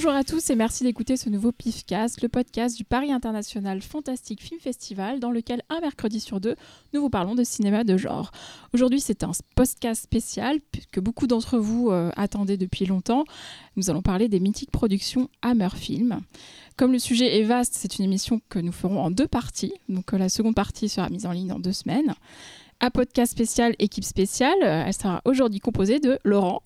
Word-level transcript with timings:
Bonjour 0.00 0.12
à 0.12 0.22
tous 0.22 0.48
et 0.50 0.54
merci 0.54 0.84
d'écouter 0.84 1.16
ce 1.16 1.28
nouveau 1.28 1.50
PIFcast, 1.50 2.22
le 2.22 2.28
podcast 2.28 2.76
du 2.76 2.84
Paris 2.84 3.10
International 3.10 3.82
Fantastic 3.82 4.40
Film 4.40 4.60
Festival, 4.60 5.18
dans 5.18 5.32
lequel 5.32 5.62
un 5.70 5.80
mercredi 5.80 6.20
sur 6.20 6.38
deux, 6.38 6.54
nous 6.94 7.00
vous 7.00 7.10
parlons 7.10 7.34
de 7.34 7.42
cinéma 7.42 7.82
de 7.82 7.96
genre. 7.96 8.30
Aujourd'hui, 8.72 9.00
c'est 9.00 9.24
un 9.24 9.32
podcast 9.56 10.04
spécial 10.04 10.60
que 10.92 11.00
beaucoup 11.00 11.26
d'entre 11.26 11.58
vous 11.58 11.90
euh, 11.90 12.12
attendaient 12.16 12.56
depuis 12.56 12.86
longtemps. 12.86 13.24
Nous 13.74 13.90
allons 13.90 14.00
parler 14.00 14.28
des 14.28 14.38
mythiques 14.38 14.70
productions 14.70 15.28
Hammer 15.42 15.70
Film. 15.74 16.20
Comme 16.76 16.92
le 16.92 17.00
sujet 17.00 17.40
est 17.40 17.42
vaste, 17.42 17.74
c'est 17.74 17.98
une 17.98 18.04
émission 18.04 18.40
que 18.50 18.60
nous 18.60 18.70
ferons 18.70 19.02
en 19.02 19.10
deux 19.10 19.26
parties. 19.26 19.74
Donc 19.88 20.14
euh, 20.14 20.18
la 20.18 20.28
seconde 20.28 20.54
partie 20.54 20.88
sera 20.88 21.10
mise 21.10 21.26
en 21.26 21.32
ligne 21.32 21.48
dans 21.48 21.58
deux 21.58 21.72
semaines. 21.72 22.14
Un 22.80 22.90
podcast 22.90 23.32
spécial, 23.32 23.74
équipe 23.80 24.04
spéciale. 24.04 24.58
Euh, 24.62 24.84
Elle 24.86 24.94
sera 24.94 25.22
aujourd'hui 25.24 25.58
composée 25.58 25.98
de 25.98 26.20
Laurent, 26.22 26.62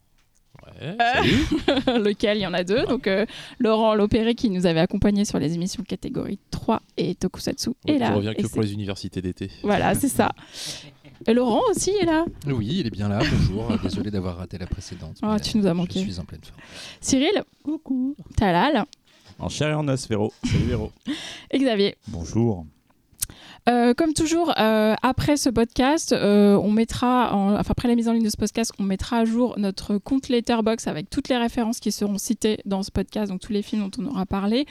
Ouais, 0.62 0.96
salut. 0.98 1.46
lequel 2.04 2.38
il 2.38 2.42
y 2.42 2.46
en 2.46 2.54
a 2.54 2.64
deux. 2.64 2.84
Donc 2.86 3.06
euh, 3.06 3.26
Laurent 3.58 3.94
Lopéré 3.94 4.34
qui 4.34 4.50
nous 4.50 4.66
avait 4.66 4.80
accompagné 4.80 5.24
sur 5.24 5.38
les 5.38 5.54
émissions 5.54 5.82
catégorie 5.82 6.38
3 6.50 6.80
et 6.96 7.14
Tokusatsu 7.14 7.70
est 7.86 7.98
là. 7.98 8.10
Je 8.10 8.16
reviens 8.16 8.32
Et 8.32 8.42
que 8.42 8.48
pour 8.48 8.62
les 8.62 8.72
universités 8.72 9.22
d'été. 9.22 9.50
Voilà, 9.62 9.94
c'est 9.94 10.08
ça. 10.08 10.30
Et 11.26 11.34
Laurent 11.34 11.62
aussi 11.70 11.90
est 11.90 12.04
là. 12.04 12.24
Oui, 12.46 12.78
il 12.80 12.86
est 12.86 12.90
bien 12.90 13.08
là, 13.08 13.20
bonjour. 13.20 13.78
Désolé 13.82 14.10
d'avoir 14.10 14.38
raté 14.38 14.58
la 14.58 14.66
précédente. 14.66 15.18
Ah, 15.22 15.34
mais, 15.34 15.40
tu 15.40 15.56
nous 15.56 15.66
as 15.66 15.74
manqué. 15.74 16.00
Je 16.00 16.10
suis 16.10 16.18
en 16.18 16.24
pleine 16.24 16.40
forme. 16.42 16.60
Cyril. 17.00 17.44
Coucou. 17.62 18.16
Talal. 18.36 18.84
En 19.38 19.48
chair 19.48 19.68
et 19.70 19.74
en 19.74 19.86
os, 19.88 20.08
Véro. 20.08 20.32
Salut 20.44 20.64
Véro. 20.64 20.92
Et 21.50 21.58
Xavier. 21.58 21.96
Bonjour. 22.08 22.66
Euh, 23.68 23.94
comme 23.94 24.12
toujours, 24.12 24.52
euh, 24.58 24.94
après 25.02 25.36
ce 25.36 25.48
podcast, 25.48 26.12
euh, 26.12 26.56
on 26.56 26.72
mettra, 26.72 27.32
en- 27.32 27.54
enfin 27.54 27.70
après 27.70 27.86
la 27.86 27.94
mise 27.94 28.08
en 28.08 28.12
ligne 28.12 28.24
de 28.24 28.28
ce 28.28 28.36
podcast, 28.36 28.72
on 28.80 28.82
mettra 28.82 29.18
à 29.18 29.24
jour 29.24 29.54
notre 29.56 29.98
compte 29.98 30.28
Letterbox 30.28 30.88
avec 30.88 31.08
toutes 31.10 31.28
les 31.28 31.36
références 31.36 31.78
qui 31.78 31.92
seront 31.92 32.18
citées 32.18 32.58
dans 32.66 32.82
ce 32.82 32.90
podcast, 32.90 33.30
donc 33.30 33.40
tous 33.40 33.52
les 33.52 33.62
films 33.62 33.88
dont 33.88 34.02
on 34.02 34.06
aura 34.10 34.26
parlé. 34.26 34.66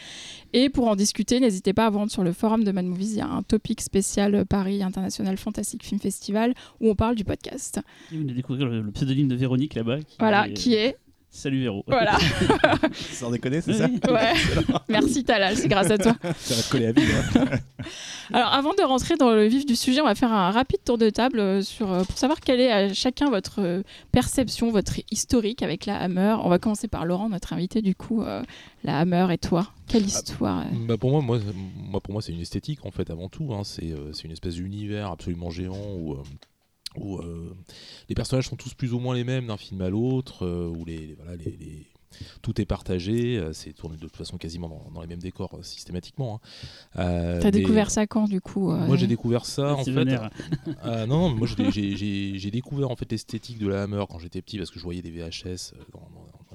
Et 0.51 0.69
pour 0.69 0.89
en 0.89 0.97
discuter, 0.97 1.39
n'hésitez 1.39 1.71
pas 1.71 1.85
à 1.85 1.89
vous 1.89 1.99
rendre 1.99 2.11
sur 2.11 2.23
le 2.23 2.33
forum 2.33 2.65
de 2.65 2.71
Mad 2.73 2.85
Movies. 2.85 3.13
Il 3.13 3.17
y 3.19 3.21
a 3.21 3.27
un 3.27 3.43
topic 3.43 3.79
spécial 3.79 4.45
Paris 4.45 4.83
International 4.83 5.37
Fantastic 5.37 5.85
Film 5.85 6.01
Festival 6.01 6.53
où 6.81 6.89
on 6.89 6.95
parle 6.95 7.15
du 7.15 7.23
podcast. 7.23 7.79
Vous 8.11 8.17
venez 8.17 8.31
de 8.31 8.35
découvrir 8.35 8.67
le, 8.67 8.81
le 8.81 8.91
pseudonyme 8.91 9.29
de 9.29 9.35
Véronique 9.35 9.75
là-bas. 9.75 9.99
Voilà, 10.19 10.49
qui 10.49 10.73
est. 10.73 10.97
Salut 11.33 11.61
Véro. 11.61 11.83
Voilà, 11.87 12.17
Sans 13.13 13.31
déconner, 13.31 13.61
c'est 13.61 13.71
Oui. 13.71 13.77
ça 14.03 14.11
ouais. 14.11 14.33
Merci 14.89 15.23
Talal, 15.23 15.55
c'est 15.55 15.69
grâce 15.69 15.89
à 15.89 15.97
toi. 15.97 16.13
Ça 16.37 16.55
va 16.55 16.61
te 16.61 16.69
coller 16.69 16.87
à 16.87 16.91
vie. 16.91 17.01
hein. 17.35 17.45
Alors, 18.33 18.53
avant 18.53 18.73
de 18.73 18.81
rentrer 18.83 19.15
dans 19.15 19.31
le 19.31 19.45
vif 19.47 19.65
du 19.65 19.75
sujet, 19.77 20.01
on 20.01 20.05
va 20.05 20.15
faire 20.15 20.31
un 20.33 20.51
rapide 20.51 20.79
tour 20.85 20.97
de 20.97 21.09
table 21.09 21.39
euh, 21.39 21.61
sur, 21.61 21.91
euh, 21.91 22.03
pour 22.03 22.17
savoir 22.17 22.41
quelle 22.41 22.59
est 22.59 22.71
à 22.71 22.93
chacun 22.93 23.29
votre 23.29 23.61
euh, 23.61 23.81
perception, 24.11 24.71
votre 24.71 24.95
historique 25.09 25.63
avec 25.63 25.85
la 25.85 25.97
Hammer. 26.01 26.35
On 26.43 26.49
va 26.49 26.59
commencer 26.59 26.89
par 26.89 27.05
Laurent, 27.05 27.29
notre 27.29 27.53
invité, 27.53 27.81
du 27.81 27.95
coup. 27.95 28.21
euh, 28.23 28.43
la 28.83 28.99
Hammer 28.99 29.27
et 29.31 29.37
toi, 29.37 29.67
quelle 29.87 30.05
histoire 30.05 30.59
euh, 30.61 30.85
Bah 30.87 30.97
pour 30.97 31.11
moi, 31.11 31.21
moi, 31.21 31.39
moi, 31.89 32.01
pour 32.01 32.11
moi, 32.13 32.21
c'est 32.21 32.33
une 32.33 32.41
esthétique 32.41 32.85
en 32.85 32.91
fait 32.91 33.09
avant 33.09 33.29
tout. 33.29 33.53
hein. 33.53 33.61
C'est 33.63 33.91
euh, 33.91 34.11
c'est 34.13 34.23
une 34.25 34.31
espèce 34.33 34.55
d'univers 34.55 35.11
absolument 35.11 35.49
géant 35.49 35.77
où, 35.97 36.13
euh, 36.13 36.17
où 36.97 37.17
euh, 37.17 37.55
les 38.09 38.15
personnages 38.15 38.47
sont 38.49 38.55
tous 38.55 38.73
plus 38.73 38.93
ou 38.93 38.99
moins 38.99 39.15
les 39.15 39.23
mêmes 39.23 39.47
d'un 39.47 39.57
film 39.57 39.81
à 39.81 39.89
l'autre, 39.89 40.45
euh, 40.45 40.67
où 40.67 40.83
les, 40.85 40.97
les- 40.97 41.13
voilà, 41.15 41.35
les, 41.35 41.51
les- 41.51 41.87
tout 42.41 42.59
est 42.59 42.65
partagé. 42.65 43.37
euh, 43.37 43.53
c'est 43.53 43.71
tourné 43.73 43.95
de 43.95 44.01
toute 44.01 44.17
façon 44.17 44.37
quasiment 44.37 44.67
dans, 44.67 44.91
dans 44.93 45.01
les 45.01 45.07
mêmes 45.07 45.21
décors 45.21 45.55
euh, 45.57 45.63
systématiquement. 45.63 46.35
hein. 46.35 47.01
Euh, 47.01 47.39
T'as 47.39 47.45
mais- 47.47 47.51
découvert 47.51 47.89
ça 47.89 48.05
quand, 48.07 48.25
du 48.27 48.41
coup 48.41 48.71
euh, 48.71 48.85
Moi 48.85 48.97
j'ai 48.97 49.07
découvert 49.07 49.45
ça 49.45 49.75
en 49.75 49.83
fait. 49.85 50.07
Ah, 50.83 51.05
non, 51.07 51.29
non, 51.29 51.35
moi 51.35 51.47
j'ai- 51.47 52.51
découvert 52.51 52.91
en 52.91 52.95
fait 52.97 53.09
l'esthétique 53.11 53.57
de 53.59 53.67
la 53.69 53.83
Hammer 53.83 54.03
quand 54.09 54.19
j'étais 54.19 54.41
petit 54.41 54.57
parce 54.57 54.69
que 54.71 54.77
je 54.79 54.83
voyais 54.83 55.01
des 55.01 55.11
VHS 55.11 55.73
dans 55.93 56.01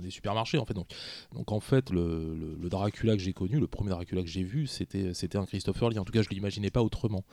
des 0.01 0.11
supermarchés 0.11 0.59
en 0.59 0.65
fait. 0.65 0.75
Donc, 0.75 1.53
en 1.53 1.61
fait 1.61 1.91
le, 1.91 2.57
Dracula 2.69 3.17
que 3.17 3.23
j'ai 3.23 3.33
connu, 3.33 3.59
le 3.61 3.67
premier 3.67 3.91
Dracula 3.91 4.23
que 4.23 4.29
j'ai 4.29 4.43
vu, 4.43 4.67
c'était 4.67 5.37
un 5.37 5.47
Christopher 5.47 5.91
Lee. 5.91 5.99
En 5.99 6.05
tout 6.05 6.12
cas, 6.12 6.23
je 6.23 6.29
l'imaginais 6.31 6.71
pas 6.71 6.83
autrement. 6.83 7.25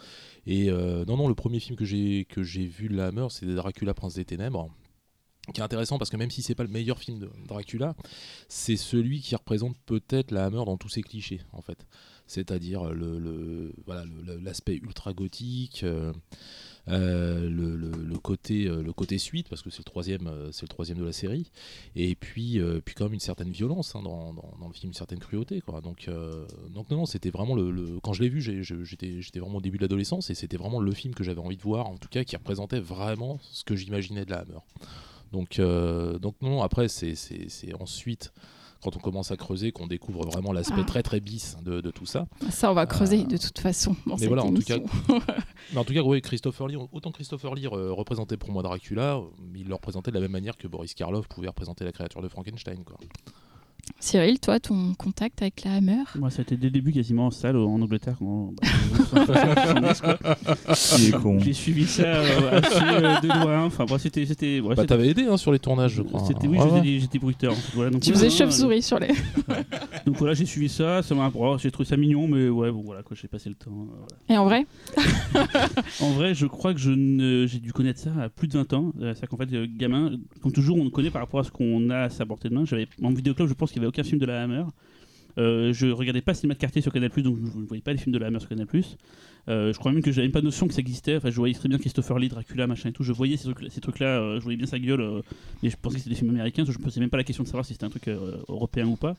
Et 0.45 0.69
euh, 0.69 1.05
non, 1.05 1.17
non, 1.17 1.27
le 1.27 1.35
premier 1.35 1.59
film 1.59 1.75
que 1.75 1.85
j'ai 1.85 2.25
que 2.25 2.43
j'ai 2.43 2.65
vu 2.65 2.87
de 2.89 2.95
la 2.95 3.07
Hammer, 3.07 3.27
c'est 3.29 3.45
Dracula 3.45 3.93
Prince 3.93 4.15
des 4.15 4.25
Ténèbres. 4.25 4.69
Qui 5.53 5.59
est 5.59 5.63
intéressant 5.63 5.97
parce 5.97 6.09
que 6.09 6.15
même 6.15 6.31
si 6.31 6.41
c'est 6.41 6.55
pas 6.55 6.63
le 6.63 6.69
meilleur 6.69 6.97
film 6.99 7.19
de 7.19 7.29
Dracula, 7.45 7.95
c'est 8.47 8.77
celui 8.77 9.19
qui 9.19 9.35
représente 9.35 9.75
peut-être 9.85 10.31
la 10.31 10.45
Hammer 10.45 10.63
dans 10.65 10.77
tous 10.77 10.87
ses 10.87 11.01
clichés 11.01 11.41
en 11.51 11.61
fait. 11.61 11.85
C'est-à-dire 12.27 12.85
le, 12.93 13.19
le- 13.19 13.73
voilà 13.85 14.05
l'aspect 14.41 14.75
ultra 14.77 15.11
gothique, 15.11 15.81
euh, 15.83 16.13
le, 16.87 17.75
le- 17.77 17.91
le 17.91 18.17
côté 18.19 18.67
euh, 18.67 18.81
le 18.83 18.91
côté 18.93 19.17
suite 19.17 19.47
parce 19.49 19.61
que 19.61 19.69
c'est 19.69 19.79
le 19.79 19.83
troisième 19.85 20.27
euh, 20.27 20.51
c'est 20.51 20.63
le 20.63 20.67
troisième 20.67 20.97
de 20.97 21.05
la 21.05 21.13
série. 21.13 21.49
Et 21.95 22.15
puis 22.15 22.59
euh, 22.59 22.81
puis 22.83 22.93
quand 22.95 23.05
même 23.05 23.13
une 23.13 23.19
certaine 23.19 23.51
violence 23.51 23.95
hein, 23.95 24.01
dans, 24.03 24.33
dans- 24.33 24.67
le 24.67 24.73
film 24.73 24.89
une 24.89 24.93
certaine 24.93 25.19
cruauté 25.19 25.61
quoi. 25.61 25.81
Donc 25.81 26.07
euh, 26.07 26.45
donc 26.73 26.89
non 26.91 27.05
c'était 27.05 27.29
vraiment 27.29 27.55
le, 27.55 27.99
quand 28.01 28.13
je 28.13 28.21
l'ai 28.21 28.29
vu 28.29 28.41
j'étais 28.41 29.21
j'étais 29.21 29.39
vraiment 29.39 29.57
au 29.57 29.61
début 29.61 29.77
de 29.77 29.83
l'adolescence 29.83 30.29
et 30.29 30.35
c'était 30.35 30.57
vraiment 30.57 30.79
le 30.81 30.91
film 30.93 31.13
que 31.13 31.23
j'avais 31.23 31.39
envie 31.41 31.57
de 31.57 31.61
voir 31.61 31.87
en 31.87 31.97
tout 31.97 32.09
cas 32.09 32.23
qui 32.23 32.35
représentait 32.35 32.79
vraiment 32.79 33.39
ce 33.51 33.63
que 33.63 33.75
j'imaginais 33.75 34.25
de 34.25 34.31
la 34.31 34.39
Hammer. 34.39 34.59
Donc 35.31 35.59
euh, 35.59 36.19
donc 36.19 36.35
non 36.41 36.61
après 36.63 36.87
c'est 36.89 37.15
ensuite 37.79 38.33
quand 38.83 38.95
on 38.97 38.99
commence 38.99 39.31
à 39.31 39.37
creuser 39.37 39.71
qu'on 39.71 39.87
découvre 39.87 40.25
vraiment 40.25 40.51
l'aspect 40.51 40.75
Ah. 40.81 40.83
très 40.83 41.03
très 41.03 41.19
bis 41.19 41.55
de, 41.63 41.81
de 41.81 41.91
tout 41.91 42.05
ça 42.05 42.27
Ça, 42.49 42.69
on 42.69 42.73
va 42.73 42.85
creuser 42.85 43.21
Euh, 43.21 43.25
de 43.25 43.37
toute 43.37 43.57
façon 43.59 43.95
dans 44.05 44.13
mais 44.15 44.19
cette 44.19 44.27
voilà, 44.27 44.43
en 44.43 44.53
tout 44.53 44.61
cas, 44.61 44.77
mais 45.71 45.77
en 45.79 45.83
tout 45.83 45.93
cas, 45.93 46.01
oui, 46.03 46.21
Christopher 46.21 46.67
Lee, 46.67 46.77
autant 46.91 47.11
Christopher 47.11 47.55
Lee 47.55 47.67
euh, 47.67 47.91
représentait 47.93 48.37
pour 48.37 48.51
moi 48.51 48.61
Dracula, 48.63 49.15
euh, 49.17 49.21
il 49.55 49.67
le 49.67 49.73
représentait 49.73 50.11
de 50.11 50.15
la 50.15 50.21
même 50.21 50.31
manière 50.31 50.57
que 50.57 50.67
Boris 50.67 50.93
Karloff 50.93 51.27
pouvait 51.27 51.47
représenter 51.47 51.83
la 51.85 51.91
créature 51.91 52.21
de 52.21 52.27
Frankenstein. 52.27 52.83
Quoi. 52.83 52.97
Cyril, 53.99 54.39
toi, 54.39 54.59
ton 54.59 54.93
contact 54.95 55.41
avec 55.41 55.63
la 55.63 55.73
Hammer 55.75 56.03
Moi, 56.17 56.29
ça 56.29 56.39
a 56.39 56.41
été 56.43 56.57
dès 56.57 56.65
le 56.67 56.71
début 56.71 56.91
quasiment 56.91 57.27
en 57.27 57.31
salle 57.31 57.55
en 57.57 57.81
Angleterre. 57.81 58.15
Quand, 58.19 58.53
bah, 58.61 58.67
les 59.13 59.69
années 59.69 59.93
70, 59.93 60.01
quoi. 60.01 60.17
Il 60.97 61.05
est 61.07 61.11
con. 61.21 61.39
J'ai 61.39 61.53
suivi 61.53 61.85
ça 61.85 62.03
euh, 62.03 62.59
assez 62.59 62.81
euh, 62.81 63.19
de 63.21 63.27
loin. 63.27 63.65
Enfin, 63.65 63.85
bon, 63.85 63.97
c'était. 63.97 64.25
c'était 64.25 64.59
ouais, 64.59 64.69
Bah, 64.69 64.75
c'était- 64.75 64.87
t'avais 64.87 65.07
aidé 65.09 65.23
hein, 65.29 65.37
sur 65.37 65.51
les 65.53 65.59
tournages, 65.59 65.93
je 65.93 66.01
crois. 66.01 66.21
C'était, 66.27 66.47
oui, 66.47 66.57
Ouais, 66.59 66.81
j'étais, 66.99 67.19
bruiteur. 67.19 67.53
voilà, 67.75 67.91
donc, 67.91 68.01
Tu 68.01 68.11
voilà, 68.11 68.25
faisais 68.29 68.43
hein, 68.43 68.45
chauve-souris 68.45 68.81
sur 68.81 68.99
les. 68.99 69.07
Donc 70.05 70.17
voilà, 70.17 70.33
j'ai 70.33 70.45
suivi 70.45 70.67
ça. 70.69 71.01
ça 71.01 71.15
m'a, 71.15 71.29
bon, 71.29 71.57
j'ai 71.57 71.71
trouvé 71.71 71.87
ça 71.87 71.95
mignon, 71.95 72.27
mais 72.27 72.49
ouais, 72.49 72.71
bon, 72.71 72.81
voilà, 72.83 73.03
quoi, 73.03 73.15
j'ai 73.19 73.27
passé 73.29 73.47
le 73.49 73.55
temps. 73.55 73.71
euh, 73.71 73.95
voilà. 73.95 74.07
Et 74.29 74.37
en 74.37 74.43
vrai 74.45 74.65
En 76.01 76.09
vrai, 76.11 76.33
je 76.33 76.45
crois 76.45 76.73
que 76.73 76.79
je 76.79 76.91
ne- 76.91 77.45
j'ai 77.47 77.59
dû 77.59 77.71
connaître 77.71 77.99
ça 77.99 78.11
à 78.21 78.29
plus 78.29 78.47
de 78.47 78.53
20 78.57 78.73
ans. 78.73 78.91
Euh, 78.99 79.13
C'est-à-dire 79.13 79.29
qu'en 79.29 79.37
fait, 79.37 79.53
euh, 79.53 79.65
gamin, 79.77 80.11
comme 80.41 80.51
toujours, 80.51 80.77
on 80.77 80.89
connaît 80.89 81.09
par 81.11 81.21
rapport 81.21 81.39
à 81.39 81.43
ce 81.43 81.51
qu'on 81.51 81.89
a 81.89 81.99
à 81.99 82.09
sa 82.09 82.25
portée 82.25 82.49
de 82.49 82.53
main. 82.53 82.65
J'avais, 82.65 82.87
en 83.01 83.09
vidéoclub, 83.11 83.47
je 83.47 83.53
pense 83.53 83.71
qu'il 83.73 83.81
n'y 83.81 83.85
avait 83.85 83.89
aucun 83.89 84.03
film 84.03 84.19
de 84.19 84.25
la 84.25 84.43
Hammer. 84.43 84.63
Euh, 85.39 85.73
je 85.73 85.87
regardais 85.87 86.21
pas 86.21 86.33
Cinéma 86.33 86.53
de 86.53 86.59
quartier 86.59 86.81
sur 86.81 86.93
Canal+, 86.93 87.09
donc 87.09 87.37
je 87.37 87.57
ne 87.57 87.65
voyais 87.65 87.81
pas 87.81 87.91
les 87.91 87.97
films 87.97 88.13
de 88.13 88.19
la 88.19 88.27
Hammer 88.27 88.39
sur 88.39 88.49
Canal+. 88.49 88.67
Euh, 89.49 89.73
je 89.73 89.77
crois 89.77 89.91
même 89.91 90.01
que 90.01 90.11
j'avais 90.11 90.27
même 90.27 90.31
pas 90.31 90.41
notion 90.41 90.67
que 90.67 90.73
ça 90.73 90.79
existait. 90.79 91.17
Enfin, 91.17 91.29
je 91.29 91.35
voyais 91.35 91.53
très 91.53 91.67
bien 91.67 91.77
Christopher 91.77 92.17
Lee, 92.19 92.29
Dracula, 92.29 92.67
machin 92.67 92.89
et 92.89 92.93
tout. 92.93 93.03
Je 93.03 93.11
voyais 93.11 93.37
ces 93.37 93.81
trucs-là, 93.81 94.21
euh, 94.21 94.37
je 94.37 94.43
voyais 94.43 94.57
bien 94.57 94.67
sa 94.67 94.79
gueule, 94.79 95.01
euh, 95.01 95.21
mais 95.61 95.69
je 95.69 95.75
pensais 95.75 95.95
que 95.95 96.03
c'était 96.03 96.11
des 96.11 96.15
films 96.15 96.29
américains. 96.29 96.63
Je 96.65 96.71
me 96.71 96.83
posais 96.83 96.99
même 96.99 97.09
pas 97.09 97.17
la 97.17 97.23
question 97.23 97.43
de 97.43 97.49
savoir 97.49 97.65
si 97.65 97.73
c'était 97.73 97.85
un 97.85 97.89
truc 97.89 98.07
européen 98.07 98.87
ou 98.87 98.95
pas. 98.95 99.17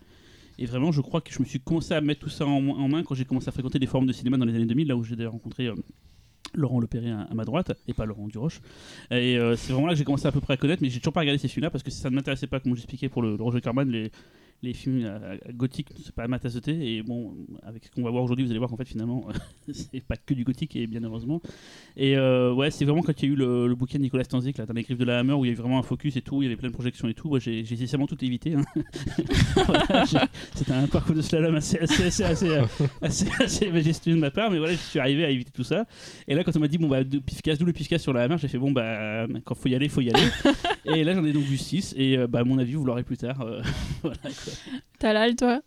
Et 0.59 0.67
vraiment, 0.67 0.93
je 0.93 1.01
crois 1.01 1.21
que 1.21 1.33
je 1.33 1.41
me 1.41 1.45
suis 1.45 1.61
commencé 1.61 1.95
à 1.95 2.01
mettre 2.01 2.21
tout 2.21 2.31
ça 2.31 2.47
en, 2.47 2.69
en 2.69 2.89
main 2.89 3.03
quand 3.03 3.15
j'ai 3.15 3.25
commencé 3.25 3.49
à 3.49 3.53
fréquenter 3.53 3.79
des 3.79 3.87
forums 3.87 4.07
de 4.07 4.13
cinéma 4.13 4.37
dans 4.37 4.45
les 4.45 4.55
années 4.55 4.67
2000, 4.67 4.89
là 4.89 4.97
où 4.97 5.03
j'ai 5.03 5.27
rencontré 5.27 5.69
Laurent 6.55 6.81
Lepéré 6.81 7.11
à, 7.11 7.23
à 7.23 7.35
ma 7.35 7.45
droite, 7.45 7.73
et 7.89 7.93
pas 7.95 8.05
Laurent 8.07 8.27
Duroche. 8.29 8.61
Et 9.11 9.37
euh, 9.39 9.57
c'est 9.57 9.73
vraiment 9.73 9.87
là 9.89 9.93
que 9.93 9.99
j'ai 9.99 10.05
commencé 10.05 10.27
à 10.27 10.33
peu 10.33 10.41
près 10.41 10.55
à 10.55 10.57
connaître, 10.57 10.83
mais 10.83 10.89
j'ai 10.91 10.99
toujours 11.01 11.13
pas 11.13 11.21
regardé 11.21 11.39
ces 11.39 11.49
films-là 11.49 11.71
parce 11.71 11.83
que 11.85 11.91
ça 11.91 12.11
ne 12.11 12.15
m'intéressait 12.17 12.47
pas, 12.47 12.61
comme 12.61 12.75
j'expliquais 12.75 13.09
pour 13.09 13.23
le, 13.23 13.37
le 13.37 13.43
Roger 13.43 13.61
Corman, 13.61 13.89
les, 13.89 14.11
les 14.63 14.73
films 14.73 15.03
euh, 15.05 15.37
gothiques, 15.53 15.89
c'est 16.03 16.15
pas 16.15 16.27
ma 16.27 16.39
tasse 16.39 16.55
de 16.55 16.61
thé. 16.61 16.97
Et 16.97 17.03
bon, 17.03 17.35
avec 17.65 17.85
ce 17.85 17.91
qu'on 17.91 18.03
va 18.03 18.11
voir 18.11 18.23
aujourd'hui, 18.25 18.45
vous 18.47 18.51
allez 18.51 18.59
voir 18.59 18.71
qu'en 18.71 18.77
fait, 18.79 18.89
finalement, 18.89 19.27
c'est 19.73 20.01
pas 20.03 20.17
que 20.17 20.33
du 20.33 20.43
gothique, 20.45 20.75
et 20.77 20.87
bien 20.87 21.03
heureusement. 21.05 21.43
Et 21.97 22.17
euh, 22.17 22.53
ouais, 22.55 22.71
c'est 22.71 22.85
vraiment 22.87 23.03
quand 23.03 23.21
il 23.23 23.27
y 23.27 23.31
a 23.31 23.33
eu 23.33 23.37
le, 23.37 23.67
le 23.69 23.75
bouquin 23.75 23.99
de 23.99 24.05
Nicolas 24.05 24.25
Stanzik, 24.25 24.57
là, 24.57 24.65
dans 24.65 24.73
les 24.73 24.83
griffes 24.83 24.97
de 24.99 25.05
la 25.05 25.19
Hammer, 25.19 25.35
où 25.35 25.45
il 25.45 25.49
y 25.49 25.53
avait 25.53 25.61
vraiment 25.61 25.79
un 25.79 25.83
focus 25.83 26.17
et 26.17 26.23
tout, 26.23 26.41
il 26.43 26.45
y 26.45 26.49
avait 26.49 26.57
plein 26.57 26.69
de 26.69 26.75
projections 26.75 27.09
et 27.09 27.15
tout. 27.15 27.29
Moi, 27.29 27.41
j'ai 27.41 27.61
essentiellement 27.61 28.07
tout 28.07 28.25
évité. 28.25 28.55
hein. 28.55 28.65
C'était 30.55 30.73
un 30.73 30.87
parcours 30.87 31.15
de 31.15 31.23
slalom 31.23 31.55
assez, 31.57 31.79
assez, 31.79 32.05
assez, 32.05 32.25
assez, 32.25 32.49
euh, 32.49 32.65
assez, 33.03 33.27
assez 33.41 33.71
majestueux 33.71 34.15
de 34.15 34.19
ma 34.21 34.31
part, 34.31 34.51
mais 34.51 34.59
voilà, 34.59 34.73
je 34.73 34.79
suis 34.79 34.99
arrivé 34.99 35.25
à 35.25 35.31
éviter 35.31 35.51
tout 35.51 35.65
ça. 35.65 35.85
Et 36.29 36.35
là, 36.35 36.44
quand 36.45 36.57
on 36.57 36.61
m'a 36.61 36.69
dit, 36.69 36.79
bon, 36.79 36.89
bah, 36.89 37.03
de 37.05 37.19
pifcas, 37.19 37.57
double 37.57 37.73
pifcas 37.73 37.99
sur 37.99 38.13
la 38.13 38.23
Hammer, 38.23 38.37
j'ai 38.39 38.49
fait, 38.49 38.59
bon, 38.59 38.71
bah, 38.73 39.27
quand 39.45 39.55
faut 39.55 39.69
y 39.69 39.75
aller, 39.75 39.89
faut 39.89 40.01
y 40.01 40.11
aller. 40.11 40.29
et 40.85 41.03
là, 41.05 41.15
j'en 41.15 41.25
ai 41.25 41.33
donc 41.33 41.45
vu 41.45 41.57
6, 41.57 41.95
et 41.97 42.17
euh, 42.19 42.27
bah, 42.27 42.41
à 42.41 42.45
mon 42.45 42.59
avis, 42.59 42.75
vous 42.75 42.85
l'aurez 42.85 43.03
plus 43.05 43.17
tard. 43.17 43.41
euh, 43.41 43.63
voilà, 44.03 44.17
quoi. 44.23 44.53
Talal, 44.99 45.37
toi? 45.37 45.61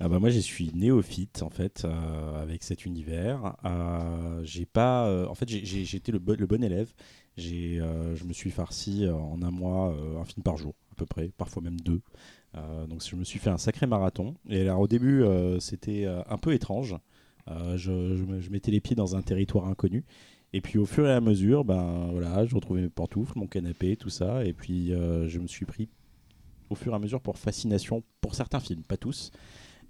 Ah 0.00 0.08
bah 0.08 0.20
moi 0.20 0.30
je 0.30 0.38
suis 0.38 0.70
néophyte 0.74 1.42
en 1.42 1.50
fait 1.50 1.84
euh, 1.84 2.40
avec 2.40 2.62
cet 2.62 2.86
univers. 2.86 3.56
Euh, 3.64 4.40
j'ai 4.44 4.64
pas, 4.64 5.08
euh, 5.08 5.26
en 5.26 5.34
fait 5.34 5.48
j'ai- 5.48 5.96
été 5.96 6.12
le, 6.12 6.20
bon- 6.20 6.38
le 6.38 6.46
bon 6.46 6.62
élève. 6.62 6.92
J'ai, 7.36 7.80
euh, 7.80 8.14
je 8.14 8.22
me 8.22 8.32
suis 8.32 8.50
farci 8.52 9.06
euh, 9.06 9.14
en 9.14 9.42
un 9.42 9.50
mois 9.50 9.90
euh, 9.92 10.20
un 10.20 10.24
film 10.24 10.44
par 10.44 10.56
jour 10.56 10.74
à 10.92 10.94
peu 10.94 11.04
près, 11.04 11.30
parfois 11.36 11.62
même 11.62 11.80
deux. 11.80 12.00
Euh, 12.56 12.86
donc 12.86 13.02
je 13.04 13.16
me 13.16 13.24
suis 13.24 13.40
fait 13.40 13.50
un 13.50 13.58
sacré 13.58 13.86
marathon. 13.88 14.34
Et 14.48 14.60
alors 14.60 14.78
au 14.78 14.86
début 14.86 15.24
euh, 15.24 15.58
c'était 15.58 16.04
euh, 16.06 16.22
un 16.28 16.38
peu 16.38 16.52
étrange. 16.52 16.94
Euh, 17.50 17.76
je, 17.76 18.16
je 18.16 18.24
me- 18.24 18.40
je 18.40 18.50
mettais 18.50 18.70
les 18.70 18.80
pieds 18.80 18.96
dans 18.96 19.16
un 19.16 19.22
territoire 19.22 19.66
inconnu. 19.68 20.04
Et 20.52 20.60
puis 20.60 20.78
au 20.78 20.86
fur 20.86 21.06
et 21.06 21.12
à 21.12 21.20
mesure, 21.20 21.64
ben 21.64 22.08
voilà, 22.12 22.46
je 22.46 22.54
retrouvais 22.54 22.80
mes 22.82 22.88
pantoufles, 22.88 23.38
mon 23.38 23.46
canapé, 23.46 23.96
tout 23.96 24.08
ça. 24.10 24.44
Et 24.44 24.52
puis 24.52 24.92
euh, 24.92 25.28
je 25.28 25.38
me 25.40 25.46
suis 25.46 25.66
pris 25.66 25.88
au 26.70 26.74
fur 26.74 26.92
et 26.92 26.96
à 26.96 26.98
mesure 26.98 27.20
pour 27.20 27.38
fascination 27.38 28.02
pour 28.20 28.34
certains 28.34 28.60
films, 28.60 28.82
pas 28.82 28.96
tous. 28.96 29.30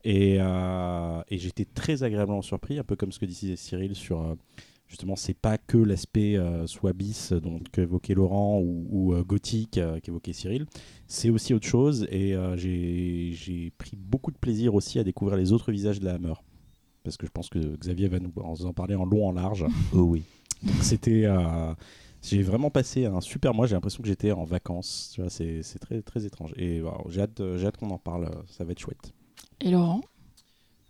Et, 0.05 0.37
euh, 0.41 1.21
et 1.29 1.39
j'étais 1.39 1.65
très 1.65 2.03
agréablement 2.05 2.43
surpris, 2.43 2.79
un 2.79 2.85
peu 2.85 2.97
comme 2.97 3.13
ce 3.13 3.19
que 3.19 3.27
disait 3.27 3.57
Cyril 3.57 3.95
sur 3.97 4.21
euh, 4.23 4.35
justement, 4.89 5.17
c'est 5.17 5.35
pas 5.35 5.59
que 5.59 5.77
l'aspect 5.79 6.37
euh, 6.37 6.67
soit 6.67 6.93
qu'évoquait 7.73 8.15
Laurent 8.15 8.61
ou, 8.61 8.87
ou, 8.91 9.25
gothique 9.25 9.81
qu'évoquait 10.03 10.33
Cyril, 10.33 10.67
c'est 11.09 11.31
aussi 11.31 11.53
autre 11.55 11.67
chose. 11.67 12.07
Et 12.11 12.35
j'ai 12.57 13.33
j'ai 13.35 13.71
pris 13.79 13.97
beaucoup 13.97 14.31
de 14.31 14.39
plaisir 14.39 14.75
aussi 14.75 14.99
à 14.99 15.05
découvrir 15.05 15.37
les 15.37 15.53
autres 15.53 15.73
visages 15.73 16.01
de 16.01 16.05
la 16.07 16.15
Hammer. 16.15 16.35
Parce 17.05 17.17
que 17.17 17.27
je 17.27 17.31
pense 17.33 17.49
que 17.49 17.77
Xavier 17.77 18.09
va 18.09 18.19
nous 18.21 18.33
en 18.65 18.73
parler 18.73 18.95
en 18.95 19.05
long, 19.05 19.29
en 19.29 19.33
large. 19.33 19.65
Oh 19.93 20.03
oui. 20.03 20.25
Donc 20.63 20.83
c'était. 20.83 21.25
euh, 21.25 21.75
j'ai 22.23 22.43
vraiment 22.43 22.71
passé 22.71 23.07
un 23.07 23.21
super 23.21 23.55
mois. 23.55 23.67
J'ai 23.67 23.75
l'impression 23.75 24.03
que 24.03 24.09
j'étais 24.09 24.33
en 24.33 24.45
vacances. 24.45 25.13
Tu 25.15 25.21
vois, 25.21 25.31
c'est 25.31 25.63
c'est 25.63 25.79
très, 25.79 26.03
très 26.03 26.25
étrange. 26.27 26.53
Et 26.57 26.81
voilà, 26.81 26.99
j'ai 27.09 27.21
hâte, 27.23 27.41
euh, 27.41 27.57
j'ai 27.59 27.67
hâte 27.67 27.77
qu'on 27.77 27.91
en 27.91 27.99
parle. 27.99 28.25
euh, 28.25 28.43
Ça 28.49 28.65
va 28.65 28.73
être 28.73 28.79
chouette. 28.81 29.13
Et 29.61 29.71
Laurent? 29.71 30.01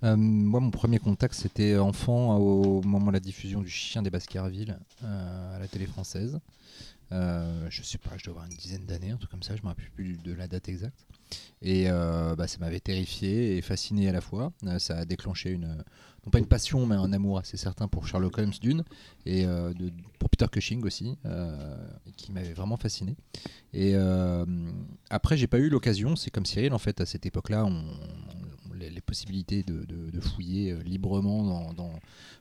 Euh, 0.05 0.17
moi, 0.17 0.61
mon 0.61 0.71
premier 0.71 0.99
contact, 1.01 1.35
c'était 1.35 1.77
enfant 1.77 2.37
au 2.37 2.83
moment 2.83 3.09
de 3.09 3.13
la 3.13 3.21
diffusion 3.21 3.61
du 3.61 3.69
Chien 3.69 4.03
des 4.03 4.11
Baskerville 4.11 4.79
euh, 5.05 5.57
à 5.57 5.59
la 5.59 5.67
télé 5.69 5.87
française. 5.87 6.39
Euh, 7.13 7.67
je 7.71 7.83
sais 7.83 7.99
pas, 7.99 8.11
je 8.17 8.25
dois 8.25 8.33
avoir 8.33 8.47
une 8.47 8.57
dizaine 8.57 8.85
d'années, 8.85 9.11
un 9.11 9.17
truc 9.17 9.31
comme 9.31 9.43
ça, 9.43 9.57
je 9.57 9.63
me 9.63 9.69
rappelle 9.69 9.91
plus 9.91 10.19
de 10.19 10.33
la 10.33 10.47
date 10.47 10.69
exacte. 10.69 11.07
Et 11.63 11.85
euh, 11.89 12.37
bah, 12.37 12.47
ça 12.47 12.59
m'avait 12.59 12.81
terrifié 12.81 13.57
et 13.57 13.63
fasciné 13.63 14.09
à 14.09 14.13
la 14.13 14.21
fois. 14.21 14.53
Euh, 14.65 14.79
ça 14.79 14.99
a 14.99 15.05
déclenché 15.05 15.51
une, 15.51 15.67
non 16.25 16.31
pas 16.31 16.39
une 16.39 16.47
passion, 16.47 16.87
mais 16.87 16.95
un 16.95 17.13
amour 17.13 17.39
assez 17.39 17.57
certain 17.57 17.89
pour 17.89 18.07
Sherlock 18.07 18.39
Holmes 18.39 18.53
d'une 18.61 18.85
et 19.27 19.45
euh, 19.45 19.73
pour 20.19 20.31
Peter 20.31 20.47
Cushing 20.51 20.85
aussi, 20.85 21.17
qui 22.17 22.33
m'avait 22.33 22.53
vraiment 22.53 22.77
fasciné. 22.77 23.17
Et 23.73 23.95
après, 25.11 25.37
j'ai 25.37 25.47
pas 25.47 25.59
eu 25.59 25.69
l'occasion. 25.69 26.17
C'est 26.17 26.31
comme 26.31 26.47
Cyril, 26.47 26.73
en 26.73 26.79
fait, 26.79 27.01
à 27.01 27.07
cette 27.07 27.27
époque-là, 27.27 27.69
les, 28.75 29.01
possibilités 29.01 29.63
de, 29.63 30.21
fouiller 30.21 30.77
librement 30.85 31.45
dans, 31.45 31.73
dans, 31.73 31.93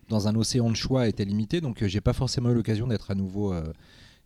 dans 0.09 0.27
un 0.27 0.35
océan 0.35 0.69
de 0.69 0.75
choix 0.75 1.07
étaient 1.07 1.25
limitées. 1.25 1.61
Donc, 1.61 1.85
j'ai 1.85 2.01
pas 2.01 2.13
forcément 2.13 2.49
eu 2.49 2.55
l'occasion 2.55 2.87
d'être 2.87 3.11
à 3.11 3.15
nouveau 3.15 3.53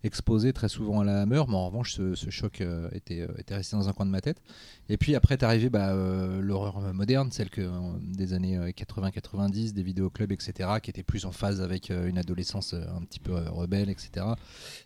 exposé 0.03 0.53
très 0.53 0.69
souvent 0.69 1.01
à 1.01 1.03
la 1.03 1.21
Hammer. 1.21 1.43
Mais 1.47 1.55
en 1.55 1.67
revanche, 1.67 1.95
ce, 1.95 2.29
choc 2.29 2.61
euh, 2.61 2.89
était, 2.93 3.21
euh, 3.21 3.27
était 3.37 3.55
resté 3.55 3.75
dans 3.75 3.89
un 3.89 3.93
coin 3.93 4.05
de 4.05 4.11
ma 4.11 4.21
tête. 4.21 4.41
Et 4.89 4.97
puis 4.97 5.15
après 5.15 5.35
est 5.35 5.43
arrivé 5.43 5.69
bah, 5.69 5.89
euh, 5.89 6.41
l'horreur 6.41 6.93
moderne, 6.93 7.31
celle 7.31 7.49
que, 7.49 7.69
des 8.01 8.33
années 8.33 8.57
euh, 8.57 8.69
80-90, 8.69 9.73
des 9.73 9.83
vidéoclubs, 9.83 10.31
etc., 10.31 10.69
qui 10.81 10.89
était 10.89 11.03
plus 11.03 11.25
en 11.25 11.31
phase 11.31 11.61
avec 11.61 11.89
une 11.89 12.17
adolescence 12.17 12.73
un 12.73 13.01
petit 13.03 13.19
peu 13.19 13.33
rebelle, 13.33 13.89
etc. 13.89 14.25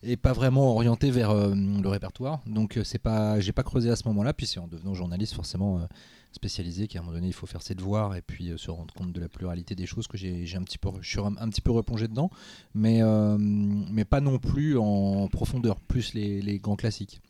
Et 0.04 0.18
pas 0.18 0.34
vraiment 0.34 0.72
orientée 0.72 1.12
vers 1.12 1.34
le 1.34 1.88
répertoire. 1.88 2.42
Donc 2.46 2.80
c'est 2.84 3.00
pas, 3.00 3.40
j'ai 3.40 3.52
pas 3.52 3.64
creusé 3.64 3.90
à 3.90 3.96
ce 3.96 4.08
moment-là. 4.08 4.34
Puis 4.34 4.48
c'est 4.48 4.60
en 4.60 4.68
devenant 4.68 4.94
journaliste 4.94 5.34
forcément 5.34 5.88
spécialisé 6.36 6.88
qu'à 6.88 7.00
un 7.00 7.02
moment 7.02 7.16
donné 7.16 7.28
il 7.28 7.34
faut 7.34 7.48
faire 7.48 7.62
ses 7.62 7.76
devoirs 7.76 8.16
et 8.16 8.22
puis 8.22 8.50
euh, 8.50 8.58
se 8.58 8.70
rendre 8.70 8.94
compte 8.94 9.12
de 9.14 9.22
la 9.22 9.30
pluralité 9.30 9.74
des 9.74 9.86
choses 9.86 10.08
que 10.08 10.18
j'ai, 10.18 10.46
un 10.56 10.64
petit 10.64 10.78
peu, 10.78 10.90
je 11.02 11.10
suis 11.10 11.20
un, 11.20 11.36
un 11.40 11.50
petit 11.50 11.62
peu 11.62 11.72
replongé 11.72 12.08
dedans, 12.08 12.30
mais 12.74 13.02
euh, 13.02 13.38
mais 13.40 14.06
pas 14.06 14.22
non 14.22 14.38
plus 14.38 14.78
en 14.78 15.28
profondeur, 15.30 15.80
plus 15.80 16.14
les, 16.14 16.42
les 16.42 16.60
grands 16.60 16.76
classiques. 16.76 17.22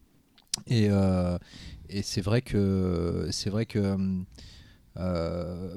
Et, 0.67 0.87
euh, 0.89 1.37
et 1.89 2.01
c'est 2.01 2.21
vrai 2.21 2.41
que 2.41 3.27
c'est 3.31 3.49
vrai 3.49 3.65
que 3.65 3.95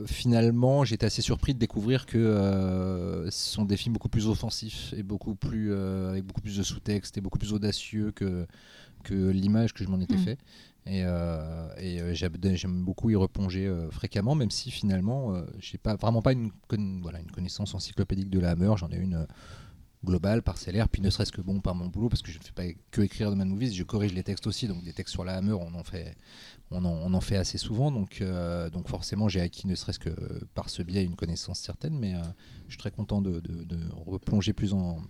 finalement 0.06 0.84
j'étais 0.84 1.06
assez 1.06 1.22
surpris 1.22 1.52
de 1.52 1.58
découvrir 1.58 2.06
que 2.06 3.26
ce 3.30 3.52
sont 3.52 3.64
des 3.64 3.76
films 3.76 3.94
beaucoup 3.94 4.08
plus 4.08 4.28
offensifs 4.28 4.94
et 4.96 5.02
beaucoup 5.02 5.34
plus 5.34 5.75
avec 5.75 6.25
beaucoup 6.25 6.40
plus 6.40 6.56
de 6.56 6.62
sous-texte 6.62 7.19
et 7.19 7.20
beaucoup 7.20 7.38
plus 7.38 7.52
audacieux 7.52 8.12
que 8.12 8.46
que 9.02 9.14
l'image 9.14 9.75
que 9.75 9.84
je 9.84 9.88
m'en 9.88 10.00
étais 10.00 10.14
Mm. 10.14 10.19
fait 10.19 10.38
et, 10.88 11.05
euh, 11.05 11.69
euh, 11.79 12.14
j'aime 12.14 12.85
beaucoup 12.85 13.11
y 13.11 13.17
replonger 13.17 13.67
euh, 13.67 13.90
fréquemment 13.90 14.35
même 14.35 14.50
si 14.50 14.70
finalement 14.70 15.35
euh, 15.35 15.44
j'ai 15.58 15.79
pas 15.79 15.96
vraiment 15.96 16.23
pas 16.23 16.32
une, 16.32 16.50
voilà, 17.02 17.20
une 17.20 17.31
connaissance 17.31 17.75
encyclopédique 17.75 18.31
de 18.31 18.38
la 18.40 18.50
Hammer. 18.50 18.73
J'en 18.76 18.90
ai 18.90 18.96
une 18.96 19.26
globale, 20.05 20.43
parcellaire, 20.43 20.88
puis 20.88 21.02
ne 21.02 21.11
serait-ce 21.11 21.32
que 21.32 21.40
bon 21.40 21.61
par 21.61 21.75
mon 21.75 21.88
boulot, 21.88 22.08
parce 22.08 22.23
que 22.23 22.31
je 22.31 22.38
ne 22.38 22.44
fais 22.44 22.52
pas 22.52 22.62
que 22.93 23.02
écrire 23.02 23.31
de 23.31 23.35
Mad 23.35 23.49
Movies, 23.49 23.75
je 23.75 23.82
corrige 23.82 24.14
les 24.14 24.23
textes 24.23 24.46
aussi, 24.46 24.69
donc 24.69 24.85
des 24.85 24.93
textes 24.93 25.12
sur 25.12 25.25
la 25.25 25.35
Hammer, 25.35 25.55
on 25.55 25.75
en 25.75 25.82
fait, 25.82 26.17
on 26.70 26.85
en, 26.85 26.93
on 26.93 27.12
en 27.14 27.20
fait 27.20 27.37
assez 27.37 27.58
souvent, 27.58 27.90
donc, 27.90 28.23
donc 28.73 28.88
forcément 28.88 29.29
j'ai 29.29 29.40
acquis 29.40 29.67
ne 29.67 29.75
serait-ce 29.75 29.99
que 29.99 30.11
par 30.55 30.70
ce 30.70 30.82
biais 30.85 31.05
une 31.05 31.17
connaissance 31.17 31.58
certaine, 31.58 31.99
mais 31.99 32.14
je 32.67 32.75
suis 32.75 32.79
très 32.79 32.93
content 32.93 33.20
de- 33.20 33.40
de 33.40 33.79
replonger 34.06 34.52
plus 34.52 34.73
en, 34.73 35.02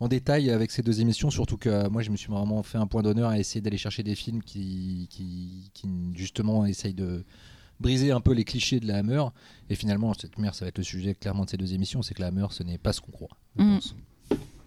en 0.00 0.08
détail 0.08 0.50
avec 0.50 0.70
ces 0.70 0.82
deux 0.82 1.00
émissions, 1.00 1.30
surtout 1.30 1.56
que 1.56 1.68
euh, 1.68 1.88
moi 1.90 2.02
je 2.02 2.10
me 2.10 2.16
suis 2.16 2.28
vraiment 2.30 2.62
fait 2.62 2.78
un 2.78 2.86
point 2.86 3.02
d'honneur 3.02 3.30
à 3.30 3.38
essayer 3.38 3.60
d'aller 3.60 3.78
chercher 3.78 4.02
des 4.02 4.14
films 4.14 4.42
qui, 4.42 5.06
qui, 5.10 5.70
qui 5.72 5.88
justement 6.14 6.66
essayent 6.66 6.94
de 6.94 7.24
briser 7.80 8.10
un 8.12 8.20
peu 8.20 8.32
les 8.32 8.44
clichés 8.44 8.80
de 8.80 8.86
la 8.86 8.98
Hammer, 8.98 9.24
et 9.70 9.74
finalement 9.74 10.12
cette 10.14 10.38
mère 10.38 10.54
ça 10.54 10.64
va 10.64 10.68
être 10.68 10.78
le 10.78 10.84
sujet 10.84 11.14
clairement 11.14 11.44
de 11.44 11.50
ces 11.50 11.56
deux 11.56 11.74
émissions, 11.74 12.02
c'est 12.02 12.14
que 12.14 12.20
la 12.22 12.28
Hammer 12.28 12.46
ce 12.50 12.62
n'est 12.62 12.78
pas 12.78 12.92
ce 12.92 13.00
qu'on 13.00 13.12
croit. 13.12 13.36
je 13.56 13.62
Mm. 13.62 13.74
pense. 13.76 13.94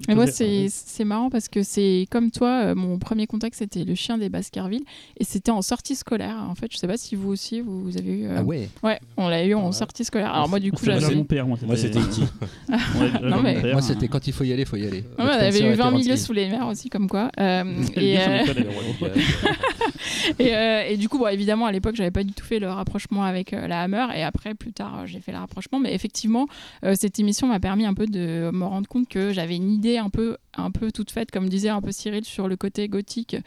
Mais 0.08 0.16
moi, 0.16 0.28
c'est 0.28 0.68
c'est 0.70 1.04
marrant 1.06 1.30
parce 1.30 1.48
que 1.48 1.64
c'est 1.64 2.06
comme 2.12 2.32
toi, 2.32 2.62
euh, 2.66 2.76
mon 2.76 3.00
premier 3.00 3.26
contact, 3.28 3.56
c'était 3.56 3.84
le 3.84 3.96
chien 3.96 4.18
des 4.18 4.30
Baskerville 4.30 4.84
et 5.20 5.24
c'était 5.24 5.52
en 5.52 5.62
sortie 5.62 5.96
scolaire. 5.96 6.38
En 6.50 6.56
fait, 6.56 6.68
je 6.72 6.78
sais 6.78 6.88
pas 6.88 6.98
si 6.98 7.16
vous 7.16 7.30
aussi, 7.30 7.62
vous, 7.62 7.84
vous 7.84 7.98
avez 7.98 8.12
eu. 8.12 8.26
euh, 8.28 8.36
Ah 8.38 8.44
ouais 8.44 8.70
Ouais, 8.84 9.00
on 9.18 9.28
l'a 9.28 9.44
eu 9.46 9.54
en 9.56 9.68
Ouais. 9.68 9.72
sortie 9.72 10.04
scolaire. 10.06 10.32
Alors 10.34 10.48
moi, 10.50 10.60
du 10.60 10.72
coup, 10.72 10.86
C'était 10.86 11.00
j'avais. 11.00 11.16
mon 11.16 11.24
père, 11.24 11.48
moi. 11.48 11.58
Moi, 11.66 11.76
c'était 11.78 12.00
E.T. 12.00 12.22
Non, 13.24 13.42
mais- 13.42 13.62
Moi, 13.62 13.72
hein. 13.76 13.82
c'était 13.82 14.08
quand 14.08 14.26
il 14.28 14.34
faut 14.34 14.44
y 14.44 14.54
aller, 14.54 14.66
faut 14.66 14.76
y 14.78 14.86
aller. 14.86 15.00
Ouais, 15.00 15.04
on 15.20 15.22
avait 15.28 15.60
eu 15.62 15.64
et 15.64 15.70
20 15.70 15.76
Terence 15.76 15.94
milieux 16.04 16.18
sous 16.18 16.34
les 16.34 16.50
mers 16.50 16.68
aussi, 16.68 16.90
comme 16.90 17.10
quoi. 17.10 17.32
Euh, 17.40 17.64
et, 17.96 18.18
euh, 18.20 18.40
et, 20.40 20.56
euh, 20.56 20.84
et 20.90 20.98
du 20.98 21.10
coup, 21.10 21.18
bon, 21.18 21.28
évidemment, 21.28 21.66
à 21.66 21.72
l'époque, 21.72 21.96
j'avais 21.96 22.12
pas 22.12 22.24
du 22.24 22.34
tout 22.34 22.46
fait 22.46 22.60
le 22.60 22.70
rapprochement 22.70 23.24
avec 23.24 23.54
euh, 23.54 23.68
la 23.68 23.82
Hammer. 23.82 24.06
Et 24.16 24.24
après, 24.24 24.54
plus 24.54 24.74
tard, 24.74 25.06
j'ai 25.06 25.20
fait 25.20 25.32
le 25.32 25.38
rapprochement. 25.38 25.80
Mais 25.80 25.94
effectivement, 25.94 26.48
euh, 26.84 26.96
cette 27.00 27.20
émission 27.20 27.48
m'a 27.48 27.60
permis 27.60 27.86
un 27.86 27.94
peu 27.94 28.06
de 28.06 28.50
me 28.54 28.66
rendre 28.66 28.88
compte 28.88 29.08
que 29.08 29.32
j'avais 29.34 29.56
une 29.56 29.72
idée 29.72 29.87
un 29.96 30.10
peu, 30.10 30.38
un 30.56 30.72
peu 30.72 30.92
toute 30.92 31.12
faite, 31.12 31.32
comme 31.32 31.48
disait 31.48 31.70
un 31.70 31.82
peu 31.82 31.92
Cyril, 31.92 32.26
sur 32.26 32.48
le 32.48 32.58
côté 32.58 32.90
gothique, 32.90 33.38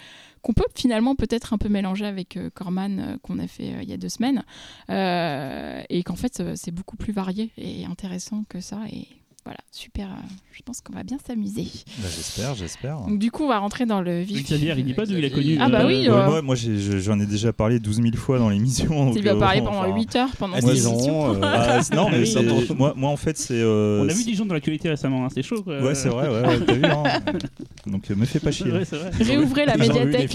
qu'on 0.42 0.52
peut 0.54 0.64
finalement 0.74 1.14
peut-être 1.14 1.52
un 1.52 1.58
peu 1.58 1.68
mélanger 1.68 2.06
avec 2.06 2.36
euh, 2.36 2.50
Corman, 2.54 2.98
euh, 2.98 3.16
qu'on 3.22 3.38
a 3.38 3.46
fait 3.46 3.74
euh, 3.74 3.82
il 3.82 3.90
y 3.90 3.92
a 3.92 3.96
deux 3.96 4.08
semaines. 4.08 4.44
Et 4.88 6.02
qu'en 6.04 6.16
fait, 6.16 6.42
c'est 6.54 6.70
beaucoup 6.70 6.96
plus 6.96 7.12
varié 7.12 7.50
et 7.58 7.84
intéressant 7.84 8.44
que 8.48 8.60
ça. 8.60 8.80
Et 8.90 9.06
voilà, 9.44 9.58
super. 9.72 10.06
euh, 10.08 10.26
je 10.52 10.60
pense 10.62 10.80
qu'on 10.82 10.92
va 10.92 11.02
bien 11.02 11.16
s'amuser. 11.26 11.64
Bah, 11.98 12.08
j'espère, 12.14 12.54
j'espère. 12.54 12.98
Donc, 13.00 13.18
du 13.18 13.30
coup, 13.30 13.44
on 13.44 13.48
va 13.48 13.58
rentrer 13.58 13.86
dans 13.86 14.02
le 14.02 14.20
vif. 14.20 14.44
Xavier, 14.44 14.74
il 14.76 14.84
dit 14.84 14.92
pas 14.94 15.06
d'où 15.06 15.16
il 15.16 15.24
a 15.24 15.30
connu. 15.30 15.56
Ah 15.58 15.68
bah 15.70 15.80
euh, 15.82 15.86
oui, 15.86 16.08
Ouais, 16.08 16.14
euh, 16.14 16.26
moi, 16.26 16.42
moi 16.42 16.54
j'en 16.56 17.18
ai 17.18 17.24
déjà 17.26 17.52
parlé 17.52 17.78
12 17.80 17.96
000 18.02 18.16
fois 18.16 18.38
dans 18.38 18.50
l'émission. 18.50 19.12
Il 19.14 19.22
lui 19.22 19.28
a 19.30 19.34
euh, 19.34 19.38
parlé 19.38 19.60
enfin, 19.62 19.70
pendant 19.82 19.94
8 19.96 20.16
heures 20.16 20.28
pendant 20.38 20.54
à 20.56 20.60
cette 20.60 20.70
Dijon, 20.70 20.92
émission. 20.94 21.34
euh, 21.34 21.40
ah, 21.42 21.82
c'est- 21.82 21.94
non, 21.94 22.10
mais 22.10 22.18
Oui. 22.18 22.26
c'est- 22.26 22.74
moi, 22.74 22.92
moi, 22.96 23.10
en 23.10 23.16
fait, 23.16 23.38
c'est. 23.38 23.54
euh, 23.54 24.00
On 24.02 24.08
a 24.08 24.12
vu 24.12 24.20
c'est- 24.20 24.24
Dijon 24.30 24.44
dans 24.44 24.54
l'actualité 24.54 24.90
récemment, 24.90 25.24
hein, 25.24 25.28
c'est 25.34 25.42
chaud. 25.42 25.62
quoi. 25.62 25.80
Ouais, 25.80 25.94
c'est 25.94 26.10
vrai, 26.10 26.28
ouais, 26.28 26.46
ouais, 26.46 26.60
t'as 26.66 26.74
vu. 26.74 26.84
hein. 26.84 27.02
Donc, 27.86 28.10
euh, 28.10 28.14
me 28.16 28.26
fais 28.26 28.40
pas 28.40 28.50
chier. 28.52 28.70
Ouais, 28.70 28.84
c'est 28.84 28.96
vrai. 28.98 29.10
Réouvrez 29.20 29.64
la 29.64 29.76
Ils 29.76 29.90
ont 29.90 29.94
vu 29.94 30.10
les 30.10 30.18
médiathèque. 30.18 30.30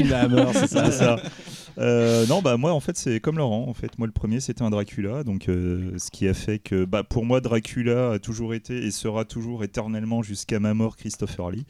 c'est 0.54 0.92
ça. 0.92 1.18
Euh, 1.78 2.26
non, 2.28 2.42
bah 2.42 2.58
moi 2.58 2.72
en 2.72 2.80
fait 2.80 2.98
c'est 2.98 3.20
comme 3.20 3.38
Laurent. 3.38 3.66
En 3.68 3.74
fait, 3.74 3.98
moi 3.98 4.08
le 4.08 4.14
premier 4.14 4.40
c'était 4.40 4.62
un 4.62 4.70
Dracula, 4.70 5.24
donc 5.24 5.50
euh, 5.50 5.98
ce 5.98 6.10
qui 6.12 6.28
a 6.28 6.34
fait 6.34 6.60
que 6.60 6.86
bah 6.86 7.04
pour 7.04 7.26
moi 7.26 7.42
Dracula 7.42 8.12
a 8.12 8.20
toujours 8.20 8.54
été 8.54 8.86
et 8.86 8.92
sera 8.92 9.26
toujours 9.26 9.64
éternellement 9.64 10.24
jusqu'à 10.24 10.60
ma 10.60 10.74
mort 10.74 10.96
Christopher 10.96 11.52
Lee. 11.52 11.66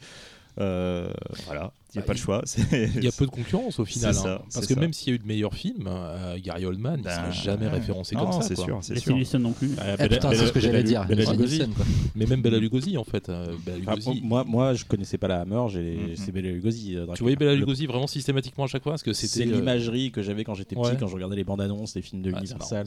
Euh, 0.58 1.10
voilà, 1.44 1.70
il 1.94 1.98
n'y 1.98 1.98
a 1.98 2.00
Bah, 2.00 2.06
pas 2.06 2.12
le 2.14 2.18
choix. 2.18 2.42
Il 2.96 3.04
y 3.04 3.08
a 3.08 3.12
peu 3.12 3.26
de 3.26 3.30
concurrence 3.30 3.78
au 3.78 3.84
final. 3.84 4.14
Ça, 4.14 4.36
hein. 4.36 4.40
parce 4.52 4.66
que 4.66 4.72
ça. 4.74 4.80
même 4.80 4.92
s'il 4.94 5.08
y 5.08 5.12
a 5.12 5.14
eu 5.16 5.18
de 5.18 5.26
meilleurs 5.26 5.52
films, 5.54 5.86
euh, 5.86 6.38
Gary 6.42 6.64
Oldman, 6.64 6.96
il 7.00 7.02
Ben, 7.04 7.10
sera 7.14 7.30
jamais 7.30 7.66
ouais. 7.66 7.72
référencé 7.72 8.14
Non, 8.16 8.22
comme 8.30 8.32
ça. 8.32 8.48
c'est 8.48 8.56
sûr, 8.56 8.78
c'est 8.80 8.94
Les 8.94 9.00
sûr. 9.00 9.14
Nielsen 9.14 9.42
non 9.42 9.52
plus. 9.52 9.72
Euh, 9.78 9.96
Eh, 9.98 10.02
Bela- 10.04 10.08
putain, 10.08 10.30
c'est 10.32 10.46
ce 10.46 10.52
que 10.52 10.60
j'allais 10.60 10.82
dire. 10.82 11.04
Bela 11.06 11.24
Bela 11.24 11.32
Lugosi. 11.32 11.56
Nielsen, 11.58 11.74
quoi. 11.74 11.84
Mais 12.14 12.24
même 12.26 12.40
Bela 12.40 12.58
Lugosi 12.58 12.96
en 12.96 13.04
fait. 13.04 13.28
euh, 13.28 13.54
Enfin, 13.86 14.12
moi, 14.22 14.44
moi, 14.44 14.72
je 14.74 14.84
connaissais 14.86 15.18
pas 15.18 15.28
la 15.28 15.42
Hammer, 15.42 15.64
j'ai- 15.68 15.96
Mhm. 15.96 16.16
c'est 16.16 16.32
Bela 16.32 16.50
Lugosi. 16.50 16.96
euh, 16.96 17.06
tu 17.14 17.22
voyais 17.22 17.36
Bela 17.36 17.52
Le- 17.52 17.58
Lugosi 17.60 17.86
vraiment 17.86 18.06
systématiquement 18.06 18.64
à 18.64 18.68
chaque 18.68 18.82
fois 18.82 18.92
parce 18.92 19.02
que 19.02 19.12
C'est 19.12 19.26
c'était 19.26 19.50
euh, 19.50 19.56
l'imagerie 19.56 20.10
que 20.10 20.22
j'avais 20.22 20.44
quand 20.44 20.54
j'étais 20.54 20.74
petit, 20.74 20.96
quand 20.98 21.06
je 21.08 21.14
regardais 21.14 21.36
les 21.36 21.44
bandes 21.44 21.60
annonces 21.60 21.92
des 21.92 22.02
films 22.02 22.22
de 22.22 22.32
Ah, 22.34 22.38
Universal. 22.40 22.86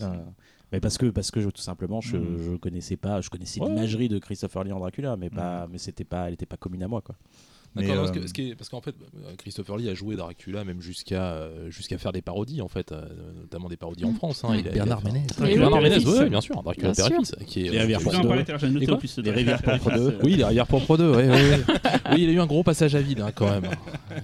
Mais 0.72 0.80
parce 0.80 1.00
que, 1.00 1.08
parce 1.08 1.32
que 1.32 1.42
je- 1.42 1.50
tout 1.50 1.62
simplement, 1.62 2.00
je, 2.00 2.18
Mhm. 2.18 2.38
je 2.52 2.56
connaissais 2.58 2.96
pas, 2.96 3.22
je 3.22 3.30
connaissais 3.32 3.60
Ouais. 3.60 3.70
l'imagerie 3.70 4.08
de 4.08 4.20
Christopher 4.20 4.64
Lee 4.64 4.72
en 4.72 4.80
Dracula, 4.80 5.18
mais 5.18 5.30
pas, 5.32 5.68
mais 5.72 5.78
c'était 5.80 6.04
pas, 6.04 6.28
elle 6.28 6.36
était 6.36 6.46
pas 6.46 6.58
commune 6.58 6.84
à 6.84 6.88
moi, 6.88 7.02
quoi. 7.02 7.16
D'accord, 7.76 7.96
parce, 7.98 8.10
euh, 8.10 8.22
que- 8.22 8.28
ce 8.28 8.34
qui 8.34 8.50
est- 8.50 8.56
parce 8.56 8.68
qu'en 8.70 8.82
fait, 8.82 8.96
euh, 9.24 9.36
Christopher 9.38 9.78
Lee 9.78 9.90
a 9.90 9.94
joué 9.94 10.16
Dracula 10.16 10.64
même 10.66 10.82
jusqu'à 10.82 11.34
euh, 11.34 11.70
jusqu'à 11.70 11.98
faire 12.00 12.12
des 12.12 12.22
parodies 12.24 12.62
en 12.62 12.68
fait, 12.68 12.92
euh, 12.92 13.06
notamment 13.42 13.70
des 13.70 13.78
parodies 13.78 14.06
en 14.06 14.12
Mm. 14.12 14.16
France. 14.16 14.44
hein. 14.44 14.56
Il 14.58 14.68
a- 14.68 14.72
Bernard 14.72 15.02
fait-. 15.02 15.12
Mais 15.12 15.24
Bernard 15.56 15.74
oui, 15.74 15.84
Ménez, 15.90 15.98
oui, 15.98 16.06
ouais, 16.12 16.24
oui. 16.24 16.30
bien 16.30 16.42
sûr, 16.42 16.64
Dracula 16.64 16.92
Bien 16.94 17.06
sûr. 17.06 17.18
fils, 17.20 17.36
qui 17.46 17.68
est, 17.68 17.70
Les 17.70 17.80
rivières 17.82 18.02
pour 18.02 18.12
Je 18.12 18.18
vais 18.18 18.20
en 18.20 18.24
deux. 18.24 18.28
parler 18.28 18.44
tout 18.44 18.50
à 18.50 18.54
l'heure, 18.54 18.60
j'ai 18.62 18.68
Et 18.68 18.72
noté 18.72 18.86
quoi 18.88 18.96
en 18.96 18.98
plus. 18.98 19.18
Les 19.20 19.32
rivières 19.32 19.62
propres 19.62 19.92
deux. 19.92 20.18
Oui, 20.24 20.36
les 20.36 20.44
rivières 20.46 20.68
propres 20.68 20.98
2, 20.98 21.12
ouais, 21.12 21.30
ouais, 21.30 21.30
ouais. 21.30 21.60
Oui, 22.14 22.24
il 22.24 22.30
a 22.30 22.32
eu 22.34 22.40
un 22.40 22.48
gros 22.48 22.64
passage 22.64 22.96
à 22.96 23.02
vide 23.02 23.22
hein, 23.22 23.32
quand 23.34 23.50
même. 23.50 23.70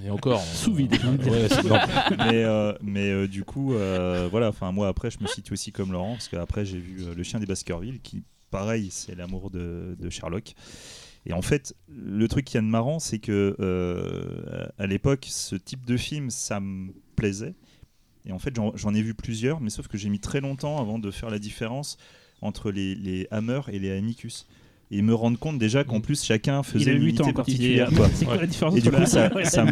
Et 0.05 0.09
encore. 0.09 0.41
Sous 0.41 0.73
vide. 0.73 0.95
Mais 2.17 2.45
mais 2.81 3.27
du 3.27 3.43
coup, 3.43 3.73
voilà, 4.31 4.49
enfin 4.49 4.71
moi 4.71 4.87
après 4.87 5.11
je 5.11 5.17
me 5.21 5.27
situe 5.27 5.53
aussi 5.53 5.71
comme 5.71 5.91
Laurent 5.91 6.13
parce 6.13 6.27
qu'après 6.27 6.65
j'ai 6.65 6.79
vu 6.79 7.03
Le 7.15 7.23
Chien 7.23 7.39
des 7.39 7.45
Baskerville 7.45 7.99
qui, 8.01 8.23
pareil, 8.51 8.87
c'est 8.91 9.15
l'amour 9.15 9.49
de 9.51 9.95
Sherlock. 10.09 10.53
Et 11.25 11.33
en 11.33 11.41
fait, 11.41 11.75
le 11.89 12.27
truc 12.27 12.45
qui 12.45 12.57
est 12.57 12.61
de 12.61 12.65
marrant, 12.67 12.99
c'est 12.99 13.19
que 13.19 13.55
euh, 13.59 14.65
à 14.77 14.85
l'époque, 14.87 15.25
ce 15.29 15.55
type 15.55 15.85
de 15.85 15.97
film, 15.97 16.29
ça 16.29 16.59
me 16.59 16.91
plaisait. 17.15 17.55
Et 18.27 18.31
en 18.31 18.39
fait, 18.39 18.53
j'en 18.75 18.93
ai 18.93 19.01
vu 19.01 19.13
plusieurs, 19.13 19.59
mais 19.61 19.69
sauf 19.69 19.87
que 19.87 19.97
j'ai 19.97 20.09
mis 20.09 20.19
très 20.19 20.41
longtemps 20.41 20.79
avant 20.79 20.99
de 20.99 21.11
faire 21.11 21.29
la 21.29 21.39
différence 21.39 21.97
entre 22.41 22.71
les, 22.71 22.95
les 22.95 23.27
Hammer 23.31 23.61
et 23.71 23.79
les 23.79 23.91
Amicus. 23.91 24.47
Et 24.91 25.01
me 25.01 25.15
rendre 25.15 25.39
compte 25.39 25.57
déjà 25.57 25.83
qu'en 25.83 25.97
Mm. 25.97 26.01
plus, 26.03 26.23
chacun 26.23 26.61
faisait 26.61 26.91
a 26.91 26.93
une 26.93 27.01
8 27.03 27.09
unité 27.19 27.33
particulière. 27.33 27.89
C'est 28.13 28.25
quoi 28.25 28.37
la 28.37 28.45
différence 28.45 28.75
Et 28.77 28.81
du 28.81 28.89
entre 28.89 28.99
coup, 28.99 29.05
ça- 29.07 29.31
ça 29.45 29.65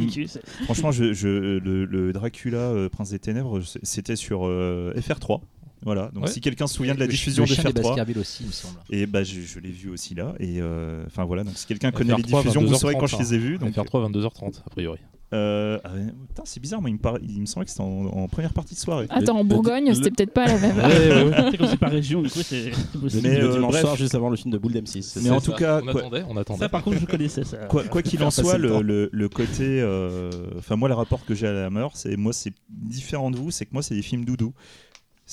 Franchement, 0.64 0.92
je, 0.92 1.14
je- 1.14 1.60
le, 1.60 1.86
le 1.86 2.14
Dracula 2.14 2.58
euh, 2.58 2.90
Prince 2.90 3.12
des 3.12 3.20
Ténèbres, 3.20 3.62
c'était 3.84 4.16
sur 4.16 4.48
euh, 4.48 4.92
FR3. 4.98 5.42
Voilà, 5.86 6.10
donc 6.14 6.24
Ouais. 6.26 6.32
si 6.32 6.40
quelqu'un 6.42 6.68
se 6.68 6.76
souvient 6.76 6.94
de 6.96 7.00
la 7.00 7.06
Le 7.06 7.12
diffusion 7.12 7.44
de 7.44 7.50
FR3, 7.50 7.74
Baskerville 7.74 8.20
aussi, 8.20 8.44
il 8.44 8.48
me 8.48 8.52
semble. 8.52 8.76
et 8.90 9.06
bah 9.06 9.24
je, 9.24 9.42
je 9.42 9.60
l'ai 9.60 9.72
vu 9.72 9.90
aussi 9.90 10.16
là. 10.16 10.34
Et 10.40 10.62
euh, 10.62 11.04
enfin 11.08 11.26
voilà, 11.26 11.44
donc 11.44 11.58
si 11.58 11.66
quelqu'un 11.66 11.92
connaît 11.92 12.16
les 12.16 12.24
FR3, 12.24 12.38
diffusions, 12.42 12.62
vous 12.62 12.68
22h30, 12.74 12.80
saurez 12.80 12.96
quand 12.96 13.08
je 13.08 13.18
les 13.18 13.34
ai 13.34 13.38
vues. 13.38 13.58
Donc, 13.58 13.72
FR3 13.76 14.10
22h30 14.12 14.62
a 14.66 14.70
priori. 14.70 15.00
euh, 15.34 15.80
ah 15.84 15.92
ouais, 15.94 16.06
putain, 16.30 16.44
c'est 16.46 16.60
bizarre, 16.60 16.80
moi 16.80 16.90
il 16.90 16.94
me, 16.94 17.00
par- 17.00 17.18
il 17.22 17.42
me 17.42 17.46
semblait 17.48 17.66
que 17.66 17.72
c'était 17.72 17.82
en, 17.84 18.06
en 18.06 18.28
première 18.28 18.54
partie 18.54 18.76
de 18.76 18.80
soirée. 18.80 19.08
Attends, 19.10 19.40
en 19.40 19.44
Bourgogne, 19.44 19.88
le- 19.90 19.94
c'était 19.96 20.12
peut-être 20.12 20.32
pas 20.32 20.46
la 20.46 20.60
même. 20.60 21.50
C'est 21.52 21.58
comme 21.58 21.68
c'est 21.68 21.78
par 21.78 21.92
région, 21.92 22.22
du 22.22 22.30
coup, 22.30 22.40
c'est 22.44 22.70
possible. 23.02 23.28
Mais, 23.28 23.40
le 23.40 23.48
euh, 23.50 23.52
dimanche 23.54 23.72
bref. 23.72 23.82
soir, 23.82 23.96
juste 23.96 24.14
avant 24.16 24.30
le 24.30 24.36
film 24.38 24.52
de 24.54 24.58
Boule 24.60 24.74
d'M6. 24.74 25.20
Mais 25.24 25.32
en 25.32 25.42
tout 25.42 25.52
cas, 25.54 25.82
on 25.82 25.92
quoi- 25.92 26.02
attendait, 26.02 26.24
on 26.30 26.38
attendait. 26.38 26.60
Ça, 26.60 26.70
par 26.70 26.84
contre, 26.84 27.00
je 27.00 27.06
connaissais 27.06 27.44
ça. 27.44 27.58
Quoi 27.66 27.84
quoi 27.86 28.02
qu'il 28.04 28.24
en 28.24 28.30
soit, 28.32 28.58
le 28.58 29.10
le, 29.12 29.30
côté. 29.30 29.82
euh, 29.82 30.30
Enfin, 30.60 30.76
moi, 30.76 30.88
le 30.88 30.96
rapport 30.96 31.26
que 31.26 31.34
j'ai 31.36 31.48
à 31.48 31.52
la 31.54 31.66
Hammer, 31.66 31.88
c'est 31.96 32.16
moi, 32.16 32.32
c'est 32.32 32.54
différent 32.70 33.32
de 33.32 33.36
vous, 33.38 33.50
c'est 33.52 33.66
que 33.66 33.74
moi, 33.74 33.82
c'est 33.82 33.96
des 33.96 34.02
films 34.04 34.24
doudou. 34.26 34.54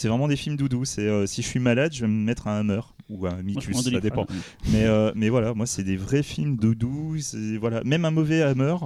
C'est 0.01 0.09
vraiment 0.09 0.29
des 0.29 0.37
films 0.37 0.57
doudou. 0.57 0.87
C'est 0.87 1.03
euh, 1.07 1.27
si 1.27 1.43
je 1.43 1.47
suis 1.47 1.61
malade, 1.61 1.93
je 1.93 2.01
vais 2.01 2.07
me 2.11 2.25
mettre 2.25 2.49
un 2.49 2.61
Hammer 2.61 2.81
ou 3.11 3.27
un 3.27 3.43
Micus, 3.43 3.83
ça 3.83 4.01
dépend. 4.01 4.25
Mais, 4.73 4.87
euh, 4.87 5.13
mais 5.15 5.29
voilà, 5.29 5.53
moi, 5.53 5.67
c'est 5.67 5.85
des 5.85 5.99
vrais 5.99 6.23
films 6.23 6.57
doudou. 6.57 7.19
Voilà. 7.61 7.85
Même 7.85 8.07
un 8.07 8.11
mauvais 8.11 8.41
Hammer, 8.41 8.77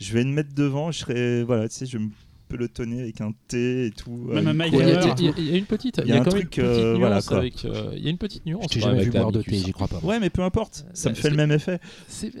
je 0.00 0.12
vais 0.12 0.24
le 0.24 0.30
mettre 0.30 0.52
devant, 0.56 0.90
je 0.90 0.98
serai. 0.98 1.44
Voilà, 1.44 1.68
tu 1.68 1.76
sais, 1.76 1.86
je 1.86 1.98
me 1.98 2.08
pelotonner 2.48 3.02
avec 3.02 3.20
un 3.20 3.30
thé 3.46 3.86
et 3.86 3.90
tout. 3.92 4.10
Même 4.10 4.48
un 4.48 4.66
Il 4.66 4.74
y, 4.74 4.82
a, 4.82 5.54
une 5.54 5.64
petite, 5.64 6.00
Il 6.04 6.06
y 6.06 6.08
y 6.08 6.12
a 6.12 6.22
un 6.22 6.24
quand 6.24 6.34
même 6.34 6.48
truc, 6.48 6.56
une 6.56 6.64
petite 6.64 6.64
euh, 6.64 6.96
nuance 6.96 6.98
voilà, 6.98 7.22
quoi. 7.22 7.38
avec, 7.38 7.64
euh, 7.64 7.92
il 7.94 8.02
y 8.02 8.06
a 8.08 8.10
une 8.10 8.18
petite 8.18 8.44
nuance. 8.44 8.64
Je 8.64 8.68
t'ai 8.68 8.80
jamais 8.80 9.04
vu 9.04 9.12
boire 9.12 9.30
de 9.30 9.42
thé, 9.42 9.58
j'y 9.58 9.70
crois 9.70 9.86
pas. 9.86 9.98
Ouais, 9.98 10.18
mais 10.18 10.28
peu 10.28 10.42
importe, 10.42 10.86
ça 10.92 11.10
me 11.10 11.14
fait 11.14 11.30
le 11.30 11.36
même 11.36 11.52
effet. 11.52 11.78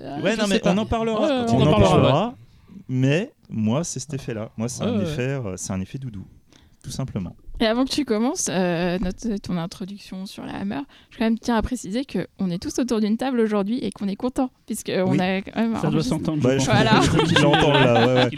Ah, 0.04 0.18
Ouais, 0.22 0.34
non, 0.34 0.48
mais 0.48 0.60
on 0.64 0.76
en 0.76 0.86
parlera. 0.86 1.46
On, 1.52 1.60
en 1.60 1.78
parlera. 1.78 2.34
Mais 2.88 3.32
moi, 3.48 3.84
c'est 3.84 4.00
cet 4.00 4.14
effet-là. 4.14 4.50
Moi, 4.56 4.68
c'est 4.68 4.82
Ouais, 4.82 4.90
un 4.90 4.96
ouais. 4.96 5.04
effet, 5.04 5.40
c'est 5.54 5.72
un 5.72 5.80
effet 5.80 5.98
doudou, 5.98 6.26
tout 6.82 6.90
simplement. 6.90 7.36
Et 7.60 7.66
avant 7.66 7.84
que 7.84 7.90
tu 7.90 8.04
commences 8.04 8.46
euh, 8.50 8.98
notre- 9.00 9.36
ton 9.38 9.56
introduction 9.56 10.26
sur 10.26 10.44
la 10.44 10.54
Hammer, 10.54 10.80
je 11.10 11.18
quand 11.18 11.24
même 11.24 11.38
tiens 11.38 11.56
à 11.56 11.62
préciser 11.62 12.04
qu'on 12.04 12.50
est 12.50 12.58
tous 12.62 12.78
autour 12.78 13.00
d'une 13.00 13.16
table 13.16 13.40
aujourd'hui 13.40 13.78
et 13.82 13.90
qu'on 13.90 14.06
est 14.08 14.16
content, 14.16 14.50
puisque 14.66 14.92
on 14.94 15.10
Oui. 15.12 15.20
a 15.20 15.42
quand 15.42 15.56
même 15.60 15.76
Ça 15.80 15.90
doit 15.90 16.02
s'entendre. 16.02 16.42
Bah. 16.42 16.56
Voilà. 16.58 17.00
qu'ils 17.26 17.40
l'entendent 17.42 17.72
là. 17.74 18.06
Ouais, 18.06 18.14
ouais. 18.14 18.28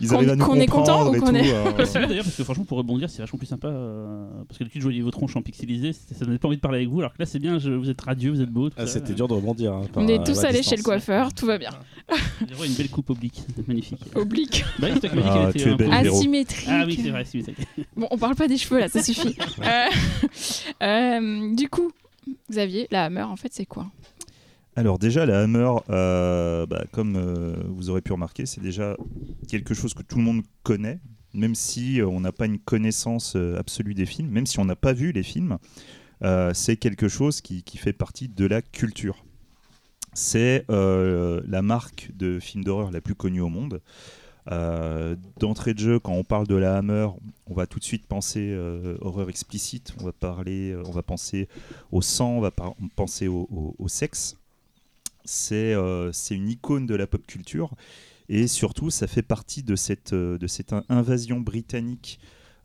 Ils 0.00 0.14
arrivent 0.14 0.30
à 0.30 0.36
nous 0.36 0.44
qu'on 0.44 0.54
est 0.60 0.66
content 0.66 1.08
ou 1.12 1.18
qu'on 1.20 1.34
est- 1.34 1.52
euh, 1.52 1.84
C'est 1.84 2.00
d'ailleurs 2.06 2.24
parce 2.24 2.36
que 2.36 2.44
franchement 2.44 2.64
pour 2.64 2.78
rebondir 2.78 3.10
c'est 3.10 3.22
vachement 3.22 3.38
plus 3.38 3.46
sympa 3.46 3.68
euh, 3.68 4.26
parce 4.46 4.58
que 4.58 4.64
d'habitude 4.64 4.82
je 4.82 4.86
voyais 4.86 5.00
vos 5.02 5.10
tronches 5.10 5.36
en 5.36 5.42
pixelisé 5.42 5.92
ça 5.92 6.24
donnait 6.24 6.38
pas 6.38 6.48
envie 6.48 6.56
de 6.56 6.60
parler 6.60 6.78
avec 6.78 6.88
vous 6.90 7.00
alors 7.00 7.12
que 7.12 7.18
là 7.18 7.26
c'est 7.26 7.38
bien 7.38 7.58
je- 7.58 7.70
vous 7.70 7.90
êtes 7.90 8.00
radieux 8.00 8.30
vous 8.30 8.40
êtes 8.40 8.50
beau 8.50 8.70
Ah. 8.76 8.86
C'était 8.86 9.14
dur 9.14 9.28
de 9.28 9.34
rebondir. 9.34 9.72
hein, 9.72 9.82
On 9.96 10.06
est 10.08 10.24
tous 10.24 10.44
allés 10.44 10.62
chez 10.62 10.76
le 10.76 10.82
coiffeur, 10.82 11.32
tout 11.34 11.46
va 11.46 11.58
bien. 11.58 11.70
J'ai 12.40 12.46
vraiment 12.46 12.64
une 12.64 12.74
belle 12.74 12.90
coupe 12.90 13.10
oblique 13.10 13.42
magnifique 13.66 14.00
Oblique. 14.14 14.64
bah, 14.78 14.88
Ah. 15.30 15.50
Asymétrique. 15.98 16.66
ah 16.68 16.84
oui 16.86 16.98
c'est 17.02 17.10
vrai 17.10 17.20
asymétrique. 17.20 17.58
Bon, 17.96 18.06
on 18.10 18.18
parle 18.18 18.34
pas 18.34 18.48
des 18.48 18.58
cheveux 18.60 18.78
là, 18.78 18.88
ça 18.88 19.02
suffit. 19.02 19.36
Euh, 19.62 19.86
euh, 20.82 21.54
du 21.54 21.68
coup, 21.68 21.92
Xavier, 22.50 22.86
la 22.90 23.04
Hammer, 23.04 23.22
en 23.22 23.36
fait, 23.36 23.52
c'est 23.52 23.66
quoi? 23.66 23.90
Alors 24.76 24.98
déjà, 24.98 25.26
la 25.26 25.40
Hammer, 25.40 25.72
euh, 25.90 26.66
bah, 26.66 26.84
comme 26.92 27.16
euh, 27.16 27.56
vous 27.66 27.90
aurez 27.90 28.00
pu 28.00 28.12
remarquer, 28.12 28.46
c'est 28.46 28.60
déjà 28.60 28.96
quelque 29.48 29.74
chose 29.74 29.94
que 29.94 30.02
tout 30.02 30.16
le 30.16 30.22
monde 30.22 30.42
connaît, 30.62 31.00
même 31.34 31.54
si 31.54 32.00
euh, 32.00 32.06
on 32.06 32.20
n'a 32.20 32.32
pas 32.32 32.46
une 32.46 32.58
connaissance 32.58 33.34
euh, 33.36 33.58
absolue 33.58 33.94
des 33.94 34.06
films, 34.06 34.30
même 34.30 34.46
si 34.46 34.58
on 34.60 34.64
n'a 34.64 34.76
pas 34.76 34.92
vu 34.92 35.12
les 35.12 35.22
films, 35.22 35.58
euh, 36.22 36.52
c'est 36.54 36.76
quelque 36.76 37.08
chose 37.08 37.40
qui, 37.40 37.62
qui 37.62 37.78
fait 37.78 37.92
partie 37.92 38.28
de 38.28 38.46
la 38.46 38.62
culture. 38.62 39.24
C'est 40.12 40.64
euh, 40.70 41.40
la 41.46 41.62
marque 41.62 42.10
de 42.16 42.40
film 42.40 42.64
d'horreur 42.64 42.90
la 42.90 43.00
plus 43.00 43.14
connue 43.14 43.40
au 43.40 43.48
monde. 43.48 43.80
Euh, 44.50 45.16
D'entrée 45.38 45.74
de 45.74 45.78
jeu, 45.78 45.98
quand 45.98 46.12
on 46.12 46.24
parle 46.24 46.46
de 46.46 46.54
la 46.54 46.76
Hammer, 46.78 47.08
on 47.46 47.54
va 47.54 47.66
tout 47.66 47.78
de 47.78 47.84
suite 47.84 48.06
penser 48.06 48.50
euh, 48.50 48.96
horreur 49.00 49.28
explicite, 49.28 49.94
on 50.00 50.04
va 50.04 50.12
parler, 50.12 50.70
euh, 50.70 50.82
on 50.86 50.90
va 50.90 51.02
penser 51.02 51.48
au 51.92 52.02
sang, 52.02 52.30
on 52.30 52.40
va 52.40 52.50
penser 52.96 53.28
au, 53.28 53.74
sexe. 53.88 54.36
C'est 55.24 55.74
euh, 55.74 56.12
c'est 56.12 56.34
une 56.34 56.48
icône 56.48 56.86
de 56.86 56.94
la 56.94 57.06
pop 57.06 57.26
culture 57.26 57.74
et 58.28 58.46
surtout 58.46 58.90
ça 58.90 59.06
fait 59.06 59.22
partie 59.22 59.62
de 59.62 59.76
cette, 59.76 60.14
invasion 60.88 61.40
britannique 61.40 62.20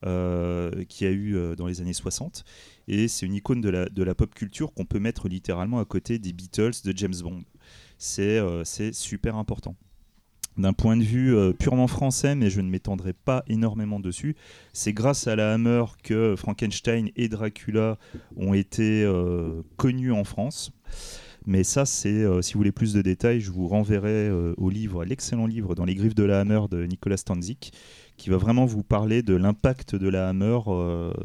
euh, 0.06 0.84
qui 0.88 1.06
a 1.06 1.12
eu 1.12 1.56
dans 1.58 1.68
les 1.68 1.82
années 1.82 1.94
60 1.94 2.46
et 2.88 3.08
c'est 3.08 3.26
une 3.26 3.34
icône 3.34 3.62
de 3.62 4.04
la, 4.04 4.16
pop 4.16 4.34
culture 4.34 4.74
qu'on 4.74 4.86
peut 4.86 5.00
mettre 5.00 5.28
littéralement 5.28 5.80
à 5.80 5.86
côté 5.86 6.20
des 6.20 6.32
Beatles, 6.32 6.82
de 6.84 6.94
James 6.96 7.16
Bond. 7.22 7.44
C'est 7.98 8.94
super 8.94 9.36
important. 9.36 9.76
D'un 10.58 10.72
point 10.72 10.96
de 10.96 11.04
vue 11.04 11.36
euh, 11.36 11.52
purement 11.52 11.88
français, 11.88 12.34
mais 12.34 12.50
je 12.50 12.62
ne 12.62 12.70
m'étendrai 12.70 13.12
pas 13.12 13.44
énormément 13.48 14.00
dessus, 14.00 14.38
c'est 14.72 14.94
grâce 14.94 15.28
à 15.28 15.36
la 15.36 15.54
Hammer 15.54 15.84
que 16.02 16.36
Frankenstein 16.38 17.10
et 17.18 17.28
Dracula 17.28 17.98
ont 18.38 18.54
été 18.54 19.04
euh, 19.04 19.64
connus 19.76 20.14
en 20.14 20.24
France. 20.24 20.72
Mais 21.46 21.64
ça, 21.66 21.86
c'est, 21.86 22.24
euh, 22.24 22.42
si 22.42 22.54
vous 22.54 22.60
voulez 22.62 22.72
plus 22.72 22.94
de 22.94 23.02
détails, 23.02 23.42
je 23.42 23.52
vous 23.52 23.68
renverrai 23.68 24.32
au 24.56 24.70
livre, 24.70 25.02
à 25.02 25.06
l'excellent 25.06 25.46
livre 25.46 25.76
Dans 25.76 25.86
les 25.86 25.94
griffes 25.94 26.16
de 26.16 26.24
la 26.24 26.40
Hammer 26.40 26.62
de 26.72 26.86
Nicolas 26.86 27.18
Stanzik, 27.18 27.74
qui 28.16 28.30
va 28.30 28.38
vraiment 28.38 28.66
vous 28.66 28.84
parler 28.84 29.24
de 29.24 29.36
l'impact 29.36 29.96
de 29.96 30.08
la 30.08 30.30
Hammer 30.30 30.60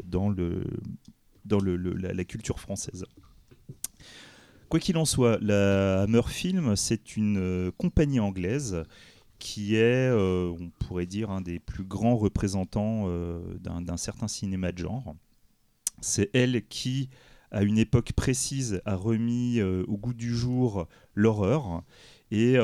dans, 0.05 0.29
la, 0.29 2.13
la 2.13 2.25
culture 2.25 2.59
française. 2.59 3.07
Quoi 4.69 4.81
qu'il 4.81 4.97
en 4.99 5.05
soit, 5.05 5.39
la 5.41 6.03
Hammer 6.03 6.23
Film, 6.27 6.75
c'est 6.77 7.17
une 7.17 7.73
compagnie 7.79 8.21
anglaise 8.21 8.85
qui 9.41 9.75
est, 9.75 10.09
euh, 10.11 10.55
on 10.61 10.71
pourrait 10.71 11.07
dire, 11.07 11.31
un 11.31 11.41
des 11.41 11.59
plus 11.59 11.83
grands 11.83 12.17
représentants 12.17 13.07
euh, 13.07 13.41
d'un 13.59 13.97
certain 13.97 14.29
cinéma 14.29 14.71
de 14.71 14.79
genre. 14.79 15.17
C'est 16.01 16.31
elle 16.35 16.67
qui, 16.69 17.09
à 17.51 17.65
une 17.65 17.79
époque 17.79 18.13
précise, 18.13 18.81
a 18.85 18.95
remis 18.95 19.59
euh, 19.59 19.83
au 19.89 19.97
goût 19.97 20.15
du 20.15 20.33
jour 20.37 20.87
l'horreur 21.15 21.83
et 22.31 22.59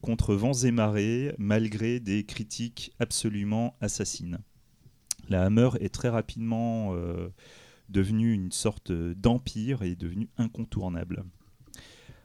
contre 0.00 0.34
vents 0.34 0.54
et 0.54 0.70
marées, 0.70 1.34
malgré 1.36 2.00
des 2.00 2.24
critiques 2.24 2.92
absolument 2.98 3.76
assassines. 3.82 4.38
La 5.28 5.42
Hammer 5.42 5.68
est 5.80 5.92
très 5.92 6.08
rapidement 6.08 6.96
devenue 7.90 8.32
une 8.32 8.52
sorte 8.52 8.90
d'empire 8.90 9.82
et 9.82 9.90
est 9.90 10.00
devenue 10.00 10.30
incontournable. 10.38 11.24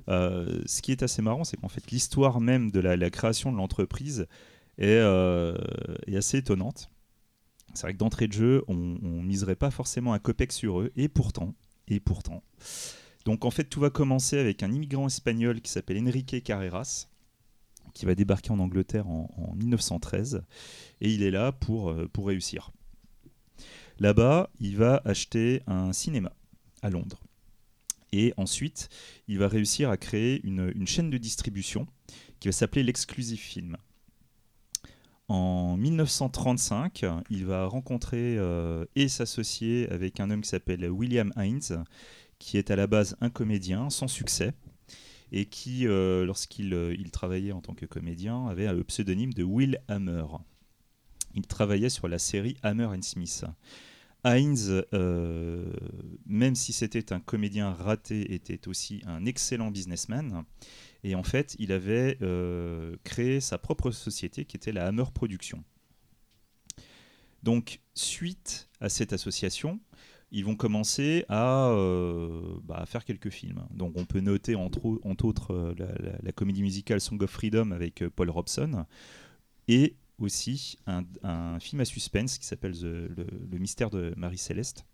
Euh, 0.10 0.62
ce 0.66 0.82
qui 0.82 0.92
est 0.92 1.04
assez 1.04 1.22
marrant, 1.22 1.44
c'est 1.44 1.58
qu'en 1.58 1.68
fait 1.68 1.92
l'histoire 1.92 2.40
même 2.40 2.72
de 2.72 2.80
la, 2.80 3.10
création 3.10 3.52
de 3.52 3.58
l'entreprise 3.58 4.28
est, 4.78 4.88
euh, 4.88 5.58
est 6.06 6.16
assez 6.16 6.38
étonnante. 6.38 6.90
C'est 7.74 7.84
vrai 7.84 7.94
que 7.94 7.98
d'entrée 7.98 8.28
de 8.28 8.34
jeu, 8.34 8.64
on, 8.68 8.98
on 9.04 9.22
miserait 9.22 9.56
pas 9.56 9.72
forcément 9.72 10.14
un 10.14 10.20
copec 10.20 10.52
sur 10.52 10.80
eux, 10.80 10.92
et 10.96 11.10
pourtant, 11.10 11.54
et 11.88 12.00
pourtant. 12.00 12.44
Donc 13.26 13.44
en 13.44 13.52
fait, 13.52 13.66
tout 13.66 13.80
va 13.80 13.90
commencer 13.90 14.40
avec 14.40 14.64
un 14.64 14.72
immigrant 14.72 15.08
espagnol 15.08 15.62
qui 15.62 15.72
s'appelle 15.72 16.02
Enrique 16.02 16.44
Carreras, 16.44 17.08
qui 17.94 18.06
va 18.06 18.16
débarquer 18.16 18.52
en 18.52 18.60
Angleterre 18.60 19.08
en, 19.08 19.30
en 19.38 19.56
1913, 19.56 20.44
et 21.02 21.12
il 21.12 21.24
est 21.24 21.32
là 21.32 21.52
pour, 21.52 21.90
euh, 21.90 22.08
pour 22.08 22.28
réussir. 22.28 22.72
Là-bas, 24.00 24.50
il 24.60 24.78
va 24.78 25.02
acheter 25.06 25.62
un 25.68 25.92
cinéma 25.92 26.32
à 26.82 26.90
Londres. 26.90 27.27
Et 28.12 28.34
ensuite, 28.38 28.90
il 29.28 29.38
va 29.40 29.48
réussir 29.48 29.90
à 29.90 29.98
créer 29.98 30.42
une, 30.46 30.88
chaîne 30.88 31.10
de 31.10 31.18
distribution 31.18 31.88
qui 32.40 32.48
va 32.48 32.52
s'appeler 32.52 32.84
l'Exclusive 32.84 33.40
Film. 33.40 33.78
En 35.28 35.76
1935, 35.76 37.06
il 37.30 37.46
va 37.46 37.66
rencontrer 37.66 38.38
euh, 38.38 38.86
et 38.96 39.10
s'associer 39.10 39.90
avec 39.92 40.22
un 40.22 40.30
homme 40.30 40.42
qui 40.42 40.50
s'appelle 40.50 40.90
William 40.90 41.34
Hines, 41.36 41.84
qui 42.40 42.58
est 42.58 42.72
à 42.72 42.78
la 42.78 42.88
base 42.88 43.18
un 43.20 43.30
comédien 43.30 43.90
sans 43.90 44.08
succès 44.08 44.54
et 45.32 45.46
qui, 45.46 45.88
euh, 45.88 46.26
lorsqu'il 46.26 46.74
euh, 46.74 46.96
il 46.98 47.12
travaillait 47.12 47.52
en 47.52 47.62
tant 47.62 47.74
que 47.74 47.86
comédien, 47.86 48.48
avait 48.48 48.72
le 48.72 48.84
pseudonyme 48.84 49.34
de 49.34 49.44
Will 49.44 49.82
Hammer. 49.88 50.26
Il 51.36 51.46
travaillait 51.46 51.90
sur 51.90 52.08
la 52.08 52.20
série 52.20 52.56
Hammer 52.64 52.86
and 52.86 53.02
Smith. 53.02 53.44
Hines, 54.26 54.84
euh, 54.94 55.72
même 56.26 56.56
si 56.56 56.74
c'était 56.74 57.14
un 57.14 57.20
comédien 57.20 57.72
raté, 57.72 58.34
était 58.34 58.68
aussi 58.68 59.02
un 59.06 59.26
excellent 59.26 59.72
businessman. 59.72 60.44
Et 61.04 61.16
en 61.16 61.24
fait, 61.24 61.56
il 61.60 61.72
avait 61.72 62.18
euh, 62.22 62.96
créé 63.04 63.40
sa 63.40 63.58
propre 63.58 63.92
société 63.92 64.46
qui 64.46 64.58
était 64.58 64.72
la 64.72 64.88
Hammer 64.88 65.06
Productions. 65.14 65.64
Donc, 67.44 67.80
suite 67.94 68.68
à 68.82 68.90
cette 68.90 69.14
association, 69.14 69.80
ils 70.32 70.44
vont 70.44 70.56
commencer 70.56 71.24
à, 71.30 71.70
euh, 71.70 72.58
bah, 72.64 72.86
faire 72.86 73.06
quelques 73.06 73.30
films. 73.30 73.66
Donc, 73.74 73.94
on 73.96 74.06
peut 74.06 74.20
noter 74.20 74.56
entre, 74.56 74.86
au- 74.86 75.00
entre 75.04 75.26
autres 75.26 75.76
la, 75.78 76.32
comédie 76.34 76.64
musicale 76.64 77.00
Song 77.00 77.22
of 77.22 77.30
Freedom 77.30 77.72
avec 77.72 78.04
Paul 78.10 78.30
Robson 78.30 78.86
et 79.68 79.96
aussi 80.20 80.78
un, 80.88 81.60
film 81.60 81.82
à 81.82 81.86
suspense 81.86 82.38
qui 82.38 82.46
s'appelle 82.46 82.76
le, 82.82 83.58
mystère 83.58 83.90
de 83.90 84.14
Marie-Céleste 84.18 84.86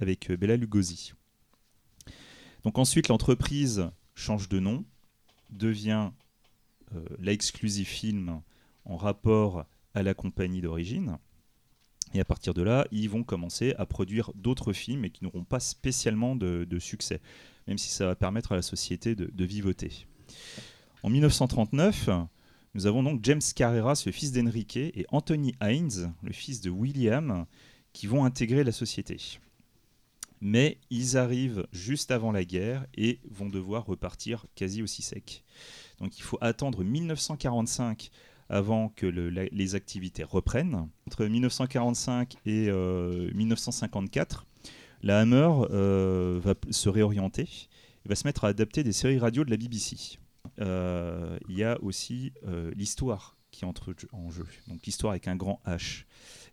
avec 0.00 0.30
euh, 0.30 0.36
Bella 0.36 0.56
Lugosi. 0.56 1.12
Donc 2.64 2.78
ensuite, 2.78 3.08
l'entreprise 3.08 3.90
change 4.14 4.48
de 4.48 4.60
nom, 4.60 4.84
devient 5.50 6.10
euh, 6.94 7.04
la 7.18 7.32
Exclusive 7.32 7.88
Film 7.88 8.40
en 8.84 8.96
rapport 8.96 9.64
à 9.94 10.02
la 10.02 10.14
compagnie 10.14 10.60
d'origine. 10.60 11.18
Et 12.14 12.20
à 12.20 12.24
partir 12.24 12.54
de 12.54 12.62
là, 12.62 12.86
ils 12.92 13.08
vont 13.08 13.24
commencer 13.24 13.74
à 13.78 13.86
produire 13.86 14.32
d'autres 14.34 14.72
films 14.72 15.04
et 15.04 15.10
qui 15.10 15.24
n'auront 15.24 15.44
pas 15.44 15.60
spécialement 15.60 16.36
de, 16.36 16.78
succès, 16.78 17.20
même 17.66 17.78
si 17.78 17.88
ça 17.88 18.06
va 18.06 18.14
permettre 18.14 18.52
à 18.52 18.56
la 18.56 18.62
société 18.62 19.14
de 19.14 19.44
vivoter. 19.44 20.06
En 21.02 21.08
1939, 21.08 22.10
nous 22.74 22.86
avons 22.86 23.02
donc 23.02 23.20
James 23.24 23.40
Carreras, 23.54 24.04
le 24.06 24.12
fils 24.12 24.32
d'Enrique, 24.32 24.76
et 24.76 25.04
Anthony 25.10 25.54
Hines, 25.60 26.12
le 26.22 26.32
fils 26.32 26.60
de 26.60 26.70
William, 26.70 27.46
qui 27.92 28.06
vont 28.06 28.24
intégrer 28.24 28.62
la 28.62 28.72
société. 28.72 29.16
Mais 30.40 30.78
ils 30.88 31.16
arrivent 31.16 31.66
juste 31.72 32.12
avant 32.12 32.32
la 32.32 32.44
guerre 32.44 32.86
et 32.94 33.18
vont 33.28 33.48
devoir 33.48 33.86
repartir 33.86 34.46
quasi 34.54 34.82
aussi 34.82 35.02
sec. 35.02 35.42
Donc 35.98 36.16
il 36.18 36.22
faut 36.22 36.38
attendre 36.40 36.84
1945 36.84 38.10
avant 38.48 38.88
que 38.88 39.06
les 39.06 39.74
activités 39.74 40.24
reprennent. 40.24 40.88
Entre 41.06 41.26
1945 41.26 42.36
et 42.46 42.68
euh, 42.68 43.30
1954, 43.34 44.46
la 45.02 45.20
Hammer 45.20 45.50
euh, 45.70 46.40
va 46.42 46.54
se 46.70 46.88
réorienter 46.88 47.48
et 48.04 48.08
va 48.08 48.14
se 48.14 48.26
mettre 48.26 48.44
à 48.44 48.48
adapter 48.48 48.82
des 48.82 48.92
séries 48.92 49.18
radio 49.18 49.44
de 49.44 49.50
la 49.50 49.56
BBC. 49.56 50.19
Euh, 50.60 51.38
Il 51.48 51.56
y 51.56 51.64
a 51.64 51.80
aussi 51.82 52.32
euh, 52.46 52.70
l'histoire 52.74 53.36
qui 53.50 53.64
entre 53.64 53.94
en 54.12 54.30
jeu, 54.30 54.46
donc 54.68 54.86
l'histoire 54.86 55.10
avec 55.10 55.26
un 55.26 55.34
grand 55.36 55.60
H. 55.66 56.04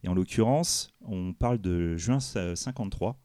Et 0.04 0.08
en 0.08 0.16
l'occurrence, 0.16 0.96
on 1.02 1.34
parle 1.34 1.60
de 1.60 1.96
juin 1.96 2.20
53. 2.20 3.20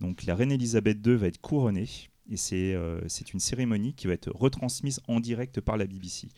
Donc 0.00 0.24
la 0.24 0.34
reine 0.34 0.52
Elisabeth 0.52 1.06
II 1.06 1.16
va 1.16 1.26
être 1.26 1.40
couronnée 1.40 1.88
et 2.30 2.36
c'est 2.36 2.74
euh, 2.74 3.00
une 3.32 3.40
cérémonie 3.40 3.94
qui 3.94 4.06
va 4.06 4.12
être 4.12 4.30
retransmise 4.30 5.00
en 5.08 5.20
direct 5.20 5.60
par 5.60 5.76
la 5.76 5.86
BBC. 5.86 6.28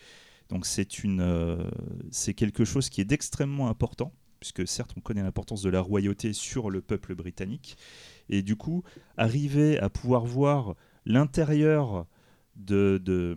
Donc 0.48 0.66
c'est 0.66 0.88
euh, 1.04 1.70
quelque 2.36 2.64
chose 2.64 2.88
qui 2.90 3.00
est 3.00 3.04
d'extrêmement 3.04 3.68
important, 3.68 4.12
puisque 4.40 4.66
certes 4.66 4.92
on 4.96 5.00
connaît 5.00 5.22
l'importance 5.22 5.62
de 5.62 5.70
la 5.70 5.80
royauté 5.80 6.32
sur 6.32 6.70
le 6.70 6.80
peuple 6.80 7.14
britannique, 7.14 7.76
et 8.28 8.42
du 8.42 8.56
coup 8.56 8.82
arriver 9.16 9.78
à 9.78 9.90
pouvoir 9.90 10.24
voir 10.24 10.74
l'intérieur 11.06 12.06
de, 12.66 13.00
de 13.02 13.36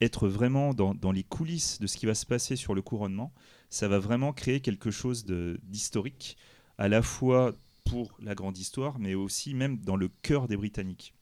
être 0.00 0.28
vraiment 0.28 0.74
dans, 0.74 1.12
les 1.12 1.22
coulisses 1.22 1.80
de 1.80 1.86
ce 1.86 1.96
qui 1.96 2.06
va 2.06 2.14
se 2.14 2.26
passer 2.26 2.56
sur 2.56 2.74
le 2.74 2.82
couronnement, 2.82 3.32
ça 3.70 3.88
va 3.88 3.98
vraiment 3.98 4.32
créer 4.32 4.60
quelque 4.60 4.90
chose 4.90 5.24
d'historique, 5.24 6.36
à 6.78 6.88
la 6.88 7.02
fois 7.02 7.54
pour 7.84 8.16
la 8.20 8.34
grande 8.34 8.58
histoire, 8.58 8.98
mais 8.98 9.14
aussi 9.14 9.54
même 9.54 9.78
dans 9.78 9.96
le 9.96 10.08
cœur 10.22 10.48
des 10.48 10.56
Britanniques. 10.56 11.14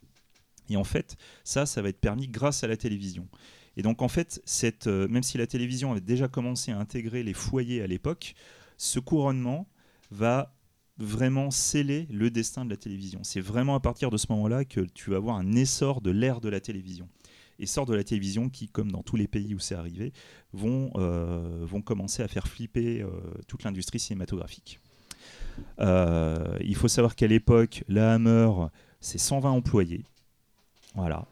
Et 0.68 0.76
en 0.76 0.84
fait, 0.84 1.16
ça, 1.42 1.66
ça 1.66 1.82
va 1.82 1.88
être 1.88 2.00
permis 2.00 2.28
grâce 2.28 2.62
à 2.62 2.68
la 2.68 2.76
télévision. 2.76 3.28
Et 3.76 3.82
donc 3.82 4.02
en 4.02 4.08
fait, 4.08 4.40
cette, 4.44 4.86
euh, 4.86 5.08
même 5.08 5.22
si 5.22 5.38
la 5.38 5.46
télévision 5.46 5.92
avait 5.92 6.00
déjà 6.00 6.28
commencé 6.28 6.70
à 6.70 6.78
intégrer 6.78 7.22
les 7.22 7.34
foyers 7.34 7.82
à 7.82 7.86
l'époque, 7.86 8.34
ce 8.76 8.98
couronnement 8.98 9.68
va 10.10 10.54
vraiment 10.98 11.50
sceller 11.50 12.06
le 12.10 12.30
destin 12.30 12.64
de 12.64 12.70
la 12.70 12.76
télévision. 12.76 13.20
C'est 13.24 13.40
vraiment 13.40 13.74
à 13.74 13.80
partir 13.80 14.10
de 14.10 14.16
ce 14.16 14.26
moment-là 14.30 14.64
que 14.64 14.80
tu 14.80 15.10
vas 15.10 15.16
avoir 15.16 15.36
un 15.36 15.52
essor 15.52 16.00
de 16.00 16.10
l'ère 16.10 16.40
de 16.40 16.48
la 16.48 16.60
télévision. 16.60 17.08
Essor 17.60 17.86
de 17.86 17.94
la 17.94 18.04
télévision 18.04 18.48
qui, 18.48 18.68
comme 18.68 18.90
dans 18.90 19.02
tous 19.02 19.16
les 19.16 19.28
pays 19.28 19.54
où 19.54 19.58
c'est 19.58 19.74
arrivé, 19.74 20.12
vont, 20.52 20.90
euh, 20.96 21.60
vont 21.62 21.82
commencer 21.82 22.22
à 22.22 22.28
faire 22.28 22.46
flipper 22.46 23.02
euh, 23.02 23.10
toute 23.46 23.64
l'industrie 23.64 24.00
cinématographique. 24.00 24.80
Euh, 25.80 26.56
il 26.62 26.74
faut 26.74 26.88
savoir 26.88 27.14
qu'à 27.14 27.26
l'époque, 27.26 27.84
la 27.88 28.14
Hammer, 28.14 28.50
c'est 29.00 29.18
120 29.18 29.50
employés. 29.50 30.04
Voilà. 30.94 31.26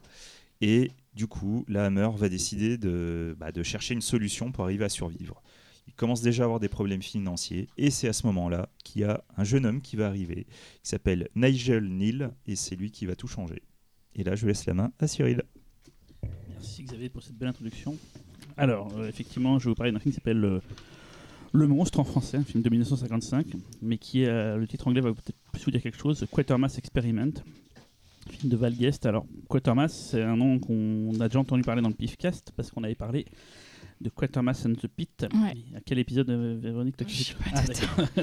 Et 0.61 0.91
du 1.13 1.27
coup, 1.27 1.65
la 1.67 1.85
Hammer 1.85 2.09
va 2.15 2.29
décider 2.29 2.77
de, 2.77 3.35
bah, 3.39 3.51
de 3.51 3.63
chercher 3.63 3.93
une 3.93 4.01
solution 4.01 4.51
pour 4.51 4.63
arriver 4.63 4.85
à 4.85 4.89
survivre. 4.89 5.41
Il 5.87 5.93
commence 5.93 6.21
déjà 6.21 6.43
à 6.43 6.45
avoir 6.45 6.59
des 6.59 6.69
problèmes 6.69 7.01
financiers 7.01 7.67
et 7.77 7.89
c'est 7.89 8.07
à 8.07 8.13
ce 8.13 8.25
moment-là 8.27 8.69
qu'il 8.83 9.01
y 9.01 9.05
a 9.05 9.23
un 9.37 9.43
jeune 9.43 9.65
homme 9.65 9.81
qui 9.81 9.95
va 9.95 10.07
arriver, 10.07 10.45
qui 10.83 10.89
s'appelle 10.89 11.29
Nigel 11.35 11.83
Neal 11.83 12.31
et 12.45 12.55
c'est 12.55 12.75
lui 12.75 12.91
qui 12.91 13.05
va 13.05 13.15
tout 13.15 13.27
changer. 13.27 13.63
Et 14.13 14.23
là, 14.23 14.35
je 14.35 14.45
laisse 14.45 14.65
la 14.65 14.73
main 14.73 14.91
à 14.99 15.07
Cyril. 15.07 15.43
Merci 16.59 16.83
Xavier 16.83 17.07
pour 17.07 17.23
cette 17.23 17.37
belle 17.37 17.47
introduction. 17.47 17.95
Alors, 18.57 18.91
euh, 18.97 19.07
effectivement, 19.07 19.59
je 19.59 19.65
vais 19.65 19.69
vous 19.69 19.75
parler 19.75 19.93
d'un 19.93 19.99
film 19.99 20.11
qui 20.11 20.15
s'appelle 20.17 20.43
euh, 20.43 20.59
Le 21.53 21.67
Monstre 21.67 22.01
en 22.01 22.03
français, 22.03 22.35
un 22.35 22.43
film 22.43 22.61
de 22.61 22.69
1955, 22.69 23.45
mais 23.81 23.97
qui, 23.97 24.25
euh, 24.25 24.57
le 24.57 24.67
titre 24.67 24.85
anglais 24.89 24.99
va 24.99 25.13
peut-être 25.13 25.37
plus 25.53 25.63
vous 25.63 25.71
dire 25.71 25.81
quelque 25.81 25.97
chose, 25.97 26.25
Quatermass 26.29 26.77
Experiment, 26.77 27.31
film 28.29 28.51
de 28.51 28.57
Val 28.57 28.73
Guest. 28.73 29.05
Alors, 29.05 29.25
Quatermass, 29.47 30.09
c'est 30.09 30.21
un 30.21 30.35
nom 30.35 30.59
qu'on 30.59 31.17
a 31.21 31.29
déjà 31.29 31.39
entendu 31.39 31.61
parler 31.61 31.81
dans 31.81 31.87
le 31.87 31.95
Pifcast, 31.95 32.51
parce 32.57 32.71
qu'on 32.71 32.83
avait 32.83 32.93
parlé 32.93 33.25
de 34.01 34.09
Quatermass 34.09 34.65
and 34.65 34.73
the 34.73 34.87
Pit. 34.87 35.25
Ouais. 35.33 35.57
À 35.75 35.81
quel 35.85 35.99
épisode, 35.99 36.29
euh, 36.29 36.57
Véronique 36.61 36.95
pas, 36.97 37.05
Ah. 37.53 37.63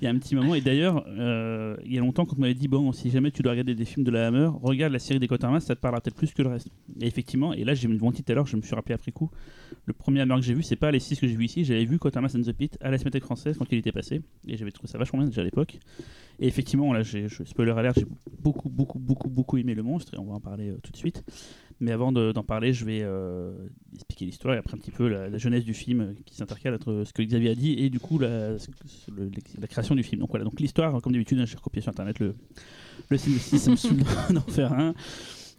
Il 0.00 0.04
y 0.04 0.06
a 0.06 0.10
un 0.10 0.18
petit 0.18 0.34
moment, 0.34 0.54
et 0.54 0.60
d'ailleurs, 0.62 1.04
euh, 1.08 1.76
il 1.84 1.92
y 1.92 1.98
a 1.98 2.00
longtemps 2.00 2.24
qu'on 2.24 2.36
m'avait 2.36 2.54
dit 2.54 2.68
bon, 2.68 2.90
si 2.92 3.10
jamais 3.10 3.30
tu 3.30 3.42
dois 3.42 3.52
regarder 3.52 3.74
des 3.74 3.84
films 3.84 4.04
de 4.04 4.10
la 4.10 4.28
Hammer, 4.28 4.48
regarde 4.62 4.92
la 4.94 4.98
série 4.98 5.20
des 5.20 5.28
Quatermass, 5.28 5.66
ça 5.66 5.74
te 5.76 5.80
parlera 5.80 6.00
peut-être 6.00 6.16
plus 6.16 6.32
que 6.32 6.40
le 6.42 6.48
reste. 6.48 6.68
Et 7.00 7.06
effectivement, 7.06 7.52
et 7.52 7.64
là 7.64 7.74
j'ai 7.74 7.86
menti 7.88 8.22
tout 8.22 8.32
à 8.32 8.34
l'heure, 8.34 8.46
je 8.46 8.56
me 8.56 8.62
suis 8.62 8.74
rappelé 8.74 8.94
après 8.94 9.12
coup, 9.12 9.30
le 9.84 9.92
premier 9.92 10.20
Hammer 10.22 10.36
que 10.36 10.40
j'ai 10.42 10.54
vu, 10.54 10.62
c'est 10.62 10.76
pas 10.76 10.90
les 10.90 11.00
6 11.00 11.20
que 11.20 11.28
j'ai 11.28 11.36
vu 11.36 11.44
ici, 11.44 11.64
j'avais 11.64 11.84
vu 11.84 11.98
Quatermass 11.98 12.34
and 12.36 12.42
the 12.42 12.52
Pit 12.52 12.78
à 12.80 12.90
la 12.90 12.96
Cinémathèque 12.96 13.24
française 13.24 13.56
quand 13.58 13.66
il 13.70 13.78
était 13.78 13.92
passé, 13.92 14.22
et 14.46 14.56
j'avais 14.56 14.70
trouvé 14.70 14.88
ça 14.90 14.96
vachement 14.96 15.18
bien 15.18 15.28
déjà 15.28 15.42
à 15.42 15.44
l'époque. 15.44 15.78
Et 16.38 16.46
effectivement, 16.46 16.94
là, 16.94 17.02
j'ai, 17.02 17.28
je, 17.28 17.44
spoiler 17.44 17.72
alert, 17.72 17.98
j'ai 17.98 18.06
beaucoup, 18.40 18.70
beaucoup, 18.70 18.98
beaucoup, 18.98 19.28
beaucoup 19.28 19.58
aimé 19.58 19.74
le 19.74 19.82
monstre, 19.82 20.14
et 20.14 20.18
on 20.18 20.24
va 20.24 20.32
en 20.34 20.40
parler 20.40 20.70
euh, 20.70 20.78
tout 20.82 20.90
de 20.92 20.96
suite. 20.96 21.22
Mais 21.82 21.92
avant 21.92 22.12
de- 22.12 22.32
d'en 22.32 22.42
parler, 22.44 22.72
je 22.72 22.84
vais 22.86 23.00
euh, 23.02 23.52
expliquer 23.94 24.24
l'histoire 24.26 24.54
et 24.54 24.58
après 24.58 24.74
un 24.74 24.78
petit 24.78 24.90
peu 24.90 25.08
la, 25.10 25.38
jeunesse 25.38 25.64
du 25.64 25.74
film 25.74 26.14
qui 26.24 26.34
s'intercale 26.34 26.74
entre 26.74 27.04
ce 27.04 27.12
que 27.12 27.22
Xavier 27.22 27.50
a 27.50 27.54
dit 27.54 27.74
et 27.78 27.90
du 27.90 28.00
coup 28.00 28.18
la, 28.18 28.52
la 28.52 29.66
création 29.66 29.94
du 29.94 30.02
film. 30.02 30.20
Donc 30.20 30.30
voilà, 30.30 30.44
donc 30.44 30.60
l'histoire, 30.60 31.00
comme 31.02 31.12
d'habitude, 31.12 31.38
hein, 31.38 31.46
j'ai 31.46 31.56
recopié 31.56 31.82
sur 31.82 31.90
internet 31.90 32.18
le, 32.18 32.34
le 33.08 33.18
synopsis, 33.18 33.62
ça 33.62 33.70
me 33.70 33.76
saoule 33.76 33.98
d'en 34.30 34.40
faire 34.40 34.72
un. 34.72 34.94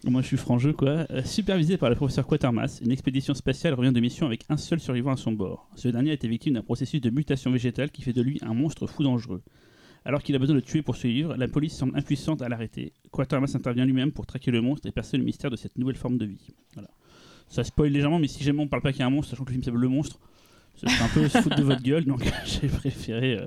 Moi 0.04 0.22
je 0.24 0.28
suis 0.28 0.38
franc 0.38 0.58
jeu 0.58 0.74
quoi. 0.74 1.06
Euh, 1.12 1.24
supervisé 1.24 1.78
par 1.78 1.90
le 1.90 1.96
professeur 1.96 2.26
Quatermass, 2.26 2.82
une 2.82 2.92
expédition 2.92 3.36
spatiale 3.36 3.76
revient 3.76 3.92
de 3.92 4.00
mission 4.00 4.26
avec 4.26 4.46
un 4.50 4.58
seul 4.58 4.80
survivant 4.80 5.12
à 5.12 5.18
son 5.18 5.32
bord. 5.32 5.70
Ce 5.76 5.88
dernier 5.90 6.10
a 6.10 6.14
été 6.14 6.28
victime 6.28 6.56
d'un 6.56 6.64
processus 6.64 7.02
de 7.02 7.10
mutation 7.12 7.52
végétale 7.52 7.92
qui 7.92 8.02
fait 8.02 8.14
de 8.14 8.22
lui 8.22 8.40
un 8.42 8.56
monstre 8.56 8.88
fou 8.88 9.04
dangereux. 9.04 9.44
Alors 10.04 10.24
qu'il 10.24 10.36
a 10.36 10.40
besoin 10.40 10.56
de 10.56 10.62
tuer 10.62 10.82
pour 10.82 10.96
survivre, 10.96 11.36
la 11.36 11.48
police 11.48 11.76
semble 11.76 11.96
impuissante 11.96 12.42
à 12.42 12.50
l'arrêter. 12.50 12.94
Quatermass 13.12 13.54
intervient 13.54 13.86
lui-même 13.86 14.12
pour 14.12 14.26
traquer 14.26 14.50
le 14.50 14.62
monstre 14.62 14.88
et 14.88 14.92
percer 14.92 15.18
le 15.18 15.24
mystère 15.24 15.52
de 15.52 15.56
cette 15.56 15.78
nouvelle 15.78 15.96
forme 15.96 16.18
de 16.18 16.26
vie. 16.26 16.48
Voilà. 16.74 16.90
Ça 17.52 17.66
spoil 17.66 17.92
légèrement, 17.92 18.18
mais 18.18 18.30
si 18.30 18.44
jamais 18.46 18.62
on 18.62 18.68
parle 18.70 18.82
pas 18.82 18.94
qu'il 18.94 19.02
y 19.02 19.04
a 19.04 19.08
un 19.08 19.10
monstre, 19.10 19.32
sachant 19.32 19.44
que 19.44 19.50
le 19.50 19.56
film 19.56 19.64
s'appelle 19.64 19.82
Le 19.82 19.90
Monstre, 19.90 20.18
c'est 20.78 20.88
un 20.88 21.08
peu 21.14 21.28
se 21.28 21.38
foutre 21.40 21.58
de 21.58 21.64
votre 21.64 21.84
gueule, 21.84 22.06
donc 22.06 22.24
j'ai 22.46 22.70
préféré 22.70 23.34
euh, 23.36 23.46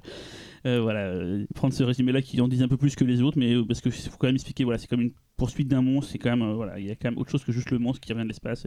euh, 0.66 0.80
voilà, 0.82 1.00
euh, 1.00 1.46
prendre 1.54 1.72
ce 1.72 1.82
résumé-là 1.82 2.20
qui 2.20 2.38
en 2.42 2.46
dit 2.46 2.62
un 2.62 2.68
peu 2.68 2.76
plus 2.76 2.96
que 2.96 3.04
les 3.04 3.22
autres, 3.22 3.38
mais 3.38 3.54
parce 3.66 3.80
que 3.80 3.88
faut 3.88 4.18
quand 4.18 4.26
même 4.26 4.34
expliquer, 4.34 4.64
voilà, 4.64 4.78
c'est 4.78 4.88
comme 4.88 5.00
une 5.00 5.12
poursuite 5.38 5.68
d'un 5.68 5.80
monstre, 5.80 6.12
c'est 6.12 6.18
quand 6.18 6.36
même, 6.36 6.52
voilà, 6.52 6.78
il 6.78 6.86
y 6.86 6.90
a 6.90 6.94
quand 6.96 7.10
même 7.10 7.18
autre 7.18 7.30
chose 7.30 7.44
que 7.44 7.50
juste 7.50 7.70
le 7.70 7.78
monstre 7.78 8.00
qui 8.00 8.12
revient 8.12 8.24
de 8.24 8.28
l'espace. 8.28 8.66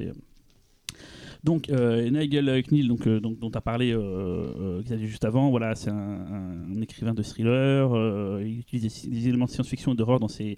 Donc, 1.43 1.69
euh, 1.69 2.09
Nigel 2.09 2.63
Knill, 2.63 2.87
donc, 2.87 3.07
dont 3.07 3.51
tu 3.51 3.57
as 3.57 3.61
parlé 3.61 3.93
euh, 3.93 4.81
juste 4.97 5.23
avant, 5.23 5.51
voilà, 5.51 5.75
c'est 5.75 5.91
un, 5.91 6.81
écrivain 6.81 7.13
de 7.13 7.21
thriller. 7.21 8.41
il 8.41 8.59
utilise 8.59 9.07
des 9.07 9.27
éléments 9.27 9.45
de 9.45 9.51
science-fiction 9.51 9.93
et 9.93 9.95
d'horreur 9.95 10.19
dans 10.19 10.27
ses, 10.27 10.57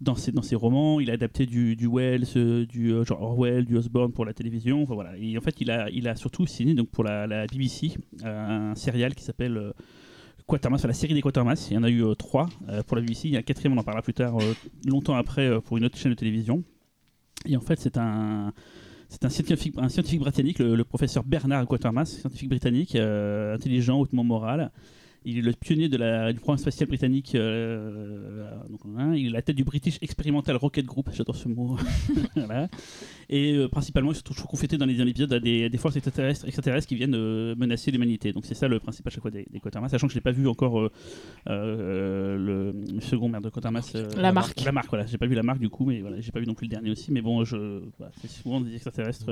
dans, 0.00 0.14
ses, 0.14 0.32
dans 0.32 0.42
ses 0.42 0.56
romans. 0.56 1.00
Il 1.00 1.10
a 1.10 1.14
adapté 1.14 1.46
du, 1.46 1.76
du 1.76 1.88
Wells, 1.88 2.26
euh, 2.36 2.66
du 2.66 2.92
euh, 2.92 3.04
genre 3.04 3.22
Orwell, 3.22 3.64
du 3.64 3.76
Osborne 3.76 4.12
pour 4.12 4.24
la 4.24 4.32
télévision. 4.34 4.82
Enfin, 4.82 4.94
voilà. 4.94 5.16
Et 5.18 5.36
en 5.36 5.40
fait, 5.40 5.60
il 5.60 5.70
a, 5.70 5.88
il 5.90 6.08
a 6.08 6.16
surtout 6.16 6.46
signé 6.46 6.74
donc, 6.74 6.88
pour 6.90 7.04
la, 7.04 7.26
la 7.26 7.46
BBC 7.46 7.92
un 8.24 8.74
serial 8.74 9.14
qui 9.14 9.24
s'appelle. 9.24 9.56
euh, 9.56 9.72
Quatermass, 10.46 10.80
enfin, 10.80 10.88
la 10.88 10.94
série 10.94 11.12
des 11.12 11.22
Quatermass, 11.22 11.70
il 11.70 11.74
y 11.74 11.76
en 11.76 11.82
a 11.82 11.90
eu 11.90 12.04
trois 12.16 12.48
pour 12.86 12.96
la 12.96 13.02
BBC, 13.02 13.26
il 13.26 13.34
y 13.34 13.36
a 13.36 13.40
un 13.40 13.42
quatrième, 13.42 13.72
on 13.72 13.80
en 13.80 13.82
parlera 13.82 14.00
plus 14.00 14.14
tard, 14.14 14.38
longtemps 14.84 15.16
après, 15.16 15.60
pour 15.62 15.76
une 15.76 15.84
autre 15.84 15.98
chaîne 15.98 16.12
de 16.12 16.16
télévision. 16.16 16.62
Et 17.46 17.56
en 17.56 17.60
fait, 17.60 17.80
c'est 17.80 17.96
un, 17.98 18.52
c'est 19.08 19.24
un 19.24 19.28
scientifique, 19.28 19.74
un 19.76 19.88
scientifique 19.88 20.20
britannique, 20.20 20.60
le, 20.60 20.76
le 20.76 20.84
professeur 20.84 21.24
Bernard 21.24 21.66
Quatermass, 21.66 22.20
scientifique 22.20 22.48
britannique, 22.48 22.94
intelligent, 22.94 23.98
hautement 23.98 24.22
moral. 24.22 24.70
Il 25.28 25.38
est 25.38 25.42
le 25.42 25.52
pionnier 25.52 25.88
de 25.88 25.96
la, 25.96 26.32
du 26.32 26.38
programme 26.38 26.58
spatial 26.58 26.88
britannique. 26.88 27.34
euh, 27.34 28.48
donc, 28.70 28.80
hein, 28.96 29.12
il 29.16 29.26
est 29.26 29.30
la 29.30 29.42
tête 29.42 29.56
du 29.56 29.64
British 29.64 29.98
Experimental 30.00 30.54
Rocket 30.54 30.86
Group, 30.86 31.10
j'adore 31.12 31.34
ce 31.34 31.48
mot. 31.48 31.76
Voilà. 32.36 32.68
Et 33.28 33.54
euh, 33.54 33.66
principalement, 33.68 34.12
il 34.12 34.14
se 34.14 34.22
trouve 34.22 34.40
confronté 34.46 34.78
dans 34.78 34.86
les 34.86 34.94
derniers 34.94 35.10
épisodes 35.10 35.32
à 35.32 35.40
des, 35.40 35.68
forces 35.78 35.96
extraterrestres, 35.96 36.46
extraterrestres 36.46 36.86
qui 36.86 36.94
viennent 36.94 37.16
euh, 37.16 37.56
menacer 37.56 37.90
l'humanité. 37.90 38.32
Donc 38.32 38.44
c'est 38.46 38.54
ça 38.54 38.68
le 38.68 38.78
principe 38.78 39.04
à 39.08 39.10
chaque 39.10 39.20
fois 39.22 39.32
des, 39.32 39.44
des 39.50 39.58
Quatermass, 39.58 39.90
sachant 39.90 40.06
que 40.06 40.12
je 40.12 40.18
n'ai 40.18 40.22
pas 40.22 40.30
vu 40.30 40.46
encore 40.46 40.78
euh, 40.80 40.92
euh, 41.48 42.36
le, 42.36 42.72
le 42.94 43.00
second 43.00 43.28
merde 43.28 43.42
de 43.44 43.50
Quatermass. 43.50 43.96
euh, 43.96 44.08
La 44.16 44.30
marque. 44.32 44.60
La 44.64 44.70
marque, 44.70 44.88
voilà. 44.90 45.06
J'ai 45.06 45.18
pas 45.18 45.26
vu 45.26 45.34
la 45.34 45.42
marque 45.42 45.58
du 45.58 45.68
coup, 45.70 45.86
mais 45.86 46.02
voilà, 46.02 46.20
j'ai 46.20 46.30
pas 46.30 46.38
vu 46.40 46.46
non 46.46 46.54
plus 46.54 46.66
le 46.66 46.70
dernier 46.70 46.90
aussi. 46.92 47.10
Mais 47.10 47.20
bon, 47.20 47.44
je, 47.44 47.82
c'est 48.20 48.30
souvent 48.30 48.60
des 48.60 48.74
extraterrestres. 48.74 49.30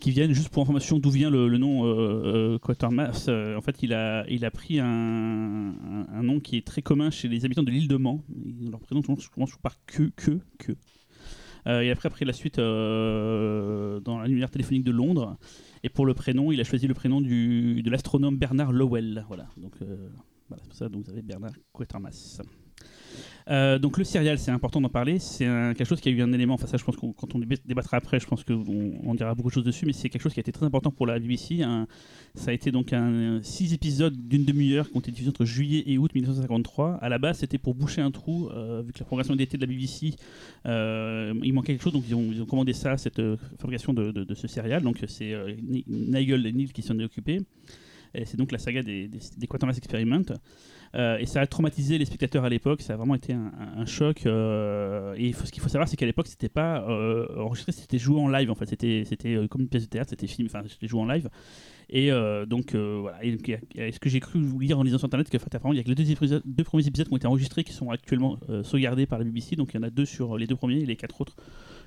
Qui 0.00 0.10
viennent 0.10 0.32
juste 0.32 0.48
pour 0.48 0.62
information 0.62 0.98
d'où 0.98 1.10
vient 1.10 1.30
le, 1.30 1.56
nom 1.58 1.84
euh, 1.84 2.54
euh, 2.54 2.58
Quatermass. 2.58 3.26
Euh, 3.28 3.56
en 3.56 3.60
fait, 3.60 3.82
il 3.82 3.92
a, 3.92 4.24
il 4.28 4.44
a 4.44 4.50
pris 4.50 4.80
un, 4.80 4.86
un, 4.86 6.22
nom 6.22 6.40
qui 6.40 6.56
est 6.56 6.66
très 6.66 6.82
commun 6.82 7.10
chez 7.10 7.28
les 7.28 7.44
habitants 7.44 7.62
de 7.62 7.70
l'île 7.70 7.86
de 7.86 7.96
Man. 7.96 8.20
Ils- 8.44 8.70
Leur 8.70 8.80
prénom 8.80 9.02
commence 9.02 9.56
par 9.62 9.76
que, 9.86 10.10
que, 10.16 10.40
que. 10.58 10.72
Euh, 11.66 11.82
et 11.82 11.90
après, 11.90 12.06
après 12.06 12.24
la 12.24 12.32
suite 12.32 12.56
dans 12.56 14.18
l'annuaire 14.18 14.50
téléphonique 14.50 14.84
de 14.84 14.90
Londres. 14.90 15.36
Et 15.84 15.90
pour 15.90 16.06
le 16.06 16.14
prénom, 16.14 16.50
il 16.50 16.60
a 16.60 16.64
choisi 16.64 16.86
le 16.86 16.94
prénom 16.94 17.20
du, 17.20 17.82
de 17.82 17.90
l'astronome 17.90 18.36
Bernard 18.38 18.72
Lowell. 18.72 19.24
Voilà, 19.28 19.48
donc 19.58 19.74
voilà, 20.48 20.62
c'est 20.62 20.68
pour 20.68 20.76
ça 20.76 20.88
donc 20.88 21.04
vous 21.04 21.10
avez 21.10 21.22
Bernard 21.22 21.52
Quatermass. 21.72 22.40
Euh, 23.48 23.78
donc 23.78 23.98
le 23.98 24.04
serial, 24.04 24.38
c'est 24.38 24.50
important 24.50 24.80
d'en 24.80 24.88
parler. 24.88 25.18
C'est 25.18 25.44
quelque 25.44 25.84
chose 25.84 26.00
qui 26.00 26.08
a 26.08 26.12
eu 26.12 26.22
un 26.22 26.32
élément. 26.32 26.54
Enfin 26.54 26.66
ça, 26.66 26.76
je 26.76 26.84
pense 26.84 26.96
qu'on 26.96 27.12
quand 27.12 27.34
on 27.34 27.38
débat- 27.38 27.56
débattra 27.66 27.96
après, 27.96 28.20
je 28.20 28.26
pense 28.26 28.44
qu'on 28.44 28.64
on 29.02 29.14
dira 29.14 29.34
beaucoup 29.34 29.48
de 29.48 29.54
choses 29.54 29.64
dessus. 29.64 29.86
Mais 29.86 29.92
c'est 29.92 30.08
quelque 30.08 30.22
chose 30.22 30.32
qui 30.34 30.40
a 30.40 30.42
été 30.42 30.52
très 30.52 30.66
important 30.66 30.90
pour 30.90 31.06
la 31.06 31.18
BBC. 31.18 31.62
Ça 32.34 32.50
a 32.50 32.54
été 32.54 32.70
donc 32.70 32.92
un 32.92 33.40
six 33.42 33.72
épisodes 33.72 34.14
d'une 34.28 34.44
demi-heure 34.44 34.88
qui 34.90 34.96
ont 34.96 35.00
été 35.00 35.10
diffusés 35.10 35.30
entre 35.30 35.44
juillet 35.44 35.82
et 35.86 35.98
août 35.98 36.12
1953. 36.14 36.94
À 37.00 37.08
la 37.08 37.18
base, 37.18 37.38
c'était 37.38 37.58
pour 37.58 37.74
boucher 37.74 38.00
un 38.02 38.10
trou 38.10 38.48
euh, 38.50 38.82
vu 38.86 38.92
que 38.92 38.98
la 39.00 39.04
programmation 39.04 39.34
d'été 39.34 39.56
de 39.56 39.62
la 39.62 39.66
BBC, 39.66 40.14
euh, 40.66 41.34
il 41.42 41.52
manquait 41.52 41.72
quelque 41.72 41.82
chose, 41.82 41.92
donc 41.92 42.04
ils 42.08 42.14
ont, 42.14 42.30
ils 42.32 42.40
ont 42.42 42.46
commandé 42.46 42.72
ça, 42.72 42.96
cette 42.96 43.20
fabrication 43.58 43.92
de, 43.94 44.34
ce 44.34 44.46
serial. 44.46 44.82
Donc 44.82 44.98
c'est 45.08 45.34
Ni- 45.62 45.84
Nigel 45.88 46.46
et 46.46 46.52
Neil 46.52 46.68
qui 46.72 46.82
s'en 46.82 46.98
est 46.98 47.04
occupé. 47.04 47.40
Et 48.14 48.24
c'est 48.24 48.36
donc 48.36 48.50
la 48.52 48.58
saga 48.58 48.82
des, 48.82 49.06
des, 49.08 49.18
des 49.38 49.46
Quatermass 49.46 49.78
Experiment. 49.78 50.24
Euh, 50.96 51.18
et 51.18 51.26
ça 51.26 51.40
a 51.40 51.46
traumatisé 51.46 51.98
les 51.98 52.04
spectateurs 52.04 52.44
à 52.44 52.48
l'époque, 52.48 52.82
ça 52.82 52.94
a 52.94 52.96
vraiment 52.96 53.14
été 53.14 53.32
un, 53.32 53.86
choc. 53.86 54.26
euh, 54.26 55.14
et 55.16 55.32
ce 55.32 55.50
qu'il 55.52 55.62
faut 55.62 55.68
savoir, 55.68 55.88
c'est 55.88 55.96
qu'à 55.96 56.06
l'époque, 56.06 56.26
c'était 56.26 56.48
pas 56.48 56.84
euh, 56.88 57.26
enregistré, 57.38 57.72
c'était 57.72 57.98
joué 57.98 58.20
en 58.20 58.28
live 58.28 58.50
en 58.50 58.54
fait. 58.54 58.66
C'était 58.66 59.04
c'était 59.04 59.36
comme 59.48 59.62
une 59.62 59.68
pièce 59.68 59.84
de 59.84 59.88
théâtre, 59.88 60.10
c'était 60.10 60.26
film, 60.26 60.48
enfin, 60.50 60.62
c'était 60.68 60.88
joué 60.88 61.00
en 61.00 61.06
live. 61.06 61.28
Et 61.92 62.10
donc, 62.46 62.74
voilà. 62.74 63.18
Ce 63.20 63.98
que 63.98 64.08
j'ai 64.08 64.20
cru 64.20 64.40
vous 64.40 64.60
lire 64.60 64.78
en 64.78 64.84
lisant 64.84 64.98
sur 64.98 65.06
internet, 65.06 65.28
que 65.28 65.36
apparemment, 65.36 65.72
il 65.72 65.76
y 65.76 65.80
a 65.80 65.82
que 65.82 65.88
les 65.88 65.94
deux, 65.94 66.64
premiers 66.64 66.86
épisodes 66.86 67.08
qui 67.08 67.12
ont 67.12 67.16
été 67.16 67.26
enregistrés 67.26 67.64
qui 67.64 67.72
sont 67.72 67.90
actuellement 67.90 68.38
sauvegardés 68.62 69.06
par 69.06 69.18
la 69.18 69.24
BBC. 69.24 69.56
Donc, 69.56 69.74
il 69.74 69.76
y 69.76 69.80
en 69.80 69.82
a 69.82 69.90
deux 69.90 70.04
sur 70.04 70.38
les 70.38 70.46
deux 70.46 70.54
premiers 70.54 70.80
et 70.80 70.86
les 70.86 70.94
quatre 70.94 71.20
autres. 71.20 71.34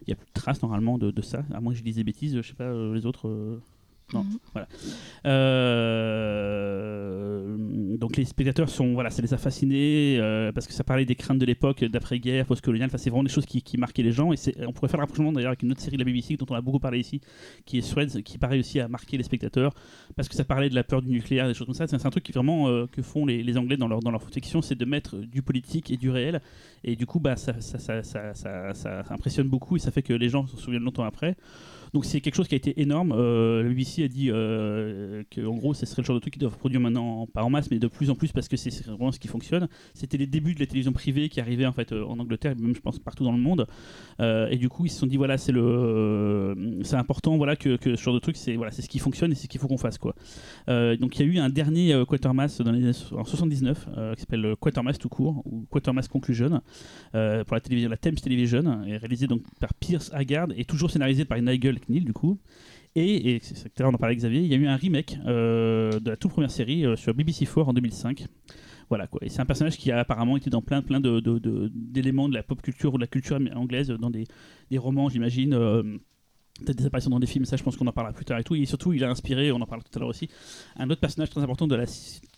Il 0.01 0.09
n'y 0.09 0.13
a 0.13 0.17
plus 0.17 0.25
de 0.25 0.33
traces 0.33 0.61
normalement 0.61 0.97
de, 0.97 1.21
ça, 1.21 1.45
à 1.53 1.61
moins 1.61 1.71
que 1.71 1.79
je 1.79 1.83
dise 1.83 1.95
des 1.95 2.03
bêtises. 2.03 2.35
Je 2.35 2.41
sais 2.41 2.53
pas, 2.53 2.73
les 2.93 3.05
autres. 3.05 3.61
Non, 4.13 4.23
Mhm. 4.23 4.37
voilà. 4.53 4.67
Euh, 6.23 7.55
donc 7.97 8.17
les 8.17 8.25
spectateurs 8.25 8.69
sont, 8.69 8.93
voilà, 8.93 9.09
ça 9.09 9.21
les 9.21 9.33
a 9.33 9.37
fascinés 9.37 10.17
euh, 10.19 10.51
parce 10.51 10.67
que 10.67 10.73
ça 10.73 10.83
parlait 10.83 11.05
des 11.05 11.15
craintes 11.15 11.39
de 11.39 11.45
l'époque, 11.45 11.83
d'après-guerre, 11.85 12.45
post-coloniale. 12.45 12.87
Enfin, 12.89 12.97
c'est 12.97 13.09
vraiment 13.09 13.23
des 13.23 13.29
choses 13.31 13.45
qui, 13.45 13.61
qui 13.61 13.77
marquaient 13.77 14.03
les 14.03 14.11
gens. 14.11 14.33
Et 14.33 14.37
on 14.67 14.73
pourrait 14.73 14.89
faire 14.89 14.97
le 14.99 15.03
rapprochement 15.03 15.31
d'ailleurs 15.31 15.49
avec 15.51 15.63
une 15.63 15.71
autre 15.71 15.81
série 15.81 15.97
de 15.97 16.01
la 16.01 16.05
BBC 16.05 16.35
dont 16.37 16.45
on 16.49 16.55
a 16.55 16.61
beaucoup 16.61 16.79
parlé 16.79 16.99
ici, 16.99 17.21
qui 17.65 17.77
est 17.77 17.81
Threads, 17.89 18.21
qui 18.23 18.37
pareil 18.37 18.59
aussi 18.59 18.79
à 18.79 18.87
marquer 18.87 19.17
les 19.17 19.23
spectateurs 19.23 19.73
parce 20.15 20.27
que 20.27 20.35
ça 20.35 20.43
parlait 20.43 20.69
de 20.69 20.75
la 20.75 20.83
peur 20.83 21.01
du 21.01 21.09
nucléaire, 21.09 21.47
des 21.47 21.53
choses 21.53 21.65
comme 21.67 21.75
ça. 21.75 21.87
C'est 21.87 22.05
un 22.05 22.09
truc 22.09 22.23
qui 22.23 22.31
vraiment 22.31 22.67
euh, 22.69 22.87
que 22.87 23.01
font 23.01 23.25
les, 23.25 23.41
les 23.43 23.57
Anglais 23.57 23.77
dans 23.77 23.87
leur 23.87 23.99
dans 24.01 24.11
leur 24.11 24.23
fiction, 24.29 24.61
c'est 24.61 24.75
de 24.75 24.85
mettre 24.85 25.17
du 25.17 25.41
politique 25.41 25.91
et 25.91 25.97
du 25.97 26.09
réel. 26.09 26.41
Et 26.83 26.95
du 26.95 27.05
coup, 27.05 27.19
bah, 27.19 27.35
ça, 27.35 27.59
ça, 27.61 27.79
ça, 27.79 28.03
ça, 28.03 28.33
ça- 28.33 28.73
ça 28.73 29.03
impressionne 29.09 29.47
beaucoup 29.47 29.77
et 29.77 29.79
ça 29.79 29.91
fait 29.91 30.01
que 30.03 30.13
les 30.13 30.29
gens 30.29 30.45
s'en 30.47 30.57
souviennent 30.57 30.83
longtemps 30.83 31.05
après. 31.05 31.35
Donc 31.93 32.05
c'est 32.05 32.21
quelque 32.21 32.35
chose 32.35 32.47
qui 32.47 32.55
a 32.55 32.57
été 32.57 32.81
énorme. 32.81 33.13
Euh, 33.15 33.63
la 33.63 33.69
a 33.69 34.07
dit 34.07 34.29
euh, 34.31 35.23
qu'en 35.33 35.55
gros, 35.55 35.73
ce 35.73 35.85
serait 35.85 36.01
le 36.01 36.05
genre 36.05 36.15
de 36.15 36.21
truc 36.21 36.33
qui 36.33 36.39
doivent 36.39 36.57
produire 36.57 36.81
maintenant, 36.81 37.27
pas 37.27 37.43
en 37.43 37.49
masse, 37.49 37.69
mais 37.69 37.79
de 37.79 37.87
plus 37.87 38.09
en 38.09 38.15
plus 38.15 38.31
parce 38.31 38.47
que 38.47 38.57
c'est 38.57 38.85
vraiment 38.85 39.11
ce 39.11 39.19
qui 39.19 39.27
fonctionne. 39.27 39.67
C'était 39.93 40.17
les 40.17 40.27
débuts 40.27 40.55
de 40.55 40.59
la 40.59 40.65
télévision 40.65 40.91
privée 40.91 41.29
qui 41.29 41.39
arrivaient 41.39 41.65
en 41.65 41.71
fait 41.71 41.91
euh, 41.91 42.03
en 42.05 42.19
Angleterre, 42.19 42.53
et 42.53 42.61
même 42.61 42.75
je 42.75 42.81
pense 42.81 42.99
partout 42.99 43.23
dans 43.23 43.31
le 43.31 43.37
monde. 43.37 43.67
Euh, 44.19 44.47
et 44.49 44.57
du 44.57 44.69
coup, 44.69 44.85
ils 44.85 44.89
se 44.89 44.99
sont 44.99 45.05
dit 45.05 45.17
voilà, 45.17 45.37
c'est 45.37 45.51
le, 45.51 45.61
euh, 45.61 46.83
c'est 46.83 46.95
important, 46.95 47.37
voilà 47.37 47.55
que, 47.55 47.75
que 47.75 47.95
ce 47.95 48.01
genre 48.01 48.13
de 48.13 48.19
truc, 48.19 48.37
c'est 48.37 48.55
voilà, 48.55 48.71
c'est 48.71 48.81
ce 48.81 48.89
qui 48.89 48.99
fonctionne 48.99 49.31
et 49.31 49.35
c'est 49.35 49.43
ce 49.43 49.47
qu'il 49.47 49.61
faut 49.61 49.67
qu'on 49.67 49.77
fasse 49.77 49.97
quoi. 49.97 50.15
Donc 50.67 51.19
il 51.19 51.25
y 51.25 51.29
a 51.29 51.31
eu 51.31 51.37
un 51.37 51.49
dernier 51.49 52.03
Quatermass 52.07 52.61
en 52.61 53.25
79 53.25 53.87
euh, 53.97 54.13
qui 54.15 54.21
s'appelle 54.21 54.55
Quatermass 54.59 54.97
tout 54.97 55.09
court 55.09 55.41
ou 55.45 55.65
Quatermass 55.69 56.07
Conclusion 56.07 56.61
pour 57.11 57.55
la 57.55 57.59
télévision, 57.61 57.89
la 57.89 57.97
Thames 57.97 58.15
Television, 58.15 58.83
et 58.85 58.97
réalisé 58.97 59.27
donc 59.27 59.41
par 59.59 59.73
Pierce 59.73 60.11
Haggard 60.13 60.47
et 60.55 60.65
toujours 60.65 60.89
scénarisé 60.89 61.25
par 61.25 61.39
Nigel 61.41 61.79
Knill 61.89 62.05
du 62.05 62.13
coup. 62.13 62.39
Et, 62.95 63.35
et 63.35 63.39
c'est 63.41 63.81
on 63.81 63.87
en 63.87 63.93
parlait 63.93 64.15
Xavier, 64.15 64.41
il 64.41 64.47
y 64.47 64.53
a 64.53 64.57
eu 64.57 64.67
un 64.67 64.75
remake 64.75 65.17
euh, 65.25 65.99
de 65.99 66.11
la 66.11 66.17
toute 66.17 66.31
première 66.31 66.51
série 66.51 66.85
euh, 66.85 66.95
sur 66.95 67.13
BBC4 67.13 67.63
en 67.63 67.73
2005. 67.73 68.27
Voilà 68.89 69.07
quoi. 69.07 69.19
Et 69.23 69.29
c'est 69.29 69.39
un 69.39 69.45
personnage 69.45 69.77
qui 69.77 69.91
a 69.91 69.99
apparemment 69.99 70.37
été 70.37 70.49
dans 70.51 70.61
plein, 70.61 70.81
plein 70.83 70.99
de, 70.99 71.19
de- 71.19 71.39
de- 71.39 71.71
d'éléments 71.73 72.29
de 72.29 72.35
la 72.35 72.43
pop 72.43 72.61
culture 72.61 72.93
ou 72.93 72.97
de 72.97 73.01
la 73.03 73.07
culture 73.07 73.39
anglaise, 73.55 73.87
dans 73.87 74.11
des, 74.11 74.25
des 74.69 74.77
romans, 74.77 75.09
j'imagine. 75.09 75.53
Peut-être 76.63 76.77
des 76.77 76.85
apparitions 76.85 77.09
dans 77.09 77.19
des 77.19 77.25
films, 77.25 77.45
ça 77.45 77.57
je 77.57 77.63
pense 77.63 77.75
qu'on 77.75 77.87
en 77.87 77.91
parlera 77.91 78.13
plus 78.13 78.25
tard 78.25 78.37
et 78.37 78.43
tout. 78.43 78.53
Et 78.53 78.65
surtout, 78.65 78.93
il 78.93 79.03
a 79.03 79.09
inspiré, 79.09 79.51
on 79.51 79.59
en 79.59 79.65
parlera 79.65 79.87
tout 79.89 79.97
à 79.97 79.99
l'heure 79.99 80.09
aussi, 80.09 80.29
un 80.77 80.87
autre 80.89 81.01
personnage 81.01 81.31
très 81.31 81.41
important 81.41 81.67
de 81.67 81.75
la 81.75 81.85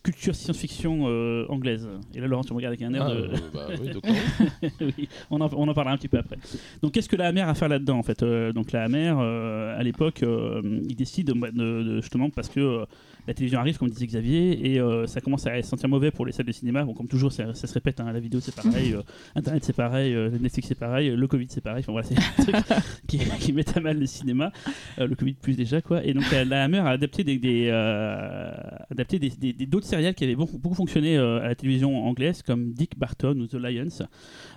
culture 0.04 0.34
science-fiction 0.34 1.04
euh, 1.10 1.46
anglaise. 1.50 1.88
Et 2.14 2.22
là, 2.22 2.28
Laurent, 2.28 2.44
tu 2.46 2.54
me 2.54 2.56
regardes 2.56 2.76
avec 2.76 2.82
un 2.82 2.94
air 2.94 3.04
Ah, 3.08 3.14
de. 3.14 3.20
euh, 3.20 3.36
bah 3.54 3.68
oui, 3.82 4.72
oui, 4.98 5.10
on 5.30 5.42
en, 5.42 5.50
on 5.54 5.68
en 5.68 5.74
parlera 5.74 5.94
un 5.94 5.98
petit 5.98 6.08
peu 6.08 6.18
après. 6.18 6.38
Donc, 6.82 6.94
qu'est-ce 6.94 7.10
que 7.10 7.18
la 7.18 7.28
Hammer 7.28 7.42
a 7.42 7.50
à 7.50 7.54
faire 7.56 7.68
là-dedans 7.68 7.98
en 8.00 8.04
fait 8.04 8.24
Euh, 8.24 8.54
Donc, 8.54 8.72
la 8.72 8.84
Hammer, 8.86 9.14
euh, 9.18 9.78
à 9.78 9.84
l'époque, 9.84 10.24
il 10.24 10.96
décide 10.96 11.28
de, 11.28 11.34
de- 11.34 11.84
de- 11.84 12.02
justement 12.02 12.30
parce 12.30 12.48
que 12.48 12.86
la 13.28 13.34
télévision 13.34 13.60
arrive, 13.60 13.78
comme 13.78 13.90
disait 13.90 14.08
Xavier, 14.08 14.72
et 14.74 14.80
euh, 14.80 15.08
ça 15.08 15.22
commence 15.22 15.48
à 15.48 15.62
se 15.62 15.68
sentir 15.68 15.90
mauvais 15.90 16.12
pour 16.12 16.26
les 16.26 16.32
salles 16.32 16.46
de 16.46 16.52
cinéma. 16.52 16.84
Bon, 16.84 16.94
comme 16.94 17.08
toujours, 17.08 17.32
ça, 17.32 17.54
ça 17.54 17.68
se 17.68 17.74
répète. 17.74 18.00
hein, 18.00 18.12
la 18.12 18.20
vidéo, 18.20 18.40
c'est 18.40 18.56
pareil, 18.56 18.94
euh, 18.96 19.02
Internet, 19.36 19.64
c'est 19.64 19.76
pareil, 19.76 20.14
euh, 20.14 20.30
Netflix, 20.40 20.68
c'est 20.68 20.76
pareil, 20.76 21.10
le 21.10 21.28
Covid, 21.28 21.48
c'est 21.50 21.62
pareil. 21.62 21.84
Enfin, 21.88 21.92
voilà, 21.92 22.08
c'est 22.08 22.18
un 22.52 22.62
truc 22.62 22.84
qui, 23.08 23.20
qui 23.40 23.54
met 23.54 23.66
à 23.78 23.80
mal 23.80 24.00
le 24.00 24.06
cinéma. 24.06 24.52
Euh, 25.00 25.08
le 25.08 25.16
Covid 25.16 25.34
plus 25.34 25.56
déjà 25.56 25.82
quoi. 25.82 26.04
Et 26.04 26.14
donc 26.14 26.24
la, 26.32 26.64
Hammer 26.64 26.80
a 26.80 26.90
adapté 26.90 27.24
des, 27.24 27.38
des, 27.38 27.70
euh, 27.72 28.52
adapté 28.90 29.20
des, 29.20 29.54
d'autres 29.66 29.86
séries 29.88 30.14
qui 30.14 30.24
avaient 30.24 30.36
beaucoup, 30.36 30.58
beaucoup 30.58 30.76
fonctionné 30.76 31.18
euh, 31.18 31.40
à 31.42 31.48
la 31.50 31.56
télévision 31.56 32.06
anglaise 32.06 32.42
comme 32.42 32.72
Dick 32.74 32.98
Barton 32.98 33.38
ou 33.40 33.48
The 33.48 33.56
Lions. 33.56 34.06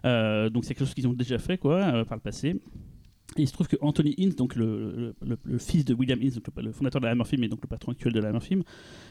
Euh, 0.04 0.50
donc 0.50 0.64
c'est 0.64 0.74
quelque 0.74 0.86
chose 0.86 0.94
qu'ils 0.94 1.08
ont 1.08 1.12
déjà 1.12 1.38
fait 1.38 1.58
quoi 1.58 1.76
euh, 1.76 2.04
par 2.04 2.16
le 2.16 2.22
passé. 2.22 2.56
Il 3.36 3.46
se 3.46 3.52
trouve 3.52 3.68
que 3.68 3.76
Anthony 3.80 4.14
Ince, 4.18 4.36
donc 4.36 4.56
le, 4.56 5.14
fils 5.58 5.84
de 5.84 5.94
William 5.94 6.18
donc 6.18 6.44
le, 6.56 6.72
fondateur 6.72 7.00
de 7.00 7.06
la 7.06 7.12
Hammer 7.12 7.24
Film 7.24 7.44
et 7.44 7.48
donc 7.48 7.60
le 7.62 7.68
patron 7.68 7.92
actuel 7.92 8.12
de 8.12 8.20
la 8.20 8.30
Hammer 8.30 8.40
Film, 8.40 8.62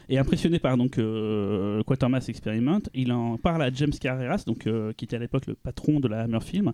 est 0.08 0.18
impressionné 0.18 0.58
par 0.58 0.76
donc 0.76 0.98
euh, 0.98 1.82
Quatermass 1.84 2.28
Experiment. 2.28 2.80
Il 2.94 3.12
en 3.12 3.38
parle 3.38 3.62
à 3.62 3.72
James 3.72 3.92
Carreras, 3.92 4.42
donc 4.46 4.66
euh, 4.66 4.92
qui 4.92 5.04
était 5.04 5.16
à 5.16 5.20
l'époque 5.20 5.46
le 5.46 5.54
patron 5.54 6.00
de 6.00 6.08
la 6.08 6.22
Hammer 6.22 6.40
Film. 6.40 6.72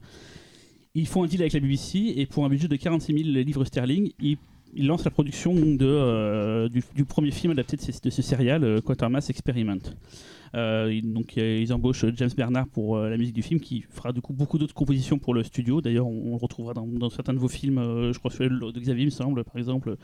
Ils 0.95 1.07
font 1.07 1.25
un 1.25 1.27
deal 1.27 1.43
avec 1.43 1.53
la 1.53 1.61
BBC 1.61 2.15
et 2.17 2.27
pour 2.27 2.45
un 2.45 2.49
budget 2.49 2.69
de 2.69 2.77
46 2.77 3.13
000 3.13 3.45
livres 3.45 3.65
sterling, 3.65 4.13
ils, 4.21 4.39
ils 4.77 4.87
lancent 4.87 5.05
la 5.05 5.11
production 5.11 5.55
de, 5.55 5.79
euh, 5.83 6.69
du, 6.69 7.05
premier 7.05 7.31
film 7.31 7.53
adapté 7.53 7.77
de, 7.77 7.83
ce- 7.83 8.01
de 8.03 8.11
ce 8.11 8.23
serial, 8.23 8.65
euh, 8.65 8.81
Quatermass 8.81 9.31
Experiment. 9.31 9.79
Euh, 10.55 11.01
donc 11.03 11.37
ils 11.37 11.73
embauchent 11.73 12.05
James 12.15 12.31
Bernard 12.37 12.69
pour 12.69 12.99
la 12.99 13.17
musique 13.17 13.35
du 13.35 13.43
film, 13.43 13.59
qui 13.61 13.85
fera 13.91 14.13
du 14.13 14.21
coup 14.21 14.33
beaucoup 14.33 14.59
d'autres 14.59 14.75
compositions 14.75 15.19
pour 15.19 15.35
le 15.35 15.43
studio. 15.43 15.81
D'ailleurs, 15.81 16.07
on, 16.07 16.31
le 16.31 16.37
retrouvera 16.37 16.75
dans, 16.75 17.11
certains 17.11 17.35
de 17.35 17.39
vos 17.39 17.49
films, 17.49 17.81
je 18.13 18.19
crois 18.19 18.31
celui 18.31 18.51
de 18.51 18.81
Xavier, 18.81 19.03
il 19.03 19.07
me 19.07 19.11
semble, 19.11 19.43
par 19.45 19.57
exemple. 19.57 19.97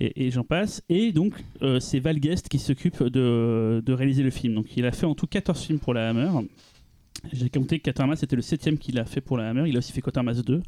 Et, 0.00 0.30
j'en 0.30 0.44
passe. 0.44 0.82
Et 0.88 1.12
donc, 1.12 1.34
c'est 1.80 1.98
Val 1.98 2.18
Guest 2.18 2.48
qui 2.48 2.58
s'occupe 2.58 3.02
de, 3.02 3.82
de 3.84 3.92
réaliser 3.92 4.22
le 4.22 4.30
film. 4.30 4.54
Donc, 4.54 4.74
il 4.76 4.86
a 4.86 4.92
fait 4.92 5.06
en 5.06 5.14
tout 5.14 5.26
14 5.26 5.60
films 5.60 5.80
pour 5.80 5.92
la 5.92 6.08
Hammer. 6.08 6.30
J'ai 7.32 7.50
compté 7.50 7.78
que 7.78 7.84
Quatermass 7.84 8.20
c'était 8.20 8.36
le 8.36 8.42
septième 8.42 8.78
qu'il 8.78 8.98
a 8.98 9.04
fait 9.04 9.20
pour 9.20 9.36
la 9.36 9.50
Hammer. 9.50 9.68
Il 9.68 9.76
a 9.76 9.78
aussi 9.78 9.92
fait 9.92 10.00
Quatermass 10.00 10.44
2. 10.44 10.62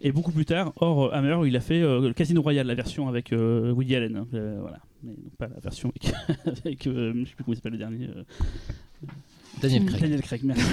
Et 0.00 0.12
beaucoup 0.12 0.32
plus 0.32 0.44
tard, 0.44 0.72
hors 0.80 1.04
euh, 1.06 1.10
Hammer, 1.14 1.38
il 1.48 1.56
a 1.56 1.60
fait 1.60 1.82
euh, 1.82 2.00
le 2.00 2.12
Casino 2.12 2.42
Royale, 2.42 2.66
la 2.66 2.74
version 2.74 3.08
avec 3.08 3.32
euh, 3.32 3.72
Woody 3.72 3.96
Allen. 3.96 4.16
hein. 4.16 4.26
Euh, 4.34 4.58
voilà. 4.60 4.78
Mais 5.02 5.12
donc 5.12 5.34
pas 5.38 5.48
la 5.48 5.60
version 5.60 5.90
avec, 5.90 6.14
avec 6.64 6.86
euh, 6.86 7.12
je 7.14 7.28
sais 7.30 7.34
plus 7.34 7.44
comment 7.44 7.52
il 7.54 7.56
s'appelle 7.56 7.72
le 7.72 7.78
dernier. 7.78 8.06
euh, 8.08 8.22
Daniel 9.62 9.84
Craig. 9.86 10.00
Daniel 10.02 10.22
Craig, 10.22 10.40
merci. 10.44 10.64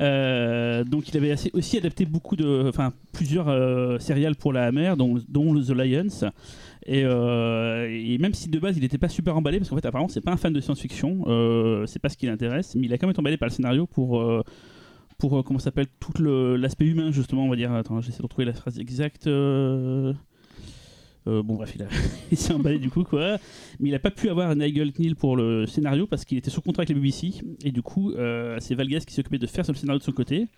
Euh, 0.00 0.84
donc 0.84 1.10
il 1.10 1.16
avait 1.18 1.30
assez- 1.32 1.50
aussi 1.52 1.76
adapté 1.76 2.06
beaucoup 2.06 2.34
de, 2.34 2.64
enfin 2.68 2.92
plusieurs 3.12 3.48
euh, 3.48 3.98
céréales 3.98 4.34
pour 4.36 4.52
la 4.52 4.64
Hammer, 4.64 4.94
dont, 4.96 5.16
dont 5.28 5.54
The 5.54 5.68
Lions. 5.70 6.30
Et, 6.86 7.02
euh, 7.04 7.88
et 7.90 8.16
même 8.18 8.32
si 8.34 8.48
de 8.48 8.58
base 8.58 8.76
il 8.78 8.80
n'était 8.82 8.98
pas 8.98 9.10
super 9.10 9.36
emballé, 9.36 9.58
parce 9.58 9.68
qu'en 9.68 9.76
fait 9.76 9.84
apparemment 9.86 10.08
c'est 10.08 10.22
pas 10.22 10.32
un 10.32 10.36
fan 10.38 10.52
de 10.52 10.60
science-fiction, 10.60 11.24
euh, 11.26 11.86
c'est 11.86 12.00
pas 12.00 12.08
ce 12.08 12.16
qui 12.16 12.26
l'intéresse, 12.26 12.74
mais 12.74 12.86
il 12.86 12.92
a 12.94 12.98
quand 12.98 13.06
même 13.06 13.12
été 13.12 13.20
emballé 13.20 13.36
par 13.36 13.48
le 13.48 13.52
scénario 13.54 13.86
pour 13.86 14.20
euh, 14.20 14.42
pour 15.22 15.38
euh, 15.38 15.42
comment 15.44 15.60
s'appelle 15.60 15.86
tout 16.00 16.20
le- 16.20 16.56
l'aspect 16.56 16.84
humain 16.84 17.12
justement, 17.12 17.44
on 17.44 17.48
va 17.48 17.54
dire. 17.54 17.70
Attends, 17.72 18.00
j'essaie 18.00 18.18
de 18.18 18.22
retrouver 18.24 18.44
la 18.44 18.52
phrase 18.54 18.80
exacte. 18.80 19.28
euh, 19.28 20.12
euh, 21.28 21.44
bon 21.44 21.54
bref, 21.54 21.72
il, 21.76 21.82
a- 21.84 21.86
il 22.32 22.36
s'est 22.36 22.52
emballé 22.52 22.80
du 22.80 22.90
coup 22.90 23.04
quoi. 23.04 23.38
Mais 23.78 23.90
il 23.90 23.92
n'a 23.92 24.00
pas 24.00 24.10
pu 24.10 24.28
avoir 24.28 24.54
Nigel 24.56 24.92
Knill 24.92 25.14
pour 25.14 25.36
le 25.36 25.66
scénario 25.66 26.08
parce 26.08 26.24
qu'il 26.24 26.36
était 26.38 26.50
sous 26.50 26.60
contrat 26.60 26.80
avec 26.80 26.88
la 26.88 26.96
BBC 27.00 27.34
et 27.64 27.70
du 27.70 27.82
coup 27.82 28.12
c'est 28.58 28.74
Valgas 28.74 29.04
qui 29.06 29.14
s'occupait 29.14 29.38
de 29.38 29.46
faire 29.46 29.64
ce 29.64 29.72
scénario 29.72 30.00
de 30.00 30.04
son 30.04 30.10
côté. 30.12 30.48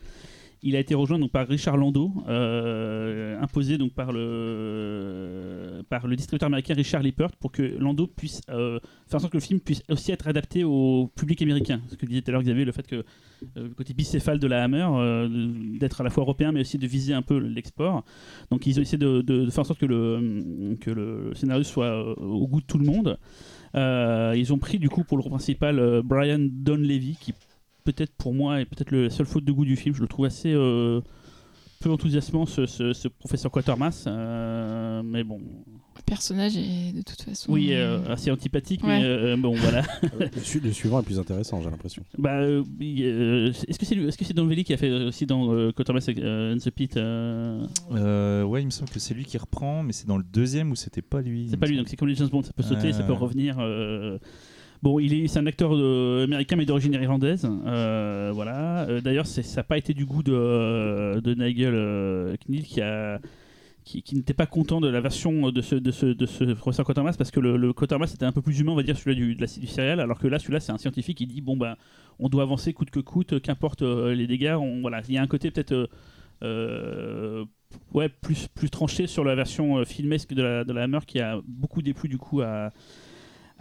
Il 0.66 0.76
a 0.76 0.78
été 0.78 0.94
rejoint 0.94 1.18
donc 1.18 1.30
par 1.30 1.46
Richard 1.46 1.76
Lando, 1.76 2.10
euh, 2.26 3.38
imposé 3.38 3.76
donc 3.76 3.92
par 3.92 4.12
le 4.12 5.82
par 5.90 6.06
le 6.06 6.16
distributeur 6.16 6.46
américain 6.46 6.72
Richard 6.72 7.02
Lippert 7.02 7.32
pour 7.32 7.52
que 7.52 7.60
Lando 7.78 8.06
puisse 8.06 8.40
euh, 8.48 8.80
faire 9.06 9.18
en 9.18 9.20
sorte 9.20 9.32
que 9.32 9.36
le 9.36 9.42
film 9.42 9.60
puisse 9.60 9.82
aussi 9.90 10.10
être 10.10 10.26
adapté 10.26 10.64
au 10.64 11.10
public 11.14 11.42
américain. 11.42 11.82
Ce 11.90 11.96
que 11.96 12.06
disait 12.06 12.22
tout 12.22 12.30
à 12.30 12.32
l'heure 12.32 12.42
Xavier, 12.42 12.64
le 12.64 12.72
fait 12.72 12.86
que 12.86 12.96
euh, 12.96 13.02
le 13.56 13.68
côté 13.74 13.92
bicéphale 13.92 14.38
de 14.38 14.46
la 14.46 14.64
Hammer, 14.64 14.88
d'être 15.78 16.00
à 16.00 16.04
la 16.04 16.08
fois 16.08 16.22
européen 16.22 16.50
mais 16.50 16.60
aussi 16.60 16.78
de 16.78 16.86
viser 16.86 17.12
un 17.12 17.20
peu 17.20 17.36
l'export. 17.36 18.02
Donc 18.50 18.66
ils 18.66 18.78
ont 18.78 18.82
essayé 18.82 18.96
de, 18.96 19.50
faire 19.50 19.58
en 19.58 19.64
sorte 19.64 19.80
que 19.80 19.84
le 19.84 20.78
que 20.80 20.90
le 20.90 21.34
scénario 21.34 21.62
soit 21.62 22.18
au 22.18 22.48
goût 22.48 22.62
de 22.62 22.66
tout 22.66 22.78
le 22.78 22.86
monde. 22.86 23.18
Ils 23.74 24.50
ont 24.50 24.58
pris 24.58 24.78
du 24.78 24.88
coup 24.88 25.04
pour 25.04 25.18
le 25.18 25.22
rôle 25.22 25.32
principal 25.32 26.00
Brian 26.02 26.38
Donlevy 26.40 27.18
qui 27.20 27.34
peut-être 27.84 28.12
pour 28.16 28.32
moi 28.34 28.60
est 28.60 28.64
peut-être 28.64 28.90
la 28.92 29.10
seule 29.10 29.26
faute 29.26 29.44
de 29.44 29.52
goût 29.52 29.64
du 29.64 29.76
film. 29.76 29.94
Je 29.94 30.00
le 30.00 30.08
trouve 30.08 30.24
assez 30.24 30.52
euh, 30.52 31.00
peu 31.80 31.90
enthousiasmant 31.90 32.46
ce, 32.46 32.64
ce- 32.66 32.94
ce 32.94 33.08
professeur 33.08 33.50
Quatermass, 33.50 34.04
euh, 34.06 35.02
mais 35.04 35.22
bon, 35.22 35.38
Le 35.96 36.02
personnage 36.06 36.56
est 36.56 36.92
de 36.96 37.02
toute 37.02 37.20
façon. 37.20 37.52
oui, 37.52 37.68
euh, 37.72 37.98
assez 38.10 38.30
antipathique, 38.30 38.82
Ouais. 38.84 39.00
mais 39.00 39.04
euh, 39.04 39.36
bon 39.36 39.52
voilà. 39.54 39.82
le, 40.18 40.40
su- 40.40 40.60
le 40.60 40.72
suivant 40.72 41.00
est 41.00 41.04
plus 41.04 41.18
intéressant, 41.18 41.60
j'ai 41.60 41.68
l'impression. 41.68 42.02
bah, 42.16 42.40
est-ce 42.46 43.78
que 43.78 43.84
c'est 43.84 43.96
est-ce 43.96 44.16
que 44.16 44.24
c'est 44.24 44.32
Donlevy 44.32 44.64
qui 44.64 44.72
a 44.72 44.78
fait 44.78 44.90
aussi 44.90 45.26
dans 45.26 45.52
euh, 45.52 45.72
Quatermass 45.72 46.08
euh, 46.08 46.54
and 46.54 46.58
the 46.58 46.70
Pit 46.70 46.96
euh, 46.96 47.66
Euh, 47.92 48.44
ouais, 48.44 48.62
il 48.62 48.66
me 48.66 48.70
semble 48.70 48.88
que 48.90 48.98
c'est 48.98 49.12
lui 49.12 49.24
qui 49.26 49.36
reprend, 49.36 49.82
mais 49.82 49.92
c'est 49.92 50.06
dans 50.06 50.16
le 50.16 50.24
deuxième 50.24 50.70
où 50.70 50.74
c'était 50.76 51.02
pas 51.02 51.20
lui. 51.20 51.48
C'est 51.50 51.58
pas 51.58 51.66
lui, 51.66 51.76
donc 51.76 51.88
c'est 51.90 51.96
comme 51.96 52.08
les 52.08 52.14
James 52.14 52.28
Bond, 52.28 52.44
ça 52.44 52.52
peut 52.54 52.62
sauter, 52.62 52.94
ça 52.94 53.02
peut 53.02 53.12
revenir. 53.12 53.56
Bon, 54.84 54.98
il 54.98 55.14
est, 55.14 55.28
c'est 55.28 55.38
un 55.38 55.46
acteur 55.46 55.70
euh, 55.74 56.24
américain 56.24 56.56
mais 56.56 56.66
d'origine 56.66 56.92
irlandaise. 56.92 57.48
euh, 57.66 58.32
voilà. 58.34 58.86
Euh, 58.86 59.00
D'ailleurs, 59.00 59.26
ça 59.26 59.40
n'a 59.56 59.62
pas 59.62 59.78
été 59.78 59.94
du 59.94 60.04
goût 60.04 60.22
de, 60.22 61.34
Nigel 61.38 62.36
Knill 62.46 62.64
qui 62.64 62.82
a 62.82 63.18
n'était 64.12 64.34
pas 64.34 64.44
content 64.44 64.82
de 64.82 64.88
la 64.88 65.00
version 65.00 65.50
de 65.50 65.62
ce, 65.62 65.76
de 65.76 65.90
ce, 65.90 66.04
de 66.04 66.26
ce 66.26 66.44
professeur 66.52 66.84
Quatermass 66.84 67.16
parce 67.16 67.30
que 67.30 67.40
le, 67.40 67.56
le 67.56 67.72
Quatermass 67.72 68.12
était 68.12 68.26
un 68.26 68.32
peu 68.32 68.42
plus 68.42 68.60
humain, 68.60 68.72
on 68.72 68.76
va 68.76 68.82
dire, 68.82 68.98
celui-là 68.98 69.16
du, 69.16 69.34
de 69.34 69.40
la, 69.40 69.46
du 69.46 69.66
céréal, 69.66 70.00
alors 70.00 70.18
que 70.18 70.26
là, 70.26 70.38
celui-là, 70.38 70.60
c'est 70.60 70.72
un 70.72 70.76
scientifique 70.76 71.16
qui 71.16 71.26
dit 71.26 71.40
bon, 71.40 71.56
bah, 71.56 71.78
on 72.18 72.28
doit 72.28 72.42
avancer 72.42 72.74
coûte 72.74 72.90
que 72.90 73.00
coûte, 73.00 73.40
qu'importe 73.40 73.80
les 73.80 74.26
dégâts. 74.26 74.54
Voilà. 74.82 75.00
Il 75.08 75.14
y 75.14 75.16
a 75.16 75.22
un 75.22 75.26
côté 75.26 75.50
peut-être. 75.50 75.88
plus, 78.20 78.70
tranché 78.70 79.06
sur 79.06 79.24
la 79.24 79.34
version 79.34 79.82
filmesque 79.86 80.34
de 80.34 80.42
la, 80.42 80.64
de 80.64 80.74
la 80.74 80.82
Hammer 80.82 81.00
qui 81.06 81.20
a 81.20 81.40
beaucoup 81.48 81.80
déplu 81.80 82.10
du 82.10 82.18
coup 82.18 82.42
à, 82.42 82.70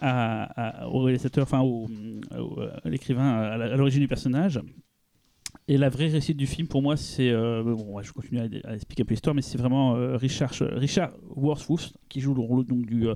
au 0.02 1.00
réalisateur, 1.00 1.44
enfin 1.44 1.62
au- 1.62 1.88
à 2.84 2.90
l'écrivain 2.90 3.30
à 3.34 3.76
l'origine 3.78 4.02
du 4.02 4.08
personnage. 4.08 4.60
Et 5.68 5.78
la 5.78 5.90
vraie 5.90 6.08
réussite 6.08 6.36
du 6.38 6.46
film, 6.48 6.68
pour 6.68 6.82
moi, 6.82 6.98
c'est. 6.98 7.30
euh, 7.30 7.64
bon, 7.64 8.02
je 8.02 8.12
continue 8.12 8.40
à, 8.40 8.48
à 8.70 8.76
expliquer 8.76 9.04
un 9.04 9.06
peu 9.06 9.12
l'histoire, 9.14 9.34
mais 9.36 9.42
c'est 9.42 9.58
vraiment 9.58 9.96
euh, 9.96 10.18
Richard, 10.18 10.52
Richard 10.60 11.12
qui 12.10 12.20
joue 12.20 12.34
le 12.34 12.42
rôle 12.42 12.66
donc, 12.66 12.86
du, 12.86 13.08
euh, 13.08 13.14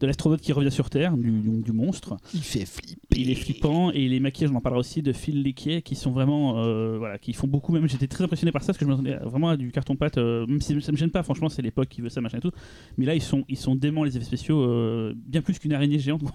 de 0.00 0.06
l'astronaute 0.06 0.40
qui 0.40 0.52
revient 0.52 0.70
sur 0.70 0.88
Terre, 0.90 1.16
du, 1.16 1.72
monstre. 1.72 2.16
Il 2.34 2.40
fait 2.42 2.64
flipper. 2.66 2.96
Il 3.20 3.30
est 3.30 3.34
flippant 3.34 3.90
et 3.90 4.08
les 4.08 4.18
maquillages, 4.20 4.50
on 4.52 4.56
en 4.56 4.60
parlera 4.60 4.80
aussi 4.80 5.02
de 5.02 5.12
Phil 5.12 5.42
Lequier 5.44 5.82
qui 5.82 5.94
sont 5.94 6.10
vraiment 6.10 6.58
euh, 6.58 6.96
voilà, 6.98 7.18
qui 7.18 7.32
font 7.32 7.46
beaucoup 7.46 7.72
même. 7.72 7.88
J'étais 7.88 8.06
très 8.06 8.24
impressionné 8.24 8.50
par 8.50 8.62
ça 8.62 8.68
parce 8.68 8.78
que 8.78 8.84
je 8.84 8.90
m'attendais 8.90 9.16
vraiment 9.16 9.50
à 9.50 9.56
du 9.56 9.70
carton 9.72 9.96
pâte, 9.96 10.18
euh, 10.18 10.46
même 10.46 10.60
si 10.60 10.80
ça 10.80 10.90
me 10.92 10.96
gêne 10.96 11.10
pas. 11.10 11.22
Franchement, 11.22 11.48
c'est 11.48 11.60
l'époque 11.62 11.88
qui 11.88 12.00
veut 12.00 12.08
ça 12.08 12.20
machin 12.20 12.38
et 12.38 12.40
tout. 12.40 12.50
Mais 12.96 13.04
là, 13.06 13.14
ils 13.14 13.22
sont 13.22 13.44
ils 13.48 13.58
sont 13.58 13.74
déments 13.74 14.04
les 14.04 14.16
effets 14.16 14.24
spéciaux, 14.26 14.62
euh, 14.62 15.14
bien 15.16 15.42
plus 15.42 15.58
qu'une 15.58 15.72
araignée 15.72 15.98
géante 15.98 16.22
dont 16.22 16.30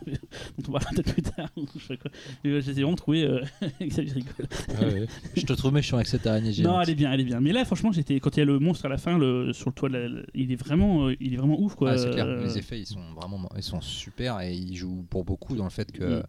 on 0.68 0.72
parlera 0.72 0.92
peut-être 0.92 1.14
plus 1.14 1.22
tard. 1.24 1.50
je 1.58 1.84
sais 1.84 1.98
quoi. 1.98 2.12
Mais, 2.44 2.52
je 2.62 2.72
les 2.72 2.80
ai 2.80 2.84
vraiment 2.84 2.96
trouvés. 2.96 3.24
Euh... 3.24 3.42
Rigole. 3.80 5.08
Je 5.36 5.42
te 5.46 5.54
trouve 5.54 5.74
méchant 5.74 5.98
avec 5.98 6.08
cette 6.08 6.28
araignée 6.28 6.54
géante. 6.54 6.72
Non, 6.72 6.82
elle 6.82 6.90
est 6.92 6.96
bien, 6.96 7.12
elle 7.12 7.22
est 7.22 7.26
bien. 7.26 7.40
Mais 7.40 7.52
là, 7.52 7.66
franchement, 7.66 7.92
j'étais 7.92 8.20
quand 8.20 8.36
il 8.38 8.40
y 8.40 8.44
a 8.44 8.46
le 8.46 8.60
monstre 8.60 8.86
à 8.86 8.90
la 8.90 8.98
fin, 8.98 9.18
le, 9.18 9.54
sur 9.54 9.70
le 9.70 9.74
toit, 9.74 9.90
de 9.90 9.94
la- 9.98 10.08
la- 10.08 10.22
il 10.34 10.52
est 10.52 10.56
vraiment, 10.56 11.10
il 11.10 11.34
est 11.34 11.38
vraiment 11.38 11.60
ouf 11.60 11.76
quoi. 11.76 11.92
Ah, 11.92 11.98
c'est 11.98 12.12
clair, 12.12 12.26
Euh, 12.26 12.44
les 12.44 12.58
effets 12.58 12.80
ils 12.80 12.86
sont 12.86 13.00
vraiment 13.16 13.38
ils 13.58 13.64
sont 13.64 13.82
super 13.82 14.40
et 14.42 14.54
ils 14.54 14.76
jouent 14.76 15.06
pour 15.10 15.24
beaucoup 15.26 15.56
dans 15.56 15.64
le 15.66 15.70
fait 15.70 15.92
que 15.92 16.04
il 16.04 16.10
Mm. 16.18 16.24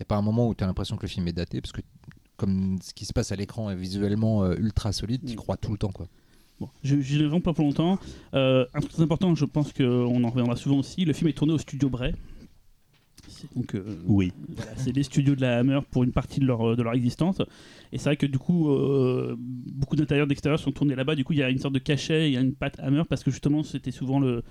n'y 0.00 0.02
a 0.02 0.04
pas 0.06 0.16
un 0.16 0.22
moment 0.22 0.48
où 0.48 0.54
tu 0.54 0.62
as 0.62 0.66
l'impression 0.66 0.96
que 0.96 1.02
le 1.02 1.08
film 1.08 1.26
est 1.28 1.32
daté 1.32 1.60
parce 1.60 1.72
que 1.72 1.80
comme 2.36 2.76
ce 2.82 2.92
qui 2.92 3.04
se 3.06 3.12
passe 3.14 3.32
à 3.32 3.36
l'écran 3.36 3.70
est 3.70 3.76
visuellement 3.76 4.44
euh, 4.44 4.54
ultra 4.58 4.92
solide, 4.92 5.22
tu 5.26 5.32
Mm. 5.32 5.36
crois 5.36 5.56
tout 5.56 5.72
le 5.72 5.78
temps 5.78 5.90
quoi. 5.92 6.06
Bon, 6.60 6.68
je 6.82 7.00
je 7.00 7.18
l'ai 7.18 7.24
vraiment 7.24 7.40
pas 7.40 7.52
pour 7.52 7.64
longtemps. 7.64 7.98
Euh, 8.34 8.64
un 8.74 8.80
truc 8.80 8.92
très 8.92 9.02
important, 9.02 9.34
je 9.34 9.44
pense 9.44 9.72
qu'on 9.72 10.24
en 10.24 10.30
reviendra 10.30 10.56
souvent 10.56 10.78
aussi. 10.78 11.04
Le 11.04 11.12
film 11.12 11.28
est 11.28 11.34
tourné 11.34 11.52
au 11.52 11.58
studio 11.58 11.88
Bray. 11.90 12.14
C'est 13.28 13.52
donc 13.54 13.74
euh, 13.74 13.96
Oui. 14.06 14.32
voilà, 14.56 14.70
c'est 14.76 14.92
les 14.92 15.02
studios 15.02 15.34
de 15.34 15.40
la 15.42 15.58
Hammer 15.58 15.80
pour 15.90 16.04
une 16.04 16.12
partie 16.12 16.40
de 16.40 16.46
leur, 16.46 16.76
de 16.76 16.82
leur 16.82 16.94
existence. 16.94 17.42
Et 17.92 17.98
c'est 17.98 18.04
vrai 18.04 18.16
que 18.16 18.24
du 18.26 18.38
coup, 18.38 18.70
euh, 18.70 19.34
beaucoup 19.38 19.96
d'intérieurs 19.96 20.26
d'extérieur 20.26 20.58
sont 20.60 20.72
tournés 20.72 20.94
là-bas. 20.94 21.14
Du 21.14 21.24
coup, 21.24 21.32
il 21.32 21.40
y 21.40 21.42
a 21.42 21.50
une 21.50 21.58
sorte 21.58 21.74
de 21.74 21.78
cachet, 21.80 22.30
il 22.30 22.34
y 22.34 22.36
a 22.36 22.40
une 22.40 22.54
patte 22.54 22.78
Hammer 22.80 23.02
parce 23.08 23.22
que 23.24 23.30
justement, 23.30 23.62
c'était 23.62 23.90
souvent 23.90 24.20
le, 24.20 24.42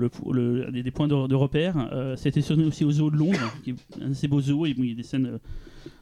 le, 0.00 0.10
le- 0.32 0.72
des, 0.72 0.82
des 0.82 0.90
points 0.90 1.06
de, 1.08 1.26
de 1.28 1.34
repère. 1.34 1.88
Euh, 1.92 2.16
C'était 2.16 2.40
aussi 2.50 2.84
au 2.84 2.90
zoo 2.90 3.10
de 3.10 3.16
Londres, 3.16 3.38
qui 3.62 3.70
est 3.70 3.74
un 4.04 4.10
assez 4.10 4.26
beau 4.28 4.40
zoo. 4.40 4.66
Et 4.66 4.74
bon, 4.74 4.82
il 4.82 4.88
y 4.90 4.92
a 4.92 4.96
des 4.96 5.02
scènes. 5.04 5.26
euh, 5.26 5.38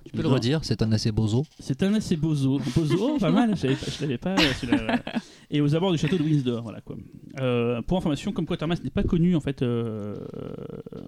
Tu 0.05 0.13
peux 0.13 0.23
le 0.23 0.29
redire, 0.29 0.61
c'est 0.65 0.81
un 0.83 0.91
assez 0.93 1.13
beau 1.13 1.27
zoo. 1.27 1.45
c'est 1.59 1.83
un 1.83 1.93
assez 1.95 2.17
beau 2.17 2.35
zoo. 2.35 2.59
Beau 2.75 2.85
zoo, 2.85 3.19
pas 3.21 3.31
mal. 3.31 3.55
Je 3.57 3.67
l'avais 4.03 4.19
pas- 4.19 4.35
pas. 4.35 4.43
euh, 4.43 4.53
celui-là, 4.61 4.79
voilà. 4.85 5.03
Et 5.51 5.61
aux 5.61 5.75
abords 5.75 5.93
du 5.93 5.99
château 5.99 6.17
de 6.19 6.23
Windsor, 6.23 6.63
voilà 6.63 6.81
quoi. 6.81 6.97
Euh, 7.41 7.81
pour 7.83 7.97
information, 7.99 8.33
comme 8.33 8.47
Quatermass 8.47 8.83
n'est 8.85 8.91
pas 8.91 9.03
connu 9.03 9.35
en 9.37 9.41
fait 9.41 9.63
euh, 9.63 10.17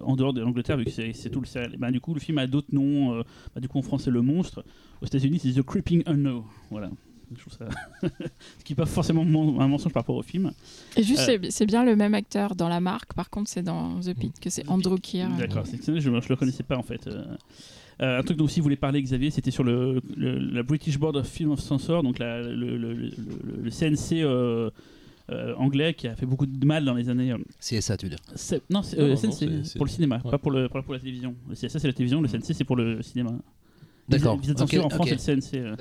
en 0.03 0.15
dehors 0.15 0.33
de 0.33 0.41
l'Angleterre, 0.41 0.77
vu 0.77 0.85
que 0.85 0.91
c'est 0.91 1.13
c'est 1.13 1.29
tout 1.29 1.41
le 1.41 1.45
serial. 1.47 1.75
Ben, 1.77 1.91
du 1.91 1.99
coup, 2.01 2.13
le 2.13 2.19
film 2.19 2.37
a 2.37 2.47
d'autres 2.47 2.73
noms. 2.73 3.13
euh, 3.15 3.23
bah, 3.53 3.61
du 3.61 3.67
coup, 3.67 3.77
en 3.79 3.81
français, 3.83 4.09
le 4.11 4.21
monstre. 4.21 4.63
Aux 5.01 5.05
États-Unis, 5.05 5.39
c'est 5.39 5.53
The 5.53 5.61
Creeping 5.63 6.03
Unknown. 6.05 6.43
Voilà. 6.69 6.89
Je 7.35 7.39
trouve 7.39 7.53
ça. 7.53 7.65
Ce 8.59 8.63
qui 8.63 8.73
n'est 8.73 8.75
pas 8.77 8.85
forcément 8.85 9.23
mon- 9.23 9.59
un 9.61 9.67
mensonge 9.67 9.93
par 9.93 10.03
rapport 10.03 10.15
au 10.17 10.21
film. 10.23 10.51
Et 10.97 11.03
juste, 11.03 11.29
Euh, 11.29 11.37
c'est- 11.49 11.65
bien 11.65 11.83
le 11.85 11.95
même 11.95 12.13
acteur 12.13 12.55
dans 12.55 12.67
la 12.69 12.79
marque. 12.79 13.13
Par 13.13 13.29
contre, 13.29 13.49
c'est 13.49 13.63
dans 13.63 13.99
The 14.01 14.13
Pit 14.13 14.39
que 14.39 14.49
c'est 14.49 14.67
Andrew 14.67 14.97
Keir. 14.99 15.29
D'accord, 15.37 15.63
je 15.65 16.09
ne 16.09 16.19
le 16.29 16.35
connaissais 16.35 16.63
pas 16.63 16.77
en 16.77 16.83
fait. 16.83 17.07
Euh, 17.07 17.23
euh, 18.01 18.19
un 18.19 18.23
truc 18.23 18.37
dont 18.37 18.45
aussi 18.45 18.59
vous 18.59 18.63
voulez 18.65 18.75
parler, 18.75 19.01
Xavier, 19.01 19.29
c'était 19.31 19.51
sur 19.51 19.63
le, 19.63 20.01
le- 20.17 20.39
la 20.39 20.63
British 20.63 20.97
Board 20.97 21.15
of 21.15 21.27
Film 21.27 21.51
of 21.51 21.59
Censor, 21.59 22.03
donc 22.03 22.19
la- 22.19 22.41
le, 22.41 22.55
le- 22.55 22.77
le- 22.77 22.93
le- 22.93 23.11
le 23.63 23.69
CNC 23.69 24.21
euh, 24.23 24.69
euh, 25.29 25.53
anglais 25.55 25.93
qui 25.93 26.07
a 26.07 26.15
fait 26.15 26.25
beaucoup 26.25 26.45
de 26.47 26.65
mal 26.65 26.83
dans 26.83 26.95
les 26.95 27.07
années. 27.09 27.31
euh, 27.31 27.37
C'est 27.59 27.79
ça, 27.79 27.95
tu 27.95 28.07
veux 28.07 28.09
dire. 28.09 28.19
non, 28.69 28.81
c'est 28.83 28.99
euh, 28.99 29.15
pour 29.77 29.85
le 29.85 29.91
cinéma, 29.91 30.19
ouais. 30.25 30.31
pas, 30.31 30.37
pour 30.37 30.51
le, 30.51 30.67
pas 30.67 30.81
pour 30.81 30.93
la 30.93 30.99
télévision. 30.99 31.35
Le 31.47 31.55
CSA 31.55 31.79
c'est 31.79 31.87
la 31.87 31.93
télévision, 31.93 32.21
le 32.21 32.27
CNC 32.27 32.53
c'est 32.53 32.63
pour 32.65 32.75
le 32.75 33.01
cinéma. 33.01 33.31
D'accord. 34.09 34.35
Ok, 34.35 34.45
censure 34.57 34.85
en 34.85 34.89
France 34.89 35.07
c'est 35.17 35.35
le 35.35 35.41
CNC. 35.41 35.77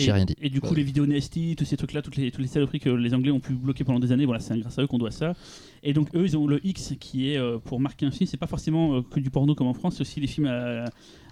Euh. 0.00 0.04
J'ai 0.04 0.10
Et- 0.10 0.12
rien 0.12 0.24
dit. 0.24 0.34
Et 0.40 0.50
du 0.50 0.60
coup, 0.60 0.70
Ouais. 0.70 0.76
les 0.76 0.82
vidéos 0.82 1.06
nasty, 1.06 1.54
tous 1.56 1.64
ces 1.64 1.76
trucs-là, 1.76 2.02
toutes 2.02 2.16
les, 2.16 2.30
toutes 2.30 2.40
les 2.42 2.46
saloperies 2.48 2.80
que 2.80 2.90
les 2.90 3.14
Anglais 3.14 3.30
ont 3.30 3.40
pu 3.40 3.52
bloquer 3.54 3.84
pendant 3.84 4.00
des 4.00 4.12
années, 4.12 4.24
voilà, 4.26 4.40
c'est 4.40 4.58
grâce 4.58 4.78
à 4.78 4.82
eux 4.82 4.86
qu'on 4.86 4.98
doit 4.98 5.10
ça. 5.10 5.34
Et 5.82 5.92
donc, 5.92 6.08
eux, 6.14 6.24
ils 6.24 6.36
ont 6.36 6.46
le 6.46 6.64
X 6.66 6.94
qui 7.00 7.30
est 7.30 7.36
euh, 7.38 7.58
pour 7.58 7.80
marquer 7.80 8.06
un 8.06 8.10
film. 8.10 8.26
C'est 8.28 8.36
pas 8.36 8.46
forcément 8.46 8.96
euh, 8.96 9.00
que 9.02 9.18
du 9.20 9.30
porno 9.30 9.54
comme 9.54 9.66
en 9.68 9.74
France, 9.74 9.94
c'est 9.96 10.02
aussi 10.02 10.20
des 10.20 10.26
films 10.26 10.46
à- 10.46 10.84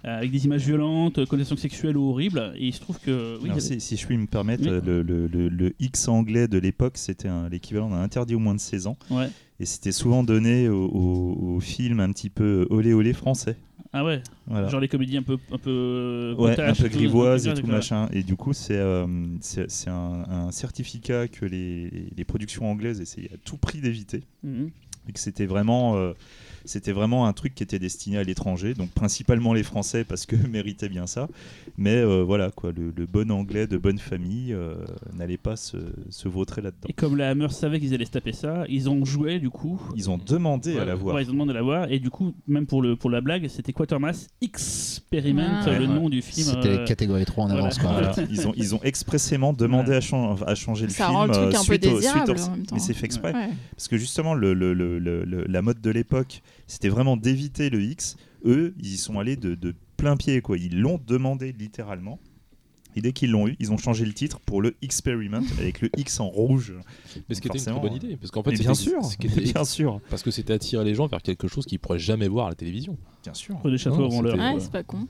à- 0.03 0.15
avec 0.17 0.31
des 0.31 0.45
images 0.45 0.65
violentes, 0.65 1.19
euh, 1.19 1.25
connotations 1.25 1.57
sexuelles 1.57 1.97
ou 1.97 2.09
horribles. 2.09 2.53
Et 2.55 2.67
il 2.67 2.73
se 2.73 2.79
trouve 2.81 2.99
que. 2.99 3.37
Oui, 3.41 3.49
Alors, 3.49 3.61
si, 3.61 3.79
si 3.79 3.95
je 3.97 4.05
puis 4.07 4.17
me 4.17 4.25
permettre, 4.27 4.63
Oui. 4.63 4.69
euh, 4.69 4.81
le, 4.83 5.01
le- 5.03 5.27
le- 5.27 5.49
le 5.49 5.73
X 5.79 6.07
anglais 6.07 6.47
de 6.47 6.57
l'époque, 6.57 6.97
c'était 6.97 7.29
l'équivalent 7.51 7.89
d'un 7.89 8.01
interdit 8.01 8.33
au 8.35 8.39
moins 8.39 8.55
de 8.55 8.59
16 8.59 8.87
ans. 8.87 8.97
Ouais. 9.11 9.29
Et 9.59 9.65
c'était 9.65 9.91
souvent 9.91 10.23
donné 10.23 10.69
aux 10.69 10.85
au, 10.87 11.55
aux 11.55 11.59
films 11.59 11.99
un 11.99 12.11
petit 12.11 12.29
peu 12.29 12.65
olé 12.69 12.93
olé 12.93 13.11
français. 13.13 13.57
Ah 13.91 14.05
ouais, 14.05 14.21
Voilà. 14.45 14.67
genre 14.67 14.79
les 14.79 14.87
comédies 14.87 15.17
un 15.17 15.23
peu. 15.23 15.37
Un 15.51 15.57
peu, 15.57 16.35
Ouais, 16.37 16.51
un 16.51 16.55
potaches 16.55 16.79
peu 16.79 16.85
et 16.85 16.89
tout, 16.89 16.97
et 17.49 17.53
tout 17.61 17.67
machin. 17.67 18.07
Et 18.13 18.21
du 18.21 18.35
coup, 18.35 18.53
c'est 18.53 18.77
euh, 18.77 19.07
un, 19.87 20.23
un 20.29 20.51
certificat 20.51 21.27
que 21.27 21.45
les, 21.45 21.89
les 22.15 22.23
productions 22.23 22.69
anglaises 22.69 23.01
essayaient 23.01 23.33
à 23.33 23.37
tout 23.37 23.57
prix 23.57 23.81
d'éviter. 23.81 24.23
Mhm. 24.43 24.69
Et 25.07 25.11
que 25.11 25.19
c'était 25.19 25.47
vraiment, 25.47 25.95
euh, 25.97 26.13
c'était 26.65 26.91
vraiment 26.91 27.25
un 27.27 27.33
truc 27.33 27.55
qui 27.55 27.63
était 27.63 27.79
destiné 27.79 28.17
à 28.17 28.23
l'étranger, 28.23 28.73
donc 28.73 28.89
principalement 28.91 29.53
les 29.53 29.63
Français 29.63 30.03
parce 30.03 30.25
que 30.25 30.35
méritaient 30.47 30.89
bien 30.89 31.07
ça. 31.07 31.27
Mais 31.77 31.95
euh, 31.95 32.23
voilà, 32.23 32.51
quoi, 32.51 32.71
le, 32.75 32.93
le 32.95 33.05
bon 33.05 33.31
anglais 33.31 33.67
de 33.67 33.77
bonne 33.77 33.99
famille 33.99 34.53
euh, 34.53 34.75
n'allait 35.13 35.37
pas 35.37 35.55
se, 35.55 35.77
se 36.09 36.27
vautrer 36.27 36.61
là-dedans. 36.61 36.87
Et 36.89 36.93
comme 36.93 37.15
la 37.15 37.29
Hammer 37.29 37.49
savait 37.49 37.79
qu'ils 37.79 37.93
allaient 37.93 38.05
se 38.05 38.11
taper 38.11 38.33
ça, 38.33 38.63
ils 38.67 38.89
ont 38.89 39.05
joué 39.05 39.39
du 39.39 39.49
coup. 39.49 39.81
Ils 39.95 40.09
ont 40.09 40.17
demandé 40.17 40.75
à 40.75 40.79
Ouais, 40.79 40.85
la 40.85 40.95
voir. 40.95 41.15
Ouais, 41.15 41.23
ils 41.23 41.29
ont 41.29 41.33
demandé 41.33 41.49
de 41.49 41.57
la 41.57 41.61
voir. 41.63 41.89
Et 41.91 41.99
du 41.99 42.09
coup, 42.09 42.33
même 42.47 42.65
pour, 42.65 42.81
le, 42.81 42.95
pour 42.95 43.09
la 43.09 43.21
blague, 43.21 43.47
c'était 43.47 43.73
Quatermass 43.73 44.27
Experiment, 44.41 45.61
Ah. 45.65 45.69
le 45.79 45.79
Ouais, 45.81 45.87
nom 45.87 46.09
du 46.09 46.21
film. 46.21 46.47
C'était 46.47 46.79
euh, 46.79 46.85
catégorie 46.85 47.25
3 47.25 47.43
en 47.45 47.47
voilà. 47.47 47.61
avance 47.63 47.77
quoi. 47.79 47.91
Voilà. 47.91 48.13
ils, 48.29 48.47
ont, 48.47 48.53
ils 48.55 48.75
ont 48.75 48.79
expressément 48.83 49.53
demandé 49.53 49.93
à, 49.93 50.01
chan- 50.01 50.35
à 50.45 50.55
changer 50.55 50.85
le 50.85 50.91
Ça 50.91 51.05
film 51.05 51.15
rend 51.17 51.25
le 51.25 51.31
truc 51.33 51.43
euh, 51.43 51.47
un 51.47 51.51
peu 51.51 51.57
suite 51.63 51.85
au- 51.85 51.89
désirable 51.95 52.25
suite 52.27 52.39
au- 52.39 52.41
en 52.49 52.51
même 52.51 52.65
temps. 52.65 52.75
Mais 52.75 52.81
c'est 52.81 52.93
fait 52.93 53.05
exprès. 53.05 53.33
Ouais. 53.33 53.49
Parce 53.75 53.87
que 53.87 53.97
justement, 53.97 54.33
le, 54.33 54.53
le- 54.53 54.73
le- 54.73 54.99
le- 54.99 55.23
le- 55.23 55.45
la 55.47 55.61
mode 55.61 55.81
de 55.81 55.89
l'époque, 55.89 56.41
c'était 56.69 56.89
vraiment 56.89 57.17
d'éviter 57.17 57.69
le 57.69 57.81
X. 57.81 58.15
Eux, 58.45 58.73
ils 58.79 58.93
y 58.93 58.97
sont 58.97 59.19
allés 59.19 59.35
de, 59.35 59.55
de 59.55 59.75
plein 59.97 60.15
pied. 60.15 60.39
Quoi. 60.41 60.57
Ils 60.57 60.79
l'ont 60.79 60.99
demandé 61.05 61.51
littéralement. 61.51 62.19
Et 62.95 63.01
dès 63.01 63.11
qu'ils 63.11 63.29
l'ont 63.31 63.47
eu, 63.47 63.55
ils 63.59 63.71
ont 63.71 63.77
changé 63.77 64.03
le 64.03 64.13
titre 64.13 64.39
pour 64.39 64.61
le 64.63 64.75
Experiment 64.81 65.43
avec 65.59 65.81
le 65.81 65.89
X 65.97 66.19
en 66.19 66.27
rouge. 66.27 66.73
Mais 67.29 67.35
ce 67.35 67.39
qui 67.41 67.47
était 67.47 67.59
une 67.59 67.63
très 67.65 67.79
bonne 67.79 67.93
idée, 67.93 68.17
parce 68.17 68.31
qu'en 68.31 68.41
fait, 68.41 68.53
bien 68.53 68.73
sûr, 68.73 69.03
ce 69.05 69.15
qui 69.15 69.27
était- 69.27 69.41
bien 69.53 69.63
sûr, 69.63 70.01
parce 70.09 70.23
que 70.23 70.31
c'était 70.31 70.53
attirer 70.53 70.83
les 70.83 70.95
gens 70.95 71.05
vers 71.05 71.21
quelque 71.21 71.47
chose 71.47 71.65
qu'ils 71.67 71.77
pourraient 71.79 71.99
jamais 71.99 72.27
voir 72.27 72.47
à 72.47 72.49
la 72.49 72.55
télévision. 72.55 72.97
bien 73.23 73.33
sûr. 73.35 73.59
Des 73.63 73.77
chapeaux 73.77 74.05
avant 74.05 74.21
l'heure. 74.21 74.37
Ouais, 74.37 74.51
quoi. 74.53 74.59
c'est 74.59 74.71
pas 74.71 74.83
con. 74.83 75.07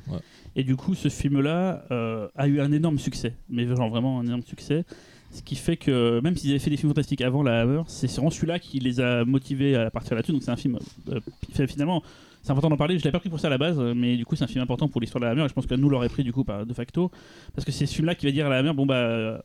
Et 0.58 0.64
du 0.66 0.76
coup, 0.76 0.94
ce 0.94 1.08
film-là 1.08 1.86
euh, 1.92 2.28
a 2.36 2.48
eu 2.48 2.60
un 2.60 2.72
énorme 2.74 3.00
succès, 3.00 3.36
mais 3.50 3.66
genre 3.66 3.90
vraiment 3.90 4.20
un 4.20 4.26
énorme 4.26 4.44
succès. 4.44 4.84
Ce 5.32 5.44
qui 5.44 5.56
fait 5.56 5.78
que 5.78 6.20
même 6.22 6.36
s'ils 6.36 6.50
avaient 6.52 6.60
fait 6.60 6.72
des 6.72 6.78
films 6.78 6.90
fantastiques 6.90 7.22
avant 7.22 7.44
la 7.44 7.62
Hammer, 7.62 7.82
c'est 7.88 8.10
vraiment 8.12 8.32
celui-là 8.32 8.58
qui 8.60 8.80
les 8.80 9.00
a 9.00 9.26
motivés 9.26 9.76
à 9.76 9.92
partir 9.92 10.16
là-dessus. 10.16 10.32
Donc 10.32 10.44
c'est 10.44 10.52
un 10.52 10.56
film 10.56 10.80
euh, 11.10 11.20
finalement. 11.68 12.02
C'est 12.42 12.52
important 12.52 12.70
d'en 12.70 12.78
parler. 12.78 12.98
Je 12.98 13.04
l'avais 13.04 13.12
pas 13.12 13.20
pris 13.20 13.30
pour 13.30 13.40
ça 13.40 13.48
à 13.48 13.50
la 13.50 13.58
base, 13.58 13.80
mais 13.96 14.16
du 14.18 14.26
coup 14.26 14.36
c'est 14.36 14.46
un 14.46 14.48
film 14.48 14.64
important 14.64 14.88
pour 14.88 15.02
l'histoire 15.02 15.20
de 15.20 15.26
la 15.26 15.32
Hammer. 15.32 15.46
Et 15.46 15.50
je 15.50 15.54
pense 15.54 15.68
que 15.68 15.76
nous 15.76 15.90
l'aurait 15.90 16.10
pris 16.10 16.24
du 16.24 16.34
coup 16.34 16.44
de 16.44 16.74
facto, 16.74 17.12
parce 17.54 17.66
que 17.66 17.72
c'est 17.72 17.86
ce 17.86 17.94
film-là 17.94 18.16
qui 18.16 18.26
va 18.26 18.32
dire 18.32 18.48
à 18.48 18.50
la 18.50 18.58
Hammer 18.58 18.74
bon 18.74 18.86
bah 18.86 18.96
euh, 18.96 19.38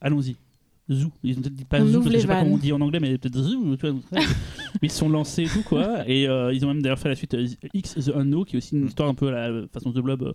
allons-y. 0.00 0.36
Zoo. 0.90 1.12
Ils 1.22 1.38
ont 1.38 1.42
peut-être 1.42 1.54
dit 1.54 1.64
pas 1.64 1.80
On 1.80 1.86
zoo, 1.86 2.02
je 2.02 2.18
sais 2.18 2.26
pas 2.26 2.40
comment 2.40 2.54
on 2.54 2.58
dit 2.58 2.72
en 2.72 2.80
anglais, 2.80 2.98
mais 3.00 3.18
peut-être 3.18 3.38
zoo. 3.38 3.76
tu 3.76 3.88
vois. 3.88 4.00
ils 4.82 4.90
se 4.90 4.98
sont 4.98 5.08
lancés 5.08 5.42
et 5.42 5.48
tout 5.48 5.62
quoi. 5.62 6.08
Et 6.08 6.26
euh, 6.26 6.52
ils 6.52 6.64
ont 6.64 6.68
même 6.68 6.82
d'ailleurs 6.82 6.98
fait 6.98 7.10
la 7.10 7.14
suite 7.14 7.34
euh, 7.34 7.46
X 7.74 7.94
The 7.94 8.16
Unknown, 8.16 8.44
qui 8.44 8.56
est 8.56 8.58
aussi 8.58 8.74
une 8.74 8.86
histoire 8.86 9.08
un 9.08 9.14
peu 9.14 9.28
à 9.28 9.48
la 9.48 9.66
façon 9.68 9.90
de 9.90 10.00
Blob. 10.00 10.32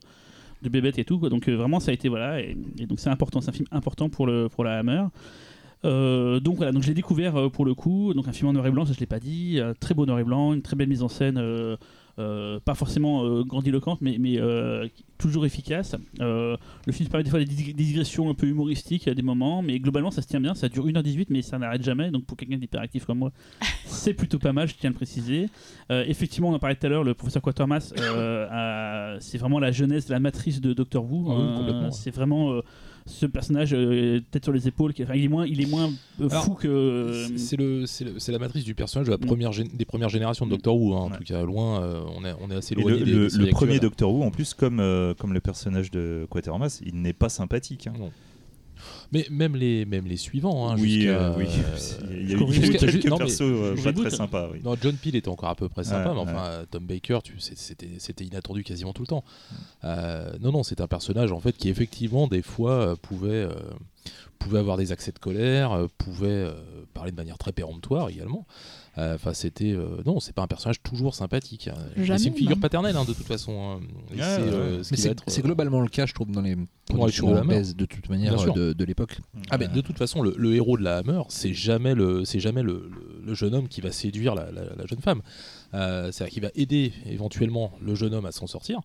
De 0.63 0.69
bébête 0.69 0.97
et 0.97 1.05
tout 1.05 1.19
quoi. 1.19 1.29
donc 1.29 1.47
euh, 1.47 1.55
vraiment 1.55 1.79
ça 1.79 1.91
a 1.91 1.93
été 1.93 2.09
voilà 2.09 2.39
et, 2.41 2.55
donc 2.87 2.99
c'est 2.99 3.09
important 3.09 3.41
c'est 3.41 3.49
un 3.49 3.53
film 3.53 3.67
important 3.71 4.09
pour 4.09 4.25
le 4.25 4.49
pour 4.49 4.63
la 4.63 4.79
Hammer. 4.79 5.03
Euh, 5.85 6.39
donc 6.39 6.55
voilà. 6.55 6.71
Donc 6.71 6.81
je 6.81 6.87
l'ai 6.87 6.93
découvert 6.93 7.35
euh, 7.35 7.49
pour 7.49 7.65
le 7.65 7.75
coup. 7.75 8.13
Donc 8.13 8.29
un 8.29 8.31
film 8.31 8.47
en 8.47 8.53
noir 8.53 8.65
et 8.65 8.71
blanc 8.71 8.85
ça 8.85 8.93
je 8.93 8.99
l'ai 8.99 9.05
pas 9.05 9.19
dit. 9.19 9.59
Très 9.79 9.93
beau 9.93 10.05
noir 10.05 10.19
et 10.19 10.23
blanc 10.23 10.53
une 10.53 10.61
très 10.61 10.75
belle 10.75 10.87
mise 10.87 11.03
en 11.03 11.09
scène 11.09 11.37
pas 12.17 12.75
forcément 12.75 13.23
euh, 13.25 13.43
grandiloquente 13.43 13.99
mais, 14.01 14.17
mais 14.19 14.37
euh, 14.39 14.87
toujours 15.17 15.45
efficace 15.45 15.95
Euh, 16.19 16.55
le 16.85 16.93
film 16.93 17.09
permet 17.09 17.23
des 17.23 17.29
fois 17.29 17.39
des 17.39 17.45
dig- 17.45 17.75
des 17.75 17.83
digressions 17.83 18.29
un 18.29 18.33
peu 18.35 18.45
humoristiques 18.47 19.07
à 19.07 19.13
des 19.15 19.21
moments 19.23 19.61
mais 19.63 19.79
globalement 19.79 20.11
ça 20.11 20.21
se 20.21 20.27
tient 20.27 20.39
bien 20.41 20.53
ça 20.53 20.69
dure 20.69 20.85
1h18 20.85 21.27
mais 21.29 21.41
ça 21.41 21.57
n'arrête 21.57 21.83
jamais 21.83 22.11
donc 22.11 22.25
pour 22.25 22.37
quelqu'un 22.37 22.57
d'hyperactif 22.57 23.05
comme 23.05 23.17
moi 23.19 23.31
c'est 23.85 24.13
plutôt 24.13 24.37
pas 24.37 24.53
mal 24.53 24.67
je 24.67 24.75
tiens 24.75 24.89
à 24.89 24.93
le 24.93 24.97
préciser 24.97 25.49
euh, 25.91 26.03
effectivement, 26.07 26.49
on 26.49 26.53
en 26.53 26.59
parlait 26.59 26.75
tout 26.75 26.85
à 26.85 26.89
l'heure, 26.89 27.03
le 27.03 27.13
professeur 27.13 27.41
Quatermass, 27.41 27.93
euh, 27.99 28.47
a- 28.49 29.19
c'est 29.19 29.37
vraiment 29.37 29.59
la 29.59 29.71
jeunesse, 29.71 30.07
la 30.07 30.19
matrice 30.19 30.61
de 30.61 30.71
Doctor 30.73 31.03
Who. 31.03 31.25
Ah 31.29 31.35
oui, 31.35 31.43
Euh, 31.69 31.83
ouais. 31.83 31.91
C'est 31.91 32.09
vraiment 32.11 32.51
euh, 32.53 32.61
ce 33.05 33.25
personnage 33.25 33.73
euh, 33.73 34.21
tête 34.31 34.43
sur 34.43 34.53
les 34.53 34.67
épaules. 34.67 34.93
Qui, 34.93 35.03
enfin, 35.03 35.15
il 35.15 35.25
est 35.25 35.27
moins, 35.27 35.45
il 35.45 35.61
est 35.61 35.69
moins 35.69 35.89
euh, 36.21 36.29
Alors, 36.29 36.45
fou 36.45 36.53
que. 36.53 36.67
euh, 36.67 37.37
C'est- 37.37 37.57
le, 37.57 37.85
c'est 37.85 38.31
la 38.31 38.39
matrice 38.39 38.63
du 38.63 38.75
personnage 38.75 39.07
de 39.07 39.11
la 39.11 39.17
Mm. 39.17 39.25
première 39.25 39.51
des 39.51 39.85
premières 39.85 40.09
générations 40.09 40.45
de 40.45 40.51
Mm. 40.51 40.55
Doctor 40.55 40.77
Who. 40.77 40.93
hein. 40.95 40.97
En 40.99 41.11
Ouais. 41.11 41.17
tout 41.17 41.23
cas, 41.23 41.43
loin, 41.43 41.81
euh, 41.81 42.01
on, 42.15 42.23
est, 42.25 42.33
on 42.41 42.49
est 42.51 42.55
assez 42.55 42.75
le, 42.75 42.81
loin 42.81 42.91
des, 42.91 42.99
le- 42.99 43.27
des 43.29 43.37
le 43.37 43.47
premier. 43.51 43.79
Doctor 43.79 44.13
Who, 44.13 44.23
en 44.23 44.31
plus, 44.31 44.53
comme, 44.53 44.79
euh, 44.79 45.13
comme 45.13 45.33
le 45.33 45.39
personnage 45.41 45.91
de 45.91 46.25
Quatermass, 46.29 46.81
il 46.85 47.01
n'est 47.01 47.13
pas 47.13 47.29
sympathique. 47.29 47.87
hein. 47.87 47.93
Non. 49.13 49.19
Mais 49.19 49.27
même 49.29 49.55
les, 49.55 49.85
même 49.85 50.05
les 50.07 50.17
suivants. 50.17 50.69
hein, 50.71 50.75
oui, 50.79 51.07
euh, 51.07 51.33
oui. 51.37 51.45
euh, 51.47 52.07
il 52.11 52.31
y 52.31 52.33
a 52.33 52.37
eu, 52.37 52.71
quelques 52.77 53.05
non, 53.05 53.17
mais- 53.17 53.25
persos 53.25 53.41
euh, 53.41 53.75
pas 53.83 53.93
très 53.93 54.09
sympas. 54.09 54.49
Oui. 54.51 54.59
Non, 54.63 54.75
John 54.81 54.95
Peel 54.95 55.15
était 55.15 55.29
encore 55.29 55.49
à 55.49 55.55
peu 55.55 55.69
près 55.69 55.83
sympa, 55.83 56.09
Ouais, 56.09 56.15
mais 56.15 56.21
enfin, 56.31 56.45
euh, 56.45 56.65
Tom 56.69 56.85
Baker, 56.85 57.19
c'était, 57.37 57.87
c'était 57.99 58.23
inattendu 58.25 58.63
quasiment 58.63 58.93
tout 58.93 59.03
le 59.03 59.07
temps. 59.07 59.23
Euh, 59.83 60.31
non, 60.41 60.51
non, 60.51 60.63
c'est 60.63 60.81
un 60.81 60.87
personnage 60.87 61.31
en 61.31 61.39
fait 61.39 61.55
qui 61.55 61.69
effectivement 61.69 62.27
des 62.27 62.41
fois 62.41 62.71
euh, 62.71 62.95
pouvait, 62.95 63.29
euh, 63.29 63.53
pouvait 64.39 64.59
avoir 64.59 64.77
des 64.77 64.91
accès 64.91 65.11
de 65.11 65.19
colère, 65.19 65.71
euh, 65.73 65.87
pouvait 65.97 66.27
euh, 66.29 66.53
parler 66.93 67.11
de 67.11 67.15
manière 67.17 67.37
très 67.37 67.51
péremptoire 67.51 68.09
également. 68.09 68.45
Euh, 68.99 69.15
Enfin, 69.15 69.33
c'était 69.33 69.71
euh, 69.71 70.01
non, 70.05 70.19
c'est 70.19 70.33
pas 70.33 70.43
un 70.43 70.47
personnage 70.47 70.81
toujours 70.83 71.15
sympathique. 71.15 71.67
hein. 71.67 71.73
C'est 71.95 72.25
une 72.27 72.33
figure 72.35 72.49
même. 72.51 72.59
paternelle 72.59 72.95
hein, 72.95 73.05
de 73.05 73.13
toute 73.13 73.25
façon. 73.25 73.51
hein. 73.59 73.79
Ouais, 74.11 74.17
c'est, 74.19 74.41
ouais, 74.41 74.49
euh, 74.53 74.83
ce 74.83 75.39
euh, 75.39 75.43
globalement 75.43 75.81
le 75.81 75.87
cas, 75.87 76.05
je 76.05 76.13
trouve, 76.13 76.29
dans 76.31 76.41
les 76.41 76.55
productions 76.85 77.27
de 77.31 77.73
de 77.73 77.85
toute 77.85 78.07
manière 78.09 78.33
euh, 78.39 78.51
de, 78.53 78.73
de 78.73 78.85
l'époque. 78.85 79.17
Ah 79.49 79.57
ben 79.57 79.71
de 79.71 79.81
toute 79.81 79.97
façon 79.97 80.21
le, 80.21 80.35
le 80.37 80.53
héros 80.53 80.77
de 80.77 80.83
la 80.83 80.97
Hammer 80.97 81.21
c'est 81.29 81.53
jamais 81.53 81.95
le 81.95 82.23
c'est 82.25 82.39
jamais 82.39 82.61
le, 82.61 82.89
le- 82.91 83.21
le 83.25 83.33
jeune 83.33 83.55
homme 83.55 83.67
qui 83.67 83.81
va 83.81 83.91
séduire 83.91 84.35
la, 84.35 84.51
la- 84.51 84.75
la 84.75 84.85
jeune 84.85 84.99
femme 84.99 85.21
Euh, 85.73 86.11
c'est-à-dire 86.11 86.33
qu'il 86.33 86.43
va 86.43 86.49
aider 86.55 86.93
éventuellement 87.07 87.71
le 87.81 87.95
jeune 87.95 88.13
homme 88.13 88.25
à 88.27 88.31
s'en 88.31 88.45
sortir 88.45 88.81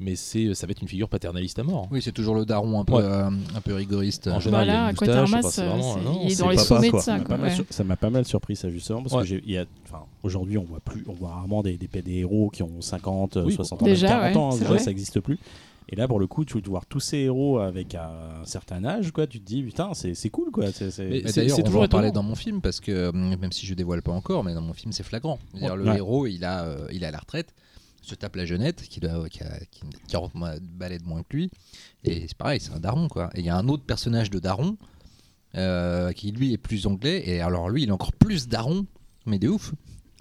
mais 0.00 0.16
c'est 0.16 0.54
ça 0.54 0.66
va 0.66 0.72
être 0.72 0.82
une 0.82 0.88
figure 0.88 1.08
paternaliste 1.08 1.58
à 1.60 1.62
mort 1.62 1.86
Oui, 1.92 2.02
c'est 2.02 2.10
toujours 2.10 2.34
le 2.34 2.44
daron 2.44 2.80
un 2.80 2.84
peu, 2.84 2.94
Ouais. 2.94 3.02
euh, 3.04 3.30
un 3.54 3.60
peu 3.60 3.74
rigoriste. 3.74 4.26
En 4.26 4.40
général, 4.40 4.66
il 4.66 4.68
y 4.68 4.70
a 4.72 4.74
Voilà, 4.74 4.82
une 4.82 4.90
moustache, 4.90 5.08
Quatermass, 5.08 5.44
enfin, 5.44 5.50
c'est 5.50 5.64
vraiment- 5.66 5.94
c'est- 5.94 6.00
non, 6.00 6.20
il 6.24 6.26
est 6.26 6.34
c'est 6.34 6.42
dans 6.42 6.50
les 6.50 6.58
sommets 6.58 6.90
de 6.90 6.98
ça. 6.98 7.20
Quoi, 7.20 7.38
ça 7.70 7.84
m'a 7.84 7.96
pas 7.96 8.10
mal 8.10 8.24
surpris 8.24 8.56
ça 8.56 8.70
justement 8.70 9.02
parce 9.02 9.14
Ouais. 9.14 9.20
que 9.22 9.26
j'ai- 9.28 9.42
il 9.46 9.52
y 9.52 9.58
a 9.58 9.64
enfin 9.86 10.02
aujourd'hui 10.24 10.58
on 10.58 10.64
voit 10.64 10.80
plus 10.80 11.04
on 11.08 11.12
voit 11.12 11.30
rarement 11.30 11.62
des, 11.62 11.76
des, 11.76 11.86
des 12.02 12.14
héros 12.18 12.50
qui 12.50 12.62
ont 12.64 12.80
50 12.80 13.36
euh, 13.36 13.44
Oui, 13.44 13.52
60 13.54 13.80
ans 13.82 13.84
Déjà, 13.86 14.08
même 14.08 14.32
40 14.32 14.54
ouais, 14.54 14.62
ans 14.62 14.68
vrai. 14.70 14.78
ça 14.80 14.86
n'existe 14.90 15.20
plus 15.20 15.38
et 15.88 15.96
là 15.96 16.06
pour 16.08 16.18
le 16.20 16.26
coup 16.26 16.44
tu 16.44 16.54
veux 16.54 16.62
voir 16.66 16.86
tous 16.86 17.00
ces 17.00 17.18
héros 17.18 17.58
avec 17.58 17.94
un 17.94 18.44
certain 18.44 18.84
âge 18.84 19.10
quoi 19.12 19.26
tu 19.26 19.40
te 19.40 19.44
dis 19.44 19.62
putain 19.62 19.94
c'est 19.94 20.14
c'est 20.14 20.30
cool 20.30 20.50
quoi 20.50 20.70
c'est 20.72 20.90
c'est- 20.90 21.04
Mais 21.04 21.20
Mais 21.24 21.30
c'est- 21.32 21.40
D'ailleurs, 21.42 21.56
c'est 21.56 21.62
on 21.62 21.66
toujours 21.66 21.82
en 21.82 21.88
parler 21.88 22.10
dans 22.12 22.22
mon 22.22 22.34
film 22.34 22.60
parce 22.60 22.80
que 22.80 22.92
euh, 22.92 23.12
même 23.12 23.52
si 23.52 23.66
je 23.66 23.74
dévoile 23.74 24.02
pas 24.02 24.12
encore, 24.12 24.44
mais 24.44 24.54
dans 24.54 24.60
mon 24.62 24.74
film 24.74 24.92
c'est 24.92 25.02
flagrant. 25.02 25.38
C'est-à-dire, 25.52 25.76
le 25.76 25.84
Ouais. 25.84 25.96
héros, 25.96 26.26
il 26.26 26.44
a, 26.44 26.64
euh, 26.64 26.86
il 26.92 27.02
est 27.02 27.06
à 27.06 27.10
la 27.10 27.18
retraite, 27.18 27.52
se 28.00 28.14
tape 28.14 28.36
la 28.36 28.44
jeunette 28.44 28.82
qui, 28.82 28.98
doit, 29.00 29.28
qui, 29.28 29.42
a, 29.42 29.58
qui 29.70 29.82
a 29.82 29.86
40 30.08 30.34
mois- 30.34 30.54
balais 30.60 30.98
de 30.98 31.04
moins 31.04 31.22
que 31.22 31.36
lui, 31.36 31.50
et 32.04 32.26
c'est 32.26 32.36
pareil, 32.36 32.60
c'est 32.60 32.72
un 32.72 32.80
daron 32.80 33.08
quoi. 33.08 33.30
Et 33.34 33.40
il 33.40 33.46
y 33.46 33.50
a 33.50 33.56
un 33.56 33.68
autre 33.68 33.84
personnage 33.84 34.30
de 34.30 34.38
daron 34.38 34.76
euh, 35.56 36.12
qui 36.12 36.32
lui 36.32 36.52
est 36.52 36.58
plus 36.58 36.86
anglais, 36.86 37.22
et 37.26 37.40
alors 37.40 37.68
lui 37.68 37.82
il 37.82 37.88
est 37.88 37.92
encore 37.92 38.12
plus 38.12 38.48
daron, 38.48 38.86
mais 39.26 39.38
de 39.38 39.48
ouf. 39.48 39.72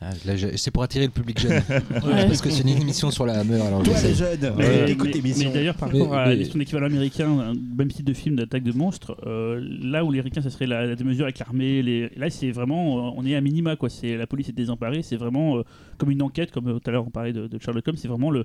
Ah, 0.03 0.09
là, 0.25 0.35
je- 0.35 0.55
c'est 0.57 0.71
pour 0.71 0.81
attirer 0.81 1.05
le 1.05 1.11
public 1.11 1.39
jeune. 1.39 1.61
Ouais. 1.91 2.25
parce 2.25 2.41
que 2.41 2.49
c'est 2.49 2.63
une 2.63 2.69
émission 2.81 3.11
sur 3.11 3.25
la 3.27 3.39
Hammer. 3.39 3.61
Alors 3.61 3.83
toi 3.83 3.93
les 4.03 4.15
jeunes 4.15 4.39
Mais, 4.57 4.63
ouais, 4.67 4.81
mais- 4.85 4.91
écoute 4.91 5.09
mais 5.09 5.13
l'émission 5.13 5.51
d'ailleurs, 5.53 5.75
par 5.75 5.91
rapport 5.91 6.15
à 6.15 6.29
mais- 6.29 6.43
son 6.45 6.59
équivalent 6.59 6.87
américain, 6.87 7.29
un 7.29 7.53
même 7.77 7.89
type 7.91 8.05
de 8.05 8.13
film 8.13 8.35
d'attaque 8.35 8.63
de 8.63 8.71
monstres, 8.71 9.15
euh, 9.27 9.63
là 9.83 10.03
où 10.03 10.11
les 10.11 10.21
ricains, 10.21 10.41
ça 10.41 10.49
serait 10.49 10.65
la, 10.65 10.87
la 10.87 10.95
démesure 10.95 11.25
avec 11.25 11.37
l'armée. 11.37 11.83
Les... 11.83 12.09
Là, 12.17 12.31
c'est 12.31 12.49
vraiment, 12.51 13.09
euh, 13.09 13.11
on 13.15 13.25
est 13.27 13.35
à 13.35 13.41
minima, 13.41 13.75
quoi. 13.75 13.89
C'est 13.89 14.17
la 14.17 14.25
police 14.25 14.49
est 14.49 14.53
désemparée. 14.53 15.03
C'est 15.03 15.17
vraiment 15.17 15.57
euh, 15.57 15.63
comme 16.01 16.11
une 16.11 16.21
enquête, 16.23 16.51
comme 16.51 16.67
euh, 16.67 16.79
tout 16.79 16.89
à 16.89 16.91
l'heure 16.91 17.05
on 17.05 17.11
parlait 17.11 17.31
de, 17.31 17.45
de 17.47 17.59
Sherlock 17.59 17.87
Holmes. 17.87 17.97
C'est 17.97 18.07
vraiment 18.07 18.31
le 18.31 18.43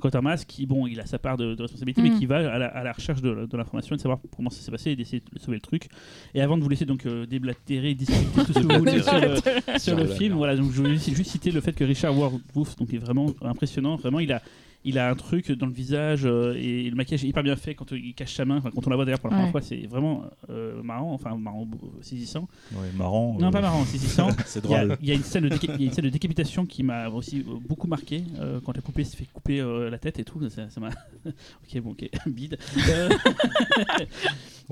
Quatermass 0.00 0.44
qui, 0.44 0.66
bon, 0.66 0.86
il 0.86 1.00
a 1.00 1.06
sa 1.06 1.18
part 1.18 1.36
de, 1.38 1.54
de 1.54 1.62
responsabilité, 1.62 2.02
Mm. 2.02 2.04
mais 2.04 2.18
qui 2.18 2.26
va 2.26 2.38
à 2.52 2.58
la, 2.58 2.66
à 2.66 2.82
la 2.84 2.92
recherche 2.92 3.22
de, 3.22 3.46
de 3.46 3.56
l'information 3.56 3.94
et 3.94 3.96
de 3.96 4.02
savoir 4.02 4.18
comment 4.36 4.50
ça 4.50 4.60
s'est 4.60 4.70
passé 4.72 4.90
et 4.90 4.96
d'essayer 4.96 5.22
de 5.32 5.38
sauver 5.38 5.56
le 5.56 5.62
truc. 5.62 5.88
Et 6.34 6.42
avant 6.42 6.58
de 6.58 6.62
vous 6.62 6.68
laisser 6.68 6.84
donc 6.84 7.06
euh, 7.06 7.24
déblatérer, 7.24 7.94
discuter 7.94 8.26
tout 8.34 8.52
ce 8.52 8.58
que 8.58 8.72
vous 8.72 8.78
voulez 8.80 9.00
sur 9.00 9.18
le, 9.20 9.78
sur 9.78 10.16
film. 10.16 10.34
Voilà, 10.34 10.56
donc 10.56 10.70
je 10.72 10.82
voulais 10.82 10.96
juste 10.98 11.30
citer 11.30 11.50
le 11.50 11.60
fait 11.62 11.72
que 11.72 11.84
Richard 11.84 12.12
Wolff 12.12 12.76
donc 12.76 12.92
est 12.92 12.98
vraiment 12.98 13.28
impressionnant. 13.40 13.96
Vraiment, 13.96 14.18
il 14.20 14.32
a 14.32 14.42
il 14.86 14.98
a 14.98 15.10
un 15.10 15.14
truc 15.14 15.52
dans 15.52 15.66
le 15.66 15.72
visage 15.72 16.22
euh, 16.24 16.54
et 16.56 16.88
le 16.88 16.96
maquillage 16.96 17.24
est 17.24 17.28
hyper 17.28 17.42
bien 17.42 17.56
fait 17.56 17.74
quand 17.74 17.90
il 17.92 18.14
cache 18.14 18.34
sa 18.34 18.44
main. 18.44 18.56
Enfin, 18.58 18.70
quand 18.74 18.86
on 18.86 18.90
la 18.90 18.96
voit 18.96 19.04
d'ailleurs 19.04 19.20
pour 19.20 19.28
la 19.28 19.36
première 19.36 19.50
fois, 19.52 19.60
c'est 19.60 19.86
vraiment 19.86 20.22
euh, 20.48 20.82
marrant, 20.82 21.12
enfin 21.12 21.36
marrant, 21.36 21.68
euh, 21.82 21.86
saisissant. 22.00 22.48
Ouais, 22.72 22.86
marrant. 22.96 23.36
Non, 23.38 23.48
euh, 23.48 23.50
pas 23.50 23.60
marrant, 23.60 23.84
saisissant. 23.84 24.28
c'est 24.46 24.64
Il 24.64 24.70
y, 24.70 24.74
a, 24.74 24.84
drôle 24.86 24.98
il 25.02 25.08
y 25.08 25.12
a 25.12 25.14
une 25.14 25.22
scène 25.22 25.44
de, 25.44 25.48
déca- 25.48 25.74
il 25.74 25.80
y 25.80 25.84
a 25.84 25.86
une 25.88 25.92
scène 25.92 26.04
de 26.04 26.10
décapitation 26.10 26.64
qui 26.66 26.82
m'a 26.82 27.08
aussi 27.08 27.40
euh, 27.40 27.54
beaucoup 27.68 27.86
marqué 27.88 28.24
euh, 28.38 28.60
quand 28.64 28.74
la 28.74 28.80
poupée 28.82 29.04
s'est 29.04 29.16
fait 29.16 29.26
couper 29.32 29.60
euh, 29.60 29.90
la 29.90 29.98
tête 29.98 30.18
et 30.18 30.24
tout. 30.24 30.40
Ça 30.48 30.70
ça 30.70 30.80
m'a. 30.80 30.88
ok, 31.26 31.80
bon, 31.82 31.90
ok, 31.90 32.08
bide. 32.28 32.56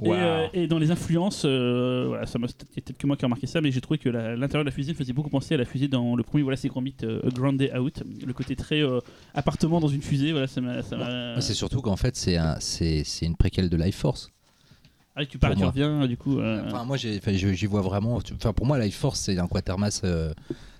Euh, 0.03 0.48
et, 0.53 0.61
euh, 0.62 0.66
dans 0.66 0.79
les 0.79 0.90
influences, 0.90 1.42
euh, 1.44 2.05
voilà, 2.09 2.27
ça 2.27 2.38
m'a- 2.38 2.48
peut-être 2.48 2.96
que 2.98 3.07
moi 3.07 3.16
qui 3.16 3.24
ai 3.24 3.27
remarqué 3.27 3.46
ça, 3.46 3.61
mais 3.61 3.70
j'ai 3.70 3.81
trouvé 3.81 3.98
que 3.98 4.09
l'intérieur 4.09 4.64
de 4.64 4.68
la 4.68 4.74
fusée 4.74 4.92
faisait 4.94 5.12
beaucoup 5.12 5.31
penser 5.31 5.55
à 5.55 5.57
la 5.57 5.64
fusée 5.64 5.88
dans 5.88 6.16
le 6.16 6.22
premier 6.22 6.42
Voilà, 6.42 6.57
c'est 6.57 6.68
grand 6.68 6.83
euh, 7.05 7.20
Grand 7.33 7.53
Day 7.53 7.77
Out. 7.77 8.03
Le 8.27 8.33
côté 8.33 8.57
très 8.57 8.81
euh, 8.83 8.98
appartement 9.35 9.81
dans 9.81 9.88
une 9.88 10.03
fusée, 10.04 10.32
voilà, 10.32 10.46
ça 10.46 10.60
m'a. 10.60 10.82
ça 10.82 10.96
m'a- 10.96 11.34
Mais 11.36 11.40
C'est 11.40 11.54
surtout 11.54 11.80
qu'en 11.80 11.96
fait 11.96 12.14
c'est 12.16 12.36
un- 12.36 12.56
c'est 12.60 13.02
c'est 13.04 13.26
une 13.26 13.36
préquelle 13.36 13.68
de 13.68 13.76
Life 13.76 13.96
Force. 13.96 14.30
Ah, 15.16 15.24
tu 15.24 15.38
pour 15.38 15.48
tu 15.50 15.64
reviens, 15.64 16.06
du 16.08 16.16
coup. 16.16 16.40
euh, 16.40 16.64
Enfin, 16.66 16.84
moi, 16.84 16.96
j'y 16.96 17.66
vois 17.66 17.82
vraiment. 17.82 18.20
Enfin, 18.34 18.52
pour 18.52 18.66
moi, 18.66 18.78
Life 18.80 18.96
Force, 18.96 19.20
c'est 19.20 19.38
un 19.38 19.46
quatermass, 19.46 20.00
euh, 20.04 20.32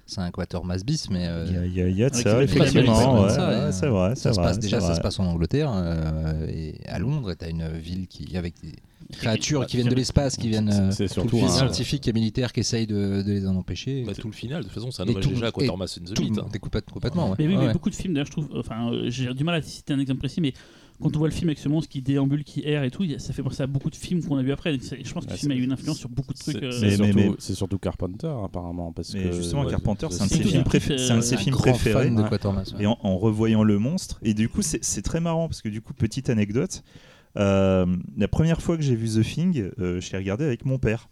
c'est 0.07 0.21
un 0.21 0.31
quatermass 0.31 0.85
bis, 0.85 1.09
mais 1.11 1.27
euh, 1.27 1.47
Il 1.67 1.75
y 1.75 1.81
a, 1.81 1.88
y 1.88 1.93
y 1.93 2.11
de 2.11 2.14
ça, 2.14 2.38
les- 2.38 2.45
effectivement. 2.45 3.27
et, 3.27 3.31
C'est 3.73 3.87
vrai, 3.87 4.14
ça 4.14 4.14
c'est 4.14 4.29
se 4.31 4.35
vrai. 4.35 4.45
passe 4.49 4.59
déjà, 4.59 4.81
ça 4.81 4.95
se 4.95 5.01
passe 5.01 5.19
en 5.19 5.25
Angleterre 5.27 5.71
euh, 5.75 6.47
et 6.49 6.75
à 6.87 6.99
Londres. 6.99 7.33
T'as 7.35 7.49
une 7.51 7.69
ville 7.69 8.07
qui 8.07 8.37
avec 8.37 8.55
des 8.62 8.73
créatures 9.17 9.67
qui 9.67 9.77
viennent 9.77 9.88
de 9.88 9.95
l'espace, 9.95 10.37
qui 10.37 10.49
viennent 10.49 10.71
euh, 10.71 10.90
c'est 10.90 11.07
tout 11.09 11.12
surtout 11.14 11.40
le 11.40 11.49
scientifiques 11.49 12.07
et 12.09 12.12
militaires 12.12 12.53
qui 12.53 12.61
essayent 12.61 12.87
de, 12.87 13.23
de 13.23 13.33
les 13.33 13.47
en 13.47 13.57
empêcher. 13.57 14.05
Bah, 14.07 14.12
tout 14.14 14.29
le 14.29 14.35
final 14.35 14.61
de 14.62 14.64
toute 14.69 14.75
façon 14.75 14.90
c'est 14.90 15.03
un 15.03 15.07
Et 15.07 15.11
hommage 15.11 15.25
tout- 15.25 15.31
déjà 15.31 15.47
à 15.47 15.49
et 15.49 15.53
Quatermass 15.53 15.99
and 15.99 16.05
the 16.11 16.14
Tout 16.14 16.23
Beat, 16.23 16.38
hein. 16.38 16.47
complètement. 16.90 17.31
ouais. 17.31 17.37
Mais 17.38 17.47
oui, 17.47 17.57
mais 17.57 17.67
ouais. 17.67 17.73
beaucoup 17.73 17.90
de 17.90 17.95
films, 17.95 18.14
d'ailleurs, 18.14 18.27
je 18.27 18.33
trouve. 18.33 18.49
Enfin, 18.57 18.90
euh, 18.93 19.11
j'ai 19.11 19.33
du 19.35 19.45
mal 19.45 19.55
à 19.57 19.62
citer 19.62 19.93
un 19.95 19.99
exemple 19.99 20.21
précis, 20.21 20.40
mais 20.40 20.53
quand 21.00 21.14
on 21.16 21.18
voit 21.18 21.28
le 21.28 21.35
film 21.35 21.48
avec 21.48 21.59
ce 21.59 21.68
monstre 21.68 21.88
qui 21.90 22.00
déambule, 22.02 22.44
qui 22.44 22.62
erre 22.64 22.85
et 22.85 22.90
tout, 22.90 23.04
ça 23.18 23.33
fait 23.33 23.42
penser 23.42 23.62
à 23.62 23.66
beaucoup 23.66 23.90
de 23.90 23.96
films 23.96 24.22
qu'on 24.24 24.37
a 24.37 24.42
vu 24.42 24.52
après. 24.52 24.72
Donc 24.72 24.80
je 24.83 25.12
pense 25.12 25.24
que 25.24 25.30
Ouais, 25.30 25.35
le 25.35 25.38
film 25.38 25.52
a 25.52 25.54
c'est- 25.54 25.61
eu 25.61 25.64
une 25.64 25.72
influence 25.72 25.98
sur 25.98 26.09
beaucoup 26.09 26.33
de 26.33 26.38
c'est 26.38 26.52
trucs. 26.52 26.62
euh, 26.64 26.70
c'est 26.72 26.80
Mais- 26.87 26.96
surtout, 26.96 27.14
mais- 27.16 27.31
c'est 27.38 27.54
surtout 27.54 27.79
Carpenter 27.79 28.33
apparemment 28.44 28.92
parce 28.92 29.12
Mais 29.14 29.25
que 29.25 29.33
justement, 29.33 29.62
ouais, 29.64 29.71
Carpenter, 29.71 30.06
c'est 30.10 30.23
un 30.23 30.27
de 30.27 30.31
ses 30.31 30.42
films, 30.42 30.60
un 30.60 30.62
préf- 30.62 30.87
kiff, 30.87 30.96
c'est 30.96 31.10
un 31.10 31.14
de 31.16 31.19
euh, 31.19 31.23
ses 31.23 31.37
films 31.37 31.56
préférés. 31.56 32.10
de 32.10 32.16
Ouais. 32.23 32.83
Et 32.83 32.87
en, 32.87 32.98
en 33.02 33.19
revoyant 33.19 33.62
le 33.64 33.79
monstre, 33.79 34.19
et 34.23 34.35
du 34.35 34.48
coup, 34.48 34.62
c'est 34.62 34.83
c'est 34.85 35.02
très 35.02 35.21
marrant 35.21 35.48
parce 35.48 35.62
que 35.62 35.69
du 35.69 35.81
coup, 35.83 35.92
petite 35.94 36.31
anecdote, 36.31 36.83
euh, 37.37 37.87
la 38.16 38.29
première 38.29 38.62
fois 38.62 38.77
que 38.77 38.83
j'ai 38.83 38.94
vu 38.94 39.08
The 39.08 39.23
Thing, 39.27 39.71
euh, 39.81 40.00
je 40.00 40.12
l'ai 40.12 40.19
regardé 40.19 40.44
avec 40.44 40.64
mon 40.64 40.79
père. 40.79 41.08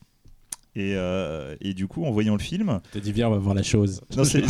Et, 0.74 0.94
euh, 0.96 1.54
et 1.60 1.74
du 1.74 1.86
coup, 1.86 2.04
en 2.06 2.10
voyant 2.10 2.32
le 2.34 2.40
film, 2.40 2.80
T'as 2.92 3.00
dit, 3.00 3.12
viens, 3.12 3.28
on 3.28 3.32
va 3.32 3.36
voir 3.38 3.54
la 3.54 3.62
chose. 3.62 4.00
non, 4.16 4.24
c'est 4.24 4.42
ouais. 4.42 4.48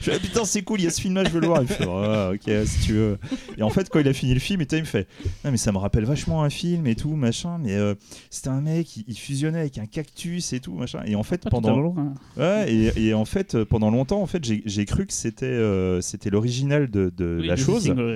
Je 0.00 0.10
fais, 0.10 0.12
ah, 0.14 0.18
putain, 0.18 0.44
c'est 0.44 0.62
cool, 0.62 0.80
il 0.80 0.84
y 0.84 0.86
a 0.86 0.90
ce 0.90 1.00
film-là, 1.00 1.24
je 1.24 1.30
veux 1.30 1.40
le 1.40 1.46
voir. 1.46 1.62
Il 1.62 1.68
fait, 1.68 1.84
Ah, 1.86 2.30
ok, 2.32 2.50
si 2.66 2.86
tu 2.86 2.92
veux. 2.94 3.18
Et 3.56 3.62
en 3.62 3.70
fait, 3.70 3.88
quand 3.90 3.98
il 4.00 4.08
a 4.08 4.12
fini 4.12 4.34
le 4.34 4.40
film, 4.40 4.60
et 4.60 4.66
il 4.72 4.78
me 4.80 4.84
fait, 4.84 5.06
non, 5.44 5.50
mais 5.50 5.56
ça 5.56 5.72
me 5.72 5.78
rappelle 5.78 6.04
vachement 6.04 6.42
un 6.42 6.50
film 6.50 6.86
et 6.86 6.94
tout, 6.94 7.14
machin. 7.16 7.58
Mais 7.62 7.74
euh, 7.74 7.94
c'était 8.30 8.48
un 8.48 8.60
mec, 8.60 8.96
il, 8.96 9.04
il 9.08 9.18
fusionnait 9.18 9.60
avec 9.60 9.78
un 9.78 9.86
cactus 9.86 10.52
et 10.52 10.60
tout, 10.60 10.74
machin. 10.74 11.02
Et 11.06 11.14
en 11.14 11.22
fait, 11.22 11.42
Pas 11.44 11.50
pendant, 11.50 11.94
hein. 11.98 12.14
Ouais, 12.36 12.72
et, 12.72 13.08
et 13.08 13.14
en 13.14 13.24
fait, 13.24 13.54
euh, 13.54 13.64
pendant 13.64 13.90
longtemps, 13.90 14.22
en 14.22 14.26
fait, 14.26 14.42
j'ai 14.44 14.84
cru 14.84 15.06
que 15.06 15.12
c'était 15.12 15.46
euh, 15.46 16.00
c'était 16.00 16.30
l'original 16.30 16.90
de, 16.90 17.12
de 17.16 17.38
Oui, 17.40 17.46
la 17.46 17.56
chose. 17.56 17.88
Ouais. 17.90 18.14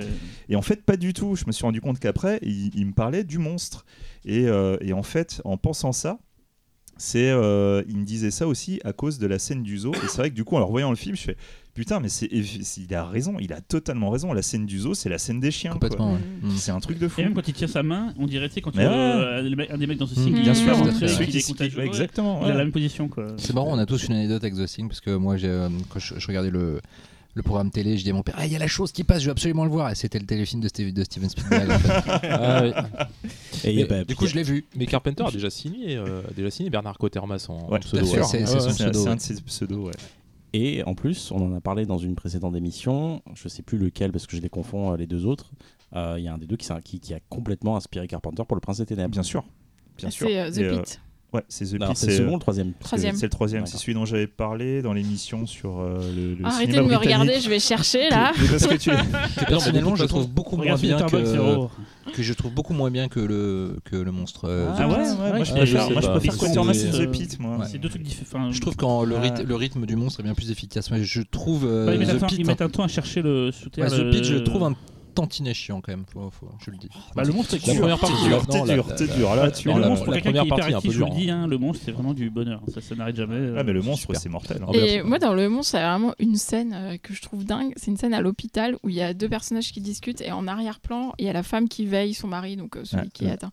Et 0.49 0.55
en 0.55 0.61
fait, 0.61 0.83
pas 0.83 0.97
du 0.97 1.13
tout. 1.13 1.35
Je 1.35 1.43
me 1.45 1.51
suis 1.51 1.63
rendu 1.65 1.81
compte 1.81 1.99
qu'après, 1.99 2.39
il, 2.41 2.71
il 2.75 2.87
me 2.87 2.93
parlait 2.93 3.23
du 3.23 3.37
monstre. 3.37 3.85
Et, 4.25 4.47
euh, 4.47 4.77
et 4.81 4.93
en 4.93 5.03
fait, 5.03 5.41
en 5.45 5.57
pensant 5.57 5.91
ça, 5.91 6.19
c'est 6.95 7.29
euh, 7.31 7.81
il 7.89 7.97
me 7.97 8.03
disait 8.05 8.29
ça 8.31 8.47
aussi 8.47 8.79
à 8.83 8.93
cause 8.93 9.17
de 9.17 9.25
la 9.27 9.39
scène 9.39 9.63
du 9.63 9.77
zoo. 9.79 9.93
Et 9.93 10.07
c'est 10.07 10.17
vrai 10.19 10.29
que 10.29 10.35
du 10.35 10.43
coup, 10.43 10.55
en 10.55 10.65
revoyant 10.65 10.91
le 10.91 10.95
film, 10.95 11.15
je 11.15 11.21
fais 11.23 11.37
putain, 11.73 11.99
mais 11.99 12.07
c'est 12.07 12.27
il 12.31 12.93
a 12.93 13.03
raison, 13.03 13.37
il 13.39 13.51
a 13.51 13.61
totalement 13.61 14.11
raison. 14.11 14.31
La 14.31 14.43
scène 14.43 14.67
du 14.67 14.77
zoo, 14.79 14.93
c'est 14.93 15.09
la 15.09 15.17
scène 15.17 15.39
des 15.39 15.49
chiens. 15.49 15.73
ouais. 15.81 15.89
Mm. 16.43 16.51
C'est 16.55 16.71
un 16.71 16.79
truc 16.79 16.99
de 16.99 17.07
fou. 17.07 17.19
Et 17.21 17.23
même 17.23 17.33
quand 17.33 17.47
il 17.47 17.53
tient 17.55 17.67
sa 17.67 17.81
main, 17.81 18.13
on 18.19 18.27
dirait 18.27 18.47
tu 18.47 18.53
sais, 18.55 18.61
quand 18.61 18.69
tu 18.71 18.77
vois 18.77 18.85
ouais. 18.89 18.91
euh, 18.95 19.65
un 19.71 19.77
des 19.79 19.87
mecs 19.87 19.97
dans 19.97 20.05
ce 20.05 20.19
Mm, 20.19 20.23
signe, 20.23 20.41
bien 20.41 20.53
sûr, 20.53 20.73
est 20.87 21.07
Celui 21.07 21.27
qui- 21.27 21.43
contagieux. 21.43 21.77
ouais, 21.77 21.83
Ouais, 21.83 21.87
exactement. 21.89 22.41
Il 22.43 22.51
a 22.51 22.53
la 22.53 22.57
même 22.63 22.71
position 22.71 23.07
quoi. 23.09 23.25
C'est 23.37 23.53
marrant, 23.53 23.71
on 23.73 23.79
a 23.79 23.87
tous 23.87 24.05
une 24.07 24.13
anecdote 24.13 24.43
avec 24.43 24.55
The 24.55 24.65
Thing 24.67 24.87
parce 24.87 25.01
que 25.01 25.15
moi, 25.15 25.35
j'ai, 25.35 25.67
quand 25.89 25.99
je, 25.99 26.19
je 26.19 26.27
regardais 26.27 26.51
le, 26.51 26.79
le 27.35 27.41
programme 27.41 27.71
télé, 27.71 27.97
je 27.97 28.03
dis 28.03 28.09
à 28.09 28.13
mon 28.13 28.21
père 28.23 28.35
Ah, 28.37 28.45
il 28.45 28.51
y 28.51 28.55
a 28.55 28.59
la 28.59 28.67
chose 28.67 28.91
qui 28.91 29.03
passe, 29.03 29.21
je 29.21 29.25
veux 29.25 29.31
absolument 29.31 29.63
le 29.65 29.71
voir. 29.71 29.89
Et 29.91 29.95
c'était 29.95 30.19
le 30.19 30.25
téléfilm 30.25 30.61
de, 30.61 30.67
Steve- 30.67 30.93
de 30.93 31.03
Steven 31.03 31.29
Spielberg. 31.29 31.71
en 31.71 31.79
fait. 31.79 31.89
Ah, 32.29 32.63
oui. 32.63 32.71
Et 33.63 33.87
Mais 33.89 34.05
du 34.05 34.15
coup, 34.15 34.27
je 34.27 34.35
l'ai 34.35 34.43
vu. 34.43 34.65
Mais 34.75 34.85
Carpenter 34.85 35.23
a 35.25 35.31
déjà 35.31 35.49
signé, 35.49 35.95
euh, 35.95 36.21
a 36.29 36.33
déjà 36.33 36.49
signé 36.51 36.69
Bernard 36.69 36.97
Cottermas 36.97 37.45
en, 37.49 37.53
en 37.53 37.69
Ouais, 37.71 37.79
pseudo. 37.79 38.03
ouais. 38.05 38.23
c'est- 38.23 38.43
Ouais, 38.43 39.07
un- 39.09 39.15
de 39.15 39.21
ses 39.21 39.41
pseudos, 39.41 39.85
ouais. 39.87 39.93
Et 40.55 40.83
en 40.83 40.93
plus, 40.93 41.31
on 41.31 41.37
en 41.51 41.55
a 41.55 41.61
parlé 41.61 41.85
dans 41.87 41.97
une 41.97 42.13
précédente 42.15 42.55
émission, 42.55 43.23
je 43.33 43.47
sais 43.47 43.63
plus 43.63 43.79
lequel 43.79 44.11
parce 44.11 44.27
que 44.27 44.37
je 44.37 44.41
les 44.41 44.49
confonds 44.49 44.93
euh, 44.93 44.97
les 44.97 45.07
deux 45.07 45.25
autres. 45.25 45.51
Euh, 45.95 46.15
Il 46.19 46.23
y 46.23 46.27
a 46.27 46.33
un 46.33 46.37
des 46.37 46.45
deux 46.45 46.57
qui, 46.57 46.65
s'est- 46.67 46.81
qui, 46.83 46.99
qui 46.99 47.13
a 47.15 47.19
complètement 47.29 47.75
inspiré 47.75 48.07
Carpenter 48.07 48.43
pour 48.47 48.55
le 48.55 48.61
Prince 48.61 48.77
des 48.77 48.85
Ténèbres. 48.85 49.11
Bien 49.11 49.23
sûr. 49.23 49.43
Bien 49.97 50.09
sûr. 50.11 50.27
C'est 50.27 50.51
The 50.51 50.57
euh, 50.59 50.79
Pit. 50.79 51.01
Ouais, 51.33 51.41
c'est 51.47 51.65
The 51.65 51.79
Pit, 51.79 51.95
c'est 51.97 52.07
le 52.07 52.13
second 52.13 52.31
ou 52.31 52.33
le 52.35 52.39
troisième 52.39 52.73
Troisième. 52.79 53.15
C'est 53.15 53.25
le 53.25 53.29
troisième, 53.31 53.65
c'est 53.65 53.77
celui 53.77 53.95
dont 53.95 54.05
j'avais 54.05 54.27
parlé 54.27 54.83
dans 54.83 54.93
l'émission 54.93 55.47
sur 55.47 55.79
euh, 55.79 55.97
le, 56.15 56.35
le 56.35 56.45
Arrêtez 56.45 56.73
cinéma 56.73 56.87
de 56.87 56.91
me 56.91 56.97
regarder, 56.97 57.39
je 57.41 57.49
vais 57.49 57.59
chercher 57.59 58.09
là. 58.09 58.33
Parce 58.51 58.67
que 58.67 58.75
tu- 58.75 58.91
Que 58.91 59.45
personnellement, 59.47 59.95
je 59.95 60.05
trouve 60.05 60.27
beaucoup 60.29 60.57
moins 60.57 60.75
bien 60.75 60.97
que, 61.01 62.21
je 62.21 62.33
trouve 62.33 62.53
beaucoup 62.53 62.73
moins 62.73 62.91
bien 62.91 63.07
que 63.07 63.19
le 63.19 63.79
que 63.85 63.95
le 63.95 64.11
monstre. 64.11 64.45
euh, 64.47 64.69
Ah 64.77 64.87
ouais, 64.87 64.93
ouais, 64.93 64.99
ouais, 64.99 65.29
moi 65.37 65.43
je 65.43 65.45
je 65.45 65.53
préfère, 65.53 65.89
moi, 65.89 66.01
je 66.01 66.07
préfère 66.09 66.37
Quatermass 66.37 66.83
et 66.83 66.89
The 66.91 67.11
Pit, 67.11 67.39
moi. 67.39 67.57
Ouais. 67.57 67.65
C'est 67.71 67.79
deux 67.79 67.89
trucs 67.89 68.03
différents. 68.03 68.51
Je 68.51 68.61
trouve 68.61 68.75
quand 68.75 69.03
le, 69.03 69.15
rythme 69.55 69.85
du 69.85 69.95
monstre 69.95 70.19
est 70.19 70.23
bien 70.23 70.35
plus 70.35 70.51
efficace. 70.51 70.91
Moi, 70.91 71.01
je 71.01 71.21
trouve 71.21 71.65
euh, 71.65 71.91
ils, 71.93 71.99
mettent 71.99 72.09
un 72.09 72.15
The 72.15 72.19
temps, 72.19 72.27
Pit. 72.27 72.37
ils 72.39 72.45
mettent 72.45 72.61
un 72.61 72.69
temps 72.69 72.83
à 72.83 72.87
chercher 72.87 73.21
le 73.23 73.49
The 73.51 74.11
Pit, 74.11 74.23
je 74.23 74.35
le 74.35 74.43
trouve 74.43 74.63
un 74.63 74.75
tantinet 75.13 75.53
chiant 75.53 75.81
quand 75.81 75.91
même. 75.91 76.05
Faut- 76.11 76.29
faut- 76.29 76.49
je 76.65 76.71
le 76.71 76.77
dis. 76.77 76.89
Bah, 77.15 77.23
le 77.23 77.31
monstre 77.33 77.53
est 77.55 77.65
La 77.67 77.73
dur. 77.73 77.81
première 77.81 77.99
partie, 77.99 78.23
dur, 78.27 78.45
t'es 78.47 78.65
la- 78.65 78.73
dur, 78.73 78.95
t'es 78.95 79.07
dur. 79.07 79.35
Là, 79.35 79.51
tu 79.51 79.67
le 79.67 79.73
monstre, 79.75 80.05
pour 80.05 80.13
quelqu'un 80.13 80.31
qui 80.31 80.37
est 80.37 80.45
hyperactif, 80.45 80.91
je 80.91 80.97
vous 80.99 81.05
le 81.05 81.09
dur, 81.11 81.15
dis, 81.19 81.29
hein, 81.31 81.47
le 81.47 81.57
monstre, 81.57 81.83
c'est 81.85 81.91
vraiment 81.91 82.13
du 82.13 82.29
bonheur. 82.29 82.61
Ça, 82.73 82.81
ça 82.81 82.95
n'arrête 82.95 83.15
jamais. 83.15 83.35
euh. 83.35 83.55
Ah, 83.57 83.63
mais 83.63 83.73
le 83.73 83.81
monstre, 83.81 84.13
c'est 84.15 84.29
mortel. 84.29 84.61
hein. 84.67 84.71
Et 84.73 85.01
moi, 85.03 85.19
dans 85.19 85.33
Le 85.33 85.49
Monstre, 85.49 85.75
il 85.75 85.79
y 85.79 85.81
a 85.81 85.91
vraiment 85.91 86.13
une 86.19 86.35
scène 86.35 86.73
euh, 86.73 86.97
que 87.01 87.13
je 87.13 87.21
trouve 87.21 87.45
dingue. 87.45 87.73
C'est 87.75 87.91
une 87.91 87.97
scène 87.97 88.13
à 88.13 88.21
l'hôpital 88.21 88.75
où 88.83 88.89
il 88.89 88.95
y 88.95 89.01
a 89.01 89.13
deux 89.13 89.29
personnages 89.29 89.71
qui 89.71 89.81
discutent 89.81 90.21
et 90.21 90.31
en 90.31 90.47
arrière-plan, 90.47 91.13
il 91.19 91.25
y 91.25 91.29
a 91.29 91.33
la 91.33 91.43
femme 91.43 91.67
qui 91.69 91.85
veille 91.85 92.13
son 92.13 92.27
mari, 92.27 92.55
donc 92.57 92.75
euh, 92.77 92.85
celui 92.85 93.03
Ouais, 93.03 93.09
qui 93.13 93.23
est 93.25 93.27
ouais. 93.27 93.33
atteint. 93.33 93.51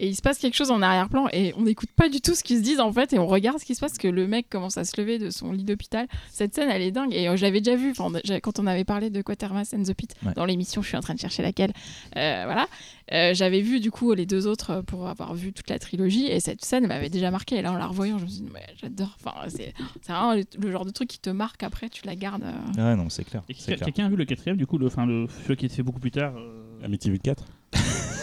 Et 0.00 0.06
il 0.08 0.14
se 0.14 0.22
passe 0.22 0.38
quelque 0.38 0.54
chose 0.54 0.70
en 0.70 0.80
arrière-plan 0.80 1.26
et 1.32 1.52
on 1.56 1.62
n'écoute 1.62 1.90
pas 1.96 2.08
du 2.08 2.20
tout 2.20 2.34
ce 2.36 2.44
qu'ils 2.44 2.58
se 2.58 2.62
disent 2.62 2.78
en 2.80 2.92
fait 2.92 3.12
et 3.12 3.18
on 3.18 3.26
regarde 3.26 3.58
ce 3.58 3.64
qui 3.64 3.74
se 3.74 3.80
passe 3.80 3.98
que 3.98 4.06
le 4.06 4.28
mec 4.28 4.48
commence 4.48 4.78
à 4.78 4.84
se 4.84 5.00
lever 5.00 5.18
de 5.18 5.30
son 5.30 5.50
lit 5.52 5.64
d'hôpital. 5.64 6.06
Cette 6.30 6.54
scène, 6.54 6.70
elle 6.70 6.82
est 6.82 6.92
dingue 6.92 7.12
et 7.14 7.28
euh, 7.28 7.36
je 7.36 7.42
l'avais 7.42 7.60
déjà 7.60 7.76
vue 7.76 7.92
a- 7.98 8.40
quand 8.40 8.60
on 8.60 8.66
avait 8.68 8.84
parlé 8.84 9.10
de 9.10 9.20
Quatermass 9.22 9.74
and 9.74 9.82
the 9.82 9.94
Pit 9.94 10.14
Ouais. 10.24 10.32
dans 10.34 10.44
l'émission. 10.44 10.82
Je 10.82 10.88
suis 10.88 10.96
en 10.96 11.00
train 11.00 11.14
de 11.14 11.18
chercher 11.20 11.42
laquelle. 11.42 11.72
Euh, 12.16 12.42
voilà. 12.44 12.68
Euh, 13.12 13.32
J'avais 13.34 13.60
vu 13.60 13.80
du 13.80 13.90
coup 13.90 14.12
les 14.12 14.26
deux 14.26 14.46
autres 14.46 14.82
pour 14.82 15.08
avoir 15.08 15.34
vu 15.34 15.52
toute 15.52 15.68
la 15.70 15.78
trilogie 15.78 16.26
et 16.26 16.40
cette 16.40 16.64
scène 16.64 16.86
m'avait 16.86 17.08
déjà 17.10 17.30
marqué. 17.30 17.56
Et 17.56 17.62
là, 17.62 17.72
en 17.72 17.76
la 17.76 17.86
revoyant, 17.86 18.18
je 18.18 18.24
me 18.24 18.28
suis 18.28 18.42
dit, 18.42 18.48
mais 18.52 18.66
j'adore. 18.80 19.16
Enfin, 19.24 19.34
c'est 19.48 19.72
vraiment 20.06 20.34
le, 20.34 20.44
le 20.60 20.70
genre 20.70 20.84
de 20.84 20.90
truc 20.90 21.08
qui 21.08 21.18
te 21.18 21.30
marque 21.30 21.62
après, 21.62 21.88
tu 21.88 22.06
la 22.06 22.14
gardes. 22.14 22.44
euh. 22.44 22.52
Ah 22.78 22.94
non, 22.96 23.08
c'est 23.08 23.24
clair. 23.24 23.42
Quelqu'un 23.66 24.06
a 24.06 24.08
vu 24.10 24.16
le 24.16 24.24
quatrième, 24.26 24.56
du 24.58 24.66
coup, 24.66 24.78
le, 24.78 24.86
enfin, 24.86 25.06
le, 25.06 25.26
celui 25.44 25.56
qui 25.56 25.66
est 25.66 25.70
fait 25.70 25.82
beaucoup 25.82 26.00
plus 26.00 26.10
tard. 26.12 26.34
euh, 26.36 26.84
Amityville 26.84 27.18
4 27.20 27.44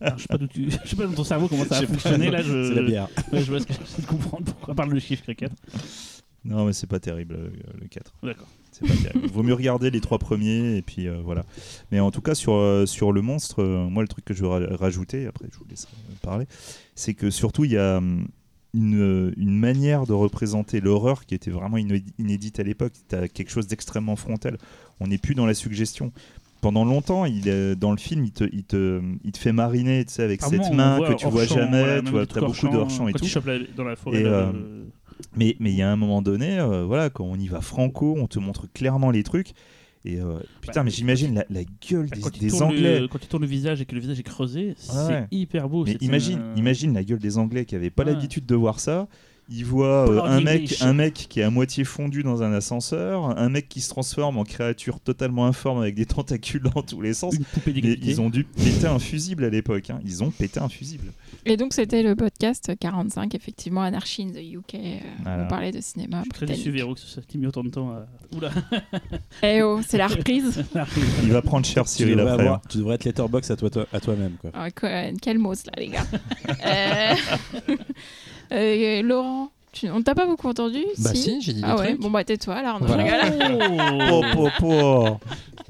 alors, 0.00 0.18
je 0.18 0.22
sais 0.22 0.28
pas 0.28 0.38
d'où 0.38 0.46
tu- 0.46 0.70
je 0.84 0.88
sais 0.88 0.96
pas 0.96 1.06
dans 1.06 1.12
ton 1.14 1.24
cerveau 1.24 1.48
comment 1.48 1.64
ça 1.64 1.78
a 1.78 1.86
fonctionné 1.86 2.30
là. 2.30 2.42
Je... 2.42 2.68
C'est 2.68 2.74
la 2.74 2.82
bière. 2.82 3.08
Ouais, 3.32 3.40
je 3.42 3.50
vois 3.50 3.60
ce 3.60 3.66
que 3.66 3.72
j'essaie 3.72 4.02
de 4.02 4.06
comprendre 4.06 4.44
pourquoi 4.44 4.74
parle 4.74 4.90
le 4.90 4.98
chiffre 5.00 5.32
4. 5.32 5.52
Non, 6.44 6.64
mais 6.66 6.72
c'est 6.72 6.88
pas 6.88 6.98
terrible, 6.98 7.34
euh, 7.38 7.50
le 7.80 7.86
4. 7.86 8.12
D'accord. 8.24 8.48
C'est 8.72 8.86
pas 8.86 8.94
terrible. 9.10 9.28
Vaut 9.32 9.42
mieux 9.44 9.54
regarder 9.54 9.90
les 9.90 10.00
trois 10.00 10.18
premiers 10.18 10.76
et 10.76 10.82
puis 10.82 11.06
euh, 11.06 11.20
voilà. 11.22 11.44
Mais 11.92 12.00
en 12.00 12.10
tout 12.10 12.20
cas 12.22 12.34
sur 12.34 12.54
euh, 12.54 12.84
sur 12.86 13.12
le 13.12 13.22
monstre, 13.22 13.62
euh, 13.62 13.88
moi 13.88 14.02
le 14.02 14.08
truc 14.08 14.24
que 14.24 14.34
je 14.34 14.42
veux 14.42 14.48
ra- 14.48 14.76
rajouter, 14.76 15.26
après 15.26 15.46
je 15.52 15.58
vous 15.58 15.66
laisserai 15.70 15.92
parler, 16.22 16.46
c'est 16.96 17.14
que 17.14 17.30
surtout 17.30 17.64
il 17.64 17.72
y 17.72 17.76
a 17.78 18.00
une, 18.74 19.32
une 19.36 19.58
manière 19.58 20.06
de 20.06 20.14
représenter 20.14 20.80
l'horreur 20.80 21.26
qui 21.26 21.34
était 21.34 21.50
vraiment 21.50 21.76
inédi- 21.76 22.12
inédite 22.18 22.58
à 22.58 22.62
l'époque. 22.62 22.94
Tu 23.08 23.14
as 23.14 23.28
quelque 23.28 23.50
chose 23.50 23.66
d'extrêmement 23.66 24.16
frontal. 24.16 24.56
On 25.00 25.06
n'est 25.08 25.18
plus 25.18 25.34
dans 25.34 25.46
la 25.46 25.54
suggestion. 25.54 26.12
Pendant 26.62 26.84
longtemps, 26.86 27.24
il, 27.26 27.46
est- 27.48 27.76
dans 27.76 27.90
le 27.90 27.98
film, 27.98 28.24
il 28.24 28.32
te, 28.32 28.44
il 28.52 28.64
te, 28.64 29.02
il 29.24 29.32
te 29.32 29.38
fait 29.38 29.52
mariner 29.52 30.04
tu 30.06 30.14
sais, 30.14 30.22
avec 30.22 30.40
Par 30.40 30.48
cette 30.48 30.72
main 30.72 30.98
que 31.06 31.12
tu 31.14 31.26
vois 31.26 31.44
champ, 31.46 31.56
jamais. 31.56 32.00
tu 32.02 32.10
vois, 32.12 32.22
as 32.22 32.40
beaucoup 32.40 32.68
de 32.68 32.76
hors-champ 32.76 33.08
et 33.08 33.12
tout. 33.12 33.26
la- 33.44 33.58
dans 33.76 33.84
la 33.84 33.96
forêt. 33.96 34.22
Et, 34.22 34.24
euh, 34.24 34.50
le- 34.52 34.86
Mais 35.36 35.56
mais 35.60 35.70
il 35.72 35.76
y 35.76 35.82
a 35.82 35.90
un 35.90 35.96
moment 35.96 36.22
donné, 36.22 36.58
euh, 36.58 36.84
voilà, 36.84 37.10
quand 37.10 37.24
on 37.24 37.36
y 37.36 37.48
va 37.48 37.60
franco, 37.60 38.14
on 38.18 38.26
te 38.28 38.38
montre 38.38 38.66
clairement 38.72 39.10
les 39.10 39.22
trucs. 39.24 39.50
Et 40.04 40.20
euh, 40.20 40.38
putain, 40.60 40.80
Bah, 40.80 40.84
mais 40.84 40.90
j'imagine 40.90 41.34
la, 41.34 41.44
la 41.48 41.60
gueule 41.88 42.08
des, 42.40 42.60
Anglais. 42.62 43.00
le, 43.00 43.08
quand 43.08 43.18
il 43.22 43.28
tourne 43.28 43.42
le 43.42 43.48
visage 43.48 43.80
et 43.80 43.84
que 43.84 43.94
le 43.94 44.00
visage 44.00 44.18
est 44.18 44.24
creusé, 44.24 44.74
c'est 44.76 44.96
ouais. 44.96 45.26
hyper 45.30 45.68
beau. 45.68 45.84
Mais 45.84 45.96
imagine, 46.00 46.40
euh, 46.40 46.54
imagine 46.56 46.92
la 46.94 47.04
gueule 47.04 47.20
des 47.20 47.38
Anglais 47.38 47.64
qui 47.66 47.74
n'avaient 47.76 47.90
pas 47.90 48.04
Ouais. 48.04 48.12
l'habitude 48.12 48.44
de 48.46 48.54
voir 48.56 48.80
ça. 48.80 49.06
Ils 49.50 49.64
voient 49.66 50.08
euh, 50.08 50.22
un, 50.22 50.40
mec, 50.40 50.76
un 50.80 50.94
mec 50.94 51.14
qui 51.28 51.40
est 51.40 51.42
à 51.42 51.50
moitié 51.50 51.84
fondu 51.84 52.22
dans 52.22 52.42
un 52.42 52.52
ascenseur, 52.54 53.36
un 53.38 53.48
mec 53.50 53.68
qui 53.68 53.80
se 53.80 53.90
transforme 53.90 54.38
en 54.38 54.44
créature 54.44 54.98
totalement 55.00 55.44
informe 55.46 55.80
avec 55.82 55.94
des 55.94 56.06
tentacules 56.06 56.62
dans 56.74 56.80
tous 56.82 57.00
les 57.02 57.12
sens. 57.12 57.34
Une 57.34 57.44
Mais 57.66 57.98
ils 58.02 58.20
ont 58.20 58.30
dû 58.30 58.44
péter 58.44 58.86
un 58.86 58.98
fusible 58.98 59.44
à 59.44 59.50
l'époque. 59.50 59.90
hein. 59.90 60.00
Ils 60.06 60.22
ont 60.22 60.30
pété 60.30 60.58
un 60.60 60.68
fusible. 60.68 61.12
Et 61.44 61.56
donc, 61.56 61.74
c'était 61.74 62.02
le 62.02 62.14
podcast 62.14 62.70
45, 62.78 63.34
effectivement, 63.34 63.82
Anarchy 63.82 64.22
in 64.22 64.28
the 64.30 64.54
UK. 64.56 64.74
euh, 64.76 64.98
Voilà. 65.22 65.44
On 65.44 65.48
parlait 65.48 65.72
de 65.72 65.80
cinéma. 65.80 66.18
Je 66.18 66.22
suis 66.22 66.30
très 66.30 66.46
déçu, 66.46 66.70
Véro, 66.70 66.94
que 66.94 67.00
ça 67.00 67.20
t'ait 67.20 67.36
mis 67.36 67.46
autant 67.46 67.64
de 67.64 67.68
temps 67.70 67.90
à. 67.90 68.06
Oula, 68.36 68.50
Eh 69.42 69.60
oh, 69.62 69.80
c'est 69.86 69.98
la 69.98 70.06
reprise. 70.06 70.64
Il 71.24 71.30
va 71.32 71.42
prendre 71.42 71.66
cher 71.66 71.84
Tu 71.84 71.90
Cyril 71.90 72.16
devrais, 72.16 72.30
après. 72.32 72.44
avoir- 72.44 72.58
hein. 72.58 72.68
tu 72.70 72.78
devrais 72.78 72.94
être 72.94 73.04
letterbox 73.04 73.50
à 73.50 73.56
toi- 73.56 73.86
à 73.92 74.00
toi-même. 74.00 74.32
quoi. 74.40 74.50
Ah, 74.54 74.70
quoi, 74.70 74.88
quel 75.20 75.38
mot, 75.38 75.52
là, 75.52 75.72
les 75.76 75.88
gars. 75.88 76.06
Euh, 76.64 77.14
euh, 78.52 79.02
Laurent, 79.02 79.50
tu... 79.72 79.88
on 79.90 80.02
t'a 80.02 80.14
pas 80.14 80.26
beaucoup 80.26 80.48
entendu 80.48 80.84
Bah 80.98 81.14
si, 81.14 81.40
j'ai 81.40 81.52
dit 81.54 81.60
des 81.62 81.66
Ah 81.66 81.76
ouais, 81.78 81.88
trucs. 81.88 82.00
bon 82.00 82.10
bah 82.10 82.24
tais-toi 82.24 82.54
alors. 82.54 82.80
non, 82.80 82.86
Voilà. 82.86 84.10
Po, 84.10 84.22
po, 84.34 84.48
po. 84.58 85.20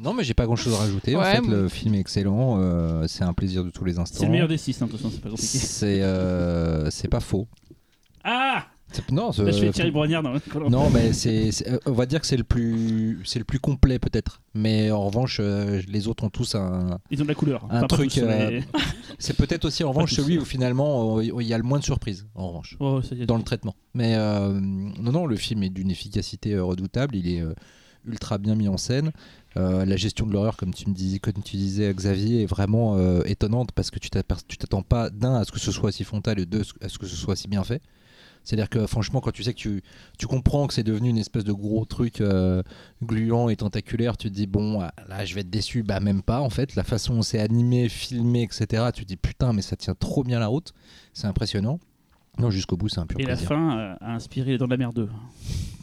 Non, 0.01 0.15
mais 0.15 0.25
j'ai 0.25 0.35
pas 0.35 0.47
grand 0.47 0.57
chose 0.57 0.75
à 0.75 0.79
rajouter. 0.79 1.15
en 1.17 1.23
fait, 1.23 1.41
le 1.47 1.69
film 1.69 1.95
est 1.95 2.01
excellent. 2.01 2.59
euh, 2.61 3.07
c'est 3.07 3.23
un 3.25 3.33
plaisir 3.33 3.65
de 3.65 3.71
tous 3.71 3.85
les 3.85 3.99
instants. 3.99 4.19
C'est 4.21 4.27
le 4.27 4.33
meilleur 4.33 4.49
des 4.49 4.57
6, 4.59 4.83
hein, 4.83 4.87
de 4.87 4.91
toute 4.91 5.01
façon, 5.01 5.11
c'est 5.15 5.21
pas 5.21 5.31
compliqué. 5.31 5.59
C'est 5.59 6.03
euh, 6.03 6.91
c'est 6.91 7.09
pas 7.09 7.21
faux. 7.21 7.47
Ah 8.25 8.65
Non, 9.11 9.29
Là, 9.29 9.51
je 9.51 9.59
fais 9.59 9.71
Thierry 9.71 9.91
Brognard 9.91 10.23
dans 10.23 10.33
le 10.33 10.69
non, 10.69 10.91
mais 10.91 11.13
c'est, 11.13 11.51
euh, 11.69 11.79
on 11.87 11.93
va 11.93 12.07
dire 12.07 12.21
que 12.21 12.27
c'est 12.27 12.37
le 12.37 12.45
plus, 12.45 13.21
c'est 13.25 13.39
le 13.39 13.45
plus 13.45 13.59
complet 13.59 13.99
peut-être. 13.99 14.41
Mais 14.55 14.91
en 14.91 15.07
revanche, 15.07 15.39
euh, 15.41 15.81
les 15.89 16.09
autres 16.09 16.25
ont 16.25 16.31
tous 16.31 16.55
un. 16.55 16.99
Ils 17.11 17.21
ont 17.21 17.25
de 17.25 17.29
la 17.29 17.35
couleur. 17.35 17.67
Un 17.71 17.81
pas 17.83 17.87
truc, 17.89 18.17
euh, 18.19 18.27
mais- 18.27 18.65
C'est 19.19 19.37
peut-être 19.37 19.65
aussi 19.65 19.85
en 19.85 19.91
revanche 19.91 20.13
celui 20.15 20.39
où 20.39 20.45
finalement 20.45 21.19
euh, 21.19 21.25
il 21.25 21.47
y 21.47 21.55
a 21.55 21.59
le 21.59 21.65
moins 21.65 21.79
de 21.79 21.85
surprises. 21.85 22.27
En 22.35 22.49
revanche. 22.49 22.77
Oh, 22.81 23.01
dans 23.27 23.37
le 23.37 23.43
traitement. 23.45 23.75
Mais 23.95 24.15
euh, 24.17 24.49
non, 24.61 25.13
non, 25.13 25.27
le 25.27 25.37
film 25.37 25.63
est 25.63 25.71
d'une 25.71 25.91
efficacité 25.91 26.55
euh, 26.55 26.65
redoutable. 26.65 27.15
Il 27.17 27.29
est 27.29 27.41
euh, 27.41 27.55
ultra 28.07 28.39
bien 28.39 28.55
mis 28.55 28.69
en 28.69 28.77
scène. 28.79 29.13
Euh, 29.59 29.85
la 29.85 29.97
gestion 29.97 30.27
de 30.27 30.33
l'horreur, 30.33 30.57
comme 30.57 30.73
tu 30.73 30.89
me 30.89 30.95
disais, 30.95 31.19
comme 31.19 31.35
tu 31.45 31.57
disais, 31.57 31.93
Xavier, 31.93 32.43
est 32.43 32.47
vraiment 32.47 32.97
euh, 32.97 33.21
étonnante 33.27 33.71
parce 33.73 33.91
que 33.91 33.99
tu 33.99 34.09
t'attends 34.11 34.83
pas 34.83 35.11
d'un 35.11 35.35
à 35.35 35.45
ce 35.45 35.53
que 35.53 35.61
ce 35.61 35.71
soit 35.71 35.93
si 35.93 36.03
frontal 36.05 36.39
et 36.41 36.47
deux 36.47 36.63
à 36.81 36.89
ce 36.89 36.99
que 36.99 37.07
ce 37.07 37.15
soit 37.17 37.37
si 37.37 37.49
bien 37.49 37.63
fait. 37.63 37.83
C'est-à-dire 38.45 38.69
que 38.69 38.87
franchement, 38.87 39.21
quand 39.21 39.31
tu 39.31 39.43
sais 39.45 39.53
que 39.55 39.59
tu, 39.59 39.83
tu 40.19 40.27
comprends 40.27 40.67
que 40.67 40.75
c'est 40.75 40.83
devenu 40.83 41.09
une 41.11 41.19
espèce 41.19 41.45
de 41.45 41.53
gros 41.53 41.85
truc 41.85 42.21
euh, 42.21 42.63
gluant 43.03 43.49
et 43.49 43.57
tentaculaire, 43.57 44.17
tu 44.17 44.29
te 44.31 44.35
dis 44.35 44.47
bon, 44.47 44.81
ah, 44.81 44.93
là 45.09 45.25
je 45.25 45.35
vais 45.35 45.43
être 45.43 45.51
déçu. 45.51 45.83
Bah 45.83 46.01
même 46.01 46.23
pas 46.23 46.41
en 46.41 46.51
fait. 46.51 46.75
La 46.75 46.83
façon 46.85 47.15
dont 47.15 47.23
c'est 47.23 47.39
animé, 47.39 47.89
filmé, 47.89 48.43
etc. 48.43 48.85
Tu 48.95 49.03
te 49.03 49.09
dis 49.09 49.17
putain, 49.17 49.53
mais 49.53 49.63
ça 49.63 49.77
tient 49.77 49.95
trop 49.95 50.25
bien 50.25 50.39
la 50.41 50.49
route. 50.49 50.73
C'est 51.13 51.27
impressionnant. 51.27 51.79
Non, 52.39 52.51
jusqu'au 52.51 52.79
bout, 52.79 52.89
c'est 52.89 52.99
un 52.99 53.05
pur 53.07 53.21
Et 53.21 53.25
la 53.25 53.37
fin 53.37 53.79
euh, 53.79 53.95
a 54.01 54.15
inspiré 54.15 54.57
Dans 54.57 54.67
la 54.67 54.79
mer 54.79 54.93
2. 54.95 55.07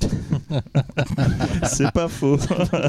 C'est 1.64 1.92
pas 1.92 2.08
faux. 2.08 2.38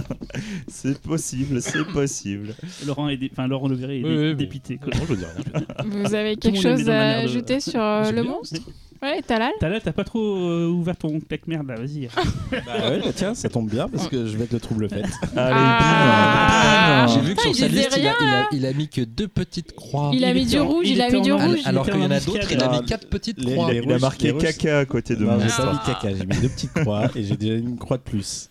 c'est 0.68 1.00
possible, 1.00 1.60
c'est 1.60 1.84
possible. 1.84 2.54
Laurent, 2.86 3.08
est 3.08 3.16
dé- 3.16 3.28
enfin, 3.32 3.46
Laurent 3.46 3.68
est 3.70 3.74
Oui, 3.74 4.02
dé- 4.02 4.02
oui, 4.04 4.16
oui. 4.30 4.34
dépité. 4.36 4.78
quoi. 4.78 4.92
Je 5.08 5.14
dis 5.14 5.24
rien. 5.24 5.64
Vous 6.04 6.14
avez 6.14 6.36
quelque 6.36 6.60
chose 6.60 6.88
à 6.88 7.18
ajouter 7.18 7.60
sur 7.60 7.80
euh, 7.80 8.10
le 8.10 8.22
bien. 8.22 8.30
monstre? 8.30 8.60
Ouais, 9.02 9.22
Talal? 9.22 9.52
T'as 9.58 9.68
là, 9.70 9.80
t'as 9.80 9.92
pas 9.92 10.04
trop 10.04 10.20
euh, 10.20 10.66
ouvert 10.68 10.94
ton 10.96 11.20
claque-merde 11.20 11.66
là, 11.68 11.76
vas-y. 11.76 12.08
Bah 12.50 12.90
ouais, 12.90 12.98
bah 13.00 13.12
tiens, 13.14 13.34
ça 13.34 13.48
tombe 13.48 13.70
bien 13.70 13.88
parce 13.88 14.08
que 14.08 14.26
je 14.26 14.36
vais 14.36 14.44
être 14.44 14.52
le 14.52 14.60
trouble 14.60 14.88
fait. 14.90 15.02
Allez, 15.36 15.54
Ah. 15.56 17.06
J'ai 17.08 17.20
vu 17.20 17.34
que 17.34 17.40
sur 17.42 17.54
sa 17.54 17.68
liste, 17.68 17.94
il 17.96 18.06
a, 18.06 18.12
rien, 18.12 18.18
il, 18.20 18.26
a, 18.28 18.46
il 18.52 18.66
a 18.66 18.72
mis 18.74 18.88
que 18.88 19.00
deux 19.00 19.28
petites 19.28 19.72
croix. 19.74 20.10
Il 20.12 20.24
a 20.24 20.34
mis 20.34 20.44
du 20.46 20.58
en- 20.58 20.66
rouge, 20.68 20.86
il 20.88 21.00
a 21.00 21.08
mis 21.10 21.22
du 21.22 21.32
rouge. 21.32 21.60
Alors 21.64 21.86
qu'il 21.86 22.00
y 22.00 22.04
en 22.04 22.10
a 22.10 22.20
d'autres, 22.20 22.52
il 22.52 22.62
a 22.62 22.68
mis 22.80 22.84
quatre 22.84 23.08
petites 23.08 23.38
Les- 23.42 23.54
croix. 23.54 23.72
les- 23.72 23.78
Il 23.82 23.92
a 23.92 23.98
marqué 23.98 24.34
caca 24.36 24.80
à 24.80 24.84
côté 24.84 25.16
de 25.16 25.24
Non, 25.24 25.36
moi. 25.36 25.44
j'ai 25.46 25.62
pas 25.62 25.72
mis 25.72 25.78
caca, 25.86 26.14
j'ai 26.14 26.26
mis 26.26 26.36
deux 26.40 26.48
petites 26.48 26.72
croix 26.74 27.06
et 27.16 27.22
j'ai 27.24 27.36
déjà 27.36 27.54
une 27.54 27.78
croix 27.78 27.96
de 27.96 28.02
plus. 28.02 28.50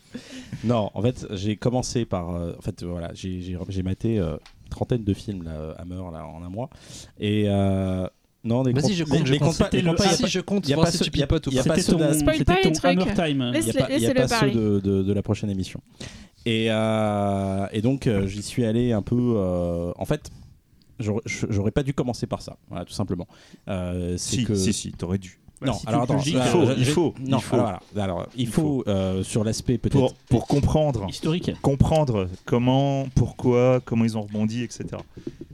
Non, 0.63 0.89
en 0.95 1.01
fait, 1.03 1.27
j'ai 1.31 1.55
commencé 1.57 2.05
par. 2.05 2.35
euh, 2.35 2.53
en 2.57 2.61
fait, 2.61 2.83
voilà, 2.83 3.11
j'ai 3.13 3.41
j'ai- 3.41 3.57
j'ai 3.69 3.83
maté 3.83 4.17
euh, 4.19 4.31
une 4.63 4.69
trentaine 4.71 5.03
de 5.03 5.13
films 5.13 5.43
là, 5.43 5.75
Hammer 5.77 6.01
là, 6.11 6.25
en 6.25 6.43
un 6.43 6.49
mois. 6.49 6.69
Et. 7.19 7.43
euh, 7.47 8.07
non, 8.43 8.63
les 8.63 8.71
Vas-y, 8.73 8.93
je 8.93 9.03
compte, 9.03 9.25
je 9.25 9.31
les 9.33 9.39
compte. 9.39 9.57
pas, 9.57 9.65
compte 9.69 9.97
pas, 9.97 10.05
y 10.05 10.07
a 10.07 10.11
Si 10.13 10.27
je 10.27 10.39
compte, 10.39 10.67
y 10.67 10.71
a 10.73 10.75
voir 10.75 10.85
pas 10.87 10.91
si 10.91 10.97
ce- 10.99 11.03
tu 11.03 11.17
y 11.17 11.21
a- 11.21 11.27
pipotes 11.27 11.47
ou 11.47 11.51
y 11.51 11.59
a 11.59 11.63
pas. 11.63 11.75
C'était 11.75 11.81
ceux 11.91 11.95
de 11.97 11.99
la- 12.03 12.07
ton, 12.13 12.13
c'était 12.37 12.71
ton. 12.71 12.87
Hammer 12.87 13.13
Time. 13.13 13.51
Il 13.55 13.63
n'y 13.63 13.69
a 13.69 13.73
pas, 13.73 13.87
il 13.89 14.01
y 14.01 14.05
a 14.07 14.13
laissez-le 14.13 14.13
pas 14.27 14.39
ceux 14.39 14.51
de, 14.51 14.79
de- 14.79 15.03
de 15.03 15.13
la 15.13 15.21
prochaine 15.21 15.49
émission. 15.49 15.81
Et, 16.45 16.67
euh, 16.69 17.67
et 17.73 17.81
donc, 17.81 18.07
euh, 18.07 18.27
j'y 18.27 18.41
suis 18.41 18.63
allé 18.65 18.91
un 18.93 19.01
peu. 19.01 19.15
euh, 19.37 19.91
en 19.97 20.05
fait, 20.05 20.29
j'aurais- 20.99 21.71
pas 21.71 21.83
dû 21.83 21.93
commencer 21.93 22.27
par 22.27 22.41
ça, 22.41 22.57
voilà, 22.69 22.85
tout 22.85 22.93
simplement. 22.93 23.27
Euh, 23.67 24.15
c'est 24.17 24.37
Si, 24.37 24.43
que... 24.45 24.55
si, 24.55 24.73
si, 24.73 24.91
t'aurais 24.91 25.17
dû. 25.17 25.38
Non, 25.61 25.73
Bah, 25.73 25.73
si 25.73 25.81
tu 25.85 25.89
alors 25.89 26.03
attends, 26.03 26.15
dis, 26.15 26.31
il 26.31 26.41
faut, 26.41 26.63
il 26.77 26.85
faut, 26.85 27.13
non, 27.19 27.37
il 27.37 27.43
faut. 27.43 27.55
alors, 27.97 28.27
il 28.35 28.41
Il 28.43 28.47
faut, 28.47 28.83
euh, 28.87 29.23
sur 29.23 29.43
l'aspect 29.43 29.77
peut-être. 29.77 29.97
Pour, 29.99 30.13
pour 30.29 30.47
comprendre, 30.47 31.05
Historique. 31.09 31.51
comprendre 31.61 32.27
comment, 32.45 33.07
pourquoi, 33.15 33.81
comment 33.83 34.05
ils 34.05 34.17
ont 34.17 34.21
rebondi, 34.21 34.63
etc. 34.63 34.85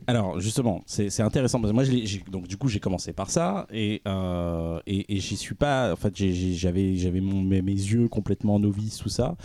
Alors 0.08 0.40
justement, 0.40 0.84
c'est 0.86 1.22
intéressant 1.22 1.60
parce 1.60 1.72
que 1.72 1.76
moi, 1.76 1.84
je 1.84 2.20
donc 2.32 2.48
du 2.48 2.58
coup, 2.58 2.68
j'ai 2.68 2.80
commencé 2.80 3.12
par 3.12 3.32
ça 3.32 3.66
et 3.74 4.04
euh, 4.08 4.80
et, 4.86 5.16
et 5.16 5.20
j'y 5.20 5.36
suis 5.36 5.56
pas. 5.56 5.94
En 5.94 5.96
fait, 5.96 6.16
j'avais 6.16 7.22
mes, 7.22 7.62
mes 7.64 7.72
yeux 7.72 8.08
complètement 8.08 8.60
novices 8.60 8.98
tout 8.98 9.10
ça. 9.10 9.36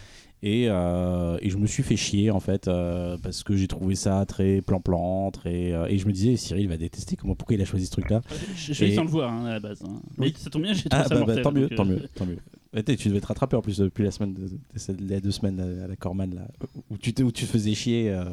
Et, 0.42 0.68
euh, 0.70 1.36
et 1.42 1.50
je 1.50 1.58
me 1.58 1.66
suis 1.66 1.82
fait 1.82 1.96
chier 1.96 2.30
en 2.30 2.40
fait 2.40 2.66
euh, 2.66 3.18
parce 3.22 3.42
que 3.42 3.56
j'ai 3.56 3.68
trouvé 3.68 3.94
ça 3.94 4.24
très 4.24 4.62
plan-plan, 4.62 5.30
très 5.30 5.72
euh, 5.74 5.86
et 5.86 5.98
je 5.98 6.06
me 6.06 6.12
disais 6.12 6.36
Cyril 6.36 6.66
va 6.66 6.78
détester 6.78 7.14
comment 7.14 7.34
pourquoi 7.34 7.56
il 7.56 7.60
a 7.62 7.66
choisi 7.66 7.84
ce 7.84 7.90
truc 7.90 8.08
là. 8.08 8.22
Je 8.56 8.84
Et- 8.84 8.94
sans 8.94 9.04
le 9.04 9.10
voir 9.10 9.30
hein, 9.30 9.44
à 9.44 9.52
la 9.52 9.60
base. 9.60 9.82
hein. 9.86 10.00
Mais 10.16 10.28
Oui. 10.28 10.34
ça 10.38 10.48
tombe 10.48 10.62
bien, 10.62 10.72
j'ai 10.72 10.88
trouvé 10.88 11.04
Ah 11.04 11.08
ça 11.08 11.14
bah, 11.14 11.20
bah, 11.20 11.26
mortel, 11.26 11.42
tant 11.42 11.52
mieux, 11.52 11.68
donc, 11.68 11.76
tant 11.76 11.84
mieux, 11.84 12.08
tant 12.14 12.26
mieux. 12.26 12.96
Tu 12.96 13.08
devais 13.08 13.20
te 13.20 13.26
rattraper 13.26 13.56
en 13.56 13.60
plus 13.60 13.76
depuis 13.78 14.02
la 14.02 14.10
semaine, 14.10 14.32
de, 14.32 14.44
de 14.48 14.78
cette- 14.78 14.98
les 15.00 15.20
deux 15.20 15.30
semaines 15.30 15.60
à 15.84 15.86
la 15.86 15.96
Corman 15.96 16.32
là 16.34 16.48
où 16.88 16.96
tu 16.96 17.12
te, 17.12 17.22
où 17.22 17.30
tu 17.32 17.44
te 17.44 17.50
faisais 17.50 17.74
chier. 17.74 18.10
euh. 18.10 18.24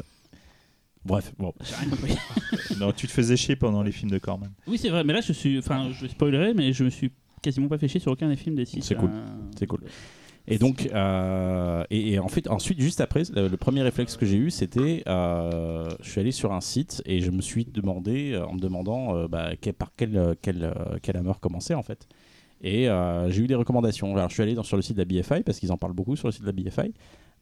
Bref, 1.04 1.34
bon. 1.38 1.54
j'ai 1.64 1.76
rien 1.76 1.90
compris. 1.90 2.16
Non, 2.80 2.92
tu 2.92 3.08
te 3.08 3.12
faisais 3.12 3.36
chier 3.38 3.56
pendant 3.56 3.82
les 3.84 3.92
films 3.92 4.12
de 4.12 4.18
Corman. 4.18 4.50
Oui, 4.68 4.78
c'est 4.78 4.90
vrai, 4.90 5.04
mais 5.04 5.14
là, 5.14 5.22
je 5.22 5.32
suis. 5.34 5.58
Enfin, 5.58 5.90
je 5.92 6.06
spoilerai, 6.08 6.54
mais 6.54 6.74
je 6.74 6.84
me 6.84 6.90
suis 6.90 7.12
quasiment 7.42 7.68
pas 7.68 7.78
fait 7.78 7.88
chier 7.88 8.00
sur 8.00 8.12
aucun 8.12 8.28
des 8.30 8.36
films 8.36 8.56
des 8.56 8.66
six. 8.66 8.82
C'est 8.82 8.96
cool. 8.96 9.10
euh, 9.12 9.26
C'est 9.58 9.68
cool. 9.68 9.82
Et 10.48 10.58
donc, 10.58 10.90
euh, 10.94 11.84
et, 11.90 12.20
en 12.20 12.30
fait, 12.30 12.48
ensuite, 12.48 12.80
juste 12.80 13.02
après, 13.02 13.24
le, 13.36 13.56
premier 13.58 13.82
réflexe 13.82 14.16
que 14.16 14.26
j'ai 14.26 14.38
eu, 14.38 14.50
c'était, 14.50 15.04
euh, 15.08 15.90
je 16.02 16.10
suis 16.10 16.22
allé 16.22 16.32
sur 16.32 16.54
un 16.54 16.62
site 16.62 17.02
et 17.06 17.20
je 17.20 17.32
me 17.32 17.42
suis 17.42 17.66
demandé, 17.66 18.32
euh, 18.32 18.46
en 18.46 18.54
me 18.54 18.60
demandant 18.60 19.16
euh, 19.16 19.28
bah, 19.28 19.50
par 19.78 19.92
quel, 19.98 20.36
quel, 20.42 20.74
quel 21.02 21.18
hammer 21.18 21.34
commencer 21.42 21.74
en 21.74 21.84
fait. 21.84 22.08
Et 22.62 22.88
j'ai 23.30 23.44
eu 23.44 23.48
des 23.48 23.56
recommandations. 23.56 24.16
Alors, 24.16 24.30
je 24.30 24.34
suis 24.34 24.44
allé 24.44 24.56
sur 24.64 24.78
le 24.78 24.82
site 24.82 24.98
de 24.98 25.02
la 25.02 25.06
BFI 25.06 25.44
parce 25.44 25.60
qu'ils 25.60 25.72
en 25.72 25.78
parlent 25.78 25.94
beaucoup 25.94 26.16
sur 26.16 26.28
le 26.28 26.32
site 26.32 26.42
de 26.42 26.48
la 26.48 26.54
BFI. 26.54 26.94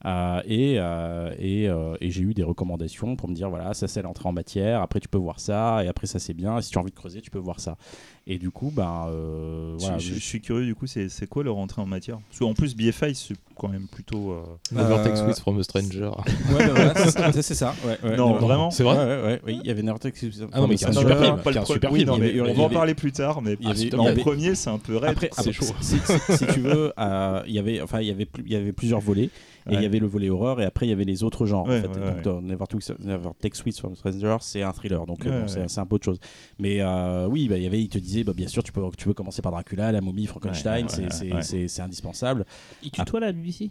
Euh, 0.06 0.40
et 0.46 0.76
euh, 0.78 1.34
et, 1.38 1.68
euh, 1.68 1.96
et 2.00 2.10
j'ai 2.12 2.22
eu 2.22 2.32
des 2.32 2.44
recommandations 2.44 3.16
pour 3.16 3.28
me 3.28 3.34
dire 3.34 3.50
voilà 3.50 3.74
ça 3.74 3.88
c'est 3.88 4.02
l'entrée 4.02 4.28
en 4.28 4.32
matière 4.32 4.80
après 4.80 5.00
tu 5.00 5.08
peux 5.08 5.18
voir 5.18 5.40
ça 5.40 5.82
et 5.82 5.88
après 5.88 6.06
ça 6.06 6.20
c'est 6.20 6.32
bien 6.34 6.58
et 6.58 6.62
si 6.62 6.70
tu 6.70 6.78
as 6.78 6.80
envie 6.80 6.92
de 6.92 6.96
creuser 6.96 7.20
tu 7.22 7.30
peux 7.32 7.40
voir 7.40 7.58
ça 7.58 7.76
et 8.28 8.38
du 8.38 8.50
coup 8.52 8.70
ben 8.72 9.06
euh, 9.08 9.74
voilà 9.78 9.98
je, 9.98 10.10
je- 10.10 10.14
je 10.14 10.20
suis 10.20 10.40
curieux, 10.40 10.64
du 10.64 10.74
coup, 10.76 10.86
c'est 10.86 11.26
quoi 11.28 11.42
leur 11.44 11.56
entrée 11.58 11.80
en 11.82 11.86
matière? 11.86 12.18
Parce 12.28 12.40
qu'en 12.40 12.54
plus, 12.54 12.74
BFI, 12.74 13.14
c'est 13.14 13.34
quand 13.56 13.68
même 13.68 13.86
plutôt. 13.86 14.32
euh, 14.32 14.42
Euh, 14.76 15.32
from 15.34 15.58
a 15.60 15.62
Stranger. 15.62 16.10
Ouais, 16.50 16.66
bah 16.66 16.72
voilà, 16.74 17.32
c'est 17.42 17.54
ça. 17.54 17.72
Ouais, 17.86 17.98
ouais, 18.10 18.16
Non, 18.16 18.34
vraiment? 18.34 18.70
C'est 18.72 18.82
vrai? 18.82 18.96
Ouais, 18.96 19.04
ouais, 19.04 19.22
ouais, 19.26 19.40
oui, 19.46 19.60
il 19.62 19.66
y 19.68 19.70
avait 19.70 19.82
Nevertech. 19.82 20.14
Ah 20.52 20.60
non, 20.60 20.66
mais 20.66 20.76
c'est 20.76 20.86
un 20.88 20.92
super 20.92 21.16
pas- 21.18 21.24
film. 21.24 21.36
pas 21.42 21.50
le 21.52 21.58
un 21.58 21.64
super 21.64 21.92
oui, 21.92 21.98
film. 22.00 22.10
non, 22.10 22.18
mais 22.18 22.30
avait- 22.30 22.40
on 22.50 22.54
va 22.54 22.62
en 22.64 22.68
parler 22.68 22.94
plus 22.94 23.12
tard, 23.12 23.42
mais 23.42 23.56
avait- 23.64 23.94
en 23.94 24.06
avait- 24.06 24.20
premier, 24.22 24.54
c'est 24.56 24.70
un 24.70 24.78
peu 24.78 24.96
raide. 24.96 25.10
Après, 25.12 25.30
c'est 25.32 25.52
chaud. 25.52 25.66
si, 25.80 25.96
si- 25.98 26.36
si 26.36 26.46
tu 26.48 26.60
veux, 26.60 26.92
euh, 26.98 27.42
il 27.46 27.54
y 27.54 27.58
avait, 27.60 27.80
enfin, 27.80 28.00
il 28.00 28.08
y 28.08 28.10
avait, 28.10 28.26
il 28.44 28.52
y 28.52 28.56
avait 28.56 28.72
plusieurs 28.72 29.00
volets. 29.00 29.30
Et 29.68 29.72
il 29.72 29.76
Ouais. 29.78 29.82
y 29.82 29.86
avait 29.86 29.98
le 29.98 30.06
volet 30.06 30.30
horreur, 30.30 30.60
et 30.60 30.64
après 30.64 30.86
il 30.86 30.90
y 30.90 30.92
avait 30.92 31.04
les 31.04 31.24
autres 31.24 31.44
genres. 31.46 31.66
Ouais, 31.66 31.80
en 31.80 31.92
fait. 31.92 31.98
ouais, 32.00 32.22
Donc, 32.22 32.42
Never, 32.44 32.64
Took- 32.70 32.98
Never 33.04 33.30
Take 33.40 33.56
Sweet 33.56 33.78
from 33.78 33.92
a 33.92 33.96
Stranger, 33.96 34.36
c'est 34.40 34.62
un 34.62 34.72
thriller, 34.72 35.04
donc 35.06 35.26
euh, 35.26 35.30
Ouais, 35.30 35.46
bon, 35.46 35.52
ouais. 35.60 35.64
c'est 35.68 35.80
un 35.80 35.86
peu 35.86 35.96
autre 35.96 36.04
chose. 36.04 36.20
Mais 36.60 36.80
euh, 36.80 37.26
oui, 37.26 37.48
bah, 37.48 37.56
il 37.56 37.64
y 37.64 37.66
avait, 37.66 37.80
il 37.80 37.88
te 37.88 37.98
disait, 37.98 38.22
bah, 38.22 38.32
bien 38.32 38.46
sûr, 38.48 38.62
tu 38.62 38.70
peux, 38.72 38.80
tu 38.96 39.06
peux 39.06 39.14
commencer 39.14 39.42
par 39.42 39.50
Dracula, 39.52 39.90
la 39.92 40.00
momie, 40.00 40.26
Frankenstein, 40.26 40.84
Ouais, 40.86 40.90
c'est 40.90 41.02
ouais, 41.02 41.08
c'est- 41.10 41.32
ouais. 41.34 41.42
c'est- 41.42 41.68
c'est 41.68 41.82
indispensable. 41.82 42.44
Il 42.84 42.90
tutoie 42.92 43.18
la 43.20 43.32
BBC 43.32 43.70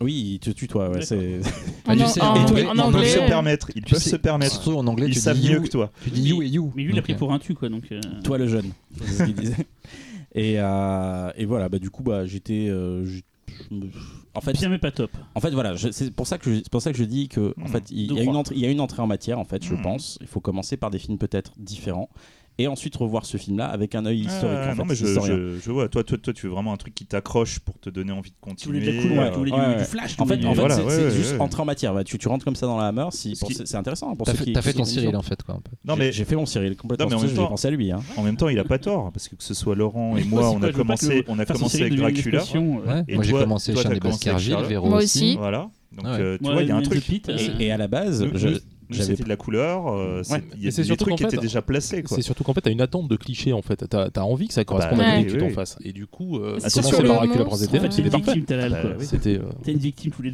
Oui, 0.00 0.32
il 0.34 0.38
te 0.40 0.50
tutoie, 0.50 0.90
ouais, 0.90 1.02
c'est. 1.02 1.40
En, 1.86 1.92
tu 1.96 2.06
sais, 2.06 2.20
en- 2.22 2.32
en 2.32 2.34
ils 2.36 2.40
Ils 2.42 2.54
peuvent 2.54 2.80
anglais. 2.80 3.08
se 3.08 3.18
euh, 3.18 3.26
permettre. 3.26 3.70
Ils 3.74 3.82
peuvent 3.82 3.98
sais- 3.98 4.10
se 4.10 4.16
permettre. 4.16 4.52
Surtout 4.60 4.76
en 4.78 4.86
anglais, 4.86 5.06
Ils 5.08 5.14
tu 5.14 5.20
savent 5.20 5.40
mieux 5.42 5.60
que 5.60 5.68
toi. 5.68 5.90
tu 6.04 6.10
dis 6.10 6.22
you 6.28 6.42
et 6.42 6.46
you. 6.48 6.70
Mais 6.76 6.82
lui, 6.82 6.92
il 6.92 6.98
a 6.98 7.02
pris 7.02 7.14
euh, 7.14 7.16
pour 7.16 7.32
un 7.32 7.38
tu, 7.38 7.54
quoi. 7.54 7.68
Donc, 7.70 7.84
euh, 7.92 8.00
Toi 8.24 8.36
le 8.38 8.46
jeune, 8.46 8.72
c'est 8.98 9.06
ce 9.12 9.22
qu'il 9.24 9.34
disait. 9.34 9.66
Et, 10.34 10.56
euh, 10.58 11.30
et 11.36 11.46
voilà, 11.46 11.68
bah, 11.70 11.78
du 11.78 11.88
coup, 11.90 12.02
bah, 12.02 12.26
j'étais. 12.26 12.68
euh, 12.68 13.06
je- 13.06 13.20
je 13.70 13.74
me- 13.74 13.86
en 14.36 14.40
fait, 14.40 14.52
bien, 14.52 14.68
mais 14.68 14.78
pas 14.78 14.90
top. 14.92 15.10
En 15.34 15.40
fait, 15.40 15.50
voilà, 15.50 15.74
je- 15.76 15.90
c'est 15.90 16.10
pour 16.10 16.26
ça 16.26 16.38
que 16.38 16.50
je, 16.52 16.56
c'est 16.58 16.70
pour 16.70 16.82
ça 16.82 16.92
que 16.92 16.98
je 16.98 17.04
dis 17.04 17.28
que 17.28 17.54
en 17.60 17.68
Hmm, 17.68 17.68
fait, 17.68 17.90
il, 17.90 18.12
y 18.12 18.18
a 18.18 18.22
une 18.22 18.36
entrée, 18.36 18.54
il 18.54 18.60
y 18.60 18.66
a 18.66 18.70
une 18.70 18.80
entrée 18.80 19.02
en 19.02 19.06
matière. 19.06 19.38
En 19.38 19.44
fait, 19.44 19.64
je 19.64 19.74
Hmm. 19.74 19.80
pense. 19.82 20.18
Il 20.20 20.26
faut 20.26 20.40
commencer 20.40 20.76
par 20.76 20.90
des 20.90 20.98
films 20.98 21.18
peut-être 21.18 21.52
différents 21.58 22.08
et 22.58 22.68
ensuite 22.68 22.96
revoir 22.96 23.26
ce 23.26 23.36
film-là 23.36 23.66
avec 23.66 23.94
un 23.94 24.06
œil 24.06 24.20
historique. 24.20 24.58
Ah, 24.62 24.72
en 24.72 24.74
non, 24.76 24.84
fait, 24.84 24.88
mais 24.90 24.94
je, 24.94 25.06
je, 25.06 25.58
je 25.62 25.70
vois. 25.70 25.88
Toi, 25.88 26.04
toi, 26.04 26.16
toi, 26.18 26.32
tu 26.32 26.46
veux 26.46 26.52
vraiment 26.52 26.72
un 26.72 26.76
truc 26.76 26.94
qui 26.94 27.04
t'accroche 27.04 27.58
pour 27.58 27.78
te 27.78 27.90
donner 27.90 28.12
envie 28.12 28.30
de 28.30 28.36
Tu 28.56 28.66
voulais 28.68 28.80
continuer. 28.80 28.96
la 28.96 29.02
couleur, 29.02 29.24
euh, 29.24 29.30
tu 29.30 29.38
voulais 29.38 29.50
du- 29.50 29.56
ouais, 29.58 29.66
du 29.74 29.78
ouais. 29.80 29.84
flash. 29.84 30.16
tu 30.16 30.22
En 30.22 30.26
fait, 30.26 30.36
voulais 30.36 30.46
en 30.46 30.50
du- 30.50 30.54
fait, 30.56 30.60
voilà, 30.60 30.74
c'est 30.76 30.82
ouais, 30.84 31.04
ouais, 31.04 31.10
juste 31.10 31.32
ouais. 31.34 31.40
entrer 31.40 31.62
en 31.62 31.64
matière. 31.66 31.92
Bah, 31.94 32.04
tu, 32.04 32.16
tu 32.18 32.28
rentres 32.28 32.44
comme 32.44 32.56
ça 32.56 32.66
dans 32.66 32.78
la 32.78 32.86
Hammer. 32.86 33.06
Si, 33.10 33.36
Ce 33.36 33.40
pour- 33.40 33.48
qui- 33.50 33.54
c'est 33.64 33.76
intéressant 33.76 34.14
T'as 34.16 34.32
fait, 34.34 34.44
qui. 34.44 34.52
t'as 34.54 34.62
fait 34.62 34.72
qui- 34.72 34.78
ton 34.78 34.84
Cyril 34.84 35.16
en 35.16 35.22
fait 35.22 35.42
quoi 35.42 35.56
un 35.56 35.60
peu. 35.60 35.72
Non, 35.84 35.94
J'ai- 35.94 35.98
mais 36.00 36.12
j'ai 36.12 36.24
fait 36.24 36.36
mon 36.36 36.46
Cyril 36.46 36.76
complètement. 36.76 37.04
Non, 37.06 37.10
mais 37.10 37.16
en 37.16 37.26
même 37.26 37.36
temps- 37.36 37.46
pensé 37.48 37.68
à 37.68 37.70
lui. 37.70 37.92
hein. 37.92 38.00
en 38.16 38.22
même 38.22 38.36
temps, 38.36 38.48
il 38.48 38.58
a 38.58 38.64
pas 38.64 38.78
tort 38.78 39.12
parce 39.12 39.28
que 39.28 39.36
que 39.36 39.42
ce 39.44 39.52
soit 39.54 39.74
Laurent 39.74 40.16
et 40.16 40.20
Ouais, 40.22 40.26
moi, 40.28 40.50
on 40.50 40.62
a 40.62 40.68
je 40.68 40.72
commencé, 40.72 41.24
on 41.28 41.38
a 41.38 41.44
commencé 41.44 41.82
avec 41.82 41.94
Dracula. 41.94 42.42
Ouais, 42.42 43.04
moi 43.14 43.22
j'ai 43.24 43.32
commencé 43.32 43.72
avec 43.76 44.02
Baskerville. 44.02 44.56
Véro 44.66 44.88
Moi 44.88 44.98
aussi. 45.02 45.36
Voilà. 45.36 45.68
Donc, 45.92 46.04
ouais. 46.06 46.20
euh, 46.20 46.38
tu 46.38 46.50
vois, 46.52 46.62
il 46.62 46.68
y 46.68 46.72
a 46.72 46.76
un 46.76 46.82
truc. 46.82 47.02
Euh, 47.28 47.36
Et, 47.58 47.66
et 47.66 47.72
à 47.72 47.76
la 47.76 47.86
base, 47.88 48.24
Nous, 48.90 48.96
c'était 48.96 49.22
de 49.24 49.28
la 49.28 49.36
couleur. 49.36 49.88
euh, 49.88 50.22
c'est- 50.22 50.32
Ouais. 50.34 50.42
Il 50.56 50.64
y 50.64 50.68
a 50.68 50.70
des 50.70 50.84
surtout 50.84 50.96
trucs 51.04 51.10
qu'en 51.10 51.16
qui 51.16 51.22
étaient 51.24 51.36
fait, 51.36 51.42
déjà 51.42 51.62
placés. 51.62 52.02
quoi. 52.02 52.16
C'est 52.16 52.22
surtout 52.22 52.44
qu'en 52.44 52.52
fait, 52.54 52.60
t'as 52.60 52.70
une 52.70 52.80
attente 52.80 53.08
de 53.08 53.16
cliché 53.16 53.52
en 53.52 53.62
fait. 53.62 53.84
T'as 53.88 54.08
as 54.14 54.20
envie 54.24 54.48
que 54.48 54.54
ça 54.54 54.64
corresponde 54.64 54.98
bah 54.98 55.04
à 55.08 55.20
ce 55.20 55.24
que 55.26 55.30
tu 55.32 55.38
t'en 55.38 55.48
fasses. 55.50 55.76
Et 55.82 55.92
du 55.92 56.06
coup, 56.06 56.38
euh, 56.38 56.58
C'est 56.60 56.82
sur 56.82 57.02
le 57.02 57.08
Dracula 57.08 57.44
En 57.46 57.56
fait, 57.56 57.64
Éternel, 57.64 57.90
t'es 57.90 57.96
c'était 57.96 58.18
une 58.36 58.44
parfait. 58.44 58.88
Bah. 58.98 59.04
C'était. 59.04 59.36
euh, 59.38 59.42
T'es 59.62 59.72
une 59.72 59.78
victime, 59.78 60.10
tu 60.12 60.16
voulais, 60.18 60.32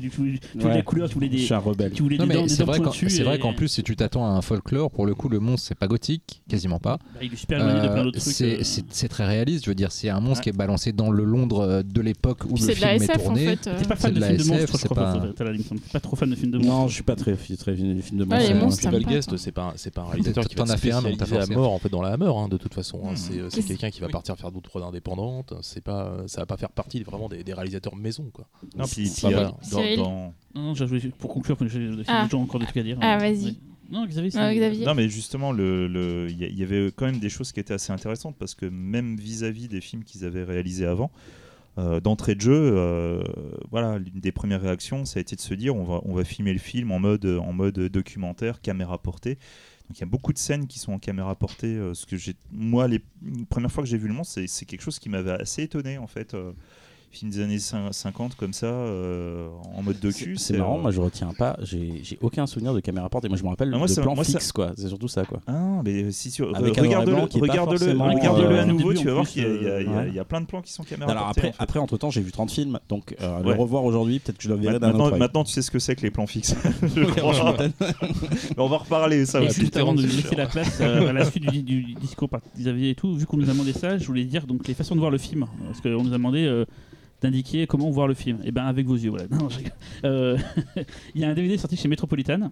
Ouais. 0.65 0.75
des 0.77 0.83
couleurs, 0.83 1.09
tu 1.09 1.15
voulais 1.15 1.29
des, 1.29 1.53
un 1.53 1.59
rebelle. 1.59 1.93
tu 1.93 2.03
voulais 2.03 2.19
des 2.19 2.27
des 2.27 2.49
c'est 2.49 2.65
vrai 2.65 3.39
qu'en 3.39 3.53
plus 3.53 3.69
si 3.69 3.83
tu 3.83 3.97
t'attends 3.97 4.25
à 4.27 4.31
un 4.31 4.43
folklore 4.43 4.91
pour 4.91 5.07
le 5.07 5.15
coup 5.15 5.29
le 5.29 5.39
monstre 5.41 5.69
c'est 5.69 5.75
pas 5.79 5.87
gothique 5.87 6.43
quasiment 6.49 6.79
pas. 6.79 6.99
Bah, 7.15 7.21
il 7.23 7.33
est 7.33 7.37
super 7.37 7.59
éloigné 7.61 7.81
de 7.81 7.87
plein 7.89 7.97
Euh, 8.01 8.05
d'autres 8.05 8.21
trucs. 8.21 8.33
c'est 8.35 8.61
euh. 8.61 8.63
c'est- 8.63 9.09
très 9.09 9.27
réaliste 9.27 9.65
je 9.65 9.71
veux 9.71 9.75
dire 9.75 9.93
c'est 9.93 10.09
un 10.09 10.21
monstre 10.21 10.43
qui 10.45 10.49
est 10.49 10.57
balancé 10.57 10.93
dans 10.93 11.11
le 11.11 11.25
Londres 11.25 11.61
euh, 11.61 11.83
de 11.83 12.01
l'époque 12.01 12.45
où 12.49 12.55
le 12.55 12.57
c'est 12.61 12.75
de 12.77 12.81
la 12.81 12.89
film 12.99 13.03
est 13.03 13.05
SF 13.05 13.17
en 13.21 13.25
tourné. 13.25 13.45
fait. 13.57 13.67
euh. 13.69 13.79
T'es 13.79 13.85
pas 13.89 13.97
fan 13.97 14.13
de 14.15 14.21
de 14.21 14.25
films 14.25 14.37
de 14.39 14.45
monstres, 14.45 14.79
je 14.79 14.87
crois. 14.87 15.13
T'es 15.37 15.93
pas 15.93 16.01
trop 16.01 16.17
fan 16.17 16.31
de 16.31 16.35
films 16.35 16.51
de 16.53 16.59
monstres. 16.59 16.73
Non, 16.73 16.89
je 16.89 16.95
suis 16.95 17.03
pas 17.03 17.17
très, 17.17 17.37
film 17.37 17.59
de 17.59 18.25
Ouais, 18.25 18.27
monstres. 18.27 18.42
Les 18.49 18.55
hein. 18.55 18.61
monstres, 18.61 18.83
ça 18.83 18.91
me 18.91 18.99
Balguest, 18.99 19.29
parle. 19.29 19.39
c'est 19.39 19.53
pas, 19.53 19.63
un- 19.63 19.73
c'est 19.77 19.91
pas 19.93 20.03
un 20.03 20.07
réalisateur 20.07 20.45
qui 20.47 20.55
va 20.55 20.65
T'en 20.65 20.73
se 20.73 20.77
fait 20.79 20.93
un, 20.93 21.03
donc 21.03 21.17
t'as 21.17 21.27
spécialiser 21.27 21.53
à 21.55 21.57
mort 21.57 21.73
en 21.73 21.79
fait 21.79 21.89
dans 21.89 22.03
la 22.03 22.11
Hammer 22.11 22.33
hein, 22.37 22.49
de 22.49 22.57
toute 22.57 22.75
façon. 22.75 23.01
hein. 23.07 23.15
C'est 23.17 23.63
quelqu'un 23.67 23.91
qui 23.91 24.01
va 24.01 24.09
partir 24.09 24.37
faire 24.37 24.51
d'autres 24.53 24.69
prod 24.71 24.83
indépendantes. 24.83 25.55
C'est 25.63 25.83
pas, 25.83 26.17
ça 26.27 26.41
va 26.43 26.47
pas 26.47 26.57
faire 26.57 26.71
partie 26.71 27.03
vraiment 27.03 27.29
des, 27.29 27.45
des 27.45 27.55
réalisateurs 27.55 27.97
maison 27.97 28.31
quoi. 28.33 28.47
Non, 28.77 28.85
puis, 28.85 29.09
Si- 29.09 29.25
puis, 29.27 29.27
euh, 29.35 29.37
voilà. 29.37 29.49
dans- 29.71 29.79
Cyril. 29.79 29.97
dans- 29.99 30.35
Non, 30.55 30.63
non, 30.63 30.75
j'ai 30.75 30.87
joué 30.87 31.01
pour 31.19 31.31
conclure, 31.33 31.57
j'ai 31.67 31.79
des 31.97 32.03
Ah. 32.09 32.29
encore 32.35 32.61
des 32.61 32.67
trucs 32.67 32.77
à 32.79 32.83
dire. 32.83 32.99
Ah, 33.01 33.15
Euh, 33.17 33.19
vas-y. 33.19 33.57
Non, 33.91 34.07
Xavier, 34.07 34.31
Ah, 34.37 34.55
Xavier. 34.55 34.87
Non, 34.87 34.95
mais 34.95 35.09
justement, 35.09 35.53
le- 35.53 35.87
le- 35.87 36.27
il 36.31 36.39
y, 36.39 36.45
a- 36.45 36.49
il 36.49 36.59
y 36.59 36.63
avait 36.63 36.91
quand 36.97 37.05
même 37.05 37.19
des 37.19 37.29
choses 37.29 37.53
qui 37.53 37.61
étaient 37.61 37.75
assez 37.75 37.93
intéressantes 37.93 38.37
parce 38.39 38.55
que 38.55 38.65
même 38.65 39.17
vis-à-vis 39.17 39.69
des 39.69 39.83
films 39.83 40.03
qu'ils 40.05 40.25
avaient 40.25 40.45
réalisés 40.45 40.87
avant, 40.87 41.11
euh, 41.79 42.01
d'entrée 42.01 42.35
de 42.35 42.41
jeu, 42.41 42.53
euh, 42.77 43.23
voilà, 43.71 43.99
l'une 43.99 44.21
des 44.21 44.33
premières 44.33 44.61
réactions, 44.61 45.05
ça 45.05 45.19
a 45.19 45.21
été 45.23 45.37
de 45.37 45.41
se 45.41 45.55
dire 45.55 45.75
on 45.75 45.85
va, 45.85 46.01
on 46.05 46.15
va 46.15 46.25
filmer 46.25 46.53
le 46.53 46.59
film 46.59 46.91
en 46.93 46.99
mode, 46.99 47.25
en 47.25 47.53
mode 47.53 47.79
documentaire, 47.79 48.61
caméra 48.61 48.99
portée. 48.99 49.39
Donc 49.89 49.99
il 49.99 50.01
y 50.01 50.05
a 50.05 50.07
beaucoup 50.07 50.33
de 50.33 50.39
scènes 50.39 50.67
qui 50.67 50.79
sont 50.79 50.93
en 50.93 50.99
caméra 50.99 51.35
portée. 51.35 51.75
euh, 51.77 51.95
ce 51.95 52.07
que 52.07 52.17
j'ai, 52.17 52.35
moi, 52.51 52.89
les, 52.89 53.01
les 53.23 53.45
premières 53.47 53.73
fois 53.73 53.83
que 53.83 53.89
j'ai 53.89 53.99
vu 53.99 54.09
le 54.09 54.15
c'est, 54.25 54.47
c'est 54.47 54.67
quelque 54.67 54.83
chose 54.83 54.99
qui 54.99 55.09
m'avait 55.09 55.33
assez 55.33 55.63
étonné 55.63 55.99
en 55.99 56.07
fait. 56.07 56.37
Film 57.13 57.31
des 57.31 57.41
années 57.41 57.59
cin- 57.59 57.93
50 57.93 58.37
comme 58.37 58.53
ça, 58.55 58.67
euh, 58.67 59.49
en 59.77 59.83
mode 59.83 60.01
docu. 60.01 60.37
C'est 60.39 60.57
marrant, 60.57 60.79
euh, 60.79 60.83
moi 60.83 60.91
je 60.91 61.01
retiens 61.01 61.33
pas, 61.37 61.57
j'ai 61.63 62.01
j'ai 62.03 62.19
aucun 62.23 62.47
souvenir 62.47 62.73
de 62.73 62.81
caméra 62.81 63.09
portée. 63.11 63.29
Moi 63.29 63.37
je 63.37 63.43
me 63.45 63.49
rappelle 63.51 63.71
Ah, 63.75 63.79
moi, 63.79 63.87
de 63.87 63.95
plan 63.95 64.15
moi, 64.15 64.25
ça- 64.25 64.33
fixe, 64.39 64.51
quoi. 64.51 64.73
C'est 64.77 64.89
surtout 64.89 65.09
ça, 65.09 65.25
quoi. 65.27 65.41
Ah, 65.47 65.83
mais 65.85 66.11
si 66.11 66.31
tu 66.31 66.43
regarde-le, 66.43 67.15
forcément, 67.15 67.43
regarde-le 67.43 68.47
euh, 68.47 68.63
à 68.63 68.65
nouveau, 68.65 68.95
tu 68.95 69.07
vas 69.07 69.13
voir 69.15 69.29
qu'il 69.29 69.43
y, 69.43 69.47
a- 69.47 69.49
il 69.51 69.63
y 69.63 69.69
a- 69.69 69.81
il 69.83 69.87
y 69.87 69.91
a- 69.91 69.97
ouais. 69.97 70.11
y 70.13 70.19
a 70.19 70.25
plein 70.25 70.41
de 70.41 70.47
plans 70.47 70.63
qui 70.63 70.73
sont 70.73 70.83
caméra 70.85 71.11
Alors 71.11 71.25
portée, 71.27 71.41
après, 71.41 71.49
en 71.51 71.53
fait. 71.53 71.63
après 71.63 71.79
entre 71.81 71.97
temps, 71.99 72.11
j'ai 72.11 72.23
vu 72.23 72.33
30 72.33 72.51
films, 72.51 72.79
donc 72.89 73.15
euh, 73.21 73.41
Ouais. 73.43 73.55
le 73.55 73.61
revoir 73.61 73.85
aujourd'hui, 73.85 74.19
peut-être 74.19 74.39
que 74.39 74.45
je 74.45 74.49
le 74.49 74.55
verrai 74.57 74.79
d'un 74.79 74.89
Maintenant, 74.89 75.05
autre 75.05 75.15
œil. 75.15 75.21
maintenant, 75.21 75.45
tu 75.45 75.53
sais 75.53 75.61
ce 75.63 75.71
que 75.71 75.79
c'est 75.79 75.95
que 75.97 76.03
les 76.03 76.11
plans 76.11 76.27
fixes. 76.27 76.55
On 78.57 78.69
va 78.69 78.77
reparler, 78.79 79.27
ça 79.27 79.41
va. 79.41 79.49
juste 79.49 79.77
avant 79.77 79.95
de 79.95 80.03
laisser 80.03 80.35
la 80.37 80.47
place 80.47 80.81
à 80.81 81.13
la 81.13 81.25
suite 81.25 81.51
du, 81.51 81.63
du 81.63 81.95
discours 81.95 82.29
par 82.29 82.41
Xavier 82.59 82.91
et 82.91 82.95
tout, 82.95 83.15
vu 83.15 83.27
qu'on 83.27 83.37
nous 83.37 83.49
a 83.49 83.53
demandé 83.53 83.73
ça, 83.73 83.99
je 83.99 84.07
voulais 84.07 84.25
dire 84.25 84.47
donc 84.47 84.67
les 84.67 84.75
façons 84.75 84.95
de 84.95 85.01
voir 85.01 85.11
le 85.11 85.19
film. 85.19 85.47
Parce 85.67 85.81
qu'on 85.81 86.03
nous 86.03 86.09
a 86.11 86.17
demandé 86.17 86.45
euh, 86.45 86.65
d'indiquer 87.23 87.67
comment 87.67 87.91
voir 87.91 88.09
le 88.09 88.15
film. 88.15 88.39
Et 88.45 88.53
ben 88.53 88.65
avec 88.65 88.87
vos 88.87 88.97
yeux, 88.97 89.11
voilà. 89.11 89.27
Euh, 90.05 90.37
Il 91.15 91.21
y 91.21 91.25
a 91.25 91.29
un 91.29 91.35
DVD 91.35 91.57
sorti 91.57 91.77
chez 91.77 91.89
Metropolitan. 91.89 92.51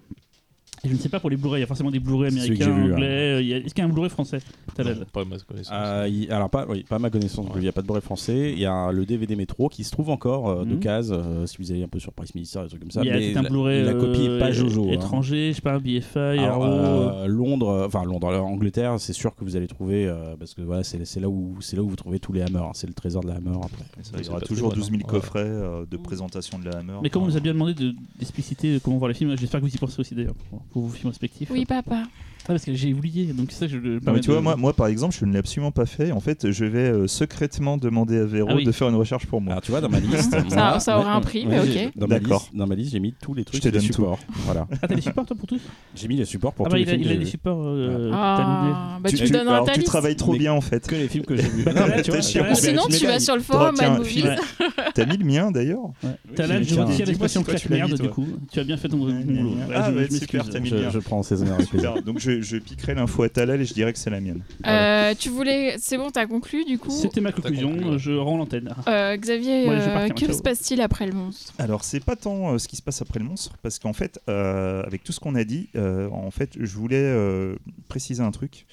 Et 0.84 0.88
je 0.88 0.94
ne 0.94 0.98
sais 0.98 1.08
pas 1.10 1.20
pour 1.20 1.28
les 1.28 1.36
Blu-ray, 1.36 1.58
il 1.58 1.60
y 1.60 1.64
a 1.64 1.66
forcément 1.66 1.90
des 1.90 2.00
Blu-ray 2.00 2.30
américains, 2.32 2.70
vu, 2.70 2.92
anglais. 2.94 3.06
euh, 3.06 3.40
Est-ce 3.64 3.74
qu'il 3.74 3.82
y 3.82 3.86
a 3.86 3.90
un 3.90 3.92
Blu-ray 3.92 4.08
français 4.10 4.38
Non, 4.78 4.84
pas 5.12 5.20
à 5.20 5.24
ma 5.26 5.38
connaissance. 5.38 5.72
Euh, 5.74 6.08
il- 6.10 6.32
alors 6.32 6.48
pas, 6.48 6.64
oui, 6.68 6.84
pas 6.88 6.96
à 6.96 6.98
ma 6.98 7.10
connaissance, 7.10 7.46
Ouais. 7.48 7.52
il 7.56 7.60
n'y 7.62 7.68
a 7.68 7.72
pas 7.72 7.82
de 7.82 7.86
Blu-ray 7.86 8.00
français. 8.02 8.52
Il 8.52 8.58
y 8.58 8.64
a 8.64 8.90
le 8.90 9.04
DVD 9.04 9.36
métro 9.36 9.68
qui 9.68 9.84
se 9.84 9.90
trouve 9.90 10.08
encore 10.08 10.48
euh, 10.48 10.64
de 10.64 10.74
Mhm. 10.74 10.80
case, 10.80 11.12
euh, 11.14 11.44
si 11.46 11.58
vous 11.58 11.70
allez 11.70 11.82
un 11.82 11.88
peu 11.88 11.98
sur 11.98 12.12
Price 12.14 12.34
Minister, 12.34 12.62
des 12.62 12.68
trucs 12.68 12.80
comme 12.80 12.90
ça. 12.90 13.02
Il 13.02 13.08
y 13.08 13.10
a 13.10 13.18
mais 13.18 13.36
un 13.36 13.42
Blu-ray 13.42 13.84
la, 13.84 13.92
copie 13.92 14.22
est 14.24 14.38
pas 14.38 14.52
Jojo. 14.52 14.88
hein. 14.88 14.92
étranger, 14.92 15.50
je 15.50 15.56
sais 15.56 15.60
pas, 15.62 15.78
BFI, 15.78 16.18
Alors, 16.18 16.64
Arrow. 16.64 17.28
Londres, 17.28 17.84
enfin 17.86 18.04
Londres, 18.04 18.28
Angleterre, 18.42 18.94
c'est 18.98 19.12
sûr 19.12 19.34
que 19.34 19.44
vous 19.44 19.56
allez 19.56 19.66
trouver 19.66 20.06
euh, 20.06 20.34
parce 20.38 20.54
que 20.54 20.62
voilà, 20.62 20.82
c'est 20.82 20.98
là 21.20 21.28
où 21.28 21.56
c'est 21.60 21.76
là 21.76 21.82
où 21.82 21.88
vous 21.88 21.96
trouvez 21.96 22.20
tous 22.20 22.32
les 22.32 22.40
Hammers. 22.40 22.62
hein. 22.64 22.70
C'est 22.72 22.86
le 22.86 22.94
trésor 22.94 23.22
de 23.22 23.28
la 23.28 23.34
Hammer 23.34 23.50
après. 23.62 23.84
Ça, 24.02 24.12
Il 24.18 24.24
y 24.26 24.28
aura 24.30 24.40
toujours 24.40 24.70
très 24.70 24.78
12 24.80 24.90
000 24.90 24.98
bon, 25.00 25.06
hein. 25.06 25.10
coffrets 25.10 25.50
de 25.90 25.96
présentation 25.98 26.58
de 26.58 26.64
la 26.64 26.78
Hammer. 26.78 26.94
Mais 27.02 27.10
comme 27.10 27.24
on 27.24 27.26
nous 27.26 27.36
a 27.36 27.40
bien 27.40 27.52
demandé 27.52 27.74
de- 27.74 27.94
d'expliciter 28.18 28.78
comment 28.82 28.96
voir 28.96 29.08
les 29.08 29.14
films, 29.14 29.36
j'espère 29.38 29.60
que 29.60 29.66
vous 29.66 29.74
y 29.74 29.78
pensez 29.78 30.00
aussi 30.00 30.14
d'ailleurs 30.14 30.34
pour, 30.70 30.82
vos 30.82 30.94
films 30.94 31.10
respectifs. 31.10 31.50
Oui, 31.50 31.64
papa. 31.64 32.04
Ah, 32.44 32.52
parce 32.54 32.64
que 32.64 32.74
j'ai 32.74 32.92
oublié, 32.94 33.26
donc 33.26 33.48
c'est 33.50 33.58
ça 33.60 33.66
que 33.66 33.72
je 33.72 33.78
le 33.78 34.00
Non, 34.00 34.12
mais 34.12 34.20
tu 34.20 34.28
vois, 34.30 34.38
de- 34.38 34.42
moi, 34.42 34.56
moi 34.56 34.72
par 34.72 34.86
exemple, 34.88 35.14
je 35.18 35.24
ne 35.24 35.32
l'ai 35.32 35.38
absolument 35.38 35.70
pas 35.70 35.86
fait. 35.86 36.10
En 36.10 36.20
fait, 36.20 36.50
je 36.50 36.64
vais 36.64 36.78
euh, 36.90 37.06
secrètement 37.06 37.76
demander 37.76 38.18
à 38.18 38.24
Véro 38.24 38.48
Ah 38.50 38.54
oui. 38.56 38.64
de 38.64 38.72
faire 38.72 38.88
une 38.88 38.94
recherche 38.96 39.26
pour 39.26 39.40
moi. 39.40 39.52
Alors 39.52 39.62
tu 39.62 39.70
vois 39.70 39.80
dans 39.80 39.88
ma 39.88 40.00
liste, 40.00 40.30
Ça- 40.30 40.42
moi, 40.70 40.80
ça 40.80 40.98
aura 40.98 41.14
un 41.14 41.20
prix, 41.20 41.46
mais 41.46 41.64
j'ai- 41.66 41.86
ok. 41.86 41.92
Dans 41.96 42.08
ma 42.08 42.18
D'accord. 42.18 42.40
liste, 42.40 42.56
dans 42.56 42.66
ma 42.66 42.74
liste, 42.74 42.92
j'ai 42.92 43.00
mis 43.00 43.14
tous 43.22 43.34
les 43.34 43.44
trucs 43.44 43.62
Je 43.62 43.68
te 43.68 43.72
donne 43.72 43.82
tout. 43.86 43.92
supports. 43.92 44.18
Voilà. 44.46 44.66
Ah, 44.82 44.88
t'as 44.88 44.94
des 44.94 45.00
supports 45.00 45.26
toi 45.26 45.36
pour 45.36 45.46
tous 45.46 45.60
J'ai 45.94 46.08
mis 46.08 46.16
les 46.16 46.24
supports 46.24 46.52
pour 46.54 46.66
Ah 46.66 46.70
tous 46.70 46.72
bah 46.74 46.78
les 46.78 46.84
il 46.84 46.90
a, 46.90 46.94
il 46.94 47.12
a 47.12 47.16
des 47.16 47.26
supports. 47.26 47.62
euh, 47.64 48.10
Ah, 48.12 48.98
bah 49.02 49.10
tu, 49.10 49.16
Tu- 49.16 49.22
me 49.22 49.26
tu- 49.28 49.32
donnes 49.32 49.48
un 49.48 49.52
alors, 49.52 49.66
ta 49.66 49.72
tu 49.74 49.84
travailles 49.84 50.16
trop 50.16 50.32
Mais- 50.32 50.38
bien 50.38 50.52
en 50.52 50.60
fait. 50.60 50.86
Que 50.86 50.94
les 50.96 51.08
films 51.08 51.24
que 51.24 51.36
j'ai 51.36 51.42
vus. 51.48 51.62
Vois, 51.64 52.54
sinon, 52.54 52.82
Mais 52.90 52.96
tu 52.96 53.06
vas 53.06 53.20
sur 53.20 53.34
le 53.36 53.42
forum 53.42 53.74
T'as 54.94 55.06
mis 55.06 55.16
le 55.16 55.24
mien 55.24 55.50
d'ailleurs. 55.50 55.90
T'as 56.34 56.46
là, 56.46 56.62
je 56.62 56.74
retire 56.74 57.06
l'expression 57.06 57.42
claque 57.42 57.68
merde 57.70 58.00
du 58.00 58.08
coup. 58.08 58.26
Tu 58.50 58.58
as 58.60 58.64
bien 58.64 58.76
fait 58.76 58.88
ton 58.88 58.96
boulot. 58.98 59.12
Ah, 59.74 59.90
super, 60.10 60.48
t'as 60.48 60.60
mis 60.60 60.68
Je, 60.68 60.76
bien. 60.76 60.90
je 60.90 60.98
prends 60.98 61.22
ces 61.22 61.40
honneurs 61.42 61.54
avec 61.54 61.68
plaisir. 61.68 61.90
Super. 61.90 62.02
Donc 62.04 62.18
je, 62.18 62.29
je 62.40 62.56
piquerai 62.58 62.94
l'info 62.94 63.22
à 63.24 63.28
Talal 63.28 63.60
et 63.60 63.64
je 63.64 63.74
dirais 63.74 63.92
que 63.92 63.98
c'est 63.98 64.10
la 64.10 64.20
mienne. 64.20 64.42
Euh, 64.66 65.14
tu 65.18 65.28
voulais. 65.28 65.76
C'est 65.78 65.96
bon, 65.96 66.10
t'as 66.10 66.26
conclu 66.26 66.64
du 66.64 66.78
coup 66.78 66.90
C'était 66.90 67.20
ma 67.20 67.32
conclusion, 67.32 67.70
conclu, 67.72 67.90
ouais. 67.90 67.98
je 67.98 68.12
rends 68.12 68.36
l'antenne. 68.38 68.74
Euh, 68.88 69.16
Xavier, 69.16 69.68
Ouais, 69.68 69.80
je 69.80 69.90
euh, 69.90 70.08
que 70.08 70.32
se 70.32 70.42
passe-t-il 70.42 70.80
après 70.80 71.06
le 71.06 71.12
monstre? 71.12 71.52
Alors 71.58 71.84
c'est 71.84 72.04
pas 72.04 72.16
tant 72.16 72.52
euh, 72.54 72.58
ce 72.58 72.68
qui 72.68 72.76
se 72.76 72.82
passe 72.82 73.02
après 73.02 73.18
le 73.18 73.24
monstre, 73.24 73.56
parce 73.62 73.78
qu'en 73.78 73.92
fait, 73.92 74.20
euh, 74.28 74.82
avec 74.84 75.02
tout 75.04 75.12
ce 75.12 75.20
qu'on 75.20 75.34
a 75.34 75.44
dit, 75.44 75.68
euh, 75.76 76.08
en 76.10 76.30
fait, 76.30 76.50
je 76.58 76.74
voulais 76.76 76.96
euh, 77.02 77.56
préciser 77.88 78.22
un 78.22 78.30
truc, 78.30 78.66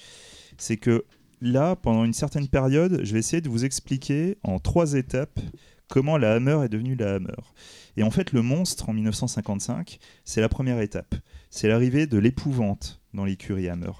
c'est 0.56 0.76
que 0.76 1.04
là, 1.40 1.76
pendant 1.76 2.04
une 2.04 2.12
certaine 2.14 2.48
période, 2.48 3.00
je 3.02 3.12
vais 3.12 3.18
essayer 3.18 3.40
de 3.40 3.48
vous 3.48 3.64
expliquer 3.64 4.38
en 4.42 4.58
trois 4.58 4.94
étapes 4.94 5.38
comment 5.88 6.18
la 6.18 6.34
Hammer 6.34 6.58
est 6.64 6.68
devenue 6.68 6.96
la 6.96 7.14
Hammer. 7.14 7.32
Et 7.96 8.02
en 8.02 8.10
fait, 8.10 8.32
le 8.32 8.42
monstre 8.42 8.88
en 8.88 8.92
1955, 8.92 9.98
c'est 10.24 10.40
la 10.40 10.48
première 10.48 10.80
étape. 10.80 11.14
C'est 11.50 11.68
l'arrivée 11.68 12.06
de 12.06 12.18
l'épouvante 12.18 12.97
dans 13.14 13.24
l'écurie 13.24 13.68
Hammer. 13.68 13.92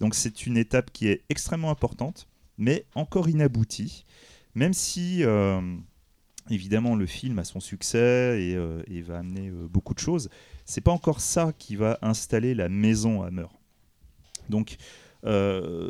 Donc 0.00 0.14
c'est 0.14 0.46
une 0.46 0.56
étape 0.56 0.90
qui 0.92 1.08
est 1.08 1.22
extrêmement 1.28 1.70
importante, 1.70 2.28
mais 2.58 2.84
encore 2.94 3.28
inaboutie, 3.28 4.04
même 4.54 4.72
si 4.72 5.24
euh, 5.24 5.60
évidemment 6.50 6.94
le 6.96 7.06
film 7.06 7.38
a 7.38 7.44
son 7.44 7.60
succès 7.60 8.42
et, 8.42 8.54
euh, 8.56 8.82
va 9.06 9.18
amener 9.18 9.48
euh, 9.48 9.66
beaucoup 9.68 9.94
de 9.94 9.98
choses. 9.98 10.28
C'est 10.64 10.80
pas 10.80 10.92
encore 10.92 11.20
ça 11.20 11.52
qui 11.58 11.76
va 11.76 11.98
installer 12.02 12.54
la 12.54 12.68
maison 12.68 13.22
Hammer. 13.22 13.46
Donc 14.48 14.76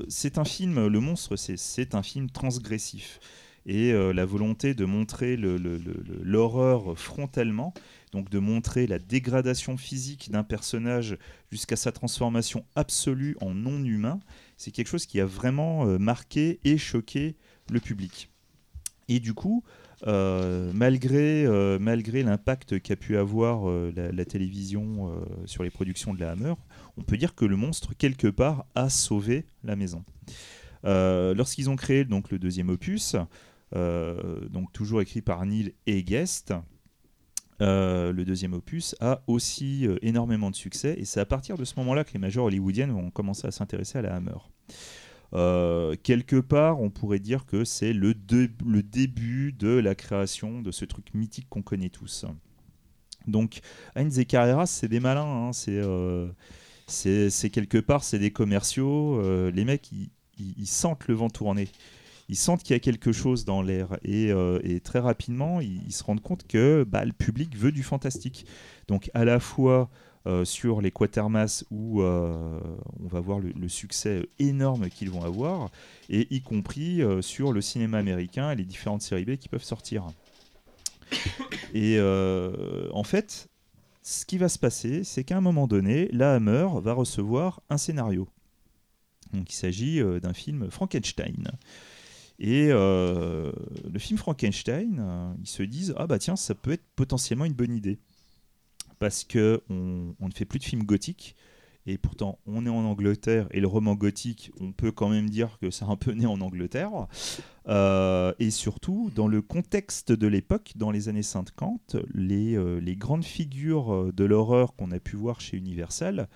c'est 0.09 0.37
un 0.37 0.45
film, 0.45 0.89
Le 0.89 1.01
Monstre, 1.01 1.37
c'est- 1.37 1.95
un 1.95 2.03
film 2.03 2.29
transgressif. 2.31 3.19
Et 3.65 3.93
la 3.93 4.25
volonté 4.27 4.75
de 4.75 4.85
montrer 4.85 5.39
l'horreur 5.39 6.99
frontalement, 6.99 7.73
donc 8.13 8.29
de 8.29 8.39
montrer 8.39 8.87
la 8.87 8.99
dégradation 8.99 9.77
physique 9.77 10.31
d'un 10.31 10.45
personnage 10.45 11.17
jusqu'à 11.51 11.77
sa 11.77 11.93
transformation 11.93 12.65
absolue 12.77 13.37
en 13.41 13.55
non-humain, 13.55 14.21
c'est 14.59 14.71
quelque 14.71 14.89
chose 14.89 15.07
qui 15.07 15.19
a 15.19 15.25
vraiment 15.25 15.87
euh, 15.87 15.99
marqué 15.99 16.61
et 16.65 16.77
choqué 16.77 17.37
le 17.71 17.81
public. 17.81 18.29
Et 19.09 19.19
du 19.19 19.33
coup, 19.33 19.65
euh, 20.07 20.71
malgré, 20.75 21.45
euh, 21.47 21.79
malgré 21.79 22.23
l'impact 22.23 22.81
qu'a 22.81 22.97
pu 22.97 23.17
avoir 23.17 23.71
la, 23.97 24.25
télévision 24.25 25.11
sur 25.47 25.63
les 25.63 25.71
productions 25.71 26.13
de 26.15 26.21
la 26.21 26.33
Hammer, 26.33 26.55
on 26.97 27.03
peut 27.03 27.17
dire 27.17 27.35
que 27.35 27.45
le 27.45 27.57
monstre, 27.57 27.95
quelque 27.97 28.29
part, 28.29 28.67
a 28.75 28.91
sauvé 28.91 29.47
la 29.65 29.75
maison. 29.75 30.05
Lorsqu'ils 30.85 31.71
ont 31.71 31.77
créé 31.77 32.05
donc, 32.05 32.31
le 32.31 32.39
deuxième 32.39 32.69
opus, 32.69 33.17
donc 33.75 34.73
toujours 34.73 35.01
écrit 35.01 35.23
par 35.23 35.45
Neil 35.45 35.75
et 35.87 36.03
Guest, 36.03 36.55
euh, 37.63 38.13
le 38.13 38.25
deuxième 38.25 38.55
opus 38.55 38.97
a 39.01 39.23
aussi 39.29 39.87
euh, 39.87 39.97
énormément 40.03 40.51
de 40.51 40.57
succès 40.57 40.97
et 40.99 41.05
c'est 41.05 41.21
à 41.21 41.25
partir 41.25 41.57
de 41.57 41.65
ce 41.65 41.75
moment-là 41.77 42.03
que 42.03 42.13
les 42.13 42.19
majors 42.19 42.47
hollywoodiennes 42.47 42.91
vont 42.91 43.11
commencer 43.11 43.47
à 43.47 43.53
s'intéresser 43.53 43.99
à 43.99 44.03
la 44.03 44.17
Hammer. 44.17 44.39
Euh, 45.35 45.95
quelque 46.03 46.37
part, 46.37 46.81
on 46.81 46.91
pourrait 46.91 47.21
dire 47.21 47.47
que 47.47 47.65
c'est 47.65 47.93
le, 47.93 48.15
début 48.15 49.53
de 49.53 49.69
la 49.69 49.95
création 49.95 50.61
de 50.61 50.73
ce 50.73 50.85
truc 50.85 51.15
mythique 51.15 51.47
qu'on 51.49 51.63
connaît 51.63 51.89
tous. 51.89 52.27
Donc, 53.29 53.61
Heinz 53.95 54.19
et 54.19 54.25
Carrera, 54.25 54.67
c'est 54.67 54.89
des 54.89 54.99
malins. 55.01 55.49
hein, 55.49 55.53
c'est, 55.53 57.51
quelque 57.51 57.79
part, 57.79 58.03
c'est 58.03 58.19
des 58.19 58.33
commerciaux. 58.33 59.23
les 59.51 59.65
mecs, 59.65 59.91
ils 59.93 60.67
sentent 60.67 61.07
le 61.07 61.15
vent 61.15 61.31
tourner. 61.31 61.69
Ils 62.33 62.37
sentent 62.37 62.63
qu'il 62.63 62.73
y 62.73 62.77
a 62.79 62.81
quelque 62.81 63.13
chose 63.13 63.45
dans 63.45 63.61
l'air. 63.61 63.99
Et, 64.05 64.33
euh, 64.33 64.59
très 64.83 65.01
rapidement, 65.01 65.61
ils, 65.61 65.93
se 65.93 66.03
rendent 66.03 66.23
compte 66.23 66.47
que 66.47 66.83
bah, 66.83 67.05
le 67.05 67.13
public 67.13 67.55
veut 67.59 67.73
du 67.73 67.83
fantastique. 67.83 68.47
Donc, 68.89 69.11
à 69.13 69.27
la 69.27 69.39
fois 69.39 69.91
euh, 70.27 70.47
sur 70.47 70.81
les 70.81 70.91
Quatermass 70.91 71.67
où 71.71 72.01
euh, 72.01 72.59
on 73.05 73.07
va 73.07 73.21
voir 73.21 73.39
le, 73.39 73.53
le 73.55 73.69
succès 73.69 74.27
énorme 74.39 74.89
qu'ils 74.89 75.11
vont 75.11 75.23
avoir, 75.23 75.71
et 76.09 76.27
y 76.35 76.41
compris 76.41 77.03
sur 77.21 77.53
le 77.53 77.61
cinéma 77.61 77.99
américain 77.99 78.51
et 78.51 78.57
les 78.57 78.65
différentes 78.65 79.03
séries 79.03 79.27
B 79.27 79.37
qui 79.37 79.51
peuvent 79.51 79.63
sortir. 79.63 80.07
Et 81.75 82.01
en 82.01 83.05
fait, 83.05 83.51
ce 84.03 84.25
qui 84.25 84.39
va 84.39 84.49
se 84.49 84.59
passer, 84.59 85.05
c'est 85.05 85.23
qu'à 85.23 85.37
un 85.37 85.43
moment 85.43 85.67
donné, 85.67 86.09
la 86.13 86.37
Hammer 86.37 86.67
va 86.81 86.95
recevoir 86.95 87.61
un 87.69 87.77
scénario. 87.77 88.27
Donc 89.35 89.53
il 89.53 89.57
s'agit 89.57 90.01
d'un 90.23 90.33
film 90.33 90.71
Frankenstein. 90.71 91.53
Et 92.39 92.69
euh, 92.71 93.53
le 93.91 93.99
film 93.99 94.19
Frankenstein, 94.19 94.99
euh, 95.01 95.33
ils 95.41 95.49
se 95.49 95.63
disent 95.63 95.95
ah 95.97 96.07
bah 96.07 96.19
tiens 96.19 96.37
ça 96.37 96.55
peut 96.55 96.73
être 96.73 96.85
potentiellement 96.97 97.45
une 97.45 97.53
bonne 97.53 97.75
idée. 97.75 97.99
Parce 98.99 99.25
que 99.25 99.63
on, 99.69 100.15
ne 100.21 100.33
fait 100.35 100.45
plus 100.45 100.59
de 100.59 100.65
films 100.65 100.85
gothiques. 100.85 101.35
Et 101.85 101.99
pourtant 101.99 102.39
on 102.47 102.65
est 102.65 102.71
en 102.71 102.85
Angleterre 102.85 103.49
et 103.51 103.59
le 103.59 103.67
roman 103.67 103.97
gothique 103.97 104.53
on 104.61 104.71
peut 104.71 104.93
quand 104.93 105.09
même 105.09 105.29
dire 105.29 105.59
que 105.61 105.71
c'est 105.71 105.85
un 105.85 105.97
peu 105.97 106.13
né 106.13 106.27
en 106.27 106.41
Angleterre. 106.41 107.09
Euh, 107.69 108.33
et 108.39 108.51
surtout 108.51 109.11
dans 109.15 109.27
le 109.27 109.43
contexte 109.43 110.13
de 110.13 110.27
l'époque 110.29 110.73
dans 110.77 110.93
les 110.93 111.09
années 111.09 111.25
50 111.25 111.97
les, 112.15 112.57
les 112.81 112.97
grandes 112.97 113.25
figures 113.25 114.13
de 114.13 114.25
l'horreur 114.25 114.77
qu'on 114.77 114.93
a 114.93 115.01
pu 115.01 115.17
voir 115.17 115.41
chez 115.41 115.57
Universal 115.57 116.29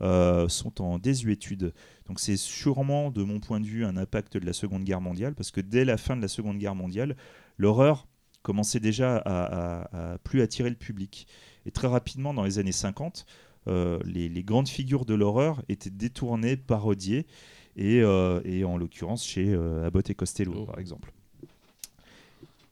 sont 0.00 0.80
en 0.80 0.98
désuétude. 0.98 1.72
Donc 2.06 2.20
c'est 2.20 2.36
sûrement, 2.36 3.10
de 3.10 3.22
mon 3.22 3.40
point 3.40 3.60
de 3.60 3.66
vue, 3.66 3.84
un 3.84 3.96
impact 3.96 4.36
de 4.36 4.44
la 4.44 4.52
Seconde 4.52 4.84
Guerre 4.84 5.00
mondiale, 5.00 5.34
parce 5.34 5.50
que 5.50 5.60
dès 5.62 5.84
la 5.84 5.96
fin 5.96 6.16
de 6.16 6.22
la 6.22 6.28
Seconde 6.28 6.58
Guerre 6.58 6.74
mondiale, 6.74 7.16
l'horreur 7.56 8.06
commençait 8.42 8.80
déjà 8.80 9.16
à, 9.16 9.44
à- 9.84 10.12
à 10.14 10.18
plus 10.18 10.42
attirer 10.42 10.68
le 10.68 10.76
public. 10.76 11.26
Et 11.64 11.70
très 11.70 11.88
rapidement, 11.88 12.34
dans 12.34 12.44
les 12.44 12.58
années 12.58 12.72
50, 12.72 13.24
euh, 13.68 13.98
les, 14.04 14.28
les 14.28 14.42
grandes 14.42 14.68
figures 14.68 15.06
de 15.06 15.14
l'horreur 15.14 15.62
étaient 15.70 15.88
détournées, 15.88 16.58
parodiées, 16.58 17.24
et, 17.76 18.02
euh, 18.02 18.40
et 18.44 18.64
en 18.64 18.76
l'occurrence 18.76 19.24
chez 19.26 19.48
euh, 19.54 19.86
Abbott 19.86 20.10
et 20.10 20.14
Costello, 20.14 20.52
Oh. 20.58 20.64
par 20.66 20.78
exemple. 20.78 21.10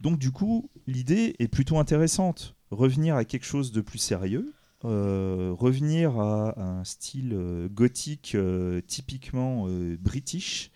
Donc 0.00 0.18
du 0.18 0.30
coup, 0.30 0.68
l'idée 0.86 1.34
est 1.38 1.48
plutôt 1.48 1.78
intéressante. 1.78 2.54
Revenir 2.70 3.16
à 3.16 3.24
quelque 3.24 3.44
chose 3.46 3.72
de 3.72 3.80
plus 3.80 3.98
sérieux, 3.98 4.52
euh, 4.84 5.54
revenir 5.56 6.18
à 6.18 6.60
un 6.60 6.82
style 6.82 7.34
euh, 7.34 7.68
gothique 7.68 8.34
euh, 8.34 8.80
typiquement 8.80 9.68
british. 10.00 10.70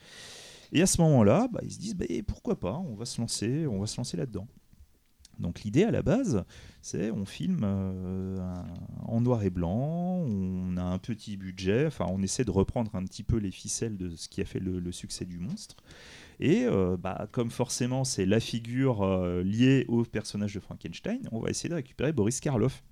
Et 0.72 0.82
à 0.82 0.86
ce 0.86 1.00
moment-là, 1.02 1.48
bah, 1.52 1.61
ils 1.64 1.72
se 1.72 1.78
disent 1.78 1.96
bah, 1.96 2.07
pourquoi 2.26 2.59
pas, 2.59 2.76
on 2.88 2.94
va 2.94 3.04
se 3.04 3.20
lancer, 3.20 3.66
on 3.66 3.80
va 3.80 3.86
se 3.86 3.96
lancer 3.96 4.16
là-dedans. 4.16 4.46
Donc 5.38 5.64
l'idée 5.64 5.84
à 5.84 5.90
la 5.90 6.02
base, 6.02 6.44
c'est 6.80 7.11
on 7.11 7.26
filme 7.26 7.62
en 9.04 9.20
noir 9.20 9.42
et 9.42 9.50
blanc, 9.50 10.24
on 10.26 10.78
a 10.78 10.82
un 10.82 10.96
petit 10.96 11.36
budget, 11.36 11.86
enfin 11.86 12.07
on 12.09 12.22
essaie 12.22 12.44
de 12.44 12.50
reprendre 12.50 12.94
un 12.94 13.04
petit 13.04 13.22
peu 13.22 13.36
les 13.36 13.50
ficelles 13.50 13.98
de 13.98 14.16
ce 14.16 14.30
qui 14.30 14.40
a 14.40 14.46
fait 14.46 14.61
le, 14.61 14.92
succès 14.92 15.26
du 15.26 15.38
monstre. 15.38 15.76
Et 16.40 16.66
bah, 16.98 17.28
comme 17.32 17.50
forcément 17.50 18.04
c'est 18.04 18.24
la 18.24 18.40
figure 18.40 19.04
liée 19.44 19.84
au 19.88 20.04
personnage 20.04 20.54
de 20.54 20.61
Frankenstein, 20.61 21.28
on 21.32 21.40
va 21.40 21.50
essayer 21.50 21.68
de 21.68 21.74
récupérer 21.74 22.12
Boris 22.12 22.40
Karloff. 22.40 22.82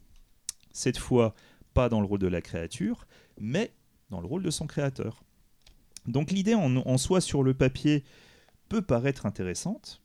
Cette 0.75 0.99
fois, 0.99 1.35
pas 1.73 1.89
dans 1.89 2.01
le 2.01 2.07
rôle 2.07 2.19
de 2.19 2.27
la 2.27 2.43
créature, 2.43 3.07
mais 3.41 3.73
dans 4.11 4.21
le 4.21 4.27
rôle 4.27 4.43
de 4.43 4.51
son 4.51 4.67
créateur. 4.67 5.23
Donc 6.07 6.31
l'idée 6.31 6.55
en, 6.55 6.99
soi 6.99 7.23
sur 7.23 7.43
le 7.43 7.55
papier 7.55 8.05
peut 8.69 8.83
paraître 8.83 9.25
intéressante, 9.25 10.03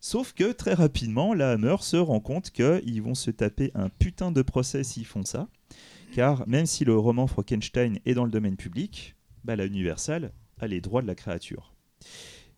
sauf 0.00 0.32
que 0.32 0.52
très 0.52 0.72
rapidement, 0.72 1.34
la 1.34 1.52
Hammer 1.52 1.76
se 1.80 1.96
rend 1.96 2.20
compte 2.20 2.50
qu'ils 2.50 3.02
vont 3.02 3.14
se 3.14 3.30
taper 3.30 3.70
un 3.74 3.90
putain 3.90 4.32
de 4.32 4.40
procès 4.40 4.84
s'ils 4.84 5.04
font 5.04 5.24
ça, 5.24 5.48
car 6.14 6.48
même 6.48 6.64
si 6.64 6.86
le 6.86 6.96
roman 6.96 7.26
Frankenstein 7.26 7.98
est 8.06 8.14
dans 8.14 8.24
le 8.24 8.30
domaine 8.30 8.56
public, 8.56 9.16
bah, 9.44 9.56
la 9.56 9.66
Universal 9.66 10.32
a 10.60 10.66
les 10.66 10.80
droits 10.80 11.02
de 11.02 11.06
la 11.06 11.14
créature. 11.14 11.74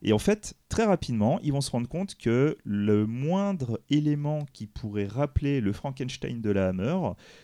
Et 0.03 0.13
en 0.15 0.19
fait, 0.19 0.55
très 0.71 0.85
rapidement, 0.85 1.39
ils 1.43 1.53
vont 1.53 1.61
se 1.61 1.71
rendre 1.71 1.87
compte 1.89 2.15
que 2.17 2.57
le 2.65 3.07
moindre 3.07 3.81
élément 3.91 4.47
qui 4.55 4.67
pourrait 4.67 5.07
rappeler 5.07 5.61
le 5.61 5.73
Frankenstein 5.75 6.41
de 6.41 6.51
la 6.51 6.69
Hammer 6.69 6.97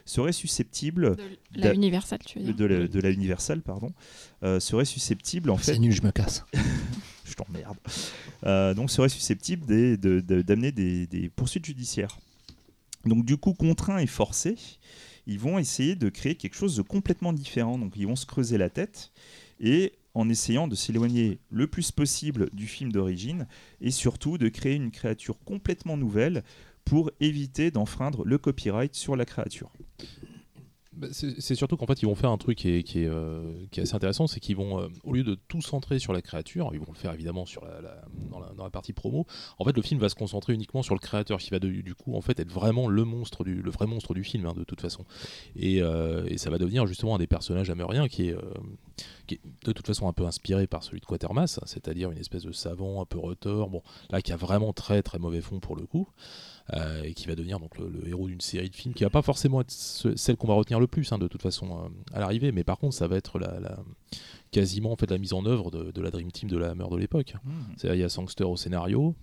serait 0.07 0.33
susceptible 0.33 1.17
De 1.17 1.61
la 1.61 1.75
Universal, 1.75 2.19
tu 2.25 2.39
veux 2.39 2.45
dire. 2.47 2.55
de 2.57 2.65
la, 2.65 2.89
de 2.89 3.01
la 3.01 3.11
Universal, 3.11 3.61
pardon, 3.61 3.93
euh, 4.43 4.59
serait 4.59 4.87
susceptible 4.87 5.51
en 5.51 5.59
fait 5.59 5.75
C'est 5.75 5.79
nul, 5.79 5.93
je 5.93 6.01
me 6.03 6.11
casse. 6.13 6.45
je 7.25 7.35
t'emmerde. 7.35 7.77
Euh, 8.45 8.73
donc 8.73 8.91
serait 8.91 9.09
susceptible 9.11 9.67
des- 9.67 9.97
de- 9.99 10.21
de- 10.21 10.41
d'amener 10.43 10.73
des, 10.73 11.07
des 11.07 11.29
poursuites 11.29 11.67
judiciaires. 11.67 12.19
Donc 13.05 13.25
du 13.27 13.37
coup, 13.37 13.53
contraints 13.53 13.99
et 13.99 14.07
forcés, 14.07 14.57
ils 15.27 15.39
vont 15.39 15.59
essayer 15.59 15.95
de 15.95 16.09
créer 16.09 16.37
quelque 16.37 16.55
chose 16.57 16.75
de 16.77 16.83
complètement 16.83 17.33
différent. 17.35 17.79
Donc 17.79 17.93
ils 17.97 18.07
vont 18.07 18.17
se 18.17 18.25
creuser 18.27 18.57
la 18.59 18.71
tête 18.71 19.13
et 19.61 19.93
en 20.17 20.31
essayant 20.31 20.67
de 20.67 20.75
s'éloigner 20.75 21.41
le 21.51 21.67
plus 21.67 21.93
possible 21.93 22.49
du 22.55 22.67
film 22.67 22.91
d'origine 22.91 23.47
et 23.83 23.91
surtout 23.91 24.39
de 24.39 24.49
créer 24.49 24.75
une 24.75 24.91
créature 24.91 25.39
complètement 25.45 25.99
nouvelle 25.99 26.43
pour 26.87 27.11
éviter 27.21 27.71
d'enfreindre 27.71 28.25
le 28.25 28.39
copyright 28.39 28.95
sur 28.95 29.15
la 29.15 29.27
créature. 29.27 29.71
Bah, 30.97 31.09
c'est 31.11 31.55
surtout 31.55 31.77
qu'en 31.77 31.87
fait, 31.87 32.01
ils 32.01 32.07
vont 32.07 32.15
faire 32.15 32.31
un 32.31 32.39
truc 32.39 32.57
qui 32.57 32.71
est, 32.71 32.83
qui 32.83 33.01
est, 33.01 33.07
euh, 33.07 33.53
qui 33.71 33.81
est 33.81 33.83
assez 33.83 33.95
intéressant, 33.95 34.27
c'est 34.27 34.41
qu'ils 34.41 34.57
vont, 34.57 34.81
euh, 34.81 34.89
au 35.05 35.13
lieu 35.13 35.25
de 35.25 35.37
tout 35.47 35.61
centrer 35.61 35.99
sur 35.99 36.15
la 36.15 36.23
créature, 36.23 36.71
ils 36.73 36.81
vont 36.81 36.91
le 36.91 36.97
faire 36.97 37.13
évidemment 37.13 37.45
sur 37.45 37.67
la, 37.67 37.81
dans, 38.31 38.65
la, 38.65 38.71
partie 38.71 38.95
promo, 38.95 39.27
en 39.59 39.65
fait, 39.67 39.77
le 39.77 39.83
film 39.83 40.01
va 40.01 40.09
se 40.09 40.15
concentrer 40.15 40.55
uniquement 40.55 40.83
sur 40.83 40.95
le 40.95 41.01
créateur, 41.01 41.39
qui 41.39 41.51
va 41.51 41.59
de- 41.59 41.69
du 41.69 41.95
coup, 41.95 42.15
en 42.15 42.23
fait, 42.23 42.41
être 42.41 42.51
vraiment 42.51 42.89
le 42.89 43.05
monstre, 43.05 43.45
du, 43.45 43.61
le 43.61 43.71
vrai 43.71 43.87
monstre 43.87 44.15
du 44.15 44.25
film, 44.25 44.47
hein, 44.47 44.55
de 44.57 44.65
toute 44.65 44.81
façon. 44.81 45.05
Et, 45.55 45.83
euh, 45.83 46.25
et 46.29 46.39
ça 46.39 46.49
va 46.49 46.57
devenir 46.57 46.87
justement 46.87 47.15
un 47.17 47.19
des 47.19 47.27
personnages 47.27 47.69
amériens 47.69 48.09
qui 48.09 48.31
est, 48.31 48.37
qui 49.27 49.35
est 49.35 49.41
de 49.67 49.73
toute 49.73 49.87
façon 49.87 50.09
un 50.09 50.15
peu 50.15 50.25
inspiré 50.25 50.67
par 50.67 50.83
celui 50.83 51.01
de 51.01 51.07
Quatermass, 51.07 51.61
c'est-à-dire 51.67 52.11
une 52.11 52.19
espèce 52.19 52.45
de 52.45 52.53
savant 52.53 53.03
un 53.03 53.05
peu 53.05 53.19
retors, 53.19 53.69
bon, 53.69 53.83
là, 54.09 54.23
qui 54.23 54.33
a 54.33 54.37
vraiment 54.37 54.73
très 54.73 55.03
très 55.03 55.19
mauvais 55.19 55.43
fond 55.43 55.61
pour 55.61 55.77
le 55.77 55.85
coup. 55.87 56.09
Euh, 56.75 57.03
et 57.05 57.15
qui 57.15 57.27
va 57.27 57.35
devenir 57.35 57.61
donc 57.61 57.79
le, 57.79 57.89
le 57.89 58.09
héros 58.09 58.27
d'une 58.29 58.41
série 58.41 58.69
de 58.71 58.75
films 58.75 58.95
qui 58.95 59.05
va 59.05 59.11
pas 59.11 59.23
forcément 59.23 59.61
être 59.61 59.71
ce- 59.71 60.17
celle 60.17 60.37
qu'on 60.37 60.49
va 60.49 60.55
retenir 60.55 60.81
le 60.81 60.87
plus 60.87 61.13
hein, 61.13 61.19
de 61.19 61.29
toute 61.29 61.43
façon 61.43 61.85
euh, 61.85 61.89
à 62.13 62.21
l'arrivée. 62.21 62.51
Mais 62.53 62.65
par 62.65 62.79
contre 62.79 62.95
ça 62.95 63.07
va 63.07 63.17
être 63.17 63.39
la, 63.39 63.61
la- 63.61 63.79
quasiment 64.53 64.93
en 64.93 64.97
fait 64.97 65.11
la 65.11 65.19
mise 65.19 65.33
en 65.33 65.45
œuvre 65.45 65.71
de, 65.71 65.91
de 65.91 66.01
la 66.01 66.11
Dream 66.11 66.31
Team 66.33 66.49
de 66.49 66.57
la 66.57 66.71
Hammer 66.71 66.87
de 66.91 66.97
l'époque. 66.97 67.35
C'est-à-dire 67.77 67.95
il 67.97 68.01
y 68.01 68.05
a 68.05 68.09
Sangster 68.09 68.45
au 68.45 68.57
scénario 68.57 69.15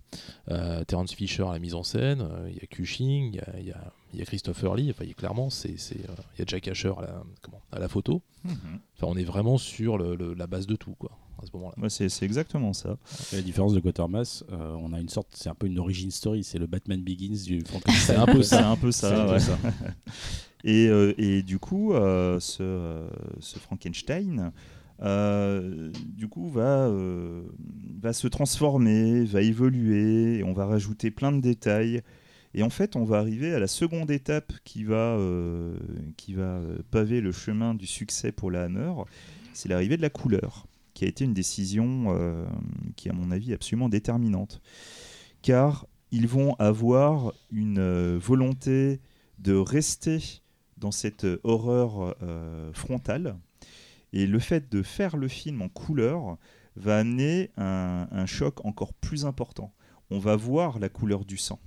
euh, 0.51 0.83
Terence 0.85 1.13
Fisher 1.13 1.43
à 1.43 1.53
la 1.53 1.59
mise 1.59 1.73
en 1.75 1.83
scène 1.83 2.21
euh, 2.21 2.47
il 2.49 2.55
y 2.55 2.59
a 2.61 2.67
Cushing 2.67 3.39
il 3.59 3.65
y 3.65 3.71
a, 3.71 3.79
y 4.13 4.21
y 4.21 4.25
Christopher 4.25 4.75
Lee. 4.75 4.89
Enfin 4.91 5.03
il 5.05 5.09
y 5.09 5.11
a 5.11 5.15
clairement 5.15 5.49
c'est 5.49 5.71
il 5.71 6.01
y 6.39 6.41
a 6.41 6.45
Jack 6.45 6.67
Asher 6.67 6.93
à 6.97 7.01
la, 7.01 7.23
comment, 7.41 7.61
à 7.71 7.79
la 7.79 7.87
photo. 7.87 8.21
Mhm. 8.45 8.79
enfin 8.95 9.07
on 9.07 9.15
est 9.15 9.23
vraiment 9.23 9.57
sur 9.57 9.97
le- 9.97 10.15
le- 10.15 10.33
la 10.33 10.47
base 10.47 10.67
de 10.67 10.75
tout 10.75 10.95
quoi 10.99 11.11
à 11.41 11.45
ce 11.45 11.51
moment-là 11.55 11.75
Ouais, 11.81 11.89
c'est 11.89 12.09
c'est 12.09 12.25
exactement 12.25 12.73
ça. 12.73 12.97
Et 13.31 13.37
la 13.37 13.41
différence 13.41 13.73
de 13.73 13.79
Quatermass, 13.79 14.43
euh, 14.51 14.75
on 14.79 14.93
a 14.93 14.99
une 14.99 15.09
sorte, 15.09 15.29
c'est 15.33 15.49
un 15.49 15.55
peu 15.55 15.67
une 15.67 15.79
origin 15.79 16.11
story, 16.11 16.43
c'est 16.43 16.59
le 16.59 16.67
Batman 16.67 17.01
Begins 17.01 17.43
du 17.45 17.61
Frankenstein. 17.65 18.15
C'est 18.15 18.15
un 18.15 18.25
peu 18.25 18.41
ça. 18.41 18.57
C'est 18.59 18.63
un 18.63 18.75
peu 18.77 18.91
C'est 18.91 19.07
ça. 19.07 19.21
un 19.21 19.25
peu 19.25 19.31
ouais. 19.33 19.39
ça. 19.39 19.57
Et, 20.65 20.87
euh, 20.87 21.13
et 21.17 21.43
du 21.43 21.59
coup, 21.59 21.93
euh, 21.93 22.39
ce, 22.39 22.63
euh, 22.63 23.09
ce 23.41 23.59
Frankenstein, 23.59 24.53
euh, 25.01 25.91
du 26.05 26.29
coup, 26.29 26.49
va, 26.49 26.87
euh, 26.87 27.41
va 28.01 28.13
se 28.13 28.27
transformer, 28.29 29.25
va 29.25 29.41
évoluer, 29.41 30.37
et 30.37 30.43
on 30.45 30.53
va 30.53 30.65
rajouter 30.65 31.11
plein 31.11 31.33
de 31.33 31.41
détails. 31.41 32.01
Et 32.53 32.63
en 32.63 32.69
fait, 32.69 32.95
on 32.95 33.03
va 33.03 33.17
arriver 33.17 33.53
à 33.53 33.59
la 33.59 33.67
seconde 33.67 34.09
étape 34.09 34.53
qui 34.63 34.85
va, 34.85 35.17
euh, 35.17 35.75
qui 36.15 36.33
va 36.33 36.61
paver 36.91 37.19
le 37.19 37.33
chemin 37.33 37.73
du 37.73 37.85
succès 37.85 38.31
pour 38.31 38.49
la 38.49 38.63
Hammer, 38.63 38.93
c'est 39.51 39.67
l'arrivée 39.67 39.97
de 39.97 40.01
la 40.01 40.09
couleur, 40.09 40.65
qui 40.93 41.05
a 41.05 41.07
été 41.07 41.25
une 41.25 41.33
décision 41.33 42.05
euh, 42.07 42.45
qui, 42.95 43.09
à 43.09 43.13
mon 43.13 43.31
avis, 43.31 43.51
est 43.51 43.55
absolument 43.55 43.89
déterminante. 43.89 44.61
Car 45.41 45.87
ils 46.11 46.27
vont 46.27 46.55
avoir 46.55 47.33
une 47.51 47.79
euh, 47.79 48.17
volonté 48.21 48.99
de 49.39 49.55
rester 49.55 50.41
dans 50.77 50.91
cette 50.91 51.25
euh, 51.25 51.39
horreur 51.43 52.15
frontale. 52.73 53.37
Et 54.11 54.27
le 54.27 54.39
fait 54.39 54.71
de 54.71 54.83
faire 54.83 55.17
le 55.17 55.27
film 55.27 55.61
en 55.61 55.69
couleur 55.69 56.37
va 56.75 56.99
amener 56.99 57.51
un, 57.57 58.25
choc 58.27 58.63
encore 58.63 58.93
plus 58.93 59.25
important. 59.25 59.73
On 60.11 60.19
va 60.19 60.35
voir 60.35 60.77
la 60.77 60.89
couleur 60.89 61.25
du 61.25 61.37
sang. 61.37 61.59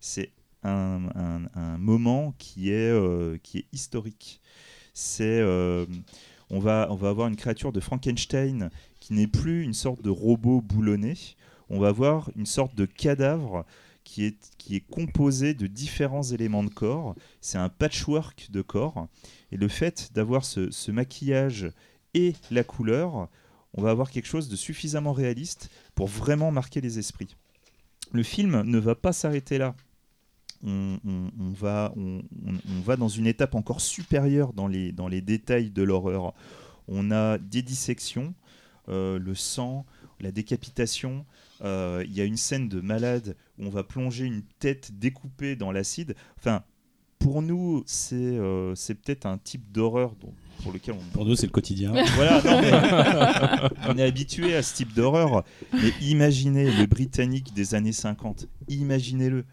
C'est 0.00 0.32
un, 0.62 1.78
moment 1.78 2.34
qui 2.36 2.70
est, 2.70 3.42
qui 3.42 3.58
est 3.58 3.66
historique. 3.72 4.42
C'est, 4.92 5.42
on, 6.50 6.58
va, 6.58 6.88
on 6.90 6.94
va 6.94 7.08
avoir 7.08 7.28
une 7.28 7.36
créature 7.36 7.72
de 7.72 7.80
Frankenstein 7.80 8.70
qui 9.00 9.12
n'est 9.12 9.26
plus 9.26 9.62
une 9.62 9.74
sorte 9.74 10.02
de 10.02 10.10
robot 10.10 10.60
boulonné. 10.60 11.14
On 11.70 11.78
va 11.78 11.88
avoir 11.88 12.30
une 12.36 12.46
sorte 12.46 12.74
de 12.74 12.86
cadavre 12.86 13.64
qui 14.04 14.24
est, 14.24 14.50
qui 14.56 14.76
est 14.76 14.88
composé 14.88 15.52
de 15.52 15.66
différents 15.66 16.22
éléments 16.22 16.64
de 16.64 16.70
corps. 16.70 17.14
C'est 17.40 17.58
un 17.58 17.68
patchwork 17.68 18.48
de 18.50 18.62
corps. 18.62 19.08
Et 19.52 19.56
le 19.56 19.68
fait 19.68 20.10
d'avoir 20.14 20.44
ce, 20.44 20.70
ce 20.70 20.90
maquillage 20.90 21.70
et 22.14 22.34
la 22.50 22.64
couleur, 22.64 23.28
on 23.74 23.82
va 23.82 23.90
avoir 23.90 24.10
quelque 24.10 24.26
chose 24.26 24.48
de 24.48 24.56
suffisamment 24.56 25.12
réaliste 25.12 25.70
pour 25.94 26.06
vraiment 26.06 26.50
marquer 26.50 26.80
les 26.80 26.98
esprits. 26.98 27.36
Le 28.12 28.22
film 28.22 28.62
ne 28.62 28.78
va 28.78 28.94
pas 28.94 29.12
s'arrêter 29.12 29.58
là. 29.58 29.74
On, 30.64 30.98
on- 31.06 31.30
on 31.40 31.50
va, 31.52 31.92
on, 31.96 32.20
va 32.84 32.96
dans 32.96 33.08
une 33.08 33.26
étape 33.26 33.54
encore 33.54 33.80
supérieure 33.80 34.52
dans 34.52 34.66
les, 34.66 34.92
dans 34.92 35.08
les 35.08 35.20
détails 35.20 35.70
de 35.70 35.82
l'horreur. 35.82 36.34
On 36.88 37.10
a 37.10 37.38
des 37.38 37.62
dissections, 37.62 38.34
euh, 38.88 39.18
le 39.18 39.34
sang, 39.34 39.84
la 40.20 40.32
décapitation. 40.32 41.24
Euh, 41.62 42.02
Il 42.06 42.12
y 42.14 42.20
a 42.20 42.24
une 42.24 42.36
scène 42.36 42.68
de 42.68 42.80
malade 42.80 43.36
où 43.58 43.66
on 43.66 43.70
va 43.70 43.84
plonger 43.84 44.24
une 44.24 44.42
tête 44.58 44.90
découpée 44.98 45.54
dans 45.56 45.70
l'acide. 45.70 46.14
Enfin, 46.38 46.62
pour 47.18 47.42
nous, 47.42 47.82
c'est 47.86 48.14
euh, 48.16 48.74
peut-être 48.88 49.26
un 49.26 49.38
type 49.38 49.70
d'horreur 49.72 50.14
pour 50.62 50.72
lequel 50.72 50.94
on, 50.94 51.12
Pour 51.12 51.24
nous, 51.24 51.36
c'est 51.36 51.46
le 51.46 51.52
quotidien. 51.52 51.92
voilà, 52.14 52.42
non, 52.42 52.60
mais 52.60 53.68
on 53.88 53.98
est 53.98 54.02
habitué 54.02 54.54
à 54.56 54.62
ce 54.62 54.74
type 54.74 54.92
d'horreur. 54.94 55.44
Mais 55.72 55.92
imaginez 56.00 56.70
le 56.70 56.86
Britannique 56.86 57.52
des 57.54 57.74
années 57.74 57.92
50. 57.92 58.46
Imaginez-le. 58.68 59.44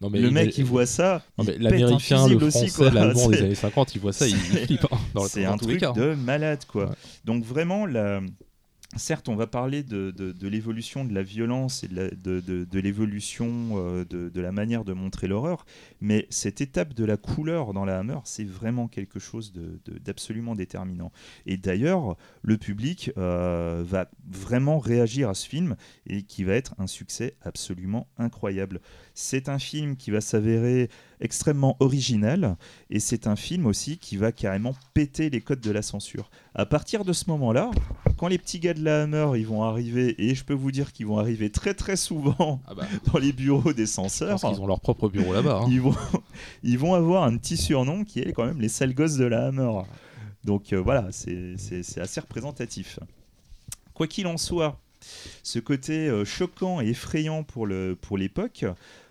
Non, 0.00 0.10
mais 0.10 0.20
Le 0.20 0.30
mec, 0.30 0.56
il 0.58 0.64
voit 0.64 0.86
ça. 0.86 1.22
non, 1.38 1.44
mais 1.44 1.56
l'américain, 1.58 2.26
le 2.28 2.38
français, 2.50 2.90
l'allemand 2.90 3.28
des 3.30 3.42
années 3.42 3.54
50, 3.54 3.94
il 3.94 4.00
voit 4.00 4.12
ça, 4.12 4.26
il, 4.26 4.36
flippe. 4.36 4.86
hein, 4.90 5.20
C'est 5.28 5.44
un 5.44 5.56
truc 5.56 5.82
hein. 5.82 5.92
de 5.92 6.14
malade, 6.14 6.64
quoi. 6.66 6.90
Ouais. 6.90 6.96
Donc 7.24 7.44
vraiment, 7.44 7.86
la... 7.86 8.20
certes, 8.96 9.28
on 9.28 9.34
va 9.36 9.46
parler 9.46 9.82
de, 9.82 10.10
de- 10.10 10.32
de 10.32 10.48
l'évolution 10.48 11.04
de 11.04 11.12
la 11.14 11.22
violence 11.22 11.84
et 11.84 11.88
de 11.88 12.78
l'évolution 12.80 13.48
euh, 13.72 14.04
de, 14.04 14.28
de 14.28 14.40
la 14.40 14.52
manière 14.52 14.84
de 14.84 14.92
montrer 14.92 15.26
l'horreur, 15.26 15.64
mais 16.00 16.26
cette 16.30 16.60
étape 16.60 16.94
de 16.94 17.04
la 17.04 17.16
couleur 17.16 17.72
dans 17.72 17.84
la 17.84 17.98
Hammer, 17.98 18.18
c'est 18.24 18.44
vraiment 18.44 18.86
quelque 18.88 19.18
chose 19.18 19.52
d'absolument 20.04 20.54
déterminant. 20.54 21.10
Et 21.46 21.56
d'ailleurs, 21.56 22.16
le 22.42 22.56
public 22.58 23.10
euh, 23.16 23.82
va 23.86 24.08
vraiment 24.30 24.78
réagir 24.78 25.28
à 25.28 25.34
ce 25.34 25.48
film 25.48 25.76
et 26.06 26.22
qui 26.22 26.44
va 26.44 26.54
être 26.54 26.74
un 26.78 26.86
succès 26.86 27.36
absolument 27.42 28.06
incroyable. 28.18 28.80
C'est 29.16 29.48
un 29.48 29.60
film 29.60 29.94
qui 29.96 30.10
va 30.10 30.20
s'avérer 30.20 30.90
extrêmement 31.20 31.76
original 31.78 32.56
et 32.90 32.98
c'est 32.98 33.28
un 33.28 33.36
film 33.36 33.64
aussi 33.66 33.96
qui 33.96 34.16
va 34.16 34.32
carrément 34.32 34.74
péter 34.92 35.30
les 35.30 35.40
codes 35.40 35.60
de 35.60 35.70
la 35.70 35.82
censure. 35.82 36.30
À 36.56 36.66
partir 36.66 37.04
de 37.04 37.12
ce 37.12 37.30
moment-là, 37.30 37.70
quand 38.18 38.26
les 38.26 38.38
petits 38.38 38.58
gars 38.58 38.74
de 38.74 38.82
la 38.82 39.02
Hammer 39.04 39.28
ils 39.36 39.46
vont 39.46 39.62
arriver, 39.62 40.16
et 40.18 40.34
je 40.34 40.44
peux 40.44 40.52
vous 40.52 40.72
dire 40.72 40.92
qu'ils 40.92 41.06
vont 41.06 41.18
arriver 41.18 41.48
très 41.50 41.74
très 41.74 41.94
souvent 41.94 42.60
Ah 42.66 42.74
bah, 42.74 42.86
dans 43.12 43.18
les 43.20 43.32
bureaux 43.32 43.72
des 43.72 43.86
censeurs, 43.86 44.40
pense 44.40 44.52
qu'ils 44.54 44.62
ont 44.62 44.66
leur 44.66 44.80
propre 44.80 45.08
bureau 45.08 45.32
là-bas. 45.32 45.60
hein. 45.62 45.68
ils, 45.70 45.80
vont, 45.80 45.94
ils 46.64 46.78
vont 46.78 46.94
avoir 46.94 47.22
un 47.22 47.36
petit 47.36 47.56
surnom 47.56 48.04
qui 48.04 48.18
est 48.18 48.32
quand 48.32 48.44
même 48.44 48.60
les 48.60 48.68
sales 48.68 48.94
gosses 48.94 49.16
de 49.16 49.26
la 49.26 49.46
Hammer. 49.46 49.70
Donc 50.42 50.72
euh, 50.72 50.80
voilà, 50.80 51.08
c'est 51.12 51.54
assez 52.00 52.20
représentatif. 52.20 52.98
Quoi 53.94 54.08
qu'il 54.08 54.26
en 54.26 54.36
soit, 54.36 54.80
ce 55.44 55.60
côté 55.60 56.08
euh, 56.08 56.24
choquant 56.24 56.80
et 56.80 56.88
effrayant 56.88 57.44
pour 57.44 57.66
l'époque 57.66 58.64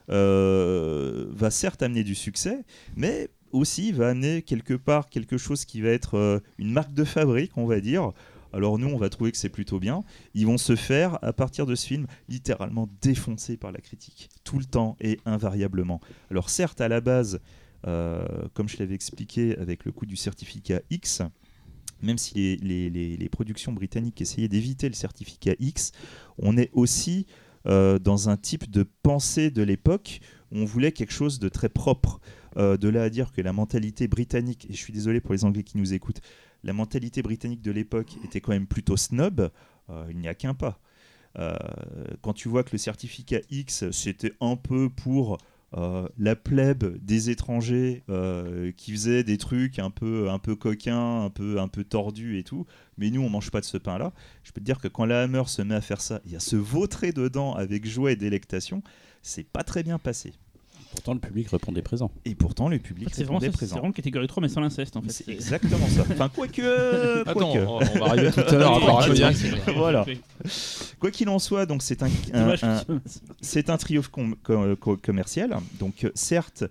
euh, 0.10 1.26
va 1.32 1.51
certes 1.51 1.84
amener 1.84 2.04
du 2.04 2.16
succès, 2.16 2.64
mais 2.95 3.30
aussi 3.51 3.91
va 3.91 4.10
amener 4.10 4.41
quelque 4.41 4.74
part 4.74 5.10
quelque 5.10 5.38
chose 5.38 5.66
qui 5.66 5.82
va 5.82 5.89
être 5.89 6.16
euh, 6.18 6.39
une 6.58 6.72
marque 6.72 6.93
de 6.93 7.04
fabrique, 7.04 7.58
on 7.58 7.66
va 7.66 7.80
dire. 7.80 8.12
Alors 8.51 8.78
nous, 8.78 8.88
on 8.88 8.97
va 8.97 9.10
trouver 9.10 9.32
que 9.32 9.38
c'est 9.38 9.49
plutôt 9.49 9.80
bien. 9.80 10.04
Ils 10.36 10.45
vont 10.45 10.60
se 10.60 10.76
faire, 10.76 11.18
à 11.24 11.34
partir 11.34 11.66
de 11.66 11.74
ce 11.74 11.88
film, 11.88 12.06
littéralement 12.30 12.88
défoncer 13.01 13.58
par 13.58 13.72
la 13.72 13.80
critique, 13.80 14.30
tout 14.43 14.60
le 14.60 14.66
temps 14.66 14.95
et 15.01 15.20
invariablement. 15.26 15.99
Alors 16.30 16.49
certes, 16.51 16.80
à 16.80 16.88
la 16.88 17.01
base, 17.01 17.39
euh, 17.88 18.24
comme 18.54 18.70
je 18.70 18.78
l'avais 18.78 18.93
expliqué 18.93 19.58
avec 19.58 19.86
le 19.86 19.91
coup 19.91 20.06
du 20.06 20.16
certificat 20.16 20.82
X, 20.91 21.24
même 22.04 22.18
si 22.20 22.58
les, 22.58 22.89
les- 22.91 23.30
productions 23.30 23.72
britanniques 23.72 24.22
essayaient 24.22 24.47
d'éviter 24.49 24.88
le 24.88 24.93
certificat 24.93 25.54
X, 25.60 25.91
on 26.38 26.56
est 26.58 26.70
aussi 26.74 27.26
euh, 27.66 27.97
dans 27.97 28.30
un 28.30 28.38
type 28.38 28.70
de 28.70 28.84
pensée 29.03 29.49
de 29.49 29.64
l'époque 29.64 30.20
où 30.51 30.57
on 30.59 30.66
voulait 30.66 30.91
quelque 30.91 31.14
chose 31.14 31.39
de 31.39 31.49
très 31.49 31.70
propre. 31.70 32.20
Euh, 32.57 32.78
de 32.78 32.88
là 32.88 33.03
à 33.03 33.09
dire 33.09 33.32
que 33.32 33.41
la 33.41 33.53
mentalité 33.53 34.07
britannique, 34.07 34.68
et 34.70 34.74
je 34.74 34.78
suis 34.78 34.93
désolé 34.93 35.22
pour 35.22 35.34
les 35.34 35.43
Anglais 35.43 35.64
qui 35.64 35.78
nous 35.78 35.93
écoutent, 35.93 36.22
la 36.64 36.74
mentalité 36.74 37.24
britannique 37.24 37.61
de 37.61 37.72
l'époque 37.72 38.18
était 38.24 38.41
quand 38.41 38.51
même 38.51 38.68
plutôt 38.68 38.95
snob, 38.95 39.49
euh, 39.89 40.05
il 40.11 40.18
n'y 40.18 40.28
a 40.28 40.36
qu'un 40.36 40.53
pas. 40.53 40.80
Quand 42.22 42.34
tu 42.34 42.47
vois 42.47 42.64
que 42.64 42.74
le 42.74 42.78
certificat 42.78 43.39
X, 43.49 43.89
c'était 43.89 44.34
un 44.39 44.55
peu 44.55 44.88
pour 44.91 45.39
euh, 45.76 46.07
la 46.17 46.36
plèbe 46.36 46.97
des 47.03 47.30
étrangers 47.30 48.03
euh, 48.09 48.71
qui 48.78 48.91
faisaient 48.91 49.24
des 49.24 49.38
trucs 49.38 49.80
un 49.80 49.89
peu, 49.89 50.30
un 50.30 50.38
peu 50.38 50.55
coquins, 50.55 51.24
un 51.24 51.30
peu, 51.30 51.59
un 51.59 51.67
peu 51.67 51.84
tordus 51.84 52.38
et 52.38 52.43
tout, 52.43 52.65
mais 52.97 53.09
nous 53.09 53.21
on 53.21 53.30
mange 53.30 53.49
pas 53.49 53.59
de 53.59 53.65
ce 53.65 53.78
pain-là. 53.78 54.13
Je 54.43 54.51
peux 54.51 54.61
te 54.61 54.65
dire 54.65 54.80
que 54.80 54.88
quand 54.88 55.05
la 55.05 55.24
Hammer 55.24 55.43
se 55.47 55.61
met 55.61 55.76
à 55.76 55.82
faire 55.82 56.01
ça, 56.01 56.21
il 56.26 56.32
y 56.32 56.36
a 56.36 56.39
se 56.39 56.55
vautrer 56.55 57.11
dedans 57.11 57.53
avec 57.53 57.88
joie 57.88 58.11
et 58.11 58.15
délectation, 58.15 58.84
c'est 59.21 59.47
pas 59.47 59.63
très 59.63 59.82
bien 59.82 59.97
passé. 59.97 60.34
Pourtant, 60.94 61.14
le 61.16 61.20
public 61.20 61.50
répondait 61.50 61.82
présent. 61.82 62.12
Et 62.24 62.36
pourtant 62.36 62.70
le 62.70 62.78
public 62.78 63.10
C'est 63.12 63.24
vraiment, 63.24 63.39
répondait 63.39 63.52
c'est 63.52 63.58
présent. 63.58 63.78
vraiment 63.78 63.91
catégorie 63.91 64.28
3, 64.28 64.41
mais 64.41 64.48
sans 64.48 64.62
l'inceste 64.62 64.96
en 64.96 65.02
fait. 65.02 65.10
C'est 65.10 65.28
exactement 65.30 65.88
ça. 65.88 66.02
Enfin, 66.10 66.30
quoique. 66.30 67.22
Attends, 67.28 67.34
quoique. 67.52 67.66
on 67.66 67.76
on 67.78 68.00
va 68.00 68.06
arriver 68.12 68.32
tout 68.32 68.39
à 68.41 68.52
l'heure 68.58 69.00
à. 69.00 69.72
Voilà. 69.76 70.06
Quoi 71.00 71.12
qu'il 71.12 71.28
en 71.30 71.39
soit, 71.39 71.66
donc 71.66 71.82
c'est 71.82 72.04
un, 72.04 72.08
un- 72.34 72.39
Dommage 72.41 72.64
un- 72.64 72.84
que- 72.84 73.00
c'est 73.41 73.70
un 73.70 73.78
triomphe 73.78 74.08
com- 74.10 74.36
com- 74.44 74.76
com- 74.76 74.98
commercial. 74.98 75.58
Donc, 75.80 76.08
certes, 76.16 76.64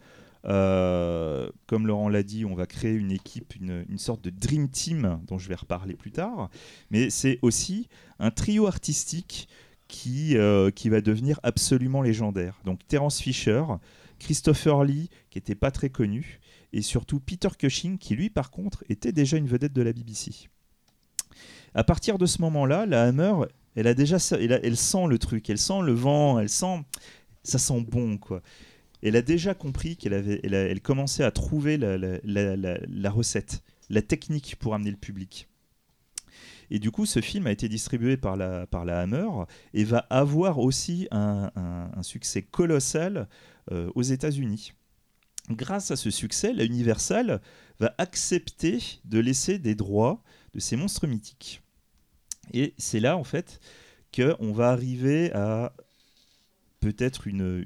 euh, 0.45 1.49
comme 1.67 1.87
Laurent 1.87 2.09
l'a 2.09 2.23
dit, 2.23 2.45
on 2.45 2.55
va 2.55 2.67
créer 2.67 2.95
une 2.95 3.13
équipe, 3.13 3.55
une, 3.61 3.85
une 3.89 3.99
sorte 3.99 4.23
de 4.25 4.31
dream 4.31 4.69
team 4.69 5.19
dont 5.27 5.39
je 5.39 5.49
vais 5.49 5.55
reparler 5.55 5.95
plus 5.95 6.11
tard. 6.13 6.49
Mais 6.91 7.11
c'est 7.11 7.39
aussi 7.43 7.89
un 8.19 8.31
trio 8.31 8.67
artistique 8.67 9.49
qui, 9.89 10.37
euh, 10.37 10.71
qui 10.71 10.89
va 10.89 11.01
devenir 11.01 11.39
absolument 11.43 12.03
légendaire. 12.03 12.59
Donc, 12.65 12.81
Terence 12.89 13.21
Fisher, 13.21 13.63
Christopher 14.23 14.85
Lee, 14.85 15.11
qui 15.31 15.39
n'était 15.39 15.55
pas 15.55 15.71
très 15.71 15.91
connu, 15.91 16.41
et 16.73 16.81
surtout 16.81 17.21
Peter 17.21 17.49
Cushing, 17.59 17.99
qui 17.99 18.15
lui, 18.15 18.31
par 18.31 18.51
contre, 18.51 18.85
était 18.89 19.13
déjà 19.13 19.37
une 19.37 19.47
vedette 19.47 19.73
de 19.73 19.83
la 19.83 19.93
BBC. 19.93 20.49
À 21.75 21.85
partir 21.85 22.19
de 22.19 22.27
ce 22.27 22.41
moment-là, 22.43 22.87
la 22.87 23.05
Hammer, 23.05 23.33
elle 23.75 23.87
a 23.87 23.95
déjà, 23.95 24.19
elle, 24.39 24.77
sent 24.77 25.07
le 25.09 25.19
truc, 25.19 25.49
elle 25.51 25.59
sent 25.59 25.81
le 25.83 25.93
vent, 25.93 26.39
elle 26.39 26.49
sent, 26.49 26.85
ça 27.43 27.59
sent 27.59 27.81
bon 27.83 28.19
quoi. 28.19 28.43
Elle 29.03 29.17
a 29.17 29.23
déjà 29.23 29.55
compris 29.55 29.97
qu'elle 29.97 30.15
avait, 30.15 30.41
elle, 30.45 30.81
commençait 30.81 31.25
à 31.25 31.31
trouver 31.33 31.77
la, 31.77 33.11
recette, 33.11 33.63
la 33.91 34.03
technique 34.03 34.57
pour 34.61 34.75
amener 34.75 34.91
le 34.91 34.97
public. 34.97 35.49
Et 36.71 36.79
du 36.79 36.91
coup, 36.91 37.05
ce 37.05 37.21
film 37.21 37.47
a 37.47 37.51
été 37.51 37.69
distribué 37.69 38.17
par 38.17 38.37
la, 38.37 38.67
par 38.67 38.85
la 38.85 39.01
Hammer 39.01 39.29
et 39.75 39.85
va 39.85 40.07
avoir 40.11 40.59
aussi 40.59 41.09
un, 41.11 41.51
succès 42.03 42.43
colossal 42.43 43.29
aux 43.71 44.03
États-Unis. 44.03 44.73
Grâce 45.51 45.91
à 45.91 45.97
ce 45.97 46.11
succès, 46.11 46.53
la 46.53 46.65
Universal 46.65 47.41
va 47.81 47.95
accepter 47.99 48.79
de 49.05 49.19
laisser 49.19 49.59
des 49.59 49.75
droits 49.75 50.23
de 50.55 50.61
ces 50.61 50.77
monstres 50.77 51.07
mythiques. 51.07 51.63
Et 52.53 52.75
c'est 52.79 53.01
là, 53.01 53.17
en 53.17 53.25
fait, 53.25 53.61
qu'on 54.15 54.53
va 54.53 54.71
arriver 54.71 55.33
à 55.33 55.75
peut-être 56.81 57.27
une, 57.27 57.65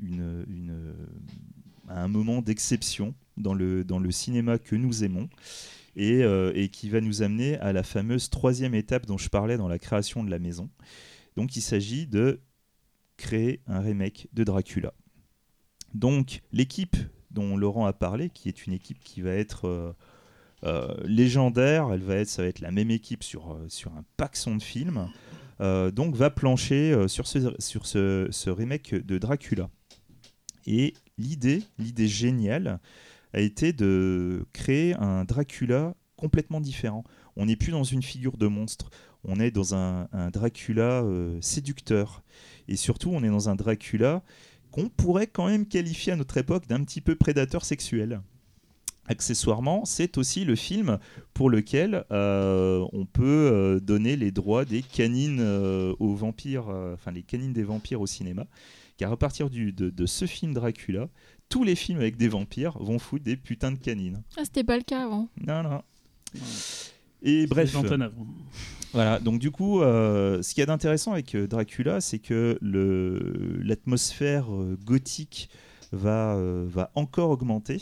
à 1.88 2.02
un 2.02 2.08
moment 2.08 2.42
d'exception 2.42 3.14
dans 3.36 3.54
le, 3.54 3.84
dans 3.84 3.98
le 3.98 4.10
cinéma 4.10 4.58
que 4.58 4.76
nous 4.76 5.04
aimons 5.04 5.28
et, 5.96 6.22
euh, 6.22 6.52
et 6.54 6.68
qui 6.68 6.88
va 6.88 7.00
nous 7.00 7.22
amener 7.22 7.58
à 7.58 7.72
la 7.72 7.82
fameuse 7.82 8.30
troisième 8.30 8.74
étape 8.74 9.06
dont 9.06 9.18
je 9.18 9.28
parlais 9.28 9.56
dans 9.56 9.68
la 9.68 9.78
création 9.78 10.22
de 10.22 10.30
la 10.30 10.38
maison. 10.38 10.70
Donc 11.36 11.56
il 11.56 11.62
s'agit 11.62 12.06
de 12.06 12.40
créer 13.16 13.62
un 13.66 13.80
remake 13.80 14.28
de 14.32 14.44
Dracula. 14.44 14.92
Donc 15.94 16.42
l'équipe 16.52 16.96
dont 17.36 17.56
Laurent 17.56 17.86
a 17.86 17.92
parlé, 17.92 18.30
qui 18.30 18.48
est 18.48 18.66
une 18.66 18.72
équipe 18.72 18.98
qui 19.04 19.20
va 19.20 19.30
être 19.30 19.68
euh, 19.68 19.92
euh, 20.64 20.94
légendaire, 21.04 21.92
elle 21.92 22.02
va 22.02 22.16
être, 22.16 22.28
ça 22.28 22.42
va 22.42 22.48
être 22.48 22.60
la 22.60 22.70
même 22.70 22.90
équipe 22.90 23.22
sur, 23.22 23.52
euh, 23.52 23.66
sur 23.68 23.92
un 23.92 24.04
paxon 24.16 24.56
de 24.56 24.62
films, 24.62 25.08
donc 25.60 26.14
va 26.14 26.28
plancher 26.28 27.08
sur, 27.08 27.26
ce, 27.26 27.54
sur 27.58 27.86
ce, 27.86 28.50
remake 28.50 28.94
de 28.94 29.16
Dracula. 29.16 29.70
Et 30.66 30.92
l'idée, 31.16 31.62
l'idée 31.78 32.08
géniale, 32.08 32.78
a 33.32 33.40
été 33.40 33.72
de 33.72 34.44
créer 34.52 34.94
un 34.96 35.24
Dracula 35.24 35.94
complètement 36.16 36.60
différent. 36.60 37.04
On 37.36 37.46
n'est 37.46 37.56
plus 37.56 37.72
dans 37.72 37.84
une 37.84 38.02
figure 38.02 38.36
de 38.36 38.48
monstre, 38.48 38.90
on 39.24 39.40
est 39.40 39.50
dans 39.50 39.74
un, 39.74 40.08
Dracula 40.30 41.02
séducteur. 41.40 42.22
Et 42.68 42.76
surtout, 42.76 43.08
on 43.10 43.22
est 43.22 43.30
dans 43.30 43.48
un 43.48 43.56
Dracula 43.56 44.22
qu'on 44.76 44.90
pourrait 44.90 45.26
quand 45.26 45.46
même 45.46 45.66
qualifier 45.66 46.12
à 46.12 46.16
notre 46.16 46.36
époque 46.36 46.66
d'un 46.66 46.84
petit 46.84 47.00
peu 47.00 47.14
prédateur 47.14 47.64
sexuel. 47.64 48.20
Accessoirement, 49.06 49.84
c'est 49.84 50.18
aussi 50.18 50.44
le 50.44 50.54
film 50.54 50.98
pour 51.32 51.48
lequel 51.48 52.04
euh, 52.10 52.84
on 52.92 53.06
peut 53.06 53.24
euh, 53.24 53.80
donner 53.80 54.16
les 54.16 54.32
droits 54.32 54.64
des 54.64 54.82
canines 54.82 55.38
euh, 55.40 55.94
aux 55.98 56.14
vampires, 56.14 56.68
euh, 56.68 56.94
enfin 56.94 57.10
les 57.10 57.22
canines 57.22 57.52
des 57.52 57.62
vampires 57.62 58.00
au 58.00 58.06
cinéma. 58.06 58.46
Car 58.98 59.12
à 59.12 59.16
partir 59.16 59.48
du, 59.48 59.72
de, 59.72 59.90
de 59.90 60.06
ce 60.06 60.26
film 60.26 60.52
Dracula, 60.52 61.08
tous 61.48 61.64
les 61.64 61.76
films 61.76 62.00
avec 62.00 62.16
des 62.16 62.28
vampires 62.28 62.76
vont 62.78 62.98
foutre 62.98 63.24
des 63.24 63.36
putains 63.36 63.72
de 63.72 63.78
canines. 63.78 64.22
Ah, 64.36 64.42
c'était 64.44 64.64
pas 64.64 64.76
le 64.76 64.82
cas 64.82 65.04
avant. 65.04 65.28
Non, 65.46 65.62
non. 65.62 65.82
Et 67.22 67.46
bref, 67.46 67.72
voilà, 68.92 69.18
donc 69.18 69.38
du 69.40 69.50
coup, 69.50 69.80
euh, 69.82 70.42
ce 70.42 70.54
qu'il 70.54 70.60
y 70.60 70.62
a 70.62 70.66
d'intéressant 70.66 71.12
avec 71.12 71.34
euh, 71.34 71.46
Dracula, 71.46 72.00
c'est 72.00 72.18
que 72.18 72.58
l'atmosphère 73.62 74.52
euh, 74.54 74.76
gothique 74.84 75.48
va, 75.92 76.34
euh, 76.36 76.66
va 76.68 76.90
encore 76.94 77.30
augmenter. 77.30 77.80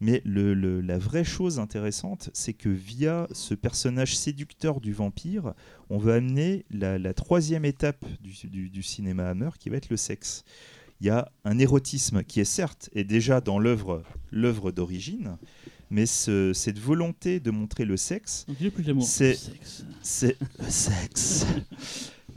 Mais 0.00 0.20
le- 0.26 0.52
le- 0.52 0.82
la 0.82 0.98
vraie 0.98 1.24
chose 1.24 1.58
intéressante, 1.58 2.28
c'est 2.34 2.52
que 2.52 2.68
via 2.68 3.26
ce 3.32 3.54
personnage 3.54 4.14
séducteur 4.16 4.82
du 4.82 4.92
vampire, 4.92 5.54
on 5.88 5.96
va 5.96 6.14
amener 6.16 6.66
la, 6.70 6.98
la 6.98 7.14
troisième 7.14 7.64
étape 7.64 8.04
du, 8.20 8.34
du- 8.46 8.68
du 8.68 8.82
cinéma 8.82 9.30
Hammer, 9.30 9.48
qui 9.58 9.70
va 9.70 9.78
être 9.78 9.88
le 9.88 9.96
sexe. 9.96 10.44
Il 11.00 11.06
y 11.06 11.10
a 11.10 11.30
un 11.44 11.58
érotisme 11.58 12.22
qui 12.24 12.40
est 12.40 12.44
certes 12.44 12.90
est 12.94 13.04
déjà 13.04 13.40
dans 13.40 13.58
l'œuvre 13.58 14.02
d'origine, 14.70 15.38
mais 15.90 16.06
ce- 16.06 16.52
cette 16.52 16.78
volonté 16.78 17.40
de 17.40 17.50
montrer 17.50 17.84
le 17.84 17.96
sexe 17.96 18.44
Donc, 18.48 18.56
il 18.60 18.64
y 18.64 18.68
a 18.68 18.70
plus 18.72 18.82
d'amour. 18.84 19.04
C'est- 19.04 19.30
Le 19.30 19.36
sexe. 19.36 19.84
c'est 20.02 20.36
le 20.58 20.70
sexe. 20.70 21.46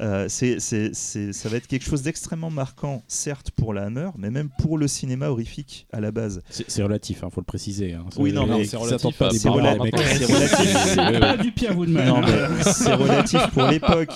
Euh, 0.01 0.29
c'est- 0.29 0.61
c'est- 0.61 0.91
c'est- 0.95 1.33
ça 1.33 1.49
va 1.49 1.57
être 1.57 1.67
quelque 1.67 1.83
chose 1.83 2.03
d'extrêmement 2.03 2.49
marquant, 2.49 3.03
certes 3.09 3.51
pour 3.51 3.73
la 3.73 3.83
Hammer, 3.87 4.11
mais 4.17 4.29
même 4.29 4.47
pour 4.59 4.77
le 4.77 4.87
cinéma 4.87 5.27
horrifique 5.27 5.87
à 5.91 5.99
la 5.99 6.11
base. 6.13 6.41
C'est 6.49 6.81
relatif, 6.83 7.19
il 7.21 7.29
faut 7.29 7.41
le 7.41 7.45
préciser. 7.45 7.95
hein. 7.95 8.05
Oui, 8.15 8.31
non, 8.31 8.47
mais 8.47 8.63
c'est 8.63 8.71
ça 8.71 8.77
relatif 8.77 9.01
tente 9.01 9.15
pas 9.17 9.29
des 9.29 9.39
c'est 9.39 9.49
relatif. 9.49 10.77
C'est 10.85 11.19
pas 11.19 11.35
du 11.35 11.51
Pierre 11.51 11.77
Woodman. 11.77 12.07
Non, 12.07 12.21
mais 12.21 12.63
c'est 12.71 12.93
relatif 12.93 13.45
pour 13.51 13.63
l'époque. 13.67 14.13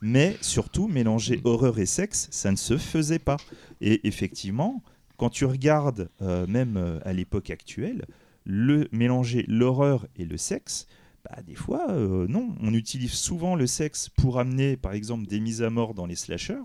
Mais 0.00 0.38
surtout, 0.40 0.88
mélanger 0.88 1.42
horreur 1.44 1.78
et 1.78 1.86
sexe, 1.86 2.28
ça 2.30 2.50
ne 2.50 2.56
se 2.56 2.78
faisait 2.78 3.18
pas. 3.18 3.36
Et 3.82 4.08
effectivement, 4.08 4.82
quand 5.18 5.28
tu 5.28 5.44
regardes, 5.44 6.08
euh, 6.22 6.46
même 6.46 6.78
euh, 6.78 6.98
à 7.04 7.12
l'époque 7.12 7.50
actuelle, 7.50 8.06
le 8.46 8.88
mélanger 8.92 9.44
l'horreur 9.48 10.06
et 10.16 10.24
le 10.24 10.36
sexe, 10.36 10.86
bah, 11.24 11.42
des 11.44 11.56
fois, 11.56 11.90
euh, 11.90 12.26
non. 12.28 12.54
On 12.62 12.72
utilise 12.72 13.12
souvent 13.12 13.56
le 13.56 13.66
sexe 13.66 14.08
pour 14.08 14.38
amener, 14.38 14.76
par 14.76 14.92
exemple, 14.92 15.26
des 15.26 15.40
mises 15.40 15.62
à 15.62 15.70
mort 15.70 15.92
dans 15.92 16.06
les 16.06 16.14
slashers, 16.14 16.62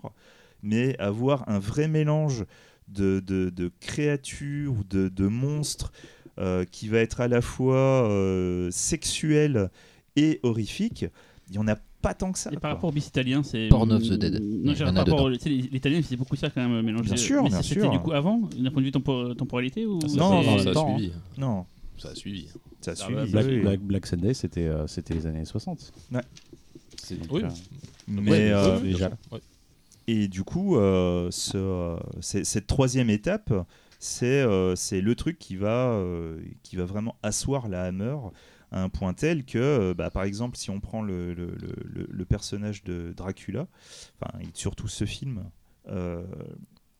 mais 0.61 0.95
avoir 0.99 1.49
un 1.49 1.57
vrai 1.59 1.87
mélange 1.87 2.45
de, 2.87 3.19
de- 3.19 3.71
créatures 3.79 4.73
ou 4.73 4.83
de, 4.83 5.09
de 5.09 5.27
monstres 5.27 5.91
euh, 6.37 6.65
qui 6.65 6.87
va 6.87 6.99
être 6.99 7.21
à 7.21 7.27
la 7.27 7.41
fois 7.41 8.09
euh, 8.09 8.69
sexuel 8.69 9.69
et 10.15 10.39
horrifique, 10.43 11.05
il 11.47 11.53
n'y 11.53 11.57
en 11.57 11.67
a 11.67 11.77
pas 12.01 12.13
tant 12.13 12.31
que 12.31 12.39
ça. 12.39 12.49
Et 12.51 12.53
par 12.53 12.61
quoi. 12.61 12.69
rapport 12.71 12.89
au 12.89 12.93
bis 12.93 13.07
italien, 13.07 13.43
c'est. 13.43 13.67
Porn 13.69 13.91
of 13.91 14.01
the 14.03 14.13
Dead. 14.13 14.41
Non, 14.41 14.73
j'ai 14.73 14.83
a 14.83 14.91
par 14.93 15.05
rapport 15.05 15.29
L'italien, 15.29 16.01
faisait 16.01 16.15
beaucoup 16.17 16.35
ça 16.35 16.49
quand 16.49 16.67
même, 16.67 16.81
mélanger. 16.85 17.03
Bien 17.09 17.15
sûr, 17.17 17.43
Mais 17.43 17.49
bien 17.49 17.61
c'était 17.61 17.81
sûr. 17.81 17.91
du 17.91 17.99
coup 17.99 18.11
avant, 18.11 18.41
d'un 18.57 18.71
point 18.71 18.81
de 18.81 18.85
vue 18.87 18.91
tempo- 18.91 19.33
temporalité 19.33 19.85
ou 19.85 19.99
Non, 19.99 20.07
c'est- 20.07 20.17
non, 20.17 20.41
Non, 20.43 20.57
ça 20.59 20.69
a 20.69 20.73
suivi. 20.95 21.11
Non, 21.37 21.65
Ça 21.97 22.09
a 22.09 22.15
suivi. 22.15 22.47
ça 22.81 22.91
Ah, 22.91 22.95
suit. 22.95 23.13
bah, 23.15 23.25
Black, 23.25 23.45
oui. 23.47 23.59
Black- 23.59 23.79
Black 23.81 24.05
Sunday, 24.07 24.33
c'était 24.33 24.67
euh, 24.67 24.87
c'était 24.87 25.13
les 25.13 25.25
années 25.27 25.45
60. 25.45 25.91
Ouais. 26.11 26.21
C'est 27.01 27.17
Oui. 27.31 27.43
euh, 27.43 27.49
Mais, 28.07 28.31
Ouais, 28.31 28.51
euh, 28.51 28.75
oui, 28.77 28.81
oui, 28.87 28.91
déjà. 28.93 29.09
Ouais. 29.31 29.39
Et 30.07 30.27
du 30.27 30.43
coup, 30.43 30.75
euh, 30.77 31.29
ce, 31.31 31.55
euh, 31.57 31.95
c'est- 32.19 32.43
cette 32.43 32.67
troisième 32.67 33.09
étape, 33.09 33.53
c'est 33.99 34.25
euh, 34.41 34.75
c'est 34.75 34.99
le 35.01 35.13
truc 35.15 35.37
qui 35.37 35.55
va, 35.55 35.91
euh, 35.91 36.37
qui 36.63 36.75
va 36.75 36.85
vraiment 36.85 37.15
asseoir 37.23 37.67
la 37.69 37.83
Hammer 37.83 38.15
à 38.71 38.81
un 38.81 38.89
point 38.89 39.13
tel 39.13 39.43
que, 39.45 39.57
euh, 39.57 39.93
bah, 39.93 40.09
par 40.09 40.23
exemple, 40.23 40.57
si 40.57 40.69
on 40.69 40.79
prend 40.79 41.01
le, 41.01 41.33
le- 41.33 41.55
le- 41.59 41.75
le- 41.83 42.07
le 42.09 42.25
personnage 42.25 42.83
de 42.83 43.13
Dracula, 43.15 43.67
enfin, 44.21 44.37
surtout 44.53 44.87
ce 44.87 45.05
film, 45.05 45.43
euh, 45.89 46.23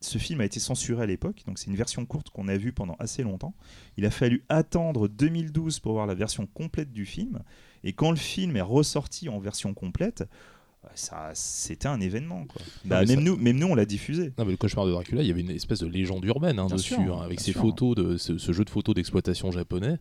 ce 0.02 0.18
film 0.18 0.42
a 0.42 0.46
été 0.46 0.60
censuré 0.60 1.04
à 1.04 1.06
l'époque, 1.06 1.44
donc 1.46 1.60
c'est 1.60 1.68
une 1.68 1.76
version 1.76 2.06
courte 2.06 2.30
qu'on 2.32 2.48
a 2.48 2.58
vue 2.58 2.74
pendant 2.74 2.96
assez 3.00 3.22
longtemps. 3.24 3.54
Il 3.98 4.06
a 4.06 4.12
fallu 4.12 4.44
attendre 4.50 5.08
2012 5.08 5.80
pour 5.80 5.94
voir 5.94 6.08
la 6.08 6.16
version 6.16 6.48
complète 6.48 6.92
du 6.92 7.06
film, 7.06 7.40
et 7.84 7.94
quand 7.94 8.10
le 8.12 8.18
film 8.18 8.58
est 8.58 8.62
ressorti 8.62 9.30
en 9.30 9.40
version 9.40 9.74
complète, 9.74 10.24
ça, 10.96 11.30
c'était 11.36 11.88
un 11.88 12.02
événement. 12.02 12.46
Quoi. 12.52 12.62
Bah, 12.86 13.06
même, 13.06 13.08
ça- 13.08 13.16
nous, 13.22 13.38
même 13.38 13.58
nous, 13.60 13.68
on 13.68 13.76
l'a 13.76 13.86
diffusé. 13.86 14.34
Non, 14.40 14.46
mais 14.46 14.52
le 14.52 14.58
cauchemar 14.58 14.88
de 14.88 14.92
Dracula, 14.92 15.22
il 15.22 15.28
y 15.28 15.32
avait 15.32 15.42
une 15.42 15.52
espèce 15.52 15.80
de 15.80 15.88
légende 15.88 16.26
urbaine 16.26 16.58
hein, 16.58 16.66
dessus, 16.66 16.96
sûr, 16.96 17.22
hein, 17.22 17.24
avec 17.24 17.40
ces 17.40 17.52
sûr. 17.52 17.62
photos 17.62 17.96
de 17.96 18.18
ce, 18.18 18.40
ce 18.40 18.52
jeu 18.52 18.66
de 18.66 18.70
photos 18.72 18.96
d'exploitation 18.96 19.52
japonais. 19.52 20.00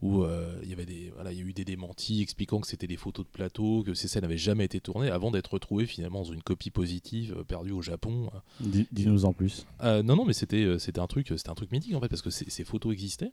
Où 0.00 0.22
euh, 0.22 0.56
il 0.62 0.70
y 0.70 0.72
avait 0.72 0.86
des, 0.86 1.10
voilà, 1.16 1.32
il 1.32 1.38
y 1.38 1.42
a 1.42 1.44
eu 1.44 1.52
des 1.52 1.64
démentis 1.64 2.22
expliquant 2.22 2.60
que 2.60 2.68
c'était 2.68 2.86
des 2.86 2.96
photos 2.96 3.26
de 3.26 3.30
plateau, 3.32 3.82
que 3.84 3.94
ces 3.94 4.06
scènes 4.06 4.22
n'avaient 4.22 4.36
jamais 4.38 4.64
été 4.64 4.78
tournées, 4.78 5.10
avant 5.10 5.32
d'être 5.32 5.52
retrouvées 5.54 5.86
finalement 5.86 6.20
dans 6.22 6.32
une 6.32 6.40
copie 6.42 6.70
positive 6.70 7.34
euh, 7.36 7.42
perdue 7.42 7.72
au 7.72 7.82
Japon. 7.82 8.30
Dis- 8.60 8.86
Dis-nous 8.92 9.24
en 9.24 9.32
plus. 9.32 9.66
Euh, 9.82 10.04
non, 10.04 10.14
non, 10.14 10.24
mais 10.24 10.34
c'était, 10.34 10.62
euh, 10.62 10.78
c'était 10.78 11.00
un 11.00 11.08
truc, 11.08 11.26
c'était 11.36 11.50
un 11.50 11.54
truc 11.56 11.72
mythique 11.72 11.96
en 11.96 12.00
fait, 12.00 12.06
parce 12.06 12.22
que 12.22 12.30
ces, 12.30 12.62
photos 12.64 12.92
existaient, 12.92 13.32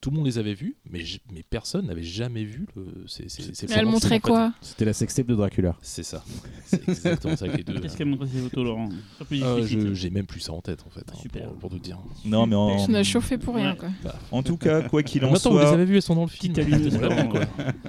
tout 0.00 0.10
le 0.10 0.16
monde 0.16 0.26
les 0.26 0.38
avait 0.38 0.54
vues, 0.54 0.76
mais, 0.88 1.02
mais 1.32 1.42
personne 1.42 1.86
n'avait 1.86 2.04
jamais 2.04 2.44
vu 2.44 2.66
le, 2.76 2.86
ces, 3.08 3.28
ces, 3.28 3.52
ces 3.52 3.64
Elle 3.66 3.70
photos. 3.80 3.90
montrait 3.92 4.06
En 4.06 4.10
fait, 4.10 4.20
quoi 4.20 4.52
C'était 4.60 4.84
la 4.84 4.92
sextape 4.92 5.26
de 5.26 5.34
Dracula. 5.34 5.76
C'est 5.82 6.04
ça. 6.04 6.22
C'est 6.66 6.88
exactement 6.88 7.36
ça 7.36 7.46
avec 7.46 7.56
les 7.58 7.64
deux. 7.64 7.80
Qu'est-ce 7.80 7.96
qu'elle 7.96 8.06
montre 8.06 8.26
ces 8.26 8.38
photos, 8.38 8.64
Laurent? 8.64 8.88
Euh, 9.32 9.94
j'ai 9.94 10.10
même 10.10 10.26
plus 10.26 10.38
ça 10.40 10.52
en 10.52 10.60
tête 10.60 10.84
en 10.86 10.90
fait, 10.90 11.04
hein, 11.10 11.16
Super. 11.20 11.48
pour, 11.48 11.56
pour 11.58 11.70
tout 11.70 11.78
dire. 11.80 11.98
Non, 12.24 12.46
mais 12.46 12.54
en, 12.54 12.84
Tu 12.84 12.90
nous 12.92 12.96
as 12.96 13.02
chauffé 13.02 13.36
pour 13.36 13.56
rien, 13.56 13.72
Ouais. 13.72 13.76
quoi. 14.02 14.14
en 14.30 14.42
tout 14.44 14.56
cas, 14.56 14.82
quoi 14.88 15.02
qu'il 15.02 15.22
Mais 15.22 15.28
en 15.28 15.34
attends, 15.34 15.50
vous 15.50 15.58
les 15.58 15.64
soit, 15.64 15.72
avez 15.74 15.84
vues, 15.86 16.00
elles 16.04 16.06
sont 16.06 16.14
dans 16.16 16.22
le 16.22 16.28
film. 16.28 16.54
Quoi. 17.30 17.40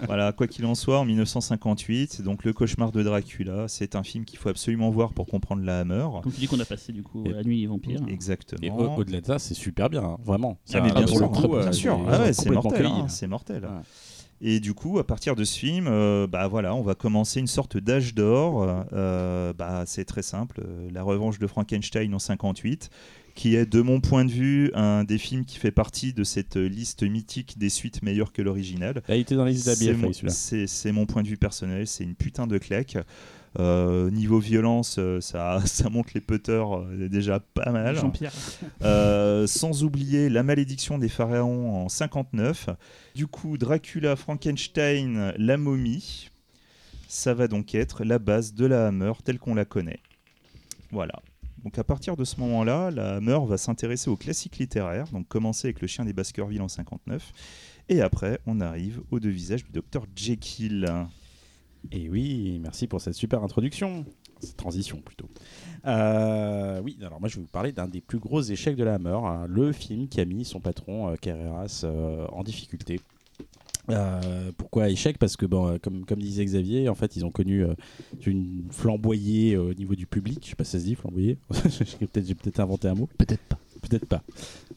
voilà, 0.08 0.32
quoi 0.32 0.48
qu'il 0.48 0.66
en 0.66 0.74
soit, 0.76 1.00
en 1.00 1.06
1958, 1.06 2.22
donc 2.22 2.46
le 2.46 2.54
cauchemar 2.54 2.92
de 2.94 3.04
Dracula, 3.04 3.68
c'est 3.68 3.96
un 3.96 4.04
film 4.04 4.24
qu'il 4.24 4.40
faut 4.40 4.48
absolument 4.50 4.90
voir 4.90 5.12
pour 5.14 5.26
comprendre 5.28 5.64
la 5.64 5.82
Hammer. 5.82 6.08
Comme 6.24 6.32
tu 6.32 6.40
dis 6.40 6.48
qu'on 6.48 6.60
a 6.60 6.66
passé 6.66 6.94
du 6.94 7.04
coup 7.04 7.24
Et- 7.26 7.34
la 7.34 7.44
nuit 7.44 7.66
vampire. 7.66 8.00
Exactement. 8.08 8.62
Et 8.64 8.72
au- 8.72 8.96
au-delà 9.00 9.20
de 9.22 9.26
ça, 9.26 9.40
c'est 9.40 9.54
super 9.54 9.90
bien, 9.90 10.04
hein, 10.04 10.18
vraiment. 10.24 10.58
Ah, 10.74 10.80
mais 10.82 10.90
Ça, 10.90 10.96
bien 10.96 11.02
pour 11.06 11.10
sûr, 11.10 11.22
le 11.22 11.28
coup, 11.28 11.48
bien 11.50 11.58
euh, 11.68 11.72
sûr. 11.74 12.00
Ah 12.08 12.18
ont 12.20 12.22
ouais, 12.24 12.34
c'est 12.34 12.50
mortel. 12.50 12.86
hein, 12.86 13.06
c'est 13.10 13.28
mortel. 13.28 13.64
Ouais. 13.64 13.70
Et 14.42 14.60
du 14.60 14.74
coup, 14.74 15.00
à 15.00 15.06
partir 15.06 15.36
de 15.36 15.44
ce 15.44 15.58
film, 15.58 15.88
euh, 15.90 16.28
bah 16.28 16.48
voilà, 16.48 16.74
on 16.76 16.82
va 16.82 16.94
commencer 16.96 17.40
une 17.40 17.48
sorte 17.48 17.78
d'âge 17.78 18.14
d'or. 18.16 18.66
Euh, 18.94 19.54
bah, 19.54 19.84
c'est 19.86 20.06
très 20.06 20.22
simple, 20.24 20.62
La 20.94 21.04
Revanche 21.04 21.40
de 21.40 21.48
Frankenstein 21.48 22.14
en 22.14 22.20
58, 22.20 22.90
qui 23.36 23.56
est, 23.56 23.66
de 23.66 23.82
mon 23.82 24.00
point 24.00 24.24
de 24.26 24.32
vue, 24.32 24.72
un 24.74 25.04
des 25.04 25.18
films 25.18 25.44
qui 25.46 25.58
fait 25.60 25.72
partie 25.72 26.14
de 26.14 26.24
cette 26.24 26.56
liste 26.56 27.04
mythique 27.04 27.58
des 27.58 27.70
suites 27.70 28.02
meilleures 28.02 28.32
que 28.32 28.42
l'original. 28.42 29.04
Il 29.10 29.16
était 29.16 29.36
dans 29.36 29.46
les 29.46 29.52
listes 29.52 29.74
C'est 29.76 29.94
mon, 29.94 30.14
celui-là. 30.14 30.34
c'est- 30.34 30.68
c'est 30.68 30.92
mon 30.94 31.06
point 31.06 31.22
de 31.22 31.28
vue 31.28 31.38
personnel, 31.38 31.86
c'est 31.86 32.04
une 32.06 32.16
putain 32.16 32.48
de 32.48 32.58
claque. 32.58 32.98
Euh, 33.58 34.12
niveau 34.12 34.40
violence, 34.40 34.98
euh, 35.00 35.22
ça, 35.22 35.60
ça 35.66 35.90
monte 35.90 36.14
les 36.14 36.20
putters 36.20 36.78
euh, 36.78 37.08
déjà 37.08 37.40
pas 37.40 37.72
mal. 37.72 37.96
Jean-Pierre. 37.96 38.34
Euh, 38.82 39.48
sans 39.48 39.84
oublier 39.86 40.28
La 40.30 40.44
malédiction 40.44 40.98
des 40.98 41.08
pharaons 41.08 41.86
en 41.86 41.88
59. 41.90 42.70
Du 43.16 43.28
coup, 43.28 43.58
Dracula, 43.58 44.18
Frankenstein, 44.18 45.34
la 45.38 45.56
momie. 45.58 46.30
Ça 47.08 47.34
va 47.34 47.48
donc 47.48 47.76
être 47.76 48.04
la 48.04 48.20
base 48.20 48.54
de 48.54 48.66
la 48.66 48.88
Hammer 48.88 49.14
telle 49.24 49.40
qu'on 49.40 49.56
la 49.56 49.64
connaît. 49.66 50.00
Voilà. 50.92 51.22
Donc 51.64 51.80
à 51.80 51.84
partir 51.84 52.16
de 52.16 52.24
ce 52.24 52.40
moment-là, 52.42 52.92
la 52.92 53.16
Hammer 53.16 53.40
va 53.48 53.58
s'intéresser 53.58 54.10
aux 54.10 54.18
classiques 54.18 54.58
littéraires, 54.58 55.08
donc 55.12 55.28
commencer 55.28 55.68
avec 55.68 55.82
Le 55.82 55.88
chien 55.88 56.06
des 56.06 56.14
Baskerville 56.14 56.62
en 56.62 56.68
59. 56.68 57.32
Et 57.90 58.02
après, 58.02 58.40
on 58.46 58.62
arrive 58.62 59.02
aux 59.12 59.20
deux 59.20 59.30
visages 59.30 59.64
du 59.64 59.72
docteur 59.72 60.06
Jekyll. 60.16 60.88
Et 61.92 62.10
oui, 62.10 62.60
merci 62.62 62.88
pour 62.88 63.02
cette 63.02 63.14
super 63.14 63.44
introduction. 63.44 64.06
Cette 64.42 64.58
transition 64.58 64.98
plutôt. 64.98 65.30
Euh, 65.86 66.82
oui, 66.82 66.98
alors 67.02 67.20
moi 67.20 67.30
je 67.30 67.36
vais 67.36 67.42
vous 67.42 67.48
parler 67.48 67.72
d'un 67.72 67.88
des 67.88 68.02
plus 68.02 68.20
gros 68.20 68.42
échecs 68.42 68.76
de 68.76 68.84
la 68.84 68.96
Hammer, 68.96 69.18
hein, 69.24 69.48
le 69.48 69.72
film 69.72 70.08
qui 70.08 70.20
a 70.20 70.26
mis 70.26 70.44
son 70.44 70.60
patron 70.60 71.10
euh, 71.10 71.16
Carreras 71.16 71.82
euh, 71.86 72.28
en 72.28 72.44
difficulté. 72.44 73.00
Euh, 73.90 74.52
pourquoi 74.58 74.90
échec? 74.90 75.18
Parce 75.18 75.38
que, 75.38 75.46
bon, 75.46 75.68
euh, 75.68 75.78
comme, 75.82 76.06
comme 76.06 76.20
disait 76.20 76.44
Xavier, 76.46 76.90
en 76.90 76.96
fait, 76.96 77.16
ils 77.16 77.26
ont 77.26 77.32
connu 77.32 77.64
euh, 77.64 77.74
une 78.26 78.64
flamboyée 78.72 79.58
au 79.58 79.74
niveau 79.74 79.96
du 79.96 80.08
public. 80.08 80.40
Je 80.44 80.50
sais 80.50 80.56
pas 80.56 80.64
si 80.64 80.72
ça 80.72 80.80
se 80.80 80.86
dit, 80.86 80.96
flamboyer. 80.96 81.38
J'ai 82.00 82.08
peut-être 82.08 82.34
peut-être 82.34 82.60
inventé 82.60 82.88
un 82.88 82.96
mot. 82.96 83.10
Peut-être 83.18 83.44
pas. 83.44 83.60
Peut-être 83.82 84.06
pas. 84.08 84.24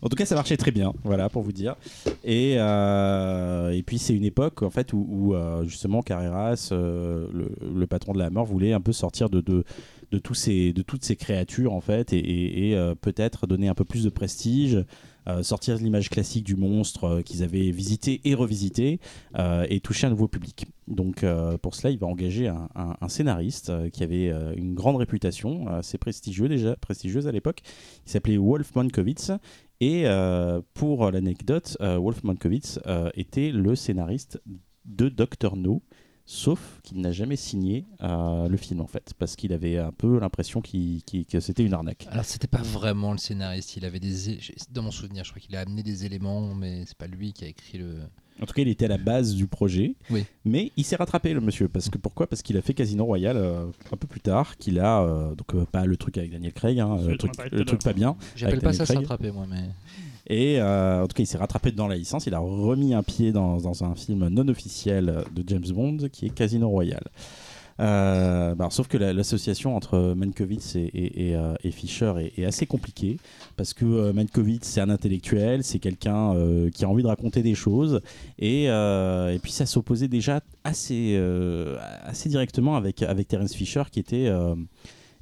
En 0.03 0.09
tout 0.11 0.17
cas, 0.17 0.27
ça 0.27 0.35
marchait 0.35 0.59
très 0.59 0.71
bien, 0.71 0.93
voilà, 1.05 1.31
pour 1.31 1.43
vous 1.43 1.53
dire. 1.53 1.77
Et, 2.25 2.57
euh, 2.59 3.71
et 3.71 3.83
puis, 3.83 3.99
c'est 3.99 4.15
une 4.15 4.25
époque, 4.25 4.63
en 4.63 4.69
fait, 4.69 4.93
où, 4.93 4.99
où, 5.33 5.35
justement, 5.65 6.03
Carreras, 6.03 6.69
le, 6.73 7.51
le 7.75 7.87
patron 7.87 8.13
de 8.13 8.19
la 8.19 8.29
mort, 8.29 8.45
voulait 8.45 8.75
un 8.75 8.81
peu 8.83 8.93
sortir 8.93 9.31
de, 9.31 9.41
de, 9.41 9.65
de, 10.13 10.19
tous 10.19 10.35
ces, 10.35 10.75
de 10.75 10.83
toutes 10.83 11.05
ces 11.05 11.17
créatures, 11.17 11.73
en 11.73 11.81
fait, 11.81 12.13
et, 12.13 12.19
et- 12.19 12.71
et, 12.73 12.95
peut-être 13.01 13.47
donner 13.47 13.69
un 13.69 13.75
peu 13.75 13.85
plus 13.85 14.05
de 14.05 14.11
prestige, 14.11 14.85
sortir 15.43 15.79
de 15.79 15.83
l'image 15.83 16.11
classique 16.11 16.45
du 16.45 16.57
monstre 16.57 17.05
euh, 17.05 17.23
qu'ils 17.23 17.43
avaient 17.43 17.71
visité 17.71 18.21
et 18.25 18.35
revisité, 18.35 19.01
euh, 19.39 19.67
et 19.69 19.81
toucher 19.81 20.07
un 20.07 20.11
nouveau 20.11 20.29
public. 20.29 20.67
Donc, 20.87 21.23
euh, 21.23 21.59
pour 21.59 21.75
cela, 21.75 21.91
il 21.91 21.99
va 21.99 22.07
engager 22.07 22.49
un, 22.49 23.09
scénariste 23.09 23.71
euh, 23.71 23.91
qui 23.91 24.03
avait 24.03 24.31
euh, 24.31 24.55
une 24.57 24.75
grande 24.75 24.97
réputation, 24.97 25.69
assez 25.69 25.99
prestigieux 25.99 26.49
déjà, 26.49 26.77
prestigieuse 26.77 27.27
à 27.27 27.33
l'époque. 27.33 27.61
Il 28.07 28.11
s'appelait 28.11 28.39
Wolf 28.39 28.75
Mankiewicz. 28.75 29.33
Et 29.81 30.03
euh, 30.07 30.61
pour 30.75 31.11
l'anecdote, 31.11 31.77
euh, 31.81 31.99
Wolf 31.99 32.25
Mankiewicz 32.25 32.81
euh, 32.87 33.11
était 33.15 33.53
le 33.53 33.77
scénariste 33.77 34.41
de 34.87 35.09
Doctor 35.09 35.57
No, 35.57 35.83
sauf 36.31 36.81
qu'il 36.83 37.01
n'a 37.01 37.11
jamais 37.11 37.37
signé 37.37 37.87
euh, 38.03 38.49
le 38.49 38.57
film 38.59 38.83
en 38.83 38.87
fait, 38.87 39.15
parce 39.19 39.35
qu'il 39.35 39.51
avait 39.55 39.79
un 39.79 39.93
peu 39.93 40.19
l'impression 40.21 40.61
qu'il- 40.61 41.03
qu'il- 41.05 41.25
que 41.25 41.41
c'était 41.41 41.65
une 41.65 41.73
arnaque. 41.73 42.07
Alors 42.11 42.27
c'était 42.27 42.47
pas 42.47 42.61
vraiment 42.61 43.13
le 43.13 43.19
scénariste, 43.19 43.77
il 43.79 43.85
avait 43.87 43.99
des 43.99 44.39
dans 44.71 44.83
mon 44.83 44.91
souvenir, 44.91 45.25
je 45.25 45.31
crois 45.31 45.41
qu'il 45.41 45.57
a 45.57 45.61
amené 45.61 45.83
des 45.83 46.05
éléments, 46.05 46.55
mais 46.55 46.85
c'est 46.87 46.99
pas 46.99 47.07
lui 47.07 47.33
qui 47.33 47.45
a 47.45 47.49
écrit 47.49 47.79
le. 47.79 47.95
En 48.43 48.47
tout 48.47 48.53
cas, 48.53 48.61
il 48.63 48.69
était 48.69 48.85
à 48.85 48.89
la 48.89 48.99
base 48.99 49.35
du 49.35 49.47
projet, 49.49 49.97
Oui. 50.11 50.25
mais 50.45 50.71
il 50.77 50.85
s'est 50.85 50.97
rattrapé 50.97 51.33
le 51.33 51.41
monsieur, 51.41 51.67
parce 51.69 51.89
que 51.89 51.97
pourquoi? 51.99 52.27
Parce 52.29 52.43
qu'il 52.43 52.57
a 52.59 52.63
fait 52.63 52.75
Casino 52.75 53.05
Royale 53.07 53.37
euh, 53.39 53.67
un 53.91 53.97
peu 53.97 54.07
plus 54.07 54.21
tard, 54.21 54.57
qu'il 54.59 54.79
a 54.81 55.01
euh, 55.03 55.35
donc 55.35 55.55
euh, 55.55 55.65
pas 55.65 55.87
le 55.87 55.97
truc 55.97 56.19
avec 56.19 56.31
Daniel 56.31 56.53
Craig, 56.53 56.79
hein, 56.79 56.99
le, 57.09 57.17
truc, 57.17 57.33
le 57.51 57.65
truc 57.65 57.83
pas 57.83 57.95
bien. 57.95 58.17
J'appelle 58.37 58.61
pas 58.61 58.71
Daniel 58.73 58.87
ça 58.87 58.93
Craig. 58.95 58.99
s'attraper 58.99 59.31
moi, 59.33 59.47
mais. 59.49 59.65
Et 60.29 60.61
euh, 60.61 61.03
en 61.03 61.07
tout 61.07 61.15
cas, 61.15 61.23
il 61.23 61.27
s'est 61.27 61.39
rattrapé 61.39 61.73
dans 61.73 61.89
la 61.89 61.97
licence. 61.97 62.27
Il 62.27 62.35
a 62.35 62.39
remis 62.39 62.95
un 62.95 63.03
pied 63.03 63.33
dans, 63.33 63.85
un 63.85 63.95
film 63.95 64.29
non 64.29 64.47
officiel 64.49 65.25
de 65.35 65.45
James 65.47 65.65
Bond 65.75 66.09
qui 66.13 66.27
est 66.27 66.31
Casino 66.31 66.69
Royale. 66.69 67.09
Euh, 67.81 68.57
bah, 68.57 68.69
sauf 68.71 68.89
que 68.89 68.99
la- 68.99 69.13
l'association 69.13 69.77
entre 69.77 70.15
Mankiewicz 70.17 70.75
et, 70.75 70.91
et- 71.29 71.37
euh, 71.37 71.55
est, 71.63 72.45
assez 72.45 72.67
compliquée 72.67 73.19
parce 73.57 73.73
que 73.73 73.85
euh, 73.85 74.59
c'est 74.63 74.81
un 74.81 74.91
intellectuel, 74.91 75.63
c'est 75.63 75.79
quelqu'un 75.79 76.35
qui 76.75 76.85
a 76.85 76.89
envie 76.89 77.05
de 77.05 77.09
raconter 77.09 77.43
des 77.43 77.55
choses 77.55 78.01
et, 78.39 78.69
puis 79.43 79.53
ça 79.53 79.65
s'opposait 79.65 80.09
déjà 80.09 80.41
assez, 80.65 81.17
assez 82.03 82.29
directement 82.29 82.77
avec, 82.77 83.03
avec 83.03 83.29
Terence 83.29 83.55
Fisher 83.55 83.85
qui 83.93 84.01
était, 84.01 84.29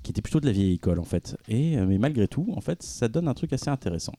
qui 0.02 0.12
était 0.12 0.22
plutôt 0.22 0.40
de 0.40 0.46
la 0.46 0.52
vieille 0.52 0.74
école 0.74 0.98
en 0.98 1.04
fait. 1.04 1.36
Et, 1.48 1.76
mais 1.76 1.98
malgré 1.98 2.26
tout, 2.26 2.46
en 2.56 2.60
fait, 2.62 2.82
ça 2.82 3.08
donne 3.08 3.28
un 3.28 3.34
truc 3.34 3.52
assez 3.52 3.68
intéressant. 3.68 4.14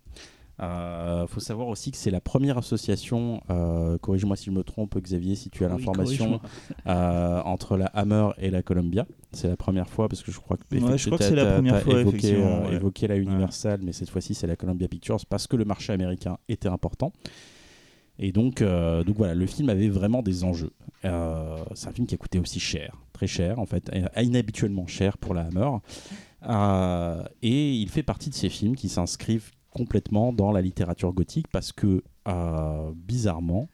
Il 0.59 1.27
faut 1.27 1.39
savoir 1.39 1.67
aussi 1.67 1.91
que 1.91 1.97
c'est 1.97 2.11
la 2.11 2.21
première 2.21 2.57
association, 2.57 3.41
euh, 3.49 3.97
corrige-moi 3.99 4.35
si 4.35 4.45
je 4.45 4.51
me 4.51 4.63
trompe 4.63 4.97
Xavier, 4.97 5.35
si 5.35 5.49
tu 5.49 5.63
as 5.65 5.69
l'information, 5.69 6.39
euh, 6.87 7.41
entre 7.43 7.77
la 7.77 7.85
Hammer 7.87 8.29
et 8.37 8.49
la 8.49 8.63
Columbia. 8.63 9.05
C'est 9.31 9.47
la 9.49 9.57
première 9.57 9.89
fois 9.89 10.09
parce 10.09 10.23
que 10.23 10.31
je 10.31 10.39
crois 10.39 10.57
que, 10.57 10.63
Ouais, 10.75 10.97
je 10.97 11.05
crois 11.05 11.17
que 11.17 11.23
c'est 11.23 11.35
la 11.35 11.53
première 11.53 11.81
fois, 11.81 11.99
évoqué, 11.99 12.17
effectivement, 12.17 12.45
euh, 12.47 12.69
ouais. 12.69 12.75
évoqué 12.75 13.07
la 13.07 13.17
Universal, 13.17 13.81
mais 13.83 13.91
cette 13.91 14.09
fois-ci 14.09 14.33
c'est 14.33 14.47
la 14.47 14.55
Columbia 14.55 14.87
Pictures 14.87 15.25
parce 15.29 15.47
que 15.47 15.55
le 15.55 15.65
marché 15.65 15.93
américain 15.93 16.37
était 16.47 16.69
important. 16.69 17.11
Et 18.19 18.31
donc, 18.31 18.61
euh, 18.61 19.03
donc 19.03 19.17
voilà, 19.17 19.35
le 19.35 19.45
film 19.45 19.69
avait 19.69 19.89
vraiment 19.89 20.21
des 20.23 20.43
enjeux. 20.43 20.71
Euh, 21.05 21.57
c'est 21.75 21.87
un 21.87 21.91
film 21.91 22.07
qui 22.07 22.15
a 22.15 22.17
coûté 22.17 22.39
aussi 22.39 22.59
cher, 22.59 22.97
très 23.13 23.27
cher 23.27 23.59
en 23.59 23.65
fait, 23.65 23.91
inhabituellement 24.19 24.87
cher 24.87 25.17
pour 25.17 25.33
la 25.33 25.41
Hammer. 25.41 25.69
Euh, 26.47 27.23
et 27.41 27.73
il 27.73 27.89
fait 27.89 28.03
partie 28.03 28.29
de 28.29 28.35
ces 28.35 28.49
films 28.49 28.75
qui 28.75 28.89
s'inscrivent 28.89 29.51
complètement 29.77 30.33
dans 30.33 30.51
la 30.51 30.61
littérature 30.61 31.13
gothique 31.13 31.47
parce 31.51 31.71
que, 31.71 32.03
euh, 32.27 32.91
bizarrement, 32.95 33.69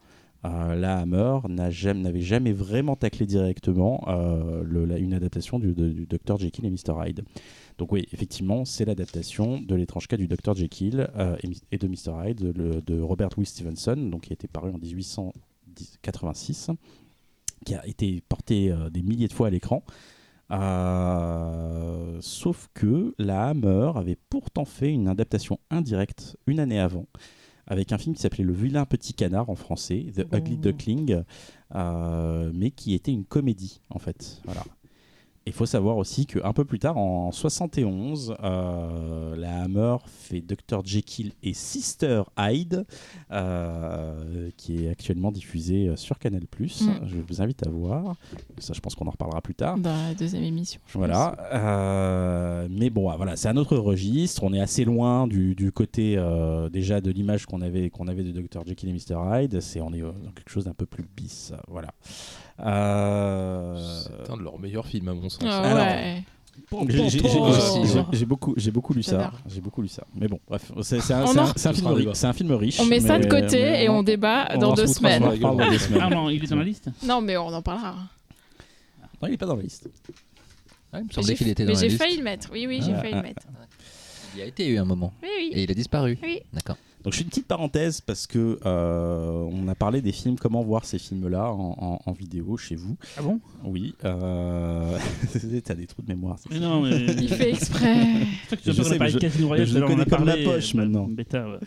euh, 0.45 0.75
la 0.75 0.99
Hammer 0.99 1.39
n'avait 1.47 2.19
jamais 2.19 2.51
vraiment 2.51 2.97
taclé 2.97 3.25
directement 3.25 4.03
euh, 4.09 4.97
une 4.97 5.13
adaptation 5.13 5.59
du, 5.59 5.73
Dr 5.73 6.37
Jekyll 6.37 6.65
et 6.65 6.69
Mr 6.69 6.93
Hyde. 7.01 7.23
Donc 7.77 7.93
oui, 7.93 8.05
effectivement, 8.11 8.65
c'est 8.65 8.83
l'adaptation 8.83 9.61
de 9.61 9.75
l'étrange 9.75 10.07
cas 10.07 10.17
du 10.17 10.27
Dr 10.27 10.53
Jekyll 10.53 11.07
et, 11.71 11.77
de 11.77 11.87
Mr 11.87 12.11
Hyde 12.21 12.51
de 12.51 12.99
Robert 12.99 13.29
Louis 13.37 13.45
Stevenson, 13.45 13.95
donc 13.95 14.23
qui 14.23 14.33
a 14.33 14.35
été 14.35 14.49
paru 14.49 14.71
en 14.71 14.77
1886, 14.77 16.71
qui 17.65 17.75
a 17.75 17.87
été 17.87 18.21
porté 18.27 18.75
des 18.91 19.01
milliers 19.01 19.29
de 19.29 19.33
fois 19.33 19.47
à 19.47 19.49
l'écran. 19.49 19.81
Euh, 20.51 22.17
sauf 22.21 22.69
que 22.73 23.15
la 23.17 23.47
Hammer 23.47 23.91
avait 23.95 24.17
pourtant 24.29 24.65
fait 24.65 24.91
une 24.91 25.07
adaptation 25.07 25.59
indirecte 25.69 26.37
une 26.47 26.59
année 26.59 26.79
avant, 26.79 27.07
avec 27.65 27.91
un 27.91 27.97
film 27.97 28.15
qui 28.15 28.21
s'appelait 28.21 28.43
Le 28.43 28.53
vilain 28.53 28.85
petit 28.85 29.13
canard 29.13 29.49
en 29.49 29.55
français, 29.55 30.05
The 30.15 30.25
Ugly. 30.33 30.57
Duckling, 30.57 31.23
euh, 31.75 32.51
mais 32.53 32.71
qui 32.71 32.93
était 32.93 33.11
une 33.11 33.25
comédie 33.25 33.81
en 33.89 33.99
fait. 33.99 34.41
Voilà. 34.45 34.63
Il 35.45 35.51
faut 35.51 35.65
savoir 35.65 35.97
aussi 35.97 36.25
qu'un 36.25 36.53
peu 36.53 36.63
plus 36.63 36.79
tard, 36.79 36.97
en 36.97 37.33
71, 37.33 38.35
euh, 38.41 39.35
la 39.35 39.63
Hammer 39.63 39.97
fait 40.07 40.39
Dr. 40.39 40.85
Jekyll 40.85 41.33
et 41.43 41.53
Sister 41.53 42.23
Hyde, 42.39 42.85
euh, 43.29 44.49
qui 44.55 44.85
est 44.85 44.89
actuellement 44.89 45.33
diffusée 45.33 45.89
euh, 45.89 45.97
sur 45.97 46.17
Canal+. 46.17 46.43
Mm. 46.43 46.65
Je 47.05 47.17
vous 47.27 47.41
invite 47.41 47.67
à 47.67 47.69
voir. 47.69 48.15
Ça, 48.57 48.73
je 48.73 48.79
pense 48.79 48.95
qu'on 48.95 49.05
en 49.07 49.11
reparlera 49.11 49.41
plus 49.41 49.53
tard. 49.53 49.77
Dans 49.77 50.07
la 50.07 50.13
deuxième 50.13 50.43
émission. 50.43 50.79
je 50.87 50.97
Voilà, 50.97 51.35
euh, 51.51 52.67
mais 52.71 52.89
bon, 52.89 53.09
ah, 53.09 53.17
voilà, 53.17 53.35
c'est 53.35 53.49
un 53.49 53.57
autre 53.57 53.75
registre. 53.75 54.43
On 54.45 54.53
est 54.53 54.61
assez 54.61 54.85
loin 54.85 55.27
du, 55.27 55.55
du 55.55 55.73
côté 55.73 56.15
déjà 56.71 57.01
de 57.01 57.11
l'image 57.11 57.45
qu'on 57.45 57.61
avait 57.61 57.89
qu'on 57.89 58.07
avait 58.07 58.23
de 58.23 58.31
Dr 58.31 58.65
Jekyll 58.65 58.89
et 58.89 58.93
Mr 58.93 59.17
Hyde. 59.41 59.59
C'est 59.59 59.81
on 59.81 59.91
est 59.91 60.01
dans 60.01 60.31
quelque 60.33 60.49
chose 60.49 60.65
d'un 60.65 60.73
peu 60.73 60.85
plus 60.85 61.03
bis, 61.15 61.51
voilà. 61.67 61.89
Euh, 62.59 63.75
C'est 64.03 64.31
un 64.31 64.37
de 64.37 64.43
leurs 64.43 64.59
meilleurs 64.59 64.85
films, 64.85 65.07
à 65.07 65.13
mon 65.13 65.29
sens. 65.29 65.39
pense. 65.39 65.49
Ah 65.51 65.61
Alors, 65.63 65.77
ouais. 65.77 66.23
j'ai- 66.87 67.09
j'ai- 67.09 67.19
j'ai- 67.19 67.85
j'ai- 67.85 68.03
J'ai 68.13 68.25
beaucoup, 68.25 68.53
j'ai 68.57 68.71
beaucoup 68.71 68.93
lu 68.93 69.03
ça. 69.03 69.31
J'ai 69.47 69.61
beaucoup 69.61 69.81
lu 69.81 69.87
ça. 69.87 70.03
Mais 70.15 70.27
bon, 70.27 70.39
bref, 70.47 70.71
c'est 70.81 70.97
un, 71.11 72.33
film 72.33 72.51
riche. 72.53 72.79
On 72.79 72.85
met 72.85 72.99
ça 72.99 73.17
de 73.17 73.23
mais- 73.23 73.29
côté 73.29 73.59
mais 73.61 73.83
et 73.85 73.89
on- 73.89 73.97
on 73.99 74.03
débat 74.03 74.49
on 74.53 74.57
dans 74.59 74.73
deux 74.73 74.87
semaines. 74.87 75.23
Ah 75.23 76.09
non, 76.09 76.29
il 76.29 76.43
est 76.43 76.47
dans 76.47 76.55
la 76.57 76.63
liste? 76.63 76.89
Non, 77.03 77.21
mais 77.21 77.37
on 77.37 77.47
en 77.47 77.61
parlera. 77.61 77.95
Non, 79.21 79.27
il 79.29 79.33
est 79.33 79.37
pas 79.37 79.45
dans 79.45 79.55
la 79.55 79.63
liste. 79.63 79.89
Ah, 80.91 80.99
il 80.99 81.03
me 81.03 81.07
Mais 81.07 81.13
semblait 81.13 81.27
j'ai- 81.29 81.35
qu'il 81.37 81.47
était 81.49 81.63
mais 81.63 81.67
dans 81.73 81.73
la 81.73 81.79
j'ai 81.79 81.87
liste. 81.87 82.01
failli 82.01 82.17
le 82.17 82.23
mettre. 82.23 82.49
Oui, 82.51 82.65
oui, 82.67 82.81
j'ai 82.85 82.93
Ah, 82.93 82.99
failli 82.99 83.13
ah. 83.13 83.17
le 83.17 83.23
mettre. 83.23 83.41
Il 84.35 84.39
y 84.39 84.41
a 84.43 84.45
été 84.45 84.67
eu 84.67 84.77
un 84.77 84.85
moment. 84.85 85.11
Oui, 85.23 85.29
oui. 85.37 85.51
Et 85.53 85.63
il 85.63 85.71
a 85.71 85.73
disparu. 85.73 86.17
Oui. 86.21 86.39
D'accord. 86.53 86.77
Donc 87.03 87.13
je 87.13 87.17
fais 87.17 87.23
une 87.23 87.29
petite 87.29 87.47
parenthèse 87.47 87.99
parce 88.01 88.27
que 88.27 88.59
euh, 88.65 89.47
on 89.51 89.67
a 89.67 89.75
parlé 89.75 90.01
des 90.01 90.11
films, 90.11 90.37
comment 90.37 90.61
voir 90.63 90.85
ces 90.85 90.97
films-là 90.99 91.51
en, 91.51 91.75
en- 91.77 91.99
en 92.05 92.11
vidéo 92.13 92.55
chez 92.57 92.75
vous? 92.75 92.95
Ah 93.17 93.21
bon? 93.21 93.39
Oui. 93.65 93.93
Euh... 94.05 94.97
T'as 95.63 95.75
des 95.75 95.85
trous 95.87 96.01
de 96.01 96.07
mémoire. 96.07 96.37
c'est 96.39 96.49
Mais 96.51 96.59
non, 96.59 96.81
mais. 96.81 97.05
Il 97.21 97.29
fait 97.29 97.49
exprès. 97.51 97.95
Je 98.65 98.71
sais, 98.71 98.97
de 98.97 99.19
Casino 99.19 99.47
Royale, 99.47 99.67
je 99.67 99.79
le 99.79 99.85
connais 99.87 100.05
comme 100.05 100.25
la 100.25 100.37
poche, 100.37 100.73
euh, 100.75 100.77
maintenant. 100.77 101.07
Bêta, 101.07 101.47
ouais. 101.49 101.57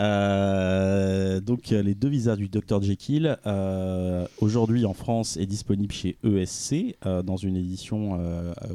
Euh, 0.00 1.40
donc 1.40 1.68
les 1.70 1.94
deux 1.94 2.08
visages 2.08 2.38
du 2.38 2.48
Dr 2.48 2.82
Jekyll 2.82 3.36
euh, 3.46 4.26
aujourd'hui 4.40 4.84
en 4.86 4.94
France 4.94 5.36
est 5.36 5.46
disponible 5.46 5.92
chez 5.92 6.16
ESC 6.24 6.96
euh, 7.06 7.22
dans 7.22 7.36
une 7.36 7.56
édition 7.56 8.18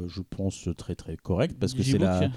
je 0.08 0.22
pense 0.22 0.68
très 0.76 0.94
très 0.94 1.16
correcte 1.16 1.56
parce 1.60 1.74
que 1.74 1.82
c'est 1.82 1.98
la 1.98 2.30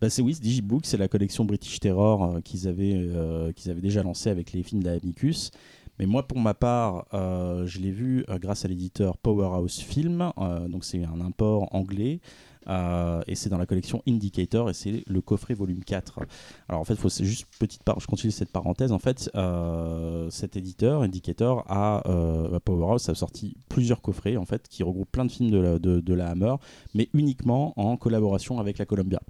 bah, 0.00 0.10
c'est 0.10 0.22
oui 0.22 0.34
c'est 0.34 0.42
Digibook 0.42 0.84
c'est 0.84 0.96
la 0.96 1.08
collection 1.08 1.44
British 1.44 1.80
Terror 1.80 2.24
euh, 2.24 2.40
qu'ils 2.40 2.68
avaient 2.68 2.94
euh, 2.94 3.52
avaient 3.66 3.80
déjà 3.80 4.02
lancé 4.02 4.30
avec 4.30 4.52
les 4.52 4.62
films 4.62 4.82
d'Amicus 4.82 5.50
mais 5.98 6.06
moi 6.06 6.26
pour 6.26 6.38
ma 6.38 6.54
part 6.54 7.06
euh, 7.14 7.66
je 7.66 7.80
l'ai 7.80 7.90
vu 7.90 8.24
grâce 8.40 8.64
à 8.64 8.68
l'éditeur 8.68 9.16
Powerhouse 9.18 9.78
Film 9.78 10.32
donc 10.68 10.84
c'est 10.84 11.04
un 11.04 11.20
import 11.20 11.74
anglais 11.74 12.20
et 13.28 13.34
c'est 13.36 13.48
dans 13.48 13.58
la 13.58 13.66
collection 13.66 14.02
Indicator 14.08 14.68
et 14.68 14.74
c'est 14.74 15.04
le 15.06 15.20
coffret 15.20 15.54
volume 15.54 15.84
4 15.84 16.20
alors 16.68 16.80
en 16.80 16.84
fait, 16.84 16.96
faut 16.96 17.08
juste 17.08 17.46
petite 17.60 17.84
part, 17.84 18.00
je 18.00 18.06
continue 18.06 18.32
cette 18.32 18.50
parenthèse. 18.50 18.90
En 18.90 18.98
fait, 18.98 19.30
cet 20.30 20.56
éditeur, 20.56 21.02
Indicator, 21.02 21.64
a 21.68 22.02
euh, 22.08 22.58
Powerhouse 22.60 23.08
a 23.08 23.14
sorti 23.14 23.56
plusieurs 23.68 24.02
coffrets 24.02 24.36
en 24.36 24.44
fait 24.44 24.68
qui 24.68 24.82
regroupent 24.82 25.10
plein 25.10 25.24
de 25.24 25.30
films 25.30 25.50
de 25.50 25.58
la, 25.58 25.78
de, 25.78 26.00
de 26.00 26.14
la 26.14 26.30
Hammer, 26.30 26.54
mais 26.94 27.08
uniquement 27.14 27.72
en 27.78 27.96
collaboration 27.96 28.58
avec 28.58 28.78
la 28.78 28.84
Columbia. 28.84 29.20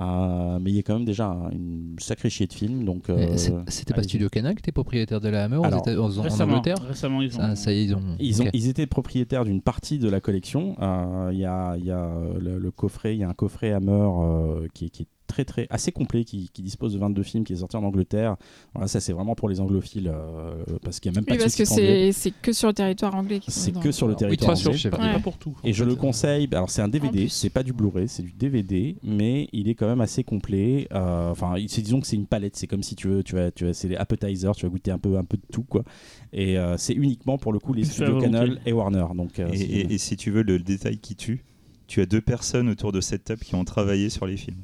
Euh, 0.00 0.58
mais 0.60 0.70
il 0.70 0.76
y 0.76 0.78
a 0.78 0.82
quand 0.82 0.94
même 0.94 1.04
déjà 1.04 1.26
un- 1.26 1.50
une 1.50 1.96
sacrée 1.98 2.30
chier 2.30 2.46
de 2.46 2.52
films, 2.52 2.84
donc. 2.84 3.10
Euh, 3.10 3.36
C'était 3.66 3.94
pas. 3.94 4.02
Studio 4.02 4.28
Canal 4.28 4.54
qui 4.54 4.60
était 4.60 4.70
propriétaire 4.72 5.20
de 5.20 5.28
la 5.28 5.44
Hammer 5.44 5.58
Alors, 5.64 5.82
en, 5.86 5.98
en 6.18 6.22
Récemment, 6.22 6.52
Angleterre 6.54 6.82
récemment, 6.86 7.20
ils 7.20 7.34
ont. 7.36 7.40
ça, 7.40 7.56
ça 7.56 7.72
y 7.72 7.78
est, 7.80 7.84
ils 7.86 7.94
ont. 7.96 8.02
Ils, 8.20 8.42
ont, 8.42 8.46
ils 8.52 8.68
étaient 8.68 8.86
propriétaires 8.86 9.44
d'une 9.44 9.60
partie 9.60 9.98
de 9.98 10.08
la 10.08 10.20
collection. 10.20 10.76
Euh, 10.80 11.30
Il 11.32 11.38
y 11.38 11.44
a, 11.44 11.76
il 11.76 11.84
y 11.84 11.90
a, 11.90 12.10
le, 12.40 12.58
le 12.58 12.70
coffret, 12.70 13.14
il 13.16 13.20
y 13.20 13.24
a 13.24 13.28
un 13.28 13.34
coffret 13.34 13.72
Hammer 13.72 13.90
euh, 14.22 14.66
qui, 14.72 14.90
qui 14.90 15.02
est 15.02 15.06
très 15.28 15.44
très 15.44 15.66
assez 15.70 15.92
complet, 15.92 16.24
qui, 16.24 16.48
qui 16.52 16.62
dispose 16.62 16.94
de 16.94 16.98
22 16.98 17.22
films, 17.22 17.44
qui 17.44 17.52
est 17.52 17.56
sorti 17.56 17.76
en 17.76 17.84
Angleterre. 17.84 18.36
Voilà, 18.74 18.88
ça 18.88 18.98
c'est 18.98 19.12
vraiment 19.12 19.34
pour 19.36 19.48
les 19.48 19.60
anglophiles 19.60 20.10
euh, 20.12 20.54
parce 20.82 20.98
qu'il 20.98 21.12
n'y 21.12 21.16
a 21.16 21.20
même 21.20 21.24
pas 21.26 21.32
Oui, 21.34 21.38
de 21.38 21.42
parce 21.44 21.54
que 21.54 21.64
c'est 21.64 22.10
c'est 22.12 22.32
que 22.32 22.52
sur 22.52 22.68
le 22.68 22.74
territoire 22.74 23.14
anglais. 23.14 23.40
C'est 23.46 23.72
que 23.78 23.92
sur 23.92 24.06
le 24.08 24.12
Alors, 24.14 24.30
oui, 24.30 24.36
territoire 24.36 24.50
Pas, 24.52 24.56
sur, 24.56 24.70
anglais. 24.70 24.80
sais 24.80 24.90
pas, 24.90 24.96
pas. 24.96 25.12
pas 25.12 25.20
pour 25.20 25.36
tout. 25.38 25.54
Et 25.62 25.72
je 25.72 25.84
fait. 25.84 25.90
le 25.90 25.94
conseille. 25.96 26.48
Alors 26.52 26.70
c'est 26.70 26.82
un 26.82 26.88
DVD, 26.88 27.28
c'est 27.28 27.50
pas 27.50 27.62
du 27.62 27.72
Blu-ray, 27.72 28.08
c'est 28.08 28.22
du 28.22 28.32
DVD, 28.32 28.96
mais 29.04 29.48
il 29.52 29.68
est 29.68 29.74
quand 29.74 29.86
même 29.86 30.00
assez 30.00 30.24
complet. 30.24 30.88
Euh, 30.92 31.30
Enfin, 31.30 31.54
disons 31.56 32.00
que 32.00 32.06
c'est 32.06 32.16
une 32.16 32.26
palette. 32.26 32.56
C'est 32.56 32.66
comme 32.66 32.82
si 32.82 32.96
tu 32.96 33.06
veux, 33.08 33.22
tu 33.22 33.34
vas, 33.36 33.50
tu 33.50 33.64
vas, 33.66 33.74
c'est 33.74 33.88
les 33.88 33.96
appetizers, 33.96 34.52
tu 34.56 34.64
vas 34.66 34.70
goûter 34.70 34.90
un 34.90 34.98
peu, 34.98 35.18
un 35.18 35.24
peu 35.24 35.36
de 35.36 35.42
tout 35.52 35.62
quoi. 35.62 35.84
Et 36.32 36.58
euh, 36.58 36.76
c'est 36.78 36.94
uniquement 36.94 37.38
pour 37.38 37.52
le 37.52 37.58
coup 37.58 37.74
les 37.74 37.84
studios 37.84 38.18
Canal 38.20 38.60
et 38.66 38.72
Warner. 38.72 39.04
Donc 39.14 39.38
euh, 39.38 39.48
Et, 39.52 39.56
si- 39.58 39.64
et- 39.64 39.92
et 39.92 39.98
si 39.98 40.16
tu 40.16 40.30
veux 40.30 40.42
le 40.42 40.58
détail 40.58 40.98
qui 40.98 41.14
tue, 41.16 41.44
tu 41.86 42.00
as 42.00 42.06
deux 42.06 42.20
personnes 42.20 42.68
autour 42.68 42.92
de 42.92 43.00
cette 43.00 43.24
table 43.24 43.40
qui 43.42 43.54
ont 43.54 43.64
travaillé 43.64 44.10
sur 44.10 44.26
les 44.26 44.36
films. 44.36 44.62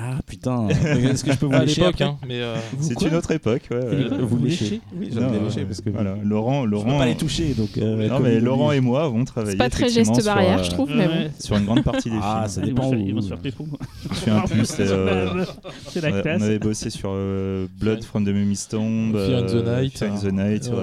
Ah 0.00 0.20
putain, 0.26 0.68
est-ce 0.68 1.24
que 1.24 1.32
je 1.32 1.38
peux 1.38 1.46
vous 1.46 1.54
à 1.54 1.64
lécher 1.64 1.80
l'époque, 1.80 2.00
hein, 2.02 2.16
mais 2.26 2.40
euh, 2.40 2.54
C'est 2.80 3.00
une 3.02 3.16
autre 3.16 3.32
époque. 3.32 3.62
ouais, 3.72 3.76
ouais. 3.78 4.08
Vous 4.20 4.28
Vous 4.38 4.44
léchez 4.44 4.80
Oui, 4.96 5.10
j'aime 5.12 5.24
euh, 5.24 5.44
lécher 5.44 5.64
parce 5.64 5.80
que 5.80 5.90
voilà, 5.90 6.14
Laurent, 6.22 6.60
je 6.60 6.66
peux 6.66 6.70
Laurent, 6.70 6.98
pas 6.98 7.06
les 7.06 7.16
toucher 7.16 7.52
donc. 7.54 7.76
euh, 7.78 8.08
non 8.08 8.20
mais 8.20 8.38
Laurent 8.38 8.70
et 8.72 8.80
moi 8.80 9.02
avons 9.04 9.24
travaillé. 9.24 9.52
C'est 9.52 9.58
pas 9.58 9.68
très 9.70 9.88
geste 9.88 10.14
sur, 10.14 10.24
barrière, 10.24 10.60
euh, 10.60 10.62
je 10.62 10.70
trouve, 10.70 10.88
mais 10.94 11.06
bon. 11.08 11.30
Sur 11.40 11.56
une 11.56 11.64
grande 11.64 11.82
partie 11.82 12.10
des 12.10 12.16
Ah, 12.22 12.46
films. 12.46 12.48
ça 12.48 12.60
Ils 12.60 12.74
vont 12.74 12.74
dépend 12.74 12.90
se 12.90 12.96
faire- 12.96 13.04
Ils 13.06 13.12
où. 13.12 13.16
vont 13.16 13.22
se 13.22 13.28
faire 13.28 13.38
pépo. 13.38 13.66
Je 14.04 14.08
me 14.08 14.14
souviens 14.14 14.40
plus. 14.42 14.74
euh, 14.80 15.44
C'est 15.88 16.00
la 16.00 16.08
a- 16.08 16.18
on 16.18 16.22
classe. 16.22 16.42
avait 16.42 16.58
bossé 16.60 16.90
sur 16.90 17.10
euh, 17.12 17.66
Blood 17.80 18.04
from 18.04 18.24
the 18.24 18.28
Mummies 18.28 18.66
Tomb, 18.70 19.12
Fear 19.14 19.38
in 19.38 19.46
the 19.46 19.54
euh, 19.54 19.80
Night. 19.82 19.98
Fear 19.98 20.12
in 20.12 20.16
the 20.18 20.32
Night, 20.32 20.70
Ouais. 20.72 20.76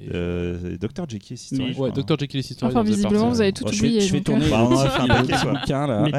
Ouais. 0.00 0.14
euh, 0.14 0.74
et- 0.74 0.78
Dr. 0.78 1.04
Jekyll, 1.08 1.34
historique, 1.34 1.74
je 1.74 1.80
ouais. 1.80 1.90
Dr. 1.92 2.18
Jekyll 2.18 2.40
et 2.40 2.42
Sister 2.42 2.66
Hyde, 2.66 2.72
Enfin, 2.76 2.82
visiblement, 2.82 3.28
vous 3.30 3.40
avez 3.40 3.52
tout 3.52 3.64
je 3.66 3.72
vais, 3.72 3.78
oublié. 3.78 4.00
je 4.00 4.12
vais 4.12 4.20
tourner. 4.20 4.48
Bah, 4.50 4.66
on 4.68 4.74
en 4.74 4.80
a 4.80 4.88
fait 4.90 5.02
un 5.02 5.06
paquet, 5.24 5.46
bouquin 5.48 5.86
là. 5.86 6.02
Mais 6.04 6.12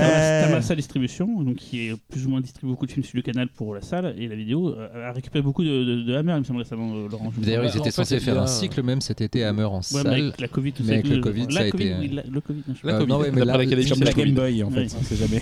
Ouais. 0.56 0.62
Sa 0.62 0.76
Distribution, 0.76 1.42
donc, 1.44 1.56
qui 1.56 1.88
est 1.90 1.96
plus 2.10 2.26
ou 2.26 2.30
moins 2.30 2.42
distribue 2.42 2.72
beaucoup 2.72 2.86
de 2.86 2.92
films 2.92 3.04
sur 3.06 3.16
le 3.18 3.22
canal 3.24 3.48
pour 3.50 3.74
la 3.76 3.82
salle 3.82 4.14
et 4.18 4.28
la 4.28 4.36
vidéo, 4.36 4.76
euh, 4.78 5.10
a 5.10 5.12
récupéré 5.12 5.42
beaucoup 5.42 5.64
de, 5.64 5.84
de, 5.84 6.02
de 6.04 6.16
Hammer, 6.16 6.34
il 6.36 6.40
me 6.40 6.44
semble 6.44 6.60
récemment, 6.60 6.94
euh, 6.96 7.08
Laurent. 7.10 7.32
Je 7.36 7.42
D'ailleurs, 7.44 7.64
Ouais, 7.64 7.70
ils 7.74 7.78
en 7.78 7.82
étaient 7.82 7.92
censés 7.92 8.20
faire 8.20 8.40
un 8.42 8.48
cycle 8.48 8.82
même 8.84 9.02
cet 9.02 9.22
été 9.22 9.44
Hammer 9.44 9.64
en 9.66 9.78
Ouais, 9.78 9.82
mais 9.94 10.02
salle. 10.04 10.08
avec 10.14 10.42
la 10.42 10.48
Covid, 10.48 10.72
tout 10.74 10.84
mais 10.84 10.88
ça. 10.90 10.94
avec 10.96 11.08
le 11.08 11.20
Covid, 11.22 11.46
la 11.48 11.52
ça 11.52 11.60
a 11.62 11.70
Covid, 11.72 11.84
été, 11.86 11.96
oui, 12.00 12.08
la- 12.14 12.24
le 12.24 12.42
Covid, 12.42 12.62
je 12.68 12.74
sais 12.74 12.80
La 12.88 12.94
Euh, 12.94 12.98
Covid, 13.00 13.10
non, 13.12 13.20
ouais, 13.20 13.32
mais 13.32 13.46
l'Académie, 13.46 13.84
c'est 13.88 14.04
la 14.04 14.14
Game. 14.14 14.34
Boy 14.34 14.64
en 14.64 14.70
fait, 14.72 14.80
Ouais. 14.82 14.88
on 15.00 15.04
sait 15.04 15.16
jamais. 15.16 15.42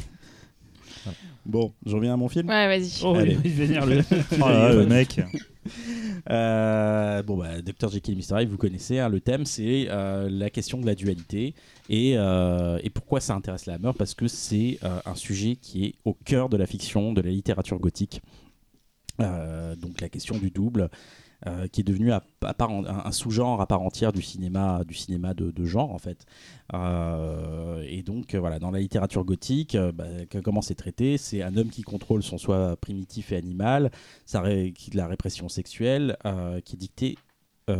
Bon, 1.45 1.71
je 1.85 1.95
reviens 1.95 2.13
à 2.13 2.17
mon 2.17 2.27
film. 2.29 2.47
Ouais, 2.47 2.67
vas-y. 2.67 2.91
Oh, 3.03 3.15
Allez. 3.15 3.37
il 3.43 3.51
va 3.51 3.65
venir 3.65 3.85
le. 3.85 4.01
Oh 4.39 4.49
là, 4.49 4.73
le 4.73 4.85
mec. 4.85 5.19
Euh, 6.29 7.23
bon, 7.23 7.37
bah, 7.37 7.61
Dr. 7.61 7.89
Jekyll 7.89 8.13
et 8.13 8.17
Mr. 8.17 8.41
Hyde, 8.41 8.49
vous 8.49 8.57
connaissez, 8.57 8.99
hein, 8.99 9.09
le 9.09 9.19
thème 9.21 9.45
c'est 9.45 9.87
euh, 9.89 10.29
la 10.29 10.49
question 10.49 10.79
de 10.79 10.85
la 10.85 10.93
dualité. 10.93 11.55
Et, 11.89 12.17
euh, 12.17 12.77
et 12.83 12.89
pourquoi 12.89 13.21
ça 13.21 13.33
intéresse 13.35 13.65
la 13.65 13.75
Hammer 13.75 13.91
Parce 13.97 14.13
que 14.13 14.27
c'est 14.27 14.79
un 15.05 15.15
sujet 15.15 15.55
qui 15.55 15.85
est 15.85 15.95
au 16.05 16.13
cœur 16.13 16.49
de 16.49 16.57
la 16.57 16.67
fiction, 16.67 17.13
de 17.13 17.21
la 17.21 17.31
littérature 17.31 17.79
gothique. 17.79 18.21
Donc 19.17 20.01
la 20.01 20.09
question 20.09 20.37
du 20.37 20.51
double. 20.51 20.89
Euh, 21.47 21.67
qui 21.67 21.81
est 21.81 21.83
devenu 21.83 22.11
un, 22.11 23.11
sous-genre 23.11 23.61
à 23.61 23.67
part 23.67 23.81
entière 23.81 24.11
du 24.11 24.21
cinéma, 24.21 24.83
du 24.85 24.93
cinéma 24.93 25.33
de, 25.33 25.51
de 25.51 25.65
genre 25.65 25.91
en 25.91 25.97
fait. 25.97 26.25
Euh, 26.73 27.83
et 27.87 28.03
donc 28.03 28.35
euh, 28.35 28.39
voilà, 28.39 28.59
dans 28.59 28.71
la 28.71 28.79
littérature 28.79 29.23
gothique, 29.23 29.77
bah, 29.93 30.05
comment 30.43 30.61
c'est 30.61 30.75
traité? 30.75 31.17
C'est 31.17 31.41
un 31.41 31.55
homme 31.55 31.69
qui 31.69 31.81
contrôle 31.81 32.23
son 32.23 32.37
soi 32.37 32.75
primitif 32.77 33.31
et 33.31 33.37
animal, 33.37 33.91
ça 34.25 34.41
ré- 34.41 34.73
qui- 34.75 34.91
la 34.91 35.07
répression 35.07 35.49
sexuelle 35.49 36.17
qui 36.65 36.75
est 36.75 36.79
dictée 36.79 37.17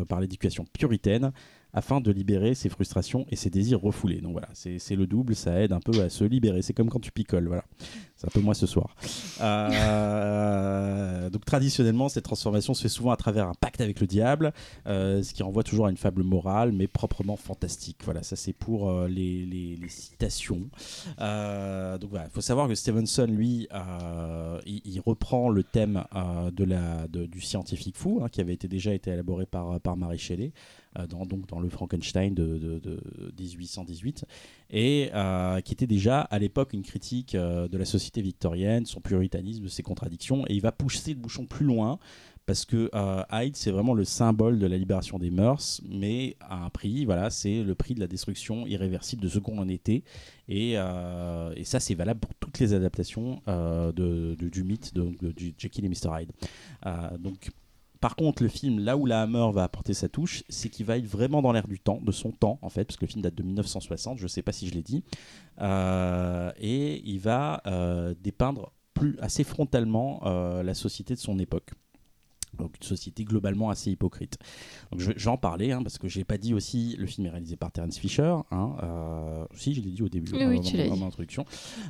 par 0.08 0.20
l'éducation 0.22 0.66
puritaine 0.78 1.32
afin 1.74 2.02
de 2.02 2.12
libérer 2.12 2.56
ses 2.56 2.70
frustrations 2.70 3.26
et 3.30 3.36
ses 3.36 3.50
désirs 3.50 3.82
refoulés. 3.82 4.22
Donc 4.22 4.32
voilà, 4.32 4.50
c'est 4.54 4.96
le 4.96 5.06
double, 5.06 5.36
ça 5.36 5.62
aide 5.62 5.72
un 5.72 5.80
peu 5.80 6.02
à 6.02 6.10
se 6.10 6.24
libérer. 6.24 6.62
C'est 6.62 6.74
comme 6.74 6.90
quand 6.90 7.00
tu 7.00 7.12
picoles, 7.12 7.48
voilà. 7.48 7.64
C'est 8.20 8.28
un 8.28 8.32
peu 8.32 8.42
moi 8.42 8.54
ce 8.54 8.68
soir. 8.68 8.94
Euh, 9.40 11.30
donc 11.30 11.46
traditionnellement, 11.46 12.10
cette 12.10 12.26
transformation 12.26 12.74
se 12.74 12.82
fait 12.82 12.90
souvent 12.90 13.12
à 13.12 13.16
travers 13.16 13.48
un 13.48 13.54
pacte 13.54 13.80
avec 13.80 14.02
le 14.02 14.08
diable, 14.08 14.52
euh, 14.88 15.24
ce 15.24 15.34
qui 15.34 15.42
renvoie 15.42 15.64
toujours 15.64 15.86
à 15.86 15.90
une 15.90 15.96
fable 15.96 16.24
morale, 16.24 16.74
mais 16.74 16.88
proprement 16.88 17.38
fantastique. 17.38 18.02
Voilà, 18.04 18.22
ça 18.22 18.36
c'est 18.36 18.52
pour 18.52 18.90
euh, 18.90 19.08
les, 19.08 19.78
citations. 19.88 20.70
Euh, 21.22 21.98
donc 21.98 22.12
il 22.14 22.30
faut 22.32 22.42
savoir 22.42 22.68
que 22.68 22.76
Stevenson, 22.76 23.26
lui, 23.26 23.70
euh, 23.74 24.60
il, 24.66 25.00
reprend 25.00 25.48
le 25.50 25.64
thème 25.64 26.04
euh, 26.14 26.52
de 26.52 26.66
la, 26.66 27.08
du 27.08 27.40
scientifique 27.40 27.96
fou, 27.96 28.20
hein, 28.22 28.28
qui 28.30 28.42
avait 28.42 28.54
été 28.54 28.68
déjà 28.68 28.94
été 28.94 29.12
élaboré 29.12 29.46
par, 29.46 29.80
par 29.80 29.96
Marie 29.96 30.18
Shelley, 30.18 30.52
euh, 30.98 31.08
dans, 31.08 31.26
donc 31.26 31.48
dans 31.48 31.62
le 31.62 31.70
Frankenstein 31.70 32.34
de- 32.34 32.58
de 32.58 33.00
1818, 33.40 34.26
et 34.70 35.10
euh, 35.14 35.62
qui 35.62 35.74
était 35.74 35.88
déjà 35.88 36.22
à 36.22 36.40
l'époque 36.40 36.74
une 36.74 36.84
critique 36.84 37.36
euh, 37.36 37.68
de 37.68 37.78
la 37.78 37.86
société 37.86 38.22
victorienne, 38.22 38.86
son 38.86 39.02
puritanisme, 39.02 39.68
ses 39.68 39.84
contradictions, 39.84 40.46
et 40.48 40.54
il 40.54 40.62
va 40.62 40.72
pousser 40.72 41.14
le 41.14 41.20
bouchon 41.20 41.46
plus 41.46 41.66
loin 41.66 42.00
parce 42.46 42.66
que 42.66 42.90
euh, 42.96 43.24
Hyde, 43.32 43.56
c'est 43.56 43.70
vraiment 43.70 43.94
le 43.94 44.04
symbole 44.06 44.58
de 44.58 44.66
la 44.66 44.76
libération 44.78 45.20
des 45.20 45.30
mœurs, 45.30 45.82
mais 45.88 46.36
à 46.40 46.66
un 46.66 46.70
prix, 46.72 47.06
voilà, 47.06 47.30
c'est 47.30 47.62
le 47.64 47.76
prix 47.76 47.94
de 47.94 48.00
la 48.00 48.08
destruction 48.08 48.66
irréversible 48.66 49.22
de 49.22 49.28
ce 49.30 49.38
qu'on 49.38 49.60
en 49.60 49.70
était. 49.70 50.02
Et, 50.48 50.74
ça, 51.64 51.80
c'est 51.80 51.94
valable 51.94 52.20
pour 52.20 52.34
toutes 52.34 52.58
les 52.58 52.74
adaptations 52.74 53.40
de, 53.46 54.34
de- 54.36 54.50
du 54.50 54.64
mythe 54.64 54.96
de, 54.96 55.12
de- 55.22 55.32
du 55.32 55.54
Jekyll 55.60 55.86
et 55.86 55.90
Mr. 55.90 56.10
Hyde. 56.22 56.32
Donc, 57.20 57.52
par 58.00 58.16
contre, 58.16 58.44
le 58.44 58.50
film, 58.50 58.80
là 58.80 58.96
où 58.96 59.06
la 59.06 59.22
Hammer 59.22 59.50
va 59.54 59.64
apporter 59.64 59.94
sa 59.94 60.08
touche, 60.08 60.44
c'est 60.48 60.70
qu'il 60.70 60.86
va 60.86 60.98
être 60.98 61.06
vraiment 61.06 61.42
dans 61.42 61.52
l'air 61.52 61.68
du 61.68 61.80
temps, 61.80 62.00
de 62.02 62.12
son 62.12 62.32
temps 62.32 62.58
en 62.62 62.70
fait, 62.70 62.86
parce 62.86 62.98
que 62.98 63.06
le 63.06 63.12
film 63.12 63.22
date 63.22 63.36
de 63.36 63.44
1960, 63.44 64.18
je 64.18 64.24
ne 64.24 64.28
sais 64.28 64.42
pas 64.42 64.52
si 64.52 64.68
je 64.68 64.74
l'ai 64.74 64.84
dit, 64.84 65.04
Euh, 65.62 66.52
et 66.58 67.02
il 67.06 67.20
va 67.20 67.62
euh, 67.68 68.16
dépeindre 68.22 68.72
assez 69.20 69.44
frontalement 69.44 70.22
euh, 70.26 70.64
la 70.64 70.74
société 70.74 71.14
de 71.16 71.20
son 71.20 71.38
époque. 71.38 71.72
Donc 72.58 72.76
une 72.82 72.88
société 72.88 73.24
globalement 73.24 73.70
assez 73.70 73.92
hypocrite. 73.92 74.38
Donc 74.92 75.00
je, 75.02 75.12
je 75.16 75.24
vais 75.26 75.32
en 75.32 75.38
parler 75.38 75.72
hein, 75.72 75.82
parce 75.84 75.98
que 75.98 76.08
j'ai 76.08 76.24
pas 76.24 76.38
dit 76.38 76.54
aussi 76.54 76.96
le 76.98 77.06
film 77.06 77.28
est 77.28 77.30
réalisé 77.30 77.56
par 77.56 77.72
Terence 77.72 77.98
Fisher. 77.98 78.36
Hein, 78.52 78.76
euh, 78.84 79.46
si 79.56 79.74
je 79.74 79.82
l'ai 79.82 79.92
dit 79.92 80.02
au 80.04 80.10
début 80.10 80.32
Oui, 80.34 80.44
oui, 80.46 80.88
dans- 80.90 80.98
mon 80.98 81.08
introduction. 81.08 81.46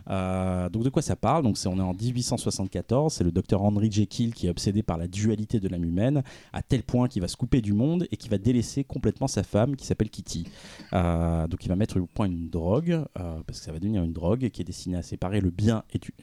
Euh, 0.10 0.69
donc 0.69 0.84
de 0.84 0.90
quoi 0.90 1.02
ça 1.02 1.15
parle? 1.15 1.44
Donc 1.44 1.57
c'est 1.57 1.68
on 1.69 1.77
est 1.77 1.81
en 1.81 1.94
1874. 1.94 3.14
C'est 3.14 3.23
le 3.23 3.31
docteur 3.31 3.61
Henry 3.64 3.91
Jekyll 3.91 4.34
qui 4.34 4.48
est 4.48 4.49
obsédé 4.49 4.84
par 4.84 4.98
la 4.98 5.07
dualité 5.07 5.60
de 5.60 5.68
l'âme 5.68 5.86
humaine 5.86 6.23
à 6.53 6.61
tel 6.61 6.84
point 6.84 7.07
qu'il 7.07 7.22
va 7.22 7.27
se 7.27 7.38
couper 7.38 7.61
du 7.61 7.73
monde 7.73 8.06
et 8.11 8.18
qui 8.18 8.30
va 8.30 8.38
délaisser 8.38 8.84
complètement 8.84 9.27
sa 9.27 9.44
femme 9.44 9.76
qui 9.76 9.86
s'appelle 9.86 10.10
Kitty. 10.10 10.45
Euh, 10.94 11.48
donc 11.48 11.65
il 11.65 11.69
va 11.69 11.76
mettre 11.76 11.99
au 11.99 12.06
point 12.06 12.26
une 12.27 12.49
drogue 12.49 12.91
euh, 12.91 13.06
parce 13.48 13.60
que 13.60 13.65
ça 13.65 13.72
va 13.72 13.80
devenir 13.80 14.03
une 14.03 14.14
drogue 14.14 14.49
qui 14.49 14.61
est 14.61 14.65
destinée 14.65 14.98
à 14.98 15.02
séparer 15.02 15.41
le 15.41 15.49
bien 15.49 15.84
et 15.94 15.99
du, 15.99 16.14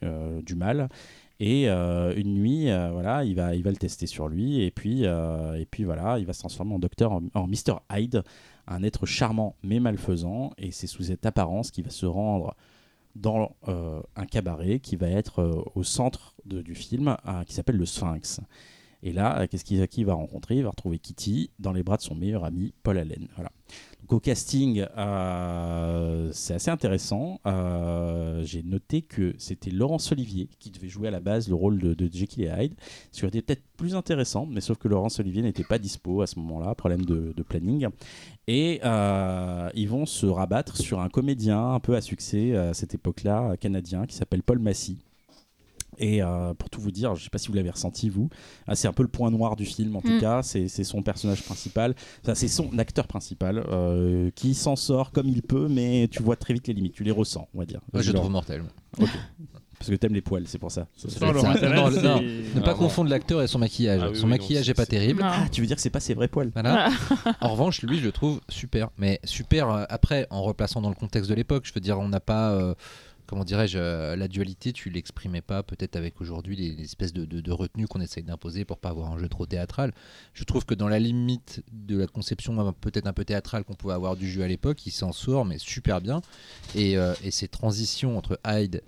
du 0.45 0.55
mal. 0.55 0.89
Et 1.39 1.69
euh, 1.69 2.15
une 2.17 2.35
nuit, 2.35 2.71
euh, 2.71 2.91
voilà, 2.93 3.25
il 3.25 3.35
va, 3.35 3.55
il 3.55 3.63
va 3.63 3.71
le 3.71 3.77
tester 3.77 4.07
sur 4.07 4.29
lui, 4.29 4.63
et 4.63 4.71
puis, 4.71 5.05
euh, 5.05 5.55
et 5.55 5.67
puis 5.67 5.85
voilà, 5.85 6.19
il 6.19 6.25
va 6.25 6.33
se 6.33 6.39
transformer 6.41 6.75
en 6.75 6.79
docteur, 6.79 7.13
en, 7.13 7.47
Mr. 7.47 7.81
Hyde, 7.93 8.23
un 8.67 8.83
être 8.83 9.05
charmant 9.05 9.57
mais 9.63 9.79
malfaisant, 9.79 10.53
et 10.57 10.71
c'est 10.71 10.87
sous 10.87 11.05
cette 11.05 11.27
apparence 11.27 11.71
qu'il 11.71 11.85
va 11.85 11.91
se 11.91 12.07
rendre 12.07 12.57
dans 13.15 13.57
un 14.17 14.27
cabaret 14.27 14.79
qui 14.79 14.97
va 14.97 15.09
être 15.09 15.65
au 15.75 15.83
centre 15.83 16.35
du 16.45 16.75
film, 16.75 17.17
qui 17.47 17.55
s'appelle 17.55 17.77
le 17.77 17.87
Sphinx. 17.87 18.41
Et 19.03 19.13
là, 19.13 19.47
qu'est-ce 19.47 19.65
qu'il 19.65 19.87
qui 19.89 20.05
va 20.05 20.13
rencontrer? 20.13 20.57
Il 20.57 20.65
va 20.65 20.71
retrouver 20.71 20.99
Kitty 20.99 21.51
dans 21.59 21.73
les 21.73 21.83
bras 21.83 21.97
de 21.97 22.03
son 22.03 22.15
meilleur 22.15 22.45
ami, 22.45 22.75
Paul 22.83 22.99
Allen. 22.99 23.29
Voilà. 23.37 23.53
Au 24.09 24.21
casting, 24.21 24.87
euh, 24.97 26.31
c'est 26.33 26.55
assez 26.55 26.71
intéressant. 26.71 27.41
Euh, 27.47 28.45
J'ai 28.45 28.63
noté 28.63 29.03
que 29.03 29.35
c'était 29.39 29.71
Laurence 29.71 30.13
Olivier 30.13 30.49
qui 30.61 30.71
devait 30.71 30.89
jouer 30.89 31.09
à 31.09 31.11
la 31.11 31.19
base 31.19 31.49
le 31.49 31.57
rôle 31.57 31.79
de, 31.79 32.09
Jekyll 32.13 32.45
et 32.45 32.65
Hyde. 32.65 32.75
Ce 33.11 33.19
qui 33.19 33.25
aurait 33.25 33.37
été 33.37 33.43
peut-être 33.43 33.65
plus 33.77 33.97
intéressant, 33.97 34.47
mais 34.47 34.61
sauf 34.61 34.79
que 34.79 34.87
Laurence 34.87 35.19
Olivier 35.19 35.43
n'était 35.43 35.65
pas 35.65 35.79
dispo 35.79 36.23
à 36.23 36.27
ce 36.27 36.39
moment-là, 36.39 36.75
problème 36.77 37.05
de, 37.05 37.43
planning. 37.43 37.89
Et 38.47 38.81
euh, 38.85 39.69
ils 39.75 39.89
vont 39.89 40.07
se 40.07 40.27
rabattre 40.27 40.77
sur 40.77 41.01
un 41.01 41.09
comédien 41.09 41.73
un 41.73 41.81
peu 41.81 41.97
à 41.97 42.01
succès 42.01 42.57
à 42.57 42.75
cette 42.75 42.95
époque-là, 42.95 43.57
canadien, 43.57 44.07
qui 44.07 44.15
s'appelle 44.15 44.43
Paul 44.43 44.61
Massy. 44.61 44.99
Et 45.99 46.23
euh, 46.23 46.55
pour 46.55 46.69
tout 46.71 46.81
vous 46.81 46.91
dire, 46.91 47.15
je 47.15 47.21
ne 47.21 47.25
sais 47.25 47.31
pas 47.31 47.39
si 47.39 47.49
vous 47.49 47.55
l'avez 47.55 47.71
ressenti 47.71 48.09
vous, 48.09 48.29
ah, 48.67 48.75
c'est 48.75 48.89
un 48.89 48.93
peu 48.93 49.03
le 49.03 49.09
point 49.09 49.31
noir 49.31 49.57
du 49.57 49.65
film 49.65 49.97
en 49.97 50.01
tout 50.03 50.13
Mm. 50.13 50.21
cas, 50.21 50.43
c'est 50.43 50.69
c'est 50.69 50.85
son 50.85 51.03
personnage 51.03 51.43
principal, 51.43 51.95
Enfin, 52.23 52.35
c'est 52.35 52.49
son 52.49 52.77
acteur 52.79 53.07
principal 53.07 53.65
euh, 53.69 54.31
qui 54.35 54.55
s'en 54.55 54.77
sort 54.77 55.11
comme 55.13 55.29
il 55.29 55.43
peut, 55.43 55.69
mais 55.69 56.09
tu 56.11 56.23
vois 56.23 56.37
très 56.37 56.55
vite 56.55 56.67
les 56.69 56.75
limites, 56.75 56.95
tu 56.95 57.05
les 57.05 57.11
ressens, 57.11 57.49
on 57.55 57.59
va 57.59 57.67
dire. 57.67 57.81
Moi, 57.93 58.03
je 58.03 58.13
le 58.13 58.19
trouve 58.19 58.31
mortel. 58.31 58.63
Parce 59.79 59.91
que 59.91 59.95
t'aimes 59.97 60.15
les 60.15 60.23
poils, 60.23 60.45
c'est 60.47 60.59
pour 60.59 60.71
ça. 60.73 60.87
Ça, 60.97 61.07
Non, 61.33 61.43
ça- 61.43 62.01
non, 62.01 62.21
Ne 62.23 62.61
pas 62.61 62.71
Ah, 62.71 62.75
confondre 62.75 63.11
l'acteur 63.11 63.43
et 63.43 63.47
son 63.47 63.59
maquillage. 63.59 64.01
Ah 64.03 64.09
oui, 64.11 64.17
son 64.17 64.25
oui, 64.25 64.31
maquillage 64.31 64.67
non, 64.67 64.71
est 64.71 64.75
pas 64.75 64.85
c'est- 64.85 64.91
terrible. 64.91 65.21
Ah, 65.23 65.45
tu 65.53 65.61
veux 65.61 65.67
dire 65.67 65.77
que 65.77 65.83
c'est 65.83 65.91
pas 65.91 66.01
ses 66.01 66.15
vrais 66.15 66.29
poils 66.29 66.51
Voilà. 66.55 66.89
en 67.43 67.49
revanche, 67.51 67.83
lui, 67.83 67.99
je 67.99 68.05
le 68.07 68.13
trouve 68.13 68.41
super. 68.49 68.89
Mais 68.97 69.21
super, 69.25 69.69
euh, 69.69 69.85
après, 69.91 70.27
en 70.31 70.43
replaçant 70.43 70.81
dans 70.81 70.89
le 70.89 70.95
contexte 70.95 71.29
de 71.29 71.35
l'époque, 71.35 71.65
je 71.67 71.75
veux 71.75 71.81
dire, 71.83 71.99
on 72.01 72.09
n'a 72.09 72.21
pas, 72.21 72.53
euh, 72.53 72.75
comment 73.27 73.45
dirais-je, 73.45 73.79
euh, 73.79 74.17
la 74.17 74.29
dualité, 74.29 74.73
tu 74.73 74.91
l'exprimais 74.91 75.41
pas 75.41 75.63
peut-être 75.63 75.97
avec 75.97 76.21
aujourd'hui 76.21 76.57
les, 76.57 76.73
les 76.73 76.85
espèces 76.85 77.13
de, 77.13 77.25
de, 77.25 77.41
de 77.41 77.53
retenues 77.53 77.87
qu'on 77.87 78.01
essaye 78.01 78.23
d'imposer 78.23 78.65
pour 78.65 78.79
pas 78.79 78.91
avoir 78.91 79.13
un 79.13 79.19
jeu 79.19 79.29
trop 79.29 79.47
théâtral. 79.47 79.93
Je 80.35 80.45
trouve 80.45 80.65
que 80.65 80.75
dans 80.75 80.89
la 80.89 80.99
limite 80.99 81.63
de 81.73 81.99
la 81.99 82.07
conception 82.07 82.59
euh, 82.67 82.73
peut-être 82.81 83.07
un 83.07 83.13
peu 83.13 83.25
théâtrale 83.25 83.65
qu'on 83.65 83.75
pouvait 83.75 83.95
avoir 83.95 84.17
du 84.17 84.31
jeu 84.31 84.43
à 84.43 84.49
l'époque, 84.49 84.87
il 84.87 84.91
s'en 84.93 85.13
sort, 85.13 85.45
mais 85.45 85.59
super 85.59 86.01
bien. 86.01 86.23
Et, 86.75 86.97
euh, 86.97 87.15
et 87.25 87.31
ces 87.31 87.49
transitions 87.49 88.17
entre 88.17 88.39
Hyde 88.47 88.83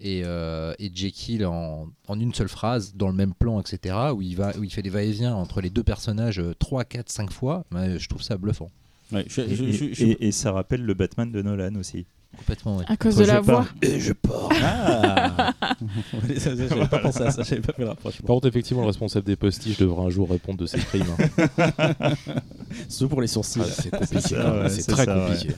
et, 0.00 0.22
euh, 0.24 0.74
et 0.80 0.90
Jekyll 0.92 1.46
en, 1.46 1.88
en 2.08 2.18
une 2.20 2.34
seule 2.34 2.48
phrase, 2.48 2.94
dans 2.96 3.06
le 3.08 3.14
même 3.14 3.32
plan, 3.32 3.60
etc., 3.60 3.96
où 4.14 4.22
il, 4.22 4.34
va, 4.36 4.52
où 4.58 4.64
il 4.64 4.72
fait 4.72 4.82
des 4.82 4.90
va-et-vient 4.90 5.34
entre 5.34 5.60
les 5.60 5.70
deux 5.70 5.84
personnages 5.84 6.42
3, 6.58 6.84
4, 6.84 7.08
5 7.08 7.30
fois, 7.32 7.64
bah, 7.70 7.96
je 7.96 8.08
trouve 8.08 8.22
ça 8.22 8.36
bluffant. 8.36 8.70
Ouais, 9.12 9.24
je- 9.28 9.42
Et, 9.42 9.54
je- 9.54 9.64
et- 9.64 9.72
je- 9.72 9.92
je- 9.94 10.04
et- 10.06 10.26
et 10.28 10.32
ça 10.32 10.50
rappelle 10.50 10.82
le 10.82 10.94
Batman 10.94 11.30
de 11.30 11.40
Nolan 11.42 11.76
aussi. 11.76 12.06
Complètement, 12.38 12.76
ouais. 12.78 12.84
À 12.88 12.96
cause 12.96 13.14
Entre 13.14 13.22
de 13.22 13.26
la 13.32 13.40
voix. 13.40 13.66
Et 13.82 14.00
je 14.00 14.12
pars. 14.12 14.48
Ah 14.62 15.52
Ça, 16.38 16.56
ça, 16.56 16.66
J'avais 16.68 16.86
pas 16.88 16.98
pensé 16.98 17.22
à 17.22 17.30
ça, 17.30 17.42
j'avais 17.42 17.60
pas 17.60 17.72
fait 17.72 17.82
le 17.82 17.88
rapprochement. 17.88 18.26
Par 18.26 18.34
contre, 18.36 18.48
effectivement, 18.48 18.82
le 18.82 18.88
responsable 18.88 19.26
des 19.26 19.36
postiches 19.36 19.78
devra 19.78 20.04
un 20.04 20.10
jour 20.10 20.28
répondre 20.30 20.58
de 20.58 20.66
ses 20.66 20.78
crimes. 20.78 21.04
hein. 21.18 22.12
Sauf 22.88 23.08
pour 23.08 23.20
les 23.20 23.26
sourcils. 23.26 23.60
Ah, 23.62 23.66
c'est 23.68 23.90
compliqué, 23.96 24.20
C'est 24.20 24.28
ça, 24.28 24.36
quand 24.42 24.52
même, 24.54 24.62
ouais, 24.64 24.68
c'est 24.70 24.82
c'est 24.82 24.92
très 24.92 25.04
ça, 25.04 25.16
ouais. 25.16 25.26
compliqué. 25.30 25.54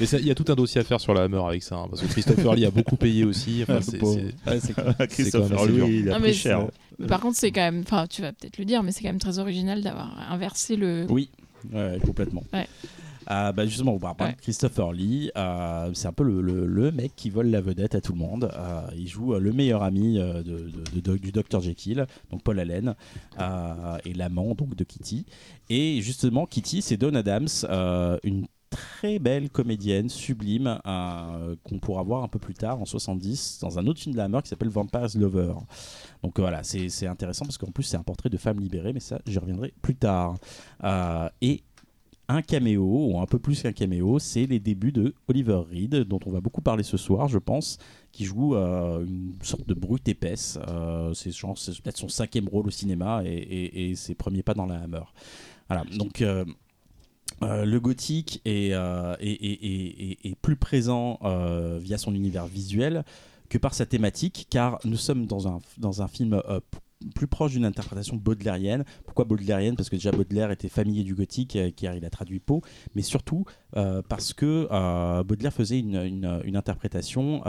Mais 0.00 0.06
il 0.06 0.26
y 0.26 0.30
a 0.30 0.34
tout 0.34 0.44
un 0.48 0.54
dossier 0.54 0.80
à 0.80 0.84
faire 0.84 1.00
sur 1.00 1.14
la 1.14 1.22
Hammer 1.22 1.42
avec 1.46 1.62
ça, 1.62 1.76
hein, 1.76 1.86
parce 1.88 2.02
que 2.02 2.06
Christopher 2.08 2.54
Lee 2.54 2.66
a 2.66 2.70
beaucoup 2.70 2.96
payé 2.96 3.24
aussi. 3.24 3.62
Enfin, 3.62 3.78
Ah, 3.78 3.82
c'est- 4.60 4.76
Ouais. 4.76 5.06
Christopher. 5.08 5.66
Lee, 5.66 6.00
il 6.00 6.10
a 6.10 6.16
Ah, 6.16 6.20
pris 6.20 6.34
cher. 6.34 6.66
Par 7.08 7.20
contre, 7.20 7.36
c'est 7.38 7.50
quand 7.50 7.60
même, 7.62 7.80
enfin, 7.86 8.06
tu 8.08 8.20
vas 8.22 8.32
peut-être 8.32 8.58
le 8.58 8.64
dire, 8.64 8.82
mais 8.82 8.92
c'est 8.92 9.02
quand 9.02 9.08
même 9.08 9.18
très 9.18 9.38
original 9.38 9.82
d'avoir 9.82 10.10
inversé 10.30 10.76
le. 10.76 11.06
Oui, 11.08 11.30
ouais, 11.72 11.98
complètement. 12.04 12.44
Ouais. 12.52 12.66
Ah, 13.32 13.52
bah 13.52 13.64
justement, 13.64 13.92
on 13.94 13.98
Ouais. 14.24 14.32
de 14.32 14.40
Christopher 14.40 14.92
Lee. 14.92 15.30
euh, 15.36 15.90
c'est 15.94 16.08
un 16.08 16.12
peu 16.12 16.24
le, 16.24 16.40
le- 16.40 16.66
le 16.66 16.90
mec 16.90 17.12
qui 17.14 17.30
vole 17.30 17.46
la 17.46 17.60
vedette 17.60 17.94
à 17.94 18.00
tout 18.00 18.12
le 18.12 18.18
monde. 18.18 18.50
Euh, 18.52 18.80
il 18.96 19.06
joue 19.06 19.34
euh, 19.34 19.38
le 19.38 19.52
meilleur 19.52 19.84
ami 19.84 20.14
de, 20.18 20.42
de- 20.42 21.00
de- 21.00 21.16
du 21.16 21.30
Dr 21.30 21.60
Jekyll, 21.60 22.06
donc 22.32 22.42
Paul 22.42 22.58
Allen, 22.58 22.94
et 24.04 24.12
l'amant 24.14 24.54
donc 24.54 24.74
de 24.74 24.84
Kitty. 24.84 25.26
Et 25.68 26.00
justement, 26.02 26.46
Kitty, 26.46 26.82
c'est 26.82 26.96
Dawn 26.96 27.14
Adams, 27.14 27.46
une 28.24 28.46
très 28.70 29.18
belle 29.18 29.50
comédienne 29.50 30.08
sublime 30.08 30.78
euh, 30.86 31.56
qu'on 31.64 31.80
pourra 31.80 32.04
voir 32.04 32.22
un 32.22 32.28
peu 32.28 32.38
plus 32.38 32.54
tard 32.54 32.80
en 32.80 32.84
70 32.84 33.58
dans 33.62 33.80
un 33.80 33.86
autre 33.88 33.98
film 34.00 34.12
de 34.12 34.18
la 34.18 34.24
Hammer 34.26 34.38
qui 34.44 34.48
s'appelle 34.48 34.68
Vampire's 34.68 35.16
Lover. 35.16 35.54
Donc 36.22 36.38
euh, 36.38 36.42
voilà, 36.42 36.62
c'est 36.62 36.88
c'est 36.88 37.08
intéressant 37.08 37.44
parce 37.46 37.58
qu'en 37.58 37.72
plus 37.72 37.82
c'est 37.82 37.96
un 37.96 38.04
portrait 38.04 38.28
de 38.30 38.36
femme 38.36 38.60
libérée, 38.60 38.92
mais 38.92 39.00
ça 39.00 39.18
j'y 39.26 39.38
reviendrai 39.40 39.74
plus 39.82 39.96
tard. 39.96 40.36
Euh, 40.84 41.28
et 41.42 41.62
un 42.30 42.42
caméo, 42.42 42.84
ou 42.84 43.20
un 43.20 43.26
peu 43.26 43.38
plus 43.38 43.62
qu'un 43.62 43.72
caméo, 43.72 44.18
c'est 44.18 44.46
les 44.46 44.60
débuts 44.60 44.92
de 44.92 45.14
Oliver 45.28 45.62
Reed, 45.68 45.94
dont 46.04 46.20
on 46.26 46.30
va 46.30 46.40
beaucoup 46.40 46.60
parler 46.60 46.84
ce 46.84 46.96
soir, 46.96 47.28
je 47.28 47.38
pense, 47.38 47.78
qui 48.12 48.24
joue 48.24 48.54
euh, 48.54 49.04
une 49.04 49.34
sorte 49.42 49.66
de 49.66 49.74
brute 49.74 50.08
épaisse. 50.08 50.58
Euh, 50.68 51.12
c'est 51.14 51.30
peut-être 51.30 51.96
son 51.96 52.08
cinquième 52.08 52.48
rôle 52.48 52.68
au 52.68 52.70
cinéma 52.70 53.22
et, 53.24 53.94
ses 53.96 54.14
premiers 54.14 54.42
pas 54.42 54.54
dans 54.54 54.66
la 54.66 54.76
Hammer. 54.76 55.02
Voilà, 55.68 55.84
donc 55.96 56.22
euh, 56.22 56.44
le 57.42 57.78
gothique 57.78 58.40
est, 58.44 58.74
plus 60.40 60.56
présent 60.56 61.18
via 61.80 61.98
son 61.98 62.14
univers 62.14 62.46
visuel 62.46 63.04
que 63.48 63.58
par 63.58 63.74
sa 63.74 63.86
thématique, 63.86 64.46
car 64.48 64.78
nous 64.84 64.96
sommes 64.96 65.26
dans 65.26 65.48
un, 65.48 65.58
dans 65.78 66.02
un 66.02 66.08
film 66.08 66.40
plus 67.14 67.26
proche 67.26 67.52
d'une 67.52 67.64
interprétation 67.64 68.16
baudelairienne. 68.16 68.84
Pourquoi 69.04 69.24
baudelairienne 69.24 69.76
Parce 69.76 69.88
que 69.88 69.96
déjà 69.96 70.10
Baudelaire 70.12 70.50
était 70.50 70.68
familier 70.68 71.02
du 71.02 71.14
gothique, 71.14 71.56
euh, 71.56 71.70
car 71.74 71.94
il 71.94 72.04
a 72.04 72.10
traduit 72.10 72.40
Poe, 72.40 72.60
mais 72.94 73.02
surtout 73.02 73.44
euh, 73.76 74.02
parce 74.08 74.32
que 74.32 74.68
euh, 74.70 75.22
Baudelaire 75.22 75.52
faisait 75.52 75.78
une, 75.78 76.52
interprétation 76.54 77.42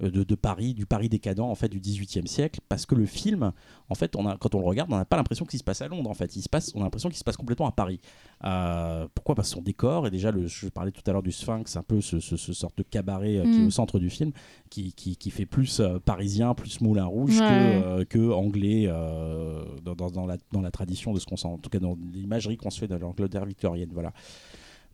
de, 0.00 0.22
de 0.22 0.34
Paris, 0.34 0.74
du 0.74 0.86
Paris 0.86 1.08
décadent 1.08 1.40
en 1.40 1.54
fait 1.54 1.68
du 1.68 1.80
XVIIIe 1.80 2.26
siècle, 2.28 2.60
parce 2.68 2.86
que 2.86 2.94
le 2.94 3.04
film, 3.06 3.52
en 3.88 3.94
fait, 3.94 4.14
on 4.16 4.26
a, 4.26 4.36
quand 4.36 4.54
on 4.54 4.60
le 4.60 4.66
regarde, 4.66 4.92
on 4.92 4.96
n'a 4.96 5.04
pas 5.04 5.16
l'impression 5.16 5.44
qu'il 5.44 5.58
se 5.58 5.64
passe 5.64 5.82
à 5.82 5.88
Londres. 5.88 6.08
En 6.08 6.14
fait, 6.14 6.36
il 6.36 6.42
se 6.42 6.48
passe, 6.48 6.72
on 6.74 6.80
a 6.80 6.84
l'impression 6.84 7.08
qu'il 7.08 7.18
se 7.18 7.24
passe 7.24 7.36
complètement 7.36 7.66
à 7.66 7.72
Paris. 7.72 8.00
Euh, 8.44 9.08
pourquoi? 9.14 9.34
Parce 9.34 9.48
que 9.50 9.54
son 9.56 9.62
décor 9.62 10.06
et 10.06 10.10
déjà, 10.10 10.30
le, 10.30 10.46
je 10.46 10.68
parlais 10.68 10.92
tout 10.92 11.02
à 11.06 11.12
l'heure 11.12 11.22
du 11.22 11.32
Sphinx, 11.32 11.76
un 11.76 11.82
peu 11.82 12.00
ce, 12.00 12.20
ce- 12.20 12.36
ce 12.36 12.52
sorte 12.52 12.78
de 12.78 12.82
cabaret 12.84 13.38
euh, 13.38 13.42
qui 13.42 13.58
est 13.58 13.62
Mm. 13.62 13.66
au 13.66 13.70
centre 13.70 13.98
du 13.98 14.10
film, 14.10 14.30
qui, 14.70 14.92
qui, 14.92 15.16
qui 15.16 15.30
fait 15.30 15.46
plus 15.46 15.80
euh, 15.80 15.98
parisien, 15.98 16.54
plus 16.54 16.80
Moulin 16.80 17.06
Rouge 17.06 17.38
Ouais. 17.40 17.46
que, 17.48 17.86
euh, 17.86 18.04
que 18.04 18.32
anglais 18.32 18.84
euh, 18.86 19.64
dans, 19.84 19.94
dans- 19.94 20.10
dans 20.10 20.26
la, 20.26 20.36
dans 20.52 20.60
la 20.60 20.70
tradition 20.70 21.12
de 21.12 21.18
ce 21.18 21.26
qu'on 21.26 21.36
sent, 21.36 21.48
en 21.48 21.58
tout 21.58 21.70
cas 21.70 21.78
dans 21.80 21.96
l'imagerie 22.12 22.56
qu'on 22.56 22.70
se 22.70 22.78
fait 22.78 22.88
de 22.88 22.94
l'Angleterre 22.94 23.44
victorienne. 23.46 23.90
Voilà. 23.92 24.12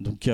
Donc. 0.01 0.29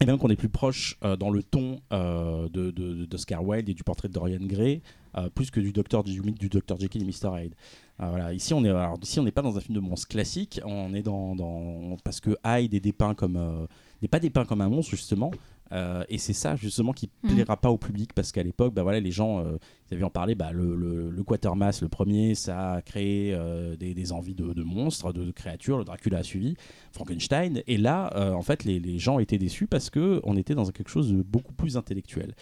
Et 0.00 0.06
même 0.06 0.18
qu'on 0.18 0.28
est 0.28 0.36
plus 0.36 0.48
proche 0.48 0.98
euh, 1.04 1.16
dans 1.16 1.30
le 1.30 1.42
ton 1.42 1.80
euh, 1.92 2.48
Wilde 2.52 3.68
et 3.68 3.74
du 3.74 3.82
portrait 3.82 4.08
de 4.08 4.12
Dorian 4.12 4.40
Gray, 4.42 4.82
euh, 5.16 5.30
plus 5.30 5.50
que 5.50 5.60
du 5.60 5.72
docteur 5.72 6.04
du 6.04 6.20
Dr 6.20 6.78
Jekyll 6.78 7.02
et 7.02 7.06
Mr 7.06 7.40
Hyde. 7.40 7.54
Euh, 8.00 8.10
voilà. 8.10 8.34
Ici, 8.34 8.52
on 8.52 8.60
n'est 8.60 9.32
pas 9.32 9.42
dans 9.42 9.56
un 9.56 9.60
film 9.60 9.74
de 9.74 9.80
monstre 9.80 10.08
classique. 10.08 10.60
On 10.64 10.92
est 10.92 11.02
dans, 11.02 11.96
parce 12.04 12.20
que 12.20 12.36
Hyde 12.44 12.72
n'est 12.74 12.92
pas 12.92 14.20
dépeint 14.20 14.44
comme 14.44 14.60
un 14.60 14.68
monstre 14.68 14.90
justement, 14.90 15.30
Euh, 15.72 16.04
et 16.08 16.18
c'est 16.18 16.32
ça 16.32 16.54
justement 16.56 16.92
qui 16.92 17.10
Mhm. 17.24 17.30
plaira 17.34 17.56
pas 17.56 17.70
au 17.70 17.78
public 17.78 18.12
parce 18.14 18.30
qu'à 18.32 18.42
l'époque, 18.42 18.72
bah 18.74 18.82
voilà, 18.84 19.00
les 19.00 19.10
gens, 19.10 19.40
euh, 19.40 19.56
ils 19.90 19.94
avaient 19.94 20.04
en 20.04 20.10
parlé, 20.10 20.34
bah, 20.34 20.52
le, 20.52 20.76
le, 20.76 21.10
le 21.10 21.22
Quatermass, 21.24 21.82
le 21.82 21.88
premier, 21.88 22.34
ça 22.36 22.74
a 22.74 22.82
créé 22.82 23.34
euh, 23.34 23.76
des, 23.76 23.92
des 23.94 24.12
envies 24.12 24.34
de, 24.34 24.52
de 24.52 24.62
monstres, 24.62 25.12
de, 25.12 25.24
de 25.24 25.30
créatures. 25.32 25.78
Le 25.78 25.84
Dracula 25.84 26.18
a 26.18 26.22
suivi, 26.22 26.54
Frankenstein. 26.92 27.62
Et 27.66 27.76
là, 27.78 28.12
euh, 28.16 28.32
en 28.32 28.42
fait, 28.42 28.64
les, 28.64 28.78
les 28.78 28.98
gens 28.98 29.18
étaient 29.18 29.38
déçus 29.38 29.66
parce 29.66 29.90
que 29.90 30.20
on 30.24 30.36
était 30.36 30.54
dans 30.54 30.66
quelque 30.66 30.90
chose 30.90 31.12
de 31.12 31.22
beaucoup 31.22 31.52
plus 31.54 31.76
intellectuel. 31.76 32.34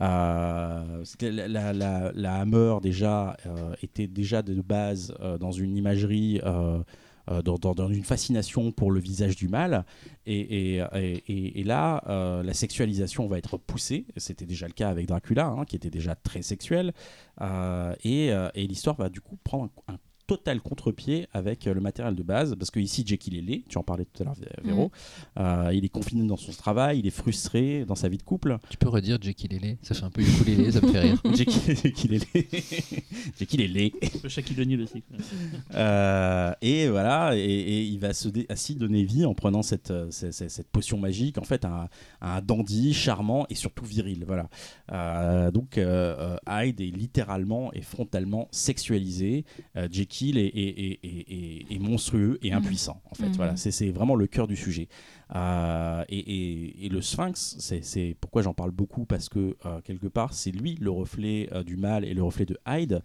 Euh, 0.00 1.04
la, 1.20 1.48
la, 1.48 1.72
la- 1.72 2.12
la 2.14 2.34
Hammer 2.36 2.76
déjà 2.82 3.36
euh, 3.46 3.74
était 3.82 4.06
déjà 4.06 4.42
de 4.42 4.60
base 4.62 5.12
euh, 5.20 5.38
dans 5.38 5.50
une 5.50 5.76
imagerie. 5.76 6.40
Euh, 7.30 7.42
dans, 7.42 7.88
une 7.88 8.04
fascination 8.04 8.72
pour 8.72 8.90
le 8.90 9.00
visage 9.00 9.36
du 9.36 9.48
mal. 9.48 9.84
Et, 10.26 10.80
là, 11.64 12.02
euh, 12.08 12.42
la 12.42 12.54
sexualisation 12.54 13.26
va 13.28 13.38
être 13.38 13.56
poussée. 13.56 14.06
C'était 14.16 14.46
déjà 14.46 14.66
le 14.66 14.72
cas 14.72 14.88
avec 14.88 15.06
Dracula, 15.06 15.46
hein, 15.46 15.64
qui 15.64 15.76
était 15.76 15.90
déjà 15.90 16.14
très 16.14 16.42
sexuel. 16.42 16.92
Et 17.40 18.32
euh, 18.32 18.48
et 18.54 18.66
l'histoire 18.66 18.96
va 18.96 19.08
du 19.08 19.20
coup 19.20 19.36
prendre 19.44 19.70
un, 19.88 19.94
un 19.94 19.98
total 20.28 20.60
contre-pied 20.60 21.26
avec 21.32 21.66
euh, 21.66 21.74
le 21.74 21.80
matériel 21.80 22.14
de 22.14 22.22
base. 22.22 22.54
Parce 22.56 22.70
que 22.70 22.78
ici, 22.78 23.02
Jekyll 23.04 23.36
est 23.36 23.40
laid, 23.42 23.64
tu 23.68 23.78
en 23.78 23.82
parlais 23.82 24.04
tout 24.04 24.22
à 24.22 24.26
l'heure, 24.26 24.36
Véro. 24.62 24.92
Euh, 25.38 25.70
il 25.74 25.84
est 25.84 25.88
confiné 25.88 26.24
dans 26.24 26.36
son 26.36 26.52
travail, 26.52 27.00
il 27.00 27.06
est 27.08 27.10
frustré 27.10 27.84
dans 27.84 27.96
sa 27.96 28.08
vie 28.08 28.18
de 28.18 28.22
couple. 28.22 28.58
Tu 28.68 28.76
peux 28.76 28.88
redire 28.88 29.18
Jekyll 29.20 29.52
et 29.54 29.58
Lé 29.58 29.78
Ça 29.82 29.94
fait 29.96 30.04
un 30.04 30.10
peu 30.10 30.20
ukulélé, 30.22 30.70
ça 30.70 30.80
me 30.80 30.92
fait 30.92 31.00
rire. 31.00 31.20
Jekyll, 31.34 31.76
Jekyll 31.76 32.14
est 32.14 32.34
laid. 32.34 32.46
Jekyll 33.38 33.60
est 33.62 33.68
laid. 33.68 33.92
Le 34.22 34.28
Shaquille 34.28 34.60
O'Neal 34.60 34.82
aussi. 34.82 35.02
Euh, 35.74 36.52
et 36.60 36.88
voilà, 36.88 37.36
et, 37.36 37.40
et 37.40 37.82
il 37.82 37.98
va 37.98 38.12
se 38.12 38.28
dé- 38.28 38.46
ainsi 38.48 38.74
donner 38.74 39.04
vie 39.04 39.24
en 39.24 39.34
prenant 39.34 39.62
cette, 39.62 39.92
cette, 40.10 40.32
cette- 40.32 40.50
cette 40.50 40.68
potion 40.68 40.98
magique, 40.98 41.38
en 41.38 41.44
fait, 41.44 41.64
à, 41.64 41.82
un- 41.84 41.88
à 42.20 42.36
un 42.36 42.42
dandy 42.42 42.92
charmant 42.92 43.46
et 43.48 43.54
surtout 43.54 43.84
viril. 43.84 44.24
Voilà. 44.26 44.48
Euh, 44.92 45.50
donc, 45.50 45.78
Hyde 45.78 46.80
est 46.80 46.94
littéralement 46.96 47.72
et 47.72 47.80
frontalement 47.82 48.48
sexualisé. 48.50 49.44
Euh, 49.76 49.88
Est- 50.22 51.74
est 51.74 51.78
monstrueux 51.78 52.38
et 52.42 52.52
impuissant, 52.52 53.00
en 53.10 53.14
fait. 53.14 53.28
Mhm. 53.28 53.36
Voilà, 53.36 53.56
c'est 53.56 53.90
vraiment 53.90 54.14
le 54.16 54.26
cœur 54.26 54.46
du 54.46 54.56
sujet. 54.56 54.88
Euh, 55.34 56.04
et, 56.08 56.18
et- 56.18 56.86
et 56.86 56.88
le 56.88 57.00
Sphinx, 57.02 57.56
c'est- 57.58 58.16
pourquoi 58.20 58.42
j'en 58.42 58.54
parle 58.54 58.70
beaucoup, 58.72 59.04
parce 59.04 59.28
que 59.28 59.56
euh, 59.66 59.80
quelque 59.82 60.06
part, 60.08 60.34
c'est 60.34 60.50
lui 60.50 60.76
le 60.80 60.90
reflet 60.90 61.48
euh, 61.52 61.62
du 61.62 61.76
mal 61.76 62.04
et 62.04 62.14
le 62.14 62.22
reflet 62.22 62.46
de 62.46 62.56
Hyde. 62.66 63.02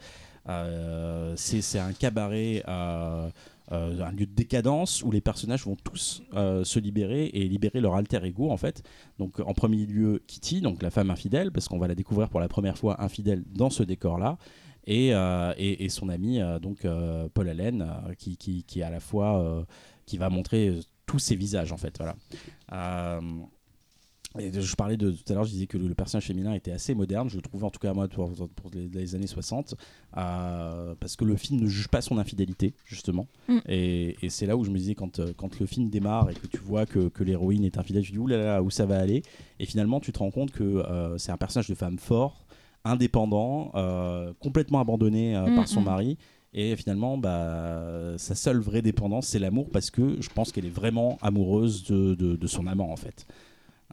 C'est 1.36 1.80
un 1.80 1.94
cabaret, 1.94 2.64
euh, 2.68 3.30
un 3.72 4.12
lieu 4.12 4.26
de 4.26 4.34
décadence 4.36 5.02
où 5.04 5.12
les 5.12 5.22
personnages 5.22 5.66
vont 5.66 5.78
tous 5.84 6.22
euh, 6.34 6.64
se 6.64 6.80
libérer 6.80 7.28
et 7.34 7.48
libérer 7.48 7.80
leur 7.82 7.96
alter 7.96 8.20
ego 8.24 8.52
en 8.52 8.58
fait. 8.58 8.84
Donc 9.20 9.40
en 9.40 9.54
premier 9.54 9.86
lieu 9.86 10.22
Kitty, 10.28 10.62
donc 10.62 10.82
la 10.84 10.90
femme 10.92 11.10
infidèle, 11.10 11.52
parce 11.52 11.68
qu'on 11.68 11.80
va 11.80 11.88
la 11.88 11.96
découvrir 11.96 12.30
pour 12.30 12.40
la 12.40 12.48
première 12.50 12.78
fois 12.78 13.02
infidèle 13.02 13.44
dans 13.56 13.70
ce 13.70 13.84
décor-là. 13.84 14.38
Et, 14.86 15.14
euh, 15.14 15.54
et, 15.58 15.86
et 15.86 15.90
son 15.90 16.10
ami 16.10 16.42
euh, 16.42 16.60
donc 16.60 16.84
euh, 16.84 17.30
Paul 17.34 17.48
Allen 17.48 17.90
qui, 18.18 18.36
qui, 18.36 18.64
qui 18.64 18.84
à 18.84 18.90
la 18.90 19.00
fois 19.00 19.66
qui 20.06 20.18
va 20.18 20.30
montrer 20.30 20.80
tous 21.06 21.20
ses 21.20 21.36
visages 21.36 21.72
en 21.72 21.78
fait 21.78 21.98
voilà 21.98 22.16
et 24.40 24.52
je 24.52 24.76
parlais 24.76 24.98
de 24.98 25.12
tout 25.12 25.32
à 25.32 25.34
l'heure, 25.34 25.44
je 25.44 25.52
disais 25.52 25.68
que 25.68 25.78
le, 25.78 25.88
le 25.88 25.94
personnage 25.94 26.26
féminin 26.26 26.54
était 26.54 26.72
assez 26.72 26.96
moderne, 26.96 27.30
je 27.30 27.36
le 27.36 27.42
trouvais 27.42 27.66
en 27.66 27.70
tout 27.70 27.80
cas 27.80 27.94
moi 27.94 28.08
pour, 28.08 28.32
pour 28.56 28.72
les, 28.74 28.88
les 28.88 29.16
années 29.16 29.28
60, 29.28 29.76
euh, 30.18 30.96
parce 31.00 31.16
que 31.16 31.24
le 31.24 31.36
film 31.36 31.62
ne 31.62 31.68
juge 31.68 31.88
pas 31.88 32.02
son 32.02 32.18
infidélité, 32.18 32.74
justement. 32.84 33.28
Mm. 33.48 33.58
Et, 33.68 34.18
et 34.24 34.30
c'est 34.30 34.48
là 34.48 34.58
où 34.58 34.64
je 34.64 34.72
me 34.72 34.78
disais, 34.78 34.96
quand, 34.96 35.22
quand 35.36 35.60
le 35.60 35.66
film 35.68 35.90
démarre 35.90 36.32
et 36.32 36.34
que 36.34 36.48
tu 36.48 36.58
vois 36.58 36.88
que, 36.88 37.10
que 37.10 37.24
l'héroïne 37.24 37.64
est 37.64 37.78
infidèle, 37.78 38.04
tu 38.04 38.12
dis, 38.12 38.18
oulala, 38.18 38.64
où 38.64 38.72
ça 38.72 38.88
va 38.88 38.98
aller? 38.98 39.22
Et 39.60 39.66
finalement, 39.68 40.00
tu 40.00 40.12
te 40.12 40.20
rends 40.20 40.32
compte 40.32 40.52
que 40.52 40.64
euh, 40.64 41.18
c'est 41.20 41.32
un 41.32 41.38
personnage 41.38 41.70
de 41.70 41.76
femme 41.76 42.00
fort, 42.00 42.43
indépendant, 42.86 43.72
euh, 43.76 44.34
complètement 44.40 44.80
abandonné 44.80 45.36
euh, 45.36 45.48
Mm, 45.48 45.56
par 45.56 45.68
son 45.68 45.82
mm. 45.82 45.86
mari. 45.86 46.18
Et 46.56 46.76
finalement, 46.76 47.18
bah, 47.18 48.14
sa 48.18 48.36
seule 48.36 48.60
vraie 48.60 48.84
dépendance, 48.84 49.28
c'est 49.28 49.40
l'amour, 49.40 49.70
parce 49.72 49.90
que 49.90 50.22
je 50.22 50.30
pense 50.30 50.52
qu'elle 50.52 50.66
est 50.68 50.70
vraiment 50.76 51.18
amoureuse 51.22 51.84
de, 51.86 52.14
de- 52.16 52.36
de 52.36 52.48
son 52.48 52.68
amant, 52.68 52.92
en 52.92 52.96
fait. 52.96 53.26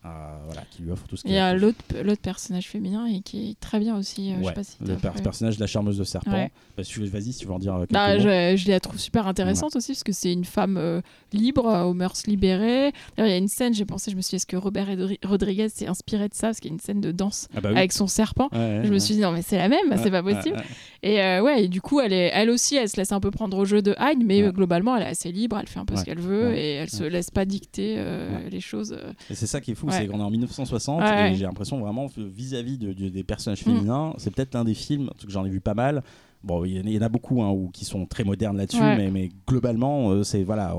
Euh, 0.02 0.08
voilà, 0.46 0.62
qui 0.70 0.80
lui 0.82 0.90
offre 0.92 1.06
tout 1.06 1.16
ce 1.18 1.22
Il 1.24 1.28
qu'il 1.28 1.34
y 1.34 1.38
a 1.38 1.48
a. 1.48 1.54
l'autre 1.54 2.22
personnage 2.22 2.66
féminin 2.68 3.04
et 3.04 3.20
qui 3.20 3.50
est 3.50 3.60
très 3.60 3.78
bien 3.78 3.98
aussi. 3.98 4.32
euh, 4.32 4.36
je 4.38 4.40
sais 4.40 4.46
Ouais, 4.46 4.52
pas 4.54 4.64
si 4.64 4.76
le 4.80 4.94
per- 4.96 5.10
personnage 5.22 5.56
de 5.56 5.60
la 5.60 5.66
charmeuse 5.66 5.98
de 5.98 6.04
serpent. 6.04 6.32
Ouais. 6.32 6.50
Bah, 6.78 6.82
Vas-y, 7.12 7.32
si 7.34 7.40
tu 7.40 7.46
veux 7.46 7.52
en 7.52 7.58
dire 7.58 7.74
euh, 7.74 7.80
quelques 7.80 7.92
Bah, 7.92 8.14
mots. 8.14 8.20
je, 8.22 8.54
je 8.56 8.68
la 8.70 8.80
trouve 8.80 8.98
super 8.98 9.26
intéressante 9.26 9.76
aussi 9.76 9.92
parce 9.92 10.02
que 10.02 10.12
c'est 10.12 10.32
une 10.32 10.46
femme 10.46 10.78
euh, 10.78 11.02
libre, 11.34 11.66
aux 11.84 11.92
mœurs 11.92 12.22
libérées. 12.26 12.92
Il 13.18 13.26
y 13.26 13.30
a 13.30 13.36
une 13.36 13.48
scène, 13.48 13.74
j'ai 13.74 13.84
pensé, 13.84 14.10
je 14.10 14.16
me 14.16 14.22
suis 14.22 14.30
dit, 14.30 14.36
est-ce 14.36 14.46
que 14.46 14.56
Robert 14.56 14.86
Rodri- 14.88 15.18
Rodriguez 15.22 15.68
s'est 15.68 15.86
inspiré 15.86 16.28
de 16.30 16.34
ça? 16.34 16.46
Parce 16.48 16.60
qu'il 16.60 16.70
y 16.70 16.72
a 16.72 16.76
une 16.76 16.80
scène 16.80 17.02
de 17.02 17.12
danse 17.12 17.48
Ah 17.54 17.60
bah 17.60 17.68
oui. 17.72 17.76
avec 17.76 17.92
son 17.92 18.06
serpent. 18.06 18.48
Je 18.52 18.90
me 18.90 18.98
suis 18.98 19.16
dit, 19.16 19.20
non, 19.20 19.32
mais 19.32 19.42
c'est 19.42 19.58
la 19.58 19.68
même, 19.68 19.90
bah, 19.90 19.96
c'est 20.02 20.10
pas 20.10 20.22
possible. 20.22 20.56
Et 21.02 21.20
euh, 21.20 21.42
ouais, 21.42 21.64
et 21.64 21.68
du 21.68 21.82
coup, 21.82 22.00
elle, 22.00 22.14
est, 22.14 22.30
elle 22.32 22.48
aussi, 22.48 22.76
elle 22.76 22.88
se 22.88 22.96
laisse 22.96 23.12
un 23.12 23.20
peu 23.20 23.30
prendre 23.30 23.58
au 23.58 23.66
jeu 23.66 23.82
de 23.82 23.94
Hyde, 24.00 24.24
mais 24.24 24.42
euh, 24.42 24.50
globalement, 24.50 24.96
elle 24.96 25.02
est 25.02 25.10
assez 25.10 25.30
libre, 25.30 25.58
elle 25.60 25.68
fait 25.68 25.78
un 25.78 25.84
peu 25.84 25.96
ce 25.96 26.04
qu'elle 26.06 26.20
veut 26.20 26.54
et 26.56 26.72
elle 26.76 26.90
se 26.90 27.04
laisse 27.04 27.30
pas 27.30 27.44
dicter 27.44 28.02
les 28.50 28.60
choses. 28.60 28.96
Et 29.28 29.34
c'est 29.34 29.46
ça 29.46 29.60
qui 29.60 29.72
est 29.72 29.74
fou, 29.74 29.89
Ouais. 29.90 29.96
c'est 29.98 30.06
qu'on 30.06 30.20
est 30.20 30.22
en 30.22 30.30
1960 30.30 31.00
Ouais, 31.02 31.32
et 31.32 31.34
j'ai 31.36 31.44
l'impression 31.44 31.78
vraiment 31.80 32.08
que 32.08 32.20
vis-à-vis 32.20 32.78
de- 32.78 32.92
de- 32.92 33.08
des 33.08 33.24
personnages 33.24 33.60
Mm. 33.62 33.64
féminins, 33.76 34.14
c'est 34.18 34.34
peut-être 34.34 34.54
l'un 34.54 34.64
des 34.64 34.74
films, 34.74 35.10
que 35.24 35.30
j'en 35.30 35.44
ai 35.44 35.50
vu 35.50 35.60
pas 35.60 35.74
mal. 35.74 36.02
Bon, 36.42 36.64
il 36.64 36.72
y, 36.90 36.98
en 36.98 37.02
a- 37.02 37.08
beaucoup 37.10 37.42
hein, 37.42 37.50
où, 37.50 37.68
qui 37.68 37.84
sont 37.84 38.06
très 38.06 38.24
modernes 38.24 38.56
là-dessus, 38.56 38.80
Ouais. 38.80 38.96
mais, 38.96 39.10
mais 39.10 39.28
globalement, 39.46 40.10
euh, 40.10 40.22
c'est 40.22 40.42
voilà, 40.42 40.74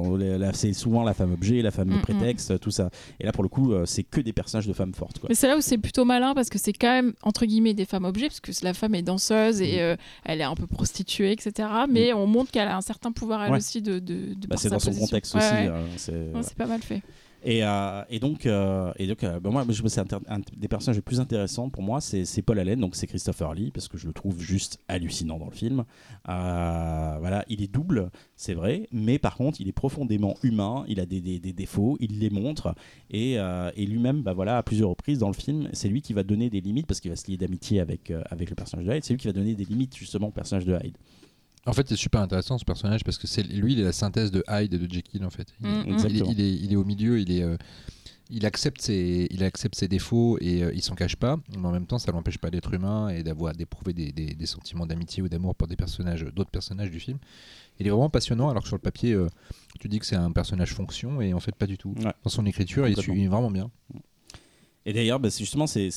c'est 0.54 0.74
souvent 0.74 1.04
la 1.04 1.14
femme 1.14 1.34
objet, 1.34 1.62
la 1.62 1.70
femme 1.70 1.90
Mm, 1.90 1.98
mm. 1.98 2.02
prétexte, 2.02 2.60
tout 2.60 2.72
ça. 2.72 2.90
Et 3.20 3.26
là, 3.26 3.32
pour 3.32 3.44
le 3.44 3.50
coup, 3.50 3.72
euh, 3.72 3.86
c'est 3.86 4.02
que 4.02 4.22
des 4.22 4.34
personnages 4.34 4.66
de 4.66 4.74
femmes 4.74 4.96
fortes. 4.96 5.20
Quoi. 5.20 5.30
Mais 5.30 5.36
c'est 5.36 5.48
là 5.48 5.56
où 5.56 5.62
c'est 5.62 5.78
plutôt 5.78 6.04
malin 6.04 6.34
parce 6.34 6.50
que 6.50 6.58
c'est 6.58 6.74
quand 6.74 6.88
même 6.92 7.14
entre 7.22 7.46
guillemets 7.46 7.76
des 7.76 7.86
femmes 7.86 8.06
objets 8.06 8.28
parce 8.28 8.40
que 8.40 8.52
la 8.64 8.74
femme 8.74 8.96
est 8.96 9.04
danseuse 9.04 9.62
et 9.62 9.82
euh, 9.82 9.96
elle 10.26 10.42
est 10.42 10.46
un 10.46 10.56
peu 10.56 10.66
prostituée, 10.66 11.32
etc. 11.32 11.70
Mais 11.88 12.12
on 12.12 12.26
montre 12.26 12.50
qu'elle 12.50 12.68
a 12.68 12.76
un 12.76 12.82
certain 12.82 13.12
pouvoir 13.12 13.44
elle 13.44 13.52
Ouais. 13.52 13.58
aussi 13.58 13.84
de. 13.84 14.00
de, 14.00 14.34
de 14.34 14.48
Bah, 14.48 14.56
c'est 14.58 14.70
dans 14.70 14.80
son 14.80 14.88
position. 14.88 15.06
contexte 15.06 15.36
Ouais, 15.36 15.42
aussi. 15.42 16.10
euh, 16.10 16.28
voilà. 16.32 16.44
c'est 16.48 16.58
pas 16.58 16.66
mal 16.66 16.82
fait. 16.82 17.04
Et, 17.44 17.64
euh, 17.64 18.04
et 18.10 18.20
donc, 18.20 18.46
euh, 18.46 18.94
et 18.98 19.08
donc 19.08 19.24
euh, 19.24 19.40
bah, 19.40 19.50
moi, 19.50 19.66
je- 19.68 19.88
c'est 19.88 20.00
un 20.14 20.40
des 20.58 20.68
personnages 20.68 20.98
les 20.98 21.02
plus 21.02 21.20
intéressants 21.20 21.70
pour 21.70 21.82
moi, 21.82 22.00
c'est 22.00 22.42
Paul 22.44 22.60
Allen, 22.60 22.80
donc 22.80 22.96
c'est 22.96 23.08
Christopher 23.08 23.54
Lee, 23.56 23.72
parce 23.72 23.88
que 23.88 23.98
je 23.98 24.06
le 24.06 24.14
trouve 24.14 24.40
juste 24.40 24.78
hallucinant 24.88 25.40
dans 25.40 25.48
le 25.48 25.52
film. 25.56 25.84
Euh, 26.30 27.16
voilà, 27.20 27.44
il 27.50 27.64
est 27.64 27.72
double, 27.72 28.12
c'est 28.36 28.54
vrai, 28.54 28.88
mais 28.92 29.18
par 29.18 29.36
contre, 29.38 29.60
il 29.60 29.68
est 29.68 29.72
profondément 29.74 30.36
humain, 30.44 30.86
il 30.88 31.00
a 31.00 31.06
des, 31.08 31.22
défauts, 31.40 31.98
il 32.00 32.20
les 32.20 32.30
montre, 32.30 32.76
et, 33.10 33.40
euh, 33.40 33.72
lui-même, 33.76 34.22
bah, 34.22 34.34
voilà, 34.34 34.58
à 34.58 34.64
plusieurs 34.64 34.90
reprises 34.90 35.18
dans 35.20 35.28
le 35.28 35.34
film, 35.34 35.68
c'est 35.74 35.90
lui 35.90 36.02
qui 36.02 36.14
va 36.14 36.22
donner 36.24 36.50
des 36.52 36.62
limites, 36.62 36.86
parce 36.86 37.00
qu'il 37.00 37.10
va 37.10 37.18
se 37.18 37.30
lier 37.30 37.38
d'amitié 37.38 37.80
avec, 37.80 38.14
avec 38.30 38.50
le 38.50 38.56
personnage 38.56 38.86
de 38.86 38.94
Hyde, 38.94 39.04
c'est 39.04 39.14
lui 39.14 39.20
qui 39.20 39.28
va 39.28 39.34
donner 39.34 39.56
des 39.56 39.66
limites 39.66 39.96
justement 39.98 40.28
au 40.28 40.32
personnage 40.32 40.66
de 40.66 40.78
Hyde. 40.84 40.98
En 41.68 41.74
fait, 41.74 41.88
c'est 41.88 41.96
super 41.96 42.22
intéressant 42.22 42.58
ce 42.58 42.66
personnage 42.66 43.04
parce 43.04 43.18
que 43.18 43.28
c'est 43.28 43.44
lui, 43.44 43.74
il 43.74 43.80
est 43.80 43.84
la 43.84 43.92
synthèse 43.92 44.32
de 44.32 44.44
Hyde 44.50 44.74
et 44.74 44.80
de 44.80 44.92
Jekyll 44.92 45.24
en 45.26 45.30
fait. 45.30 45.54
Il, 45.62 45.68
Mm, 45.68 45.72
mm. 45.94 46.06
il 46.10 46.16
est, 46.18 46.20
il 46.32 46.42
est- 46.42 46.54
il 46.56 46.74
est 46.74 46.76
au 46.76 46.84
milieu, 46.84 47.20
il 47.20 47.32
est, 47.32 47.44
euh, 47.44 47.56
il 48.32 48.46
accepte 48.48 48.82
ses, 48.82 49.28
il 49.30 49.44
accepte 49.44 49.76
ses 49.76 49.88
défauts 49.88 50.38
et 50.42 50.64
euh, 50.64 50.72
il 50.74 50.82
s'en 50.82 50.96
cache 50.96 51.18
pas. 51.18 51.38
Mais 51.56 51.68
en 51.68 51.72
même 51.72 51.86
temps, 51.86 52.00
ça 52.00 52.12
l'empêche 52.12 52.40
pas 52.40 52.50
d'être 52.50 52.74
humain 52.74 53.10
et 53.10 53.22
d'avoir 53.22 53.54
d'éprouver 53.54 53.94
des, 53.94 54.12
des- 54.12 54.34
des 54.34 54.46
sentiments 54.48 54.88
d'amitié 54.88 55.22
ou 55.22 55.30
d'amour 55.30 55.54
pour 55.56 55.68
des 55.68 55.76
personnages, 55.76 56.26
d'autres 56.34 56.50
personnages 56.50 56.90
du 56.90 57.00
film. 57.00 57.20
Il 57.80 57.86
est 57.86 57.92
vraiment 57.92 58.10
passionnant 58.10 58.50
alors 58.50 58.64
que 58.64 58.68
sur 58.68 58.78
le 58.78 58.82
papier, 58.82 59.14
euh, 59.14 59.28
tu 59.80 59.88
dis 59.88 60.00
que 60.00 60.06
c'est 60.06 60.16
un 60.16 60.32
personnage 60.32 60.74
fonction 60.74 61.22
et 61.22 61.34
en 61.34 61.40
fait 61.40 61.54
pas 61.56 61.68
du 61.68 61.78
tout. 61.78 61.94
Ouais. 61.98 62.14
Dans 62.24 62.30
son 62.30 62.46
écriture, 62.48 62.88
il 62.88 62.96
suit 63.04 63.28
vraiment 63.28 63.52
bien. 63.52 63.70
Et 64.86 64.94
d'ailleurs, 64.94 65.20
bah, 65.20 65.30
justement, 65.30 65.68
c'est 65.68 65.92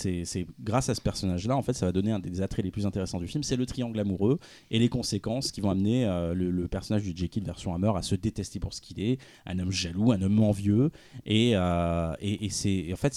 grâce 0.62 0.88
à 0.90 0.94
ce 0.94 1.00
personnage-là, 1.00 1.56
en 1.56 1.62
fait, 1.62 1.72
ça 1.72 1.86
va 1.86 1.92
donner 1.92 2.12
un 2.12 2.18
des 2.18 2.42
attraits 2.42 2.64
les 2.64 2.70
plus 2.70 2.84
intéressants 2.84 3.18
du 3.18 3.26
film, 3.26 3.42
c'est 3.42 3.56
le 3.56 3.64
triangle 3.66 3.98
amoureux 3.98 4.38
et 4.70 4.78
les 4.78 4.88
conséquences 4.90 5.52
qui 5.52 5.60
vont 5.62 5.70
amener 5.70 6.04
euh, 6.04 6.34
le, 6.34 6.68
personnage 6.68 7.02
du 7.02 7.12
Jekyll 7.16 7.44
version 7.44 7.74
Hammer 7.74 7.92
à 7.96 8.02
se 8.02 8.14
détester 8.14 8.60
pour 8.60 8.74
ce 8.74 8.80
qu'il 8.80 9.00
est, 9.00 9.18
un 9.46 9.58
homme 9.58 9.70
jaloux, 9.70 10.12
un 10.12 10.20
homme 10.20 10.42
envieux, 10.42 10.90
et, 11.24 11.52
euh, 11.54 12.12
en 12.12 12.96
fait, 12.96 13.12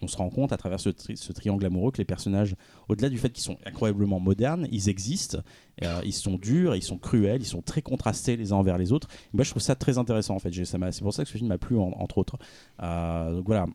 on 0.00 0.06
se 0.06 0.16
rend 0.16 0.30
compte 0.30 0.52
à 0.52 0.56
travers 0.56 0.80
ce, 0.80 0.88
tri- 0.90 1.16
ce 1.16 1.32
triangle 1.32 1.66
amoureux 1.66 1.90
que 1.92 1.98
les 1.98 2.04
personnages, 2.04 2.54
au-delà 2.88 3.08
du 3.10 3.18
fait 3.18 3.30
qu'ils 3.30 3.44
sont 3.44 3.58
incroyablement 3.66 4.20
modernes, 4.20 4.66
ils 4.70 4.88
existent, 4.88 5.38
euh, 5.82 6.00
ils 6.04 6.12
sont 6.12 6.36
durs, 6.36 6.74
ils 6.76 6.82
sont 6.82 6.98
cruels, 6.98 7.42
ils 7.42 7.46
sont 7.46 7.62
très 7.62 7.82
contrastés 7.82 8.36
les 8.36 8.52
uns 8.52 8.56
envers 8.56 8.78
les 8.78 8.92
autres. 8.92 9.08
Moi, 9.32 9.44
je 9.44 9.50
trouve 9.50 9.62
ça 9.62 9.74
très 9.74 9.98
intéressant 9.98 10.36
en 10.36 10.38
fait. 10.38 10.52
C'est 10.52 11.02
pour 11.02 11.12
ça 11.12 11.24
que 11.24 11.28
ce 11.30 11.36
film 11.36 11.48
m'a 11.48 11.58
plu 11.58 11.76
en- 11.76 11.92
entre 11.98 12.18
autres. 12.18 12.38
Donc 12.78 13.46
voilà. 13.46 13.66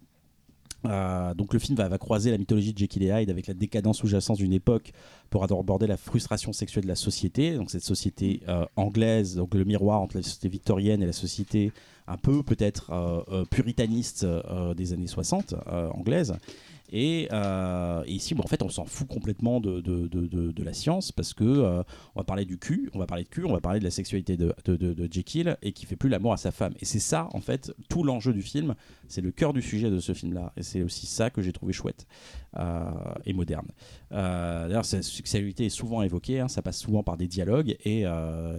Euh, 0.85 1.34
donc 1.34 1.53
le 1.53 1.60
film 1.60 1.77
va, 1.77 1.97
croiser 1.97 2.31
la 2.31 2.38
mythologie 2.38 2.73
de 2.73 2.77
Jekyll 2.77 3.03
et 3.03 3.07
Hyde 3.07 3.30
avec 3.30 3.47
la 3.47 3.53
décadence 3.53 3.97
sous-jacente 3.97 4.38
d'une 4.38 4.53
époque 4.53 4.91
pour 5.30 5.43
aborder 5.43 5.88
la 5.88 5.97
frustration 5.97 6.53
sexuelle 6.53 6.84
de 6.84 6.89
la 6.89 6.95
société. 6.95 7.56
Donc 7.56 7.72
cette 7.72 7.84
société 7.84 8.41
euh, 8.47 8.65
anglaise, 8.76 9.35
donc 9.35 9.53
le 9.53 9.65
miroir 9.65 10.01
entre 10.01 10.18
la 10.18 10.23
société 10.23 10.49
victorienne 10.49 11.03
et 11.03 11.06
la 11.06 11.14
société 11.14 11.72
un 12.07 12.18
peu 12.18 12.41
peut-être 12.43 12.91
euh, 12.91 13.45
puritaniste 13.45 14.26
des 14.76 14.93
années 14.93 15.07
60 15.07 15.53
euh, 15.53 15.89
anglaise. 15.91 16.34
Et, 16.91 17.27
euh, 17.31 18.03
et 18.05 18.13
ici, 18.13 18.35
en 18.37 18.47
fait, 18.47 18.61
on 18.63 18.69
s'en 18.69 18.85
fout 18.85 19.07
complètement 19.07 19.59
de, 19.59 19.81
de, 19.81 20.07
de, 20.07 20.27
de- 20.27 20.63
la 20.63 20.73
science 20.73 21.11
parce 21.11 21.33
que 21.33 21.43
euh, 21.43 21.83
on 22.15 22.19
va 22.19 22.23
parler 22.23 22.45
du 22.45 22.57
cul, 22.57 22.89
on 22.93 22.99
va 22.99 23.05
parler 23.05 23.23
de 23.23 23.29
cul, 23.29 23.45
on 23.45 23.53
va 23.53 23.61
parler 23.61 23.79
de 23.79 23.85
la 23.85 23.91
sexualité 23.91 24.37
de, 24.37 24.53
Jekyll 25.11 25.57
et 25.61 25.71
qui 25.71 25.85
fait 25.85 25.95
plus 25.95 26.09
l'amour 26.09 26.33
à 26.33 26.37
sa 26.37 26.51
femme. 26.51 26.73
Et 26.79 26.85
c'est 26.85 26.99
ça, 26.99 27.29
en 27.33 27.41
fait, 27.41 27.71
tout 27.89 28.03
l'enjeu 28.03 28.33
du 28.33 28.41
film. 28.41 28.75
C'est 29.07 29.21
le 29.21 29.31
cœur 29.31 29.53
du 29.53 29.61
sujet 29.61 29.89
de 29.89 29.99
ce 29.99 30.13
film-là. 30.13 30.53
Et 30.57 30.63
c'est 30.63 30.83
aussi 30.83 31.05
ça 31.07 31.29
que 31.29 31.41
j'ai 31.41 31.51
trouvé 31.53 31.73
chouette 31.73 32.05
euh, 32.57 32.91
et 33.25 33.33
moderne. 33.33 33.67
D'ailleurs, 34.11 34.85
cette 34.85 35.03
sexualité 35.03 35.65
est 35.67 35.69
souvent 35.69 36.01
évoquée, 36.01 36.39
hein, 36.39 36.47
ça 36.47 36.61
passe 36.61 36.79
souvent 36.79 37.03
par 37.03 37.17
des 37.17 37.27
dialogues 37.27 37.75
et, 37.85 38.05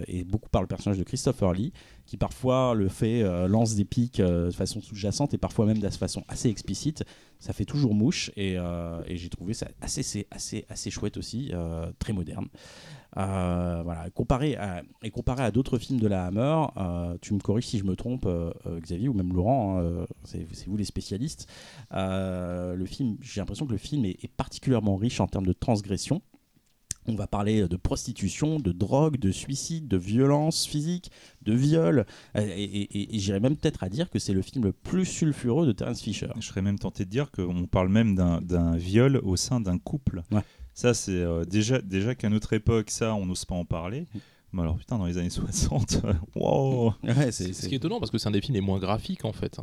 et 0.07 0.23
beaucoup 0.23 0.49
par 0.49 0.61
le 0.61 0.67
personnage 0.67 0.97
de 0.97 1.03
Christopher 1.03 1.53
Lee, 1.53 1.73
qui 2.11 2.17
parfois 2.17 2.73
le 2.75 2.89
fait, 2.89 3.23
euh, 3.23 3.47
lance 3.47 3.75
des 3.75 3.85
pics 3.85 4.19
euh, 4.19 4.47
de 4.47 4.53
façon 4.53 4.81
sous-jacente 4.81 5.33
et 5.33 5.37
parfois 5.37 5.65
même 5.65 5.79
de 5.79 5.89
façon 5.91 6.25
assez 6.27 6.49
explicite. 6.49 7.05
Ça 7.39 7.53
fait 7.53 7.63
toujours 7.63 7.93
mouche 7.93 8.31
et, 8.35 8.57
euh, 8.57 9.01
j'ai 9.07 9.29
trouvé 9.29 9.53
ça 9.53 9.69
assez, 9.79 10.27
assez, 10.29 10.65
assez 10.67 10.91
chouette 10.91 11.15
aussi, 11.15 11.53
très 11.99 12.11
moderne. 12.11 12.49
Voilà, 13.15 14.09
comparé 14.13 14.57
et 15.01 15.09
comparé 15.09 15.43
à 15.43 15.51
d'autres 15.51 15.77
films 15.77 16.01
de 16.01 16.07
la 16.07 16.25
Hammer, 16.25 17.17
tu 17.21 17.33
me 17.33 17.39
corriges 17.39 17.67
si 17.67 17.79
je 17.79 17.85
me 17.85 17.95
trompe, 17.95 18.27
Xavier 18.81 19.07
ou 19.07 19.13
même 19.13 19.33
Laurent, 19.33 19.79
hein, 19.79 20.05
c'est 20.25 20.67
vous 20.67 20.75
les 20.75 20.83
spécialistes. 20.83 21.49
Le 21.91 22.85
film, 22.85 23.15
j'ai 23.21 23.39
l'impression 23.39 23.65
que 23.65 23.71
le 23.71 23.77
film 23.77 24.03
est, 24.03 24.21
est 24.21 24.31
particulièrement 24.35 24.97
riche 24.97 25.21
en 25.21 25.27
termes 25.27 25.47
de 25.47 25.53
transgression. 25.53 26.21
On 27.07 27.15
va 27.15 27.25
parler 27.27 27.67
de 27.67 27.75
prostitution, 27.77 28.59
de 28.59 28.71
drogue, 28.71 29.17
de 29.17 29.31
suicide, 29.31 29.87
de 29.87 29.97
violence 29.97 30.65
physique, 30.67 31.09
de 31.41 31.53
viol. 31.53 32.05
Euh, 32.37 32.41
Et, 32.41 32.63
et- 32.63 32.97
et- 32.99 33.15
et 33.15 33.19
j'irais 33.19 33.39
même 33.39 33.55
peut-être 33.57 33.83
à 33.83 33.89
dire 33.89 34.09
que 34.09 34.19
c'est 34.19 34.33
le 34.33 34.41
film 34.41 34.65
le 34.65 34.71
plus 34.71 35.05
sulfureux 35.05 35.65
de 35.65 35.71
Terence 35.71 36.01
Fisher. 36.01 36.27
Je 36.39 36.45
serais 36.45 36.61
même 36.61 36.77
tenté 36.79 37.05
de 37.05 37.09
dire 37.09 37.31
qu'on 37.31 37.65
parle 37.65 37.89
même 37.89 38.15
d'un 38.15 38.75
viol 38.75 39.17
au 39.23 39.35
sein 39.35 39.59
d'un 39.59 39.77
couple. 39.79 40.21
Ouais. 40.31 40.41
Ça, 40.73 40.93
c'est 40.93 41.11
euh, 41.11 41.43
déjà, 41.43 41.81
déjà 41.81 42.15
qu'à 42.15 42.29
notre 42.29 42.53
époque, 42.53 42.91
ça, 42.91 43.13
on 43.15 43.25
n'ose 43.25 43.45
pas 43.45 43.55
en 43.55 43.65
parler. 43.65 44.07
Mais 44.53 44.61
alors, 44.61 44.77
putain, 44.77 44.97
dans 44.97 45.05
les 45.05 45.17
années 45.17 45.29
60, 45.29 46.01
wow. 46.35 46.93
Ouais, 47.03 47.31
C'est 47.31 47.31
c'est 47.31 47.53
ce 47.53 47.67
qui 47.67 47.73
est 47.73 47.77
étonnant 47.77 47.99
parce 47.99 48.11
que 48.11 48.17
c'est 48.17 48.27
un 48.27 48.31
des 48.31 48.41
films 48.41 48.55
les 48.55 48.61
moins 48.61 48.79
graphiques 48.79 49.25
en 49.25 49.31
fait. 49.33 49.59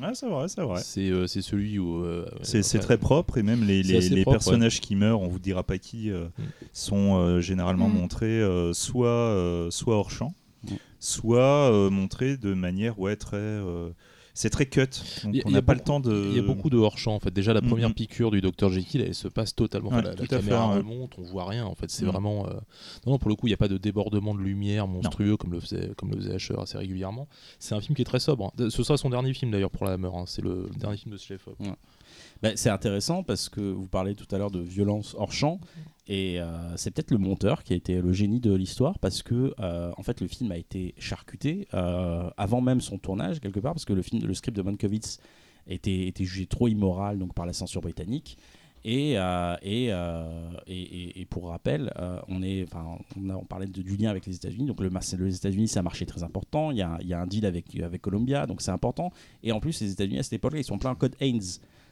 Ouais, 0.00 0.14
c'est 0.14 0.28
vrai, 0.28 0.48
c'est 0.48 0.62
vrai. 0.62 0.80
C'est 0.84 1.10
euh, 1.10 1.26
c'est 1.26 1.42
celui 1.42 1.78
où. 1.78 2.02
euh, 2.04 2.24
C'est 2.42 2.60
enfin, 2.60 2.78
très 2.78 2.96
propre 2.98 3.38
et 3.38 3.42
même 3.42 3.64
les, 3.64 3.82
C'est 3.82 3.92
les- 3.92 3.98
assez 3.98 4.08
les 4.10 4.22
propre, 4.22 4.36
personnages 4.38 4.80
qui 4.80 4.94
meurent, 4.96 5.20
on 5.20 5.28
vous 5.28 5.38
dira 5.40 5.62
pas 5.62 5.78
qui, 5.78 6.10
euh, 6.10 6.26
Mm. 6.38 6.42
sont 6.72 7.16
euh, 7.18 7.40
généralement 7.40 7.88
Mm. 7.88 7.94
montrés 7.94 8.40
euh, 8.40 8.72
soit, 8.72 9.08
euh, 9.08 9.70
soit 9.70 9.96
hors 9.96 10.10
champ, 10.10 10.32
Mm. 10.64 10.74
soit 11.00 11.70
euh, 11.72 11.90
montrés 11.90 12.36
de 12.36 12.54
manière 12.54 12.98
ouais, 13.00 13.16
très. 13.16 13.36
C'est 14.34 14.50
très 14.50 14.66
cut. 14.66 14.80
Donc 15.24 15.34
Il 15.34 15.36
y 15.36 15.40
a- 15.40 15.42
on 15.46 15.50
n'a 15.50 15.62
pas 15.62 15.72
le 15.74 15.78
beaucoup- 15.78 15.86
temps 15.86 16.00
de. 16.00 16.28
Il 16.30 16.36
y 16.36 16.38
a 16.38 16.42
beaucoup 16.42 16.70
de 16.70 16.76
hors-champ 16.76 17.14
en 17.14 17.20
fait. 17.20 17.32
Déjà 17.32 17.52
la 17.52 17.60
Mhm. 17.60 17.68
première 17.68 17.94
piqûre 17.94 18.30
du 18.30 18.40
docteur 18.40 18.70
Jekyll, 18.70 19.00
elle 19.02 19.14
se 19.14 19.28
passe 19.28 19.54
totalement. 19.54 19.88
enfin, 19.88 19.98
Ouais, 19.98 20.02
la, 20.04 20.10
la 20.10 20.16
tout 20.16 20.22
à 20.24 20.38
fait, 20.38 20.44
caméra 20.48 20.68
ouais. 20.70 20.76
remonte, 20.78 21.12
on 21.18 21.22
voit 21.22 21.46
rien 21.48 21.64
en 21.66 21.74
fait. 21.74 21.90
C'est 21.90 22.04
Mhm. 22.04 22.10
vraiment. 22.12 22.46
euh, 22.46 22.52
Non, 23.06 23.12
non, 23.12 23.18
pour 23.18 23.28
le 23.30 23.34
coup, 23.36 23.46
il 23.46 23.50
n'y 23.50 23.54
a 23.54 23.58
pas 23.58 23.68
de 23.68 23.78
débordement 23.78 24.34
de 24.34 24.40
lumière 24.40 24.86
monstrueux 24.86 25.36
comme 25.36 25.52
le 25.52 25.60
faisait 25.60 25.90
comme 25.96 26.10
le 26.10 26.16
faisait 26.18 26.34
Asher 26.34 26.54
assez 26.60 26.78
régulièrement. 26.78 27.28
C'est 27.58 27.74
un 27.74 27.80
film 27.80 27.94
qui 27.96 28.02
est 28.02 28.04
très 28.04 28.20
sobre. 28.20 28.46
hein. 28.58 28.68
Ce 28.70 28.82
sera 28.82 28.96
son 28.96 29.10
dernier 29.10 29.32
film 29.34 29.50
d'ailleurs 29.50 29.70
pour 29.70 29.86
la 29.86 29.92
Hammer. 29.92 30.10
hein. 30.14 30.24
C'est 30.26 30.42
le 30.42 30.68
dernier 30.78 30.96
film 30.96 31.12
de 31.12 31.18
Schleifhoff. 31.18 31.54
Ben, 32.42 32.56
c'est 32.56 32.70
intéressant 32.70 33.22
parce 33.22 33.50
que 33.50 33.60
vous 33.60 33.86
parlez 33.86 34.14
tout 34.14 34.26
à 34.34 34.38
l'heure 34.38 34.50
de 34.50 34.60
violence 34.60 35.14
hors 35.18 35.32
champ 35.32 35.60
et 36.06 36.40
euh, 36.40 36.76
c'est 36.76 36.90
peut-être 36.90 37.10
le 37.10 37.18
monteur 37.18 37.62
qui 37.62 37.74
a 37.74 37.76
été 37.76 38.00
le 38.00 38.12
génie 38.14 38.40
de 38.40 38.54
l'histoire 38.54 38.98
parce 38.98 39.22
que 39.22 39.54
euh, 39.60 39.92
en 39.98 40.02
fait 40.02 40.22
le 40.22 40.26
film 40.26 40.50
a 40.50 40.56
été 40.56 40.94
charcuté 40.96 41.68
euh, 41.74 42.30
avant 42.38 42.62
même 42.62 42.80
son 42.80 42.96
tournage 42.96 43.40
quelque 43.40 43.60
part 43.60 43.74
parce 43.74 43.84
que 43.84 43.92
le 43.92 44.00
film 44.00 44.24
le 44.24 44.32
script 44.32 44.56
de 44.56 44.62
Mankiewicz 44.62 45.18
était, 45.66 46.06
était 46.06 46.24
jugé 46.24 46.46
trop 46.46 46.66
immoral 46.66 47.18
donc 47.18 47.34
par 47.34 47.44
la 47.44 47.52
censure 47.52 47.82
britannique 47.82 48.38
et, 48.82 49.16
et, 49.62 49.90
et, 50.66 51.26
pour 51.26 51.48
rappel, 51.48 51.92
on, 52.28 52.42
est, 52.42 52.64
on, 52.74 53.28
on 53.28 53.44
parlait 53.44 53.66
du 53.66 53.94
lien 53.94 54.08
avec 54.08 54.24
les 54.24 54.36
États-Unis. 54.36 54.64
Donc, 54.64 54.80
le, 54.80 54.88
les 55.18 55.36
États-Unis, 55.36 55.68
c'est 55.68 55.80
un 55.80 55.82
marché 55.82 56.06
très 56.06 56.22
important. 56.22 56.70
Il 56.70 56.78
y 56.78 56.82
a, 56.82 56.98
y 57.02 57.12
a 57.12 57.20
un 57.20 57.26
deal 57.26 57.44
avec, 57.44 57.78
avec 57.78 58.00
Columbia, 58.00 58.46
donc 58.46 58.62
c'est 58.62 58.70
important. 58.70 59.12
Et 59.42 59.52
en 59.52 59.60
plus, 59.60 59.78
les 59.82 59.92
États-Unis, 59.92 60.20
à 60.20 60.22
cette 60.22 60.32
époque-là, 60.32 60.60
ils 60.60 60.64
sont 60.64 60.78
plein 60.78 60.94
code 60.94 61.14
Haynes. 61.20 61.42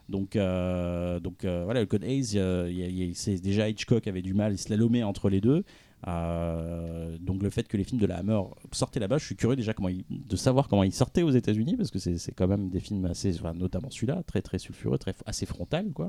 Donc, 0.08 0.36
euh, 0.36 1.20
donc 1.20 1.44
euh, 1.44 1.64
voilà, 1.64 1.80
le 1.80 1.86
code 1.86 2.02
Hayes, 2.04 2.32
euh, 2.36 3.10
c'est 3.14 3.38
déjà 3.40 3.68
Hitchcock 3.68 4.06
avait 4.06 4.22
du 4.22 4.34
mal, 4.34 4.54
il 4.54 4.76
lomé 4.76 5.02
entre 5.02 5.28
les 5.28 5.40
deux. 5.40 5.64
Donc 6.06 7.42
le 7.42 7.50
fait 7.50 7.68
que 7.68 7.76
les 7.76 7.84
films 7.84 8.00
de 8.00 8.06
la 8.06 8.18
Hammer 8.18 8.40
sortaient 8.72 9.00
là-bas, 9.00 9.18
je 9.18 9.26
suis 9.26 9.36
curieux 9.36 9.56
déjà 9.56 9.74
comment 9.74 9.90
de 10.08 10.36
savoir 10.36 10.68
comment 10.68 10.84
ils 10.84 10.92
sortaient 10.92 11.22
aux 11.22 11.30
États-Unis 11.30 11.76
parce 11.76 11.90
que 11.90 11.98
c'est 11.98 12.32
quand 12.32 12.48
même 12.48 12.70
des 12.70 12.80
films 12.80 13.04
assez, 13.04 13.34
notamment 13.54 13.90
celui-là, 13.90 14.22
très 14.26 14.40
très 14.40 14.58
sulfureux, 14.58 14.96
très 14.98 15.14
assez 15.26 15.44
frontal 15.44 15.92
quoi. 15.92 16.06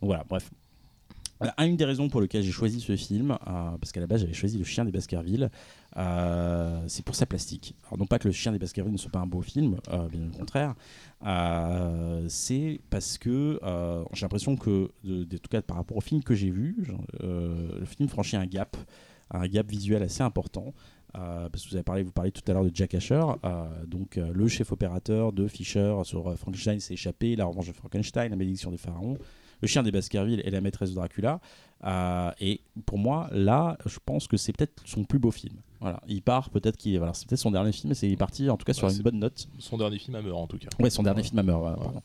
Donc 0.00 0.08
voilà, 0.08 0.24
bref. 0.28 0.50
Euh, 1.42 1.48
Une 1.58 1.76
des 1.76 1.84
raisons 1.84 2.08
pour 2.08 2.20
lesquelles 2.20 2.42
j'ai 2.42 2.52
choisi 2.52 2.80
ce 2.80 2.96
film, 2.96 3.32
euh, 3.32 3.36
parce 3.80 3.92
qu'à 3.92 4.00
la 4.00 4.06
base 4.06 4.20
j'avais 4.20 4.32
choisi 4.32 4.58
Le 4.58 4.64
Chien 4.64 4.84
des 4.84 4.92
Baskerville, 4.92 5.50
euh, 5.96 6.84
c'est 6.86 7.04
pour 7.04 7.14
sa 7.14 7.26
plastique. 7.26 7.74
Alors 7.86 7.98
non 7.98 8.06
pas 8.06 8.18
que 8.18 8.28
Le 8.28 8.32
Chien 8.32 8.52
des 8.52 8.58
Baskerville 8.58 8.92
ne 8.92 8.98
soit 8.98 9.10
pas 9.10 9.18
un 9.20 9.26
beau 9.26 9.42
film, 9.42 9.76
euh, 9.90 10.08
bien 10.08 10.20
au 10.26 10.36
contraire, 10.36 10.74
c'est 12.28 12.80
parce 12.90 13.18
que 13.18 13.58
j'ai 14.12 14.22
l'impression 14.22 14.56
que, 14.56 14.90
en 15.06 15.24
tout 15.28 15.48
cas 15.50 15.62
par 15.62 15.76
rapport 15.78 15.96
au 15.96 16.00
film 16.00 16.22
que 16.22 16.34
j'ai 16.34 16.50
vu, 16.50 16.86
le 17.20 17.84
film 17.84 18.08
franchit 18.08 18.36
un 18.36 18.46
gap, 18.46 18.76
un 19.30 19.46
gap 19.48 19.68
visuel 19.68 20.02
assez 20.02 20.22
important. 20.22 20.72
parce 21.12 21.64
que 21.64 21.70
vous 21.70 21.76
avez 21.76 21.84
parlé, 21.84 22.02
vous 22.02 22.12
parlez 22.12 22.30
tout 22.30 22.42
à 22.46 22.52
l'heure 22.52 22.64
de 22.64 22.70
Jack 22.72 22.94
Asher, 22.94 23.24
donc 23.86 24.16
le 24.16 24.48
chef 24.48 24.70
opérateur 24.70 25.32
de 25.32 25.48
Fisher 25.48 25.96
sur 26.04 26.36
Frankenstein 26.38 26.78
s'est 26.78 26.94
échappé, 26.94 27.34
La 27.34 27.46
revanche 27.46 27.68
de 27.68 27.72
Frankenstein, 27.72 28.30
La 28.30 28.36
malédiction 28.36 28.70
des 28.70 28.76
pharaons, 28.76 29.18
Le 29.64 29.68
chien 29.68 29.82
des 29.82 29.90
Baskerville 29.92 30.42
et 30.44 30.50
La 30.50 30.60
maîtresse 30.60 30.90
de 30.90 30.94
Dracula. 30.94 31.40
Euh, 31.84 32.30
et 32.38 32.60
pour 32.86 32.98
moi, 32.98 33.28
là, 33.32 33.78
je 33.86 33.98
pense 34.04 34.26
que 34.28 34.36
c'est 34.36 34.52
peut-être 34.52 34.82
son 34.84 35.04
plus 35.04 35.18
beau 35.18 35.30
film. 35.30 35.56
Voilà, 35.80 36.00
il 36.06 36.20
part 36.22 36.50
peut-être 36.50 36.76
qu'il, 36.76 36.96
voilà, 36.98 37.12
c'est 37.14 37.26
peut-être 37.28 37.40
son 37.40 37.50
dernier 37.50 37.72
film, 37.72 37.92
c'est 37.94 38.06
il 38.06 38.12
est 38.12 38.16
parti 38.16 38.48
en 38.48 38.56
tout 38.56 38.64
cas 38.64 38.72
sur 38.74 38.86
Ouais, 38.88 38.94
une 38.94 39.02
bonne 39.02 39.18
note. 39.18 39.48
Son 39.58 39.76
dernier 39.76 39.98
film 39.98 40.14
Hammer 40.16 40.30
en 40.32 40.46
tout 40.46 40.56
cas. 40.58 40.68
Ouais, 40.80 40.88
son 40.90 41.02
dernier 41.02 41.22
Ouais. 41.22 41.28
film 41.28 41.44
pardon. 41.46 42.02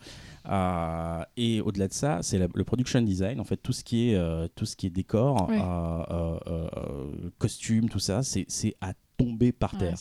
Euh, 0.50 1.24
et 1.38 1.62
au-delà 1.62 1.88
de 1.88 1.94
ça, 1.94 2.20
c'est 2.22 2.40
le 2.54 2.64
production 2.64 3.02
design, 3.02 3.40
en 3.40 3.44
fait, 3.46 3.58
tout 3.58 3.74
ce 3.74 3.84
qui 3.84 4.10
est, 4.10 4.16
euh, 4.16 4.48
tout 4.56 4.66
ce 4.66 4.76
qui 4.76 4.88
est 4.88 4.90
décor, 4.90 5.48
Ouais. 5.50 5.60
euh, 5.62 6.04
euh, 6.12 6.40
euh, 6.48 7.30
costume, 7.38 7.90
tout 7.90 8.00
ça, 8.00 8.24
c'est 8.24 8.46
c'est 8.48 8.76
à 8.82 8.94
tomber 9.20 9.52
par 9.52 9.78
terre. 9.78 9.98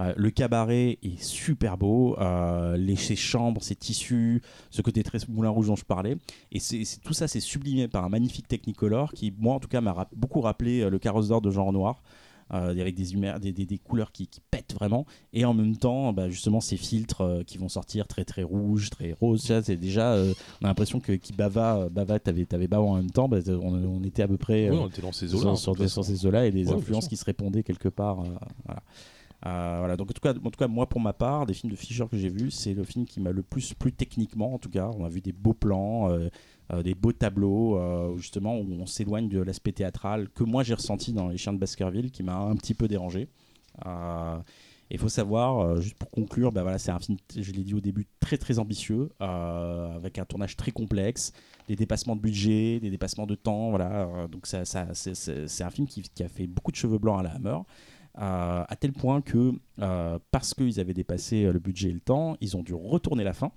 Euh, 0.00 0.12
le 0.16 0.30
cabaret 0.30 0.98
est 1.02 1.22
super 1.22 1.78
beau, 1.78 2.16
euh, 2.18 2.76
les, 2.76 2.96
ses 2.96 3.16
chambres, 3.16 3.62
ses 3.62 3.76
tissus, 3.76 4.42
ce 4.70 4.82
côté 4.82 5.02
très 5.02 5.18
moulin 5.28 5.50
rouge 5.50 5.68
dont 5.68 5.76
je 5.76 5.84
parlais. 5.84 6.16
Et 6.52 6.58
c'est 6.58 6.82
tout 7.02 7.14
ça, 7.14 7.28
c'est 7.28 7.40
sublimé 7.40 7.88
par 7.88 8.04
un 8.04 8.08
magnifique 8.08 8.48
Technicolor 8.48 9.12
qui, 9.12 9.32
moi 9.38 9.54
en 9.54 9.60
tout 9.60 9.68
cas, 9.68 9.80
m'a 9.80 9.92
rap- 9.92 10.14
beaucoup 10.14 10.40
rappelé 10.40 10.80
euh, 10.80 10.90
le 10.90 10.98
carrosse 10.98 11.28
d'or 11.28 11.40
de 11.40 11.50
genre 11.50 11.72
noir. 11.72 12.02
Euh, 12.54 12.70
avec 12.70 12.94
des, 12.94 13.12
humeurs, 13.14 13.40
des, 13.40 13.52
des- 13.52 13.66
des 13.66 13.78
couleurs 13.78 14.12
qui, 14.12 14.28
qui 14.28 14.40
pètent 14.50 14.74
vraiment 14.74 15.04
et 15.32 15.44
en 15.44 15.52
même 15.54 15.76
temps 15.76 16.12
bah, 16.12 16.28
justement 16.30 16.60
ces 16.60 16.76
filtres 16.76 17.20
euh, 17.22 17.42
qui 17.42 17.58
vont 17.58 17.68
sortir 17.68 18.06
très 18.06 18.24
très 18.24 18.42
rouges 18.44 18.90
très 18.90 19.12
roses 19.20 19.42
ça, 19.42 19.62
c'est 19.62 19.76
déjà 19.76 20.12
euh, 20.12 20.32
on 20.60 20.64
a 20.64 20.68
l'impression 20.68 21.00
que 21.00 21.12
qui 21.12 21.32
bava 21.32 21.88
bava 21.88 22.18
t'avais 22.20 22.44
t'avais 22.46 22.68
bava 22.68 22.82
en 22.84 22.94
même 22.96 23.10
temps 23.10 23.28
bah, 23.28 23.38
on, 23.48 23.74
on 23.74 24.04
était 24.04 24.22
à 24.22 24.28
peu 24.28 24.36
près 24.36 24.70
Oui, 24.70 24.76
on 24.78 24.88
était 24.88 25.02
dans 25.02 25.12
ces 25.12 25.28
sur, 25.28 26.04
ces 26.04 26.26
eaux-là 26.26 26.46
et 26.46 26.50
Ouais, 26.64 26.66
bien 26.66 26.76
influences 26.76 27.08
qui 27.08 27.16
se 27.16 27.24
répondaient 27.24 27.62
quelque 27.64 27.88
part. 27.88 28.22
voilà. 28.64 28.82
Euh, 29.46 29.76
voilà. 29.80 29.96
Donc 29.96 30.10
en 30.10 30.12
tout, 30.14 30.20
cas, 30.20 30.30
en 30.32 30.50
tout 30.50 30.58
cas, 30.58 30.66
moi 30.66 30.88
pour 30.88 31.00
ma 31.00 31.12
part, 31.12 31.46
des 31.46 31.54
films 31.54 31.70
de 31.70 31.76
Fisher 31.76 32.04
que 32.10 32.16
j'ai 32.16 32.30
vus, 32.30 32.50
c'est 32.50 32.72
le 32.74 32.84
film 32.84 33.04
qui 33.04 33.20
m'a 33.20 33.32
le 33.32 33.42
plus 33.42 33.74
plu 33.74 33.92
techniquement. 33.92 34.54
En 34.54 34.58
tout 34.58 34.70
cas, 34.70 34.90
on 34.98 35.04
a 35.04 35.08
vu 35.08 35.20
des 35.20 35.32
beaux 35.32 35.52
plans, 35.52 36.10
euh, 36.10 36.28
des 36.82 36.94
beaux 36.94 37.12
tableaux, 37.12 37.78
euh, 37.78 38.16
justement 38.16 38.56
où 38.58 38.66
on 38.80 38.86
s'éloigne 38.86 39.28
de 39.28 39.40
l'aspect 39.40 39.72
théâtral 39.72 40.28
que 40.30 40.44
moi 40.44 40.62
j'ai 40.62 40.74
ressenti 40.74 41.12
dans 41.12 41.28
Les 41.28 41.36
Chiens 41.36 41.52
de 41.52 41.58
Baskerville, 41.58 42.10
qui 42.10 42.22
m'a 42.22 42.36
un 42.36 42.56
petit 42.56 42.74
peu 42.74 42.88
dérangé. 42.88 43.28
Euh, 43.86 44.38
il 44.90 44.98
faut 44.98 45.08
savoir, 45.08 45.58
euh, 45.58 45.80
juste 45.80 45.96
pour 45.96 46.10
conclure, 46.10 46.52
bah 46.52 46.62
voilà, 46.62 46.78
c'est 46.78 46.92
un 46.92 47.00
film, 47.00 47.18
je 47.36 47.50
l'ai 47.52 47.64
dit 47.64 47.74
au 47.74 47.80
début, 47.80 48.06
très 48.20 48.38
très 48.38 48.58
ambitieux, 48.60 49.10
euh, 49.20 49.96
avec 49.96 50.18
un 50.18 50.24
tournage 50.24 50.56
très 50.56 50.70
complexe, 50.70 51.32
des 51.66 51.74
dépassements 51.74 52.14
de 52.14 52.20
budget, 52.20 52.78
des 52.78 52.90
dépassements 52.90 53.26
de 53.26 53.34
temps, 53.34 53.70
voilà. 53.70 54.02
euh, 54.04 54.28
donc 54.28 54.46
ça, 54.46 54.64
c'est- 54.64 55.62
un 55.62 55.70
film 55.70 55.88
qui, 55.88 56.02
qui 56.02 56.22
a 56.22 56.28
fait 56.28 56.46
beaucoup 56.46 56.70
de 56.70 56.76
cheveux 56.76 56.98
blancs 56.98 57.18
à 57.18 57.22
la 57.24 57.30
Hammer, 57.34 57.58
euh, 58.18 58.64
à 58.68 58.76
tel 58.78 58.92
point 58.92 59.20
que 59.22 59.52
euh, 59.80 60.18
parce 60.30 60.54
qu'ils 60.54 60.78
avaient 60.78 60.94
dépassé 60.94 61.44
euh, 61.44 61.52
le 61.52 61.58
budget 61.58 61.90
et 61.90 61.92
le 61.92 62.00
temps, 62.00 62.36
ils 62.40 62.56
ont 62.56 62.62
dû 62.62 62.72
retourner 62.72 63.24
la 63.24 63.32
fin. 63.34 63.50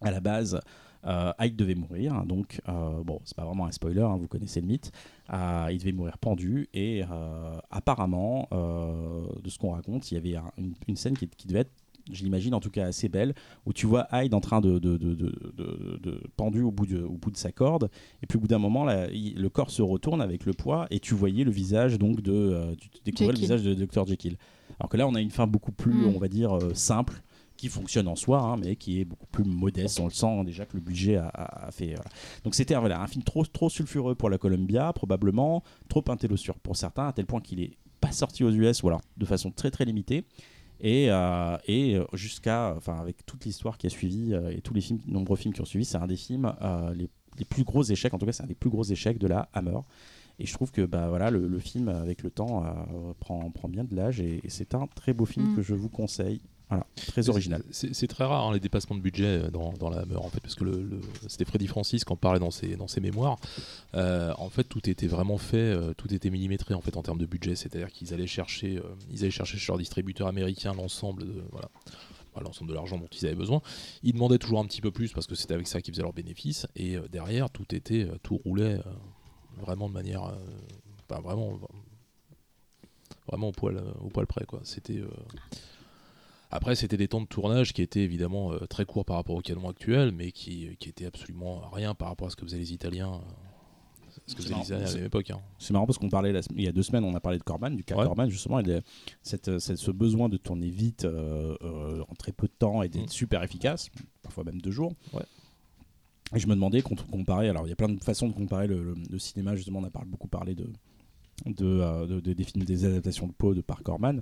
À 0.00 0.10
la 0.10 0.20
base, 0.20 0.60
euh, 1.06 1.32
Ike 1.38 1.56
devait 1.56 1.74
mourir, 1.74 2.14
hein, 2.14 2.24
donc 2.26 2.60
euh, 2.68 3.02
bon, 3.04 3.20
c'est 3.24 3.36
pas 3.36 3.44
vraiment 3.44 3.66
un 3.66 3.72
spoiler, 3.72 4.02
hein, 4.02 4.16
vous 4.18 4.26
connaissez 4.28 4.60
le 4.60 4.66
mythe. 4.66 4.90
Euh, 5.32 5.68
il 5.70 5.78
devait 5.78 5.92
mourir 5.92 6.18
pendu 6.18 6.68
et 6.74 7.02
euh, 7.10 7.58
apparemment, 7.70 8.48
de 8.52 9.48
ce 9.50 9.58
qu'on 9.58 9.70
raconte, 9.72 10.10
il 10.10 10.14
y 10.14 10.18
avait 10.18 10.36
un- 10.36 10.50
une, 10.58 10.74
une 10.88 10.96
scène 10.96 11.16
qui, 11.16 11.28
qui 11.28 11.46
devait 11.46 11.60
être, 11.60 11.72
je 12.10 12.22
l'imagine 12.24 12.54
en 12.54 12.60
tout 12.60 12.70
cas 12.70 12.86
assez 12.86 13.08
belle, 13.08 13.34
où 13.66 13.72
tu 13.74 13.86
vois 13.86 14.06
Hyde 14.12 14.32
en 14.34 14.40
train 14.40 14.60
de, 14.62 14.78
de, 14.78 14.96
de, 14.96 15.14
de- 15.14 15.52
de- 15.56 15.98
de- 16.02 16.22
pendu 16.36 16.62
au 16.62 16.70
bout, 16.70 16.86
de, 16.86 17.02
au 17.02 17.12
bout 17.18 17.30
de 17.30 17.36
sa 17.36 17.52
corde, 17.52 17.90
et 18.22 18.26
puis 18.26 18.38
au 18.38 18.40
bout 18.40 18.48
d'un 18.48 18.58
moment, 18.58 18.84
là, 18.84 19.08
il- 19.12 19.40
le 19.40 19.48
corps 19.50 19.70
se 19.70 19.82
retourne 19.82 20.22
avec 20.22 20.46
le 20.46 20.52
poids, 20.54 20.86
et 20.90 21.00
tu 21.00 21.14
voyais 21.14 21.44
le 21.44 21.50
visage 21.50 21.98
donc 21.98 22.22
de, 22.22 22.74
tu 22.80 22.88
découvrais 23.04 23.34
le 23.34 23.38
visage 23.38 23.62
de 23.62 23.74
Dr 23.74 24.06
Jekyll. 24.06 24.36
Alors 24.80 24.88
que 24.88 24.96
là, 24.96 25.06
on 25.06 25.14
a 25.14 25.20
une 25.20 25.30
fin 25.30 25.46
beaucoup 25.46 25.72
plus, 25.72 25.92
Mm. 26.06 26.12
on 26.16 26.18
va 26.18 26.28
dire, 26.28 26.56
simple, 26.74 27.22
qui 27.58 27.68
fonctionne 27.68 28.08
en 28.08 28.16
soi, 28.16 28.40
hein, 28.40 28.56
mais 28.56 28.76
qui 28.76 29.00
est 29.00 29.04
beaucoup 29.04 29.26
plus 29.26 29.44
modeste. 29.44 30.00
On 30.00 30.04
le 30.04 30.10
sent 30.10 30.44
déjà 30.44 30.64
que 30.64 30.76
le 30.76 30.80
budget 30.80 31.16
a, 31.16 31.26
a- 31.28 31.66
a 31.66 31.70
fait. 31.70 31.88
voilà. 31.88 32.10
Donc 32.44 32.54
c'était 32.54 32.74
un- 32.74 32.80
voilà, 32.80 33.02
un 33.02 33.06
film 33.06 33.22
trop, 33.24 33.44
trop 33.44 33.68
sulfureux 33.68 34.14
pour 34.14 34.30
la 34.30 34.38
Columbia, 34.38 34.92
probablement, 34.94 35.62
trop 35.88 36.02
intello 36.08 36.36
pour 36.62 36.76
certains, 36.76 37.08
à 37.08 37.12
tel 37.12 37.26
point 37.26 37.40
qu'il 37.42 37.60
est 37.60 37.72
pas 38.00 38.12
sorti 38.12 38.44
aux 38.44 38.50
US 38.50 38.82
ou 38.82 38.88
alors 38.88 39.02
de 39.18 39.24
façon 39.26 39.50
très 39.50 39.70
très 39.70 39.84
limitée. 39.84 40.24
Et, 40.80 41.10
euh, 41.10 41.56
et 41.66 41.96
euh, 41.96 42.04
jusqu'à, 42.12 42.72
enfin, 42.76 42.96
avec 43.00 43.26
toute 43.26 43.44
l'histoire 43.44 43.76
qui 43.76 43.88
a 43.88 43.90
suivi 43.90 44.32
euh, 44.32 44.50
et 44.56 44.60
tous 44.60 44.72
les 44.72 44.80
films, 44.80 45.00
nombreux 45.08 45.36
films 45.36 45.52
qui 45.52 45.60
ont 45.60 45.64
suivi, 45.64 45.84
c'est 45.84 45.96
un 45.98 46.06
des 46.06 46.16
films 46.16 46.52
euh, 46.62 46.94
les, 46.94 47.08
les 47.38 47.44
plus 47.44 47.64
gros 47.64 47.82
échecs. 47.82 48.14
En 48.14 48.18
tout 48.18 48.26
cas, 48.26 48.30
c'est 48.32 48.44
un 48.44 48.46
des 48.46 48.54
plus 48.54 48.70
gros 48.70 48.84
échecs 48.84 49.18
de 49.18 49.26
la 49.26 49.48
Hammer. 49.52 49.80
Et 50.38 50.46
je 50.46 50.52
trouve 50.52 50.70
que 50.70 50.82
bah 50.86 51.08
voilà, 51.08 51.32
le, 51.32 51.48
le 51.48 51.58
film 51.58 51.88
avec 51.88 52.22
le 52.22 52.30
temps 52.30 52.64
euh, 52.64 53.12
prend, 53.18 53.50
prend 53.50 53.68
bien 53.68 53.82
de 53.82 53.96
l'âge 53.96 54.20
et, 54.20 54.40
et 54.44 54.48
c'est 54.50 54.72
un 54.76 54.86
très 54.86 55.12
beau 55.12 55.24
film 55.24 55.50
Mm. 55.50 55.56
que 55.56 55.62
je 55.62 55.74
vous 55.74 55.88
conseille. 55.88 56.40
Voilà, 56.70 56.86
très 57.06 57.30
original. 57.30 57.62
C'est 57.70 58.06
très 58.08 58.24
rare 58.24 58.46
hein, 58.46 58.52
les 58.52 58.60
dépassements 58.60 58.94
de 58.94 59.00
budget 59.00 59.24
euh, 59.44 59.50
dans, 59.50 59.72
dans 59.72 59.88
la 59.88 60.00
Hammer 60.00 60.16
en 60.16 60.28
fait 60.28 60.40
parce 60.40 60.54
que 60.54 60.64
le, 60.64 60.82
le- 60.82 61.00
c'était 61.26 61.46
Freddy 61.46 61.66
Francis 61.66 62.04
qui 62.04 62.12
en 62.12 62.16
parlait 62.16 62.40
dans 62.40 62.50
ses, 62.50 62.76
dans 62.76 62.88
ses 62.88 63.00
mémoires. 63.00 63.38
Euh, 63.94 64.34
en 64.36 64.50
fait 64.50 64.64
tout 64.64 64.90
était 64.90 65.06
vraiment 65.06 65.38
fait, 65.38 65.56
euh, 65.56 65.94
tout 65.94 66.12
était 66.12 66.28
millimétré 66.28 66.74
en 66.74 66.82
fait 66.82 66.98
en 66.98 67.02
termes 67.02 67.16
de 67.16 67.24
budget, 67.24 67.56
c'est-à-dire 67.56 67.90
qu'ils 67.90 68.12
allaient 68.12 68.26
chercher, 68.26 68.76
euh, 68.76 68.82
ils 69.10 69.20
allaient 69.22 69.30
chercher 69.30 69.56
chez 69.56 69.68
leurs 69.72 69.78
distributeurs 69.78 70.26
américains 70.28 70.74
l'ensemble 70.74 71.24
de 71.24 71.42
voilà, 71.52 71.68
l'ensemble 72.42 72.68
de 72.68 72.74
l'argent 72.74 72.98
dont 72.98 73.08
ils 73.18 73.24
avaient 73.24 73.34
besoin. 73.34 73.62
Ils 74.02 74.12
demandaient 74.12 74.36
toujours 74.38 74.60
un 74.60 74.66
petit 74.66 74.82
peu 74.82 74.90
plus 74.90 75.10
parce 75.14 75.26
que 75.26 75.34
c'était 75.34 75.54
avec 75.54 75.68
ça 75.68 75.80
qu'ils 75.80 75.94
faisaient 75.94 76.02
leurs 76.02 76.12
bénéfices 76.12 76.66
et 76.76 76.98
derrière 77.10 77.48
tout 77.48 77.74
était, 77.74 78.06
tout 78.22 78.36
roulait 78.44 78.78
vraiment 79.62 79.88
de 79.88 79.94
manière, 79.94 80.34
vraiment, 81.08 81.58
vraiment 83.26 83.48
au 83.48 83.52
poil, 83.52 83.82
au 84.02 84.08
poil 84.08 84.26
près 84.26 84.44
quoi. 84.44 84.60
C'était 84.64 85.00
après, 86.50 86.74
c'était 86.74 86.96
des 86.96 87.08
temps 87.08 87.20
de 87.20 87.26
tournage 87.26 87.72
qui 87.72 87.82
étaient 87.82 88.02
évidemment 88.02 88.52
euh, 88.52 88.58
très 88.66 88.84
courts 88.84 89.04
par 89.04 89.16
rapport 89.16 89.36
au 89.36 89.40
canon 89.40 89.68
actuel, 89.68 90.12
mais 90.12 90.32
qui, 90.32 90.76
qui 90.78 90.88
étaient 90.88 91.06
absolument 91.06 91.60
rien 91.70 91.94
par 91.94 92.08
rapport 92.08 92.26
à 92.28 92.30
ce 92.30 92.36
que 92.36 92.44
faisaient 92.46 92.58
les 92.58 92.72
Italiens. 92.72 93.14
euh, 93.14 94.10
ce 94.26 94.34
que 94.34 94.48
marrant. 94.50 94.64
À 94.64 94.78
la 94.78 94.92
même 94.94 95.04
époque. 95.04 95.30
hein. 95.30 95.40
C'est 95.58 95.72
marrant 95.72 95.86
parce 95.86 95.96
qu'on 95.98 96.08
parlait 96.08 96.32
la 96.32 96.40
il 96.56 96.62
y 96.62 96.68
a 96.68 96.72
deux 96.72 96.82
semaines, 96.82 97.04
on 97.04 97.14
a 97.14 97.20
parlé 97.20 97.38
de 97.38 97.42
Corman, 97.44 97.74
du 97.76 97.84
cas 97.84 97.96
Ouais. 97.96 98.04
Corman 98.04 98.28
justement, 98.28 98.58
et 98.58 98.62
de 98.62 98.82
cette, 99.22 99.58
cette- 99.58 99.76
ce 99.76 99.90
besoin 99.90 100.28
de 100.28 100.36
tourner 100.36 100.68
vite 100.70 101.04
euh, 101.04 101.56
euh, 101.62 102.02
en 102.08 102.14
très 102.14 102.32
peu 102.32 102.46
de 102.46 102.52
temps 102.58 102.82
et 102.82 102.88
d'être 102.88 103.04
Mm. 103.06 103.08
super 103.12 103.42
efficace, 103.42 103.90
parfois 104.22 104.44
même 104.44 104.60
deux 104.60 104.70
jours. 104.72 104.92
Ouais. 105.12 105.22
Et 106.34 106.38
je 106.38 106.46
me 106.46 106.54
demandais 106.54 106.82
qu'on 106.82 106.94
comparer, 106.94 107.48
alors 107.48 107.66
il 107.66 107.70
y 107.70 107.72
a 107.72 107.76
plein 107.76 107.88
de 107.88 108.02
façons 108.02 108.28
de 108.28 108.34
comparer 108.34 108.66
le, 108.66 108.82
le- 108.82 108.96
le 109.10 109.18
cinéma, 109.18 109.54
justement, 109.56 109.78
on 109.78 109.84
a 109.84 110.04
beaucoup 110.04 110.28
parlé 110.28 110.54
de, 110.54 110.70
de, 111.46 111.64
euh, 111.64 112.06
de- 112.06 112.20
de- 112.20 112.32
des 112.34 112.44
films, 112.44 112.64
des 112.64 112.84
adaptations 112.84 113.26
de 113.28 113.32
Poe 113.32 113.54
de 113.54 113.60
par 113.62 113.82
Corman. 113.82 114.20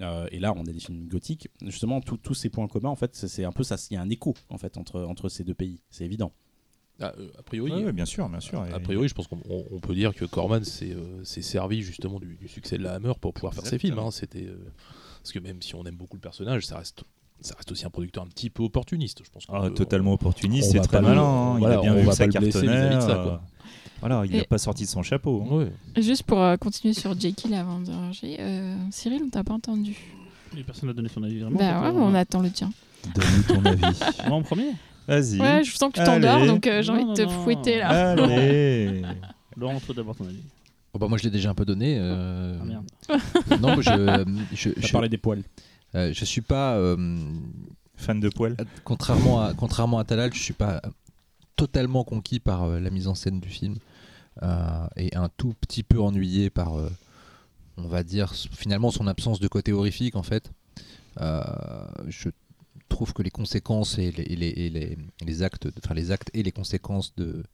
Euh, 0.00 0.28
et 0.30 0.38
là, 0.38 0.52
on 0.56 0.60
a 0.62 0.72
des 0.72 0.78
films 0.80 1.08
gothiques. 1.08 1.48
Justement, 1.62 2.00
tous- 2.00 2.34
ces 2.34 2.48
points 2.48 2.68
communs, 2.68 2.90
en 2.90 2.96
fait, 2.96 3.14
c'est- 3.16 3.44
un 3.44 3.52
peu 3.52 3.64
ça. 3.64 3.76
Il 3.90 3.94
y 3.94 3.96
a 3.96 4.00
un 4.02 4.08
écho, 4.10 4.34
en 4.48 4.58
fait, 4.58 4.76
entre, 4.76 5.00
entre 5.02 5.28
ces 5.28 5.42
deux 5.44 5.54
pays. 5.54 5.80
C'est 5.90 6.04
évident. 6.04 6.32
Ah, 7.02 7.12
euh, 7.18 7.28
a 7.38 7.42
priori, 7.42 7.72
Ouais, 7.72 7.84
ouais, 7.86 7.92
bien 7.92 8.04
sûr, 8.04 8.28
bien 8.28 8.40
sûr. 8.40 8.60
a 8.60 8.78
priori, 8.78 9.08
je 9.08 9.14
pense 9.14 9.26
qu'on 9.26 9.40
on- 9.48 9.64
on 9.70 9.80
peut 9.80 9.94
dire 9.94 10.14
que 10.14 10.26
Corman 10.26 10.62
s'est 10.64 10.92
euh, 10.92 11.24
servi 11.24 11.80
justement 11.82 12.20
du, 12.20 12.36
du 12.36 12.46
succès 12.46 12.76
de 12.76 12.82
la 12.82 12.92
Hammer 12.94 13.12
pour 13.20 13.32
pouvoir 13.32 13.54
faire 13.54 13.64
ses 13.66 13.78
films. 13.78 13.98
Hein. 13.98 14.10
C'était 14.10 14.44
euh, 14.44 14.58
parce 15.22 15.32
que 15.32 15.38
même 15.38 15.62
si 15.62 15.74
on 15.74 15.84
aime 15.86 15.96
beaucoup 15.96 16.16
le 16.16 16.20
personnage, 16.20 16.66
ça 16.66 16.76
reste 16.78 17.02
ça 17.40 17.54
reste 17.54 17.72
aussi 17.72 17.86
un 17.86 17.90
producteur 17.90 18.22
un 18.22 18.26
petit 18.26 18.50
peu 18.50 18.62
opportuniste. 18.62 19.22
Je 19.24 19.30
pense 19.30 19.44
Ah, 19.48 19.62
peut- 19.62 19.70
totalement 19.72 20.10
on 20.10 20.14
opportuniste, 20.14 20.72
c'est 20.72 20.80
très 20.80 21.00
malin. 21.00 21.22
hein. 21.22 21.58
voilà, 21.58 21.76
il 21.76 21.78
a 21.78 21.80
bien 21.80 21.94
on 21.94 22.00
vu 22.00 22.04
va 22.06 22.12
ça 22.12 22.18
pas 22.26 22.26
le 22.26 22.38
blesser 22.38 22.60
vis-à-vis 22.60 22.96
de 22.96 23.00
ça, 23.00 23.14
quoi. 23.14 23.42
Voilà, 24.00 24.22
il 24.26 24.36
n'a 24.36 24.44
pas 24.44 24.58
sorti 24.58 24.84
de 24.84 24.88
son 24.88 25.02
chapeau. 25.02 25.44
hein. 25.50 25.54
Ouais. 25.56 26.02
Juste 26.02 26.22
pour 26.24 26.40
euh, 26.40 26.56
continuer 26.56 26.94
sur 26.94 27.18
Jekyll 27.18 27.54
avant 27.54 27.80
de 27.80 27.90
ranger, 27.92 28.36
euh, 28.40 28.76
Cyril, 28.90 29.22
on 29.26 29.28
t'a 29.28 29.44
pas 29.44 29.54
entendu. 29.54 29.96
Et 30.56 30.62
personne 30.62 30.88
n'a 30.88 30.94
donné 30.94 31.08
son 31.08 31.22
avis 31.22 31.38
vraiment. 31.40 31.58
bah 31.58 31.80
ouais, 31.82 31.96
on 31.96 32.14
attend 32.14 32.40
le 32.42 32.50
tien. 32.50 32.70
Donne-nous 33.14 33.54
ton 33.54 33.64
avis. 33.64 33.82
Moi 34.26 34.36
en 34.36 34.42
premier 34.42 34.72
Vas-y. 35.06 35.40
Ouais, 35.40 35.64
je 35.64 35.76
sens 35.76 35.92
que 35.92 35.98
tu 35.98 36.04
t'endors, 36.04 36.46
donc 36.46 36.66
euh, 36.66 36.82
j'ai 36.82 36.92
envie 36.92 37.04
de 37.04 37.14
te 37.14 37.22
non, 37.22 37.28
fouetter 37.28 37.78
là. 37.78 38.10
Allez. 38.12 39.02
Laurent, 39.56 39.80
toi 39.80 39.94
d'abord 39.94 40.14
ton 40.16 40.24
avis. 40.24 40.42
Oh 40.92 40.98
bah 40.98 41.06
moi 41.08 41.18
je 41.18 41.24
l'ai 41.24 41.30
déjà 41.30 41.50
un 41.50 41.54
peu 41.54 41.64
donné. 41.64 41.96
euh, 42.00 42.56
Ah 42.60 42.64
merde. 42.64 42.86
Non, 43.60 43.80
je, 43.80 44.24
je, 44.54 44.92
parlé 44.92 45.08
des 45.08 45.18
poils. 45.18 45.42
euh, 45.94 46.12
je 46.12 46.24
suis 46.24 46.40
pas, 46.40 46.74
euh, 46.76 47.16
Fan 47.96 48.18
de 48.18 48.28
poil. 48.28 48.56
contrairement 48.84 49.40
à, 49.42 49.52
contrairement 49.54 49.98
à 49.98 50.04
Talal, 50.04 50.32
je 50.34 50.38
suis 50.40 50.52
pas 50.54 50.80
totalement 51.60 52.04
conquis 52.04 52.40
par 52.40 52.64
euh, 52.64 52.80
la 52.80 52.88
mise 52.88 53.06
en 53.06 53.14
scène 53.14 53.38
du 53.38 53.50
film 53.50 53.76
euh, 54.42 54.86
et 54.96 55.14
un 55.14 55.28
tout 55.28 55.52
petit 55.60 55.82
peu 55.82 56.00
ennuyé 56.00 56.48
par, 56.48 56.78
euh, 56.78 56.88
on 57.76 57.86
va 57.86 58.02
dire, 58.02 58.32
finalement 58.32 58.90
son 58.90 59.06
absence 59.06 59.40
de 59.40 59.48
côté 59.48 59.70
horrifique 59.70 60.16
en 60.16 60.22
fait. 60.22 60.50
Je 61.18 62.30
trouve 62.88 63.12
que 63.12 63.22
les 63.22 63.30
conséquences 63.30 63.98
et 63.98 64.10
les, 64.10 64.24
les, 64.24 64.96
les- 65.26 65.42
actes, 65.42 65.68
enfin 65.84 65.94
les 65.94 66.10
actes 66.12 66.30
et 66.32 66.42
les 66.42 66.52
conséquences 66.52 67.14
de 67.16 67.44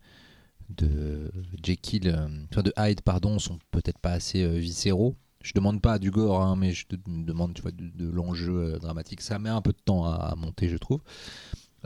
de 0.69 1.31
Jekyll, 1.63 2.09
enfin 2.51 2.63
de 2.63 2.73
Hyde 2.77 3.01
pardon, 3.01 3.39
sont 3.41 3.59
peut-être 3.73 3.99
pas 3.99 4.13
assez 4.13 4.47
viscéraux. 4.59 5.17
Je 5.43 5.53
demande 5.53 5.81
pas 5.81 5.99
du 5.99 6.11
gore, 6.11 6.43
hein, 6.43 6.55
mais 6.57 6.73
je 6.73 6.87
te 6.87 6.97
demande 7.07 7.55
tu 7.55 7.63
vois, 7.63 7.71
de, 7.73 8.09
l'enjeu 8.09 8.79
dramatique. 8.81 9.21
Ça 9.21 9.39
met 9.39 9.51
un 9.51 9.63
peu 9.63 9.73
de 9.73 9.83
temps 9.85 10.05
à 10.05 10.35
monter, 10.37 10.69
je 10.69 10.77
trouve. 10.77 11.01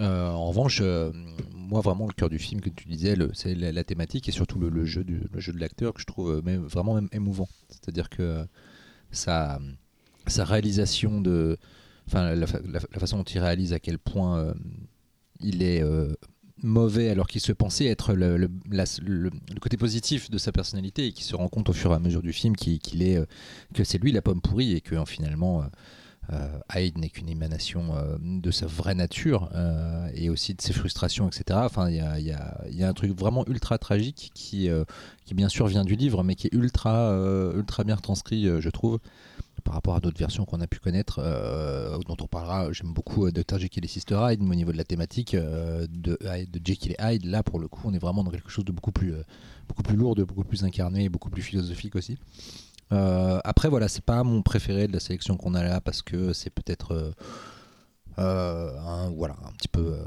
Euh, 0.00 0.30
en 0.30 0.46
revanche, 0.48 0.80
euh, 0.82 1.12
moi 1.54 1.80
vraiment 1.80 2.06
le 2.06 2.12
cœur 2.12 2.30
du 2.30 2.38
film 2.38 2.60
que 2.60 2.70
tu 2.70 2.88
disais, 2.88 3.16
c'est 3.34 3.54
la, 3.54 3.84
thématique 3.84 4.28
et 4.28 4.32
surtout 4.32 4.58
le, 4.58 4.84
jeu, 4.84 5.04
du, 5.04 5.22
jeu 5.36 5.52
de 5.52 5.58
l'acteur 5.58 5.92
que 5.92 6.00
je 6.00 6.06
trouve 6.06 6.30
euh, 6.30 6.42
même- 6.42 6.64
vraiment 6.64 6.98
émouvant. 7.12 7.48
C'est-à-dire 7.68 8.08
que 8.08 8.46
sa, 9.12 9.60
sa 10.26 10.44
réalisation 10.44 11.20
de, 11.20 11.58
enfin 12.06 12.34
la, 12.34 12.46
fa- 12.46 12.60
la- 12.64 12.80
la 12.92 12.98
façon 12.98 13.18
dont 13.18 13.24
il 13.24 13.38
réalise 13.38 13.72
à 13.72 13.78
quel 13.78 13.98
point 13.98 14.54
il 15.40 15.62
est 15.62 15.82
mauvais 16.62 17.08
alors 17.08 17.26
qu'il 17.26 17.40
se 17.40 17.52
pensait 17.52 17.86
être 17.86 18.14
le, 18.14 18.48
côté 19.60 19.76
positif 19.76 20.30
de 20.30 20.38
sa 20.38 20.52
personnalité 20.52 21.06
et 21.06 21.12
qui 21.12 21.24
se 21.24 21.34
rend 21.36 21.48
compte 21.48 21.68
au 21.68 21.72
fur 21.72 21.92
et 21.92 21.94
à 21.94 21.98
mesure 21.98 22.22
du 22.22 22.32
film 22.32 22.56
qu'il 22.56 23.02
est 23.02 23.18
que 23.74 23.84
c'est 23.84 23.98
lui 23.98 24.12
la 24.12 24.22
pomme 24.22 24.40
pourrie 24.40 24.74
et 24.74 24.80
que 24.80 25.02
finalement 25.04 25.64
Hyde 26.74 26.98
n'est 26.98 27.08
qu'une 27.08 27.28
émanation 27.28 27.94
euh, 27.94 28.16
de 28.20 28.50
sa 28.50 28.66
vraie 28.66 28.94
nature 28.94 29.50
euh, 29.54 30.08
et 30.14 30.30
aussi 30.30 30.54
de 30.54 30.60
ses 30.60 30.72
frustrations, 30.72 31.28
etc. 31.28 31.60
Enfin, 31.62 31.88
il 31.90 31.96
y 31.96 32.30
a, 32.82 32.88
un 32.88 32.94
truc 32.94 33.12
vraiment 33.12 33.44
ultra 33.46 33.78
tragique 33.78 34.30
qui, 34.34 34.68
euh, 34.68 34.84
qui 35.24 35.34
bien 35.34 35.48
sûr 35.48 35.66
vient 35.66 35.84
du 35.84 35.96
livre, 35.96 36.22
mais 36.22 36.34
qui 36.34 36.46
est 36.46 36.54
ultra, 36.54 37.10
euh, 37.10 37.56
ultra 37.56 37.84
bien 37.84 37.96
retranscrit, 37.96 38.46
euh, 38.46 38.60
je 38.60 38.70
trouve, 38.70 38.98
par 39.60 39.74
rapport 39.74 39.94
à 39.94 40.00
d'autres 40.00 40.18
versions 40.18 40.44
qu'on 40.44 40.60
a 40.60 40.66
pu 40.66 40.78
connaître, 40.78 41.20
euh, 41.22 41.98
dont 42.06 42.16
on 42.20 42.26
parlera. 42.26 42.72
J'aime 42.72 42.92
beaucoup 42.92 43.26
euh, 43.26 43.32
Dr. 43.32 43.58
Jekyll 43.58 43.84
et 43.84 43.88
Sister 43.88 44.18
Hyde, 44.20 44.42
mais 44.42 44.50
au 44.50 44.54
niveau 44.56 44.72
de 44.72 44.76
la 44.76 44.84
thématique 44.84 45.34
euh, 45.34 45.86
de, 45.88 46.18
de 46.20 46.60
Jekyll 46.64 46.96
et 46.98 47.14
Hyde, 47.14 47.24
là 47.24 47.42
pour 47.42 47.58
le 47.58 47.68
coup, 47.68 47.82
on 47.84 47.94
est 47.94 47.98
vraiment 47.98 48.24
dans 48.24 48.30
quelque 48.30 48.50
chose 48.50 48.64
de 48.64 48.72
beaucoup 48.72 48.92
plus, 48.92 49.14
euh, 49.14 49.22
beaucoup 49.68 49.82
plus 49.82 49.96
lourd, 49.96 50.14
de 50.14 50.24
beaucoup 50.24 50.44
plus 50.44 50.64
incarné, 50.64 51.04
et 51.04 51.08
beaucoup 51.08 51.30
plus 51.30 51.42
philosophique 51.42 51.96
aussi. 51.96 52.18
Euh, 52.92 53.40
après, 53.44 53.68
voilà, 53.68 53.88
c'est 53.88 54.04
pas 54.04 54.22
mon 54.24 54.42
préféré 54.42 54.88
de 54.88 54.92
la 54.92 55.00
sélection 55.00 55.36
qu'on 55.36 55.54
a 55.54 55.62
là 55.62 55.80
parce 55.80 56.02
que 56.02 56.32
c'est 56.32 56.50
peut-être 56.50 56.92
euh, 56.92 57.12
euh, 58.18 58.78
un, 58.80 59.10
voilà, 59.10 59.36
un 59.46 59.52
petit 59.52 59.68
peu 59.68 59.80
euh, 59.94 60.04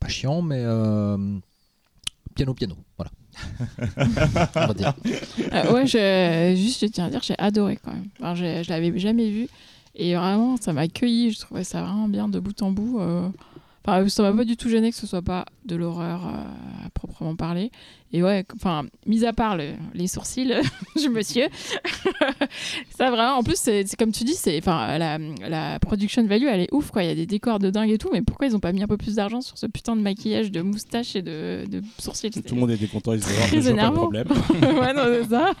pas 0.00 0.08
chiant, 0.08 0.42
mais 0.42 0.62
euh, 0.64 1.18
piano 2.34 2.54
piano, 2.54 2.76
voilà. 2.96 3.10
On 4.56 4.66
va 4.66 4.74
dire. 4.74 4.94
Euh, 5.52 5.72
ouais, 5.72 5.86
je, 5.86 6.54
juste, 6.56 6.80
je 6.82 6.86
tiens 6.86 7.06
à 7.06 7.10
dire, 7.10 7.20
j'ai 7.22 7.38
adoré 7.38 7.78
quand 7.82 7.92
même. 7.92 8.08
Enfin, 8.20 8.34
je 8.34 8.68
l'avais 8.68 8.98
jamais 8.98 9.30
vu. 9.30 9.48
Et 9.94 10.14
vraiment, 10.14 10.56
ça 10.56 10.72
m'a 10.72 10.82
accueilli. 10.82 11.32
Je 11.32 11.40
trouvais 11.40 11.64
ça 11.64 11.82
vraiment 11.82 12.08
bien 12.08 12.28
de 12.28 12.38
bout 12.40 12.60
en 12.62 12.70
bout. 12.70 13.00
euh. 13.00 13.28
Enfin, 13.84 14.08
ça 14.08 14.22
m'a 14.22 14.32
pas 14.32 14.44
du 14.44 14.56
tout 14.56 14.68
gêné 14.68 14.90
que 14.90 14.96
ce 14.96 15.06
soit 15.06 15.22
pas 15.22 15.44
de 15.64 15.74
l'horreur 15.76 16.26
euh, 16.26 16.86
à 16.86 16.90
proprement 16.90 17.34
parler. 17.36 17.70
Et 18.12 18.22
ouais, 18.22 18.44
enfin, 18.54 18.84
mis 19.06 19.24
à 19.24 19.32
part 19.32 19.56
le- 19.56 19.72
les 19.94 20.06
sourcils 20.06 20.52
du 21.00 21.08
monsieur, 21.08 21.46
ça 22.96 23.10
vraiment, 23.10 23.36
en 23.38 23.42
plus, 23.42 23.56
c'est 23.56 23.84
comme 23.98 24.12
tu 24.12 24.24
dis, 24.24 24.34
c'est, 24.34 24.58
enfin, 24.58 24.98
la, 24.98 25.18
la 25.48 25.78
production 25.78 26.24
value, 26.26 26.46
elle 26.48 26.60
est 26.60 26.72
ouf, 26.72 26.90
quoi. 26.90 27.02
Il 27.02 27.08
y 27.08 27.12
a 27.12 27.14
des 27.14 27.26
décors 27.26 27.58
de 27.58 27.70
dingue 27.70 27.90
et 27.90 27.98
tout, 27.98 28.10
mais 28.12 28.22
pourquoi 28.22 28.46
ils 28.46 28.54
ont 28.56 28.60
pas 28.60 28.72
mis 28.72 28.82
un 28.82 28.86
peu 28.86 28.96
plus 28.96 29.14
d'argent 29.16 29.40
sur 29.40 29.58
ce 29.58 29.66
putain 29.66 29.96
de 29.96 30.00
maquillage 30.02 30.50
de 30.50 30.60
moustache 30.62 31.16
et 31.16 31.22
de, 31.22 31.64
de 31.68 31.82
sourcils? 31.98 32.30
Tout 32.30 32.54
le 32.54 32.60
monde 32.60 32.70
était 32.70 32.86
content, 32.86 33.12
ils 33.14 33.22
se 33.22 33.28
pas 33.28 33.72
de 33.72 33.94
problème. 33.96 34.28
ouais, 34.78 34.92
non, 34.94 35.02
c'est 35.06 35.28
ça. 35.30 35.52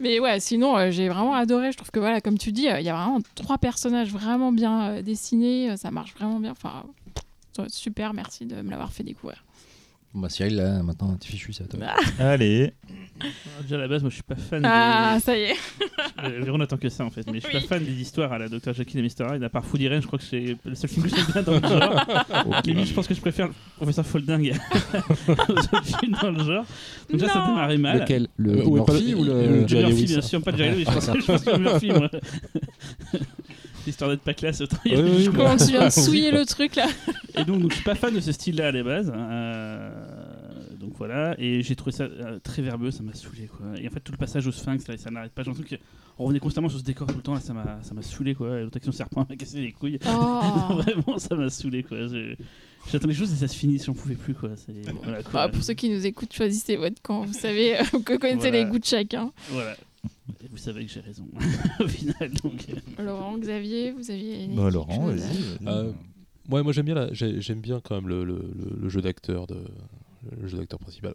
Mais 0.00 0.18
ouais, 0.20 0.40
sinon, 0.40 0.76
euh, 0.76 0.90
j'ai 0.90 1.08
vraiment 1.08 1.34
adoré. 1.34 1.72
Je 1.72 1.76
trouve 1.76 1.90
que, 1.90 2.00
voilà, 2.00 2.20
comme 2.20 2.38
tu 2.38 2.52
dis, 2.52 2.68
euh, 2.68 2.80
il 2.80 2.86
y 2.86 2.90
a 2.90 2.94
vraiment 2.94 3.20
trois 3.34 3.58
personnages 3.58 4.10
vraiment 4.10 4.52
bien 4.52 5.00
dessinés. 5.02 5.76
ça 5.76 5.90
marche 5.90 6.14
vraiment 6.14 6.40
bien. 6.40 6.50
Enfin, 6.52 6.84
super, 7.68 8.14
merci 8.14 8.46
de 8.46 8.62
me 8.62 8.70
l'avoir 8.70 8.92
fait 8.92 9.02
découvrir. 9.04 9.44
Bon, 10.14 10.20
bah, 10.20 10.30
Cyril, 10.30 10.56
là, 10.56 10.82
maintenant, 10.82 11.14
t'es 11.16 11.26
fichu, 11.28 11.52
c'est 11.52 11.64
à 11.64 11.66
toi. 11.66 11.80
Allez. 12.18 12.72
Alors, 13.20 13.62
Déjà 13.62 13.74
à 13.74 13.78
la 13.78 13.88
base, 13.88 14.00
moi 14.00 14.08
je 14.08 14.14
suis 14.14 14.22
pas 14.22 14.36
fan 14.36 14.62
Ah, 14.64 15.16
des. 15.16 15.20
ça 15.20 15.36
y 15.36 15.42
est. 15.42 15.54
Euh, 16.24 16.40
Véron 16.42 16.58
attend 16.60 16.78
que 16.78 16.88
ça 16.88 17.04
en 17.04 17.10
fait, 17.10 17.26
mais 17.30 17.40
je 17.40 17.46
suis 17.46 17.54
Oui. 17.56 17.60
pas 17.62 17.66
fan 17.76 17.84
des 17.84 18.00
histoires 18.00 18.32
à 18.32 18.38
la 18.38 18.48
Dr. 18.48 18.72
Jekyll 18.72 19.00
et 19.00 19.02
Mr. 19.02 19.34
Hyde. 19.34 19.42
À 19.44 19.50
part 19.50 19.66
Food 19.66 19.82
Irene, 19.82 20.00
je 20.00 20.06
crois 20.06 20.18
que 20.18 20.24
c'est 20.24 20.56
le 20.64 20.74
seul 20.74 20.88
film 20.88 21.04
que 21.06 21.14
j'aime 21.14 21.26
bien 21.26 21.42
dans 21.42 21.52
le 21.52 21.60
genre. 21.60 22.06
Limite, 22.64 22.86
je 22.86 22.94
pense 22.94 23.06
que 23.06 23.12
je 23.14 23.20
préfère 23.20 23.48
le 23.48 23.52
Professeur 23.76 24.06
Folding 24.06 24.52
aux 25.18 25.32
autres 25.60 25.84
films 25.84 26.16
dans 26.22 26.30
le 26.30 26.42
genre. 26.42 26.64
Donc 27.10 27.20
là, 27.20 27.28
ça 27.28 27.38
Non. 27.40 27.48
démarrait 27.48 27.76
mal. 27.78 28.00
Lequel 28.00 28.28
Le 28.38 28.52
Euh, 28.60 28.64
ouais, 28.64 28.80
Murphy 28.80 29.14
ou 29.14 29.24
le- 29.24 29.32
le. 29.46 29.60
Le 29.60 29.68
Jerry 29.68 29.88
Murphy, 29.92 30.04
bien 30.06 30.20
sûr, 30.22 30.42
pas 30.42 30.52
de 30.52 30.56
Jerry 30.56 30.76
Lewis. 30.76 30.84
Ah, 30.88 30.92
Je 30.92 30.94
pense 30.96 31.06
que- 31.10 31.20
je 31.20 31.26
pense 31.26 31.42
que 31.44 31.50
le 31.50 31.58
Murphy, 31.58 31.90
moi. 31.90 32.10
Histoire 33.88 34.10
d'être 34.10 34.22
pas 34.22 34.34
classe, 34.34 34.60
autant 34.60 34.76
Oui, 34.84 34.92
oui, 34.96 35.22
je 35.24 35.30
bah, 35.30 35.36
Comment 35.38 35.56
tu 35.56 35.64
viens 35.72 35.80
de 35.80 35.84
oui. 35.96 36.02
souiller 36.04 36.30
le 36.30 36.44
truc 36.44 36.76
là 36.76 36.86
Et 37.36 37.44
donc, 37.44 37.60
donc, 37.60 37.70
je 37.70 37.76
suis 37.76 37.84
pas 37.84 37.94
fan 37.94 38.14
de 38.14 38.20
ce 38.20 38.32
style-là 38.32 38.68
à 38.68 38.72
la 38.72 38.82
base. 38.82 39.12
euh, 39.14 39.90
donc 40.80 40.92
voilà, 40.96 41.34
et 41.38 41.62
j'ai 41.62 41.74
trouvé 41.76 41.92
ça 41.92 42.04
euh, 42.04 42.38
très 42.42 42.62
verbeux, 42.62 42.90
ça 42.90 43.02
m'a 43.02 43.12
saoulé 43.14 43.46
quoi. 43.48 43.66
Et 43.80 43.86
en 43.86 43.90
fait, 43.90 44.00
tout 44.00 44.12
le 44.12 44.16
passage 44.18 44.46
au 44.46 44.52
Sphinx, 44.52 44.86
là, 44.88 44.96
ça 44.96 45.10
n'arrête 45.10 45.32
pas. 45.32 45.42
J'ai 45.42 45.50
l'impression 45.50 45.76
qu'on 46.16 46.24
revenait 46.24 46.38
constamment 46.40 46.68
sur 46.68 46.78
ce 46.78 46.84
décor 46.84 47.06
tout 47.08 47.16
le 47.16 47.22
temps, 47.22 47.34
là, 47.34 47.40
ça 47.40 47.52
m'a 47.52 47.78
ça 47.82 47.94
m'a 47.94 48.02
saoulé 48.02 48.34
quoi. 48.34 48.58
Et 48.58 48.62
l'autre 48.62 48.76
action 48.76 48.92
serpent 48.92 49.26
m'a 49.28 49.36
cassé 49.36 49.60
les 49.60 49.72
couilles. 49.72 49.98
Oh. 50.08 50.40
Vraiment, 50.82 51.18
ça 51.18 51.34
m'a 51.34 51.50
saoulé 51.50 51.82
quoi. 51.82 51.98
Je- 52.06 52.34
J'attendais 52.90 53.12
quelque 53.12 53.18
chose 53.26 53.32
et 53.32 53.36
ça 53.36 53.48
se 53.48 53.56
finit, 53.56 53.78
j'en 53.84 53.92
pouvais 53.92 54.14
plus 54.14 54.34
quoi. 54.34 54.50
Voilà, 55.02 55.22
quoi. 55.22 55.32
Bah, 55.32 55.48
pour 55.48 55.62
ceux 55.62 55.74
qui 55.74 55.90
nous 55.90 56.06
écoutent, 56.06 56.32
choisissez 56.32 56.76
votre 56.76 57.02
camp. 57.02 57.22
Vous 57.24 57.34
savez, 57.34 57.76
euh, 57.78 57.82
vous 57.92 58.00
connaissez 58.02 58.36
Voilà. 58.36 58.50
les 58.50 58.64
goûts 58.64 58.78
de 58.78 58.84
chacun. 58.84 59.30
Voilà. 59.50 59.76
Et 60.42 60.48
vous 60.50 60.56
savez 60.56 60.84
que 60.86 60.90
j'ai 60.92 61.00
raison 61.00 61.26
au 61.80 61.88
final. 61.88 62.30
Donc, 62.42 62.66
euh, 62.70 63.02
Laurent, 63.04 63.38
Xavier, 63.38 63.92
vous 63.92 64.10
aviez. 64.10 64.46
Bah, 64.48 64.70
Laurent, 64.70 65.06
vas-y. 65.06 65.66
Euh, 65.66 65.92
Ouais, 66.50 66.62
moi 66.62 66.72
j'aime 66.72 66.86
bien, 66.86 66.94
la- 66.94 67.12
j'aime 67.12 67.60
bien 67.60 67.78
quand 67.78 67.94
même 67.94 68.08
le, 68.08 68.24
le- 68.24 68.36
le- 68.56 68.76
le 68.80 68.88
jeu 68.88 69.02
d'acteur 69.02 69.46
de 69.46 69.62
le 70.40 70.48
jeu 70.48 70.56
d'acteur 70.56 70.78
principal. 70.78 71.12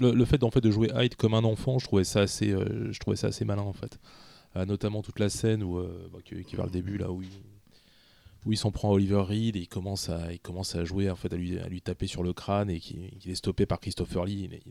Le, 0.00 0.10
le 0.10 0.24
fait 0.24 0.42
en 0.42 0.50
fait 0.50 0.60
de 0.60 0.72
jouer 0.72 0.88
Hyde 0.96 1.14
comme 1.14 1.34
un 1.34 1.44
enfant, 1.44 1.78
je 1.78 1.86
trouvais 1.86 2.02
ça 2.02 2.22
assez, 2.22 2.50
euh, 2.50 2.90
je 2.92 2.98
trouvais 2.98 3.16
ça 3.16 3.28
assez 3.28 3.44
malin 3.44 3.62
en 3.62 3.72
fait. 3.72 4.00
Euh, 4.56 4.66
notamment 4.66 5.00
toute 5.02 5.20
la 5.20 5.28
scène 5.28 5.62
où 5.62 5.78
euh, 5.78 6.08
bah, 6.12 6.18
qui, 6.24 6.42
qui 6.44 6.56
vers 6.56 6.64
le 6.64 6.72
début 6.72 6.98
là 6.98 7.12
où 7.12 7.22
il, 7.22 7.28
où 8.44 8.50
il 8.52 8.56
s'en 8.58 8.72
prend 8.72 8.88
à 8.90 8.92
Oliver 8.94 9.20
Reed 9.22 9.54
et 9.54 9.60
il 9.60 9.68
commence 9.68 10.08
à, 10.08 10.32
il 10.32 10.40
commence 10.40 10.74
à 10.74 10.84
jouer 10.84 11.08
en 11.08 11.14
fait 11.16 11.32
à 11.32 11.36
lui, 11.36 11.60
à 11.60 11.68
lui 11.68 11.80
taper 11.80 12.08
sur 12.08 12.24
le 12.24 12.32
crâne 12.32 12.68
et 12.68 12.80
qui, 12.80 13.08
qui 13.20 13.30
est 13.30 13.36
stoppé 13.36 13.66
par 13.66 13.78
Christopher 13.78 14.24
Lee. 14.24 14.48
Il 14.50 14.54
est- 14.54 14.62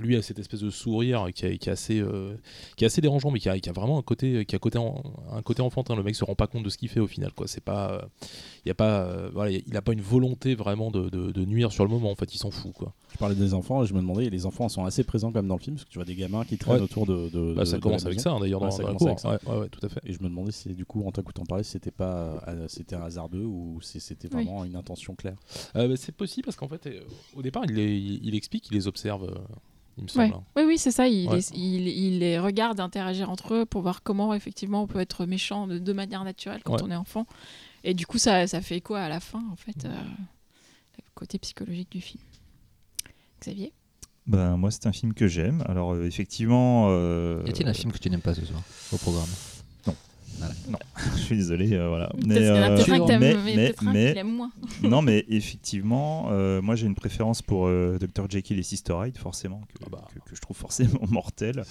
lui 0.00 0.16
a 0.16 0.22
cette 0.22 0.38
espèce 0.38 0.60
de 0.60 0.70
sourire 0.70 1.26
qui, 1.34 1.46
est- 1.46 1.58
qui 1.58 1.68
est 1.68 1.72
assez, 1.72 1.98
euh, 2.00 2.34
qui 2.76 2.84
est 2.84 2.86
assez 2.86 3.00
dérangeant, 3.00 3.30
mais 3.30 3.38
qui 3.40 3.48
a, 3.48 3.58
qui 3.58 3.68
a 3.68 3.72
vraiment 3.72 3.98
un 3.98 4.02
côté, 4.02 4.44
qui 4.44 4.54
a 4.56 4.58
côté 4.58 4.78
en- 4.78 5.02
un 5.32 5.42
côté 5.42 5.62
enfantin. 5.62 5.96
Le 5.96 6.02
mec 6.02 6.14
se 6.14 6.24
rend 6.24 6.34
pas 6.34 6.46
compte 6.46 6.62
de 6.64 6.70
ce 6.70 6.78
qu'il 6.78 6.88
fait 6.88 7.00
au 7.00 7.06
final 7.06 7.32
quoi. 7.32 7.46
C'est 7.46 7.62
pas 7.64 7.92
euh, 7.92 8.00
il 8.64 8.68
y 8.68 8.70
a 8.70 8.74
pas 8.74 9.02
euh, 9.02 9.30
voilà, 9.32 9.50
il 9.52 9.76
a 9.76 9.82
pas 9.82 9.92
une 9.92 10.00
volonté 10.00 10.54
vraiment 10.54 10.90
de, 10.90 11.08
de- 11.08 11.30
de 11.32 11.44
nuire 11.44 11.72
sur 11.72 11.84
le 11.84 11.90
moment 11.90 12.10
en 12.10 12.14
fait 12.14 12.34
il 12.34 12.38
s'en 12.38 12.50
fout 12.50 12.72
quoi 12.72 12.94
Je 13.12 13.18
parlais 13.18 13.34
des 13.34 13.54
enfants 13.54 13.82
et 13.82 13.86
je 13.86 13.94
me 13.94 14.00
demandais, 14.00 14.30
les 14.30 14.46
enfants 14.46 14.68
sont 14.68 14.84
assez 14.84 15.04
présents 15.04 15.32
comme 15.32 15.46
dans 15.48 15.56
le 15.56 15.60
film, 15.60 15.76
parce 15.76 15.84
que 15.84 15.90
tu 15.90 15.98
vois 15.98 16.04
des 16.04 16.14
gamins 16.14 16.44
qui 16.44 16.58
traînent 16.58 16.76
Ouais. 16.76 16.82
autour 16.82 17.06
de. 17.06 17.28
de- 17.30 17.54
Bah, 17.54 17.60
de- 17.62 17.64
ça 17.66 17.76
de 17.76 17.82
commence 17.82 18.02
la 18.04 18.08
avec 18.08 18.20
ça 18.20 18.32
hein, 18.32 18.40
d'ailleurs 18.40 18.62
Ouais, 18.62 18.68
dans, 18.68 18.76
ça 18.76 18.82
commence 18.84 19.24
avec 19.24 19.48
ouais, 19.48 19.68
tout 19.68 19.84
à 19.84 19.88
fait 19.88 20.00
Et 20.04 20.12
je 20.12 20.22
me 20.22 20.28
demandais 20.28 20.52
si 20.52 20.68
du 20.74 20.84
coup, 20.84 21.04
en 21.06 21.12
t'écoutant 21.12 21.44
parler, 21.44 21.64
c'était 21.64 21.90
pas, 21.90 22.42
euh, 22.48 22.66
c'était 22.68 22.94
un 22.96 23.02
hasardeux 23.02 23.44
ou 23.44 23.78
si 23.82 24.00
c'était 24.00 24.28
Oui. 24.28 24.44
vraiment 24.44 24.64
une 24.64 24.76
intention 24.76 25.14
claire. 25.14 25.36
Euh, 25.76 25.88
bah, 25.88 25.94
c'est 25.96 26.14
possible 26.14 26.44
parce 26.46 26.56
qu'en 26.56 26.68
fait 26.68 26.86
euh, 26.86 27.00
au 27.36 27.42
départ 27.42 27.64
il, 27.68 27.74
les- 27.74 27.96
il, 27.98 28.26
il 28.26 28.34
explique 28.34 28.68
il 28.70 28.74
les 28.74 28.86
observe 28.86 29.24
euh, 29.24 29.34
il 29.98 30.04
me 30.04 30.08
semble 30.08 30.26
Ouais. 30.26 30.32
hein. 30.34 30.42
Oui, 30.56 30.62
oui, 30.66 30.78
c'est 30.78 30.90
ça. 30.90 31.06
Il, 31.08 31.28
Ouais. 31.28 31.36
les, 31.36 31.50
il, 31.58 31.88
il 31.88 32.18
les 32.20 32.38
regarde 32.38 32.80
interagir 32.80 33.28
entre 33.30 33.54
eux 33.54 33.66
pour 33.66 33.82
voir 33.82 34.02
comment 34.02 34.32
effectivement 34.34 34.82
on 34.82 34.86
peut 34.86 35.00
être 35.00 35.26
méchant 35.26 35.66
de, 35.66 35.78
de 35.78 35.92
manière 35.92 36.24
naturelle 36.24 36.62
quand 36.64 36.74
Ouais. 36.76 36.82
on 36.84 36.90
est 36.90 36.96
enfant. 36.96 37.26
Et 37.84 37.94
du 37.94 38.06
coup, 38.06 38.18
ça, 38.18 38.46
ça 38.46 38.60
fait 38.60 38.80
quoi 38.80 39.00
à 39.00 39.08
la 39.08 39.20
fin, 39.20 39.42
en 39.52 39.56
fait, 39.56 39.84
euh, 39.84 39.88
le 40.98 41.04
côté 41.14 41.38
psychologique 41.38 41.90
du 41.92 42.00
film. 42.00 42.22
Xavier? 43.40 43.72
Ben, 44.26 44.56
moi, 44.56 44.70
c'est 44.70 44.86
un 44.86 44.92
film 44.92 45.14
que 45.14 45.26
j'aime. 45.26 45.62
Alors, 45.66 45.92
euh, 45.94 46.04
effectivement. 46.04 46.88
euh, 46.90 47.42
Y 47.46 47.50
a-t-il 47.50 47.68
un 47.68 47.72
film 47.74 47.92
que 47.92 47.98
tu 47.98 48.10
n'aimes 48.10 48.20
pas 48.20 48.34
ce 48.34 48.44
soir 48.44 48.62
au 48.92 48.96
programme? 48.98 49.28
Je 51.16 51.20
suis 51.20 51.36
désolé, 51.36 51.72
euh, 51.74 51.88
voilà. 51.88 52.06
A 52.06 52.08
euh, 52.08 52.76
mais- 53.18 53.34
mais, 53.56 53.74
mais- 53.82 54.14
mais- 54.14 54.22
moins. 54.24 54.50
non, 54.82 55.02
mais 55.02 55.24
effectivement, 55.28 56.28
euh, 56.30 56.60
moi 56.62 56.74
j'ai 56.76 56.86
une 56.86 56.94
préférence 56.94 57.42
pour 57.42 57.66
euh, 57.66 57.98
Dr. 58.00 58.28
Jekyll 58.28 58.58
et 58.58 58.62
Sister 58.62 58.94
Hyde, 59.04 59.18
forcément, 59.18 59.60
que, 59.68 59.84
Ah 59.84 59.88
bah. 59.90 60.04
que- 60.14 60.20
que 60.30 60.36
je 60.36 60.40
trouve 60.40 60.56
forcément 60.56 61.00
mortel. 61.10 61.62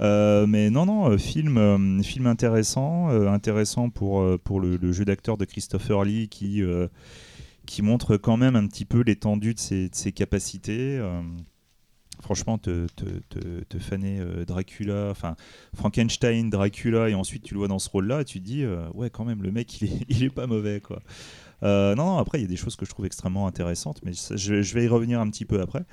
Euh, 0.00 0.46
mais 0.46 0.68
non, 0.70 0.84
non, 0.86 1.16
film, 1.16 1.56
euh, 1.56 2.02
film 2.02 2.26
intéressant, 2.26 3.08
euh, 3.10 3.28
intéressant 3.28 3.88
pour, 3.88 4.20
euh, 4.20 4.38
pour 4.42 4.60
le, 4.60 4.76
le 4.76 4.92
jeu 4.92 5.04
d'acteur 5.04 5.38
de 5.38 5.44
Christopher 5.46 6.04
Lee 6.04 6.28
qui, 6.28 6.62
euh, 6.62 6.88
qui 7.64 7.80
montre 7.82 8.16
quand 8.18 8.36
même 8.36 8.56
un 8.56 8.66
petit 8.66 8.84
peu 8.84 9.00
l'étendue 9.02 9.54
de 9.54 9.58
ses, 9.58 9.88
de 9.88 9.94
ses 9.94 10.12
capacités. 10.12 11.00
Franchement, 12.20 12.58
te, 12.58 12.86
te, 12.96 13.04
te, 13.28 13.64
te 13.64 13.78
faner 13.78 14.18
euh, 14.20 14.44
Dracula, 14.44 15.08
enfin 15.10 15.36
Frankenstein, 15.74 16.50
Dracula, 16.50 17.08
et 17.08 17.14
ensuite 17.14 17.42
tu 17.42 17.54
le 17.54 17.58
vois 17.58 17.68
dans 17.68 17.78
ce 17.78 17.88
rôle-là, 17.90 18.24
tu 18.24 18.40
te 18.40 18.44
dis, 18.44 18.62
euh, 18.62 18.88
ouais, 18.94 19.10
quand 19.10 19.24
même, 19.24 19.42
le 19.42 19.52
mec, 19.52 19.80
il 19.80 20.22
est, 20.22 20.30
pas 20.34 20.46
mauvais, 20.46 20.80
quoi. 20.80 21.00
Euh, 21.62 21.94
non, 21.94 22.06
non, 22.06 22.18
après, 22.18 22.38
il 22.38 22.42
y 22.42 22.44
a 22.44 22.48
des 22.48 22.56
choses 22.56 22.76
que 22.76 22.84
je 22.84 22.90
trouve 22.90 23.06
extrêmement 23.06 23.46
intéressantes, 23.46 24.00
mais 24.04 24.12
je, 24.12 24.74
vais 24.74 24.84
y 24.84 24.88
revenir 24.88 25.20
un 25.20 25.30
petit 25.30 25.44
peu 25.44 25.60
après. 25.60 25.84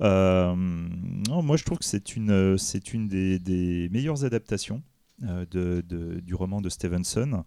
Non, 0.00 1.42
moi, 1.42 1.56
je 1.56 1.64
trouve 1.64 1.78
que 1.78 1.84
c'est 1.84 2.16
une, 2.16 2.56
c'est 2.58 2.92
une 2.92 3.08
des, 3.08 3.88
meilleures 3.90 4.24
adaptations 4.24 4.82
du 5.20 6.34
roman 6.34 6.60
de 6.60 6.68
Stevenson. 6.68 7.44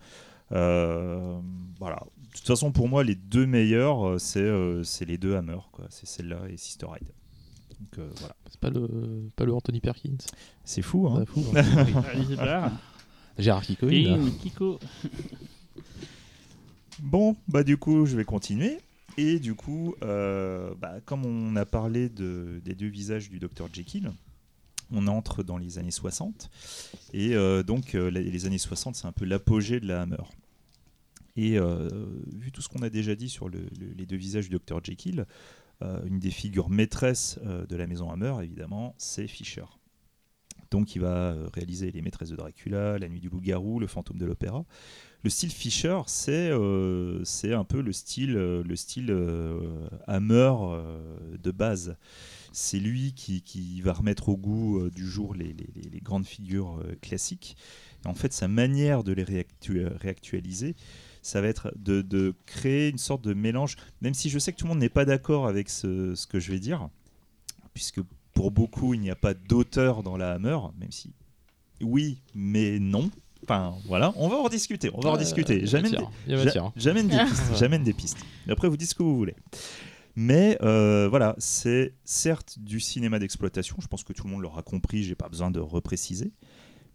Voilà. 0.49 2.03
De 2.33 2.37
toute 2.37 2.47
façon, 2.47 2.71
pour 2.71 2.89
moi, 2.89 3.03
les 3.03 3.15
deux 3.15 3.45
meilleurs, 3.45 4.19
c'est 4.19 4.51
c'est 4.83 5.05
les 5.05 5.17
deux 5.17 5.35
Hammer, 5.35 5.59
quoi. 5.71 5.85
C'est 5.89 6.07
celle-là 6.07 6.41
et 6.49 6.57
Sister 6.57 6.87
Hyde. 6.87 7.11
Donc 7.91 7.99
euh, 7.99 8.09
voilà. 8.19 8.35
c'est 8.49 8.59
pas 8.59 8.69
le 8.69 9.29
pas 9.35 9.45
le 9.45 9.53
Anthony 9.53 9.79
Perkins 9.81 10.17
C'est 10.63 10.81
fou, 10.81 11.07
hein 11.07 11.25
fou, 11.25 11.43
hein. 11.55 11.61
Gérard. 12.39 12.71
Kiko. 14.41 14.79
Bon, 17.01 17.35
bah 17.47 17.63
du 17.63 17.77
coup, 17.77 18.05
je 18.05 18.15
vais 18.15 18.25
continuer. 18.25 18.77
Et 19.17 19.39
du 19.39 19.53
coup, 19.55 19.95
euh, 20.03 20.73
bah, 20.79 20.95
comme 21.05 21.25
on 21.25 21.55
a 21.55 21.65
parlé 21.65 22.09
de, 22.09 22.61
des 22.65 22.73
deux 22.75 22.87
visages 22.87 23.29
du 23.29 23.39
docteur 23.39 23.67
Jekyll, 23.71 24.11
on 24.91 25.07
entre 25.07 25.43
dans 25.43 25.57
les 25.57 25.77
années 25.77 25.91
60. 25.91 26.49
Et 27.13 27.35
euh, 27.35 27.63
donc, 27.63 27.95
euh, 27.95 28.09
les 28.09 28.23
les 28.23 28.45
années 28.45 28.57
60, 28.57 28.95
c'est 28.95 29.07
un 29.07 29.11
peu 29.11 29.25
l'apogée 29.25 29.79
de 29.79 29.87
la 29.87 30.01
Hammer. 30.03 30.23
Et 31.35 31.57
euh, 31.57 31.89
vu 32.31 32.51
tout 32.51 32.61
ce 32.61 32.69
qu'on 32.69 32.81
a 32.83 32.89
déjà 32.89 33.15
dit 33.15 33.29
sur 33.29 33.49
le- 33.49 33.59
le- 33.79 33.93
les 33.97 34.05
deux 34.05 34.15
visages 34.17 34.45
du 34.45 34.51
docteur 34.51 34.83
Jekyll, 34.83 35.21
euh, 35.21 35.25
une 36.05 36.19
des 36.19 36.31
figures 36.31 36.69
maîtresses 36.69 37.39
euh, 37.45 37.65
de 37.65 37.75
la 37.75 37.87
maison 37.87 38.09
Hammer, 38.11 38.33
évidemment, 38.43 38.95
c'est 38.97 39.27
Fisher. 39.27 39.65
Donc, 40.71 40.95
il 40.95 41.01
va 41.01 41.33
euh, 41.33 41.47
réaliser 41.53 41.91
Les 41.91 42.01
Maîtresses 42.01 42.29
de 42.29 42.35
Dracula, 42.35 42.97
La 42.97 43.07
Nuit 43.07 43.19
du 43.19 43.29
Loup-Garou, 43.29 43.79
Le 43.79 43.85
Fantôme 43.87 44.17
de 44.17 44.25
l'Opéra. 44.25 44.65
Le 45.23 45.29
style 45.29 45.51
Fisher, 45.51 46.01
c'est 46.07 46.49
euh, 46.51 47.23
un 47.43 47.63
peu 47.63 47.81
le 47.81 47.91
style, 47.93 48.35
euh, 48.35 48.63
le 48.63 48.75
style 48.75 49.11
euh, 49.11 49.87
Hammer 50.07 50.51
euh, 50.61 51.37
de 51.41 51.51
base. 51.51 51.95
C'est 52.51 52.79
lui 52.79 53.13
qui, 53.13 53.41
qui 53.41 53.81
va 53.81 53.93
remettre 53.93 54.29
au 54.29 54.37
goût 54.37 54.79
euh, 54.79 54.89
du 54.89 55.07
jour 55.07 55.33
les, 55.35 55.53
les- 55.53 56.01
grandes 56.01 56.25
figures 56.25 56.79
euh, 56.79 56.95
classiques. 57.01 57.55
Et 58.03 58.07
en 58.07 58.15
fait, 58.15 58.33
sa 58.33 58.47
manière 58.47 59.03
de 59.03 59.13
les 59.13 59.23
réactu- 59.23 59.87
réactualiser, 59.95 60.75
ça 61.23 61.41
va 61.41 61.47
être 61.47 61.71
de, 61.75 62.01
de 62.01 62.35
créer 62.45 62.89
une 62.89 62.97
sorte 62.97 63.23
de 63.23 63.33
mélange, 63.33 63.75
même 64.01 64.13
si 64.13 64.29
je 64.29 64.37
sais 64.39 64.51
que 64.53 64.57
tout 64.57 64.65
le 64.65 64.69
monde 64.69 64.79
n'est 64.79 64.89
pas 64.89 65.05
d'accord 65.05 65.47
avec 65.47 65.69
ce, 65.69 66.13
ce 66.15 66.27
que 66.27 66.39
je 66.39 66.51
vais 66.51 66.59
dire, 66.59 66.89
puisque 67.73 68.01
pour 68.33 68.51
beaucoup, 68.51 68.93
il 68.93 68.99
n'y 68.99 69.09
a 69.09 69.15
pas 69.15 69.33
d'auteur 69.33 70.03
dans 70.03 70.17
la 70.17 70.33
Hammer, 70.33 70.57
même 70.79 70.91
si 70.91 71.11
oui, 71.81 72.21
mais 72.35 72.79
non. 72.79 73.09
Enfin, 73.43 73.75
voilà, 73.87 74.13
on 74.15 74.29
va 74.29 74.37
en 74.37 74.47
discuter, 74.47 74.89
on 74.93 75.01
va 75.01 75.09
en 75.09 75.15
Euh, 75.15 75.17
discuter. 75.17 75.65
J'amène 75.65 75.91
matière. 76.27 76.71
J'amène 76.77 77.07
des 77.09 77.17
pistes. 77.25 77.51
J'amène 77.57 77.83
des 77.83 77.93
pistes. 77.93 78.17
Et 78.47 78.51
après, 78.51 78.69
vous 78.69 78.77
dites 78.77 78.89
ce 78.89 78.95
que 78.95 79.03
vous 79.03 79.17
voulez. 79.17 79.35
Mais 80.15 80.57
euh, 80.61 81.07
voilà, 81.09 81.35
c'est 81.39 81.93
certes 82.05 82.57
du 82.59 82.79
cinéma 82.79 83.19
d'exploitation. 83.19 83.75
Je 83.81 83.87
pense 83.87 84.03
que 84.03 84.13
tout 84.13 84.25
le 84.27 84.31
monde 84.31 84.41
l'aura 84.43 84.61
compris. 84.61 85.03
J'ai 85.03 85.15
pas 85.15 85.27
besoin 85.27 85.51
de 85.51 85.59
repréciser. 85.59 86.31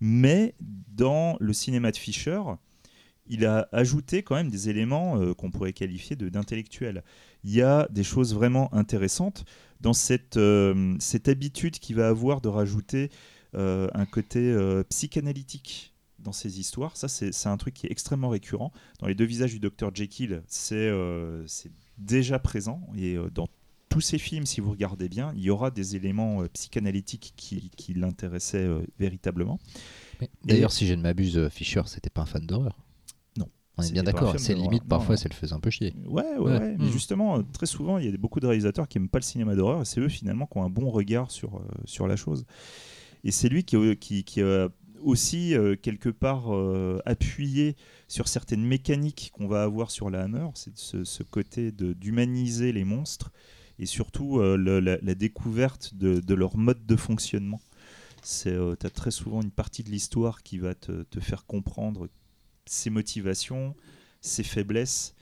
Mais 0.01 0.55
dans 0.61 1.37
le 1.41 1.53
cinéma 1.53 1.91
de 1.91 1.97
Fisher, 1.97 2.41
il 3.29 3.47
a 3.47 3.69
ajouté 3.73 4.23
quand 4.23 4.35
même 4.35 4.51
des 4.51 4.69
éléments 4.69 5.21
euh, 5.21 5.35
qu'on 5.35 5.51
pourrait 5.51 5.73
qualifier 5.73 6.17
de- 6.17 6.29
d'intellectuels. 6.29 7.03
Il 7.45 7.51
y 7.55 7.63
a 7.63 7.87
des 7.91 8.05
choses 8.05 8.35
vraiment 8.35 8.73
intéressantes 8.75 9.45
dans 9.81 9.93
cette, 9.93 10.37
euh, 10.37 10.97
cette 10.99 11.29
habitude 11.29 11.79
qu'il 11.79 11.97
va 11.97 12.09
avoir 12.09 12.41
de 12.41 12.49
rajouter 12.49 13.11
euh, 13.55 13.89
un 13.95 14.07
côté 14.07 14.55
psychanalytique 14.91 15.95
dans 16.19 16.33
ses 16.33 16.59
histoires. 16.61 16.97
Ça, 16.97 17.09
c'est 17.09 17.47
un 17.47 17.57
truc 17.57 17.75
qui 17.75 17.87
est 17.87 17.93
extrêmement 17.93 18.29
récurrent. 18.29 18.73
Dans 18.99 19.07
les 19.07 19.15
deux 19.15 19.25
visages 19.25 19.53
du 19.53 19.61
docteur 19.61 19.95
Jekyll, 19.95 20.43
c'est 20.49 20.91
déjà 21.97 22.39
présent. 22.41 22.83
Et 22.97 23.17
dans 23.33 23.49
tous 23.89 24.01
ces 24.01 24.19
films, 24.19 24.45
si 24.45 24.61
vous 24.61 24.71
regardez 24.73 25.09
bien, 25.09 25.33
il 25.37 25.43
y 25.43 25.51
aura 25.51 25.71
des 25.71 25.97
éléments 25.97 26.45
psychanalytiques 26.53 27.33
qui, 27.37 27.71
qui 27.77 27.95
l'intéressaient 27.95 28.69
véritablement. 28.99 29.61
D'ailleurs, 30.45 30.73
si 30.73 30.87
je 30.87 30.95
ne 30.95 31.03
m'abuse, 31.03 31.49
Fisher, 31.49 31.83
c'était 31.87 32.11
pas 32.11 32.23
un 32.23 32.27
fan 32.27 32.45
d'horreur. 32.45 32.77
On 33.79 33.83
est 33.83 33.93
bien 33.93 34.03
d'accord. 34.03 34.35
C'est 34.39 34.55
limite, 34.55 34.83
Non, 34.83 34.89
parfois, 34.89 35.15
non. 35.15 35.21
ça 35.21 35.29
le 35.29 35.35
faisait 35.35 35.55
un 35.55 35.61
peu 35.61 35.71
chier. 35.71 35.95
Ouais, 36.07 36.23
ouais, 36.23 36.39
Ouais. 36.39 36.59
ouais. 36.59 36.77
Mais 36.79 36.87
Mm. 36.87 36.91
justement, 36.91 37.39
euh, 37.39 37.43
très 37.53 37.67
souvent, 37.67 37.99
il 37.99 38.11
y 38.11 38.13
a 38.13 38.17
beaucoup 38.17 38.41
de 38.41 38.47
réalisateurs 38.47 38.89
qui 38.89 38.99
n'aiment 38.99 39.09
pas 39.09 39.19
le 39.19 39.25
cinéma 39.25 39.55
d'horreur 39.55 39.83
et 39.83 39.85
c'est 39.85 40.01
eux 40.01 40.09
finalement 40.09 40.47
qui 40.47 40.59
ont 40.59 40.65
un 40.65 40.71
bon 40.71 40.91
regard 40.91 41.31
sur, 41.31 41.57
euh, 41.57 41.61
sur 41.85 42.07
la 42.09 42.17
chose. 42.17 42.45
Et 43.25 43.31
c'est 43.31 43.49
lui 43.49 43.65
qui, 43.65 43.77
a- 43.77 43.95
qui, 43.95 44.25
qui 44.25 44.43
a 44.43 44.69
aussi 45.03 45.55
euh, 45.55 45.77
quelque 45.77 46.09
part 46.09 46.53
euh, 46.55 46.99
appuyé 47.07 47.77
sur 48.09 48.27
certaines 48.27 48.65
mécaniques 48.65 49.31
qu'on 49.33 49.47
va 49.47 49.63
avoir 49.63 49.91
sur 49.93 50.11
la 50.11 50.23
Hammer, 50.25 50.49
c'est 50.55 50.77
ce, 50.77 51.05
ce 51.05 51.23
côté 51.23 51.71
d'humaniser 51.73 52.73
les 52.73 52.83
monstres 52.85 53.31
et 53.79 53.87
surtout 53.87 54.41
euh, 54.41 54.57
le- 54.57 54.81
la, 54.81 54.99
la 55.01 55.15
découverte 55.15 55.95
de, 55.95 56.19
de 56.19 56.35
leur 56.35 56.57
mode 56.57 56.85
de 56.87 56.97
fonctionnement. 56.97 57.61
Tu 58.43 58.49
as 58.51 58.91
très 58.91 59.13
souvent 59.13 59.41
une 59.41 59.53
partie 59.53 59.85
de 59.85 59.91
l'histoire 59.91 60.43
qui 60.43 60.59
va 60.59 60.75
te, 60.75 61.03
te 61.05 61.21
faire 61.21 61.47
comprendre 61.47 62.09
ses 62.71 62.91
motivations, 62.91 63.75
ses 64.21 64.43
faiblesses. 64.43 65.15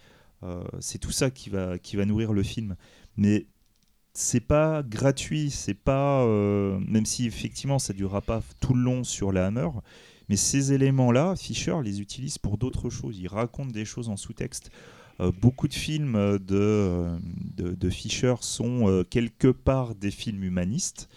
Euh, 0.43 0.64
c'est 0.81 0.98
tout 0.98 1.10
ça 1.10 1.31
qui 1.31 1.51
va, 1.51 1.78
qui 1.78 1.97
va 1.97 2.05
nourrir 2.05 2.32
le 2.32 2.43
film. 2.43 2.77
Mais 3.16 3.47
c'est 4.12 4.40
pas 4.40 4.82
gratuit, 4.82 5.51
c'est 5.51 5.74
pas. 5.74 6.23
euh, 6.24 6.78
même 6.86 7.06
si 7.06 7.27
effectivement 7.27 7.78
ça 7.78 7.93
durera 7.93 8.20
pas 8.20 8.43
tout 8.60 8.74
le 8.74 8.82
long 8.82 9.05
sur 9.05 9.32
la 9.32 9.47
Hammer, 9.47 9.68
mais 10.28 10.36
ces 10.36 10.73
éléments-là, 10.73 11.36
Fisher 11.36 11.77
les 11.82 12.01
utilise 12.01 12.39
pour 12.39 12.59
d'autres 12.59 12.90
choses. 12.90 13.18
Il 13.18 13.28
raconte 13.28 13.73
des 13.73 13.85
choses 13.85 14.09
en 14.09 14.16
sous-texte. 14.16 14.70
Euh, 15.20 15.32
beaucoup 15.32 15.68
de 15.68 15.74
films 15.74 16.39
de, 16.39 17.16
de, 17.56 17.74
de 17.74 17.90
Fisher 17.90 18.35
sont 18.40 19.05
quelque 19.09 19.48
part 19.48 19.94
des 19.94 20.10
films 20.10 20.44
humanistes. 20.44 21.09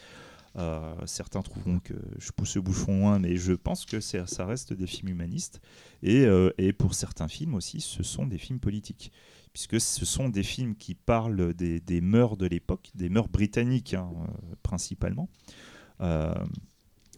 Euh, 0.56 0.96
certains 1.06 1.42
trouveront 1.42 1.80
que 1.80 1.94
je 2.18 2.32
pousse 2.32 2.56
le 2.56 2.62
bouchon 2.62 3.00
loin, 3.00 3.20
mais 3.20 3.38
je 3.38 3.54
pense 3.54 3.86
que 3.86 4.00
ça 4.00 4.46
reste 4.46 4.74
des 4.74 4.88
films 4.88 5.10
humanistes. 5.10 5.62
Et, 6.02 6.26
euh, 6.26 6.52
et 6.58 6.74
pour 6.74 6.94
certains 6.94 7.28
films 7.28 7.54
aussi, 7.54 7.82
ce 7.82 8.04
sont 8.04 8.26
des 8.26 8.38
films 8.38 8.60
politiques. 8.60 9.12
Puisque 9.54 9.80
ce 9.82 10.06
sont 10.06 10.30
des 10.30 10.44
films 10.44 10.76
qui 10.76 10.96
parlent 10.96 11.54
des, 11.54 12.02
mœurs 12.02 12.38
de 12.38 12.46
l'époque, 12.46 12.92
des 12.96 13.10
mœurs 13.10 13.30
britanniques 13.30 13.94
hein, 13.94 14.10
euh, 14.16 14.56
principalement. 14.64 15.30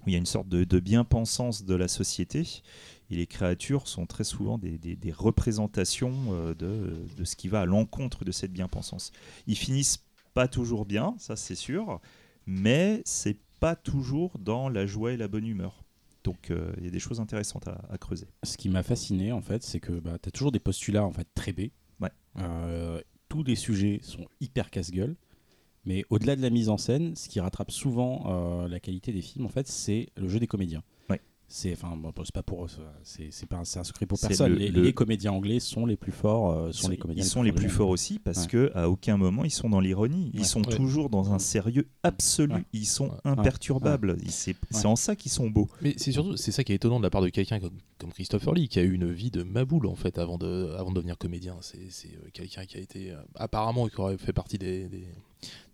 Il 0.07 0.13
y 0.13 0.15
a 0.15 0.17
une 0.17 0.25
sorte 0.25 0.49
de, 0.49 0.79
bien-pensance 0.79 1.63
de 1.63 1.75
la 1.75 1.87
société. 1.87 2.63
Et 3.11 3.17
les 3.17 3.27
créatures 3.27 3.87
sont 3.87 4.07
très 4.07 4.23
souvent 4.23 4.57
des, 4.57 4.97
représentations 5.11 6.53
de, 6.53 7.05
de 7.15 7.23
ce 7.23 7.35
qui 7.35 7.49
va 7.49 7.61
à 7.61 7.65
l'encontre 7.65 8.25
de 8.25 8.31
cette 8.31 8.51
bien-pensance. 8.51 9.11
Ils 9.45 9.57
finissent 9.57 10.03
pas 10.33 10.47
toujours 10.47 10.85
bien, 10.85 11.13
ça 11.19 11.35
c'est 11.35 11.55
sûr, 11.55 11.99
mais 12.51 13.01
c'est 13.05 13.37
pas 13.59 13.75
toujours 13.75 14.37
dans 14.39 14.67
la 14.67 14.85
joie 14.85 15.13
et 15.13 15.17
la 15.17 15.27
bonne 15.27 15.47
humeur. 15.47 15.83
Donc 16.23 16.51
euh, 16.51 16.73
il 16.77 16.83
y 16.83 16.87
a 16.87 16.91
des 16.91 16.99
choses 16.99 17.19
intéressantes 17.19 17.67
à, 17.67 17.81
à 17.89 17.97
creuser. 17.97 18.27
Ce 18.43 18.57
qui 18.57 18.69
m'a 18.69 18.83
fasciné, 18.83 19.31
en 19.31 19.41
fait, 19.41 19.63
c'est 19.63 19.79
que 19.79 19.93
bah, 19.93 20.17
tu 20.21 20.27
as 20.29 20.31
toujours 20.31 20.51
des 20.51 20.59
postulats 20.59 21.05
en 21.05 21.11
fait, 21.11 21.27
très 21.33 21.53
B. 21.53 21.69
Ouais. 22.01 22.11
Euh, 22.37 23.01
tous 23.29 23.43
les 23.43 23.55
sujets 23.55 23.99
sont 24.03 24.27
hyper 24.41 24.69
casse-gueule. 24.69 25.15
Mais 25.85 26.03
au-delà 26.09 26.35
de 26.35 26.41
la 26.41 26.51
mise 26.51 26.69
en 26.69 26.77
scène, 26.77 27.15
ce 27.15 27.27
qui 27.27 27.39
rattrape 27.39 27.71
souvent 27.71 28.25
euh, 28.27 28.67
la 28.67 28.79
qualité 28.79 29.11
des 29.11 29.21
films, 29.21 29.45
en 29.45 29.49
fait, 29.49 29.67
c'est 29.67 30.09
le 30.15 30.27
jeu 30.27 30.39
des 30.39 30.45
comédiens. 30.45 30.83
C'est 31.53 31.73
enfin, 31.73 31.97
bon, 31.97 32.13
c'est 32.23 32.31
pas 32.33 32.43
pour 32.43 32.65
c'est 33.03 33.27
c'est 33.31 33.45
pas 33.45 33.57
un, 33.57 33.65
secret 33.65 34.05
pour 34.05 34.17
personne. 34.17 34.53
le- 34.53 34.57
les, 34.57 34.69
le- 34.69 34.81
les 34.83 34.93
comédiens 34.93 35.33
anglais 35.33 35.59
sont 35.59 35.85
les 35.85 35.97
plus 35.97 36.13
forts. 36.13 36.49
euh, 36.51 36.71
sont 36.71 36.87
les 36.87 36.95
comédiens 36.95 37.25
ils 37.25 37.27
sont 37.27 37.43
les 37.43 37.51
plus 37.51 37.67
forts 37.67 37.89
aussi 37.89 38.19
parce 38.19 38.43
Ouais. 38.43 38.47
que 38.47 38.71
à 38.73 38.89
aucun 38.89 39.17
moment 39.17 39.43
ils 39.43 39.51
sont 39.51 39.67
dans 39.69 39.81
l'ironie. 39.81 40.31
Ils 40.33 40.39
Ouais. 40.39 40.45
sont 40.45 40.61
Ouais. 40.65 40.73
toujours 40.77 41.09
dans 41.09 41.33
un 41.33 41.39
sérieux 41.39 41.89
absolu. 42.03 42.53
Ouais. 42.53 42.63
Ils 42.71 42.85
sont 42.85 43.09
Ouais. 43.09 43.17
imperturbables. 43.25 44.15
C'est 44.29 44.55
c'est 44.69 44.85
en 44.85 44.95
ça 44.95 45.17
qu'ils 45.17 45.31
sont 45.31 45.49
beaux. 45.49 45.67
Mais 45.81 45.93
c'est 45.97 46.13
surtout 46.13 46.37
c'est 46.37 46.53
ça 46.53 46.63
qui 46.63 46.71
est 46.71 46.75
étonnant 46.75 46.99
de 46.99 47.03
la 47.03 47.09
part 47.09 47.21
de 47.21 47.27
quelqu'un 47.27 47.59
comme, 47.59 47.77
comme 47.97 48.13
Christopher 48.13 48.53
Lee 48.53 48.69
qui 48.69 48.79
a 48.79 48.83
eu 48.83 48.93
une 48.93 49.11
vie 49.11 49.29
de 49.29 49.43
maboule 49.43 49.87
en 49.87 49.95
fait 49.95 50.19
avant 50.19 50.37
de 50.37 50.73
avant 50.77 50.91
de 50.91 50.95
devenir 50.95 51.17
comédien. 51.17 51.57
C'est 51.59 51.89
c'est, 51.89 52.07
euh, 52.15 52.29
quelqu'un 52.31 52.65
qui 52.65 52.77
a 52.77 52.79
été 52.79 53.11
euh, 53.11 53.17
apparemment 53.35 53.87
qui 53.89 53.99
aurait 53.99 54.17
fait 54.17 54.31
partie 54.33 54.57
des, 54.57 54.87
des, 54.87 55.05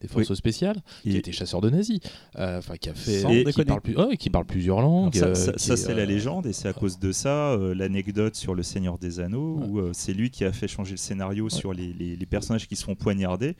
des 0.01 0.07
forces 0.07 0.33
spéciales, 0.33 0.77
qui 1.03 1.09
a 1.11 1.13
Et- 1.13 1.17
été 1.17 1.31
chasseur 1.31 1.59
de 1.61 1.69
nazis, 1.69 1.99
euh, 2.37 2.59
enfin 2.59 2.75
qui 2.77 2.89
a 2.89 2.93
fait 2.93 3.23
qui 3.51 3.63
parle, 3.65 3.81
plus- 3.81 3.95
ouais, 3.97 4.17
qui 4.17 4.29
parle 4.29 4.45
plusieurs 4.45 4.77
Alors 4.79 4.91
langues. 4.91 5.15
ça, 5.15 5.25
euh, 5.27 5.35
ça- 5.35 5.57
ça, 5.57 5.75
c'est 5.77 5.91
euh, 5.91 5.95
la 5.95 6.05
légende 6.05 6.45
et 6.45 6.53
c'est 6.53 6.67
à 6.67 6.73
cause 6.73 6.99
de 6.99 7.11
ça 7.11 7.51
euh, 7.53 7.73
l'anecdote 7.73 8.35
sur 8.35 8.53
le 8.55 8.63
Seigneur 8.63 8.97
des 8.97 9.19
Anneaux 9.19 9.57
Ouais. 9.59 9.65
où 9.67 9.79
euh, 9.79 9.89
c'est 9.93 10.13
lui 10.13 10.29
qui 10.29 10.45
a 10.45 10.51
fait 10.51 10.67
changer 10.67 10.91
le 10.91 10.97
scénario 10.97 11.49
sur 11.49 11.73
les, 11.73 11.93
les- 11.93 12.15
les 12.15 12.25
personnages 12.25 12.67
qui 12.67 12.75
se 12.75 12.83
font 12.83 12.95
poignarder. 12.95 13.55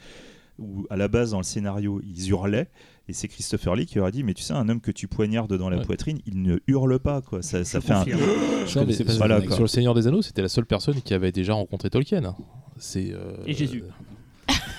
Où 0.60 0.88
à 0.90 0.98
la 0.98 1.08
base 1.08 1.30
dans 1.32 1.38
le 1.38 1.44
scénario 1.44 2.02
ils 2.04 2.30
hurlaient 2.30 2.68
et 3.08 3.14
c'est 3.14 3.28
Christopher 3.28 3.76
Lee 3.76 3.86
qui 3.86 3.98
leur 4.00 4.08
a 4.08 4.12
dit 4.12 4.24
mais 4.24 4.34
tu 4.34 4.42
sais 4.42 4.54
un 4.54 4.68
homme 4.70 4.82
que 4.82 4.90
tu 4.90 5.08
poignardes 5.08 5.56
dans 5.56 5.70
la 5.70 5.78
Ouais. 5.78 5.86
poitrine 5.86 6.18
il 6.26 6.42
ne 6.42 6.58
hurle 6.66 6.98
pas 6.98 7.22
quoi 7.22 7.44
ça, 7.44 7.64
fait 7.64 7.92
un 7.92 8.04
Non, 8.06 8.86
mais 8.88 8.98
pas 9.06 9.14
voilà, 9.18 9.40
quoi. 9.40 9.54
sur 9.54 9.62
le 9.64 9.68
Seigneur 9.68 9.94
des 9.94 10.08
Anneaux, 10.08 10.24
c'était 10.24 10.42
la 10.42 10.48
seule 10.50 10.66
personne 10.66 11.00
qui 11.04 11.14
avait 11.14 11.32
déjà 11.32 11.54
rencontré 11.54 11.92
Tolkien. 11.92 12.36
C'est 12.78 13.12
euh, 13.14 13.34
Et 13.46 13.54
Jésus. 13.54 13.84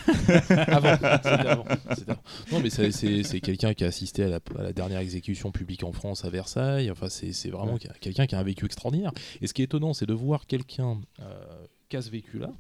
avant. 0.69 1.65
Non, 2.53 2.61
mais 2.63 2.71
c'est- 2.71 3.41
quelqu'un 3.41 3.75
qui 3.75 3.85
a 3.85 3.89
assisté 3.89 4.25
à 4.25 4.29
la, 4.29 4.41
à 4.59 4.63
la 4.63 4.73
dernière 4.73 5.01
exécution 5.01 5.51
publique 5.53 5.85
en 5.85 5.93
France 5.93 6.25
à 6.25 6.31
Versailles. 6.31 6.91
Enfin, 6.91 7.09
c'est 7.09 7.33
c'est 7.33 7.51
vraiment 7.51 7.75
Ouais. 7.75 7.89
quelqu'un 8.01 8.27
qui 8.27 8.35
a 8.35 8.39
un 8.39 8.43
vécu 8.43 8.65
extraordinaire. 8.65 9.13
Et 9.41 9.47
ce 9.47 9.55
qui 9.55 9.63
est 9.63 9.67
étonnant, 9.67 9.95
c'est 9.95 10.07
de 10.07 10.15
voir 10.15 10.47
quelqu'un 10.47 11.01
euh, 11.21 11.45
qui 11.89 11.97
a 11.97 12.03
ce 12.03 12.11
vécu-là 12.11 12.51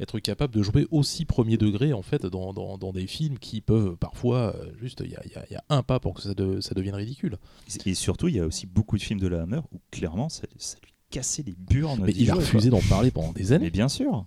être 0.00 0.18
capable 0.18 0.54
de 0.54 0.62
jouer 0.62 0.86
aussi 0.90 1.24
premier 1.26 1.56
degré 1.58 1.92
en 1.92 2.00
fait 2.02 2.24
dans, 2.24 2.52
dans- 2.54 2.78
dans 2.78 2.92
des 2.92 3.06
films 3.06 3.38
qui 3.38 3.60
peuvent 3.60 3.96
parfois 3.96 4.54
euh, 4.56 4.70
juste 4.80 5.02
il 5.04 5.10
y 5.10 5.16
a, 5.16 5.20
il 5.26 5.32
y 5.32 5.36
a- 5.36 5.44
il 5.50 5.52
y 5.52 5.56
a 5.56 5.64
un 5.68 5.82
pas 5.82 6.00
pour 6.00 6.14
que 6.14 6.22
ça, 6.22 6.32
de- 6.32 6.60
ça 6.62 6.74
devienne 6.74 6.94
ridicule. 6.94 7.36
et 7.84 7.94
surtout 7.94 8.28
il 8.28 8.36
y 8.36 8.40
a 8.40 8.46
aussi 8.46 8.66
beaucoup 8.66 8.96
de 8.96 9.02
films 9.02 9.20
de 9.20 9.26
la 9.28 9.42
Hammer 9.42 9.60
où 9.74 9.80
clairement 9.90 10.30
ça, 10.30 10.44
ça 10.56 10.78
lui 10.82 10.94
cassait 11.10 11.42
les 11.42 11.54
burnes 11.58 12.00
Mais 12.02 12.12
il 12.16 12.30
a 12.30 12.34
refusé 12.34 12.70
d'en 12.70 12.80
parler 12.88 13.10
pendant 13.10 13.32
des 13.32 13.52
années. 13.52 13.66
mais 13.66 13.70
bien 13.70 13.88
sûr 13.90 14.24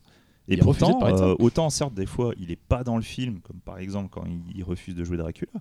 et 0.47 0.57
pourtant, 0.57 0.99
euh, 1.05 1.35
autant 1.39 1.69
certes 1.69 1.93
des 1.93 2.05
fois 2.05 2.33
il 2.39 2.51
est 2.51 2.59
pas 2.59 2.83
dans 2.83 2.95
le 2.97 3.01
film, 3.03 3.39
comme 3.41 3.59
par 3.59 3.77
exemple 3.79 4.09
quand 4.11 4.25
il, 4.25 4.57
il 4.57 4.63
refuse 4.63 4.95
de 4.95 5.03
jouer 5.03 5.17
Dracula, 5.17 5.51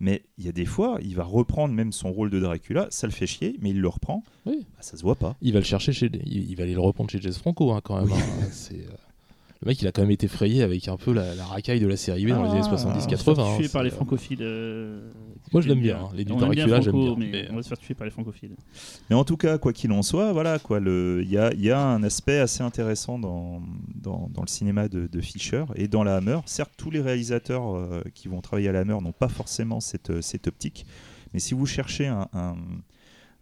mais 0.00 0.22
il 0.38 0.46
y 0.46 0.48
a 0.48 0.52
des 0.52 0.64
fois 0.64 0.98
il 1.02 1.14
va 1.16 1.24
reprendre 1.24 1.74
même 1.74 1.92
son 1.92 2.10
rôle 2.12 2.30
de 2.30 2.38
Dracula, 2.40 2.86
ça 2.90 3.06
le 3.06 3.12
fait 3.12 3.26
chier, 3.26 3.56
mais 3.60 3.70
il 3.70 3.80
le 3.80 3.88
reprend, 3.88 4.22
Oui. 4.46 4.60
Bah, 4.60 4.78
ça 4.80 4.96
se 4.96 5.02
voit 5.02 5.16
pas. 5.16 5.36
Il 5.42 5.52
va 5.52 5.58
le 5.58 5.64
chercher 5.64 5.92
chez, 5.92 6.10
il, 6.24 6.50
il 6.50 6.56
va 6.56 6.62
aller 6.64 6.74
le 6.74 6.80
reprendre 6.80 7.10
chez 7.10 7.20
Jess 7.20 7.36
Franco 7.38 7.72
hein, 7.72 7.80
quand 7.82 7.96
même. 8.00 8.10
hein. 8.12 8.16
C'est, 8.52 8.76
euh, 8.76 8.90
le 9.60 9.66
mec, 9.70 9.82
il 9.82 9.88
a 9.88 9.92
quand 9.92 10.02
même 10.02 10.12
été 10.12 10.28
frayé 10.28 10.62
avec 10.62 10.86
un 10.86 10.96
peu 10.96 11.12
la, 11.12 11.34
la 11.34 11.44
racaille 11.44 11.80
de 11.80 11.88
la 11.88 11.96
série 11.96 12.24
B 12.24 12.28
dans 12.28 12.44
les 12.44 12.48
Ah, 12.48 12.52
années 12.52 12.60
On 12.64 12.70
va 12.70 12.78
se 12.78 12.86
70-80. 13.10 13.34
faire 13.34 13.44
hein. 13.44 13.56
tuer 13.58 13.68
par 13.68 13.82
les 13.82 13.90
euh, 13.90 13.92
francophiles. 13.92 14.38
euh, 14.40 15.10
Moi, 15.52 15.62
je 15.62 15.68
l'aime 15.68 15.80
bien, 15.80 15.98
hein. 15.98 16.08
Les 16.14 16.24
Nuits 16.24 16.36
Dracula, 16.36 16.66
j'aime 16.80 16.82
Franco, 16.94 17.16
bien, 17.16 17.26
Mais, 17.30 17.42
mais- 17.42 17.48
on 17.50 17.56
va 17.56 17.62
se 17.62 17.68
faire 17.68 17.78
tuer 17.78 17.94
par 17.94 18.04
les 18.04 18.10
francophiles. 18.10 18.56
Mais 19.10 19.16
en 19.16 19.24
tout 19.24 19.36
cas, 19.36 19.58
quoi 19.58 19.72
qu'il 19.72 19.90
en 19.92 20.02
soit, 20.02 20.32
voilà 20.32 20.58
quoi, 20.58 20.80
le- 20.80 21.20
il 21.22 21.30
y 21.30 21.38
a, 21.38 21.52
il 21.52 21.60
y 21.62 21.70
a 21.70 21.80
un 21.80 22.02
aspect 22.02 22.38
assez 22.38 22.62
intéressant 22.62 23.18
dans, 23.18 23.62
dans, 23.94 24.28
dans 24.32 24.42
le 24.42 24.48
cinéma 24.48 24.88
de, 24.88 25.06
de 25.06 25.20
Fisher 25.20 25.64
et 25.74 25.88
dans 25.88 26.04
la 26.04 26.16
Hammer. 26.16 26.38
Certes, 26.46 26.72
tous 26.76 26.90
les 26.90 27.00
réalisateurs 27.00 27.74
euh, 27.76 28.02
qui 28.14 28.28
vont 28.28 28.40
travailler 28.40 28.68
à 28.68 28.72
la 28.72 28.80
Hammer 28.80 28.98
n'ont 29.02 29.12
pas 29.12 29.28
forcément 29.28 29.80
cette, 29.80 30.20
cette 30.22 30.46
optique, 30.48 30.86
mais 31.34 31.40
si 31.40 31.54
vous 31.54 31.66
cherchez 31.66 32.06
un, 32.06 32.28
un- 32.32 32.56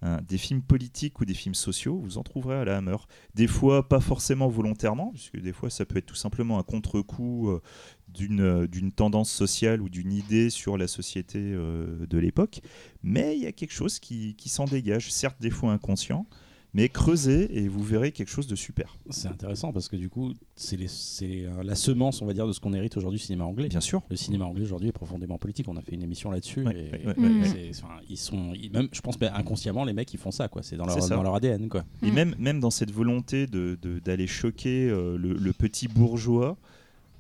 un- 0.03 0.21
des 0.29 0.37
films 0.37 0.61
politiques 0.61 1.21
ou 1.21 1.25
des 1.25 1.33
films 1.35 1.55
sociaux, 1.55 1.99
vous 1.99 2.19
en 2.19 2.23
trouverez 2.23 2.57
à 2.57 2.65
la 2.67 2.77
Hammer. 2.77 2.97
Des 3.35 3.47
fois, 3.47 3.89
pas 3.89 3.99
forcément 4.01 4.47
volontairement, 4.47 5.11
puisque 5.13 5.41
des 5.41 5.53
fois, 5.55 5.71
ça 5.71 5.87
peut 5.87 5.97
être 5.97 6.05
tout 6.07 6.15
simplement 6.15 6.59
un 6.59 6.63
contre-coup 6.63 7.49
euh, 7.49 7.63
d'une 8.09 8.41
euh, 8.41 8.67
d'une 8.67 8.93
tendance 8.93 9.31
sociale 9.31 9.83
ou 9.83 9.89
d'une 9.89 10.13
idée 10.13 10.51
sur 10.51 10.77
la 10.79 10.87
société 10.89 11.39
euh, 11.41 12.07
de 12.07 12.19
l'époque. 12.19 12.61
Mais 13.03 13.37
il 13.37 13.43
y 13.43 13.47
a 13.47 13.53
quelque 13.53 13.73
chose 13.73 13.99
qui, 13.99 14.35
qui 14.37 14.49
s'en 14.49 14.65
dégage, 14.65 15.11
certes 15.13 15.37
des 15.41 15.51
fois 15.51 15.73
inconscient, 15.73 16.27
mais 16.75 16.89
creusez 16.89 17.57
et 17.59 17.69
vous 17.69 17.83
verrez 17.83 18.13
quelque 18.13 18.29
chose 18.29 18.47
de 18.47 18.55
super. 18.57 18.97
C'est 19.11 19.29
intéressant 19.29 19.73
parce 19.73 19.89
que 19.89 19.97
du 19.97 20.09
coup, 20.11 20.33
c'est 20.57 20.77
euh, 21.23 21.63
la 21.63 21.75
semence, 21.75 22.21
on 22.23 22.27
va 22.27 22.33
dire, 22.35 22.47
de 22.47 22.53
ce 22.53 22.61
qu'on 22.61 22.73
hérite 22.75 22.97
aujourd'hui 22.97 23.19
du 23.19 23.25
cinéma 23.25 23.45
anglais. 23.45 23.69
Bien 23.69 23.81
sûr. 23.81 24.03
Le 24.11 24.17
cinéma 24.17 24.45
anglais 24.45 24.65
aujourd'hui 24.65 24.89
est 24.89 24.93
profondément 24.93 25.39
politique. 25.39 25.69
On 25.69 25.77
a 25.77 25.81
fait 25.83 25.95
une 25.95 26.03
émission 26.03 26.31
là-dessus. 26.31 26.63
Ouais, 26.65 26.91
et- 27.03 27.07
ouais, 27.07 27.15
ouais, 27.19 27.29
Mm. 27.29 27.43
enfin, 27.71 27.89
ils 28.09 28.17
sont, 28.19 28.53
ils- 28.55 28.71
même, 28.73 28.89
je 28.93 29.01
pense, 29.01 29.19
ben, 29.19 29.33
inconsciemment, 29.35 29.85
les 29.85 29.93
mecs, 29.95 30.13
ils 30.13 30.19
font 30.21 30.31
ça, 30.31 30.49
quoi. 30.49 30.63
C'est 30.63 30.77
dans 30.77 30.87
dans 30.87 31.23
leur 31.23 31.35
ADN, 31.35 31.69
quoi. 31.69 31.85
Et 32.03 32.11
Mm. 32.11 32.15
même, 32.15 32.35
même 32.39 32.61
dans 32.61 32.71
cette 32.71 32.91
volonté 32.91 33.47
de- 33.47 33.79
de- 33.81 33.99
d'aller 33.99 34.27
choquer 34.27 34.89
euh, 34.91 35.17
le, 35.17 35.33
le 35.35 35.53
petit 35.53 35.89
bourgeois, 35.89 36.59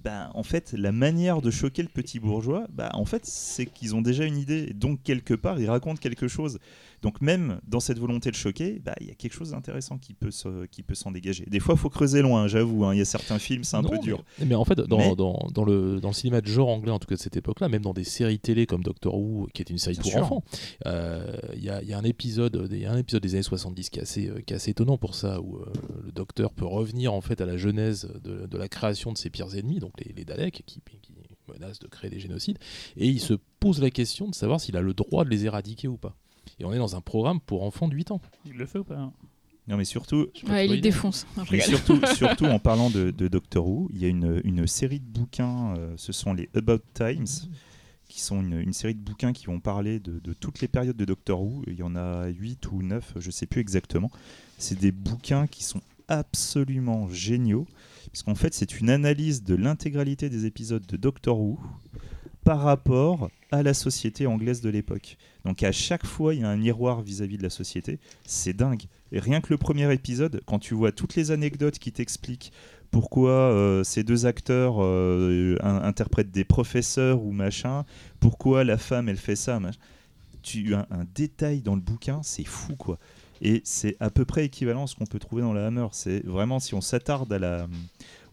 ben, 0.07 0.31
en 0.35 0.45
fait, 0.45 0.73
la 0.73 0.93
manière 0.93 1.43
de 1.43 1.51
choquer 1.51 1.83
le 1.83 1.89
petit 1.89 2.21
bourgeois, 2.21 2.69
ben, 2.73 2.91
en 2.95 3.05
fait, 3.05 3.27
c'est 3.27 3.67
qu'ils 3.67 3.97
ont 3.97 4.03
déjà 4.03 4.25
une 4.25 4.39
idée. 4.39 4.73
Donc, 4.73 5.03
quelque 5.03 5.35
part, 5.35 5.59
ils 5.59 5.69
racontent 5.69 5.99
quelque 6.01 6.29
chose. 6.29 6.61
Donc, 7.03 7.21
même 7.21 7.61
dans 7.67 7.81
cette 7.81 7.99
volonté 7.99 8.31
de 8.31 8.37
choquer, 8.37 8.81
ben, 8.85 8.95
il 9.01 9.07
y 9.09 9.11
a 9.11 9.15
quelque 9.15 9.33
chose 9.35 9.51
d'intéressant 9.51 9.99
qui 9.99 10.15
peut 10.15 10.31
se- 10.31 10.67
qui 10.67 10.83
peut 10.83 10.95
s'en 10.95 11.11
dégager. 11.11 11.45
Des 11.47 11.61
fois, 11.61 11.75
il 11.75 11.81
faut 11.81 11.91
creuser 11.91 12.23
loin, 12.23 12.47
j'avoue. 12.49 12.85
hein. 12.85 12.95
Il 12.95 12.99
y 12.99 13.03
a 13.03 13.05
certains 13.05 13.39
films, 13.39 13.65
c'est 13.65 13.77
un 13.77 13.83
non, 13.83 13.89
peu 13.91 13.97
mais- 13.97 14.03
dur. 14.03 14.25
Mais, 14.45 14.55
en 14.55 14.65
fait, 14.65 14.77
dans, 14.77 14.99
Mais- 14.99 15.15
dans, 15.17 15.49
dans 15.53 15.65
le, 15.65 16.01
dans 16.01 16.09
le 16.09 16.15
cinéma 16.15 16.41
de 16.41 16.47
genre 16.47 16.69
anglais, 16.69 16.91
en 16.91 16.99
tout 16.99 17.07
cas 17.07 17.15
de 17.17 17.21
cette 17.21 17.37
époque-là, 17.37 17.69
même 17.69 17.83
dans 17.83 17.93
des 17.95 18.05
séries 18.05 18.39
télé 18.39 18.67
comme 18.67 18.83
Doctor 18.83 19.15
Who, 19.15 19.49
qui 19.55 19.63
est 19.63 19.71
une 19.71 19.79
série 19.79 19.95
Bien 19.97 20.03
pour 20.03 20.11
sûr. 20.13 20.23
enfants, 20.23 20.45
euh, 20.87 21.37
il 21.55 21.63
y, 21.65 21.71
a, 21.71 21.83
il 21.83 21.89
y 21.89 21.93
a 21.93 21.99
un 21.99 22.05
épisode, 22.05 22.69
il 22.71 22.79
y 22.79 22.87
a 22.87 22.93
un 22.93 22.99
épisode 22.99 23.23
des 23.23 23.35
années 23.35 23.43
70 23.43 23.91
qui 23.91 23.99
est 23.99 24.03
assez, 24.03 24.29
euh, 24.29 24.41
qui 24.47 24.53
est 24.53 24.57
assez 24.57 24.71
étonnant 24.71 24.99
pour 24.99 25.15
ça, 25.15 25.41
où 25.41 25.57
euh, 25.57 25.65
le 26.05 26.13
docteur 26.13 26.53
peut 26.53 26.67
revenir 26.67 27.13
en 27.13 27.21
fait 27.21 27.41
à 27.41 27.47
la 27.47 27.57
genèse 27.57 28.09
de, 28.23 28.47
de 28.47 28.59
la 28.59 28.69
création 28.69 29.13
de 29.13 29.19
ses 29.19 29.31
pires 29.31 29.55
ennemis, 29.57 29.79
donc 29.79 29.93
les, 30.05 30.13
les 30.13 30.25
Daleks, 30.25 30.63
qui, 30.67 30.81
qui 31.03 31.13
menacent 31.49 31.79
de 31.79 31.87
créer 31.87 32.11
des 32.11 32.19
génocides, 32.19 32.59
et 32.97 33.07
il 33.07 33.21
se 33.21 33.35
pose 33.61 33.81
la 33.81 33.91
question 33.91 34.29
de 34.29 34.35
savoir 34.35 34.61
s'il 34.61 34.77
a 34.77 34.81
le 34.81 34.95
droit 34.95 35.25
de 35.25 35.31
les 35.31 35.45
éradiquer 35.47 35.87
ou 35.89 35.97
pas. 35.97 36.17
Et 36.59 36.65
on 36.65 36.73
est 36.73 36.79
dans 36.79 36.97
un 36.97 37.01
programme 37.01 37.41
pour 37.41 37.63
enfants 37.63 37.89
de 37.89 37.95
8 37.95 38.11
ans. 38.13 38.21
Il 38.47 38.55
le 38.55 38.67
fait 38.67 38.79
ou 38.79 38.85
pas 38.85 38.97
hein 38.97 39.13
Non, 39.69 39.77
mais 39.77 39.85
surtout, 39.85 40.29
Ouais, 40.49 40.67
il 40.67 40.73
les 40.73 40.81
défonce. 40.81 41.27
Mais 41.51 41.61
surtout, 41.61 42.01
surtout 42.15 42.47
en 42.47 42.59
parlant 42.59 42.91
de, 42.91 43.11
de 43.11 43.29
Doctor 43.29 43.67
Who, 43.67 43.89
il 43.93 44.01
y 44.01 44.05
a 44.05 44.09
une, 44.09 44.41
une 44.45 44.67
série 44.67 45.01
de 45.01 45.05
bouquins, 45.07 45.75
euh, 45.77 45.95
ce 45.97 46.13
sont 46.13 46.33
les 46.35 46.49
About 46.55 46.79
Times, 46.95 47.27
qui 48.09 48.21
sont 48.21 48.41
une, 48.41 48.61
une 48.61 48.73
série 48.73 48.95
de 48.95 49.01
bouquins 49.01 49.33
qui 49.33 49.47
vont 49.47 49.61
parler 49.61 49.99
de, 49.99 50.21
de 50.21 50.33
toutes 50.33 50.61
les 50.61 50.69
périodes 50.69 50.97
de 50.97 51.05
Doctor 51.05 51.43
Who. 51.43 51.63
Il 51.67 51.75
y 51.75 51.83
en 51.83 51.97
a 51.97 52.27
8 52.29 52.71
ou 52.71 52.83
9, 52.83 53.15
je 53.17 53.27
ne 53.27 53.33
sais 53.33 53.47
plus 53.47 53.61
exactement. 53.61 54.11
C'est 54.59 54.79
des 54.79 54.93
bouquins 54.93 55.47
qui 55.47 55.65
sont 55.65 55.81
absolument 56.09 57.09
géniaux, 57.09 57.67
puisqu'en 58.13 58.37
fait 58.37 58.55
c'est 58.55 58.81
une 58.81 58.91
analyse 58.91 59.43
de 59.43 59.55
l'intégralité 59.57 60.29
des 60.31 60.47
épisodes 60.47 60.87
de 60.87 60.97
Doctor 60.97 61.39
Who 61.41 61.59
par 62.45 62.61
rapport 62.61 63.29
à 63.51 63.65
la 63.65 63.75
société 63.75 64.27
anglaise 64.29 64.61
de 64.61 64.71
l'époque. 64.71 65.17
Donc 65.47 65.63
à 65.63 65.73
chaque 65.73 66.05
fois, 66.05 66.35
il 66.35 66.41
y 66.41 66.45
a 66.45 66.49
un 66.49 66.57
miroir 66.57 67.01
vis-à-vis 67.03 67.39
de 67.39 67.43
la 67.45 67.51
société. 67.51 68.01
C'est 68.25 68.53
dingue. 68.53 68.83
Et 69.13 69.21
rien 69.21 69.41
que 69.41 69.49
le 69.51 69.57
premier 69.57 69.93
épisode, 69.95 70.43
quand 70.45 70.59
tu 70.59 70.75
vois 70.75 70.91
toutes 70.93 71.15
les 71.15 71.31
anecdotes 71.31 71.79
qui 71.79 71.93
t'expliquent 71.93 72.53
pourquoi 72.91 73.31
euh, 73.31 73.85
ces 73.85 74.03
deux 74.03 74.27
acteurs 74.27 74.77
euh, 74.81 75.57
in- 75.63 75.83
interprètent 75.83 76.33
des 76.33 76.45
professeurs 76.45 77.23
ou 77.23 77.31
machin, 77.31 77.85
pourquoi 78.21 78.65
la 78.65 78.77
femme 78.77 79.09
elle 79.09 79.17
fait 79.17 79.37
ça, 79.37 79.61
machin. 79.61 79.79
tu 80.43 80.75
as 80.75 80.87
un 80.91 81.05
détail 81.15 81.61
dans 81.61 81.75
le 81.75 81.81
bouquin, 81.81 82.21
c'est 82.23 82.45
fou 82.45 82.75
quoi. 82.77 82.99
Et 83.43 83.61
c'est 83.65 83.97
à 84.01 84.11
peu 84.11 84.25
près 84.25 84.47
équivalent 84.47 84.85
à 84.85 84.87
ce 84.87 84.95
qu'on 84.97 85.07
peut 85.07 85.19
trouver 85.19 85.43
dans 85.43 85.53
la 85.53 85.67
Hammer. 85.67 85.87
C'est 85.93 86.25
vraiment 86.27 86.59
si 86.59 86.75
on 86.75 86.81
s'attarde 86.81 87.33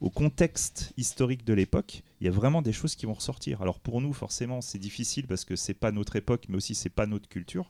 au 0.02 0.10
contexte 0.10 0.94
historique 0.98 1.45
de 1.45 1.53
l'époque, 1.53 2.03
il 2.24 2.28
y 2.28 2.30
a 2.30 2.32
vraiment 2.32 2.62
des 2.62 2.72
choses 2.72 2.95
qui 2.95 3.06
vont 3.06 3.16
ressortir. 3.16 3.62
Alors 3.62 3.82
pour 3.82 4.00
nous, 4.00 4.14
forcément, 4.14 4.62
c'est 4.62 4.80
difficile 4.80 5.28
parce 5.28 5.44
que 5.44 5.58
c'est 5.58 5.74
pas 5.74 5.91
notre 5.91 6.16
époque, 6.16 6.45
mais 6.48 6.56
aussi 6.56 6.74
c'est 6.74 6.90
pas 6.90 7.06
notre 7.06 7.28
culture. 7.28 7.70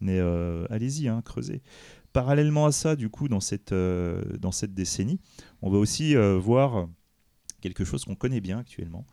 Mais 0.00 0.18
euh, 0.18 0.64
allez-y, 0.70 1.06
hein, 1.06 1.20
creusez. 1.22 1.60
Parallèlement 2.14 2.64
à 2.64 2.72
ça, 2.72 2.96
du 2.96 3.10
coup, 3.10 3.28
dans 3.28 3.40
cette, 3.40 3.72
euh, 3.72 4.22
dans 4.38 4.52
cette 4.52 4.72
décennie, 4.72 5.20
on 5.60 5.68
va 5.68 5.76
aussi 5.76 6.16
euh, 6.16 6.38
voir 6.38 6.88
quelque 7.60 7.84
chose 7.84 8.06
qu'on 8.06 8.14
connaît 8.14 8.40
bien 8.40 8.58
actuellement. 8.58 9.04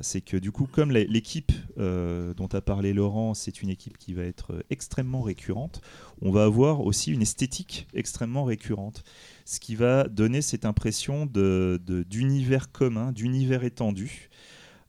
C'est 0.00 0.20
que 0.20 0.36
du 0.36 0.52
coup, 0.52 0.68
comme 0.70 0.92
l'équipe 0.92 1.50
dont 1.76 2.48
a 2.52 2.60
parlé 2.60 2.92
Laurent, 2.92 3.34
c'est 3.34 3.60
une 3.62 3.68
équipe 3.68 3.98
qui 3.98 4.14
va 4.14 4.22
être 4.22 4.64
extrêmement 4.70 5.22
récurrente, 5.22 5.80
on 6.22 6.30
va 6.30 6.44
avoir 6.44 6.82
aussi 6.82 7.10
une 7.10 7.22
esthétique 7.22 7.88
extrêmement 7.92 8.44
récurrente, 8.44 9.02
ce 9.48 9.60
qui 9.60 9.76
va 9.76 10.04
donner 10.08 10.42
cette 10.42 10.66
impression 10.66 11.24
d'univers 11.24 12.70
commun, 12.70 13.12
d'univers 13.12 13.64
étendu, 13.64 14.28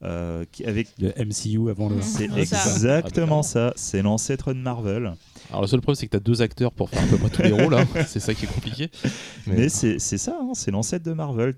euh, 0.04 0.46
qui- 0.52 0.64
avec 0.66 0.88
Le 1.00 1.10
MCU 1.18 1.70
avant 1.70 1.90
le. 1.90 2.02
c'est 2.02 2.30
C'est 2.34 2.46
ça. 2.46 2.72
exactement 2.72 3.44
ça, 3.44 3.74
c'est 3.76 4.02
l'ancêtre 4.02 4.54
de 4.54 4.60
Marvel. 4.60 5.14
Alors 5.50 5.62
le 5.62 5.68
seul 5.68 5.82
problème 5.82 5.96
c'est 5.96 6.06
que 6.06 6.12
tu 6.12 6.18
as 6.18 6.20
deux 6.20 6.44
acteurs 6.44 6.72
pour 6.72 6.92
faire 6.92 7.02
à 7.02 7.08
peu 7.08 7.18
près 7.18 7.30
tous 7.30 7.42
les 7.42 7.52
rôles, 7.52 7.74
hein. 7.74 7.86
c'est 8.08 8.20
ça 8.20 8.36
qui 8.36 8.46
est 8.46 8.48
compliqué. 8.54 8.90
Mais, 9.48 9.68
c'est 9.68 9.98
c'est 9.98 10.20
ça, 10.20 10.38
hein, 10.40 10.52
c'est 10.54 10.70
l'ancêtre 10.70 11.04
de 11.04 11.12
Marvel. 11.14 11.56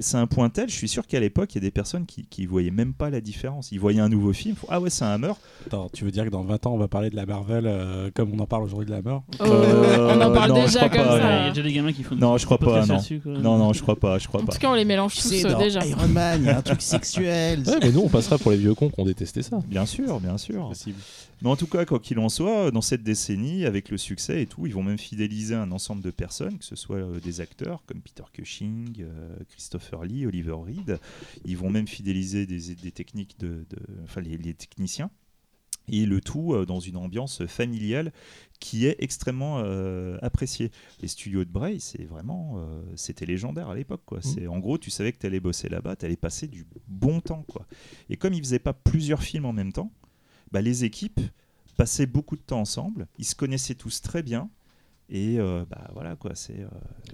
C'est 0.00 0.16
un 0.16 0.26
point 0.26 0.48
tel, 0.48 0.70
je 0.70 0.74
suis 0.74 0.88
sûr 0.88 1.06
qu'à 1.06 1.20
l'époque, 1.20 1.54
il 1.54 1.56
y 1.56 1.58
a 1.58 1.60
des 1.60 1.70
personnes 1.70 2.06
qui, 2.06 2.24
qui 2.24 2.46
voyaient 2.46 2.70
même 2.70 2.94
pas 2.94 3.10
la 3.10 3.20
différence. 3.20 3.70
Ils 3.70 3.78
voyaient 3.78 4.00
un 4.00 4.08
nouveau 4.08 4.32
film, 4.32 4.56
ah 4.70 4.80
ouais, 4.80 4.88
c'est 4.88 5.04
un 5.04 5.08
Hammer. 5.10 5.32
Attends, 5.66 5.90
tu 5.92 6.04
veux 6.04 6.10
dire 6.10 6.24
que 6.24 6.30
dans 6.30 6.42
20 6.42 6.66
ans, 6.66 6.72
on 6.72 6.78
va 6.78 6.88
parler 6.88 7.10
de 7.10 7.16
la 7.16 7.26
Marvel 7.26 7.64
euh, 7.66 8.10
comme 8.14 8.32
on 8.32 8.38
en 8.38 8.46
parle 8.46 8.62
aujourd'hui 8.64 8.86
de 8.86 8.92
la 8.92 9.02
mort 9.02 9.24
Oh, 9.40 9.44
Euh, 9.44 10.14
on 10.16 10.20
en 10.20 10.32
parle 10.32 10.50
non, 10.52 10.64
déjà 10.64 10.88
comme 10.88 11.04
pas, 11.04 11.18
Il 11.18 11.22
y 11.22 11.24
a 11.26 11.42
ça. 11.44 11.48
déjà 11.50 11.62
des 11.62 11.72
gamins 11.74 11.92
qui 11.92 12.02
font. 12.04 12.14
Non, 12.16 12.38
je 12.38 12.46
crois 12.46 12.58
pas, 12.58 12.80
non. 12.86 12.94
là-dessus, 12.94 13.20
quoi. 13.20 13.32
Non, 13.32 13.58
non, 13.58 13.72
je 13.74 13.82
crois 13.82 13.96
pas, 13.96 14.18
je 14.18 14.26
crois 14.26 14.40
En 14.40 14.46
pas. 14.46 14.52
tout 14.52 14.58
cas, 14.58 14.70
on 14.70 14.74
les 14.74 14.86
mélange 14.86 15.16
tous 15.16 15.44
euh, 15.44 15.54
déjà. 15.58 15.84
Iron 15.84 16.08
Man, 16.08 16.40
il 16.42 16.46
y 16.46 16.50
a 16.50 16.56
un 16.58 16.62
truc 16.62 16.80
sexuel. 16.80 17.51
Ouais, 17.56 17.78
mais 17.80 17.92
nous 17.92 18.00
on 18.00 18.08
passera 18.08 18.38
pour 18.38 18.50
les 18.50 18.56
vieux 18.56 18.74
cons 18.74 18.90
qui 18.90 19.00
ont 19.00 19.04
détesté 19.04 19.42
ça. 19.42 19.60
Bien 19.66 19.86
sûr, 19.86 20.20
bien 20.20 20.38
sûr. 20.38 20.68
Possible. 20.68 20.98
Mais 21.42 21.48
en 21.48 21.56
tout 21.56 21.66
cas, 21.66 21.84
quoi 21.84 21.98
qu'il 21.98 22.18
en 22.18 22.28
soit, 22.28 22.70
dans 22.70 22.80
cette 22.82 23.02
décennie, 23.02 23.64
avec 23.64 23.88
le 23.90 23.98
succès 23.98 24.42
et 24.42 24.46
tout, 24.46 24.66
ils 24.66 24.72
vont 24.74 24.82
même 24.84 24.98
fidéliser 24.98 25.54
un 25.54 25.72
ensemble 25.72 26.02
de 26.02 26.10
personnes, 26.10 26.58
que 26.58 26.64
ce 26.64 26.76
soit 26.76 26.96
euh, 26.98 27.18
des 27.20 27.40
acteurs 27.40 27.82
comme 27.86 28.00
Peter 28.00 28.22
Cushing, 28.32 28.94
euh, 29.00 29.36
Christopher 29.50 30.04
Lee, 30.04 30.24
Oliver 30.26 30.52
Reed. 30.64 30.98
Ils 31.44 31.56
vont 31.56 31.70
même 31.70 31.88
fidéliser 31.88 32.46
des, 32.46 32.74
des 32.74 32.90
techniques 32.92 33.36
de, 33.40 33.64
de- 33.70 33.78
enfin 34.04 34.20
les, 34.20 34.36
les 34.38 34.54
techniciens. 34.54 35.10
Et 35.88 36.06
le 36.06 36.20
tout 36.20 36.54
euh, 36.54 36.64
dans 36.64 36.80
une 36.80 36.96
ambiance 36.96 37.44
familiale 37.46 38.12
qui 38.60 38.86
est 38.86 38.96
extrêmement 39.00 39.58
euh, 39.58 40.16
appréciée. 40.22 40.70
Les 41.00 41.08
studios 41.08 41.44
de 41.44 41.50
Bray, 41.50 41.80
c'est 41.80 42.04
vraiment, 42.04 42.54
euh, 42.58 42.82
c'était 42.94 43.26
légendaire 43.26 43.68
à 43.68 43.74
l'époque. 43.74 44.02
Quoi. 44.06 44.22
C'est 44.22 44.46
en 44.46 44.60
gros, 44.60 44.78
tu 44.78 44.90
savais 44.90 45.12
que 45.12 45.18
tu 45.18 45.26
allais 45.26 45.40
bosser 45.40 45.68
là-bas, 45.68 45.96
tu 45.96 46.06
allais 46.06 46.16
passer 46.16 46.46
du 46.46 46.64
bon 46.86 47.20
temps. 47.20 47.44
Quoi. 47.48 47.66
Et 48.08 48.16
comme 48.16 48.34
ils 48.34 48.42
faisaient 48.42 48.60
pas 48.60 48.72
plusieurs 48.72 49.22
films 49.22 49.46
en 49.46 49.52
même 49.52 49.72
temps, 49.72 49.90
bah, 50.52 50.60
les 50.60 50.84
équipes 50.84 51.20
passaient 51.76 52.06
beaucoup 52.06 52.36
de 52.36 52.42
temps 52.42 52.60
ensemble, 52.60 53.08
ils 53.18 53.24
se 53.24 53.34
connaissaient 53.34 53.74
tous 53.74 54.00
très 54.00 54.22
bien. 54.22 54.48
Et 55.14 55.36
euh, 55.38 55.62
bah 55.70 55.90
voilà 55.92 56.16
quoi, 56.16 56.30
c'est. 56.34 56.54
euh, 56.54 56.64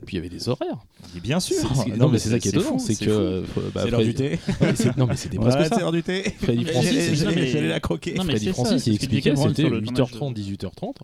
Et 0.01 0.07
puis 0.07 0.15
il 0.15 0.19
y 0.19 0.21
avait 0.21 0.29
des 0.29 0.49
horaires. 0.49 0.79
et 1.17 1.21
bien 1.21 1.41
sûr. 1.41 1.57
Non, 1.97 2.09
mais 2.09 2.19
c'est 2.21 2.29
ça 2.31 2.39
qui 2.39 2.47
est 2.47 2.53
étonnant, 2.53 2.79
fou, 2.79 2.85
c'est 2.87 2.95
que. 3.05 3.11
euh, 3.11 3.43
bah, 3.75 3.83
c'est 3.85 3.91
l'heure 3.91 4.01
Freddy- 4.01 4.09
du 4.11 4.15
thé. 4.15 4.39
Non, 4.61 4.67
mais 4.69 4.77
c'est- 4.77 4.97
Non 4.97 5.07
mais 5.07 5.17
c'était 5.17 5.37
presque 5.39 5.59
c'est 5.65 5.69
ça. 5.71 5.81
l'heure 5.81 5.91
du 5.93 6.03
thé. 6.05 6.23
Freddy 6.41 6.65
Francis, 6.65 7.15
J'allais 7.15 7.69
la 7.69 7.81
croquer. 7.81 8.15
Non, 8.15 8.23
mais 8.23 8.37
Freddy 8.37 8.53
Francis, 8.53 8.87
il 8.87 8.95
expliquait, 8.95 9.35
c'était 9.35 9.63
sur 9.63 9.71
le 9.71 9.81
8h30, 9.81 10.33
18h30. 10.33 10.95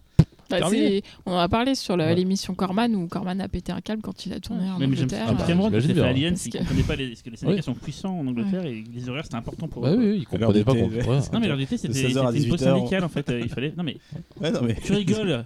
Bah, 0.51 0.59
c'est- 0.71 1.03
on 1.27 1.33
en 1.33 1.39
a 1.39 1.49
parlé 1.49 1.75
sur 1.75 1.97
le- 1.97 2.05
Ouais. 2.05 2.15
l'émission 2.15 2.55
Corman 2.55 2.95
où 2.95 3.07
Corman 3.09 3.41
a 3.41 3.49
pété 3.49 3.73
un 3.73 3.81
câble 3.81 4.03
quand 4.03 4.27
il 4.27 4.33
a 4.33 4.41
tourné 4.41 4.71
en 4.71 4.79
Même 4.79 4.95
j'aime 4.95 5.05
Angleterre. 5.05 5.27
Ah 5.29 5.33
bah, 5.33 5.45
j'imagine 5.47 5.81
qui 5.81 5.87
fait 5.89 5.93
bien. 5.95 6.05
Alien, 6.05 6.35
que- 6.35 6.83
pas 6.87 6.97
les, 6.97 7.09
parce 7.09 7.23
que 7.23 7.31
les 7.31 7.37
syndicats 7.37 7.63
sont 7.63 7.75
puissants 7.75 8.19
en 8.19 8.27
Angleterre 8.27 8.65
et 8.67 8.85
les 8.95 9.09
horaires 9.09 9.25
c'était 9.25 9.37
important 9.37 9.69
pour 9.69 9.83
Bah 9.83 9.93
eux. 9.93 9.97
oui, 9.99 10.05
oui, 10.11 10.17
il 10.19 10.27
comprenait 10.27 10.65
pas 10.65 10.73
thé, 10.73 10.83
ouais. 10.83 11.21
Non 11.33 11.41
mais 11.41 11.49
l'heure 11.49 11.57
du 11.57 11.67
thé 11.67 11.77
c'était 11.77 11.89
De 11.89 11.99
16 11.99 12.17
heures 12.19 12.27
à 12.27 12.33
c'était 12.33 12.45
une 12.45 12.51
pause 12.51 12.59
18 12.61 12.69
heures. 12.71 12.77
syndicale 12.79 13.05
en 13.05 13.09
fait, 13.09 13.31
euh, 13.31 13.41
il 13.43 13.49
fallait. 13.49 13.73
Non 13.77 13.83
mais 13.85 13.97
Ouais, 14.41 14.51
non, 14.51 14.61
mais... 14.63 14.75
tu 14.75 14.93
rigoles, 14.93 15.45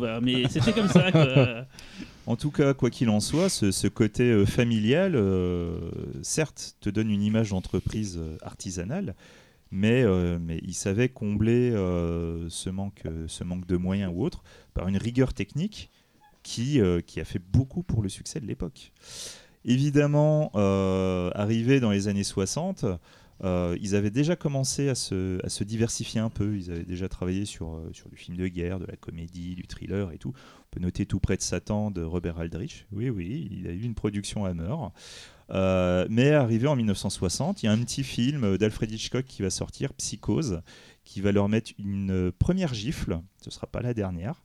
va, 0.00 0.20
mais 0.20 0.48
c'était 0.48 0.72
comme 0.72 0.88
ça. 0.88 1.12
quoi. 1.12 1.64
En 2.26 2.34
tout 2.34 2.50
cas, 2.50 2.74
quoi 2.74 2.90
qu'il 2.90 3.08
en 3.08 3.20
soit, 3.20 3.48
ce, 3.48 3.70
ce 3.70 3.86
côté 3.86 4.24
euh, 4.24 4.44
familial, 4.46 5.12
euh, 5.14 5.78
certes, 6.22 6.74
te 6.80 6.90
donne 6.90 7.08
une 7.10 7.22
image 7.22 7.50
d'entreprise 7.50 8.18
euh, 8.18 8.36
artisanale, 8.42 9.14
mais, 9.70 10.02
euh, 10.02 10.38
mais 10.40 10.60
il 10.62 10.74
savait 10.74 11.08
combler 11.08 11.70
euh, 11.72 12.48
ce, 12.48 12.70
manque, 12.70 13.02
euh, 13.06 13.26
ce 13.28 13.44
manque 13.44 13.66
de 13.66 13.76
moyens 13.76 14.12
ou 14.14 14.24
autre 14.24 14.42
par 14.74 14.88
une 14.88 14.96
rigueur 14.96 15.34
technique 15.34 15.90
qui, 16.42 16.80
a 16.80 17.24
fait 17.24 17.40
beaucoup 17.40 17.82
pour 17.82 18.02
le 18.02 18.08
succès 18.08 18.38
de 18.38 18.46
l'époque. 18.46 18.92
Évidemment, 19.64 20.52
arrivé 21.34 21.80
dans 21.80 21.90
les 21.90 22.06
années 22.06 22.22
60, 22.22 22.84
euh, 23.44 23.76
ils 23.80 23.94
avaient 23.94 24.10
déjà 24.10 24.36
commencé 24.36 24.88
à 24.88 24.94
se, 24.94 25.64
diversifier 25.64 26.20
un 26.20 26.30
peu. 26.30 26.56
Ils 26.56 26.70
avaient 26.70 26.84
déjà 26.84 27.08
travaillé 27.08 27.44
sur, 27.44 27.74
euh, 27.74 27.90
sur 27.92 28.08
du 28.08 28.16
film 28.16 28.36
de 28.36 28.48
guerre, 28.48 28.78
de 28.78 28.86
la 28.86 28.96
comédie, 28.96 29.54
du 29.54 29.66
thriller 29.66 30.10
et 30.12 30.18
tout. 30.18 30.32
On 30.34 30.68
peut 30.70 30.80
noter 30.80 31.06
Tout 31.06 31.20
près 31.20 31.36
de 31.36 31.42
Satan 31.42 31.90
de 31.90 32.02
Robert 32.02 32.38
Aldrich. 32.38 32.86
Oui, 32.92 33.10
oui, 33.10 33.48
il 33.50 33.66
a 33.66 33.72
eu 33.72 33.82
une 33.82 33.94
production 33.94 34.44
Hammer. 34.44 34.74
Euh, 35.50 36.06
mais 36.10 36.32
arrivé 36.32 36.66
en 36.66 36.74
1960, 36.74 37.62
il 37.62 37.66
y 37.66 37.68
a 37.68 37.72
un 37.72 37.78
petit 37.78 38.02
film 38.02 38.56
d'Alfred 38.58 38.90
Hitchcock 38.90 39.24
qui 39.24 39.42
va 39.42 39.50
sortir, 39.50 39.92
Psychose, 39.94 40.62
qui 41.04 41.20
va 41.20 41.30
leur 41.30 41.48
mettre 41.48 41.72
une 41.78 42.32
première 42.32 42.74
gifle. 42.74 43.20
Ce 43.42 43.50
ne 43.50 43.52
sera 43.52 43.66
pas 43.66 43.80
la 43.80 43.94
dernière. 43.94 44.42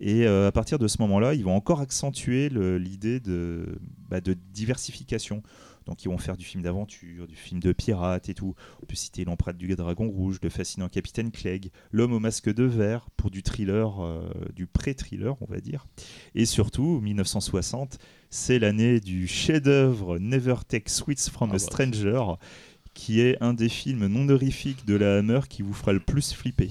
Et 0.00 0.26
euh, 0.26 0.48
à 0.48 0.52
partir 0.52 0.78
de 0.78 0.88
ce 0.88 0.96
moment-là, 1.02 1.34
ils 1.34 1.44
vont 1.44 1.54
encore 1.54 1.80
accentuer 1.80 2.48
l'idée 2.48 3.20
de, 3.20 3.78
bah, 4.08 4.22
de 4.22 4.32
diversification. 4.32 5.42
Donc 5.90 6.04
ils 6.04 6.08
vont 6.08 6.18
faire 6.18 6.36
du 6.36 6.44
film 6.44 6.62
d'aventure, 6.62 7.26
du 7.26 7.34
film 7.34 7.58
de 7.58 7.72
pirate 7.72 8.28
et 8.28 8.34
tout. 8.34 8.54
On 8.80 8.86
peut 8.86 8.94
citer 8.94 9.24
L'empreinte 9.24 9.58
du 9.58 9.74
dragon 9.74 10.08
rouge, 10.08 10.38
Le 10.40 10.48
fascinant 10.48 10.88
capitaine 10.88 11.32
Clegg, 11.32 11.72
L'homme 11.90 12.12
au 12.12 12.20
masque 12.20 12.48
de 12.48 12.62
verre 12.62 13.10
pour 13.16 13.32
du 13.32 13.42
thriller, 13.42 14.00
euh, 14.00 14.30
du 14.54 14.68
pré-thriller 14.68 15.34
on 15.40 15.46
va 15.46 15.60
dire. 15.60 15.88
Et 16.36 16.46
surtout, 16.46 17.00
1960, 17.00 17.98
c'est 18.30 18.60
l'année 18.60 19.00
du 19.00 19.26
chef-d'œuvre 19.26 20.20
Never 20.20 20.54
Take 20.68 20.88
Sweets 20.88 21.28
from 21.28 21.50
Ah 21.50 21.56
a 21.56 21.58
bah. 21.58 21.58
Stranger, 21.58 22.22
qui 22.94 23.20
est 23.20 23.36
un 23.42 23.52
des 23.52 23.68
films 23.68 24.06
non 24.06 24.28
horrifiques 24.28 24.86
de 24.86 24.94
la 24.94 25.18
Hammer 25.18 25.40
qui 25.48 25.62
vous 25.62 25.74
fera 25.74 25.92
le 25.92 26.00
plus 26.00 26.32
flipper. 26.32 26.70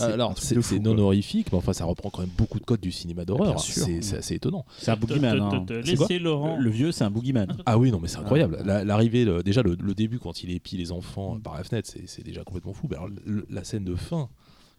Alors, 0.00 0.34
c'est 0.38 0.78
non 0.78 0.98
horrifique, 0.98 1.52
mais 1.52 1.58
enfin, 1.58 1.72
ça 1.72 1.84
reprend 1.84 2.10
quand 2.10 2.20
même 2.22 2.30
beaucoup 2.36 2.58
de 2.58 2.64
codes 2.64 2.80
du 2.80 2.92
cinéma 2.92 3.24
d'horreur. 3.24 3.54
C'est 4.02 4.16
assez 4.18 4.34
étonnant. 4.34 4.64
C'est 4.78 4.90
un 4.90 4.96
boogeyman. 4.96 5.40
hein. 5.40 5.64
Laissez 6.02 6.18
Laurent. 6.18 6.56
Le 6.56 6.70
vieux, 6.70 6.92
c'est 6.92 7.04
un 7.04 7.10
boogeyman. 7.10 7.56
Ah 7.66 7.78
oui, 7.78 7.90
non, 7.90 8.00
mais 8.00 8.08
c'est 8.08 8.18
incroyable. 8.18 8.58
La- 8.64 8.84
L'arrivée, 8.84 9.24
déjà 9.42 9.62
le, 9.62 9.76
le 9.80 9.94
début, 9.94 10.18
quand 10.18 10.42
il 10.42 10.50
épie 10.50 10.76
les 10.76 10.92
enfants 10.92 11.38
par 11.40 11.54
la 11.56 11.64
fenêtre, 11.64 11.90
c'est 12.06 12.24
déjà 12.24 12.44
complètement 12.44 12.72
fou. 12.72 12.86
Mais 12.90 12.96
alors, 12.96 13.08
le- 13.24 13.46
la 13.50 13.64
scène 13.64 13.84
de 13.84 13.94
fin, 13.94 14.28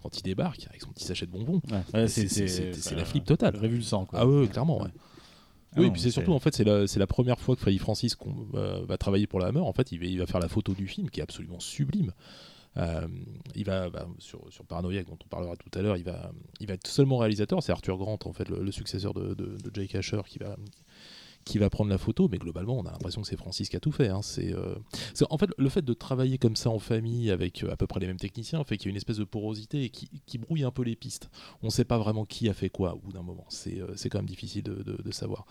quand 0.02 0.18
il 0.18 0.24
débarque 0.24 0.66
avec 0.70 0.82
son 0.82 0.90
petit 0.92 1.06
sachet 1.06 1.26
de 1.26 1.32
bonbons, 1.32 1.62
Ouais, 1.94 2.08
c'est- 2.08 2.96
la 2.96 3.06
flip 3.06 3.26
totale. 3.26 3.56
Révulsant, 3.56 4.06
quoi. 4.06 4.20
ah 4.20 4.28
ouais, 4.28 4.48
clairement, 4.48 4.82
ouais. 4.82 4.90
Ah 5.76 5.80
oui, 5.80 5.86
non, 5.86 5.90
et 5.90 5.92
puis 5.94 6.02
c'est 6.02 6.12
surtout, 6.12 6.34
en 6.34 6.40
fait, 6.40 6.54
c'est 6.56 7.00
la, 7.00 7.08
première 7.08 7.40
fois 7.40 7.56
que 7.56 7.62
Freddy 7.62 7.80
Francis 7.80 8.16
euh, 8.54 8.82
va 8.88 8.98
travailler 8.98 9.26
pour 9.26 9.40
la 9.40 9.48
Hammer. 9.48 9.60
En 9.62 9.74
fait, 9.74 9.92
il 9.92 10.00
va, 10.00 10.06
il 10.06 10.20
va 10.20 10.28
faire 10.28 10.40
la 10.40 10.48
photo 10.48 10.74
du 10.74 10.88
film 10.88 11.10
qui 11.10 11.20
est 11.20 11.24
absolument 11.24 11.60
sublime. 11.60 12.12
Euh, 12.78 13.08
il 13.56 13.66
va 13.66 13.90
bah, 13.90 14.08
sur, 14.20 14.52
sur 14.52 14.66
Paranoïaque, 14.66 15.08
dont 15.08 15.18
on 15.24 15.28
parlera 15.28 15.56
tout 15.56 15.70
à 15.78 15.82
l'heure, 15.82 15.98
il 15.98 16.04
va, 16.04 16.32
il 16.60 16.68
va 16.68 16.74
être 16.74 16.88
seulement 16.88 17.18
réalisateur. 17.18 17.62
C'est 17.62 17.72
Arthur 17.72 17.98
Grant, 17.98 18.20
en 18.26 18.34
fait, 18.34 18.50
le, 18.50 18.72
successeur 18.72 19.14
de, 19.14 19.34
de, 19.36 19.58
de 19.58 19.72
Jake 19.74 19.94
Asher, 19.95 20.22
qui 20.26 20.40
va, 20.40 20.56
qui 21.45 21.58
va 21.60 21.70
prendre 21.70 21.90
la 21.91 21.98
photo. 21.98 22.28
Mais 22.32 22.38
globalement, 22.40 22.78
on 22.80 22.86
a 22.86 22.91
l'impression 22.91 23.22
que 23.22 23.28
c'est 23.28 23.38
Francis 23.38 23.70
qui 23.70 23.76
a 23.76 23.80
tout 23.80 23.91
fait. 23.91 24.08
hein. 24.08 24.22
C'est, 24.24 24.54
euh, 24.54 24.76
c'est- 25.14 25.26
en 25.30 25.38
fait, 25.38 25.50
le 25.58 25.70
fait 25.70 25.84
de 25.84 25.94
travailler 25.94 26.38
comme 26.40 26.56
ça 26.56 26.70
en 26.72 26.80
famille, 26.80 27.30
avec 27.32 27.64
euh, 27.64 27.72
à 27.72 27.78
peu 27.78 27.86
près 27.86 28.00
les 28.00 28.08
mêmes 28.08 28.18
techniciens, 28.18 28.64
fait 28.64 28.78
qu'il 28.78 28.88
y 28.88 28.90
a 28.90 28.91
une 28.91 28.98
espèce 28.98 29.18
de 29.18 29.24
porosité 29.24 29.90
qui, 29.90 30.10
qui 30.26 30.38
brouille 30.40 30.64
un 30.64 30.72
peu 30.72 30.82
les 30.84 30.95
pistes. 30.95 31.30
On 31.62 31.68
ne 31.68 31.72
sait 31.72 31.86
pas 31.86 31.98
vraiment 32.00 32.26
qui 32.26 32.50
a 32.50 32.54
fait 32.54 32.70
quoi 32.70 32.95
au 32.95 33.00
bout 33.00 33.12
d'un 33.14 33.22
moment. 33.24 33.45
C'est, 33.50 33.82
quand 34.10 34.18
même 34.20 34.26
difficile 34.26 34.64
de, 34.64 34.82
de- 34.82 35.12
savoir. 35.12 35.45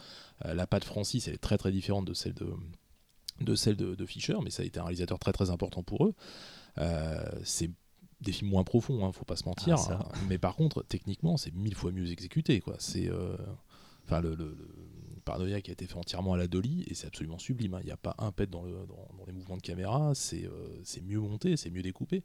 Euh, 0.45 0.55
la 0.55 0.67
patte 0.67 0.83
Francis, 0.85 1.29
elle 1.29 1.35
est 1.35 1.39
très 1.39 1.57
très 1.57 1.71
différente 1.71 2.05
de 2.05 2.15
celle 2.15 2.35
de, 2.35 2.49
de 3.41 3.55
celle 3.55 3.77
de, 3.77 4.07
Fisher, 4.07 4.37
mais 4.43 4.51
ça 4.51 4.63
a 4.65 4.67
été 4.67 4.81
un 4.81 4.85
réalisateur 4.85 5.19
très 5.21 5.33
très 5.33 5.51
important 5.51 5.83
pour 5.85 6.05
eux. 6.07 6.15
Euh, 6.79 7.23
c'est 7.45 7.71
des 8.21 8.33
films 8.33 8.51
moins 8.51 8.65
profonds, 8.65 9.05
hein, 9.05 9.13
faut 9.13 9.25
pas 9.25 9.37
se 9.37 9.45
mentir. 9.47 9.77
Ah, 9.91 9.99
hein. 10.01 10.19
mais 10.29 10.39
par 10.39 10.55
contre, 10.55 10.83
techniquement, 10.85 11.37
c'est 11.37 11.53
mille 11.55 11.75
fois 11.75 11.91
mieux 11.93 12.11
exécuté. 12.11 12.61
Quoi. 12.61 12.77
C'est, 12.79 13.09
euh, 13.11 13.37
enfin, 14.05 14.21
le, 14.21 14.35
le- 14.35 14.57
le- 14.59 14.69
Paranoia 15.25 15.61
qui 15.61 15.71
a 15.71 15.75
été 15.75 15.87
fait 15.87 15.97
entièrement 15.97 16.33
à 16.35 16.37
la 16.37 16.49
dolly 16.49 16.85
et 16.89 16.95
c'est 16.95 17.07
absolument 17.07 17.39
sublime. 17.39 17.75
hein. 17.75 17.79
Il 17.83 17.87
n'y 17.87 17.93
a 17.93 17.97
pas 17.97 18.15
un 18.19 18.33
pet 18.33 18.51
dans, 18.51 18.63
le, 18.65 18.73
dans, 18.73 19.09
dans 19.19 19.25
les 19.27 19.33
mouvements 19.33 19.57
de 19.57 19.63
caméra, 19.63 20.13
c'est 20.17 20.45
euh, 20.47 20.81
c'est 20.83 21.01
mieux 21.01 21.21
monté, 21.21 21.57
c'est 21.57 21.71
mieux 21.71 21.83
découpé. 21.83 22.25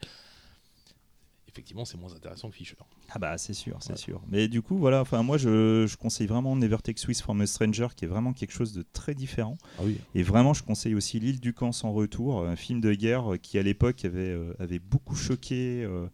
Effectivement, 1.57 1.85
c'est 1.85 1.97
moins 1.97 2.13
intéressant 2.13 2.51
que 2.51 2.55
Fisher. 2.55 2.75
Ah 3.09 3.17
bah 3.17 3.35
c'est 3.39 3.53
sûr, 3.55 3.77
c'est 3.81 3.93
Ouais. 3.93 3.97
sûr. 3.97 4.21
Mais 4.29 4.47
du 4.47 4.61
coup, 4.61 4.77
voilà, 4.77 5.01
enfin 5.01 5.23
moi 5.23 5.39
je, 5.39 5.87
je 5.87 5.97
conseille 5.97 6.27
vraiment 6.27 6.55
Never 6.55 6.77
Take 6.83 6.99
Swiss 6.99 7.19
from 7.19 7.41
a 7.41 7.47
Stranger 7.47 7.87
qui 7.95 8.05
est 8.05 8.07
vraiment 8.07 8.31
quelque 8.31 8.51
chose 8.53 8.73
de 8.73 8.85
très 8.93 9.15
différent. 9.15 9.57
Ah 9.79 9.81
oui. 9.83 9.97
Et 10.13 10.21
vraiment, 10.21 10.53
je 10.53 10.61
conseille 10.61 10.93
aussi 10.93 11.19
L'île 11.19 11.39
du 11.39 11.53
camp 11.55 11.71
sans 11.71 11.91
retour, 11.93 12.45
un 12.45 12.55
film 12.55 12.79
de 12.79 12.93
guerre 12.93 13.33
euh, 13.33 13.37
qui 13.37 13.57
à 13.57 13.63
l'époque 13.63 14.05
avait, 14.05 14.19
euh, 14.29 14.53
avait 14.59 14.77
beaucoup 14.77 15.15
choqué. 15.15 15.83
euh, 15.83 16.05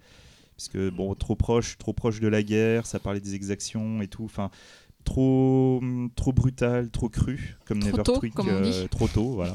parce 0.56 0.70
que 0.70 0.90
bon, 0.90 1.14
trop 1.14 1.36
proche, 1.36 1.78
trop 1.78 1.92
proche 1.92 2.22
de 2.22 2.28
la 2.30 2.42
guerre, 2.42 2.86
ça 2.86 3.00
parlait 3.02 3.20
des 3.20 3.36
exactions 3.36 4.02
et 4.02 4.08
tout. 4.08 4.24
Enfin, 4.24 4.50
trop, 5.04 5.82
trop 6.16 6.32
brutal, 6.32 6.90
trop 6.90 7.10
cru, 7.10 7.58
comme 7.66 7.80
Trop 7.80 7.90
Never 7.92 8.04
tôt, 8.04 8.22
comme 8.34 8.48
euh, 8.50 8.88
trop 8.88 9.08
tôt, 9.10 9.34
voilà. 9.34 9.54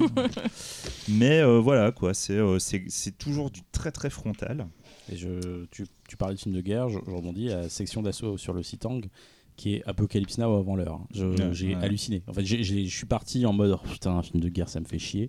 Mais 1.09 1.41
euh, 1.41 1.61
voilà 1.61 1.93
quoi, 1.93 2.13
c'est 2.15 2.35
euh, 2.37 2.59
c'est 2.59 2.85
c'est 2.89 3.17
toujours 3.17 3.51
du 3.51 3.61
très 3.73 3.91
très 3.93 4.11
frontal. 4.11 4.67
Et 5.13 5.17
je, 5.17 5.65
tu, 5.71 5.87
tu 6.09 6.17
parlais 6.17 6.35
de 6.35 6.41
film 6.41 6.55
de 6.55 6.61
guerre, 6.61 6.89
je, 6.89 6.99
je 7.05 7.11
rebondis 7.11 7.51
à 7.51 7.69
section 7.69 8.03
d'assaut 8.03 8.37
sur 8.37 8.53
le 8.53 8.63
Sitang 8.63 9.01
qui 9.59 9.75
est 9.75 9.83
Apocalypse 9.87 10.39
Now 10.39 10.57
avant 10.57 10.77
l'heure. 10.77 11.01
J'ai 11.11 11.75
ouais. 11.75 11.75
halluciné. 11.75 12.23
En 12.29 12.33
fait, 12.33 12.45
je 12.45 12.87
suis 12.87 13.07
parti 13.07 13.45
en 13.45 13.53
mode 13.53 13.73
oh, 13.73 13.89
putain, 13.89 14.13
un 14.13 14.23
film 14.23 14.41
de 14.41 14.49
guerre, 14.49 14.69
ça 14.69 14.81
me 14.81 14.85
fait 14.87 15.01
chier. 15.01 15.29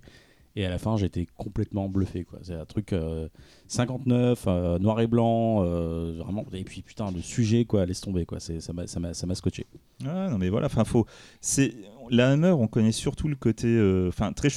Et 0.56 0.66
à 0.66 0.68
la 0.68 0.78
fin, 0.78 0.96
j'étais 0.96 1.26
complètement 1.36 1.88
bluffé. 1.88 2.26
C'est 2.42 2.54
un 2.54 2.64
truc 2.64 2.92
euh, 2.92 3.28
59, 3.68 4.44
euh, 4.48 4.78
noir 4.80 5.00
et 5.00 5.06
blanc, 5.06 5.62
euh, 5.64 6.14
vraiment. 6.18 6.44
Et 6.52 6.64
puis 6.64 6.82
putain, 6.82 7.10
le 7.12 7.20
sujet, 7.20 7.64
quoi, 7.64 7.86
laisse 7.86 8.00
tomber. 8.00 8.26
Quoi. 8.26 8.40
Ça 8.40 8.72
m'a- 8.72 9.34
scotché. 9.34 9.66
Ouais, 10.02 10.28
non 10.28 10.38
mais 10.38 10.48
voilà, 10.48 10.66
enfin 10.66 10.84
faut. 10.84 11.06
C'est 11.40 11.74
la 12.10 12.30
Hammer, 12.30 12.50
on 12.50 12.66
connaît 12.66 12.90
surtout 12.92 13.28
le 13.28 13.36
côté. 13.36 13.68
euh, 13.68 14.08
Enfin 14.08 14.32
très, 14.32 14.48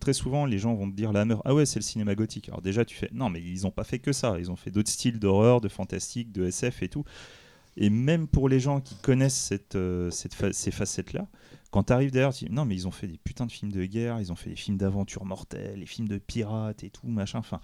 très 0.00 0.12
souvent, 0.14 0.46
les 0.46 0.58
gens 0.58 0.74
vont 0.74 0.90
te 0.90 0.96
dire 0.96 1.12
la 1.12 1.20
Hammer. 1.20 1.36
Ah 1.44 1.54
ouais, 1.54 1.66
c'est 1.66 1.78
le 1.78 1.84
cinéma 1.84 2.14
gothique. 2.14 2.48
Alors 2.48 2.62
déjà, 2.62 2.84
tu 2.86 2.96
fais 2.96 3.10
non, 3.12 3.28
mais 3.28 3.40
ils 3.42 3.66
ont 3.66 3.70
pas 3.70 3.84
fait 3.84 3.98
que 3.98 4.12
ça. 4.12 4.36
Ils 4.38 4.50
ont 4.50 4.56
fait 4.56 4.70
d'autres 4.70 4.90
styles 4.90 5.18
d'horreur, 5.18 5.60
de 5.60 5.68
fantastique, 5.68 6.32
de 6.32 6.46
SF 6.46 6.82
et 6.82 6.88
tout. 6.88 7.04
Et 7.76 7.90
même 7.90 8.26
pour 8.26 8.48
les 8.48 8.60
gens 8.60 8.80
qui 8.80 8.94
connaissent 8.96 9.36
cette, 9.38 9.76
euh, 9.76 10.10
cette 10.10 10.34
fa- 10.34 10.52
ces 10.52 10.70
facettes-là, 10.70 11.26
quand 11.72 11.82
tu 11.84 11.92
arrives 11.92 12.12
derrière, 12.12 12.32
tu 12.32 12.44
dis 12.44 12.52
non 12.52 12.64
mais 12.64 12.76
ils 12.76 12.86
ont 12.86 12.92
fait 12.92 13.08
des 13.08 13.18
putains 13.18 13.46
de 13.46 13.50
films 13.52 13.72
de 13.72 13.84
guerre, 13.84 14.20
ils 14.20 14.30
ont 14.30 14.36
fait 14.36 14.50
des 14.50 14.56
films 14.56 14.76
d'aventure 14.76 15.24
mortelle, 15.24 15.80
des 15.80 15.86
films 15.86 16.06
de 16.06 16.18
pirates 16.18 16.84
et 16.84 16.90
tout 16.90 17.08
machin. 17.08 17.40
Enfin, 17.40 17.58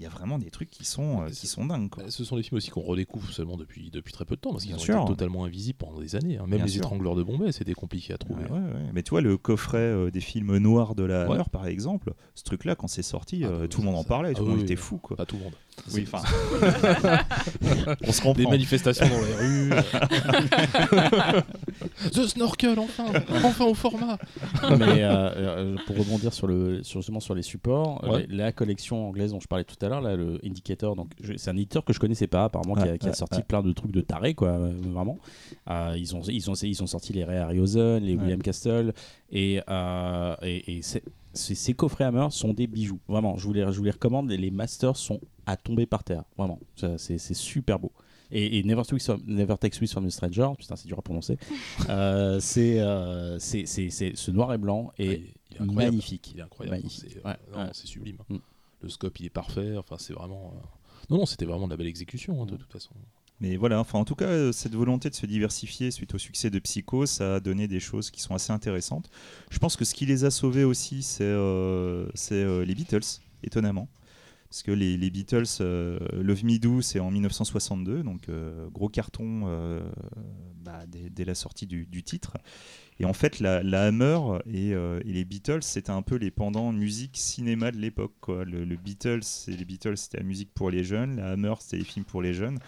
il 0.00 0.04
y 0.04 0.06
a 0.06 0.10
vraiment 0.10 0.38
des 0.38 0.50
trucs 0.52 0.70
qui 0.70 0.84
sont, 0.84 1.22
euh, 1.22 1.28
qui 1.28 1.48
sont 1.48 1.66
dingues. 1.66 1.88
Quoi. 1.90 2.04
Bah, 2.04 2.10
Ce 2.12 2.22
sont 2.22 2.36
des 2.36 2.44
films 2.44 2.58
aussi 2.58 2.70
qu'on 2.70 2.82
redécouvre 2.82 3.32
seulement 3.32 3.56
depuis, 3.56 3.90
depuis 3.90 4.12
très 4.12 4.24
peu 4.24 4.36
de 4.36 4.40
temps, 4.40 4.52
parce 4.52 4.64
qu'ils 4.64 4.76
ont 4.76 4.78
sûr. 4.78 4.96
été 4.98 5.06
totalement 5.08 5.44
invisibles 5.44 5.76
pendant 5.76 5.98
des 5.98 6.14
années. 6.14 6.36
hein. 6.36 6.42
Même 6.46 6.58
Bien 6.58 6.66
les 6.66 6.70
sûr. 6.70 6.82
étrangleurs 6.82 7.16
de 7.16 7.24
Bombay, 7.24 7.50
c'était 7.50 7.72
compliqué 7.74 8.12
à 8.12 8.16
trouver. 8.16 8.44
Ouais, 8.44 8.50
ouais, 8.50 8.58
ouais. 8.74 8.90
Mais 8.92 9.02
tu 9.02 9.10
vois, 9.10 9.22
le 9.22 9.36
coffret 9.36 9.78
euh, 9.78 10.12
des 10.12 10.20
films 10.20 10.56
noirs 10.58 10.94
de 10.94 11.02
la 11.02 11.26
Ouais. 11.28 11.34
Hammer, 11.34 11.42
par 11.50 11.66
exemple, 11.66 12.14
ce 12.36 12.44
truc-là, 12.44 12.76
quand 12.76 12.86
c'est 12.86 13.02
sorti, 13.02 13.42
Ah, 13.42 13.48
euh, 13.48 13.66
tout 13.66 13.80
le 13.80 13.86
monde 13.86 13.96
en 13.96 14.04
parlait, 14.04 14.30
ah 14.30 14.34
tout 14.38 14.44
le 14.44 14.50
monde 14.52 14.60
était 14.60 14.76
fou. 14.76 14.98
Quoi. 14.98 15.16
Pas 15.16 15.26
tout 15.26 15.36
le 15.36 15.42
monde. 15.42 15.54
Oui, 15.94 16.04
enfin. 16.12 16.22
On 18.06 18.12
se 18.12 18.22
Des 18.22 18.22
comprend. 18.22 18.50
manifestations 18.50 19.06
dans 19.08 19.20
les 19.20 19.34
rues. 19.34 19.70
The 22.12 22.26
Snorkel, 22.26 22.78
enfin 22.78 23.04
Enfin 23.44 23.64
au 23.64 23.74
format 23.74 24.18
Mais 24.78 25.02
euh, 25.02 25.30
euh, 25.36 25.76
pour 25.86 25.96
rebondir 25.98 26.32
sur 26.32 26.46
le, 26.46 26.82
sur, 26.82 27.00
justement 27.00 27.20
sur 27.20 27.34
les 27.34 27.42
supports, 27.42 28.02
euh, 28.04 28.08
Ouais. 28.08 28.26
la 28.30 28.52
collection 28.52 29.08
anglaise 29.08 29.32
dont 29.32 29.40
je 29.40 29.46
parlais 29.48 29.64
tout 29.64 29.76
à 29.84 29.88
l'heure, 29.88 30.00
là, 30.00 30.16
le 30.16 30.38
Indicator, 30.44 30.96
donc 30.96 31.10
c'est 31.36 31.50
un 31.50 31.56
éditeur 31.56 31.84
que 31.84 31.92
je 31.92 32.00
connaissais 32.00 32.26
pas, 32.26 32.44
apparemment, 32.44 32.74
qui, 32.74 32.88
a, 32.88 32.98
qui 32.98 33.12
sorti 33.14 33.38
ouais. 33.38 33.44
plein 33.46 33.62
de 33.62 33.72
trucs 33.72 33.92
de 33.92 34.00
taré, 34.00 34.34
quoi, 34.34 34.58
vraiment. 34.58 35.18
Euh, 35.70 35.94
ils 35.98 36.14
ont, 36.16 36.20
ils 36.22 36.50
ont, 36.50 36.54
ils 36.54 36.82
ont 36.82 36.86
sorti 36.86 37.12
les 37.12 37.24
Ray 37.24 37.38
Harryhausen, 37.38 38.02
les 38.02 38.14
Ouais. 38.14 38.22
William 38.22 38.42
Castle, 38.42 38.92
et, 39.30 39.60
euh, 39.68 40.34
et, 40.42 40.78
et 40.78 40.82
c'est- 40.82 41.02
ces, 41.34 41.54
ces 41.54 41.74
coffrets 41.74 42.04
Hammer 42.04 42.28
sont 42.30 42.52
des 42.52 42.66
bijoux, 42.66 42.98
vraiment. 43.06 43.36
Je 43.36 43.44
vous 43.46 43.52
les, 43.52 43.60
je 43.70 43.76
vous 43.78 43.84
les 43.84 43.90
recommande. 43.92 44.28
Les, 44.30 44.38
les 44.38 44.50
masters 44.50 44.96
sont 44.96 45.20
à 45.48 45.56
tomber 45.56 45.86
par 45.86 46.04
terre, 46.04 46.24
vraiment. 46.36 46.58
C'est 46.96 47.18
super 47.34 47.78
beau. 47.78 47.92
Et, 48.30 48.58
et 48.58 48.62
Never, 48.62 48.82
Take 48.82 48.98
Swiss- 49.02 49.24
Never 49.26 49.54
Take 49.58 49.74
Swiss 49.74 49.92
from 49.92 50.04
a 50.06 50.10
Stranger, 50.10 50.48
putain, 50.58 50.76
c'est 50.76 50.86
dur 50.86 50.98
à 50.98 51.02
prononcer. 51.02 51.38
Euh, 51.88 52.38
c'est 52.40 52.78
euh, 52.80 53.38
c'est- 53.38 53.64
c'est- 53.66 53.88
c'est- 53.90 54.14
ce 54.16 54.30
noir 54.30 54.52
et 54.52 54.58
blanc 54.58 54.92
est 54.98 55.22
il 55.58 55.72
magnifique. 55.72 56.32
Il 56.34 56.40
est 56.40 56.42
incroyable. 56.42 56.82
C'est 56.90 57.24
Ouais, 57.24 57.36
ouais. 57.56 57.70
sublime. 57.72 58.18
Mm. 58.28 58.36
Le 58.82 58.88
scope, 58.90 59.18
il 59.20 59.26
est 59.26 59.30
parfait. 59.30 59.76
Enfin, 59.78 59.96
c'est 59.98 60.12
vraiment. 60.12 60.52
euh, 60.54 60.66
Non, 61.10 61.18
non, 61.18 61.26
c'était 61.26 61.46
vraiment 61.46 61.66
de 61.66 61.72
la 61.72 61.76
belle 61.78 61.86
exécution, 61.86 62.42
hein, 62.42 62.46
de 62.46 62.56
toute 62.56 62.70
façon. 62.70 62.90
Mais 63.40 63.56
voilà, 63.56 63.80
enfin, 63.80 63.98
en 63.98 64.04
tout 64.04 64.14
cas, 64.16 64.26
euh, 64.26 64.52
cette 64.52 64.74
volonté 64.74 65.08
de 65.08 65.14
se 65.14 65.24
diversifier 65.24 65.90
suite 65.90 66.12
au 66.14 66.18
succès 66.18 66.50
de 66.50 66.58
Psycho, 66.58 67.06
ça 67.06 67.36
a 67.36 67.40
donné 67.40 67.66
des 67.68 67.80
choses 67.80 68.10
qui 68.10 68.20
sont 68.20 68.34
assez 68.34 68.52
intéressantes. 68.52 69.08
Je 69.50 69.58
pense 69.58 69.76
que 69.76 69.84
ce 69.86 69.94
qui 69.94 70.04
les 70.06 70.24
a 70.24 70.30
sauvés 70.30 70.64
aussi, 70.64 71.02
c'est 71.02 71.22
euh, 71.24 72.06
c'est, 72.14 72.34
euh, 72.34 72.64
les 72.64 72.74
Beatles, 72.74 73.20
étonnamment. 73.42 73.88
Parce 74.50 74.62
que 74.62 74.70
les, 74.70 74.96
les 74.96 75.10
Beatles, 75.10 75.44
euh, 75.60 75.98
Love 76.12 76.44
Me 76.44 76.58
Do, 76.58 76.80
c'est 76.80 77.00
en 77.00 77.10
1962, 77.10 78.02
donc 78.02 78.28
euh, 78.28 78.68
gros 78.70 78.88
carton 78.88 79.42
euh, 79.44 79.80
bah, 80.62 80.86
dès, 80.88 81.10
dès 81.10 81.26
la 81.26 81.34
sortie 81.34 81.66
du, 81.66 81.84
du 81.84 82.02
titre. 82.02 82.38
Et 82.98 83.04
en 83.04 83.12
fait, 83.12 83.40
la, 83.40 83.62
la 83.62 83.84
Hammer 83.84 84.18
et, 84.46 84.70
et 84.70 85.12
les 85.12 85.24
Beatles, 85.24 85.62
c'était 85.62 85.90
un 85.90 86.02
peu 86.02 86.16
les 86.16 86.30
pendants 86.32 86.72
musique-cinéma 86.72 87.70
de 87.70 87.76
l'époque. 87.76 88.28
Le, 88.28 88.64
le 88.64 88.76
Beatles, 88.76 89.20
et 89.46 89.52
les 89.52 89.64
Beatles, 89.64 89.96
c'était 89.96 90.18
la 90.18 90.24
musique 90.24 90.52
pour 90.52 90.70
les 90.70 90.82
jeunes. 90.82 91.16
La 91.16 91.32
Hammer, 91.32 91.54
c'était 91.60 91.76
les 91.76 91.84
films 91.84 92.04
pour 92.06 92.22
les 92.22 92.34
jeunes. 92.34 92.58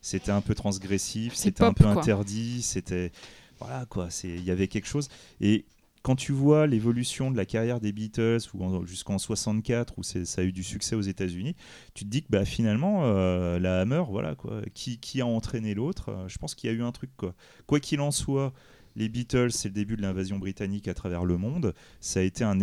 C'était 0.00 0.32
un 0.32 0.40
peu 0.40 0.54
transgressif, 0.54 1.34
c'était 1.34 1.64
un 1.64 1.72
peu 1.72 1.84
quoi. 1.84 1.92
interdit, 2.00 2.62
c'était 2.62 3.12
voilà 3.58 3.86
quoi. 3.86 4.10
C'est 4.10 4.28
il 4.28 4.44
y 4.44 4.50
avait 4.50 4.68
quelque 4.68 4.86
chose. 4.86 5.08
Et 5.40 5.66
quand 6.06 6.14
tu 6.14 6.30
vois 6.30 6.68
l'évolution 6.68 7.32
de 7.32 7.36
la 7.36 7.44
carrière 7.44 7.80
des 7.80 7.90
Beatles 7.90 8.38
jusqu'en 8.84 9.18
64 9.18 9.94
où 9.98 10.04
ça 10.04 10.20
a 10.40 10.44
eu 10.44 10.52
du 10.52 10.62
succès 10.62 10.94
aux 10.94 11.00
États-Unis, 11.00 11.56
tu 11.94 12.04
te 12.04 12.08
dis 12.08 12.22
que 12.22 12.28
bah, 12.30 12.44
finalement 12.44 13.00
euh, 13.06 13.58
la 13.58 13.80
Hammer, 13.80 14.04
voilà 14.08 14.36
quoi, 14.36 14.62
qui, 14.72 15.00
qui 15.00 15.20
a 15.20 15.26
entraîné 15.26 15.74
l'autre? 15.74 16.10
Euh, 16.10 16.28
Je 16.28 16.38
pense 16.38 16.54
qu'il 16.54 16.70
y 16.70 16.72
a 16.72 16.76
eu 16.76 16.82
un 16.84 16.92
truc 16.92 17.10
quoi. 17.16 17.34
Quoi 17.66 17.80
qu'il 17.80 18.00
en 18.00 18.12
soit, 18.12 18.52
les 18.94 19.08
Beatles, 19.08 19.50
c'est 19.50 19.66
le 19.66 19.74
début 19.74 19.96
de 19.96 20.02
l'invasion 20.02 20.38
britannique 20.38 20.86
à 20.86 20.94
travers 20.94 21.24
le 21.24 21.38
monde. 21.38 21.74
Ça 22.00 22.20
a 22.20 22.22
été 22.22 22.44
un, 22.44 22.60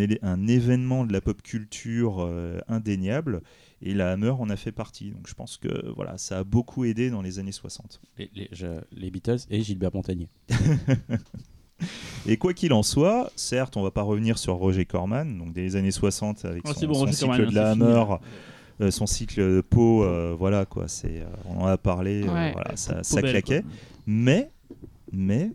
événement 0.48 1.06
de 1.06 1.12
la 1.12 1.20
pop 1.20 1.42
culture 1.42 2.22
euh, 2.22 2.60
indéniable. 2.70 3.42
Et 3.82 3.94
la 3.94 4.14
Hammer 4.14 4.30
en 4.40 4.50
a 4.50 4.56
fait 4.56 4.72
partie. 4.72 5.12
Donc 5.12 5.28
je 5.28 5.34
pense 5.34 5.58
que 5.58 5.92
voilà, 5.98 6.18
ça 6.18 6.40
a 6.40 6.44
beaucoup 6.46 6.86
aidé 6.86 7.10
dans 7.10 7.22
les 7.22 7.40
années 7.40 7.52
60. 7.52 8.00
Les, 8.18 8.32
les- 8.34 8.48
je- 8.54 8.80
les 8.94 9.12
Beatles 9.12 9.40
et 9.50 9.62
Gilbert 9.64 9.94
Montagnier. 9.94 10.30
Et 12.28 12.38
quoi 12.38 12.54
qu'il 12.54 12.74
en 12.74 12.84
soit, 12.84 13.32
certes, 13.36 13.76
on 13.78 13.84
va 13.84 13.92
pas 13.92 14.02
revenir 14.02 14.38
sur 14.38 14.54
Roger 14.56 14.86
Corman, 14.86 15.38
donc 15.38 15.54
des 15.54 15.76
années 15.76 15.92
60 15.92 16.46
avec 16.46 16.64
Ah, 16.66 16.74
son, 16.74 16.88
bon, 16.88 16.94
son 16.94 17.08
cycle 17.12 17.26
Corman, 17.28 17.50
de 17.50 17.56
la 17.56 17.72
Hammer, 17.72 18.04
euh, 18.82 18.92
son 18.92 19.06
cycle 19.06 19.42
de 19.42 19.64
euh, 19.76 20.36
voilà 20.38 20.66
quoi, 20.66 20.88
c'est, 20.88 21.22
euh, 21.22 21.26
on 21.46 21.62
en 21.62 21.66
a 21.68 21.78
parlé, 21.78 22.24
euh, 22.24 22.34
Ouais. 22.34 22.52
voilà, 22.54 22.76
ça, 22.76 22.96
Peau 22.96 23.04
ça 23.04 23.22
belle, 23.22 23.32
claquait. 23.32 23.62
quoi. 23.62 23.72
Mais, 24.08 24.52
mais, 25.12 25.52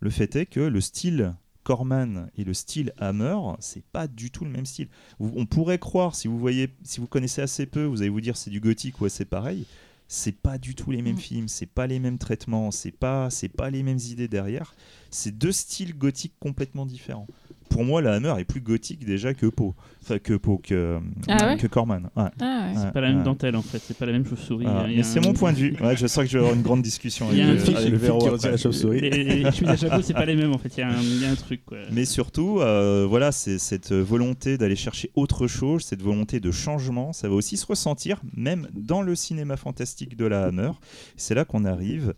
le 0.00 0.10
fait 0.10 0.34
est 0.36 0.46
que 0.46 0.60
le 0.60 0.80
style 0.80 1.34
Corman 1.64 2.28
et 2.38 2.44
le 2.44 2.54
style 2.54 2.92
Hammer, 2.98 3.36
c'est 3.58 3.82
pas 3.84 4.06
du 4.06 4.30
tout 4.30 4.44
le 4.44 4.50
même 4.50 4.66
style. 4.66 4.88
Vous- 5.18 5.32
on 5.36 5.46
pourrait 5.46 5.78
croire, 5.78 6.14
si 6.14 6.28
vous 6.28 6.38
voyez, 6.38 6.68
si 6.84 7.00
vous 7.00 7.06
connaissez 7.08 7.42
assez 7.42 7.66
peu, 7.66 7.84
vous 7.84 8.02
allez 8.02 8.08
vous 8.08 8.20
dire 8.20 8.36
c'est 8.36 8.50
du 8.50 8.60
gothique 8.60 9.00
ou 9.00 9.08
c'est 9.08 9.24
pareil. 9.24 9.66
C'est 10.08 10.32
pas 10.40 10.56
du 10.58 10.74
tout 10.74 10.90
les 10.92 11.02
mêmes 11.02 11.16
Mm. 11.16 11.18
films, 11.18 11.48
c'est 11.48 11.66
pas 11.66 11.86
les 11.86 11.98
mêmes 11.98 12.18
traitements, 12.18 12.70
c'est 12.70 12.92
pas, 12.92 13.28
c'est 13.30 13.48
pas 13.48 13.70
les 13.70 13.82
mêmes 13.82 13.98
idées 13.98 14.28
derrière. 14.28 14.74
C'est 15.10 15.36
deux 15.36 15.52
styles 15.52 15.96
gothiques 15.96 16.34
complètement 16.38 16.86
différents. 16.86 17.26
Pour 17.68 17.84
moi, 17.84 18.00
la 18.00 18.14
Hammer 18.14 18.34
est 18.38 18.44
plus 18.44 18.60
gothique 18.60 19.04
déjà 19.04 19.34
que 19.34 19.46
Poe, 19.46 19.74
enfin 20.02 20.18
que 20.18 20.34
Poe, 20.34 20.58
que, 20.62 20.98
Ah 21.28 21.48
ouais 21.48 21.56
que 21.56 21.66
Corman. 21.66 22.04
Ouais. 22.16 22.24
Ah 22.40 22.68
ouais. 22.74 22.78
Ouais, 22.84 22.90
pas 22.92 23.00
la 23.00 23.08
même 23.08 23.18
ouais. 23.18 23.24
dentelle 23.24 23.54
en 23.56 23.62
fait, 23.62 23.80
c'est 23.84 23.96
pas 23.98 24.06
la 24.06 24.12
même 24.12 24.24
chauve-souris. 24.24 24.64
Ah, 24.68 24.84
mais 24.88 25.02
c'est 25.02 25.18
un- 25.18 25.22
mon 25.22 25.32
point 25.34 25.52
de 25.52 25.58
vue. 25.58 25.76
Ouais, 25.82 25.96
je 25.96 26.06
sens 26.06 26.24
que 26.24 26.30
je 26.30 26.38
vais 26.38 26.44
avoir 26.44 26.54
une 26.56 26.62
grande 26.62 26.82
discussion 26.82 27.26
Il 27.32 27.38
y 27.38 27.42
a 27.42 27.48
avec, 27.48 27.68
un 27.68 27.72
euh, 27.72 27.76
avec 27.76 27.90
le 27.90 27.96
Véro 27.98 28.36
qui 28.38 28.46
la 28.48 28.56
chauve-souris. 28.56 29.00
Les, 29.00 29.10
les, 29.10 29.24
les 29.42 29.52
chemises 29.52 29.68
à 29.70 29.76
chapeau, 29.76 30.02
c'est 30.02 30.14
pas 30.14 30.24
les 30.26 30.36
mêmes 30.36 30.52
en 30.54 30.58
fait, 30.58 30.72
il 30.76 30.80
y, 30.80 30.82
a 30.82 30.88
un- 30.88 31.00
il 31.02 31.22
y 31.22 31.24
a 31.26 31.30
un 31.30 31.34
truc 31.34 31.64
quoi. 31.66 31.78
Mais 31.92 32.04
surtout, 32.04 32.60
euh, 32.60 33.06
voilà, 33.08 33.32
c'est 33.32 33.58
cette 33.58 33.92
volonté 33.92 34.56
d'aller 34.58 34.76
chercher 34.76 35.10
autre 35.14 35.46
chose, 35.46 35.82
cette 35.82 36.02
volonté 36.02 36.40
de 36.40 36.50
changement, 36.50 37.12
ça 37.12 37.28
va 37.28 37.34
aussi 37.34 37.56
se 37.56 37.66
ressentir 37.66 38.20
même 38.36 38.68
dans 38.74 39.02
le 39.02 39.14
cinéma 39.14 39.56
fantastique 39.56 40.16
de 40.16 40.24
la 40.24 40.44
Hammer. 40.46 40.70
C'est 41.16 41.34
là 41.34 41.44
qu'on 41.44 41.64
arrive 41.64 42.14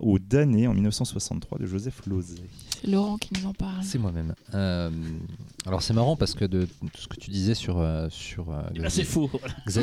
au 0.00 0.18
damné 0.18 0.66
en 0.66 0.72
1963 0.74 1.58
de 1.58 1.66
Joseph 1.66 2.00
Losey. 2.06 2.36
C'est 2.82 2.90
Laurent 2.90 3.16
qui 3.16 3.30
nous 3.40 3.48
en 3.48 3.52
parle. 3.54 3.82
C'est 3.82 3.98
moi-même. 3.98 4.34
Euh, 4.54 4.90
alors 5.66 5.82
c'est 5.82 5.94
marrant 5.94 6.16
parce 6.16 6.34
que 6.34 6.44
de 6.44 6.66
tout 6.80 7.00
ce 7.00 7.08
que 7.08 7.16
tu 7.16 7.30
disais 7.30 7.54
sur 7.54 7.78
euh, 7.78 8.08
sur 8.10 8.50
euh, 8.50 8.62
Là 8.74 8.90
c'est 8.90 9.04
faux. 9.04 9.30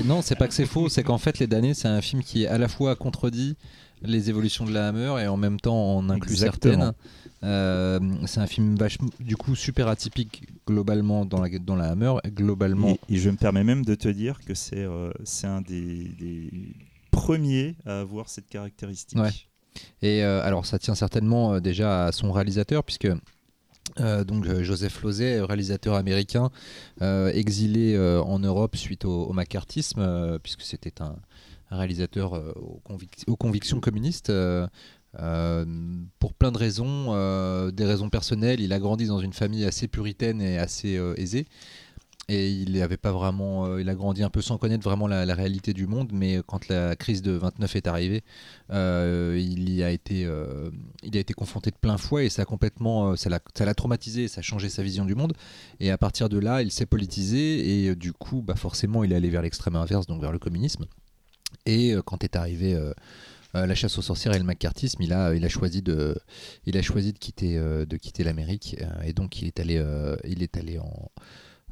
Non, 0.05 0.21
c'est 0.21 0.35
pas 0.35 0.47
que 0.47 0.53
c'est 0.53 0.65
faux, 0.65 0.89
c'est 0.89 1.03
qu'en 1.03 1.17
fait 1.17 1.39
Les 1.39 1.47
damnés 1.47 1.73
c'est 1.73 1.87
un 1.87 2.01
film 2.01 2.21
qui 2.23 2.45
à 2.45 2.57
la 2.57 2.67
fois 2.67 2.95
contredit 2.95 3.55
les 4.01 4.29
évolutions 4.29 4.65
de 4.65 4.71
la 4.71 4.87
Hammer 4.89 5.21
et 5.21 5.27
en 5.27 5.35
même 5.37 5.59
temps 5.59 5.97
en 5.97 6.09
inclut 6.09 6.31
Exactement. 6.31 6.73
certaines. 6.73 6.93
Euh, 7.43 7.99
c'est 8.25 8.39
un 8.41 8.47
film 8.47 8.75
vachement 8.75 9.09
du 9.19 9.35
coup 9.37 9.55
super 9.55 9.87
atypique 9.87 10.43
globalement 10.67 11.25
dans 11.25 11.41
la 11.41 11.49
dans 11.59 11.75
la 11.75 11.89
Hammer, 11.91 12.13
globalement. 12.27 12.97
Et, 13.09 13.15
et 13.15 13.17
je 13.17 13.29
me 13.29 13.35
permets 13.37 13.63
même 13.63 13.83
de 13.85 13.95
te 13.95 14.07
dire 14.09 14.39
que 14.45 14.53
c'est 14.53 14.83
euh, 14.83 15.11
c'est 15.23 15.47
un 15.47 15.61
des, 15.61 16.09
des 16.19 16.49
premiers 17.11 17.75
à 17.85 18.01
avoir 18.01 18.29
cette 18.29 18.47
caractéristique. 18.49 19.19
Ouais. 19.19 19.31
Et 20.01 20.23
euh, 20.23 20.41
alors 20.43 20.65
ça 20.65 20.79
tient 20.79 20.95
certainement 20.95 21.53
euh, 21.53 21.59
déjà 21.59 22.05
à 22.05 22.11
son 22.11 22.31
réalisateur 22.31 22.83
puisque 22.83 23.09
Euh, 23.99 24.23
donc 24.23 24.45
Joseph 24.61 25.01
Losey, 25.01 25.41
réalisateur 25.41 25.95
américain, 25.95 26.51
exilé 27.33 27.97
en 28.23 28.37
Europe 28.39 28.75
suite 28.75 29.03
au, 29.03 29.23
au 29.25 29.33
macartisme, 29.33 30.37
puisque 30.43 30.61
c'était 30.61 31.01
un 31.01 31.15
réalisateur 31.71 32.33
aux, 32.55 32.81
convic- 32.87 33.25
aux 33.27 33.35
convictions 33.35 33.79
communistes. 33.81 34.31
pour 36.19 36.33
plein 36.33 36.51
de 36.51 36.57
raisons, 36.57 37.71
des 37.71 37.85
raisons 37.85 38.09
personnelles, 38.09 38.59
il 38.61 38.73
a 38.73 38.79
grandi 38.79 39.07
dans 39.07 39.19
une 39.19 39.33
famille 39.33 39.65
assez 39.65 39.87
puritaine 39.87 40.39
et 40.39 40.59
assez 40.59 40.99
aisée. 41.17 41.45
Et 42.29 42.51
il 42.51 42.79
avait 42.83 42.97
pas 42.97 43.11
vraiment, 43.11 43.65
euh, 43.65 43.81
il 43.81 43.89
a 43.89 43.95
grandi 43.95 44.21
un 44.21 44.29
peu 44.29 44.41
sans 44.41 44.59
connaître 44.59 44.83
vraiment 44.83 45.07
la, 45.07 45.33
réalité 45.33 45.73
du 45.73 45.87
monde, 45.87 46.11
mais 46.13 46.39
quand 46.45 46.67
la 46.67 46.95
crise 46.95 47.23
de 47.23 47.31
29 47.31 47.75
est 47.75 47.87
arrivée, 47.87 48.23
euh, 48.69 49.35
il 49.41 49.71
y 49.71 49.83
a 49.83 49.89
été, 49.89 50.25
euh, 50.25 50.69
il 51.01 51.17
a 51.17 51.19
été 51.19 51.33
confronté 51.33 51.71
de 51.71 51.75
plein 51.75 51.97
fouet 51.97 52.27
et 52.27 52.29
ça 52.29 52.43
a 52.43 52.45
complètement, 52.45 53.15
ça 53.15 53.29
l'a, 53.29 53.73
traumatisé, 53.73 54.27
ça 54.27 54.39
a 54.39 54.41
changé 54.43 54.69
sa 54.69 54.83
vision 54.83 55.05
du 55.05 55.15
monde. 55.15 55.33
Et 55.79 55.89
à 55.89 55.97
partir 55.97 56.29
de 56.29 56.37
là, 56.37 56.61
il 56.61 56.71
s'est 56.71 56.85
politisé 56.85 57.87
et 57.87 57.95
du 57.95 58.13
coup, 58.13 58.43
bah 58.43 58.55
forcément, 58.55 59.03
il 59.03 59.11
est 59.11 59.15
allé 59.15 59.31
vers 59.31 59.41
l'extrême 59.41 59.75
inverse, 59.75 60.05
donc 60.05 60.21
vers 60.21 60.31
le 60.31 60.39
communisme. 60.39 60.85
Et 61.65 61.95
quand 62.05 62.23
est 62.23 62.35
arrivé 62.35 62.75
euh, 62.75 62.93
la 63.53 63.73
chasse 63.73 63.97
aux 63.97 64.03
sorcières 64.03 64.35
et 64.35 64.37
le 64.37 64.45
macartisme, 64.45 65.01
il 65.01 65.13
a, 65.13 65.33
il 65.33 65.43
a 65.43 65.49
choisi 65.49 65.81
de, 65.81 66.15
il 66.67 66.77
a 66.77 66.83
choisi 66.83 67.11
de 67.11 67.17
quitter, 67.17 67.57
de 67.57 67.97
quitter 67.97 68.23
l'Amérique 68.23 68.77
et 69.03 69.13
donc 69.13 69.41
il 69.41 69.47
est 69.47 69.59
allé, 69.59 69.83
il 70.25 70.43
est 70.43 70.55
allé 70.57 70.77
en 70.77 71.09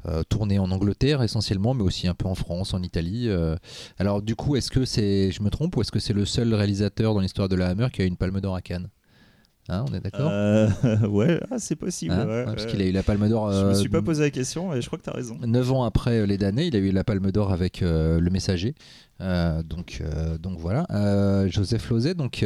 euh, 0.06 0.22
tourner 0.28 0.58
en 0.58 0.70
Angleterre 0.70 1.22
essentiellement, 1.22 1.74
mais 1.74 1.82
aussi 1.82 2.06
un 2.08 2.14
peu 2.14 2.26
en 2.26 2.34
France, 2.34 2.74
en 2.74 2.82
Italie. 2.82 3.28
euh. 3.28 3.56
Alors 3.98 4.22
du 4.22 4.36
coup, 4.36 4.56
est-ce 4.56 4.70
que 4.70 4.84
c'est, 4.84 5.30
je 5.32 5.42
me 5.42 5.50
trompe, 5.50 5.76
ou 5.76 5.80
est-ce 5.80 5.92
que 5.92 5.98
c'est 5.98 6.12
le 6.14 6.24
seul 6.24 6.54
réalisateur 6.54 7.14
dans 7.14 7.20
l'histoire 7.20 7.48
de 7.48 7.56
la 7.56 7.68
Hammer 7.68 7.88
qui 7.92 8.02
a 8.02 8.04
eu 8.04 8.08
une 8.08 8.16
Palme 8.16 8.40
d'Or 8.40 8.54
à 8.54 8.60
Cannes? 8.62 8.88
Hein, 9.70 9.84
On 9.90 9.94
est 9.94 10.00
d'accord? 10.00 10.30
Euh, 10.32 10.68
ouais, 11.08 11.38
ah, 11.50 11.58
c'est 11.58 11.76
possible. 11.76 12.14
Hein? 12.14 12.26
ouais, 12.26 12.34
Ouais, 12.36 12.44
Parce 12.46 12.64
ouais. 12.64 12.70
qu'il 12.70 12.80
a 12.80 12.86
eu 12.86 12.92
la 12.92 13.02
Palme 13.02 13.28
d'Or. 13.28 13.52
Je 13.52 13.64
me 13.64 13.70
euh, 13.70 13.74
suis 13.74 13.90
pas 13.90 14.00
posé 14.00 14.22
la 14.22 14.30
question 14.30 14.72
et 14.72 14.80
je 14.80 14.86
crois 14.86 14.98
que 14.98 15.04
tu 15.04 15.10
as 15.10 15.12
raison. 15.12 15.36
Neuf 15.46 15.70
ans 15.72 15.84
après 15.84 16.20
euh, 16.20 16.26
les 16.26 16.38
damnés, 16.38 16.66
il 16.68 16.74
a 16.74 16.78
eu 16.78 16.90
la 16.90 17.04
Palme 17.04 17.30
d'Or 17.30 17.52
avec 17.52 17.82
euh, 17.82 18.18
Le 18.18 18.30
Messager. 18.30 18.74
Euh, 19.20 19.62
donc, 19.62 19.98
euh, 20.00 20.38
donc 20.38 20.58
voilà. 20.58 20.86
Euh, 20.90 21.48
Joseph 21.50 21.90
Losey, 21.90 22.14
donc. 22.14 22.42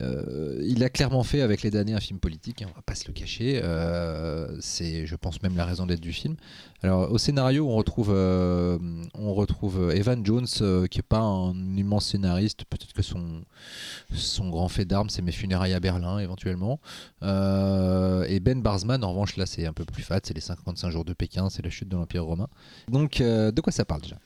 Euh, 0.00 0.58
il 0.64 0.82
a 0.82 0.88
clairement 0.88 1.22
fait 1.22 1.40
avec 1.40 1.62
les 1.62 1.70
damnés 1.70 1.94
un 1.94 2.00
film 2.00 2.18
politique, 2.18 2.62
hein, 2.62 2.66
on 2.70 2.74
va 2.74 2.82
pas 2.82 2.94
se 2.94 3.06
le 3.06 3.12
cacher. 3.12 3.60
Euh, 3.62 4.56
c'est, 4.60 5.06
je 5.06 5.16
pense, 5.16 5.42
même 5.42 5.56
la 5.56 5.64
raison 5.64 5.86
d'être 5.86 6.00
du 6.00 6.12
film. 6.12 6.36
Alors, 6.84 7.10
au 7.10 7.16
scénario, 7.16 7.66
on 7.66 7.76
retrouve, 7.76 8.10
euh, 8.10 8.78
Evan 9.94 10.22
Jones, 10.22 10.44
euh, 10.60 10.86
qui 10.86 10.98
est 10.98 11.02
pas 11.02 11.20
un 11.20 11.54
immense 11.78 12.08
scénariste. 12.08 12.66
Peut-être 12.66 12.92
que 12.92 13.00
son, 13.00 13.40
son 14.12 14.50
grand 14.50 14.68
fait 14.68 14.84
d'armes, 14.84 15.08
c'est 15.08 15.22
Mes 15.22 15.32
funérailles 15.32 15.72
à 15.72 15.80
Berlin, 15.80 16.18
éventuellement. 16.18 16.80
Euh, 17.22 18.26
et 18.28 18.38
Ben 18.38 18.60
Barsman, 18.60 19.02
en 19.02 19.12
revanche, 19.12 19.38
là, 19.38 19.46
c'est 19.46 19.64
un 19.64 19.72
peu 19.72 19.86
plus 19.86 20.02
fat. 20.02 20.20
C'est 20.24 20.34
les 20.34 20.42
55 20.42 20.90
jours 20.90 21.06
de 21.06 21.14
Pékin, 21.14 21.48
c'est 21.48 21.64
la 21.64 21.70
chute 21.70 21.88
de 21.88 21.96
l'Empire 21.96 22.26
romain. 22.26 22.48
Donc, 22.88 23.22
de 23.22 23.60
quoi 23.62 23.72
ça 23.72 23.86
parle 23.86 24.02
déjà? 24.02 24.18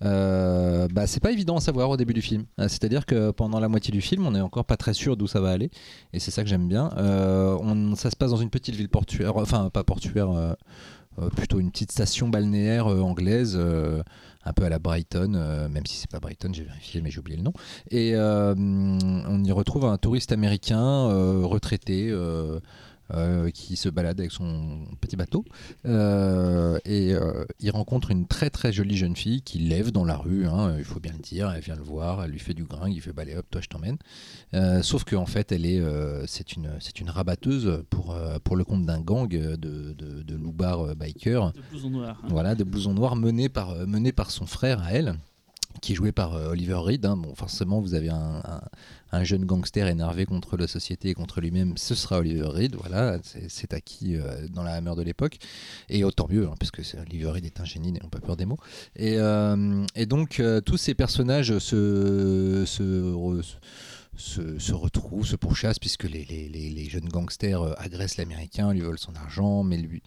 Bah, 0.00 1.06
C'est 1.06 1.20
pas 1.20 1.30
évident 1.30 1.58
à 1.58 1.60
savoir 1.60 1.90
au 1.90 1.98
début 1.98 2.14
du 2.14 2.22
film. 2.22 2.46
C'est-à-dire 2.56 3.04
que 3.04 3.32
pendant 3.32 3.60
la 3.60 3.68
moitié 3.68 3.92
du 3.92 4.00
film, 4.00 4.26
on 4.26 4.30
n'est 4.30 4.40
encore 4.40 4.64
pas 4.64 4.78
très 4.78 4.94
sûr 4.94 5.18
d'où 5.18 5.26
ça 5.26 5.42
va 5.42 5.50
aller. 5.50 5.70
Et 6.14 6.20
c'est 6.20 6.30
ça 6.30 6.42
que 6.42 6.48
j'aime 6.48 6.68
bien. 6.68 6.88
On, 6.96 7.94
ça 7.96 8.10
se 8.10 8.16
passe 8.16 8.30
dans 8.30 8.38
une 8.38 8.48
petite 8.48 8.76
ville 8.76 8.88
portuaire, 8.88 9.36
enfin, 9.36 9.68
pas 9.68 9.84
portuaire. 9.84 10.56
Euh, 11.20 11.30
plutôt 11.30 11.58
une 11.58 11.70
petite 11.70 11.90
station 11.92 12.28
balnéaire 12.28 12.86
euh, 12.86 13.00
anglaise, 13.00 13.56
euh, 13.58 14.02
un 14.44 14.52
peu 14.52 14.64
à 14.64 14.68
la 14.68 14.78
Brighton, 14.78 15.68
même 15.70 15.84
si 15.84 15.96
c'est 15.96 16.10
pas 16.10 16.20
Brighton, 16.20 16.50
j'ai 16.52 16.62
vérifié 16.62 17.02
mais 17.02 17.10
j'ai 17.10 17.18
oublié 17.18 17.36
le 17.36 17.42
nom. 17.42 17.52
Et 17.90 18.14
on 18.16 19.44
y 19.44 19.52
retrouve 19.52 19.84
un 19.84 19.98
touriste 19.98 20.32
américain 20.32 21.06
retraité. 21.42 22.10
Euh, 23.12 23.50
qui 23.50 23.76
se 23.76 23.88
balade 23.88 24.18
avec 24.20 24.32
son 24.32 24.86
petit 25.00 25.16
bateau 25.16 25.44
Euh, 25.84 26.78
et 26.84 27.14
euh, 27.14 27.44
il 27.60 27.70
rencontre 27.70 28.10
une 28.10 28.26
très 28.26 28.50
très 28.50 28.72
jolie 28.72 28.96
jeune 28.96 29.16
fille 29.16 29.42
qui 29.42 29.58
lève 29.58 29.90
dans 29.92 30.04
la 30.04 30.16
rue, 30.16 30.46
hein, 30.46 30.74
il 30.78 30.84
faut 30.84 31.00
bien 31.00 31.12
le 31.12 31.18
dire, 31.22 31.50
elle 31.50 31.62
vient 31.62 31.76
le 31.76 31.82
voir, 31.82 32.22
elle 32.24 32.30
lui 32.30 32.38
fait 32.38 32.54
du 32.54 32.64
gringue, 32.64 32.92
il 32.94 33.00
fait 33.00 33.12
balai 33.12 33.36
hop, 33.36 33.46
toi 33.50 33.60
je 33.60 33.68
t'emmène. 33.68 33.96
Sauf 34.82 35.04
qu'en 35.04 35.26
fait 35.26 35.52
elle 35.52 35.66
est, 35.66 35.82
c'est 36.26 36.52
une, 36.54 36.70
c'est 36.80 37.00
une 37.00 37.10
rabatteuse 37.10 37.82
pour, 37.90 38.16
pour 38.44 38.56
le 38.56 38.64
compte 38.64 38.84
d'un 38.86 39.00
gang 39.00 39.28
de, 39.28 39.56
de, 39.56 39.92
de 40.22 40.34
loupards 40.36 40.80
euh, 40.90 40.94
bikers 40.94 41.52
De 41.52 41.60
blouson 41.70 41.90
noir. 41.90 42.18
hein. 42.22 42.26
voilà, 42.28 42.54
de 42.54 42.64
blousons 42.64 42.94
noirs 42.94 43.16
menés 43.16 43.48
par, 43.48 43.74
menés 43.86 44.12
par 44.12 44.30
son 44.30 44.46
frère 44.46 44.82
à 44.82 44.92
elle, 44.92 45.14
qui 45.80 45.92
est 45.92 45.94
joué 45.94 46.12
par 46.12 46.34
euh, 46.34 46.50
Oliver 46.50 46.74
Reed. 46.74 47.04
hein. 47.06 47.16
Bon, 47.16 47.34
forcément, 47.34 47.80
vous 47.80 47.94
avez 47.94 48.08
un, 48.08 48.42
un- 48.44 48.60
un 49.12 49.24
jeune 49.24 49.44
gangster 49.46 49.86
énervé 49.86 50.26
contre 50.26 50.56
la 50.56 50.66
société 50.66 51.08
et 51.10 51.14
contre 51.14 51.40
lui-même, 51.40 51.76
ce 51.78 51.94
sera 51.94 52.18
Oliver 52.18 52.46
Reed. 52.48 52.74
Voilà, 52.76 53.18
c'est 53.48 53.72
acquis 53.72 54.16
euh, 54.16 54.46
dans 54.50 54.62
la 54.62 54.72
Hammer 54.72 54.94
de 54.96 55.02
l'époque. 55.02 55.38
Et 55.88 56.04
autant 56.04 56.26
mieux, 56.28 56.46
hein, 56.46 56.54
parce 56.58 56.70
que 56.70 56.82
Oliver 57.06 57.30
Reed 57.30 57.44
est 57.44 57.60
un 57.60 57.64
génie, 57.64 57.92
n'ayons 57.92 58.08
pas 58.10 58.20
peur 58.20 58.36
des 58.36 58.44
mots. 58.44 58.58
Et, 58.96 59.14
euh, 59.18 59.84
donc, 60.06 60.42
tous 60.66 60.76
ces 60.76 60.94
personnages 60.94 61.58
se. 61.58 62.64
se 62.66 63.14
se, 64.18 64.72
retrouvent, 64.72 65.26
se 65.26 65.36
pourchassent, 65.36 65.78
puisque 65.78 66.04
les, 66.04 66.88
jeunes 66.90 67.08
gangsters 67.08 67.62
euh, 67.62 67.74
agressent 67.78 68.16
l'américain, 68.16 68.72
lui 68.72 68.80
volent 68.80 68.96
son 68.98 69.14
argent, 69.14 69.62
mais 69.62 69.76
lui, 69.76 70.02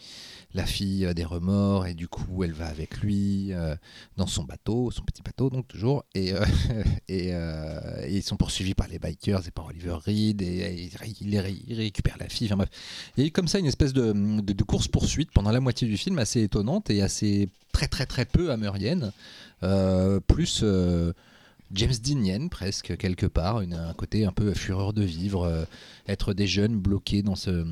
la 0.53 0.65
fille 0.65 1.05
a 1.05 1.13
des 1.13 1.23
remords 1.23 1.87
et 1.87 1.93
du 1.93 2.07
coup 2.07 2.43
elle 2.43 2.51
va 2.51 2.67
avec 2.67 2.97
lui 2.97 3.53
euh, 3.53 3.75
dans 4.17 4.27
son 4.27 4.43
bateau, 4.43 4.91
son 4.91 5.03
petit 5.03 5.21
bateau 5.21 5.49
donc 5.49 5.67
toujours, 5.67 6.03
et, 6.13 6.33
euh, 6.33 8.05
ils 8.09 8.23
sont 8.23 8.35
poursuivis 8.35 8.73
par 8.73 8.87
les 8.87 8.99
bikers 8.99 9.47
et 9.47 9.51
par 9.51 9.67
Oliver 9.67 9.97
Reed 10.05 10.41
et, 10.41 10.89
il, 11.21 11.39
récupère 11.39 12.17
la 12.19 12.27
fille. 12.27 12.47
Enfin 12.47 12.57
bref, 12.57 12.69
il 13.15 13.21
y 13.21 13.23
a 13.23 13.27
eu 13.27 13.31
comme 13.31 13.47
ça 13.47 13.59
une 13.59 13.65
espèce 13.65 13.93
de, 13.93 14.11
de, 14.11 14.53
de 14.53 14.63
course 14.63 14.87
poursuite 14.87 15.31
pendant 15.31 15.51
la 15.51 15.59
moitié 15.59 15.87
du 15.87 15.97
film 15.97 16.19
assez 16.19 16.41
étonnante 16.41 16.89
et 16.89 17.01
assez 17.01 17.49
très 17.71 17.87
très 17.87 18.05
très 18.05 18.25
peu 18.25 18.51
hammerienne, 18.51 19.11
euh, 19.63 20.19
plus 20.19 20.63
James 21.73 21.93
Deanienne 22.03 22.49
presque 22.49 22.97
quelque 22.97 23.25
part, 23.25 23.61
une, 23.61 23.73
un 23.73 23.93
côté 23.93 24.25
un 24.25 24.31
peu 24.31 24.53
fureur 24.53 24.93
de 24.93 25.03
vivre, 25.03 25.43
euh, 25.43 25.63
être 26.07 26.33
des 26.33 26.47
jeunes 26.47 26.77
bloqués 26.79 27.21
dans 27.23 27.35
ce 27.35 27.65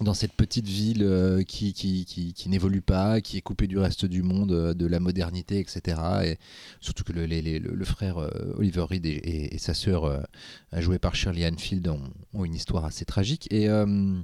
dans 0.00 0.14
cette 0.14 0.32
petite 0.32 0.66
ville 0.66 1.02
euh, 1.02 1.42
qui, 1.42 1.74
qui, 1.74 2.06
qui, 2.06 2.48
n'évolue 2.48 2.80
pas, 2.80 3.20
qui 3.20 3.36
est 3.36 3.42
coupée 3.42 3.66
du 3.66 3.76
reste 3.76 4.06
du 4.06 4.22
monde, 4.22 4.52
euh, 4.52 4.72
de 4.72 4.86
la 4.86 4.98
modernité, 4.98 5.58
etc. 5.58 6.00
Et 6.24 6.38
surtout 6.80 7.04
que 7.04 7.12
le, 7.12 7.26
le, 7.26 7.58
le 7.58 7.84
frère 7.84 8.16
Oliver 8.56 8.86
Reed 8.88 9.04
et, 9.04 9.58
sa 9.58 9.74
sœur, 9.74 10.26
jouée 10.72 10.98
par 10.98 11.14
Shirley 11.14 11.46
Anfield, 11.46 11.86
ont, 11.88 12.00
ont 12.32 12.44
une 12.46 12.54
histoire 12.54 12.86
assez 12.86 13.04
tragique. 13.04 13.46
Et 13.52 13.68
en, 13.70 14.22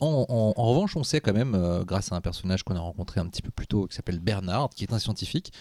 en- 0.00 0.52
revanche, 0.70 0.96
on 0.96 1.04
sait 1.04 1.20
quand 1.20 1.32
même, 1.32 1.84
grâce 1.86 2.10
à 2.10 2.16
un 2.16 2.20
personnage 2.20 2.64
qu'on 2.64 2.74
a 2.74 2.80
rencontré 2.80 3.20
un 3.20 3.26
petit 3.26 3.42
peu 3.42 3.52
plus 3.52 3.68
tôt, 3.68 3.86
qui 3.86 3.94
s'appelle 3.94 4.18
Bernard, 4.18 4.70
qui 4.70 4.82
est 4.82 4.92
un 4.92 4.98
scientifique. 4.98 5.52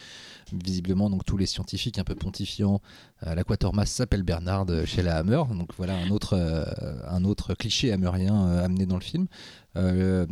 Visiblement, 0.54 1.10
donc 1.10 1.26
tous 1.26 1.38
les 1.38 1.46
scientifiques 1.46 2.00
un 2.00 2.04
peu 2.04 2.16
pontifiants 2.16 2.82
euh, 3.26 3.36
l'Aquatormas 3.36 3.86
s'appelle 3.86 4.24
Bernard 4.24 4.68
euh, 4.70 4.86
chez 4.86 5.02
la 5.02 5.18
Hammer, 5.18 5.44
donc 5.52 5.72
voilà 5.76 5.98
un 5.98 6.10
autre, 6.10 6.34
euh, 6.34 6.64
un 7.08 7.26
autre 7.26 7.54
cliché 7.54 7.92
hammerien 7.92 8.48
euh, 8.48 8.64
amené 8.66 8.86
dans 8.86 8.96
le 8.96 9.04
film. 9.04 9.28
Euh, 9.76 10.26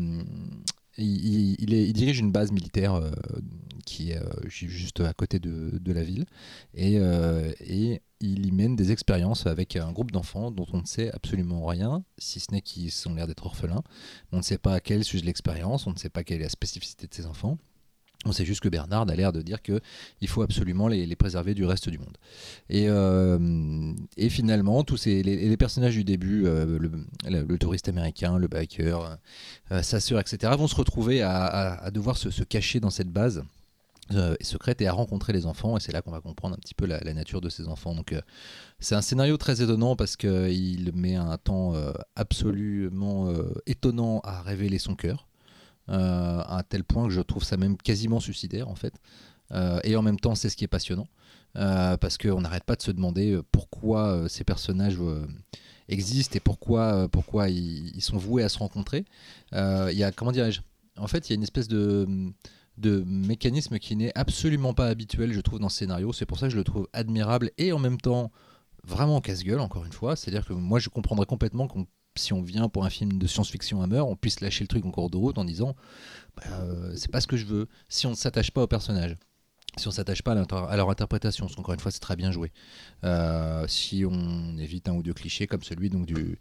il, 0.97 1.93
dirige 1.93 2.19
une 2.19 2.31
base 2.31 2.53
militaire 2.53 3.01
qui 3.85 4.11
est 4.11 4.21
ju- 4.47 4.69
juste 4.69 5.01
à 5.01 5.13
côté 5.13 5.39
de, 5.39 5.77
de 5.77 5.91
la 5.91 6.03
ville 6.03 6.25
et, 6.73 6.95
et 7.59 8.01
il 8.21 8.45
y 8.45 8.51
mène 8.51 8.77
des 8.77 8.91
expériences 8.91 9.45
avec 9.45 9.75
un 9.75 9.91
groupe 9.91 10.11
d'enfants 10.11 10.51
dont 10.51 10.65
on 10.71 10.77
ne 10.81 10.85
sait 10.85 11.11
absolument 11.11 11.65
rien, 11.65 12.03
si 12.17 12.39
ce 12.39 12.51
n'est 12.51 12.61
qu'ils 12.61 12.91
ont 13.07 13.13
l'air 13.13 13.27
d'être 13.27 13.45
orphelins. 13.45 13.83
On 14.31 14.37
ne 14.37 14.41
sait 14.41 14.57
pas 14.57 14.75
à 14.75 14.79
quel 14.79 15.03
sujet 15.03 15.25
l'expérience, 15.25 15.85
on 15.85 15.91
ne 15.91 15.97
sait 15.97 16.09
pas 16.09 16.23
quelle 16.23 16.39
est 16.39 16.43
la 16.43 16.49
spécificité 16.49 17.07
de 17.07 17.13
ces 17.13 17.25
enfants. 17.25 17.57
On 18.25 18.31
sait 18.31 18.45
juste 18.45 18.61
que 18.61 18.69
Bernard 18.69 19.07
a 19.07 19.15
l'air 19.15 19.31
de 19.31 19.41
dire 19.41 19.61
que 19.61 19.79
il 20.19 20.27
faut 20.27 20.41
absolument 20.41 20.87
les, 20.87 21.15
préserver 21.15 21.53
du 21.53 21.63
reste 21.63 21.89
du 21.89 21.99
monde. 21.99 22.17
Et, 22.69 22.87
euh, 22.89 23.93
et 24.17 24.29
finalement, 24.29 24.83
tous 24.83 24.97
ces, 24.97 25.21
les, 25.21 25.47
les 25.47 25.57
personnages 25.57 25.93
du 25.93 26.03
début, 26.03 26.45
euh, 26.47 26.79
le, 27.27 27.57
touriste 27.57 27.87
américain, 27.87 28.37
le 28.39 28.47
biker, 28.47 29.17
euh, 29.71 29.81
sa 29.83 29.99
sœur, 29.99 30.19
etc., 30.19 30.53
vont 30.57 30.67
se 30.67 30.75
retrouver 30.75 31.21
à, 31.21 31.89
devoir 31.93 32.17
se, 32.17 32.43
cacher 32.43 32.79
dans 32.79 32.89
cette 32.89 33.09
base 33.09 33.43
secrète 34.41 34.81
et 34.81 34.87
à 34.87 34.93
rencontrer 34.93 35.33
les 35.33 35.45
enfants. 35.45 35.77
Et 35.77 35.79
c'est 35.79 35.91
là 35.91 36.01
qu'on 36.01 36.11
va 36.11 36.21
comprendre 36.21 36.55
un 36.55 36.59
petit 36.59 36.75
peu 36.75 36.85
la, 36.87 36.99
la 36.99 37.13
nature 37.13 37.41
de 37.41 37.49
ces 37.49 37.67
enfants. 37.67 37.93
Donc, 37.93 38.15
c'est 38.79 38.95
un 38.95 39.01
scénario 39.01 39.37
très 39.37 39.61
étonnant 39.61 39.95
parce 39.95 40.15
qu'il 40.15 40.91
met 40.93 41.15
un 41.15 41.37
temps 41.37 41.73
absolument 42.15 43.31
étonnant 43.67 44.19
à 44.23 44.41
révéler 44.41 44.79
son 44.79 44.95
cœur. 44.95 45.27
Euh, 45.89 46.41
à 46.41 46.63
tel 46.67 46.83
point 46.83 47.05
que 47.05 47.13
je 47.13 47.21
trouve 47.21 47.43
ça 47.43 47.57
même 47.57 47.77
quasiment 47.77 48.19
suicidaire 48.19 48.67
en 48.69 48.75
fait. 48.75 48.93
Euh, 49.51 49.79
et 49.83 49.95
en 49.95 50.01
même 50.01 50.19
temps, 50.19 50.35
c'est 50.35 50.49
ce 50.49 50.57
qui 50.57 50.63
est 50.63 50.69
passionnant. 50.69 51.07
Euh, 51.57 51.95
parce 51.95 52.17
qu'on 52.17 52.41
n'arrête 52.41 52.65
pas 52.65 52.75
de 52.75 52.81
se 52.81 52.91
demander 52.91 53.39
pourquoi 53.51 54.27
ces 54.27 54.43
personnages 54.43 54.97
existent 55.87 56.35
et 56.35 56.41
pourquoi, 56.41 57.07
pourquoi 57.07 57.49
ils, 57.49 58.01
sont 58.01 58.17
voués 58.17 58.43
à 58.43 58.49
se 58.49 58.57
rencontrer. 58.57 59.05
Il 59.53 59.93
y 59.93 60.03
a, 60.03 60.11
comment 60.11 60.31
dirais-je? 60.31 60.61
En 60.97 61.07
fait, 61.07 61.29
il 61.29 61.33
y 61.33 61.33
a 61.33 61.35
une 61.35 61.43
espèce 61.43 61.67
de, 61.67 62.07
de 62.77 63.03
mécanisme 63.05 63.79
qui 63.79 63.95
n'est 63.95 64.11
absolument 64.17 64.73
pas 64.73 64.87
habituel, 64.87 65.31
je 65.31 65.39
trouve, 65.39 65.59
dans 65.59 65.69
ce 65.69 65.77
scénario. 65.77 66.11
C'est 66.11 66.25
pour 66.25 66.39
ça 66.39 66.47
que 66.47 66.51
je 66.51 66.57
le 66.57 66.63
trouve 66.63 66.89
admirable 66.93 67.51
et 67.57 67.71
en 67.71 67.79
même 67.79 67.99
temps 67.99 68.31
vraiment 68.83 69.21
casse-gueule, 69.21 69.59
encore 69.59 69.85
une 69.85 69.93
fois. 69.93 70.15
C'est-à-dire 70.15 70.45
que 70.45 70.53
moi, 70.53 70.79
je 70.79 70.89
comprendrais 70.89 71.25
complètement 71.25 71.67
qu'on 71.67 71.87
si 72.15 72.33
on 72.33 72.41
vient 72.41 72.69
pour 72.69 72.85
un 72.85 72.89
film 72.89 73.17
de 73.17 73.27
science-fiction 73.27 73.81
Hammer, 73.81 74.01
on 74.01 74.15
puisse 74.15 74.39
lâcher 74.41 74.63
le 74.63 74.67
truc 74.67 74.85
en 74.85 74.91
cours 74.91 75.09
de 75.09 75.17
route 75.17 75.37
en 75.37 75.45
disant 75.45 75.75
bah, 76.37 76.43
euh, 76.51 76.93
c'est 76.95 77.11
pas 77.11 77.21
ce 77.21 77.27
que 77.27 77.37
je 77.37 77.45
veux. 77.45 77.67
Si 77.89 78.07
on 78.07 78.11
ne 78.11 78.15
s'attache 78.15 78.51
pas 78.51 78.63
au 78.63 78.67
personnage, 78.67 79.17
si 79.77 79.87
on 79.87 79.91
s'attache 79.91 80.21
pas 80.21 80.31
à 80.31 80.75
leur 80.77 80.89
interprétation, 80.89 81.45
parce 81.45 81.55
qu'encore 81.55 81.73
une 81.73 81.79
fois 81.79 81.91
c'est 81.91 81.99
très 81.99 82.15
bien 82.15 82.31
joué. 82.31 82.51
Euh, 83.03 83.67
si 83.67 84.05
on 84.09 84.57
évite 84.57 84.87
un 84.87 84.93
ou 84.93 85.03
deux 85.03 85.13
clichés 85.13 85.47
comme 85.47 85.63
celui 85.63 85.89
donc 85.89 86.05
du 86.05 86.39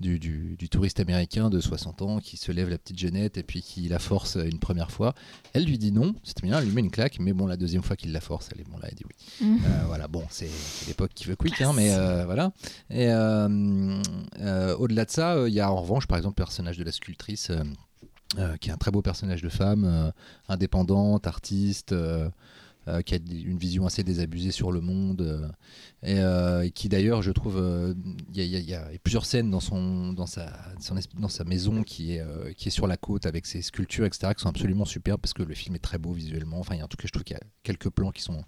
du, 0.00 0.18
du- 0.18 0.56
du 0.58 0.68
touriste 0.68 1.00
américain 1.00 1.48
de 1.50 1.60
60 1.60 2.02
ans 2.02 2.18
qui 2.20 2.36
se 2.36 2.52
lève 2.52 2.68
la 2.68 2.78
petite 2.78 2.98
jeunette 2.98 3.38
et 3.38 3.42
puis 3.42 3.62
qui 3.62 3.88
la 3.88 3.98
force 3.98 4.36
une 4.36 4.58
première 4.58 4.90
fois. 4.90 5.14
Elle 5.52 5.64
lui 5.64 5.78
dit 5.78 5.92
non, 5.92 6.14
c'est 6.22 6.42
bien, 6.42 6.58
elle 6.58 6.66
lui 6.66 6.72
met 6.74 6.80
une 6.82 6.90
claque, 6.90 7.18
mais 7.18 7.32
bon, 7.32 7.46
la 7.46 7.56
deuxième 7.56 7.82
fois 7.82 7.96
qu'il 7.96 8.12
la 8.12 8.20
force, 8.20 8.48
elle 8.54 8.60
est 8.60 8.68
bon 8.68 8.78
là, 8.78 8.88
elle 8.90 8.94
dit 8.94 9.04
oui. 9.06 9.46
Mhm. 9.46 9.58
Euh, 9.64 9.82
voilà, 9.86 10.08
bon, 10.08 10.24
c'est 10.30 10.50
l'époque 10.86 11.12
qui 11.14 11.24
veut 11.26 11.36
quick, 11.36 11.60
hein, 11.62 11.72
mais 11.74 11.94
euh, 11.94 12.24
voilà. 12.26 12.52
Et 12.90 13.06
euh, 13.08 14.76
au-delà 14.76 15.04
de 15.04 15.10
ça, 15.10 15.36
il 15.48 15.54
y 15.54 15.60
a 15.60 15.70
en 15.70 15.76
revanche, 15.80 16.06
par 16.06 16.18
exemple, 16.18 16.40
le 16.40 16.44
personnage 16.44 16.76
de 16.78 16.84
la 16.84 16.92
sculptrice, 16.92 17.50
qui 18.60 18.68
est 18.68 18.72
un 18.72 18.76
très 18.76 18.90
beau 18.90 19.02
personnage 19.02 19.40
de 19.42 19.48
femme, 19.48 20.12
indépendante, 20.48 21.26
artiste. 21.26 21.94
Euh, 22.88 23.02
qui 23.02 23.14
a 23.14 23.18
une 23.18 23.58
vision 23.58 23.84
assez 23.86 24.04
désabusée 24.04 24.52
sur 24.52 24.70
le 24.70 24.80
monde 24.80 25.20
euh, 25.22 25.48
et, 26.04 26.20
euh, 26.20 26.68
qui 26.68 26.88
d'ailleurs 26.88 27.20
je 27.20 27.32
trouve 27.32 27.60
il 28.32 28.42
y, 28.44 28.74
a- 28.74 28.88
plusieurs 29.02 29.24
scènes 29.26 29.50
dans 29.50 29.60
son 29.60 30.12
dans 30.12 30.26
sa 30.26 30.52
dans 31.18 31.28
sa 31.28 31.44
maison 31.44 31.82
qui 31.82 32.12
est 32.12 32.24
qui 32.54 32.68
est 32.68 32.70
sur 32.70 32.86
la 32.86 32.96
côte 32.96 33.26
avec 33.26 33.46
ses 33.46 33.62
sculptures 33.62 34.04
etc 34.06 34.32
qui 34.36 34.42
sont 34.42 34.48
absolument 34.48 34.84
superbes 34.84 35.20
parce 35.20 35.32
que 35.34 35.42
le 35.42 35.54
film 35.54 35.74
est 35.74 35.80
très 35.80 35.98
beau 35.98 36.12
visuellement. 36.12 36.60
Enfin 36.60 36.80
en 36.82 36.86
tout 36.88 36.96
cas 36.96 37.06
je 37.06 37.12
trouve 37.12 37.24
qu'il 37.24 37.34
y 37.36 37.40
a 37.40 37.46
quelques 37.62 37.90
plans 37.90 38.10
qui 38.12 38.22
sont 38.22 38.44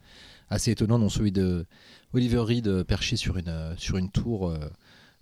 assez 0.48 0.70
étonnants 0.70 0.98
dont 0.98 1.08
celui 1.08 1.32
de 1.32 1.66
Oliver 2.12 2.38
Reed 2.38 2.84
perché 2.84 3.16
sur 3.16 3.36
une 3.38 3.74
sur 3.76 3.96
une 3.96 4.10
tour 4.10 4.54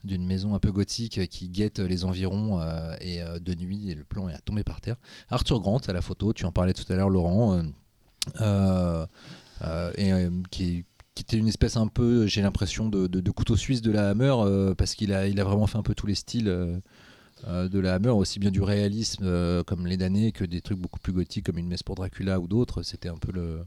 d'une 0.05 0.27
maison 0.27 0.55
un 0.55 0.59
peu 0.61 0.73
gothique 0.73 1.27
qui 1.29 1.49
guette 1.49 1.79
les 1.79 2.05
environs 2.05 2.61
et 3.01 3.21
de 3.41 3.55
nuit 3.55 3.91
et 3.91 3.95
le 3.95 4.05
plan 4.05 4.29
est 4.29 4.35
à 4.35 4.39
tomber 4.39 4.63
par 4.63 4.81
terre. 4.81 4.97
Arthur 5.31 5.61
Grant 5.61 5.79
à 5.89 5.93
la 5.93 6.03
photo 6.03 6.33
tu 6.33 6.45
en 6.45 6.53
parlais 6.53 6.75
tout 6.75 6.91
à 6.93 6.97
l'heure 6.97 7.11
Laurent 7.11 7.63
et 8.35 10.13
euh, 10.13 10.31
qui, 10.51 10.85
qui 11.15 11.23
était 11.23 11.39
une 11.39 11.49
espèce 11.49 11.77
un 11.77 11.87
peu, 11.89 12.27
j'ai 12.27 12.43
l'impression, 12.43 12.89
de, 12.89 13.07
de- 13.07 13.21
de 13.21 13.31
couteau 13.31 13.57
suisse 13.57 13.83
de 13.83 13.91
la 13.91 14.11
Hammer, 14.11 14.35
euh, 14.39 14.75
parce 14.75 14.95
qu'il 14.95 15.13
a, 15.13 15.27
il 15.29 15.41
a 15.41 15.45
vraiment 15.45 15.67
fait 15.67 15.79
un 15.79 15.83
peu 15.83 15.95
tous 15.95 16.07
les 16.07 16.15
styles 16.15 16.49
euh, 16.49 16.79
euh, 17.49 17.69
de 17.69 17.79
la 17.79 17.95
Hammer, 17.95 18.11
aussi 18.11 18.39
bien 18.39 18.51
du 18.51 18.63
réalisme 18.63 19.25
euh, 19.25 19.63
comme 19.63 19.87
les 19.87 19.97
damnés 19.97 20.33
que 20.33 20.45
des 20.45 20.61
trucs 20.61 20.79
beaucoup 20.79 21.01
plus 21.01 21.13
gothiques 21.13 21.47
comme 21.47 21.59
une 21.59 21.69
messe 21.69 21.83
pour 21.83 21.95
Dracula 21.95 22.41
ou 22.41 22.49
d'autres. 22.49 22.83
C'était 22.83 23.09
un 23.09 23.17
peu 23.19 23.33
le. 23.33 23.61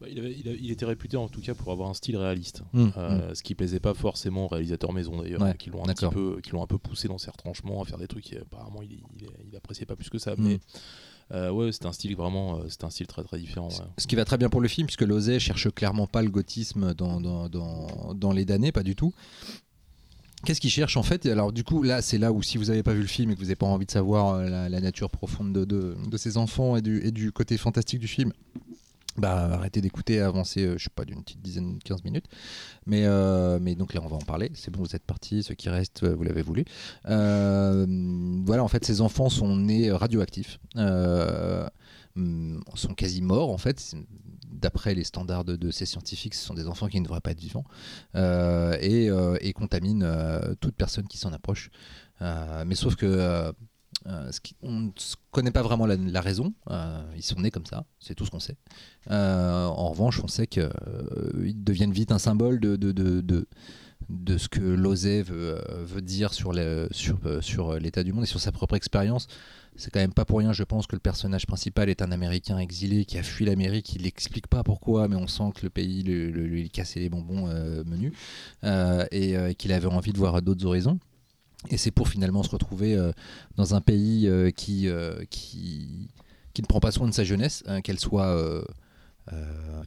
Bah, 0.00 0.06
il, 0.10 0.18
avait- 0.18 0.32
il 0.38 0.48
a- 0.48 0.52
il 0.54 0.70
était 0.70 0.86
réputé 0.86 1.16
en 1.18 1.28
tout 1.28 1.40
cas 1.42 1.54
pour 1.54 1.72
avoir 1.72 1.90
un 1.90 1.94
style 1.94 2.16
réaliste, 2.16 2.62
Mm, 2.72 2.88
Euh, 2.96 3.34
ce 3.34 3.42
qui 3.42 3.54
plaisait 3.54 3.80
pas 3.80 3.92
forcément 3.94 4.46
aux 4.46 4.48
réalisateurs 4.48 4.92
maison 4.94 5.20
d'ailleurs, 5.20 5.42
Ouais, 5.42 5.54
qui 5.58 5.68
l'ont 5.70 5.84
un 5.84 5.92
petit 5.92 6.06
peu, 6.08 6.40
qui 6.42 6.52
l'ont 6.52 6.62
un 6.62 6.66
peu 6.66 6.78
poussé 6.78 7.06
dans 7.06 7.18
ses 7.18 7.30
retranchements 7.30 7.82
à 7.82 7.84
faire 7.84 7.98
des 7.98 8.08
trucs 8.08 8.24
qui 8.24 8.36
apparemment 8.36 8.80
il, 8.82 8.92
il, 9.18 9.28
il 9.50 9.56
appréciait 9.56 9.84
pas 9.86 9.96
plus 9.96 10.08
que 10.08 10.18
ça. 10.18 10.32
Mm. 10.32 10.36
Mais 10.38 10.60
euh, 11.32 11.50
ouais, 11.50 11.72
c'était 11.72 11.86
un 11.86 11.92
style 11.92 12.16
vraiment, 12.16 12.56
euh, 12.56 12.64
c'était 12.68 12.84
un 12.84 12.90
style 12.90 13.06
très 13.06 13.22
très 13.24 13.38
différent. 13.38 13.68
ouais. 13.68 13.84
Ce 13.98 14.06
qui 14.06 14.16
va 14.16 14.24
très 14.24 14.36
bien 14.38 14.48
pour 14.48 14.60
le 14.60 14.68
film, 14.68 14.86
puisque 14.86 15.02
Lozé 15.02 15.38
cherche 15.38 15.68
clairement 15.70 16.06
pas 16.06 16.22
le 16.22 16.30
gothisme 16.30 16.94
dans, 16.94 17.20
dans, 17.20 17.48
dans, 17.48 18.14
dans 18.14 18.32
les 18.32 18.44
damnés, 18.44 18.72
pas 18.72 18.82
du 18.82 18.96
tout. 18.96 19.12
Qu'est-ce 20.44 20.60
qu'il 20.60 20.70
cherche 20.70 20.96
en 20.96 21.02
fait? 21.02 21.26
Alors 21.26 21.52
du 21.52 21.64
coup, 21.64 21.82
là, 21.82 22.00
c'est 22.00 22.16
là 22.16 22.32
où 22.32 22.42
si 22.42 22.56
vous 22.56 22.64
n'avez 22.66 22.82
pas 22.82 22.94
vu 22.94 23.02
le 23.02 23.06
film 23.06 23.30
et 23.30 23.34
que 23.34 23.38
vous 23.40 23.44
n'avez 23.44 23.56
pas 23.56 23.66
envie 23.66 23.84
de 23.84 23.90
savoir 23.90 24.34
euh, 24.34 24.48
la, 24.48 24.68
la 24.70 24.80
nature 24.80 25.10
profonde 25.10 25.52
de, 25.52 25.64
de, 25.66 25.96
de 26.10 26.16
ces 26.16 26.38
enfants 26.38 26.76
et 26.76 26.80
du, 26.82 27.04
et 27.06 27.10
du 27.10 27.30
côté 27.30 27.58
fantastique 27.58 28.00
du 28.00 28.08
film, 28.08 28.32
bah 29.16 29.50
arrêtez 29.52 29.80
d'écouter, 29.80 30.20
avancez, 30.20 30.64
euh, 30.64 30.78
je 30.78 30.84
sais 30.84 30.90
pas, 30.94 31.04
d'une 31.04 31.22
petite 31.22 31.42
dizaine, 31.42 31.78
15 31.84 32.04
minutes. 32.04 32.26
Mais, 32.86 33.04
euh, 33.04 33.58
mais 33.60 33.74
donc 33.74 33.94
là, 33.94 34.00
on 34.02 34.08
va 34.08 34.16
en 34.16 34.20
parler. 34.20 34.50
C'est 34.54 34.70
bon, 34.70 34.80
vous 34.80 34.94
êtes 34.96 35.04
partis. 35.04 35.42
Ceux 35.42 35.54
qui 35.54 35.68
restent, 35.68 36.04
euh, 36.04 36.14
vous 36.14 36.22
l'avez 36.22 36.42
voulu. 36.42 36.64
Voilà, 37.04 38.64
en 38.64 38.68
fait, 38.68 38.84
ces 38.84 39.00
enfants 39.00 39.28
sont 39.28 39.56
nés 39.56 39.90
radioactifs. 39.90 40.58
Euh, 40.76 41.68
hum, 42.16 42.62
sont 42.74 42.94
quasi 42.94 43.22
morts 43.22 43.50
en 43.50 43.58
fait 43.58 43.94
d'après 44.50 44.94
les 44.94 45.04
standards 45.04 45.44
de, 45.44 45.70
ces 45.70 45.86
scientifiques 45.86 46.34
ce 46.34 46.44
sont 46.44 46.54
des 46.54 46.66
enfants 46.66 46.88
qui 46.88 46.98
ne 46.98 47.04
devraient 47.04 47.20
pas 47.20 47.30
être 47.30 47.40
vivants 47.40 47.64
et, 48.14 49.08
et 49.40 49.52
contaminent 49.52 50.04
toute 50.60 50.74
personne 50.74 51.06
qui 51.06 51.18
s'en 51.18 51.32
approche 51.32 51.70
mais 52.20 52.74
sauf 52.74 52.96
que 52.96 53.52
euh, 54.06 54.30
on 54.62 54.72
ne 54.72 54.90
connaît 55.30 55.50
pas 55.50 55.62
vraiment 55.62 55.86
la, 55.86 56.20
raison 56.20 56.54
Euh, 56.70 57.02
ils 57.16 57.22
sont 57.22 57.40
nés 57.40 57.50
comme 57.50 57.66
ça 57.66 57.84
c'est 57.98 58.14
tout 58.14 58.24
ce 58.24 58.30
qu'on 58.30 58.40
sait 58.40 58.56
Euh, 59.10 59.66
en 59.66 59.90
revanche 59.90 60.20
on 60.24 60.28
sait 60.28 60.46
qu'ils 60.46 60.70
deviennent 61.64 61.92
vite 61.92 62.10
un 62.12 62.18
symbole 62.18 62.60
de, 62.60 62.76
ce 64.38 64.48
que 64.48 64.60
Lozé 64.60 65.22
veut, 65.22 65.60
dire 66.00 66.32
sur 66.32 66.52
l'état 66.52 68.02
du 68.02 68.12
monde 68.12 68.24
et 68.24 68.26
sur 68.26 68.40
sa 68.40 68.52
propre 68.52 68.74
expérience 68.74 69.26
c'est 69.76 69.90
quand 69.90 70.00
même 70.00 70.12
pas 70.12 70.24
pour 70.24 70.40
rien, 70.40 70.52
je 70.52 70.64
pense, 70.64 70.86
que 70.86 70.96
le 70.96 71.00
personnage 71.00 71.46
principal 71.46 71.88
est 71.88 72.02
un 72.02 72.10
Américain 72.12 72.58
exilé 72.58 73.04
qui 73.06 73.16
a 73.18 73.22
fui 73.22 73.46
l'Amérique. 73.46 73.94
Il 73.94 74.02
n'explique 74.02 74.46
pas 74.46 74.62
pourquoi, 74.62 75.08
mais 75.08 75.16
on 75.16 75.26
sent 75.28 75.52
que 75.54 75.62
le 75.62 75.70
pays 75.70 76.02
le- 76.02 76.30
le- 76.30 76.44
lui 76.44 76.68
cassait 76.68 77.00
les 77.00 77.08
bonbons 77.08 77.46
menus 77.86 78.12
et 79.12 79.54
qu'il 79.56 79.72
avait 79.72 79.86
envie 79.86 80.12
de 80.12 80.18
voir 80.18 80.42
d'autres 80.42 80.66
horizons. 80.66 80.98
Et 81.68 81.76
c'est 81.76 81.90
pour 81.90 82.08
finalement 82.08 82.42
se 82.42 82.50
retrouver 82.50 82.94
euh, 82.94 83.12
dans 83.56 83.74
un 83.74 83.80
pays 83.80 84.26
euh, 84.26 84.50
qui, 84.50 84.88
euh, 84.88 85.22
qui, 85.28 86.08
qui 86.54 86.62
ne 86.62 86.66
prend 86.66 86.80
pas 86.80 86.90
soin 86.90 87.06
de 87.06 87.12
sa 87.12 87.24
jeunesse, 87.24 87.62
hein, 87.66 87.82
qu'elle 87.82 87.98
soit, 87.98 88.64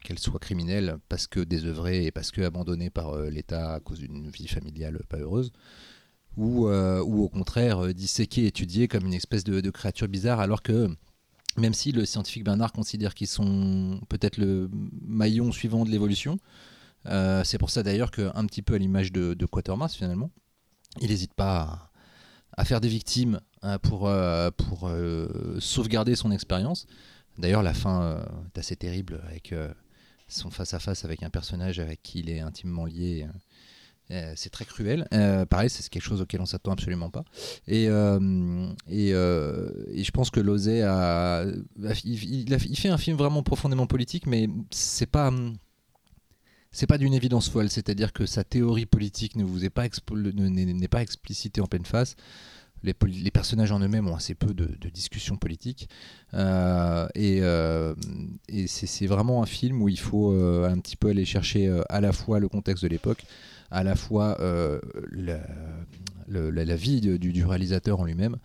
qu'elle 0.02 0.18
soit 0.18 0.38
criminelle 0.38 0.96
parce 1.08 1.26
que 1.26 1.40
désœuvrée 1.40 2.06
et 2.06 2.10
parce 2.10 2.30
que 2.30 2.40
abandonnée 2.40 2.88
par 2.88 3.18
l'État 3.18 3.74
à 3.74 3.80
cause 3.80 3.98
d'une 3.98 4.30
vie 4.30 4.48
familiale 4.48 4.98
pas 5.08 5.18
heureuse 5.18 5.52
ou, 6.38 6.66
ou 6.66 7.22
au 7.22 7.28
contraire 7.28 7.92
disséquer, 7.92 8.46
étudier 8.46 8.88
comme 8.88 9.04
une 9.04 9.12
espèce 9.12 9.44
de, 9.44 9.68
créature 9.68 10.08
bizarre, 10.08 10.40
alors 10.40 10.62
que 10.62 10.88
même 11.58 11.74
si 11.74 11.92
le 11.92 12.06
scientifique 12.06 12.44
Bernard 12.44 12.72
considère 12.72 13.14
qu'ils 13.14 13.26
sont 13.26 14.00
peut-être 14.08 14.38
le 14.38 14.70
maillon 15.06 15.52
suivant 15.52 15.84
de 15.84 15.90
l'évolution, 15.90 16.38
c'est 17.04 17.58
pour 17.58 17.68
ça 17.68 17.82
d'ailleurs 17.82 18.12
qu'un 18.12 18.46
petit 18.46 18.62
peu 18.62 18.74
à 18.74 18.78
l'image 18.78 19.12
de, 19.12 19.34
de 19.34 19.44
Quatermass 19.44 19.94
finalement, 19.94 20.30
il 21.00 21.10
n'hésite 21.10 21.34
pas 21.34 21.90
à, 22.56 22.64
faire 22.64 22.80
des 22.80 22.88
victimes 22.88 23.40
hein, 23.62 23.78
pour, 23.78 24.08
euh, 24.08 24.50
pour 24.50 24.88
euh, 24.88 25.58
sauvegarder 25.60 26.14
son 26.14 26.30
expérience. 26.30 26.86
D'ailleurs 27.38 27.62
la 27.62 27.74
fin 27.74 28.02
euh, 28.02 28.24
est 28.54 28.58
assez 28.58 28.76
terrible 28.76 29.20
avec 29.26 29.54
son 30.28 30.50
face-à-face 30.50 31.04
avec 31.04 31.22
un 31.22 31.30
personnage 31.30 31.78
avec 31.78 32.02
qui 32.02 32.20
il 32.20 32.30
est 32.30 32.40
intimement 32.40 32.84
lié. 32.86 33.26
c'est 34.36 34.50
très 34.50 34.64
cruel. 34.64 35.06
Pareil, 35.50 35.68
c'est 35.68 35.88
quelque 35.88 36.02
chose 36.02 36.20
auquel 36.20 36.40
on 36.40 36.46
s'attend 36.46 36.72
absolument 36.72 37.10
pas. 37.10 37.24
Et, 37.66 37.84
et, 37.84 37.88
je 39.10 40.10
pense 40.12 40.30
que 40.30 40.40
Lozé 40.40 40.82
a, 40.82 41.44
il 42.04 42.54
a- 42.54 42.56
il 42.64 42.78
fait 42.78 42.88
un 42.88 42.98
film 42.98 43.16
vraiment 43.16 43.42
profondément 43.42 43.86
politique, 43.86 44.26
mais 44.26 44.48
c'est 44.70 45.10
pas 45.10 45.32
c'est 46.74 46.86
pas 46.88 46.98
d'une 46.98 47.14
évidence 47.14 47.48
folle. 47.48 47.70
C'est-à-dire 47.70 48.12
que 48.12 48.26
sa 48.26 48.44
théorie 48.44 48.84
politique 48.84 49.36
ne 49.36 49.44
vous 49.44 49.64
est 49.64 49.70
pas 49.70 49.86
n'est 50.12 50.88
pas 50.88 51.02
explicitée 51.02 51.60
en 51.60 51.66
pleine 51.66 51.86
face. 51.86 52.16
Les, 52.82 52.92
personnages 53.30 53.72
en 53.72 53.80
eux-mêmes 53.80 54.08
ont 54.08 54.14
assez 54.14 54.34
peu 54.34 54.52
de, 54.52 54.66
de 54.78 54.88
discussions 54.90 55.38
politiques. 55.38 55.88
Euh, 56.34 57.08
et 57.14 57.38
euh, 57.40 57.94
c'est 58.66 59.06
vraiment 59.06 59.42
un 59.42 59.46
film 59.46 59.80
où 59.80 59.88
il 59.88 59.98
faut 59.98 60.32
euh, 60.32 60.68
un 60.68 60.78
petit 60.80 60.96
peu 60.96 61.08
aller 61.08 61.24
chercher 61.24 61.74
à 61.88 62.02
la 62.02 62.12
fois 62.12 62.40
le 62.40 62.48
contexte 62.48 62.82
de 62.82 62.88
l'époque, 62.88 63.24
à 63.70 63.84
la 63.84 63.94
fois 63.94 64.36
la, 65.12 66.76
vie 66.76 67.00
du, 67.00 67.44
réalisateur 67.46 68.00
en 68.00 68.04
lui-même 68.04 68.36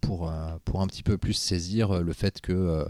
pour, 0.00 0.32
pour 0.64 0.80
un 0.80 0.86
petit 0.86 1.02
peu 1.02 1.18
plus 1.18 1.34
saisir 1.34 2.02
le 2.02 2.12
fait 2.14 2.40
que 2.40 2.52
euh, 2.52 2.84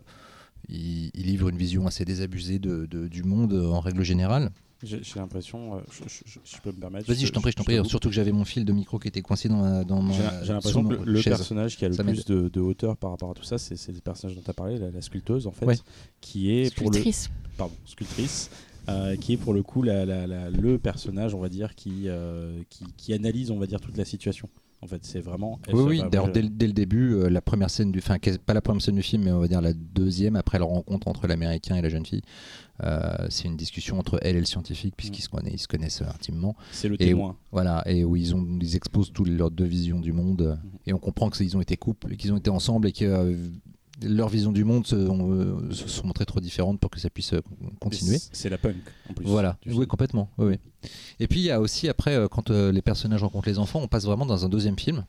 il, 0.69 1.11
il 1.15 1.27
livre 1.27 1.49
une 1.49 1.59
vision 1.59 1.89
assez 1.89 2.05
désabusée 2.05 2.61
du 2.61 3.23
monde 3.25 3.55
en 3.55 3.81
règle 3.81 4.05
générale. 4.05 4.53
J'ai 4.83 5.01
l'impression, 5.17 5.77
euh, 5.77 5.81
je, 5.91 6.03
je- 6.07 6.23
je- 6.27 6.39
si 6.45 6.57
je 6.57 6.61
peux 6.61 6.71
me 6.71 6.77
permettre. 6.79 7.07
Vas-y, 7.09 7.25
je 7.27 7.33
t'en 7.33 7.41
prie, 7.41 7.51
je 7.51 7.57
t'en 7.57 7.65
prie. 7.65 7.79
Surtout 7.87 8.09
que 8.09 8.15
j'avais 8.15 8.33
mon 8.33 8.45
fil 8.45 8.65
de 8.65 8.73
micro 8.73 8.99
qui 8.99 9.09
était 9.09 9.23
coincé 9.23 9.49
dans 9.49 9.57
ma, 9.57 9.85
dans 9.85 10.03
ma- 10.03 10.13
J'ai 10.43 10.53
l'impression 10.53 10.85
que 10.85 10.97
mon 10.97 11.03
le, 11.03 11.17
chaise. 11.21 11.35
personnage 11.37 11.77
qui 11.79 11.85
a 11.85 11.89
le 11.89 11.95
Ça 11.95 12.05
plus 12.05 12.25
de, 12.27 12.49
de 12.49 12.61
hauteur 12.61 12.97
par 12.97 13.11
rapport 13.11 13.31
à 13.31 13.35
tout 13.35 13.43
ça, 13.45 13.57
c'est 13.59 13.75
le 13.93 14.01
personnage 14.01 14.37
dont 14.37 14.43
tu 14.43 14.51
as 14.51 14.55
parlé, 14.55 14.79
la, 14.79 14.91
la 14.91 15.01
sculpteuse 15.01 15.47
en 15.47 15.51
fait, 15.53 15.65
Ouais. 15.65 15.77
qui 16.21 16.51
est 16.51 16.75
pour 16.75 16.89
le 16.91 16.95
Sculptrice. 16.95 17.31
pardon, 17.57 17.75
sculptrice, 17.87 18.51
euh, 18.91 19.17
qui 19.17 19.33
est 19.33 19.37
pour 19.39 19.55
le 19.55 19.63
coup 19.63 19.83
la- 19.83 20.05
la- 20.05 20.27
la- 20.27 20.51
le 20.51 20.79
personnage, 20.79 21.35
on 21.35 21.41
va 21.41 21.49
dire, 21.49 21.75
qui, 21.75 22.03
euh, 22.07 22.61
qui, 22.69 22.85
qui 22.99 23.15
analyse, 23.15 23.51
on 23.51 23.59
va 23.59 23.67
dire, 23.67 23.81
toute 23.81 23.97
la 23.97 24.05
situation. 24.05 24.49
En 24.83 24.87
fait, 24.87 25.05
c'est 25.07 25.21
vraiment. 25.21 25.59
Oui, 25.73 25.83
oui. 25.83 26.03
D'ailleurs, 26.13 26.31
dès, 26.31 26.43
le- 26.43 26.51
dès 26.51 26.67
le 26.67 26.75
début, 26.75 27.15
euh, 27.15 27.31
la 27.31 27.41
première 27.41 27.71
scène 27.71 27.91
du, 27.91 27.99
enfin, 27.99 28.19
pas 28.45 28.53
la 28.53 28.61
première 28.61 28.83
scène 28.83 28.95
du 28.97 29.03
film, 29.03 29.25
mais 29.25 29.33
on 29.33 29.41
va 29.41 29.49
dire 29.49 29.63
la 29.63 29.73
deuxième 29.73 30.37
après 30.37 30.59
leur 30.59 30.69
rencontre 30.69 31.09
entre 31.09 31.27
l'Américain 31.27 31.77
et 31.77 31.83
la 31.83 31.89
jeune 31.89 32.05
fille. 32.05 32.21
Euh, 32.83 33.27
c'est 33.31 33.45
une 33.45 33.57
discussion 33.57 33.99
entre 33.99 34.19
elle 34.23 34.37
et 34.37 34.41
le 34.41 34.47
scientifique 34.47 34.95
puisqu'ils 34.97 35.23
se 35.23 35.29
connaissent, 35.29 35.55
ils 35.55 35.59
se 35.59 35.69
connaissent 35.69 36.03
euh, 36.03 36.09
intimement. 36.15 36.57
c'est 36.73 36.89
le 36.89 36.95
et 36.97 37.07
témoin. 37.07 37.37
Voilà, 37.53 37.83
et 37.89 38.05
où 38.05 38.17
ils 38.17 38.35
ont, 38.35 38.47
ils 38.61 38.77
exposent 38.77 39.13
toutes 39.13 39.29
leurs 39.29 39.51
deux 39.51 39.65
visions 39.65 40.01
du 40.01 40.13
monde, 40.13 40.59
Mhm. 40.63 40.71
et 40.87 40.93
on 40.93 40.99
comprend 40.99 41.31
que 41.31 41.37
c'est- 41.37 41.45
ils 41.45 41.57
ont 41.57 41.61
été 41.61 41.77
couple, 41.77 42.17
qu'ils 42.17 42.33
ont 42.33 42.37
été 42.37 42.51
ensemble 42.51 42.89
et 42.89 42.93
que 42.93 43.05
euh, 43.05 43.37
leur 44.03 44.29
vision 44.29 44.53
du 44.53 44.63
monde 44.65 44.87
se, 44.87 44.95
ont, 44.95 45.71
se 45.73 45.89
sont 45.89 46.07
montrées 46.07 46.27
trop 46.27 46.39
différentes 46.41 46.79
pour 46.79 46.91
que 46.91 47.01
ça 47.01 47.09
puisse 47.09 47.33
continuer. 47.81 48.19
C'est- 48.33 48.51
la 48.51 48.59
punk 48.59 48.77
en 49.09 49.15
plus. 49.15 49.25
Voilà, 49.27 49.57
oui, 49.65 49.73
film. 49.73 49.87
complètement. 49.87 50.29
Oui, 50.37 50.47
oui. 50.49 50.91
Et 51.19 51.27
puis 51.29 51.41
il 51.41 51.45
y 51.47 51.51
a 51.51 51.61
aussi 51.63 51.89
après, 51.89 52.19
quand 52.31 52.51
les 52.51 52.83
personnages 52.83 53.23
rencontrent 53.23 53.49
les 53.49 53.59
enfants, 53.59 53.81
on 53.81 53.89
passe 53.89 54.05
vraiment 54.05 54.27
dans 54.27 54.45
un 54.45 54.49
deuxième 54.51 54.79
film. 54.79 55.05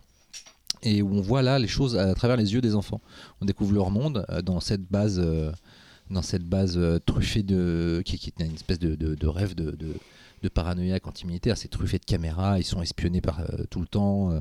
Et 0.83 1.01
où 1.01 1.11
on 1.11 1.21
voit 1.21 1.41
là 1.41 1.57
les 1.59 1.67
choses 1.67 1.97
à 1.97 2.13
travers 2.13 2.37
les 2.37 2.53
yeux 2.53 2.61
des 2.61 2.75
enfants. 2.75 3.01
On 3.41 3.45
découvre 3.45 3.73
leur 3.73 3.89
monde 3.89 4.25
dans 4.45 4.59
cette 4.59 4.83
base, 4.89 5.19
euh, 5.19 5.51
dans 6.09 6.21
cette 6.21 6.43
base 6.43 6.77
euh, 6.77 6.99
truffée 6.99 7.43
de, 7.43 8.01
qui, 8.05 8.15
est 8.15 8.43
une 8.43 8.53
espèce 8.53 8.79
de, 8.79 9.27
rêve 9.27 9.55
de, 9.55 9.71
de, 9.71 9.93
de 10.43 10.49
paranoïaque 10.49 11.05
anti-militaire. 11.07 11.57
C'est 11.57 11.67
truffé 11.67 11.97
de 11.99 12.05
caméras, 12.05 12.59
ils 12.59 12.63
sont 12.63 12.81
espionnés 12.81 13.21
par 13.21 13.39
euh, 13.41 13.65
tout 13.69 13.79
le 13.81 13.87
temps. 13.87 14.31
euh, 14.31 14.39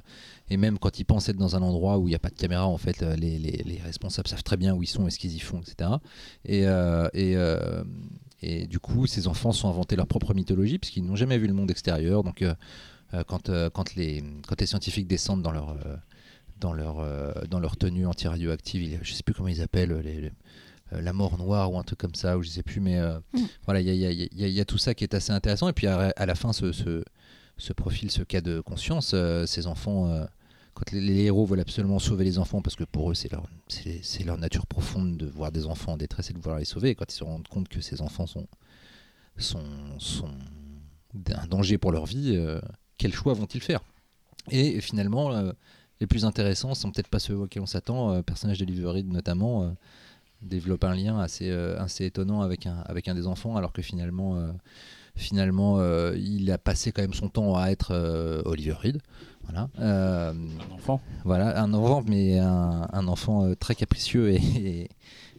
et 0.51 0.57
même 0.57 0.79
quand 0.79 0.99
ils 1.01 1.05
pensent 1.05 1.29
être 1.29 1.37
dans 1.39 1.57
un 1.57 1.63
endroit 1.63 1.99
où 1.99 2.07
il 2.07 2.11
n'y 2.11 2.15
a 2.17 2.21
pas 2.21 2.29
de 2.31 2.37
caméra, 2.37 2.67
en 2.67 2.79
fait, 2.79 3.01
les, 3.03 3.39
les- 3.39 3.63
les 3.65 3.79
responsables 3.81 4.29
savent 4.29 4.45
très 4.45 4.57
bien 4.57 4.75
où 4.75 4.83
ils 4.83 4.87
sont 4.89 5.07
et 5.09 5.11
ce 5.11 5.19
qu'ils 5.19 5.35
y 5.35 5.41
font, 5.41 5.61
etc. 5.61 5.91
Et, 8.43 8.67
du 8.67 8.79
coup, 8.79 9.07
ces 9.07 9.27
enfants 9.29 9.53
sont 9.53 9.69
inventés 9.69 9.97
leur 9.97 10.07
propre 10.07 10.35
mythologie 10.35 10.79
puisqu'ils 10.79 11.05
n'ont 11.05 11.17
jamais 11.17 11.39
vu 11.39 11.47
le 11.49 11.55
monde 11.55 11.71
extérieur. 11.71 12.23
Donc, 12.23 12.45
quand, 13.27 13.49
les, 13.97 14.23
scientifiques 14.67 15.09
descendent 15.09 15.43
dans 15.43 15.51
leur, 15.51 15.75
tenue 17.79 18.07
anti-radioactive, 18.07 18.99
je 19.03 19.13
sais 19.15 19.23
plus 19.23 19.35
comment 19.35 19.49
ils 19.49 19.63
appellent, 19.63 19.95
les- 20.05 20.31
la 20.93 21.13
mort 21.13 21.37
noire 21.39 21.73
ou 21.73 21.79
un 21.79 21.83
truc 21.83 21.99
comme 21.99 22.15
ça, 22.15 22.37
ou 22.39 22.43
je 22.43 22.49
sais 22.49 22.63
plus, 22.63 22.81
mais 22.81 22.99
euh, 22.99 23.19
Mm. 23.35 23.39
voilà, 23.65 23.81
il 23.81 23.89
y 23.89 23.91
y 23.93 24.01
y 24.03 24.07
a- 24.45 24.47
il 24.49 24.55
y 24.55 24.61
a 24.61 24.65
tout 24.65 24.79
ça 24.79 24.95
qui 24.95 25.05
est 25.05 25.15
assez 25.15 25.33
intéressant. 25.33 25.69
Et 25.69 25.73
puis 25.73 25.87
à, 25.87 26.13
à 26.17 26.27
la 26.27 26.35
fin, 26.35 26.53
ce, 26.53 26.73
ce, 26.73 27.03
ce 27.59 27.73
profil, 27.73 28.11
ce 28.11 28.23
cas 28.23 28.41
de 28.41 28.61
conscience, 28.61 29.13
euh, 29.15 29.47
ces 29.47 29.67
enfants. 29.67 30.09
euh, 30.09 30.25
quand 30.75 30.93
les, 30.93 31.01
les 31.01 31.23
héros 31.25 31.47
veulent 31.47 31.61
absolument 31.61 31.99
sauver 31.99 32.25
les 32.25 32.39
enfants 32.39 32.61
parce 32.61 32.77
que 32.77 32.85
pour 32.85 33.11
eux 33.11 33.15
c'est 33.15 33.33
leur, 33.33 33.45
c'est, 33.67 34.01
c'est 34.03 34.25
leur 34.25 34.37
nature 34.37 34.67
profonde 34.67 35.17
de 35.17 35.25
voir 35.27 35.51
des 35.51 35.65
enfants 35.65 35.93
en 35.95 35.97
détresse 35.97 36.29
et 36.29 36.35
de 36.35 36.39
vouloir 36.39 36.59
les 36.59 36.67
sauver. 36.67 36.91
Et 36.91 36.95
quand 36.95 37.11
ils 37.11 37.17
se 37.17 37.25
rendent 37.25 37.49
compte 37.49 37.67
que 37.69 37.81
ces 37.81 38.03
enfants 38.03 38.27
sont, 38.27 38.47
sont, 39.39 39.65
sont 39.99 40.29
un 41.35 41.47
danger 41.47 41.79
pour 41.79 41.93
leur 41.93 42.05
vie, 42.07 42.33
euh, 42.37 42.61
quel 42.99 43.13
choix 43.15 43.33
vont-ils 43.35 43.63
faire? 43.63 43.81
Et 44.51 44.81
finalement, 44.83 45.33
euh, 45.33 45.53
les 46.01 46.07
plus 46.07 46.25
intéressants 46.27 46.75
sont 46.75 46.91
peut-être 46.93 47.09
pas 47.09 47.19
ceux 47.19 47.35
auxquels 47.37 47.63
on 47.63 47.67
s'attend. 47.67 48.13
Euh, 48.13 48.23
personnage 48.23 48.59
de 48.59 48.65
Liv 48.67 48.87
Reed 48.87 49.11
notamment 49.11 49.63
euh, 49.65 49.71
développe 50.47 50.85
un 50.85 50.95
lien 50.95 51.19
assez, 51.19 51.51
euh, 51.51 51.79
assez 51.79 52.05
étonnant 52.07 52.41
avec 52.41 52.67
un, 52.67 52.79
avec 52.87 53.09
un 53.09 53.15
des 53.15 53.27
enfants, 53.27 53.57
alors 53.57 53.73
que 53.73 53.83
finalement, 53.83 54.37
euh, 54.37 54.51
finalement 55.15 55.79
euh, 55.79 56.15
il 56.17 56.51
a 56.51 56.59
passé 56.59 56.93
quand 56.93 57.03
même 57.03 57.15
son 57.15 57.29
temps 57.29 57.57
à 57.57 57.69
être 57.71 58.43
Oliver 58.45 58.73
Reed. 58.75 58.99
Voilà. 59.45 59.69
Euh, 59.79 60.33
Un 60.33 60.75
enfant. 60.75 61.01
voilà, 61.25 61.61
un 61.63 61.73
enfant, 61.73 62.03
mais 62.09 62.39
un, 62.39 62.89
un 62.93 63.07
enfant 63.09 63.53
très 63.61 63.75
capricieux 63.77 64.31
et, 64.31 64.37
et- 64.57 64.89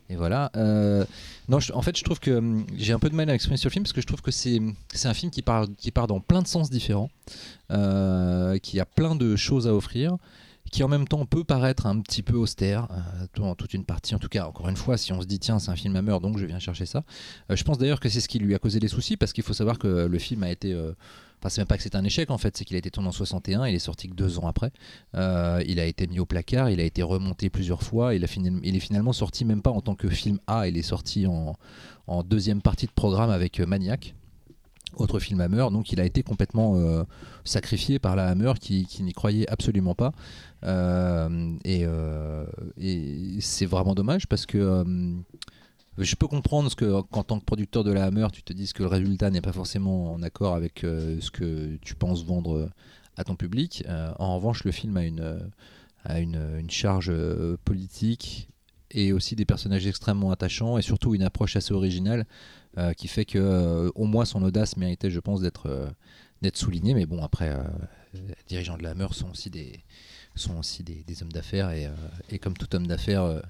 et 0.09 0.15
voilà. 0.15 0.49
Euh, 0.55 1.03
non, 1.49 1.59
je- 1.59 1.73
en 1.73 1.81
fait, 1.81 1.97
je 1.97 2.03
trouve 2.05 2.21
que 2.21 2.31
hum, 2.31 2.65
j'ai 2.77 2.93
un 2.93 2.99
peu 2.99 3.09
de 3.09 3.15
mal 3.15 3.29
à 3.29 3.33
exprimer 3.35 3.57
sur 3.57 3.67
le 3.67 3.73
film 3.73 3.83
parce 3.83 3.91
que 3.91 3.99
je 3.99 4.07
trouve 4.07 4.21
que 4.21 4.31
c'est 4.31 4.61
c'est 4.93 5.09
un 5.09 5.13
film 5.13 5.29
qui 5.29 5.41
part, 5.41 5.65
qui 5.77 5.91
part 5.91 6.07
dans 6.07 6.21
plein 6.21 6.41
de 6.41 6.47
sens 6.47 6.69
différents, 6.69 7.09
euh, 7.71 8.57
qui 8.59 8.79
a 8.79 8.85
plein 8.85 9.15
de 9.15 9.35
choses 9.35 9.67
à 9.67 9.73
offrir, 9.75 10.15
qui 10.71 10.83
en 10.83 10.87
même 10.87 11.07
temps 11.07 11.25
peut 11.25 11.43
paraître 11.43 11.85
un 11.85 11.99
petit 12.01 12.23
peu 12.23 12.35
austère, 12.35 12.87
euh, 12.91 13.25
dans 13.35 13.55
toute 13.55 13.73
une 13.73 13.83
partie. 13.85 14.15
En 14.15 14.19
tout 14.19 14.29
cas, 14.29 14.45
encore 14.47 14.69
une 14.69 14.75
fois, 14.75 14.97
si 14.97 15.11
on 15.13 15.21
se 15.21 15.27
dit 15.27 15.39
tiens, 15.39 15.59
c'est 15.59 15.71
un 15.71 15.75
film 15.75 15.95
à 15.95 16.01
meurtre, 16.01 16.21
donc 16.27 16.37
je 16.37 16.45
viens 16.45 16.59
chercher 16.59 16.85
ça. 16.85 17.03
Euh, 17.51 17.55
je 17.55 17.63
pense 17.63 17.77
d'ailleurs 17.77 17.99
que 17.99 18.09
c'est 18.09 18.21
ce 18.21 18.27
qui 18.27 18.39
lui 18.39 18.53
a 18.55 18.59
causé 18.59 18.79
des 18.79 18.87
soucis 18.87 19.17
parce 19.17 19.33
qu'il 19.33 19.43
faut 19.43 19.53
savoir 19.53 19.79
que 19.79 19.87
le 19.87 20.19
film 20.19 20.43
a 20.43 20.51
été 20.51 20.73
euh, 20.73 20.93
Enfin, 21.39 21.49
c'est 21.49 21.61
même 21.61 21.67
pas 21.67 21.77
que 21.77 21.83
c'est 21.83 21.93
un 21.93 22.03
échec 22.03 22.31
en 22.31 22.39
fait, 22.39 22.57
c'est 22.57 22.65
qu'il 22.65 22.75
a 22.77 22.79
été 22.79 22.89
tourné 22.89 23.09
en 23.09 23.11
61, 23.11 23.67
il 23.67 23.75
est 23.75 23.77
sorti 23.77 24.07
que 24.09 24.15
deux 24.15 24.39
ans 24.39 24.47
après. 24.47 24.71
Euh, 25.13 25.61
il 25.67 25.79
a 25.79 25.85
été 25.85 26.07
mis 26.07 26.17
au 26.19 26.25
placard, 26.25 26.71
il 26.71 26.79
a 26.79 26.83
été 26.83 27.03
remonté 27.03 27.51
plusieurs 27.51 27.83
fois, 27.83 28.15
il, 28.15 28.23
a 28.23 28.27
fini- 28.27 28.59
il 28.63 28.75
est 28.75 28.79
finalement 28.79 29.13
sorti 29.13 29.45
même 29.45 29.61
pas 29.61 29.69
en 29.69 29.81
tant 29.81 29.93
que 29.93 30.09
film 30.09 30.39
A, 30.47 30.67
il 30.67 30.75
est 30.79 30.81
sorti 30.81 31.27
en, 31.27 31.55
en 32.07 32.23
deuxième 32.23 32.63
partie 32.63 32.87
de 32.87 32.91
programme 32.91 33.29
avec 33.29 33.59
euh, 33.59 33.67
Maniac, 33.67 34.15
autre 34.95 35.19
film 35.19 35.39
Hammer, 35.41 35.67
donc 35.71 35.91
il 35.91 35.99
a 35.99 36.05
été 36.05 36.23
complètement 36.23 36.75
euh, 36.75 37.03
sacrifié 37.43 37.99
par 37.99 38.15
la 38.15 38.29
Hammer 38.29 38.53
qui 38.59 38.87
n'y 39.01 39.13
croyait 39.13 39.47
absolument 39.47 39.93
pas. 39.93 40.13
Euh, 40.63 41.55
et 41.63 41.81
euh, 41.85 42.45
et 42.77 43.37
c'est 43.41 43.65
vraiment 43.65 43.93
dommage 43.93 44.27
parce 44.27 44.45
que 44.45 44.57
euh, 44.57 45.13
je 45.97 46.15
peux 46.15 46.27
comprendre 46.27 46.69
ce 46.69 46.75
que, 46.75 47.01
qu'en 47.01 47.23
tant 47.23 47.39
que 47.39 47.45
producteur 47.45 47.83
de 47.83 47.91
la 47.91 48.05
Hammer, 48.05 48.27
tu 48.31 48.43
te 48.43 48.53
dises 48.53 48.73
que 48.73 48.83
le 48.83 48.89
résultat 48.89 49.29
n'est 49.29 49.41
pas 49.41 49.51
forcément 49.51 50.13
en 50.13 50.21
accord 50.21 50.55
avec 50.55 50.81
ce 50.81 51.31
que 51.31 51.77
tu 51.77 51.95
penses 51.95 52.23
vendre 52.23 52.69
à 53.15 53.23
ton 53.23 53.35
public. 53.35 53.83
En 54.19 54.35
revanche, 54.35 54.63
le 54.63 54.71
film 54.71 54.95
a 54.97 55.03
une, 55.03 55.49
a 56.03 56.19
une, 56.19 56.39
une 56.59 56.69
charge 56.69 57.11
politique 57.65 58.47
et 58.91 59.11
aussi 59.11 59.35
des 59.35 59.45
personnages 59.45 59.87
extrêmement 59.87 60.29
attachants 60.29 60.77
et 60.77 60.83
surtout 60.83 61.15
une 61.15 61.23
approche 61.23 61.55
assez 61.55 61.73
originale 61.73 62.27
qui 62.95 63.07
fait 63.07 63.25
que 63.25 63.91
au 63.95 64.05
moins 64.05 64.25
son 64.25 64.43
audace 64.43 64.77
méritait, 64.77 65.09
je 65.09 65.19
pense, 65.19 65.41
d'être 65.41 65.95
d'être 66.43 66.57
soulignée. 66.57 66.93
Mais 66.93 67.07
bon, 67.07 67.23
après, 67.23 67.57
les 68.13 68.35
dirigeants 68.47 68.77
de 68.77 68.83
la 68.83 68.91
Hammer 68.91 69.07
sont 69.13 69.31
aussi 69.31 69.49
des 69.49 69.83
sont 70.37 70.57
aussi 70.57 70.83
des, 70.83 71.23
hommes 71.23 71.31
d'affaires 71.31 71.71
et, 71.71 71.85
euh, 71.85 71.91
et 72.29 72.39
comme 72.39 72.53
tout 72.53 72.73
homme 72.75 72.87
d'affaires, 72.87 73.23
euh, 73.23 73.41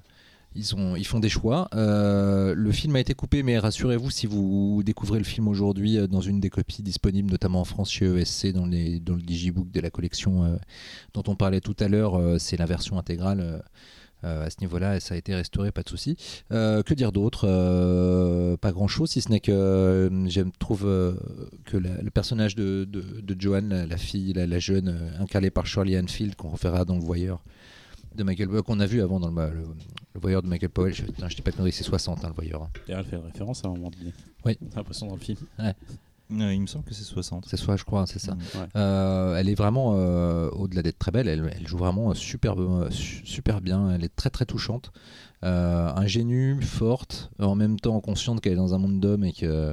ils, 0.54 0.64
ils 0.96 1.06
font 1.06 1.20
des 1.20 1.28
choix. 1.28 1.68
Euh, 1.74 2.54
le 2.54 2.72
film 2.72 2.96
a 2.96 3.00
été 3.00 3.14
coupé, 3.14 3.42
mais 3.42 3.58
rassurez-vous, 3.58 4.10
si 4.10 4.26
vous 4.26 4.82
découvrez 4.84 5.18
le 5.18 5.24
film 5.24 5.48
aujourd'hui 5.48 5.98
dans 6.08 6.20
une 6.20 6.40
des 6.40 6.50
copies 6.50 6.82
disponibles, 6.82 7.30
notamment 7.30 7.60
en 7.60 7.64
France 7.64 7.90
chez 7.90 8.06
ESC, 8.06 8.52
dans, 8.52 8.66
les, 8.66 8.98
dans 9.00 9.14
le 9.14 9.22
digibook 9.22 9.70
de 9.70 9.80
la 9.80 9.90
collection 9.90 10.58
dont 11.14 11.22
on 11.26 11.36
parlait 11.36 11.60
tout 11.60 11.76
à 11.78 11.88
l'heure, 11.88 12.40
c'est 12.40 12.56
la 12.56 12.66
version 12.66 12.98
intégrale. 12.98 13.62
Euh, 14.24 14.46
à 14.46 14.50
ce 14.50 14.56
niveau-là, 14.60 14.98
ça 15.00 15.14
a 15.14 15.16
été 15.16 15.34
restauré, 15.34 15.70
pas 15.72 15.82
de 15.82 15.88
souci. 15.88 16.16
Euh, 16.52 16.82
que 16.82 16.94
dire 16.94 17.12
d'autre 17.12 17.46
Euh, 17.48 18.56
Pas 18.56 18.72
grand-chose, 18.72 19.10
si 19.10 19.20
ce 19.20 19.30
n'est 19.30 19.40
que 19.40 20.10
j'aime 20.26 20.50
trouve 20.58 20.82
que 21.64 21.76
la- 21.76 22.00
le 22.02 22.10
personnage 22.10 22.54
de, 22.56 22.84
de, 22.84 23.00
de 23.20 23.40
Joanne, 23.40 23.68
la, 23.68 23.86
la 23.86 23.96
fille, 23.96 24.32
la, 24.32 24.46
la 24.46 24.58
jeune, 24.58 25.12
incarnée 25.20 25.50
par 25.50 25.66
Shirley 25.66 25.98
Anfield, 25.98 26.34
qu'on 26.36 26.48
reverra 26.50 26.84
dans 26.84 26.96
Le 26.96 27.04
Voyeur 27.04 27.42
de 28.16 28.24
Michael 28.24 28.48
Powell, 28.48 28.62
qu'on 28.62 28.80
a 28.80 28.86
vu 28.86 29.00
avant 29.02 29.20
dans 29.20 29.30
le, 29.30 29.50
le, 29.54 29.62
le 30.14 30.20
Voyeur 30.20 30.42
de 30.42 30.48
Michael 30.48 30.70
Powell. 30.70 30.92
Je, 30.94 31.04
je 31.06 31.34
dis 31.36 31.42
pas 31.42 31.50
de 31.52 31.70
c'est 31.70 31.84
60, 31.84 32.24
hein, 32.24 32.28
le 32.28 32.34
Voyeur. 32.34 32.62
hein. 32.62 32.70
D'ailleurs, 32.88 33.04
elle 33.04 33.10
fait 33.10 33.16
référence 33.16 33.64
à 33.64 33.68
un 33.68 33.72
moment 33.72 33.90
donné. 33.90 34.12
Oui. 34.44 34.56
J'ai 34.60 34.76
l'impression 34.76 35.06
dans 35.06 35.14
le 35.14 35.20
film. 35.20 35.38
Euh, 36.32 36.52
il 36.52 36.60
me 36.60 36.66
semble 36.66 36.84
que 36.84 36.92
c'est 36.94 37.04
60. 37.04 37.46
C'est 37.48 37.56
soit, 37.56 37.76
je 37.76 37.84
crois, 37.84 38.06
c'est 38.06 38.18
ça. 38.18 38.34
Mm. 38.34 38.38
Ouais. 38.38 38.66
Euh, 38.76 39.36
elle 39.36 39.48
est 39.48 39.54
vraiment, 39.54 39.94
euh, 39.96 40.50
au-delà 40.50 40.82
d'être 40.82 40.98
très 40.98 41.10
belle, 41.10 41.26
elle, 41.28 41.50
elle 41.58 41.66
joue 41.66 41.78
vraiment 41.78 42.12
super, 42.14 42.60
euh, 42.60 42.90
su- 42.90 43.24
super 43.24 43.60
bien. 43.60 43.90
Elle 43.90 44.04
est 44.04 44.14
très 44.14 44.28
très 44.30 44.44
touchante, 44.44 44.92
ingénue, 45.42 46.60
forte, 46.62 47.30
en 47.38 47.54
même 47.54 47.78
temps 47.78 48.00
consciente 48.00 48.40
qu'elle 48.40 48.52
est 48.54 48.56
dans 48.56 48.74
un 48.74 48.78
monde 48.78 49.00
d'hommes 49.00 49.24
et 49.24 49.32
que 49.32 49.72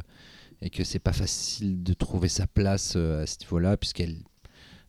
et 0.62 0.70
que 0.70 0.84
c'est 0.86 1.00
pas 1.00 1.12
facile 1.14 1.84
de 1.84 1.94
trouver 1.94 2.30
sa 2.30 2.48
place 2.48 2.96
à 2.96 3.26
ce 3.26 3.38
niveau-là, 3.42 3.76
puisqu'elle 3.78 4.16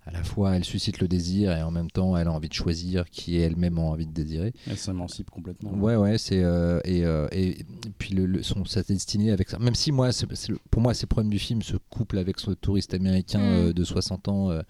à 0.07 0.13
la 0.13 0.23
fois 0.23 0.55
elle 0.57 0.65
suscite 0.65 1.01
le 1.01 1.09
désir 1.09 1.51
et 1.53 1.63
en 1.63 1.71
même 1.73 1.91
temps 1.91 2.17
elle 2.17 2.29
a 2.29 2.33
envie 2.33 2.49
de 2.49 2.55
choisir 2.55 3.11
qui 3.11 3.37
elle-même 3.39 3.77
a 3.79 3.83
envie 3.83 4.07
de 4.07 4.13
désirer. 4.13 4.53
Elle 4.71 4.79
s'émancipe 4.79 5.31
complètement. 5.31 5.73
Ouais, 5.73 5.97
ouais, 5.97 6.17
c'est 6.17 6.43
euh, 6.43 6.81
et, 6.85 7.05
euh, 7.05 7.27
et, 7.33 7.61
et 7.61 7.67
puis 7.99 8.15
le, 8.15 8.25
le- 8.27 8.43
son, 8.43 8.65
sa 8.65 8.83
destinée 8.83 9.33
avec 9.33 9.49
ça. 9.49 9.59
Même 9.59 9.75
si 9.75 9.91
moi, 9.93 10.13
c'est- 10.13 10.33
c'est 10.35 10.53
le- 10.53 10.59
pour 10.71 10.81
moi, 10.81 10.95
c'est 10.95 11.03
le 11.05 11.09
problème 11.09 11.31
du 11.31 11.39
film, 11.41 11.61
ce 11.63 11.77
couple 11.91 12.19
avec 12.19 12.39
ce 12.41 12.53
touriste 12.53 12.95
américain 12.95 13.41
Mm. 13.41 13.43
euh, 13.69 13.73
de 13.73 13.85
60 13.85 14.29
ans, 14.29 14.51
euh, 14.51 14.63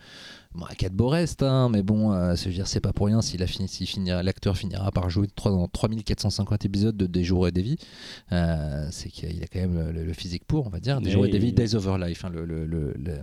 bon, 0.55 0.65
à 0.65 0.75
Cat 0.75 0.89
Borest, 0.89 1.43
hein, 1.43 1.69
mais 1.71 1.83
bon, 1.83 2.13
euh, 2.13 2.35
se 2.35 2.49
dire, 2.49 2.67
c'est 2.67 2.81
pas 2.81 2.93
pour 2.95 3.07
rien 3.07 3.21
s'il 3.21 3.43
a 3.43 3.47
fini, 3.47 3.69
s'il 3.69 3.87
finira, 3.87 4.23
l'acteur 4.23 4.57
finira 4.57 4.91
par 4.91 5.11
jouer 5.11 5.27
trois- 5.35 5.53
dans 5.53 5.69
3450 5.69 6.65
épisodes 6.65 6.97
de 6.97 7.07
Des 7.07 7.25
jours 7.25 7.47
et 7.47 7.53
des 7.53 7.63
vies. 7.63 7.79
Euh, 8.33 8.89
c'est 8.91 9.11
qu'il 9.11 9.43
a 9.43 9.47
quand 9.47 9.61
même 9.61 9.91
le, 9.93 10.05
le 10.05 10.13
physique 10.13 10.45
pour, 10.47 10.67
on 10.67 10.71
va 10.71 10.81
dire. 10.81 11.01
Des 11.01 11.11
Et- 11.11 11.13
jours 11.13 11.27
et 11.27 11.31
des 11.31 11.39
vies, 11.39 11.53
Days 11.53 11.75
Over 11.75 11.97
Life, 12.07 12.25
hein, 12.25 12.31
le, 12.33 12.45
le- 12.47 12.65
le- 12.67 12.95
le- 12.97 13.21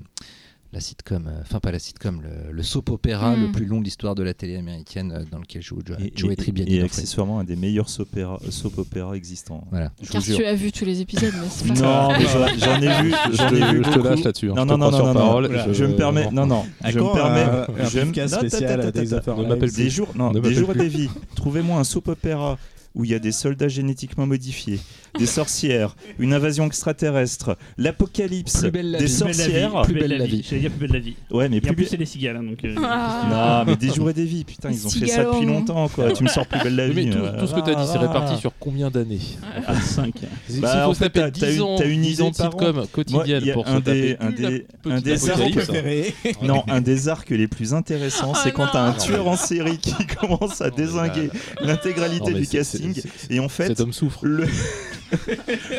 la 0.73 0.79
sitcom, 0.79 1.27
euh, 1.27 1.41
enfin 1.43 1.59
pas 1.59 1.71
la 1.71 1.77
sitcom, 1.79 2.21
le, 2.23 2.51
le 2.51 2.63
soap 2.63 2.89
opéra 2.89 3.35
Mm. 3.35 3.41
le 3.45 3.51
plus 3.51 3.65
long 3.65 3.79
de 3.79 3.83
l'histoire 3.85 4.15
de 4.15 4.23
la 4.23 4.33
télé 4.33 4.55
américaine 4.57 5.11
euh, 5.11 5.23
dans 5.31 5.37
lequel 5.37 5.61
joue 5.61 5.79
Joe, 5.85 5.97
Et, 5.99 6.11
Joey 6.15 6.33
et- 6.33 6.35
Tribbiani. 6.35 6.71
et 6.71 6.75
Friends. 6.79 6.85
accessoirement 6.85 7.39
un 7.39 7.43
des 7.43 7.55
meilleurs 7.55 7.89
soap 7.89 8.09
opéra, 8.11 8.39
soap 8.49 8.77
opéra 8.79 9.15
existants. 9.15 9.65
Voilà. 9.69 9.91
Je 10.01 10.11
Car 10.11 10.21
jure. 10.21 10.37
tu 10.37 10.45
as 10.45 10.55
vu 10.55 10.71
tous 10.71 10.83
les 10.85 10.99
épisodes, 11.01 11.31
n'est-ce 11.33 11.63
pas 11.63 11.73
Non, 11.79 12.17
mais 12.17 12.25
j'en 12.59 12.81
ai 12.81 13.03
vu, 13.03 13.13
Je 13.31 13.37
j'en 13.37 13.49
te, 13.49 13.55
ai 13.55 13.71
vu 13.71 13.77
je 13.77 13.89
te 13.89 13.95
beaucoup. 13.95 14.07
lâche 14.07 14.23
là-dessus. 14.23 14.49
hein. 14.49 14.53
Non, 14.55 14.63
Je 14.63 14.67
non, 14.67 14.77
non, 14.77 14.91
non, 14.91 15.13
parole. 15.13 15.47
non. 15.47 15.73
Je 15.73 15.85
me 15.85 15.95
permets, 15.95 16.31
non, 16.31 16.45
non, 16.47 16.65
À 16.81 16.91
je 16.91 16.99
me 16.99 17.13
permets, 17.13 17.45
je 17.89 17.99
me- 17.99 18.27
spécial 18.27 18.91
Des 18.91 19.89
jours, 19.89 20.09
non, 20.15 20.31
des 20.31 20.53
jours 20.53 20.71
et 20.71 20.77
des 20.77 20.87
vies. 20.89 21.09
Trouvez-moi 21.35 21.79
un 21.79 21.83
soap 21.83 22.07
opéra 22.07 22.57
où 22.95 23.03
il 23.05 23.11
y 23.11 23.13
a 23.15 23.19
des 23.19 23.31
soldats 23.31 23.67
génétiquement 23.67 24.25
modifiés, 24.27 24.79
des 25.17 25.25
sorcières, 25.25 25.95
une 26.19 26.33
invasion 26.33 26.65
extraterrestre, 26.67 27.57
l'apocalypse, 27.77 28.61
Plus 28.61 28.71
belle 28.71 28.91
la 28.91 28.99
des 28.99 29.05
vie. 29.05 29.11
sorcières. 29.11 29.81
Plus 29.83 29.93
belle 29.95 30.17
la 30.17 30.25
vie. 30.25 30.43
J'allais 30.47 30.61
dire 30.61 30.71
plus 30.71 30.79
belle 30.87 30.91
la 30.93 30.99
vie. 30.99 31.15
Ouais, 31.31 31.49
mais 31.49 31.59
plus 31.61 31.73
plus, 31.75 31.85
c'est 31.85 31.97
les 31.97 32.05
cigales. 32.05 32.37
hein, 32.37 32.43
donc, 32.43 32.63
euh, 32.63 32.75
Ah. 32.83 33.63
Non, 33.65 33.71
mais 33.71 33.75
des 33.77 33.93
jours 33.93 34.09
et 34.09 34.13
des 34.13 34.25
vies, 34.25 34.43
putain, 34.43 34.69
ils 34.71 34.85
ont 34.85 34.89
fait 34.89 35.07
ça 35.07 35.23
depuis 35.23 35.45
longtemps, 35.45 35.87
quoi. 35.89 36.11
Tu 36.11 36.23
me 36.23 36.29
sors 36.29 36.45
plus 36.47 36.59
belle 36.61 36.75
la 36.75 36.87
vie. 36.89 37.05
mais 37.07 37.11
tout, 37.11 37.17
euh, 37.19 37.39
tout 37.39 37.47
ce 37.47 37.53
que 37.55 37.61
tu 37.61 37.69
as 37.71 37.75
dit, 37.75 37.87
c'est 37.91 37.97
va, 37.97 38.07
réparti 38.07 38.39
sur 38.39 38.51
combien 38.59 38.89
d'années 38.91 39.19
à 39.67 39.79
5. 39.79 40.13
S'il 40.47 40.61
Bah, 40.61 40.83
faut 40.85 40.91
en 40.91 40.93
se 40.93 40.99
fait, 40.99 41.05
taper 41.05 41.19
t'as- 41.21 41.31
10 41.31 41.39
t'as 41.41 41.51
une- 41.53 41.61
ans, 41.61 41.75
t'as 41.77 41.87
une 41.87 42.01
10 42.01 42.21
ans 42.21 42.25
idée 42.27 42.31
de 42.33 42.37
par 42.37 42.51
sitcom 42.51 42.75
Moi, 42.75 42.85
quotidienne 42.91 43.53
pour 43.53 43.67
un 43.67 43.79
des- 43.79 44.17
un 44.19 44.31
des- 44.31 44.65
un 44.85 44.91
arcs-. 44.95 46.41
Non, 46.43 46.63
un 46.67 46.81
des 46.81 47.07
arcs 47.09 47.29
les 47.29 47.47
plus 47.47 47.73
intéressants, 47.73 48.33
Ah 48.35 48.41
c'est 48.43 48.51
quand 48.51 48.67
t'as 48.71 48.83
un 48.87 48.93
tueur 48.93 49.27
en 49.27 49.35
série 49.37 49.77
qui 49.77 49.93
commence 50.19 50.61
à 50.61 50.69
désinguer 50.69 51.29
l'intégralité 51.61 52.31
Non, 52.31 52.37
mais 52.37 52.41
du 52.41 52.47
casting 52.47 52.82
Et 53.29 53.39
en 53.39 53.49
fait, 53.49 53.67
Cet 53.67 53.79
homme 53.79 53.93
souffre. 53.93 54.25
le... 54.25 54.47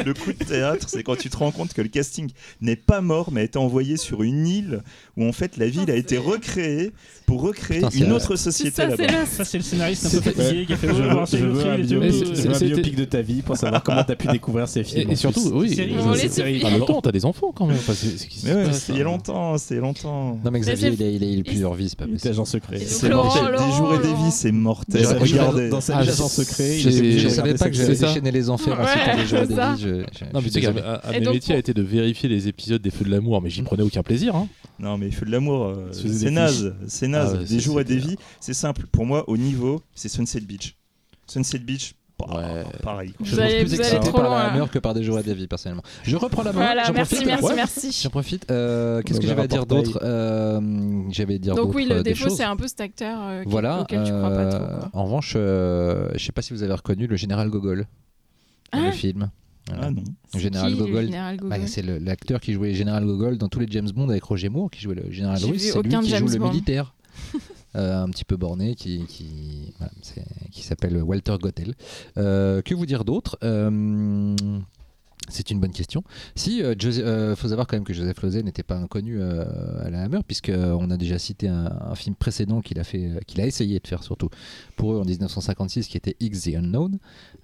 le 0.05 0.13
coup 0.15 0.33
de 0.33 0.45
théâtre, 0.45 0.87
c'est 0.89 1.03
quand 1.03 1.17
tu 1.17 1.31
te 1.31 1.37
rends 1.37 1.51
compte 1.51 1.73
que 1.75 1.83
le 1.83 1.89
casting 1.89 2.31
n'est 2.61 2.77
pas 2.77 3.01
mort, 3.01 3.31
mais 3.33 3.41
a 3.43 3.45
été 3.45 3.59
envoyé 3.59 3.97
sur 3.97 4.23
une 4.23 4.47
île 4.47 4.83
où 5.17 5.25
en 5.27 5.33
fait 5.33 5.57
la 5.57 5.67
ville 5.69 5.91
a 5.91 5.97
été 5.97 6.19
recréée 6.19 6.93
pour 7.27 7.41
recréer 7.43 7.79
Putain, 7.79 7.91
c'est 7.91 7.99
une 7.99 8.05
vrai. 8.07 8.15
autre 8.15 8.37
C'est 8.37 8.45
société 8.45 8.71
ça, 8.71 8.89
c'est 8.97 9.07
là-bas. 9.07 9.21
le. 9.21 9.27
Ça, 9.27 9.45
c'est 9.45 9.59
le 9.59 9.65
scénariste 9.65 10.07
un 10.07 10.11
peu 10.11 10.21
fatigué 10.31 10.67
qui 10.67 10.73
a 10.73 10.77
fait 10.77 10.89
Je 10.89 10.93
veux, 10.93 11.03
je 11.33 11.37
veux 11.47 11.67
un, 11.67 11.75
et 11.79 11.83
bio- 11.83 12.03
c'est- 12.35 12.49
un 12.49 12.59
biopic 12.67 12.97
de 12.97 13.05
ta 13.05 13.23
vie 13.23 13.43
pour 13.43 13.57
savoir 13.57 13.83
comment 13.83 14.05
t'as 14.05 14.15
pu 14.17 14.27
découvrir 14.29 14.69
ces 14.69 14.81
Et, 14.81 14.85
films. 14.85 15.11
et 15.11 15.15
en 15.15 15.17
surtout, 15.17 15.51
oui. 15.55 15.75
C'est-. 15.75 16.65
En 16.65 16.71
même 16.71 16.85
temps, 16.85 17.01
t'as 17.01 17.13
des 17.13 17.25
enfants 17.25 17.53
quand 17.55 17.67
même. 17.67 17.77
Enfin, 17.77 17.95
c'est- 17.95 18.19
c'est- 18.19 18.29
il 18.93 18.99
y 18.99 18.99
a 18.99 19.03
hein 19.03 19.05
longtemps, 19.05 19.55
a 19.55 19.75
longtemps. 19.75 20.39
Non, 20.45 20.51
mais 20.51 20.61
Xavier, 20.61 20.91
c'est- 20.91 20.95
il 20.95 21.03
a, 21.03 21.09
il 21.09 21.25
a- 21.25 21.27
il 21.27 21.41
a 21.41 21.43
plusieurs 21.45 21.75
vies, 21.75 21.89
c'est 21.89 21.99
pas 21.99 22.07
possible. 22.07 22.29
agent 22.29 22.45
secret. 22.45 22.77
Et 22.83 22.85
C'est 22.87 23.09
mortel. 23.09 23.45
Des 23.53 23.77
jours 23.77 23.95
et 23.95 23.99
des 24.07 24.15
vies, 24.15 24.31
c'est 24.31 24.53
mortel. 24.53 25.07
Regardez. 25.07 25.69
Dans 25.71 25.81
je- 25.81 25.93
agent 25.93 26.29
secret, 26.29 26.79
Je 26.79 27.29
savais 27.29 27.55
pas 27.55 27.71
que 27.71 27.77
c'est 27.77 27.95
ça. 27.95 28.09
déchaîner 28.09 28.31
les 28.33 28.51
enfers 28.51 28.79
les 29.33 29.47
des 29.47 29.55
vies. 29.55 29.61
je- 29.79 29.89
je- 29.89 29.93
Non, 29.95 30.05
je 30.13 30.25
mais 30.35 30.41
suis 30.41 30.51
tu 30.51 30.61
sais 30.67 30.73
qu'un 30.73 30.77
un- 30.77 31.01
un 31.05 31.13
Et 31.13 31.19
des 31.21 31.25
donc, 31.27 31.35
métiers 31.35 31.55
a 31.55 31.57
pour- 31.57 31.61
été 31.61 31.75
de 31.75 31.83
vérifier 31.83 32.29
les 32.29 32.49
épisodes 32.49 32.81
des 32.83 32.91
Feux 32.91 33.05
de 33.05 33.11
l'amour, 33.11 33.41
mais 33.43 33.51
j'y 33.51 33.63
prenais 33.63 33.83
aucun 33.83 34.03
plaisir. 34.03 34.35
Hein. 34.37 34.49
Non, 34.79 34.99
mais 34.99 35.11
Feu 35.11 35.27
de 35.27 35.31
l'amour, 35.31 35.65
euh, 35.65 35.93
Se 35.93 36.03
faisait 36.03 36.19
c'est 36.19 36.25
des 36.27 36.31
naze. 36.31 36.75
C'est 36.89 37.09
naze. 37.09 37.33
Ah 37.35 37.39
ouais, 37.41 37.45
des 37.45 37.61
jours 37.61 37.81
et 37.81 37.85
des 37.85 37.95
c'était- 38.01 38.09
vies, 38.11 38.17
c'est 38.41 38.55
simple. 38.55 38.87
Pour 38.91 39.07
moi, 39.07 39.29
au 39.29 39.37
niveau, 39.37 39.81
c'est 39.95 40.09
Sunset 40.09 40.41
Beach. 40.41 40.77
Sunset 41.27 41.59
Beach, 41.59 41.95
bah, 42.19 42.27
Ouais. 42.31 42.65
pareil. 42.83 43.13
quoi. 43.13 43.25
Je 43.27 43.31
Vous 43.31 43.37
me 43.37 43.43
allez- 43.43 43.61
plus 43.61 43.65
vous 43.69 43.75
allez 43.75 43.83
excité 43.89 44.01
trop 44.11 44.13
par 44.19 44.23
loin, 44.29 44.39
la 44.39 44.45
hein. 44.53 44.55
Hammer 44.55 44.69
que 44.71 44.79
par 44.79 44.93
des 44.95 45.03
jours 45.03 45.19
et 45.19 45.23
des 45.23 45.35
vies, 45.35 45.47
personnellement. 45.47 45.83
Je 46.03 46.17
reprends 46.17 46.43
la 46.43 46.53
main. 46.53 46.61
Voilà, 46.61 46.85
j'en 46.85 46.93
merci, 46.93 47.15
profite. 47.15 47.27
merci, 47.29 47.45
Ouais. 47.45 47.55
merci. 47.57 48.01
J'en 48.03 48.11
profite. 48.11 48.51
Euh, 48.51 49.01
Qu'est-ce 49.03 49.19
que 49.21 49.25
Mauvais 49.25 49.29
j'avais 49.29 49.43
à 49.43 49.47
dire 49.49 49.67
d'autre? 49.67 49.99
Euh, 50.03 50.61
J'avais 51.11 51.35
à 51.35 51.39
dire 51.39 51.55
Donc 51.55 51.67
d'autres, 51.67 51.77
oui, 51.77 51.87
euh, 51.91 51.97
le 51.97 52.03
des 52.03 52.11
défaut, 52.11 52.25
choses. 52.29 52.37
c'est 52.37 52.45
un 52.45 52.57
peu 52.57 52.69
cet 52.69 52.81
acteur 52.81 53.19
euh, 53.23 53.43
qui- 53.43 53.49
Voilà. 53.51 53.81
auquel 53.81 54.05
tu 54.05 54.11
crois 54.13 54.31
pas 54.31 54.47
trop. 54.47 54.63
euh, 54.63 54.79
quoi. 54.81 54.91
en 54.93 55.05
revanche, 55.05 55.33
euh, 55.37 56.09
je 56.15 56.25
sais 56.25 56.33
pas 56.33 56.43
si 56.43 56.53
vous 56.53 56.63
avez 56.63 56.75
reconnu 56.75 57.07
le 57.07 57.17
général 57.17 57.49
Gogol 57.51 57.87
dans 58.77 58.83
Ah 58.83 58.87
le 58.87 58.93
film. 58.93 59.31
Voilà. 59.69 59.87
Ah 59.87 59.91
non. 59.91 60.05
Le 60.35 60.41
général 60.41 60.73
le 60.73 60.77
Gogol. 60.79 61.09
bah, 61.11 61.37
Gogol 61.37 61.69
c'est 61.69 61.83
le- 61.83 61.99
l'acteur 61.99 62.41
qui 62.41 62.53
jouait 62.53 62.69
le 62.71 62.75
général 62.75 63.05
Gogol 63.07 63.39
dans 63.39 63.49
tous 63.49 63.61
les 63.61 63.67
James 63.71 63.89
Bond 63.95 64.09
avec 64.11 64.23
Roger 64.25 64.49
Moore, 64.51 64.71
qui 64.71 64.81
jouait 64.83 64.95
le 64.95 65.11
général 65.11 65.37
russe. 65.43 65.63
C'est 65.73 65.83
lui 65.83 65.89
qui 65.89 66.09
James 66.11 66.27
joue 66.29 66.39
le 66.39 66.45
militaire. 66.51 66.95
Euh, 67.77 68.05
un 68.05 68.09
petit 68.09 68.25
peu 68.25 68.37
borné 68.37 68.77
qui, 68.77 69.05
qui, 69.09 69.73
voilà, 69.79 69.91
c'est- 70.01 70.23
qui 70.53 70.63
s'appelle 70.63 70.97
Walter 71.03 71.35
Gottel. 71.43 71.75
Euh, 72.19 72.63
que 72.63 72.73
vous 72.73 72.87
dire 72.87 73.05
d'autre? 73.05 73.37
Euh, 73.43 74.37
C'est 75.29 75.51
une 75.51 75.59
bonne 75.59 75.73
question. 75.73 76.05
Si, 76.37 76.59
il 76.59 77.35
faut 77.37 77.49
savoir 77.49 77.67
quand 77.67 77.77
même 77.77 77.83
que 77.85 77.93
Joseph 77.95 78.21
Losey 78.23 78.43
n'était 78.45 78.63
pas 78.63 78.77
inconnu 78.77 79.17
euh, 79.19 79.43
à 79.85 79.91
la 79.91 80.03
Hammer, 80.03 80.21
puisqu'on 80.25 80.89
a 80.91 80.97
déjà 80.99 81.19
cité 81.19 81.49
un, 81.49 81.73
un 81.91 81.95
film 81.97 82.15
précédent 82.15 82.61
qu'il 82.61 82.79
a, 82.79 82.85
fait, 82.85 83.11
qu'il 83.27 83.41
a 83.41 83.47
essayé 83.47 83.81
de 83.81 83.87
faire 83.89 84.03
surtout 84.05 84.29
pour 84.77 84.93
eux 84.95 84.99
en 85.01 85.05
1956, 85.05 85.89
qui 85.89 85.97
était 85.97 86.17
X 86.21 86.43
the 86.43 86.55
Unknown, 86.57 86.99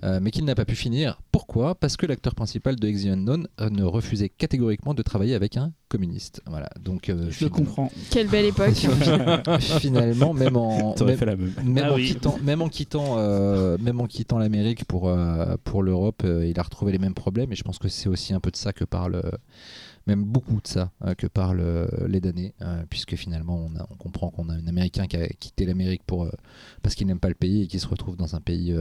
euh, 0.05 0.19
mais 0.23 0.31
qu'il 0.31 0.44
n'a 0.44 0.55
pas 0.55 0.65
pu 0.65 0.74
finir. 0.74 1.20
Pourquoi? 1.32 1.74
Parce 1.74 1.97
que 1.97 2.07
l'acteur 2.07 2.35
principal 2.35 2.77
de 2.77 2.89
X 2.89 3.05
the 3.05 3.07
Unknown 3.09 3.47
euh, 3.61 3.70
ne 3.70 3.82
refusait 3.85 4.28
catégoriquement 4.28 4.94
de 4.94 5.02
travailler 5.02 5.35
avec 5.35 5.57
un 5.57 5.73
communiste. 5.89 6.40
Voilà. 6.47 6.69
Donc, 6.81 7.09
euh, 7.09 7.16
Je 7.16 7.27
le 7.27 7.31
finalement- 7.51 7.57
comprends. 7.57 7.93
Quelle 8.11 8.28
belle 8.28 8.47
époque. 8.47 8.74
finalement, 9.81 10.35
même 10.35 10.57
en, 10.57 10.94
même, 11.05 11.16
fait 11.16 11.27
la 11.27 11.36
même. 11.36 11.52
même 11.65 11.85
Ah 11.89 11.93
en 11.93 11.97
oui. 11.97 12.07
quittant, 12.09 12.39
même 12.43 12.62
en 12.62 12.69
quittant, 12.69 13.15
euh, 13.19 13.77
même 13.81 14.01
en 14.01 14.07
quittant 14.07 14.39
l'Amérique 14.39 14.85
pour 14.85 15.09
euh, 15.09 15.57
pour 15.65 15.82
l'Europe, 15.82 16.23
euh, 16.24 16.47
il 16.47 16.59
a 16.59 16.62
retrouvé 16.62 16.93
les 16.93 16.98
mêmes 16.98 17.15
problèmes. 17.15 17.52
Et 17.52 17.57
je 17.57 17.62
pense 17.62 17.78
que 17.78 17.89
c'est 17.89 18.09
aussi 18.09 18.32
un 18.35 18.40
peu 18.40 18.51
de 18.51 18.57
ça 18.57 18.73
que 18.73 18.85
parle, 18.85 19.16
euh, 19.16 19.31
même 20.10 20.24
beaucoup 20.24 20.60
de 20.60 20.66
ça 20.66 20.90
euh, 21.04 21.14
que 21.14 21.26
parlent 21.26 21.60
euh, 21.60 21.86
les 22.08 22.20
damnés, 22.20 22.54
euh, 22.62 22.82
puisque 22.90 23.14
finalement 23.14 23.68
on, 23.90 23.96
comprend 23.96 24.30
qu'on 24.30 24.48
a 24.48 24.54
un 24.54 24.66
Américain 24.66 25.06
qui 25.06 25.16
a 25.16 25.26
quitté 25.28 25.64
l'Amérique 25.64 26.02
pour 26.04 26.28
parce 26.82 26.94
qu'il 26.94 27.06
n'aime 27.06 27.20
pas 27.20 27.28
le 27.28 27.34
pays 27.34 27.62
et 27.62 27.66
qui 27.66 27.78
se 27.78 27.86
retrouve 27.86 28.16
dans 28.16 28.34
un 28.34 28.40
pays 28.40 28.74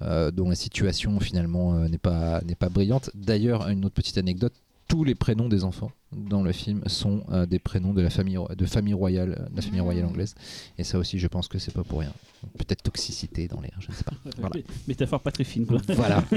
dont 0.00 0.48
la 0.48 0.54
situation 0.54 1.18
finalement 1.20 1.78
n'est 1.88 1.98
pas 1.98 2.40
n'est 2.42 2.54
pas 2.54 2.68
brillante. 2.68 3.10
D'ailleurs, 3.14 3.68
une 3.68 3.84
autre 3.84 3.94
petite 3.94 4.18
anecdote. 4.18 4.52
Tous 4.88 5.04
les 5.04 5.14
prénoms 5.14 5.48
des 5.48 5.64
enfants 5.64 5.90
dans 6.14 6.42
le 6.42 6.52
film 6.52 6.82
sont 6.86 7.22
euh, 7.30 7.46
des 7.46 7.58
prénoms 7.58 7.92
de 7.94 8.02
la 8.02 8.10
famille 8.10 8.36
ro- 8.36 8.48
de 8.54 8.66
famille 8.66 8.94
royale, 8.94 9.48
de 9.50 9.56
la 9.56 9.62
famille 9.62 9.80
royale 9.80 10.04
anglaise. 10.06 10.34
Et 10.78 10.84
ça 10.84 10.98
aussi, 10.98 11.18
je 11.18 11.26
pense 11.28 11.48
que 11.48 11.58
c'est 11.58 11.72
pas 11.74 11.84
pour 11.84 12.00
rien. 12.00 12.12
Peut-être 12.58 12.82
toxicité 12.82 13.48
dans 13.48 13.60
l'air, 13.60 13.76
je 13.80 13.88
ne 13.90 13.94
sais 13.94 14.04
pas. 14.04 14.12
Voilà. 14.38 14.56
Métaphore 14.88 15.20
pas 15.20 15.30
très 15.30 15.44
fine, 15.44 15.66
quoi. 15.66 15.78
Voilà. 15.88 16.24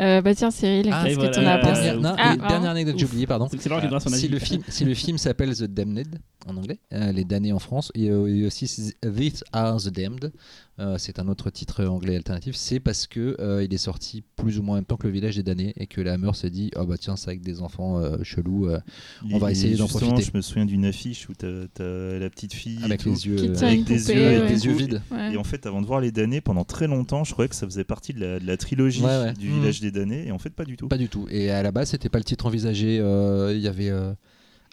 Euh, 0.00 0.22
bah 0.22 0.34
tiens, 0.34 0.50
Cyril, 0.50 0.88
Ah, 0.90 1.02
qu'est-ce 1.04 1.16
que 1.16 1.20
voilà. 1.20 1.32
tu 1.34 1.40
en 1.40 1.46
as 1.46 1.58
pensé 1.58 1.82
Dernière, 1.82 2.00
non, 2.00 2.14
Ah, 2.16 2.34
dernière 2.48 2.70
anecdote 2.70 2.94
que 2.94 3.00
j'ai 3.00 3.06
oubliée, 3.06 3.26
pardon. 3.26 3.48
C'est 3.50 4.08
Si 4.16 4.28
le 4.28 4.38
film, 4.38 4.62
si 4.66 4.84
le 4.86 4.94
film 4.94 5.18
s'appelle 5.18 5.54
The 5.54 5.64
Damned 5.64 6.18
en 6.46 6.56
anglais, 6.56 6.78
euh, 6.94 7.12
les 7.12 7.24
damnés 7.24 7.52
en 7.52 7.58
France, 7.58 7.92
et, 7.94 8.08
euh, 8.10 8.26
et 8.34 8.46
aussi 8.46 8.64
These 8.66 9.44
Are 9.52 9.76
the 9.78 9.88
Damned, 9.90 10.32
euh, 10.78 10.96
c'est 10.96 11.18
un 11.18 11.28
autre 11.28 11.50
titre 11.50 11.84
anglais 11.84 12.16
alternatif, 12.16 12.56
c'est 12.56 12.80
parce 12.80 13.06
que 13.06 13.36
euh, 13.40 13.62
il 13.62 13.74
est 13.74 13.78
sorti 13.78 14.22
plus 14.36 14.58
ou 14.58 14.62
moins 14.62 14.76
en 14.76 14.78
même 14.78 14.86
temps 14.86 14.96
que 14.96 15.06
le 15.06 15.12
village 15.12 15.36
des 15.36 15.42
damnés 15.42 15.74
et 15.76 15.86
que 15.86 16.00
la 16.00 16.14
Hammer 16.14 16.32
s'est 16.32 16.48
dit 16.48 16.70
oh 16.78 16.86
bah 16.86 16.96
tiens 16.96 17.16
c'est 17.16 17.28
avec 17.28 17.42
des 17.42 17.60
enfants 17.60 18.00
euh, 18.18 18.24
chelous 18.24 18.66
euh, 18.66 18.80
On 19.30 19.38
va 19.38 19.50
essayer 19.50 19.76
d'en 19.76 19.86
justement, 19.86 20.10
profiter. 20.12 20.30
Je 20.32 20.36
me 20.36 20.42
souviens 20.42 20.64
d'une 20.66 20.84
affiche 20.84 21.28
où 21.28 21.34
t'as 21.34 21.46
as 21.48 22.18
la 22.18 22.30
petite 22.30 22.52
fille 22.54 22.78
et 22.80 22.84
avec 22.84 23.04
les 23.04 23.26
yeux 23.26 23.36
euh, 23.38 23.56
avec 23.66 23.84
des 23.84 23.96
poupée, 23.98 24.14
yeux- 24.14 24.26
avec 24.26 24.42
ouais. 24.42 24.48
des 24.54 24.66
yeux 24.66 24.72
vides. 24.72 25.02
Ouais. 25.10 25.32
Et 25.32 25.36
en 25.36 25.44
fait, 25.44 25.66
avant 25.66 25.80
de 25.82 25.86
voir 25.86 26.00
les 26.00 26.12
damnés, 26.12 26.40
pendant 26.40 26.64
très 26.64 26.86
longtemps, 26.86 27.24
je 27.24 27.32
croyais 27.32 27.48
que 27.48 27.54
ça 27.56 27.66
faisait 27.66 27.84
partie 27.84 28.12
de 28.14 28.20
la, 28.20 28.40
de 28.40 28.46
la 28.46 28.56
trilogie 28.56 29.02
Ouais, 29.02 29.08
ouais. 29.08 29.32
du 29.34 29.48
Mhm. 29.48 29.60
village 29.60 29.80
des 29.80 29.90
damnés, 29.90 30.26
et 30.26 30.32
en 30.32 30.38
fait, 30.38 30.50
pas 30.50 30.64
du 30.64 30.76
tout. 30.76 30.88
Pas 30.88 30.98
du 30.98 31.08
tout. 31.08 31.26
Et 31.30 31.50
à 31.50 31.62
la 31.62 31.72
base, 31.72 31.90
c'était 31.90 32.08
pas 32.08 32.18
le 32.18 32.24
titre 32.24 32.46
envisagé. 32.46 32.98
euh, 33.00 33.52
Il 33.54 33.60
y 33.60 33.68
avait 33.68 33.90
euh, 33.90 34.12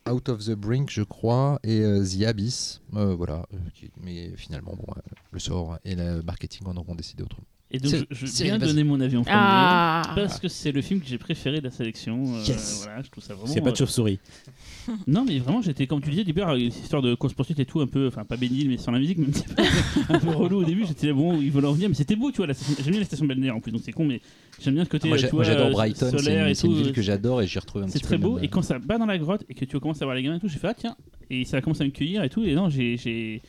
Out 0.09 0.30
of 0.30 0.45
the 0.45 0.51
Brink, 0.51 0.89
je 0.89 1.01
crois, 1.03 1.59
et 1.64 1.81
euh, 1.81 2.03
The 2.05 2.23
Abyss. 2.23 2.81
Euh, 2.95 3.14
voilà. 3.15 3.45
euh, 3.53 3.57
qui- 3.73 3.89
Mais 4.03 4.31
finalement, 4.38 4.73
bon, 4.76 4.85
euh, 4.95 5.01
le 5.31 5.39
sort 5.39 5.77
et 5.84 5.95
le 5.95 6.22
marketing 6.23 6.65
en 6.68 6.77
auront 6.77 6.95
décidé 6.95 7.23
autrement. 7.23 7.45
Et 7.69 7.80
donc, 7.80 7.91
C'est- 7.91 8.06
je, 8.10 8.26
je 8.26 8.44
vas-y. 8.49 8.60
donner 8.60 8.84
mon 8.85 9.02
avis 9.02 9.18
en 9.18 9.23
premier. 9.23 9.35
Ah 9.38 10.14
Parce 10.15 10.39
que 10.39 10.48
c'est 10.48 10.72
le 10.72 10.81
film 10.81 11.02
que 11.02 11.06
j'ai 11.06 11.18
préféré 11.18 11.60
de 11.60 11.65
la 11.65 11.72
sélection. 11.72 12.23
euh, 12.35 12.44
Yes. 12.48 12.84
voilà, 12.85 13.02
je 13.02 13.10
trouve 13.10 13.22
ça 13.22 13.34
vraiment. 13.34 13.52
C'est 13.53 13.60
pas 13.60 13.72
de 13.72 13.76
chauve-souris. 13.76 14.19
euh, 14.88 14.91
Non, 15.07 15.26
mais 15.27 15.38
vraiment, 15.39 15.61
j'étais, 15.61 15.85
comme 15.85 15.99
tu 16.02 16.10
disais, 16.10 16.22
une 16.23 16.60
histoire 16.61 17.02
de 17.02 17.14
course-poursuite 17.14 17.60
et 17.60 17.65
tout, 17.65 17.81
un 17.81 17.88
peu, 17.88 18.07
enfin, 18.07 18.23
pas 18.23 18.38
bénil, 18.38 18.69
mais 18.69 18.77
sans 18.77 18.91
la 18.94 18.99
musique, 18.99 19.18
même 19.18 19.31
peu, 19.31 19.64
un 20.14 20.18
peu 20.19 20.30
relou 20.30 20.61
au 20.61 20.64
début. 20.64 20.85
J'étais 20.88 21.07
là, 21.07 21.14
bon, 21.14 21.41
ils 21.41 21.52
veulent 21.52 21.65
en 21.65 21.73
venir, 21.73 21.89
mais 21.89 21.95
c'était 21.95 22.15
beau, 22.15 22.31
tu 22.31 22.38
vois. 22.38 22.48
J'aime 22.48 22.91
bien 22.91 22.99
la 22.99 23.06
station 23.06 23.26
balnéaire 23.26 23.57
en 23.57 23.60
plus, 23.60 23.73
donc 23.73 23.81
c'est 23.84 23.91
con, 23.91 24.06
mais 24.06 24.22
j'aime 24.61 24.76
bien 24.76 24.85
ce 24.85 24.89
côté. 24.89 25.10
moi, 25.10 25.18
euh, 25.18 25.44
j'adore 25.44 25.72
Brighton. 25.72 26.10
C'est 26.18 26.26
une, 26.31 26.48
et 26.48 26.56
c'est 26.56 26.68
ville 26.69 26.94
que 26.94 27.02
j'adore 27.02 27.41
et 27.41 27.48
j'y 27.48 27.60
retrouve 27.60 27.84
un 27.84 27.88
C'est 27.89 27.99
petit 27.99 28.06
très 28.06 28.18
peu. 28.18 28.23
beau. 28.23 28.31
le 28.35 28.38
Et 28.38 28.41
même- 28.44 28.49
quand 28.49 28.61
ça 28.61 28.80
bat 28.80 28.98
dans 28.98 29.06
la 29.06 29.18
grotte 29.18 29.44
et 29.49 29.53
que 29.53 29.65
tu 29.65 29.77
commences 29.81 30.02
à 30.02 30.06
voir 30.06 30.15
les 30.15 30.23
gamins 30.23 30.38
et 30.38 30.39
tout, 30.39 30.48
j'ai 30.48 30.57
fait, 30.60 30.68
ah 30.69 30.73
tiens. 30.73 30.95
Et 31.30 31.44
ça 31.44 31.60
commence 31.60 31.81
à 31.81 31.84
me 31.84 31.89
cueillir 31.89 32.23
et 32.23 32.30
tout. 32.30 32.45
Et 32.45 32.56
non, 32.56 32.69
j'ai. 32.69 32.95
j'ai 32.95 33.41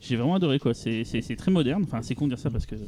j'ai 0.00 0.14
vraiment 0.14 0.36
adoré 0.36 0.60
quoi, 0.60 0.74
c'est 0.74 1.02
c'est- 1.02 1.22
c'est 1.22 1.34
très 1.34 1.50
moderne, 1.50 1.82
enfin 1.82 2.02
c'est 2.02 2.14
con 2.14 2.26
de 2.26 2.30
dire 2.30 2.38
ça 2.38 2.50
parce 2.50 2.66
que 2.66 2.76
euh, 2.76 2.78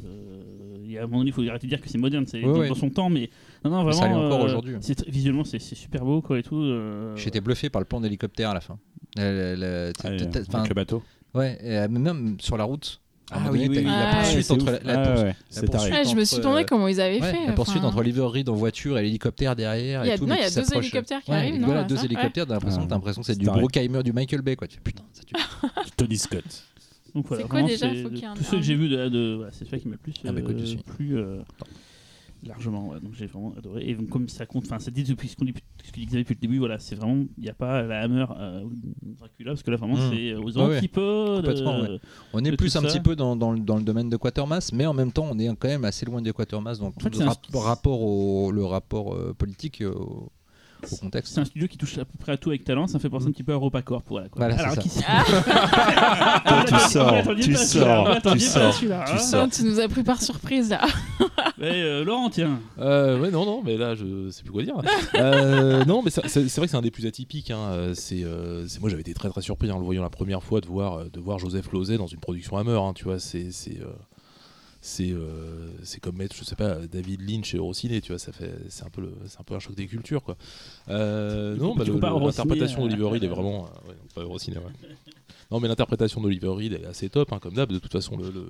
a 0.97 1.03
un 1.03 1.05
moment 1.07 1.19
donné 1.19 1.29
il 1.29 1.33
faut 1.33 1.41
arrêter 1.49 1.67
de 1.67 1.71
dire 1.71 1.81
que 1.81 1.89
c'est 1.89 1.97
moderne, 1.97 2.25
c'est 2.27 2.37
Ouais, 2.43 2.53
dans, 2.53 2.59
ouais. 2.59 2.69
dans 2.69 2.75
son 2.75 2.89
temps, 2.89 3.09
mais 3.09 3.29
non 3.65 3.71
non 3.71 3.83
vraiment. 3.83 3.99
ça 4.01 4.07
encore 4.09 4.41
euh, 4.41 4.45
aujourd'hui. 4.45 4.75
Visuellement 5.07 5.43
c'est 5.43 5.59
c'est 5.59 5.75
super 5.75 6.03
beau 6.05 6.21
quoi 6.21 6.39
et 6.39 6.43
tout. 6.43 6.57
euh, 6.61 7.15
J'étais 7.15 7.41
bluffé 7.41 7.69
par 7.69 7.79
le 7.81 7.85
plan 7.85 8.01
d'hélicoptère 8.01 8.49
à 8.51 8.53
la 8.53 8.61
fin. 8.61 8.77
Euh, 9.19 9.55
le- 9.55 9.91
le- 9.99 10.57
avec 10.57 10.73
bateau. 10.73 11.03
ouais, 11.33 11.87
même 11.89 12.37
sur 12.39 12.57
la 12.57 12.63
route. 12.63 13.01
à 13.31 13.37
Ah 13.45 13.49
oui, 13.51 13.59
oui, 13.69 13.77
oui. 13.77 13.83
la 13.85 14.09
Ah, 14.09 14.15
poursuite 14.23 14.51
entre 14.51 14.79
la- 14.83 14.99
Ah 15.01 15.15
ouais. 15.15 15.23
Ouais, 15.23 16.03
je 16.05 16.15
me 16.15 16.23
suis 16.25 16.37
demandé 16.39 16.65
comment 16.65 16.87
ils 16.89 16.99
avaient 16.99 17.21
Ouais, 17.21 17.31
fait. 17.31 17.45
la 17.47 17.53
poursuite 17.53 17.77
enfin. 17.79 17.87
entre 17.87 17.97
Oliver 17.99 18.25
Reed 18.25 18.49
en 18.49 18.55
voiture 18.55 18.97
et 18.97 19.03
l'hélicoptère 19.03 19.55
derrière. 19.55 20.03
Il 20.03 20.07
y 20.07 20.11
a- 20.11 20.15
et 20.15 20.17
tout, 20.17 20.25
non, 20.25 20.33
mais 20.35 20.41
il 20.41 20.43
y 20.43 20.45
a 20.45 20.49
deux 20.49 20.63
s'approche. 20.63 20.85
hélicoptères 20.85 21.21
qui 21.23 21.31
Ouais, 21.31 21.37
arrivent, 21.37 21.59
non, 21.59 21.65
Voilà, 21.67 21.81
là, 21.81 21.87
deux 21.87 21.95
ça 21.97 22.05
hélicoptères. 22.05 22.45
T'as 22.47 22.53
l'impression 22.55 22.81
Ah. 22.83 22.87
t'as 22.89 22.95
l'impression 22.95 23.21
que 23.21 23.25
c'est 23.27 23.33
C'est 23.33 23.39
du 23.39 23.45
taré. 23.45 23.59
Brockheimer, 23.59 24.03
du 24.03 24.11
Michael 24.13 24.41
Bay. 24.41 24.55
Quoi. 24.57 24.67
Tu 24.67 24.75
fais, 24.75 24.81
putain, 24.83 25.03
ça 25.13 25.23
tue. 25.23 25.33
Tony 25.97 26.17
Scott. 26.17 26.43
Donc 27.15 27.27
voilà, 27.27 27.43
C'est 27.43 27.49
quoi 27.49 27.63
déjà? 27.63 27.89
c'est 27.89 28.03
Faut 28.03 28.09
qu'il 28.09 28.19
y 28.19 28.21
ait 28.21 28.25
un- 28.25 28.33
tous 28.35 28.43
ceux 28.43 28.55
un- 28.57 28.59
que 28.59 28.65
j'ai 28.65 28.75
vus 28.75 28.89
de, 28.89 29.09
de 29.09 29.33
voilà, 29.35 29.51
c'est 29.51 29.65
celui 29.65 29.79
qui 29.81 29.87
m'a 29.87 29.93
le 29.95 29.97
plus 29.99 30.13
Ah 30.25 30.31
bah 30.31 30.39
écoute, 30.39 30.57
je 30.57 30.63
euh, 30.63 30.65
suis. 30.65 30.77
plu 30.77 31.17
euh, 31.17 31.41
largement 32.43 32.89
ouais, 32.89 32.99
donc 32.99 33.13
j'ai 33.13 33.27
vraiment 33.27 33.53
adoré 33.55 33.87
et 33.87 33.93
donc 33.93 34.09
comme 34.09 34.27
ça 34.27 34.47
compte 34.47 34.63
enfin 34.65 34.79
ça 34.79 34.89
dit 34.89 35.03
depuis 35.03 35.27
ce 35.27 35.35
qu'on 35.35 35.45
dit 35.45 35.53
ce 35.83 35.91
que 35.91 35.95
dit 35.99 36.05
Xavier 36.07 36.23
depuis 36.23 36.33
le 36.33 36.39
début 36.39 36.57
voilà 36.57 36.79
c'est 36.79 36.95
vraiment 36.95 37.23
il 37.37 37.43
n'y 37.43 37.49
a 37.49 37.53
pas 37.53 37.83
la 37.83 38.01
Hammer 38.01 38.25
euh, 38.35 38.63
Dracula 39.03 39.51
parce 39.51 39.61
que 39.61 39.69
là 39.69 39.77
vraiment 39.77 39.93
Mm. 39.95 40.09
c'est 40.11 40.33
aux 40.33 40.57
Ouais, 40.57 40.65
ouais. 40.69 40.77
antipodes 40.77 41.45
Complètement, 41.45 41.83
euh, 41.83 41.97
On 42.33 42.43
est 42.43 42.49
de 42.49 42.55
plus 42.55 42.71
tout 42.71 42.79
un 42.79 42.81
ça. 42.81 42.87
petit 42.87 42.99
peu 42.99 43.15
dans, 43.15 43.35
dans 43.35 43.51
le- 43.51 43.59
dans 43.59 43.75
le 43.77 43.83
domaine 43.83 44.09
de 44.09 44.17
Quatermass, 44.17 44.73
mais 44.73 44.87
en 44.87 44.93
même 44.93 45.11
temps, 45.11 45.27
on 45.31 45.37
est 45.37 45.47
quand 45.55 45.67
même 45.67 45.85
assez 45.85 46.03
loin 46.05 46.19
de 46.21 46.31
Quatermass. 46.31 46.79
Donc, 46.79 46.95
fait, 46.99 47.09
tout 47.11 47.17
c'est 47.17 47.23
le 47.23 47.25
un 47.25 47.29
rap- 47.29 47.45
st- 47.47 47.57
rapport 47.59 48.01
au, 48.01 48.51
le 48.51 48.63
rapport 48.65 49.13
euh, 49.13 49.33
politique 49.37 49.81
euh, 49.81 49.91
au, 49.93 50.31
contexte. 50.99 51.33
c'est 51.33 51.41
un 51.41 51.45
studio 51.45 51.67
qui 51.67 51.77
touche 51.77 51.97
à 51.97 52.05
peu 52.05 52.17
près 52.19 52.31
à 52.33 52.37
tout 52.37 52.49
avec 52.49 52.63
talent 52.63 52.87
ça 52.87 52.97
me 52.97 52.99
fait 53.01 53.09
penser 53.09 53.27
un 53.27 53.31
petit 53.31 53.43
peu 53.43 53.51
à 53.51 53.55
EuropaCorp 53.55 54.03
voilà 54.09 54.29
quoi 54.29 54.47
Voilà, 54.47 54.57
c'est 54.57 54.63
alors 54.63 54.75
ça. 54.75 54.81
qui 54.81 54.89
c'est 54.89 55.01
Toi, 56.45 56.63
tu 56.67 56.89
sors, 56.89 57.23
tu 57.41 58.39
sors, 58.39 58.75
tu 59.05 59.19
sors, 59.19 59.49
tu 59.49 59.63
nous 59.63 59.79
as 59.79 59.87
pris 59.87 60.03
par 60.03 60.21
surprise 60.21 60.69
là. 60.69 60.81
Mais, 61.57 61.81
euh, 61.83 62.03
Laurent 62.03 62.29
tiens 62.29 62.59
Euh, 62.79 63.19
ouais, 63.19 63.29
non, 63.29 63.45
non, 63.45 63.61
mais 63.63 63.77
là, 63.77 63.93
je 63.93 64.29
sais 64.31 64.41
plus 64.41 64.51
quoi 64.51 64.63
dire. 64.63 64.75
Euh, 65.15 65.85
non, 65.85 66.01
mais 66.01 66.09
c'est 66.09 66.21
vrai 66.39 66.65
que 66.65 66.71
c'est 66.71 66.75
un 66.75 66.81
des 66.81 66.89
plus 66.89 67.05
atypiques. 67.05 67.51
hein. 67.51 67.69
Euh, 67.71 67.93
C'est, 67.95 68.25
moi, 68.79 68.89
j'avais 68.89 69.01
été 69.01 69.13
très 69.13 69.29
très 69.29 69.41
surpris 69.41 69.69
en 69.71 69.77
le 69.77 69.85
voyant 69.85 70.01
la 70.01 70.09
première 70.09 70.41
fois 70.41 70.59
de 70.59 70.65
voir, 70.65 71.05
de 71.09 71.19
voir 71.19 71.37
Joseph 71.37 71.71
Losey 71.71 71.97
dans 71.97 72.07
une 72.07 72.19
production 72.19 72.57
Hammer. 72.57 72.79
hein, 72.81 72.93
tu 72.95 73.03
vois, 73.03 73.19
c'est, 73.19 73.51
c'est, 73.51 73.79
euh, 73.79 73.85
c'est, 74.81 75.11
euh, 75.11 75.69
c'est 75.83 75.99
comme 75.99 76.17
mettre, 76.17 76.35
je 76.35 76.43
sais 76.43 76.55
pas, 76.55 76.75
David 76.87 77.21
Lynch 77.21 77.53
et 77.53 77.59
Rossiné. 77.59 78.01
Tu 78.01 78.11
vois, 78.11 78.19
ça 78.19 78.31
fait, 78.31 78.51
c'est 78.69 78.83
un 78.83 78.89
peu, 78.89 79.01
le, 79.01 79.13
c'est 79.27 79.39
un 79.39 79.43
peu 79.43 79.53
un 79.55 79.59
choc 79.59 79.75
des 79.75 79.87
cultures, 79.87 80.23
quoi. 80.23 80.35
Euh, 80.89 81.55
non, 81.55 81.75
bah, 81.75 81.83
l'interprétation 82.25 82.81
d'Oliver 82.81 83.03
Reed 83.09 83.23
est 83.23 83.27
vraiment, 83.27 83.65
euh, 83.85 83.89
ouais, 83.89 83.95
pas 84.15 84.23
Rossiné, 84.23 84.57
ouais. 84.57 84.71
Non, 85.51 85.59
mais 85.59 85.67
l'interprétation 85.67 86.19
d'Oliver 86.21 86.47
Reed 86.49 86.73
est 86.73 86.85
assez 86.85 87.09
top, 87.09 87.31
hein, 87.31 87.39
comme 87.39 87.53
d'hab. 87.53 87.71
De 87.71 87.77
toute 87.79 87.91
façon, 87.91 88.17
le, 88.17 88.31
le- 88.31 88.47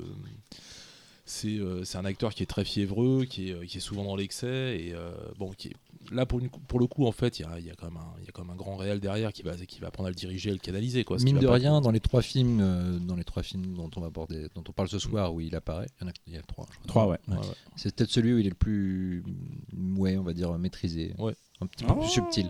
c'est 1.26 1.58
euh, 1.60 1.84
un 1.96 2.06
acteur 2.06 2.34
qui 2.34 2.44
est 2.44 2.48
très 2.48 2.66
fiévreux, 2.66 3.26
qui 3.26 3.50
est, 3.50 3.54
euh, 3.54 3.66
qui 3.66 3.78
est 3.78 3.82
souvent 3.82 4.04
dans 4.04 4.16
l'excès 4.16 4.78
et 4.80 4.94
euh, 4.94 5.12
bon, 5.38 5.52
qui 5.52 5.70
est- 5.70 5.76
là 6.12 6.26
pour, 6.26 6.40
une- 6.40 6.50
pour 6.50 6.80
le 6.80 6.88
coup 6.88 7.06
en 7.06 7.12
fait, 7.12 7.40
il 7.40 7.44
y 7.44 7.46
a, 7.46 7.60
y 7.60 7.70
a 7.70 7.76
quand 7.76 7.88
même 7.88 7.98
un, 7.98 8.14
il 8.20 8.26
y 8.26 8.30
a 8.30 8.32
quand 8.32 8.44
même 8.44 8.52
un 8.52 8.56
grand 8.56 8.76
réel 8.76 9.00
derrière 9.00 9.32
qui 9.34 9.44
va, 9.44 9.56
qui 9.56 9.80
va 9.80 9.88
apprendre 9.88 10.08
à 10.08 10.10
le 10.10 10.16
diriger, 10.16 10.50
et 10.50 10.54
le 10.54 10.60
canaliser 10.60 11.04
quoi. 11.04 11.18
Mine 11.18 11.40
de 11.40 11.48
rien, 11.48 11.82
dans 11.82 11.92
les 11.92 12.00
trois 12.00 12.22
films, 12.22 12.60
euh, 12.62 12.98
dans 13.00 13.16
les 13.16 13.24
trois 13.24 13.44
films 13.44 13.76
dont 13.76 13.90
on 13.96 14.02
va 14.02 14.08
aborder, 14.08 14.48
dont 14.56 14.64
on 14.68 14.72
parle 14.72 14.90
ce 14.90 15.00
soir, 15.00 15.34
où 15.34 15.42
il 15.42 15.56
apparaît, 15.56 15.88
il 16.00 16.04
y 16.04 16.08
en 16.08 16.10
a, 16.10 16.14
il 16.28 16.34
y 16.34 16.38
a 16.38 16.42
trois. 16.42 16.66
je 16.72 16.78
crois. 16.78 16.88
Trois, 16.88 17.08
ouais. 17.08 17.20
Ouais, 17.28 17.36
ouais. 17.36 17.54
C'est 17.76 17.96
peut-être 17.96 18.10
celui 18.12 18.34
où 18.34 18.38
il 18.40 18.46
est 18.48 18.50
le 18.50 18.56
plus, 18.56 19.24
ouais, 19.98 20.18
on 20.18 20.24
va 20.24 20.34
dire 20.34 20.52
maîtrisé, 20.58 21.14
Ouais. 21.20 21.34
un 21.62 21.68
petit 21.68 21.84
peu 21.86 21.94
Oh. 21.96 22.00
plus 22.00 22.10
subtil. 22.10 22.50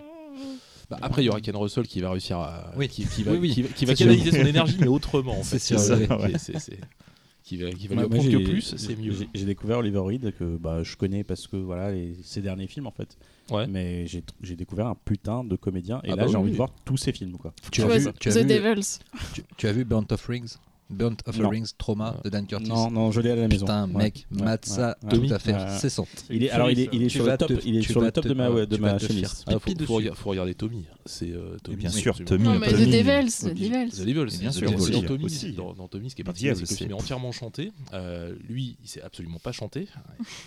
Bah, 0.90 0.98
après, 1.02 1.24
il 1.24 1.28
y 1.28 1.30
aura 1.30 1.40
Ken 1.40 1.56
Russell 1.56 1.88
qui 1.88 2.02
va 2.02 2.12
réussir 2.12 2.38
à, 2.38 2.74
Oui. 2.76 2.90
qui, 2.90 3.06
qui 3.06 3.24
va, 3.24 3.32
Oui, 3.32 3.38
oui. 3.40 3.50
qui 3.54 3.62
va, 3.62 3.70
qui 3.70 3.86
va 3.86 3.96
C'est 3.96 4.04
canaliser 4.04 4.32
sûr. 4.32 4.42
son 4.42 4.46
énergie 4.48 4.78
mais 4.80 4.88
autrement. 4.88 5.40
En 5.40 5.44
fait. 5.44 5.58
C'est 5.60 5.78
ça, 5.78 5.98
c'est- 6.60 6.80
qui 7.44 7.58
va, 7.58 7.70
qui 7.72 7.88
va 7.88 7.96
lui 7.96 8.02
Moi, 8.02 8.08
moi, 8.10 8.18
apprendre 8.20 8.24
que 8.32 8.38
j'ai- 8.46 8.52
plus, 8.52 8.76
c'est 8.78 8.96
mieux. 8.96 9.14
j'ai- 9.34 9.46
découvert 9.46 9.80
Oliver 9.80 10.00
Reed 10.00 10.34
que 10.38 10.58
bah, 10.58 10.84
je 10.84 10.96
connais 10.96 11.24
parce 11.24 11.48
que 11.48 11.58
voilà 11.58 11.92
les, 11.92 12.16
ses 12.24 12.42
derniers 12.42 12.68
films 12.68 12.88
en 12.88 12.92
fait. 12.92 13.18
Ouais. 13.50 13.68
Mais 13.68 14.06
j'ai 14.08 14.56
découvert 14.56 14.88
un 14.88 14.96
putain 14.96 15.44
de 15.44 15.56
comédien 15.56 16.00
et 16.04 16.12
Ah 16.12 16.16
là 16.16 16.16
bah 16.18 16.28
j'ai 16.28 16.36
oui, 16.36 16.42
envie 16.42 16.52
de 16.52 16.56
voir 16.58 16.70
tous 16.86 16.98
ses 16.98 17.12
films 17.12 17.38
quoi. 17.38 17.54
Tu 17.72 17.82
as 17.82 17.88
vu, 17.98 18.06
The 18.06 18.20
tu 18.20 18.30
as 18.30 18.42
vu, 18.42 18.46
Devils. 18.48 19.00
tu, 19.34 19.44
tu 19.58 19.68
as 19.68 19.74
vu 19.74 19.84
Burnt 19.86 20.12
of 20.12 20.26
Rings, 20.28 20.56
Burnt 20.92 21.18
of 21.26 21.40
a 21.40 21.42
Non. 21.44 21.50
Rings, 21.50 21.72
Trauma 21.78 22.18
de 22.24 22.30
Dan 22.30 22.46
Curtis. 22.46 22.70
Non 22.70 22.92
non 22.92 23.12
je 23.12 23.22
l'ai 23.22 23.32
à 23.32 23.36
la 23.36 23.48
maison. 23.48 23.66
Putain, 23.66 23.88
Ouais. 23.92 24.04
mec, 24.04 24.26
Ouais, 24.32 24.44
mate 24.44 24.68
ouais, 24.68 24.74
ça 24.76 24.98
ouais. 25.04 25.10
tout 25.28 25.34
à 25.34 25.40
fait 25.40 25.54
Ouais. 25.54 25.78
cessante. 25.80 26.08
Il 26.30 26.44
est 26.44 26.50
alors 26.50 26.70
il 26.72 26.80
est, 26.80 26.90
il 26.92 27.10
sur 27.10 27.26
le 27.26 27.38
top 27.38 27.48
te- 27.50 27.66
il 27.68 27.78
est 27.78 27.82
sur 27.82 28.02
le 28.02 28.12
top 28.12 28.24
te- 28.24 28.30
de 28.30 28.34
ma 28.34 28.50
ouais, 28.52 28.68
de 28.68 28.78
ma 28.78 29.00
faire 29.00 29.10
list. 29.10 29.44
Ah, 29.48 29.54
faut, 29.60 29.72
faut, 29.86 30.02
faut 30.16 30.30
regarder 30.30 30.54
Tommy. 30.56 30.86
C'est 31.06 31.32
euh, 31.32 31.58
Tommy. 31.64 31.78
bien 31.78 31.90
sûr, 31.90 32.16
Tommy. 32.26 32.44
Non, 32.44 32.60
mais 32.60 32.70
Tommy. 32.70 32.86
The 32.86 32.90
Devils, 32.90 33.32
The 33.32 33.42
Tommy. 33.42 33.70
Devils. 33.70 33.92
The 33.92 34.06
Devils, 34.06 34.40
bien 34.40 34.52
sûr, 34.52 34.72
dans 34.72 35.02
Tommy, 35.04 35.24
aussi. 35.26 35.54
dans, 35.54 35.74
Tommy, 35.88 36.10
ce 36.10 36.16
qui 36.16 36.22
est 36.22 36.26
particulier, 36.26 36.54
c'est 36.56 36.64
que 36.66 36.70
le 36.70 36.76
film 36.76 36.90
c'est- 36.90 36.96
est 36.96 37.02
entièrement 37.02 37.32
chanté. 37.32 37.72
Euh, 37.94 38.36
lui, 38.48 38.78
il 38.84 38.88
sait 38.88 39.02
absolument 39.02 39.40
pas 39.40 39.52
chanter. 39.52 39.88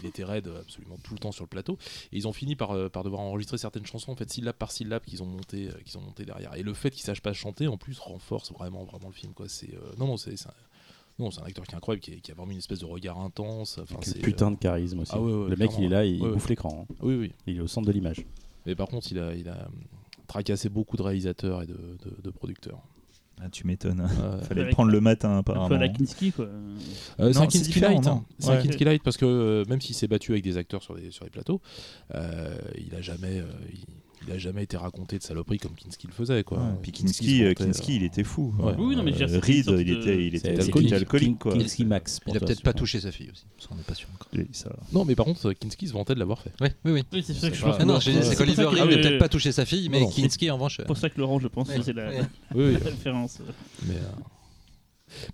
Il 0.03 0.09
était 0.09 0.25
raide 0.25 0.49
absolument 0.61 0.97
tout 1.03 1.15
le 1.15 1.19
temps 1.19 1.33
sur 1.33 1.45
le 1.45 1.49
plateau. 1.49 1.79
Et 2.12 2.16
ils 2.19 2.29
ont 2.29 2.33
fini 2.33 2.55
par, 2.57 2.71
euh, 2.73 2.89
par 2.89 3.03
devoir 3.05 3.21
enregistrer 3.23 3.59
certaines 3.59 3.87
chansons, 3.87 4.12
en 4.12 4.16
fait, 4.16 4.31
syllabe 4.31 4.55
par 4.57 4.71
syllabe, 4.73 5.03
qu'ils 5.05 5.23
ont 5.23 5.27
monté, 5.27 5.69
euh, 5.69 5.73
qu'ils 5.85 5.99
ont 5.99 6.03
monté 6.03 6.25
derrière. 6.25 6.55
Et 6.55 6.62
le 6.62 6.75
fait 6.75 6.91
qu'il 6.91 7.03
sache 7.03 7.21
pas 7.21 7.33
chanter, 7.33 7.66
en 7.66 7.77
plus, 7.77 7.99
renforce 7.99 8.53
vraiment, 8.53 8.85
vraiment 8.85 9.09
le 9.09 9.15
film. 9.15 9.33
Quoi. 9.35 9.47
C'est, 9.49 9.71
non, 9.99 10.07
non, 10.07 10.16
c'est, 10.16 10.34
c'est 10.36 10.48
un... 10.48 10.52
non, 11.19 11.31
c'est 11.31 11.40
un 11.40 11.44
acteur 11.44 11.65
qui 11.66 11.73
est 11.74 11.77
incroyable, 11.77 12.01
qui, 12.02 12.31
a 12.31 12.35
vraiment 12.35 12.52
une 12.52 12.59
espèce 12.59 12.81
de 12.81 12.86
regard 12.86 13.19
intense. 13.19 13.78
Enfin, 13.82 13.97
c'est, 14.02 14.20
putain 14.20 14.51
de 14.51 14.56
charisme 14.56 15.01
aussi. 15.01 15.12
Ah 15.15 15.20
ouais, 15.20 15.32
ouais, 15.32 15.51
le 15.51 15.56
mec 15.56 15.70
il 15.78 15.85
est 15.85 15.89
là 15.89 16.05
il 16.05 16.20
Ouais, 16.20 16.28
ouais. 16.28 16.35
bouffe 16.35 16.48
l'écran. 16.48 16.86
hein. 16.90 16.94
euh, 17.02 17.06
Oui, 17.06 17.15
oui. 17.15 17.32
Il 17.47 17.56
est 17.56 17.61
au 17.61 17.66
centre 17.66 17.86
de 17.86 17.93
l'image. 17.93 18.24
Mais 18.66 18.74
par 18.74 18.89
contre, 18.89 19.11
il 19.12 19.19
a, 19.19 19.35
il 19.35 19.48
a 19.48 19.52
euh, 19.56 19.65
tracassé 20.27 20.69
beaucoup 20.69 20.97
de 20.97 21.02
réalisateurs 21.02 21.62
et 21.62 21.66
de, 21.66 21.74
de- 21.74 22.23
de 22.23 22.31
producteurs. 22.31 22.81
Ah, 23.40 23.48
tu 23.51 23.66
m'étonnes. 23.66 24.01
Euh, 24.23 24.40
Fallait 24.43 24.62
le 24.62 24.70
prendre 24.70 24.93
le 24.93 25.01
matin, 25.01 25.28
Un 25.31 25.39
apparemment. 25.39 25.69
peu 25.69 25.74
à 25.74 25.78
la 25.78 25.89
Kinski, 25.89 26.31
quoi. 26.31 26.44
Euh, 26.47 27.32
c'est 27.32 27.36
un 27.39 27.47
Kinski 27.48 27.81
Light. 27.81 28.06
hein. 28.06 28.24
C'est 28.39 28.51
un. 28.51 28.62
Kinski 28.62 28.85
Light 28.85 29.02
parce 29.02 29.16
que 29.16 29.24
euh, 29.27 29.65
même 29.69 29.81
s'il 29.81 29.97
s'est 29.97 30.06
battu 30.06 30.31
avec 30.32 30.44
des 30.44 30.56
acteurs 30.56 30.85
sur 30.85 30.94
des, 30.94 31.11
sur 31.11 31.24
les 31.24 31.31
plateaux, 31.31 31.61
euh, 32.15 32.56
il 32.78 32.94
a 32.94 33.01
jamais. 33.01 33.40
euh, 33.40 33.47
il, 33.73 33.85
il 34.27 34.33
a 34.33 34.39
jamais 34.39 34.63
été 34.65 34.77
raconté 34.77 35.19
de 35.19 35.23
saloperie 35.23 35.59
comme 35.59 35.75
Kinski 35.75 36.07
le 36.07 36.13
faisait. 36.13 36.43
Quoi. 36.45 36.59
Ouais, 36.59 36.65
Puis 36.83 36.93
Kinski 36.93 37.25
Kinski, 37.25 37.39
se 37.39 37.43
euh, 37.43 37.49
vantait, 37.49 37.65
Kinski, 37.65 37.97
il 37.97 38.03
était 38.05 38.25
fou. 38.25 38.55
Ouais. 38.59 38.73
Oui, 38.79 38.97
non, 38.97 39.03
mais 39.03 39.13
je 39.13 39.19
veux 39.25 39.27
dire, 39.27 39.37
Euh, 39.37 39.41
c'était 39.41 39.71
une 39.71 39.77
Reed, 39.77 39.87
il 39.89 39.93
était, 39.99 40.27
il 40.27 40.35
était 40.35 40.55
C'est- 40.55 40.61
alcoolique, 40.63 40.89
c'est 40.89 40.95
alcoolique 40.97 41.39
quoi. 41.39 41.53
Kinski 41.55 41.85
Max. 41.85 42.21
Il 42.27 42.37
a 42.37 42.41
peut-être 42.41 42.63
pas 42.63 42.73
touché 42.73 43.01
sa 43.01 43.13
fille 43.13 43.31
aussi, 43.31 43.45
parce 43.57 43.67
qu'on 43.67 43.75
n'est 43.77 43.83
pas 43.83 43.95
sûr 43.95 44.09
encore. 44.15 44.29
Et 44.39 44.47
ça- 44.53 44.75
Non, 44.93 45.05
mais 45.05 45.15
par 45.15 45.27
contre, 45.27 45.53
Kinski 45.53 45.89
se 45.89 45.93
vantait 45.93 46.15
de 46.15 46.19
l'avoir 46.19 46.41
fait. 46.41 46.53
Oui, 46.61 46.69
oui, 46.85 46.93
oui. 46.93 47.03
Oui, 47.13 47.23
c'est 47.27 47.35
ça 47.35 47.51
que 47.51 47.57
je 47.57 47.63
pense. 47.63 47.75
Ah 47.77 47.83
que 47.83 47.85
non, 47.87 48.01
c'est 48.01 48.23
c'est 48.23 48.37
qu'Oliver 48.37 48.65
pour 48.65 48.75
ça 48.77 48.83
Reed 48.83 48.91
que- 48.91 48.95
n'a 48.97 49.03
peut-être 49.03 49.19
pas 49.19 49.29
touché 49.29 49.53
sa 49.53 49.65
fille, 49.65 49.89
mais. 49.89 50.07
Kinski 50.09 50.51
en 50.51 50.55
revanche. 50.55 50.81
euh, 50.81 50.83
C'est 50.85 50.87
pour 50.87 50.97
ça 50.97 51.11
que 51.11 51.21
Laurent, 51.21 51.39
je 51.39 51.49
pense, 51.49 51.71
faisait 51.71 51.93
la 51.93 52.11
référence. 52.55 53.39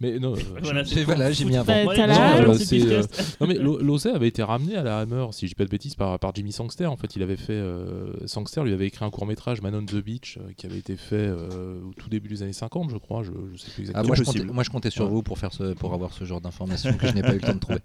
Mais, 0.01 0.19
non, 0.19 0.35
euh, 0.37 0.41
Voilà, 0.63 0.83
Et 0.83 1.05
voilà, 1.05 1.31
j'ai 1.33 1.45
mis 1.45 1.57
un 1.57 1.63
vent. 1.63 1.73
euh, 1.73 3.03
non 3.41 3.47
mais 3.47 3.55
Lo- 3.55 3.79
Lozé 3.81 4.11
avait 4.11 4.29
été 4.29 4.43
ramené 4.43 4.77
à 4.77 4.83
la 4.83 4.99
Hammer, 4.99 5.27
si 5.33 5.47
je 5.47 5.51
dis 5.51 5.55
pas 5.55 5.65
de 5.65 5.71
bêtises, 5.71 5.95
par, 5.95 6.19
par 6.19 6.35
Jimmy 6.35 6.53
Sangster. 6.53 6.87
En 6.87 6.97
fait, 6.97 7.17
il 7.17 7.23
avait 7.23 7.37
fait 7.37 7.53
euh, 7.53 8.13
Sangster 8.27 8.63
lui 8.65 8.73
avait 8.73 8.87
écrit 8.87 9.05
un 9.05 9.11
court 9.11 9.27
métrage 9.27 9.61
Man 9.63 9.75
on 9.75 9.85
the 9.85 9.97
Beach 10.03 10.39
euh, 10.39 10.53
qui 10.57 10.67
avait 10.67 10.79
été 10.79 10.97
fait 10.97 11.17
euh, 11.17 11.81
au 11.89 11.93
tout 11.95 12.09
début 12.09 12.29
des 12.29 12.43
années 12.43 12.53
50, 12.53 12.91
je 12.91 12.97
crois. 12.97 13.23
Je, 13.23 13.31
je 13.53 13.59
sais 13.59 13.71
plus 13.71 13.91
Ah, 13.95 14.01
exactement. 14.03 14.07
moi, 14.07 14.15
je 14.17 14.23
possible. 14.23 14.39
comptais, 14.45 14.55
moi, 14.55 14.65
je 14.65 14.71
comptais 14.71 14.91
sur 14.91 15.05
Ouais. 15.05 15.11
vous 15.11 15.23
pour, 15.23 15.39
faire 15.39 15.53
ce, 15.53 15.73
pour 15.75 15.95
avoir 15.95 16.13
ce 16.13 16.25
genre 16.25 16.41
d'informations 16.41 16.93
que 16.95 17.07
je 17.07 17.13
n'ai 17.15 17.23
pas 17.23 17.33
eu 17.33 17.37
le 17.37 17.41
temps 17.41 17.55
de 17.55 17.59
trouver. 17.59 17.81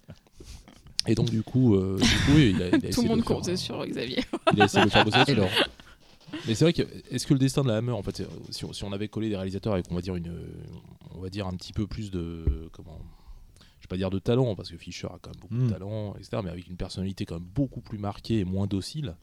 Et 1.07 1.13
donc 1.15 1.29
du 1.29 1.43
coup, 1.43 1.75
euh, 1.75 1.97
du 1.97 2.03
coup, 2.03 2.31
oui, 2.35 2.55
il 2.55 2.63
a, 2.63 2.67
il 2.69 2.75
a 2.87 2.89
Tout 2.93 3.03
le 3.03 3.09
monde 3.09 3.23
comptait 3.23 3.55
sur 3.57 3.85
Xavier. 3.85 4.23
Il 4.53 4.61
a 4.61 4.65
essayé 4.65 4.83
de 4.85 4.89
faire 4.89 5.05
bosser 5.05 5.35
Mais 6.47 6.55
c'est 6.55 6.65
vrai 6.65 6.73
que 6.73 6.83
est-ce 7.11 7.25
que 7.27 7.33
le 7.33 7.39
destin 7.39 7.63
de 7.63 7.67
la 7.69 7.77
Hammer, 7.77 7.91
en 7.91 8.03
fait, 8.03 8.23
si 8.49 8.65
on, 8.65 8.73
si 8.73 8.83
on 8.83 8.91
avait 8.91 9.07
collé 9.07 9.29
des 9.29 9.35
réalisateurs 9.35 9.73
avec, 9.73 9.85
on 9.91 9.95
va 9.95 10.01
dire 10.01 10.15
une, 10.15 10.33
on 11.15 11.19
va 11.21 11.29
dire 11.29 11.47
un 11.47 11.53
petit 11.53 11.73
peu 11.73 11.87
plus 11.87 12.11
de 12.11 12.69
comment, 12.73 12.99
je 13.79 13.85
vais 13.85 13.89
pas 13.89 13.97
dire 13.97 14.09
de 14.09 14.19
talent 14.19 14.55
parce 14.55 14.69
que 14.69 14.77
Fisher 14.77 15.07
a 15.07 15.17
quand 15.21 15.29
même 15.31 15.39
beaucoup 15.41 15.55
de 15.55 15.69
talent, 15.69 16.15
etc. 16.15 16.41
Mais 16.43 16.49
avec 16.49 16.67
une 16.67 16.77
personnalité 16.77 17.25
quand 17.25 17.35
même 17.35 17.43
beaucoup 17.53 17.81
plus 17.81 17.97
marquée 17.97 18.39
et 18.39 18.45
moins 18.45 18.67
docile. 18.67 19.15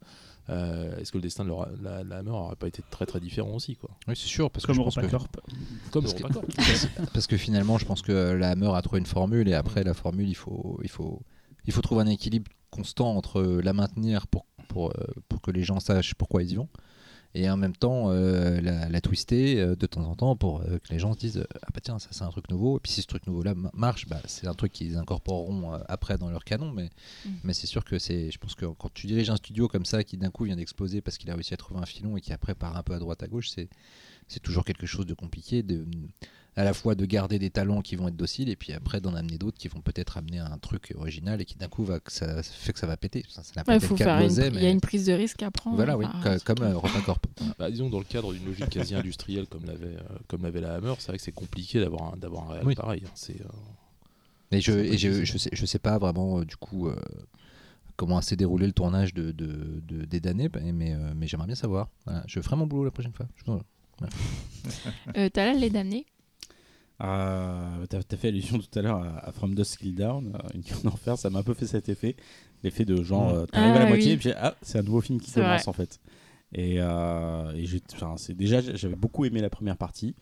euh, 0.51 0.97
est-ce 0.99 1.12
que 1.12 1.19
le 1.19 1.23
destin 1.23 1.45
de 1.45 1.51
la, 1.51 1.69
la- 1.83 2.03
la 2.05 2.16
Hammer 2.19 2.31
aurait 2.31 2.57
pas 2.57 2.66
été 2.66 2.83
très 2.91 3.07
très 3.07 3.20
différent 3.20 3.55
aussi 3.55 3.77
quoi? 3.77 3.91
Oui, 4.09 4.15
c'est 4.16 4.27
sûr, 4.27 4.51
parce 4.51 4.66
que 4.66 4.73
je 4.74 4.81
pense 4.87 4.95
que. 5.03 5.07
Comme 5.93 6.03
Parce 6.03 6.15
que- 6.19 6.23
parce 7.12 7.27
que 7.29 7.37
finalement, 7.37 7.79
je 7.79 7.85
pense 7.87 8.03
que 8.03 8.12
la 8.33 8.51
Hammer 8.51 8.73
a 8.74 8.83
trouvé 8.83 8.99
une 8.99 9.07
formule 9.07 9.49
et 9.49 9.55
après 9.55 9.85
la 9.85 9.95
formule, 9.95 10.29
il 10.29 10.35
faut, 10.35 10.81
il 10.83 10.89
faut, 10.91 11.23
il 11.66 11.73
faut 11.73 11.81
trouver 11.81 12.03
un 12.03 12.07
équilibre 12.09 12.51
constant 12.70 13.15
entre 13.16 13.43
la 13.43 13.73
maintenir 13.73 14.27
pour, 14.27 14.47
pour, 14.69 14.91
euh, 14.91 15.05
pour 15.29 15.41
que 15.43 15.51
les 15.53 15.62
gens 15.62 15.79
sachent 15.79 16.15
pourquoi 16.15 16.43
ils 16.43 16.51
y 16.53 16.55
vont 16.57 16.69
et 17.35 17.49
en 17.49 17.57
même 17.57 17.75
temps 17.75 18.11
euh, 18.11 18.61
la, 18.61 18.89
la 18.89 19.01
twister 19.01 19.59
euh, 19.61 19.75
de 19.75 19.87
temps 19.87 20.05
en 20.05 20.15
temps 20.15 20.37
pour 20.37 20.61
euh, 20.61 20.79
que 20.79 20.93
les 20.93 20.99
gens 20.99 21.15
se 21.15 21.19
disent 21.19 21.45
ah 21.63 21.69
bah 21.73 21.81
tiens 21.83 21.99
ça 21.99 22.09
c'est 22.11 22.25
un 22.25 22.31
truc 22.31 22.51
nouveau 22.51 22.77
et 22.77 22.81
puis 22.81 22.93
si 22.93 23.03
ce 23.03 23.07
truc 23.07 23.27
nouveau 23.27 23.43
là 23.43 23.55
marche 23.73 24.07
bah, 24.07 24.21
c'est 24.27 24.47
un 24.47 24.55
truc 24.55 24.73
qu'ils 24.73 24.97
incorporeront 24.97 25.73
après 25.89 26.19
dans 26.19 26.31
leur 26.31 26.45
canon 26.45 26.71
mais, 26.73 26.91
Mm. 27.25 27.31
mais 27.45 27.53
c'est 27.53 27.67
sûr 27.67 27.85
que 27.85 27.99
c'est 27.99 28.31
je 28.31 28.39
pense 28.39 28.55
que 28.55 28.67
quand 28.67 28.93
tu 28.93 29.07
diriges 29.07 29.31
un 29.31 29.37
studio 29.37 29.69
comme 29.69 29.85
ça 29.85 30.05
qui 30.05 30.17
d'un 30.17 30.31
coup 30.31 30.45
vient 30.45 30.57
d'exploser 30.57 31.01
parce 31.01 31.19
qu'il 31.19 31.31
a 31.31 31.35
réussi 31.35 31.55
à 31.55 31.57
trouver 31.57 31.81
un 31.81 31.87
filon 31.87 32.17
et 32.17 32.21
qui 32.21 32.33
après 32.33 32.55
part 32.55 32.77
un 32.77 32.83
peu 32.83 32.95
à 32.95 32.99
droite 32.99 33.23
à 33.23 33.29
gauche 33.29 33.51
c'est 33.51 33.69
c'est 34.29 34.41
toujours 34.41 34.65
quelque 34.65 34.87
chose 34.87 35.07
de 35.07 35.15
compliqué 35.15 35.63
de 35.63 35.87
à 36.55 36.65
la 36.65 36.74
fois 36.74 36.95
de 36.95 37.05
garder 37.07 37.39
des 37.39 37.49
talents 37.49 37.81
qui 37.81 37.97
vont 37.97 38.09
être 38.09 38.16
dociles 38.16 38.51
et 38.51 38.57
puis 38.57 38.73
après 38.74 39.01
d'en 39.01 39.15
amener 39.15 39.39
d'autres 39.39 39.57
qui 39.57 39.69
vont 39.69 39.81
peut-être 39.81 40.19
amener 40.19 40.39
un 40.39 40.59
truc 40.59 40.93
original 40.97 41.41
et 41.41 41.47
qui 41.47 41.57
d'un 41.57 41.69
coup 41.69 41.83
va 41.85 41.99
que 41.99 42.12
ça 42.12 42.43
fait 42.43 42.74
que 42.74 42.79
ça 42.79 42.87
va 42.87 42.97
péter 42.99 43.24
ça 43.29 43.43
ça 43.43 43.53
n'a 43.57 43.65
pas 43.65 43.74
Il 43.77 43.81
faut 43.81 43.97
faire 43.97 44.19
une, 44.20 44.31
y 44.31 44.41
a 44.43 44.51
mais 44.51 44.70
une 44.70 44.81
prise 44.83 45.07
de 45.07 45.12
risque 45.15 45.43
à 45.43 45.51
prendre. 45.51 45.77
voilà 45.77 45.97
oui 45.97 46.05
Enfin, 46.12 46.37
co- 46.39 46.45
comme 46.55 46.65
euh, 46.66 46.73
Europacorp 46.74 47.20
Bah, 47.59 47.70
disons 47.70 47.89
dans 47.89 47.99
le 48.01 48.05
cadre 48.05 48.35
d'une 48.35 48.45
logique 48.45 48.69
quasi 48.69 48.95
industrielle 48.95 49.47
comme 49.47 49.65
l'avait 49.65 49.97
euh, 49.97 50.19
comme 50.29 50.43
l'avait 50.43 50.61
la 50.61 50.74
Hammer, 50.74 50.93
c'est 50.99 51.09
vrai 51.09 51.16
que 51.16 51.23
c'est 51.24 51.33
compliqué 51.33 51.81
d'avoir 51.81 52.12
un 52.12 52.16
d'avoir 52.19 52.51
un 52.51 52.53
réel 52.55 52.66
Oui. 52.66 52.74
pareil. 52.74 53.03
hein. 53.07 53.11
C'est 53.15 53.41
euh, 53.41 53.45
Mais 54.51 54.61
je, 54.61 54.73
et 54.73 54.99
je, 54.99 55.24
je, 55.24 55.39
sais, 55.39 55.51
je 55.55 55.65
sais 55.66 55.79
pas 55.79 55.97
vraiment 55.99 56.41
euh, 56.41 56.45
du 56.45 56.57
coup 56.57 56.87
euh, 56.89 56.97
comment 57.97 58.20
s'est 58.20 58.37
déroulé 58.37 58.66
le 58.66 58.73
tournage 58.73 59.15
de, 59.15 59.33
de, 59.33 59.81
de- 59.89 60.05
des 60.05 60.20
damnés, 60.20 60.49
bah, 60.51 60.61
mais, 60.62 60.93
euh, 60.93 61.12
mais 61.16 61.27
j'aimerais 61.29 61.47
bien 61.47 61.55
savoir. 61.57 61.89
Voilà, 62.05 62.24
je 62.27 62.41
ferai 62.41 62.57
mon 62.57 62.66
boulot 62.66 62.85
la 62.85 62.91
prochaine 62.91 63.12
fois. 63.15 63.27
Je- 63.37 63.53
euh, 65.16 65.29
T'as 65.33 65.47
là 65.47 65.53
les 65.55 65.70
damnés 65.70 66.07
Euh, 67.02 67.86
T'as 67.89 67.98
as 67.98 68.16
fait 68.16 68.28
allusion 68.28 68.59
tout 68.59 68.78
à 68.78 68.82
l'heure 68.82 69.02
à, 69.02 69.27
à 69.28 69.32
From 69.32 69.55
Dusk 69.55 69.81
Till 69.81 69.94
Down, 69.94 70.32
euh, 70.35 70.48
une 70.55 70.62
cure 70.62 70.81
d'enfer, 70.82 71.19
ça 71.19 71.31
m'a 71.31 71.40
un 71.40 71.43
peu 71.43 71.55
fait 71.55 71.66
cet 71.66 71.89
effet. 71.89 72.16
L'effet 72.62 72.85
de 72.85 73.02
genre, 73.02 73.31
euh, 73.31 73.47
t'arrives 73.47 73.74
à 73.74 73.78
la 73.81 73.85
Ah, 73.86 73.89
moitié 73.89 74.06
oui. 74.09 74.12
et 74.12 74.16
puis 74.19 74.31
ah, 74.36 74.55
c'est 74.62 74.78
un 74.78 74.82
nouveau 74.82 75.01
film 75.01 75.20
qui 75.20 75.32
commence 75.32 75.62
vrai. 75.62 75.69
en 75.69 75.73
fait. 75.73 75.98
Et, 76.55 76.77
euh, 76.78 77.52
et 77.56 77.64
enfin, 77.94 78.14
déjà, 78.35 78.60
j'avais 78.60 78.94
beaucoup 78.94 79.24
aimé 79.24 79.40
la 79.40 79.51
première 79.51 79.77
partie. 79.77 80.14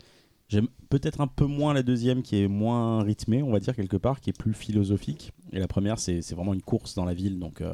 J'aime 0.48 0.68
peut-être 0.88 1.20
un 1.20 1.26
peu 1.26 1.44
moins 1.44 1.74
la 1.74 1.82
deuxième 1.82 2.22
qui 2.22 2.42
est 2.42 2.48
moins 2.48 3.02
rythmée, 3.02 3.42
on 3.42 3.52
va 3.52 3.60
dire 3.60 3.76
quelque 3.76 3.96
part, 3.96 4.20
qui 4.20 4.30
est 4.30 4.38
plus 4.38 4.54
philosophique. 4.54 5.32
Et 5.52 5.58
la 5.60 5.68
première, 5.68 5.98
c'est 5.98 6.22
c'est 6.22 6.34
vraiment 6.34 6.54
une 6.54 6.62
course 6.62 6.94
dans 6.94 7.04
la 7.04 7.14
ville, 7.14 7.38
donc, 7.38 7.60
euh, 7.60 7.72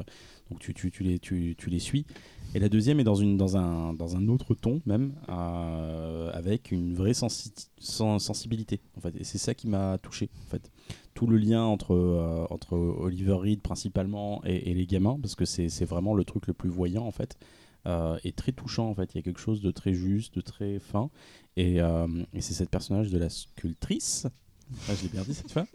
donc 0.50 0.58
tu, 0.58 0.74
tu, 0.74 0.90
tu 0.90 1.02
les, 1.04 1.18
tu, 1.18 1.54
tu 1.56 1.70
les 1.70 1.78
suis. 1.78 2.04
Et 2.56 2.58
la 2.58 2.70
deuxième 2.70 2.98
est 3.00 3.04
dans, 3.04 3.20
un, 3.58 4.28
autre 4.28 4.54
ton 4.54 4.80
même, 4.86 5.12
euh, 5.28 6.30
avec 6.32 6.72
une 6.72 6.94
vraie 6.94 7.12
sensi- 7.12 7.52
sen- 7.78 8.18
sensibilité. 8.18 8.80
En 8.96 9.00
fait. 9.02 9.14
Et 9.20 9.24
c'est 9.24 9.36
ça 9.36 9.52
qui 9.52 9.68
m'a 9.68 9.98
touché. 9.98 10.30
En 10.46 10.50
fait. 10.50 10.70
Tout 11.12 11.26
le 11.26 11.36
lien 11.36 11.62
entre, 11.64 11.92
euh, 11.92 12.94
Oliver 12.98 13.34
Reed 13.34 13.60
principalement 13.60 14.42
et, 14.44 14.72
les 14.72 14.86
gamins, 14.86 15.18
parce 15.20 15.34
que 15.34 15.44
c'est 15.44 15.84
vraiment 15.84 16.14
le 16.14 16.24
truc 16.24 16.46
le 16.46 16.54
plus 16.54 16.70
voyant 16.70 17.04
en 17.04 17.10
fait, 17.10 17.36
euh, 17.84 18.16
est 18.24 18.34
très 18.34 18.52
touchant 18.52 18.88
en 18.88 18.94
fait. 18.94 19.12
Il 19.12 19.18
y 19.18 19.20
a 19.20 19.22
quelque 19.22 19.40
chose 19.40 19.60
de 19.60 19.70
très 19.70 19.92
juste, 19.92 20.34
de 20.36 20.40
très 20.40 20.78
fin. 20.78 21.10
Et, 21.58 21.82
euh, 21.82 22.06
c'est 22.40 22.54
cette 22.54 22.70
personnage 22.70 23.10
de 23.10 23.18
la 23.18 23.28
sculptrice. 23.28 24.28
Ah, 24.88 24.94
je 24.96 25.02
l'ai 25.02 25.08
bien 25.10 25.24
dit 25.24 25.34
cette 25.34 25.52
fois, 25.52 25.66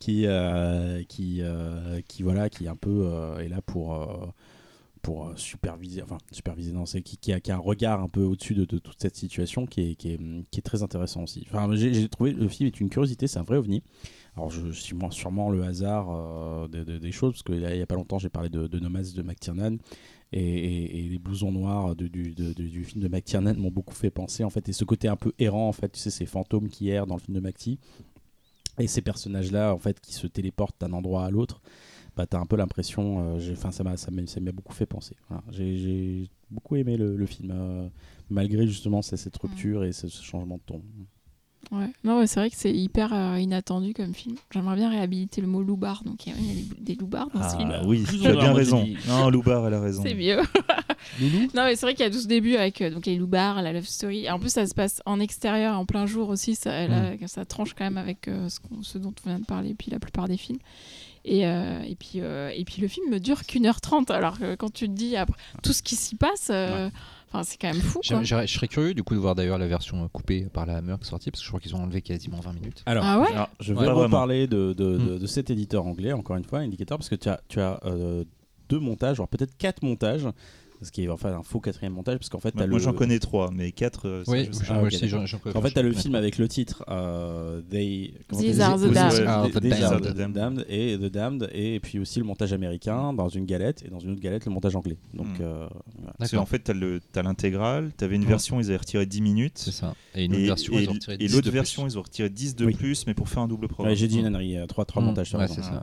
qui, 0.00 0.26
euh, 0.26 1.04
qui, 1.04 1.42
euh, 1.42 2.00
qui, 2.08 2.24
voilà, 2.24 2.50
qui 2.50 2.66
un 2.66 2.74
peu 2.74 3.04
euh, 3.06 3.38
est 3.38 3.48
là 3.48 3.62
pour, 3.62 3.94
euh, 3.94 4.26
pour 5.04 5.26
euh, 5.28 5.34
superviser, 5.36 6.02
enfin 6.02 6.16
superviser, 6.32 6.72
non, 6.72 6.86
c'est 6.86 7.02
qui, 7.02 7.18
qui, 7.18 7.32
a, 7.32 7.38
qui 7.38 7.52
a 7.52 7.56
un 7.56 7.58
regard 7.58 8.00
un 8.02 8.08
peu 8.08 8.22
au-dessus 8.22 8.54
de, 8.54 8.64
de 8.64 8.78
toute 8.78 9.00
cette 9.00 9.14
situation 9.14 9.66
qui 9.66 9.90
est, 9.90 9.94
qui 9.94 10.12
est, 10.12 10.18
qui 10.50 10.58
est 10.58 10.62
très 10.62 10.82
intéressant 10.82 11.22
aussi. 11.22 11.46
Enfin, 11.48 11.72
j'ai 11.76 12.08
trouvé 12.08 12.32
le 12.32 12.48
film 12.48 12.66
est 12.66 12.80
une 12.80 12.88
curiosité, 12.88 13.26
c'est 13.26 13.38
un 13.38 13.44
vrai 13.44 13.58
ovni. 13.58 13.82
Alors, 14.34 14.50
je 14.50 14.72
suis 14.72 14.96
moi 14.96 15.10
sûrement 15.12 15.50
le 15.50 15.62
hasard 15.62 16.08
euh, 16.10 16.66
de- 16.68 16.82
de- 16.82 16.98
des 16.98 17.12
choses, 17.12 17.34
parce 17.34 17.42
qu'il 17.44 17.62
il 17.70 17.76
y 17.78 17.82
a 17.82 17.86
pas 17.86 17.94
longtemps, 17.94 18.18
j'ai 18.18 18.30
parlé 18.30 18.48
de, 18.48 18.66
de 18.66 18.78
de 18.78 19.22
McTiernan, 19.22 19.76
et, 20.32 21.06
les 21.08 21.18
blousons 21.18 21.52
noirs 21.52 21.94
du, 21.94 22.08
de- 22.08 22.52
du 22.52 22.84
film 22.84 23.02
de 23.02 23.08
McTiernan 23.08 23.54
m'ont 23.54 23.70
beaucoup 23.70 23.94
fait 23.94 24.10
penser, 24.10 24.42
en 24.42 24.50
fait, 24.50 24.68
et 24.68 24.72
ce 24.72 24.84
côté 24.84 25.06
un 25.06 25.16
peu 25.16 25.32
errant, 25.38 25.68
en 25.68 25.72
fait, 25.72 25.92
tu 25.92 26.00
sais, 26.00 26.10
ces 26.10 26.26
fantômes 26.26 26.68
qui 26.68 26.88
errent 26.88 27.06
dans 27.06 27.14
le 27.16 27.20
film 27.20 27.36
de 27.36 27.40
McTie. 27.40 27.78
Et 28.80 28.88
ces 28.88 29.02
personnages-là, 29.02 29.72
en 29.72 29.78
fait, 29.78 30.00
qui 30.00 30.14
se 30.14 30.26
téléportent 30.26 30.80
d'un 30.80 30.92
endroit 30.94 31.24
à 31.26 31.30
l'autre, 31.30 31.60
bah, 32.16 32.26
t'as 32.26 32.38
un 32.38 32.46
peu 32.46 32.56
l'impression. 32.56 33.36
euh, 33.36 33.52
Enfin, 33.52 33.70
ça 33.70 33.82
m'a, 33.84 33.96
ça 33.96 34.10
m'a, 34.10 34.26
ça 34.26 34.40
m'a 34.40 34.52
beaucoup 34.52 34.72
fait 34.74 34.86
penser. 34.86 35.16
Voilà. 35.28 35.42
J'ai, 35.50 36.28
beaucoup 36.50 36.76
aimé 36.76 36.96
le, 36.96 37.16
le 37.16 37.26
film, 37.26 37.50
euh, 37.52 37.88
malgré 38.30 38.66
justement 38.66 39.02
cette, 39.02 39.18
cette 39.18 39.36
rupture 39.36 39.84
et 39.84 39.92
ce, 39.92 40.08
ce 40.08 40.22
changement 40.22 40.56
de 40.56 40.62
ton. 40.66 40.82
Ouais. 41.72 41.88
Non, 42.04 42.18
ouais, 42.18 42.26
c'est 42.26 42.38
vrai 42.40 42.50
que 42.50 42.56
c'est 42.56 42.72
hyper 42.72 43.12
euh, 43.14 43.38
inattendu 43.40 43.94
comme 43.94 44.12
film. 44.14 44.36
J'aimerais 44.52 44.76
bien 44.76 44.90
réhabiliter 44.90 45.40
le 45.40 45.46
mot 45.46 45.62
loupard. 45.62 46.04
Donc, 46.04 46.26
il 46.26 46.32
y 46.32 46.36
a, 46.36 46.38
il 46.38 46.46
y 46.46 46.50
a 46.50 46.54
des, 46.76 46.82
des 46.82 46.94
loupards 46.94 47.30
dans 47.30 47.40
ce 47.40 47.54
Ah 47.54 47.56
film. 47.56 47.68
bah 47.70 47.82
oui, 47.86 48.04
tu 48.22 48.26
as 48.26 48.32
bien 48.36 48.52
raison. 48.52 48.86
Non, 49.08 49.30
Loubar, 49.30 49.66
elle 49.66 49.74
a 49.74 49.80
raison. 49.80 50.02
C'est 50.04 50.14
mieux. 50.14 50.40
Non, 51.54 51.64
mais 51.64 51.76
c'est 51.76 51.84
vrai 51.84 51.94
qu'il 51.94 52.02
y 52.04 52.08
a 52.08 52.10
tout 52.10 52.18
ce 52.20 52.26
début 52.26 52.56
avec 52.56 52.80
euh, 52.80 52.90
donc 52.90 53.04
les 53.06 53.16
loupards, 53.16 53.60
la 53.62 53.72
love 53.74 53.84
story. 53.84 54.24
Et 54.24 54.30
en 54.30 54.38
plus, 54.38 54.48
ça 54.50 54.66
se 54.66 54.74
passe 54.74 55.02
en 55.04 55.20
extérieur, 55.20 55.78
en 55.78 55.84
plein 55.84 56.06
jour 56.06 56.28
aussi. 56.30 56.54
Ça, 56.54 56.72
elle 56.72 57.18
Mm. 57.20 57.26
ça 57.28 57.44
tranche 57.44 57.74
quand 57.74 57.84
même 57.84 57.98
avec 57.98 58.26
euh, 58.28 58.48
ce, 58.48 58.58
ce 58.82 58.98
dont 58.98 59.12
on 59.24 59.28
vient 59.28 59.38
de 59.38 59.44
parler, 59.44 59.74
puis 59.74 59.90
la 59.90 59.98
plupart 59.98 60.28
des 60.28 60.36
films. 60.38 60.58
Et, 61.26 61.46
euh, 61.46 61.80
et, 61.82 61.94
puis, 61.94 62.20
euh, 62.20 62.50
et 62.54 62.64
puis 62.64 62.82
le 62.82 62.88
film 62.88 63.10
ne 63.10 63.18
dure 63.18 63.44
qu'une 63.46 63.64
heure 63.66 63.80
trente. 63.80 64.10
Alors 64.10 64.38
que 64.38 64.54
quand 64.56 64.72
tu 64.72 64.86
te 64.88 64.92
dis 64.92 65.16
après 65.16 65.36
tout 65.62 65.72
ce 65.72 65.82
qui 65.82 65.96
s'y 65.96 66.16
passe, 66.16 66.48
euh, 66.50 66.90
enfin, 67.32 67.42
c'est 67.44 67.56
quand 67.58 67.68
même 67.72 67.80
fou. 67.80 68.00
Quoi. 68.06 68.22
Je 68.22 68.46
serais 68.46 68.68
curieux 68.68 68.92
du 68.92 69.02
coup 69.02 69.14
de 69.14 69.20
voir 69.20 69.34
d'ailleurs 69.34 69.56
la 69.58 69.66
version 69.66 70.04
euh, 70.04 70.08
coupée 70.08 70.42
par 70.52 70.66
la 70.66 70.76
Hammer 70.76 70.96
qui 71.00 71.06
est 71.06 71.10
sortie 71.10 71.30
parce 71.30 71.40
que 71.40 71.44
je 71.44 71.50
crois 71.50 71.60
qu'ils 71.60 71.74
ont 71.74 71.82
enlevé 71.82 72.02
quasiment 72.02 72.40
20 72.40 72.52
minutes. 72.52 72.82
Alors, 72.84 73.04
Ah 73.06 73.20
ouais 73.20 73.28
alors, 73.32 73.48
je 73.60 73.72
Ouais, 73.72 73.80
vais 73.80 73.86
vraiment. 73.86 74.00
reparler 74.02 74.46
de, 74.46 74.74
de, 74.76 74.98
de- 74.98 75.14
Mm. 75.14 75.18
de 75.18 75.26
cet 75.26 75.48
éditeur 75.50 75.86
anglais, 75.86 76.12
encore 76.12 76.36
une 76.36 76.44
fois, 76.44 76.58
Indicator, 76.58 76.98
parce 76.98 77.08
que 77.08 77.14
tu 77.14 77.28
as, 77.30 77.40
tu 77.48 77.58
as 77.60 77.80
euh, 77.86 78.24
deux 78.68 78.78
montages, 78.78 79.16
voire 79.16 79.28
peut-être 79.28 79.56
quatre 79.56 79.82
montages, 79.82 80.26
ce 80.82 80.90
qui 80.90 81.04
est 81.04 81.08
enfin 81.08 81.32
un 81.32 81.42
faux 81.42 81.60
quatrième 81.60 81.92
montage, 81.94 82.18
parce 82.18 82.28
qu'en 82.28 82.40
fait, 82.40 82.54
Moi, 82.54 82.64
t'as 82.64 82.68
moi, 82.70 82.78
le... 82.78 82.84
j'en 82.84 82.92
connais 82.92 83.18
trois, 83.18 83.50
mais 83.52 83.72
quatre. 83.72 84.06
euh, 84.08 84.24
ça, 84.24 84.32
Oui, 84.32 84.46
je 84.46 84.52
sais. 84.52 84.64
Ah, 84.68 84.74
moi 84.74 84.82
ok, 84.82 84.86
aussi, 84.88 84.96
En 85.56 85.62
fait, 85.62 85.70
tu 85.70 85.78
as 85.78 85.82
j'en 85.82 85.88
le 85.88 85.92
film 85.94 86.14
avec 86.14 86.36
le 86.38 86.48
titre 86.48 86.84
euh, 86.88 87.60
They, 87.70 88.14
These 88.30 88.58
t'as 88.58 88.66
are 88.70 88.78
the 88.78 88.92
damned. 88.92 89.26
Are 89.26 89.50
the 89.50 89.60
These 89.60 89.82
are 89.82 90.00
damned. 90.00 90.14
the 90.14 90.32
damned 90.34 90.66
et 90.68 90.98
The 90.98 91.10
Damned, 91.12 91.48
et 91.52 91.80
puis 91.80 91.98
aussi 91.98 92.18
le 92.18 92.24
montage 92.24 92.52
américain 92.52 93.12
dans 93.12 93.28
une 93.28 93.46
galette, 93.46 93.82
et 93.84 93.88
dans 93.88 94.00
une 94.00 94.10
autre 94.12 94.20
galette, 94.20 94.44
le 94.46 94.52
montage 94.52 94.76
anglais. 94.76 94.98
Donc, 95.14 95.26
Mm. 95.38 95.42
euh, 95.42 95.66
voilà. 95.96 96.12
Parce 96.18 96.30
qu'en 96.30 96.36
D'accord, 96.38 96.48
fait, 96.48 96.64
tu 96.64 96.70
as, 96.70 96.74
le, 96.74 97.00
t'as 97.12 97.22
l'intégrale, 97.22 97.92
tu 97.96 98.04
avais 98.04 98.16
une 98.16 98.22
Ouais. 98.22 98.28
version, 98.28 98.60
ils 98.60 98.66
avaient 98.66 98.76
retiré 98.76 99.06
10 99.06 99.20
minutes. 99.22 99.58
c'est 99.58 99.70
ça. 99.72 99.94
Et 100.14 100.24
une 100.24 100.32
autre 100.32 100.40
Et, 100.42 100.46
version, 100.46 100.78
et- 100.78 100.82
ils 100.82 100.88
ont 100.90 100.92
retiré 100.92 101.14
et 101.14 101.18
10 101.18 101.28
l'autre 101.32 101.44
de 101.46 101.50
plus. 101.50 101.54
version, 101.58 101.86
ils 101.86 101.98
ont 101.98 102.02
retiré 102.02 102.28
10 102.28 102.56
de 102.56 102.66
plus, 102.72 103.06
mais 103.06 103.14
pour 103.14 103.28
faire 103.28 103.42
un 103.42 103.48
double 103.48 103.68
programme. 103.68 103.94
J'ai 103.94 104.08
dit 104.08 104.18
une 104.18 104.26
ânerie, 104.26 104.56
euh, 104.58 104.66
trois, 104.66 104.84
trois 104.84 105.02
Mm. 105.02 105.06
montages. 105.06 105.30
t'as 105.30 105.46
c'est 105.48 105.62
ça. 105.62 105.82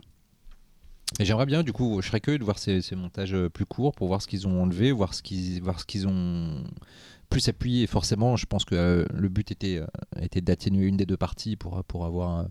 Et 1.19 1.25
j'aimerais 1.25 1.45
bien, 1.45 1.61
du 1.63 1.73
coup, 1.73 2.01
je 2.01 2.07
serais 2.07 2.21
curieux 2.21 2.39
de 2.39 2.43
voir 2.43 2.57
ces, 2.57 2.81
ces 2.81 2.95
montages 2.95 3.33
euh, 3.33 3.49
plus 3.49 3.65
courts 3.65 3.93
pour 3.93 4.07
voir 4.07 4.21
ce 4.21 4.27
qu'ils 4.27 4.47
ont 4.47 4.63
enlevé, 4.63 4.91
voir 4.91 5.13
ce 5.13 5.21
qu'ils, 5.21 5.61
voir 5.61 5.79
ce 5.79 5.85
qu'ils 5.85 6.07
ont 6.07 6.63
plus 7.29 7.47
appuyé. 7.49 7.85
Forcément, 7.85 8.37
je 8.37 8.45
pense 8.45 8.65
que 8.65 8.75
euh, 8.75 9.05
le 9.13 9.29
but 9.29 9.51
était, 9.51 9.77
euh, 9.77 9.85
était 10.21 10.41
d'atténuer 10.41 10.87
une 10.87 10.97
des 10.97 11.05
deux 11.05 11.17
parties 11.17 11.55
pour, 11.57 11.83
pour 11.83 12.05
avoir. 12.05 12.47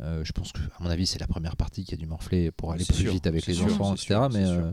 euh, 0.00 0.22
je 0.24 0.32
pense 0.32 0.52
que, 0.52 0.60
à 0.60 0.82
mon 0.82 0.90
avis, 0.90 1.06
c'est 1.06 1.18
la 1.18 1.26
première 1.26 1.56
partie 1.56 1.84
qui 1.84 1.92
a 1.94 1.96
dû 1.96 2.06
morfler 2.06 2.50
pour 2.52 2.72
aller 2.72 2.84
plus 2.84 2.94
sûr, 2.94 3.12
vite 3.12 3.26
avec 3.26 3.46
les 3.46 3.54
sûr, 3.54 3.66
enfants, 3.66 3.94
etc. 3.94 4.06
sûr, 4.14 4.28
mais, 4.30 4.44
euh, 4.46 4.72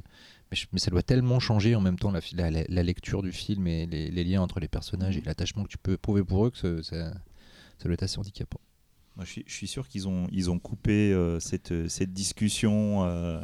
mais, 0.51 0.57
je- 0.57 0.67
mais 0.71 0.79
ça 0.79 0.91
doit 0.91 1.01
tellement 1.03 1.39
changer 1.39 1.75
en 1.75 1.81
même 1.81 1.97
temps 1.97 2.11
la, 2.11 2.19
la- 2.33 2.51
la- 2.51 2.63
la 2.69 2.83
lecture 2.83 3.23
du 3.23 3.31
film 3.31 3.65
et 3.65 3.87
les, 3.87 4.11
les 4.11 4.23
liens 4.23 4.41
entre 4.43 4.59
les 4.59 4.67
personnages 4.67 5.17
et 5.17 5.21
l'attachement 5.21 5.63
que 5.63 5.69
tu 5.69 5.79
peux 5.79 5.93
éprouver 5.93 6.23
pour 6.23 6.45
eux 6.45 6.51
que 6.51 6.81
ça, 6.83 6.93
ça 7.09 7.85
doit 7.85 7.93
être 7.93 8.03
assez 8.03 8.19
handicapant. 8.19 8.59
Moi, 9.17 9.23
je, 9.23 9.31
suis, 9.31 9.43
je 9.47 9.53
suis 9.53 9.67
sûr 9.67 9.87
qu'ils 9.87 10.09
ont, 10.09 10.27
ils 10.33 10.51
ont 10.51 10.59
coupé 10.59 11.13
euh, 11.13 11.39
cette, 11.39 11.87
cette 11.87 12.11
discussion 12.11 13.05
euh, 13.05 13.39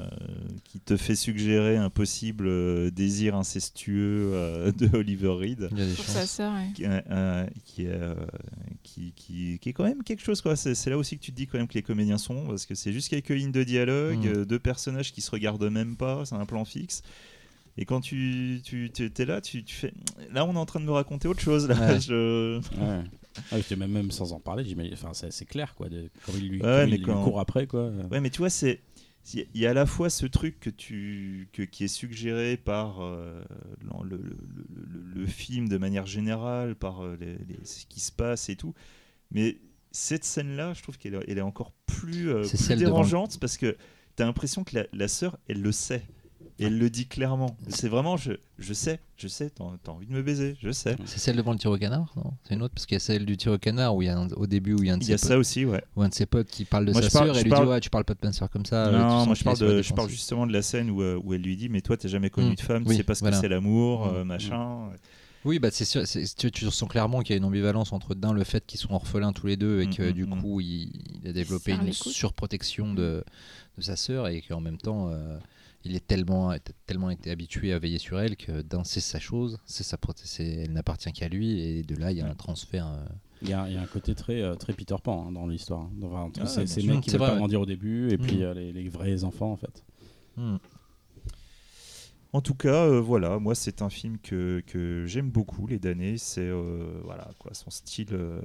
qui 0.66 0.82
te 0.82 0.98
fait 0.98 1.16
suggérer 1.16 1.78
un 1.78 1.90
possible 1.90 2.46
euh, 2.48 2.92
désir 2.92 3.36
incestueux 3.38 4.32
euh, 4.34 4.74
de 4.74 4.90
Oliver 4.98 5.30
Reed. 5.30 5.70
Il 5.72 5.80
y 5.80 5.82
a 5.82 5.86
des 5.86 5.94
Pour 5.94 6.04
chances. 6.04 6.16
sa 6.16 6.26
sœur. 6.28 6.54
ouais. 6.54 6.72
qui, 6.76 6.86
euh, 6.86 7.00
euh, 7.10 7.46
qui, 7.64 7.84
est, 7.86 7.90
euh, 7.90 8.16
qui, 8.84 9.14
qui- 9.16 9.60
qui 9.60 9.70
est 9.70 9.74
quand 9.74 9.86
même 9.86 10.04
quelque 10.04 10.22
chose. 10.24 10.42
quoi. 10.42 10.58
C'est 10.58 10.76
c'est 10.76 10.90
là 10.90 10.98
aussi 10.98 11.18
que 11.18 11.24
tu 11.24 11.32
te 11.32 11.38
dis 11.38 11.48
quand 11.48 11.58
même 11.58 11.68
que 11.70 11.76
les 11.76 11.84
comédiens 11.84 12.18
sont 12.18 12.48
parce 12.48 12.66
que 12.66 12.76
c'est 12.76 12.92
juste 12.92 13.08
quelques 13.08 13.30
lignes 13.30 13.54
de 13.54 13.64
dialogue, 13.64 14.26
Mm. 14.26 14.40
euh, 14.40 14.46
deux 14.46 14.60
personnages 14.60 15.14
qui 15.14 15.22
se 15.22 15.32
regardent 15.32 15.70
même 15.72 15.96
pas, 15.96 16.26
c'est 16.26 16.36
un 16.36 16.46
plan 16.46 16.66
fixe. 16.66 17.02
Et 17.78 17.86
quand 17.86 18.02
tu, 18.02 18.60
tu 18.62 18.92
es 18.98 19.26
là, 19.26 19.40
tu, 19.40 19.64
tu 19.64 19.74
fais. 19.74 19.94
Là, 20.34 20.46
on 20.46 20.54
est 20.54 20.58
en 20.60 20.66
train 20.66 20.82
de 20.82 20.86
me 20.86 20.92
raconter 20.92 21.30
autre 21.30 21.40
chose. 21.40 21.70
Là. 21.70 21.76
Ouais. 21.94 22.00
Je- 22.02 22.60
Ouais. 22.78 23.04
Ah, 23.52 23.58
même, 23.78 23.92
même 23.92 24.12
sans 24.12 24.34
en 24.34 24.40
parler. 24.40 24.64
Enfin, 24.94 25.12
c'est 25.14 25.46
clair, 25.46 25.76
quoi. 25.76 25.90
De, 25.90 26.10
quand 26.26 26.34
il 26.36 26.50
lui, 26.50 26.58
Ouais, 26.58 26.64
comme 26.82 26.90
mais 26.90 26.96
il 26.98 26.98
lui 27.00 27.06
court 27.24 27.40
après, 27.40 27.68
quoi. 27.68 27.90
Ouais, 28.12 28.20
mais 28.22 28.30
tu 28.30 28.40
vois, 28.40 28.50
c'est. 28.50 28.82
Il 29.34 29.46
y 29.54 29.68
a 29.68 29.70
à 29.70 29.74
la 29.76 29.86
fois 29.86 30.10
ce 30.10 30.26
truc 30.26 30.60
que 30.60 30.72
tu, 30.72 31.48
que, 31.54 31.62
qui 31.62 31.84
est 31.84 31.88
suggéré 31.88 32.58
par 32.58 33.02
euh, 33.02 33.44
le, 34.04 34.18
le- 34.18 34.18
le- 34.18 34.86
le- 34.94 35.14
le 35.22 35.26
film 35.28 35.70
de 35.70 35.78
manière 35.78 36.08
générale, 36.08 36.74
par 36.76 37.04
euh, 37.06 37.18
les- 37.22 37.38
les- 37.38 37.64
ce 37.64 37.86
qui 37.86 38.00
se 38.00 38.12
passe 38.12 38.50
et 38.50 38.56
tout. 38.56 38.74
Mais 39.30 39.60
cette 39.92 40.24
scène-là, 40.24 40.74
je 40.74 40.82
trouve 40.82 40.98
qu'elle 40.98 41.14
est- 41.14 41.26
elle 41.28 41.38
est 41.38 41.42
encore 41.42 41.72
plus, 41.86 42.30
euh, 42.32 42.42
plus 42.42 42.58
devant 42.70 42.78
dérangeante 42.94 43.40
parce 43.40 43.58
que 43.58 43.78
tu 44.18 44.24
as 44.24 44.26
l'impression 44.26 44.64
que 44.64 44.76
la, 44.76 44.86
la 44.92 45.08
sœur, 45.08 45.38
elle 45.48 45.62
le 45.62 45.72
sait. 45.72 46.04
Et 46.62 46.66
elle 46.66 46.78
le 46.78 46.90
dit 46.90 47.08
clairement. 47.08 47.58
C'est 47.70 47.90
vraiment, 47.90 48.18
je, 48.18 48.34
je 48.60 48.74
sais, 48.74 49.00
je 49.18 49.28
sais, 49.28 49.50
t'as 49.50 49.92
envie 49.92 50.06
de 50.08 50.14
me 50.14 50.22
baiser, 50.22 50.56
je 50.62 50.72
sais. 50.72 50.96
C'est 51.06 51.20
celle 51.20 51.36
devant 51.36 51.52
le 51.54 51.58
tir 51.58 51.72
au 51.72 51.78
canard 51.78 52.14
Non? 52.16 52.34
C'est 52.44 52.54
une 52.54 52.62
autre 52.62 52.74
Parce 52.76 52.86
qu'il 52.86 52.96
y 52.96 52.98
a 52.98 53.00
celle 53.00 53.26
du 53.26 53.36
tir 53.36 53.52
au 53.54 53.58
canard 53.58 53.96
où 53.96 54.02
il 54.02 54.06
y 54.06 54.10
a 54.10 54.18
un- 54.18 54.30
au 54.30 54.46
début 54.48 54.74
où 54.76 54.84
il 54.84 54.88
y 54.88 54.90
a 54.92 54.94
un 54.94 54.98
de 54.98 55.04
Il 55.04 55.06
y 55.06 55.08
ses 55.08 55.14
a 55.14 55.18
potes, 55.18 55.28
ça 55.30 55.38
aussi, 55.38 55.66
ouais. 55.66 55.84
où 55.96 56.04
un 56.04 56.10
de 56.10 56.14
ses 56.14 56.26
potes 56.28 56.48
qui 56.48 56.66
parle 56.66 56.86
de 56.86 56.92
Moi, 56.92 57.02
sa 57.02 57.10
sœur 57.10 57.38
et 57.38 57.44
lui 57.44 57.50
parle- 57.50 57.66
dit 57.66 57.72
ouais 57.72 57.80
tu 57.80 57.90
parles 57.90 58.06
pas 58.06 58.14
de 58.14 58.20
ma 58.24 58.32
sœur 58.32 58.50
comme 58.50 58.66
ça. 58.66 58.86
euh, 58.88 58.92
non, 58.98 59.10
sens 59.20 59.26
moi 59.28 59.36
je 59.36 59.44
parle, 59.44 59.58
de, 59.58 59.82
je 59.82 59.94
parle 59.94 60.10
justement 60.10 60.46
de 60.48 60.54
la 60.54 60.62
scène 60.62 60.90
où, 60.92 61.02
euh, 61.02 61.20
où 61.24 61.34
elle 61.34 61.42
lui 61.42 61.58
dit 61.58 61.68
Mais 61.70 61.82
toi, 61.82 61.98
t'as 61.98 62.08
jamais 62.08 62.30
connu 62.30 62.52
Mm. 62.52 62.56
de 62.56 62.62
femme, 62.62 62.84
Oui, 62.86 62.96
tu 62.96 62.98
sais 62.98 63.04
pas 63.04 63.16
ce 63.16 63.22
voilà. 63.22 63.38
que 63.38 63.42
c'est 63.42 63.50
l'amour, 63.50 64.06
Mm. 64.06 64.16
euh, 64.16 64.24
machin. 64.24 64.90
Oui 65.44 65.58
bah 65.58 65.70
c'est 65.72 65.86
sûr, 65.86 66.04
tu, 66.38 66.52
tu 66.52 66.70
sens 66.70 66.88
clairement 66.88 67.22
qu'il 67.22 67.32
y 67.32 67.34
a 67.34 67.38
une 67.38 67.46
ambivalence 67.46 67.94
entre 67.94 68.14
d'un 68.14 68.32
le 68.32 68.44
fait 68.44 68.64
qu'ils 68.64 68.80
sont 68.80 68.94
orphelins 68.94 69.34
tous 69.34 69.48
les 69.48 69.58
deux 69.58 69.82
et 69.82 69.88
Mm, 69.88 69.94
que 69.96 70.04
mm, 70.04 70.14
du 70.14 70.26
mm. 70.26 70.40
coup 70.40 70.62
il, 70.62 70.92
il 71.24 71.28
a 71.28 71.34
développé 71.34 71.72
une 71.72 71.92
surprotection 71.92 72.94
de, 72.94 73.24
de 73.78 73.82
sa 73.82 73.96
sœur 73.96 74.28
et 74.28 74.42
qu'en 74.44 74.62
même 74.62 74.78
temps 74.78 75.10
euh, 75.10 75.40
il 75.84 75.96
est 75.96 76.06
tellement 76.06 76.54
tellement 76.86 77.10
été 77.10 77.32
habitué 77.32 77.74
à 77.74 77.80
veiller 77.80 77.98
sur 77.98 78.20
elle 78.20 78.36
que 78.38 78.62
d'un 78.62 78.84
c'est 78.84 79.00
sa 79.00 79.20
chose, 79.20 79.60
c'est 79.66 79.84
sa 79.84 79.98
c'est- 80.24 80.46
elle 80.64 80.74
n'appartient 80.74 81.12
qu'à 81.12 81.28
lui 81.28 81.60
et 81.62 81.84
de 81.84 81.96
là 81.96 82.12
il 82.12 82.18
y 82.18 82.22
a 82.22 82.28
un 82.28 82.36
transfert. 82.36 82.88
euh, 82.88 83.06
Il 83.42 83.50
y, 83.50 83.54
a, 83.54 83.68
il 83.68 83.74
y 83.74 83.78
a 83.78 83.82
un 83.82 83.88
côté 83.88 84.14
très, 84.14 84.42
euh, 84.42 84.54
très 84.56 84.74
Peter 84.74 84.96
Pan 85.04 85.28
hein, 85.28 85.32
dans 85.32 85.48
l'histoire. 85.48 85.82
hein. 85.82 85.92
Enfin, 86.04 86.32
Ah, 86.40 86.46
ces, 86.46 86.58
bien 86.66 86.68
ces 86.68 86.84
mecs 86.84 87.02
qui 87.02 87.10
C'est 87.10 87.18
veulent 87.18 87.20
vrai, 87.22 87.28
pas 87.30 87.34
ouais. 87.34 87.40
grandir 87.40 87.62
au 87.62 87.66
début 87.66 88.12
et 88.12 88.18
puis 88.20 88.38
Mm. 88.38 88.42
euh, 88.44 88.54
les, 88.54 88.72
les 88.74 88.90
vrais 88.90 89.24
enfants, 89.24 89.52
en 89.52 89.58
fait. 89.58 89.84
hmm. 90.38 90.58
En 92.34 92.40
tout 92.42 92.56
cas, 92.56 92.86
euh, 92.86 93.02
voilà, 93.02 93.40
moi 93.40 93.56
c'est 93.56 93.82
un 93.82 93.90
film 93.90 94.18
que, 94.18 94.64
que 94.66 95.06
j'aime 95.06 95.30
beaucoup, 95.30 95.68
Les 95.68 95.80
damnés. 95.80 96.18
C'est 96.18 96.40
euh, 96.48 97.02
voilà 97.04 97.30
quoi, 97.40 97.54
son 97.54 97.70
style 97.70 98.08
euh, 98.14 98.40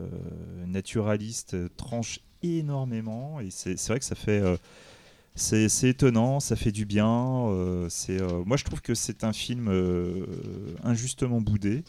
naturaliste 0.66 1.56
tranche 1.76 2.18
énormément 2.42 3.38
et 3.40 3.50
c'est 3.50 3.76
c'est 3.78 3.92
vrai 3.92 3.98
que 4.00 4.04
ça 4.04 4.14
fait 4.16 4.40
euh, 4.40 4.56
c'est 5.36 5.88
étonnant, 5.88 6.40
ça 6.40 6.56
fait 6.56 6.72
du 6.72 6.86
bien. 6.86 7.48
euh, 7.48 7.88
c'est 7.90 8.20
euh, 8.20 8.42
moi 8.44 8.56
je 8.56 8.64
trouve 8.64 8.80
que 8.80 8.94
c'est 8.94 9.22
un 9.22 9.32
film 9.32 9.68
euh, 9.68 10.26
injustement 10.82 11.40
boudé. 11.40 11.84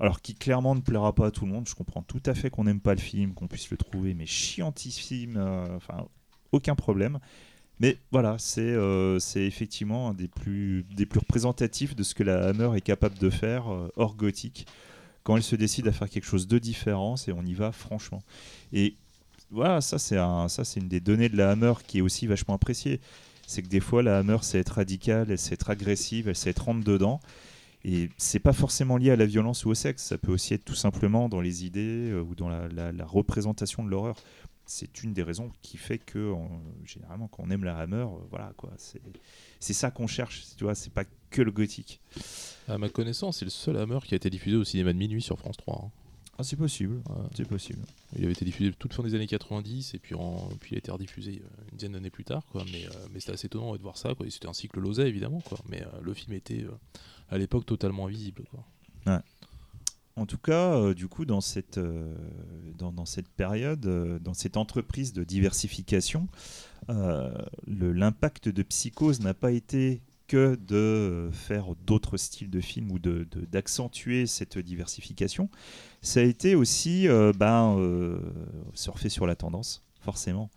Alors 0.00 0.20
qui 0.22 0.34
clairement 0.34 0.74
ne 0.74 0.80
plaira 0.80 1.14
pas 1.14 1.26
à 1.26 1.30
tout 1.30 1.44
le 1.44 1.52
monde. 1.52 1.68
Je 1.68 1.74
comprends 1.74 2.02
tout 2.02 2.22
à 2.26 2.34
fait 2.34 2.50
qu'on 2.50 2.64
n'aime 2.64 2.80
pas 2.80 2.94
le 2.94 3.00
film, 3.00 3.34
qu'on 3.34 3.48
puisse 3.48 3.70
le 3.70 3.76
trouver 3.76 4.14
mais 4.14 4.26
chiantissime. 4.26 5.36
Enfin 5.76 6.06
aucun 6.52 6.74
problème. 6.74 7.18
Mais 7.80 7.98
voilà, 8.10 8.36
c'est 8.38 8.60
euh, 8.62 9.18
effectivement 9.36 10.08
un 10.08 10.14
des 10.14 10.28
plus, 10.28 10.84
des 10.96 11.06
plus 11.06 11.20
représentatifs 11.20 11.94
de 11.94 12.02
ce 12.02 12.14
que 12.14 12.24
la 12.24 12.48
Hammer 12.48 12.76
est 12.76 12.80
capable 12.80 13.18
de 13.18 13.30
faire 13.30 13.66
hors 13.96 14.16
gothique. 14.16 14.66
Quand 15.24 15.36
elle 15.36 15.42
se 15.42 15.56
décide 15.56 15.86
à 15.88 15.92
faire 15.92 16.08
quelque 16.08 16.24
chose 16.24 16.48
de 16.48 16.58
différent, 16.58 17.16
et 17.26 17.32
on 17.32 17.44
y 17.44 17.54
va 17.54 17.70
franchement. 17.70 18.22
Et 18.72 18.96
voilà, 19.50 19.80
ça 19.80 19.98
c'est 19.98 20.18
un, 20.18 20.48
ça 20.48 20.64
c'est 20.64 20.80
une 20.80 20.88
des 20.88 21.00
données 21.00 21.28
de 21.28 21.36
la 21.36 21.50
Hammer 21.50 21.74
qui 21.86 21.98
est 21.98 22.02
aussi 22.02 22.26
vachement 22.26 22.54
appréciée. 22.54 23.00
C'est 23.46 23.62
que 23.62 23.68
des 23.68 23.80
fois 23.80 24.02
la 24.02 24.18
Hammer 24.18 24.38
sait 24.42 24.58
être 24.58 24.74
radicale, 24.74 25.30
elle 25.30 25.38
être 25.52 25.70
agressive, 25.70 26.28
elle 26.28 26.36
sait 26.36 26.50
être 26.50 26.64
rentre 26.64 26.84
dedans. 26.84 27.20
Et 27.84 28.10
c'est 28.18 28.40
pas 28.40 28.52
forcément 28.52 28.96
lié 28.96 29.10
à 29.10 29.16
la 29.16 29.24
violence 29.24 29.64
ou 29.64 29.70
au 29.70 29.74
sexe, 29.74 30.02
ça 30.02 30.18
peut 30.18 30.32
aussi 30.32 30.52
être 30.52 30.64
tout 30.64 30.74
simplement 30.74 31.28
dans 31.28 31.40
les 31.40 31.64
idées 31.64 32.10
euh, 32.10 32.20
ou 32.20 32.34
dans 32.34 32.48
la, 32.48 32.92
représentation 33.06 33.84
de 33.84 33.88
l'horreur. 33.88 34.16
C'est 34.66 35.02
une 35.02 35.14
des 35.14 35.22
raisons 35.22 35.50
qui 35.62 35.78
fait 35.78 35.98
que 35.98 36.34
généralement 36.84 37.28
quand 37.28 37.44
on 37.46 37.50
aime 37.50 37.64
la 37.64 37.78
Hammer, 37.78 38.02
euh, 38.02 38.26
voilà 38.30 38.52
quoi, 38.56 38.70
c'est 38.76 39.00
c'est 39.60 39.72
ça 39.72 39.90
qu'on 39.90 40.06
cherche, 40.06 40.44
tu 40.56 40.64
vois, 40.64 40.74
c'est 40.74 40.92
pas 40.92 41.04
que 41.30 41.40
le 41.40 41.50
gothique. 41.50 42.00
À 42.68 42.76
ma 42.76 42.88
connaissance, 42.88 43.38
c'est 43.38 43.46
le 43.46 43.50
seul 43.50 43.78
Hammer 43.78 44.00
qui 44.04 44.14
a 44.14 44.16
été 44.16 44.28
diffusé 44.28 44.56
au 44.56 44.64
cinéma 44.64 44.92
de 44.92 44.98
minuit 44.98 45.22
sur 45.22 45.38
France 45.38 45.56
3. 45.56 45.84
hein. 45.86 45.90
Ah 46.40 46.44
c'est 46.44 46.54
possible, 46.56 47.02
c'est 47.34 47.48
possible. 47.48 47.80
Il 48.16 48.22
avait 48.22 48.32
été 48.32 48.44
diffusé 48.44 48.72
toute 48.72 48.94
fin 48.94 49.02
des 49.02 49.14
années 49.16 49.26
90 49.26 49.94
et 49.94 49.98
puis, 49.98 50.14
en- 50.14 50.48
puis 50.60 50.70
il 50.72 50.74
a 50.76 50.78
été 50.78 50.90
rediffusé 50.92 51.42
euh, 51.44 51.62
une 51.72 51.76
dizaine 51.78 51.92
d'années 51.92 52.10
plus 52.10 52.22
tard. 52.24 52.44
Quoi. 52.52 52.64
Mais, 52.72 52.86
euh, 52.86 52.90
mais 53.12 53.18
c'était 53.18 53.32
assez 53.32 53.46
étonnant 53.46 53.72
ouais, 53.72 53.78
de 53.78 53.82
voir 53.82 53.96
ça. 53.96 54.14
quoi. 54.14 54.24
C'était 54.30 54.46
un 54.46 54.52
cycle 54.52 54.78
Lozay 54.78 55.08
évidemment. 55.08 55.40
Quoi. 55.40 55.58
Mais 55.68 55.82
euh, 55.82 55.86
le 56.00 56.14
film 56.14 56.34
était 56.34 56.62
euh, 56.62 56.70
à 57.28 57.38
l'époque 57.38 57.66
totalement 57.66 58.06
invisible. 58.06 58.44
Quoi. 58.52 59.22
En 60.14 60.26
tout 60.26 60.38
cas, 60.38 60.94
du 60.94 61.06
coup, 61.08 61.24
dans 61.24 61.40
cette, 61.40 61.78
dans, 62.76 62.90
dans 62.92 63.04
cette 63.04 63.28
période, 63.28 63.80
dans 64.22 64.34
cette 64.34 64.56
entreprise 64.56 65.12
de 65.12 65.22
diversification, 65.24 66.26
l'impact 67.66 68.48
de 68.48 68.62
Psychose 68.62 69.20
n'a 69.20 69.34
pas 69.34 69.52
été 69.52 70.02
que 70.28 70.56
de 70.56 71.30
faire 71.32 71.74
d'autres 71.84 72.16
styles 72.16 72.50
de 72.50 72.60
films 72.60 72.92
ou 72.92 72.98
de- 73.00 73.26
de- 73.30 73.44
d'accentuer 73.46 74.26
cette 74.26 74.58
diversification. 74.58 75.48
Ça 76.02 76.20
a 76.20 76.22
été 76.22 76.54
aussi 76.54 77.08
euh, 77.08 77.32
ben, 77.36 77.76
euh, 77.78 78.20
surfer 78.74 79.08
sur 79.08 79.26
la 79.26 79.34
tendance. 79.34 79.82
forcément. 80.00 80.48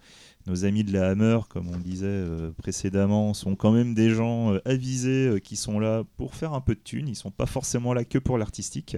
Nos 0.48 0.66
amis 0.66 0.83
de 0.83 0.93
la 0.93 1.09
Hammer, 1.09 1.40
comme 1.50 1.67
on 1.67 1.77
disait 1.77 2.06
euh, 2.08 2.51
précédemment, 2.51 3.33
sont 3.33 3.56
quand 3.56 3.72
même 3.72 3.93
des 3.93 4.11
gens 4.11 4.53
euh, 4.53 4.59
avisés 4.66 5.40
qui 5.43 5.56
sont 5.56 5.80
là 5.80 6.03
pour 6.17 6.35
faire 6.35 6.53
un 6.53 6.61
peu 6.61 6.74
de 6.75 6.80
thunes. 6.80 7.08
Ils 7.08 7.16
sont 7.16 7.32
pas 7.32 7.45
forcément 7.48 7.93
là 7.93 8.06
que 8.06 8.17
pour 8.17 8.38
l'artistique. 8.38 8.98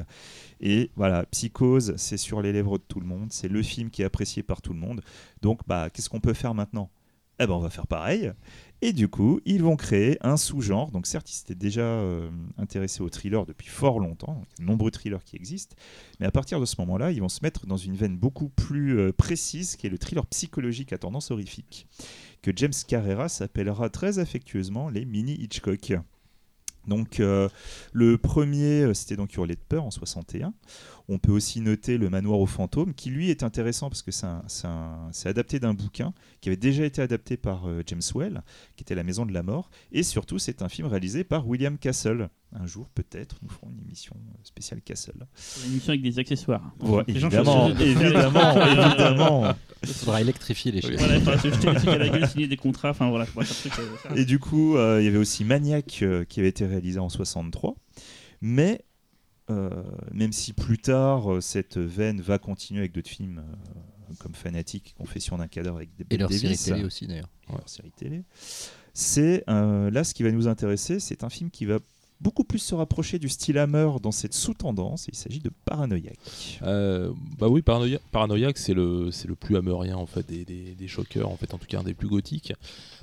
Et 0.61 0.91
voilà, 0.95 1.25
Psychose, 1.27 1.95
c'est 1.97 2.17
sur 2.17 2.41
les 2.41 2.51
lèvres 2.53 2.77
de 2.77 2.83
tout 2.87 2.99
le 2.99 3.07
monde. 3.07 3.27
C'est 3.31 3.47
le 3.49 3.63
film 3.63 3.89
qui 3.89 4.03
est 4.03 4.05
apprécié 4.05 4.43
par 4.43 4.61
tout 4.61 4.73
le 4.73 4.79
monde. 4.79 5.01
Donc, 5.41 5.61
bah, 5.67 5.89
qu'est-ce 5.89 6.09
qu'on 6.09 6.19
peut 6.21 6.33
faire 6.33 6.53
maintenant? 6.53 6.89
Eh 7.39 7.47
ben, 7.47 7.53
on 7.53 7.59
va 7.59 7.69
faire 7.71 7.87
pareil. 7.87 8.31
Et 8.85 8.91
du 8.91 9.07
coup, 9.07 9.39
ils 9.45 9.63
vont 9.63 9.77
créer 9.77 10.17
un 10.19 10.35
sous-genre. 10.35 10.91
Donc 10.91 11.07
certes, 11.07 11.31
ils 11.31 11.35
s'étaient 11.35 11.55
déjà 11.55 11.83
euh, 11.83 12.29
intéressés 12.57 13.01
au 13.01 13.07
thriller 13.07 13.45
depuis 13.45 13.69
fort 13.69 13.97
longtemps, 13.97 14.43
de 14.59 14.65
nombreux 14.65 14.91
thrillers 14.91 15.23
qui 15.23 15.37
existent, 15.37 15.77
mais 16.19 16.25
à 16.25 16.31
partir 16.31 16.59
de 16.59 16.65
ce 16.65 16.75
moment-là, 16.79 17.11
ils 17.11 17.21
vont 17.21 17.29
se 17.29 17.39
mettre 17.43 17.65
dans 17.65 17.77
une 17.77 17.95
veine 17.95 18.17
beaucoup 18.17 18.49
plus 18.49 18.99
euh, 18.99 19.13
précise, 19.13 19.77
qui 19.77 19.87
est 19.87 19.89
le 19.89 19.97
thriller 19.97 20.25
psychologique 20.25 20.91
à 20.91 20.97
tendance 20.97 21.31
horrifique, 21.31 21.87
que 22.41 22.51
James 22.53 22.73
Carrera 22.85 23.29
s'appellera 23.29 23.89
très 23.89 24.19
affectueusement 24.19 24.89
les 24.89 25.05
mini 25.05 25.35
Hitchcock. 25.35 25.93
Donc 26.85 27.21
euh, 27.21 27.47
le 27.93 28.17
premier, 28.17 28.93
c'était 28.93 29.15
donc 29.15 29.33
Hurler 29.33 29.55
de 29.55 29.61
peur 29.61 29.85
en 29.85 29.91
61. 29.91 30.53
On 31.09 31.17
peut 31.17 31.31
aussi 31.31 31.61
noter 31.61 31.97
Le 31.97 32.09
Manoir 32.09 32.39
aux 32.39 32.45
fantômes, 32.45 32.93
qui 32.93 33.09
lui 33.09 33.29
est 33.29 33.43
intéressant 33.43 33.89
parce 33.89 34.01
que 34.01 34.11
c'est 34.11 35.29
adapté 35.29 35.59
d'un 35.59 35.73
bouquin 35.73 36.13
qui 36.41 36.49
avait 36.49 36.57
déjà 36.57 36.85
été 36.85 37.01
adapté 37.01 37.37
par 37.37 37.67
euh, 37.67 37.83
James 37.85 38.01
Well, 38.15 38.41
qui 38.75 38.83
était 38.83 38.95
La 38.95 39.03
Maison 39.03 39.25
de 39.25 39.33
la 39.33 39.43
Mort. 39.43 39.69
Et 39.91 40.03
surtout, 40.03 40.39
c'est 40.39 40.61
un 40.61 40.69
film 40.69 40.87
réalisé 40.87 41.23
par 41.23 41.47
William 41.47 41.77
Castle. 41.77 42.29
Un 42.55 42.67
jour, 42.67 42.87
peut-être, 42.89 43.37
nous 43.41 43.49
ferons 43.49 43.69
une 43.69 43.79
émission 43.79 44.15
euh, 44.15 44.37
spéciale 44.43 44.81
Castle. 44.81 45.25
Une 45.65 45.71
émission 45.71 45.89
avec 45.89 46.03
des 46.03 46.19
accessoires. 46.19 46.73
Ouais, 46.79 47.03
gens 47.09 47.27
évidemment, 47.27 47.69
évidemment, 47.69 48.65
évidemment. 48.67 49.55
Il 49.83 49.93
faudra 49.93 50.21
électrifier 50.21 50.71
les. 50.71 50.79
Voilà, 50.79 51.15
il 51.15 51.21
faudra 51.21 51.37
se 51.39 51.49
jeter 51.49 51.73
trucs 51.73 51.87
à 51.87 51.97
la 51.97 52.09
gueule, 52.09 52.27
signer 52.27 52.47
des 52.47 52.57
contrats, 52.57 52.91
enfin 52.91 53.09
voilà, 53.09 53.25
euh. 53.35 54.15
Et 54.15 54.25
du 54.25 54.39
coup, 54.39 54.77
euh, 54.77 55.01
il 55.01 55.05
y 55.05 55.07
avait 55.07 55.17
aussi 55.17 55.43
Maniac 55.43 55.99
euh, 56.01 56.23
qui 56.23 56.39
avait 56.39 56.49
été 56.49 56.65
réalisé 56.65 56.99
en 56.99 57.09
63. 57.09 57.75
Mais 58.41 58.81
même 60.11 60.31
si 60.31 60.53
plus 60.53 60.77
tard, 60.77 61.33
euh, 61.33 61.41
cette 61.41 61.77
veine 61.77 62.21
va 62.21 62.37
continuer 62.39 62.79
avec 62.79 62.91
d'autres 62.93 63.09
films 63.09 63.39
euh, 63.39 64.13
comme 64.19 64.35
Fanatic, 64.35 64.95
Confession 64.97 65.37
d'un 65.37 65.47
cadavre 65.47 65.77
avec 65.77 65.95
des 65.95 66.05
Et 66.09 66.17
leur 66.17 66.31
série 66.31 66.57
télé 66.57 66.83
aussi 66.83 67.07
d'ailleurs. 67.07 67.29
leur 67.49 67.67
série 67.67 67.91
télé. 67.91 68.23
C'est 68.93 69.43
euh, 69.49 69.89
là 69.89 70.03
ce 70.03 70.13
qui 70.13 70.23
va 70.23 70.31
nous 70.31 70.47
intéresser, 70.47 70.99
c'est 70.99 71.23
un 71.23 71.29
film 71.29 71.49
qui 71.49 71.65
va 71.65 71.79
beaucoup 72.21 72.43
plus 72.45 72.59
se 72.59 72.73
rapprocher 72.73 73.19
du 73.19 73.27
style 73.27 73.57
Hammer 73.57 73.89
dans 74.01 74.11
cette 74.11 74.33
sous-tendance. 74.33 75.07
Il 75.09 75.15
s'agit 75.15 75.39
de 75.39 75.51
Paranoïaque. 75.65 76.17
Euh, 76.61 77.11
bah 77.37 77.49
oui, 77.49 77.61
Paranoïaque, 77.61 78.57
c'est 78.57 78.73
le, 78.73 79.11
c'est 79.11 79.27
le 79.27 79.35
plus 79.35 79.57
hammerien 79.57 79.97
en 79.97 80.05
fait 80.05 80.25
des, 80.25 80.45
des, 80.45 80.73
des 80.75 80.87
choqueurs, 80.87 81.29
en 81.29 81.35
fait, 81.35 81.53
en 81.53 81.57
tout 81.57 81.65
cas 81.67 81.79
un 81.79 81.83
des 81.83 81.93
plus 81.93 82.07
gothiques. 82.07 82.53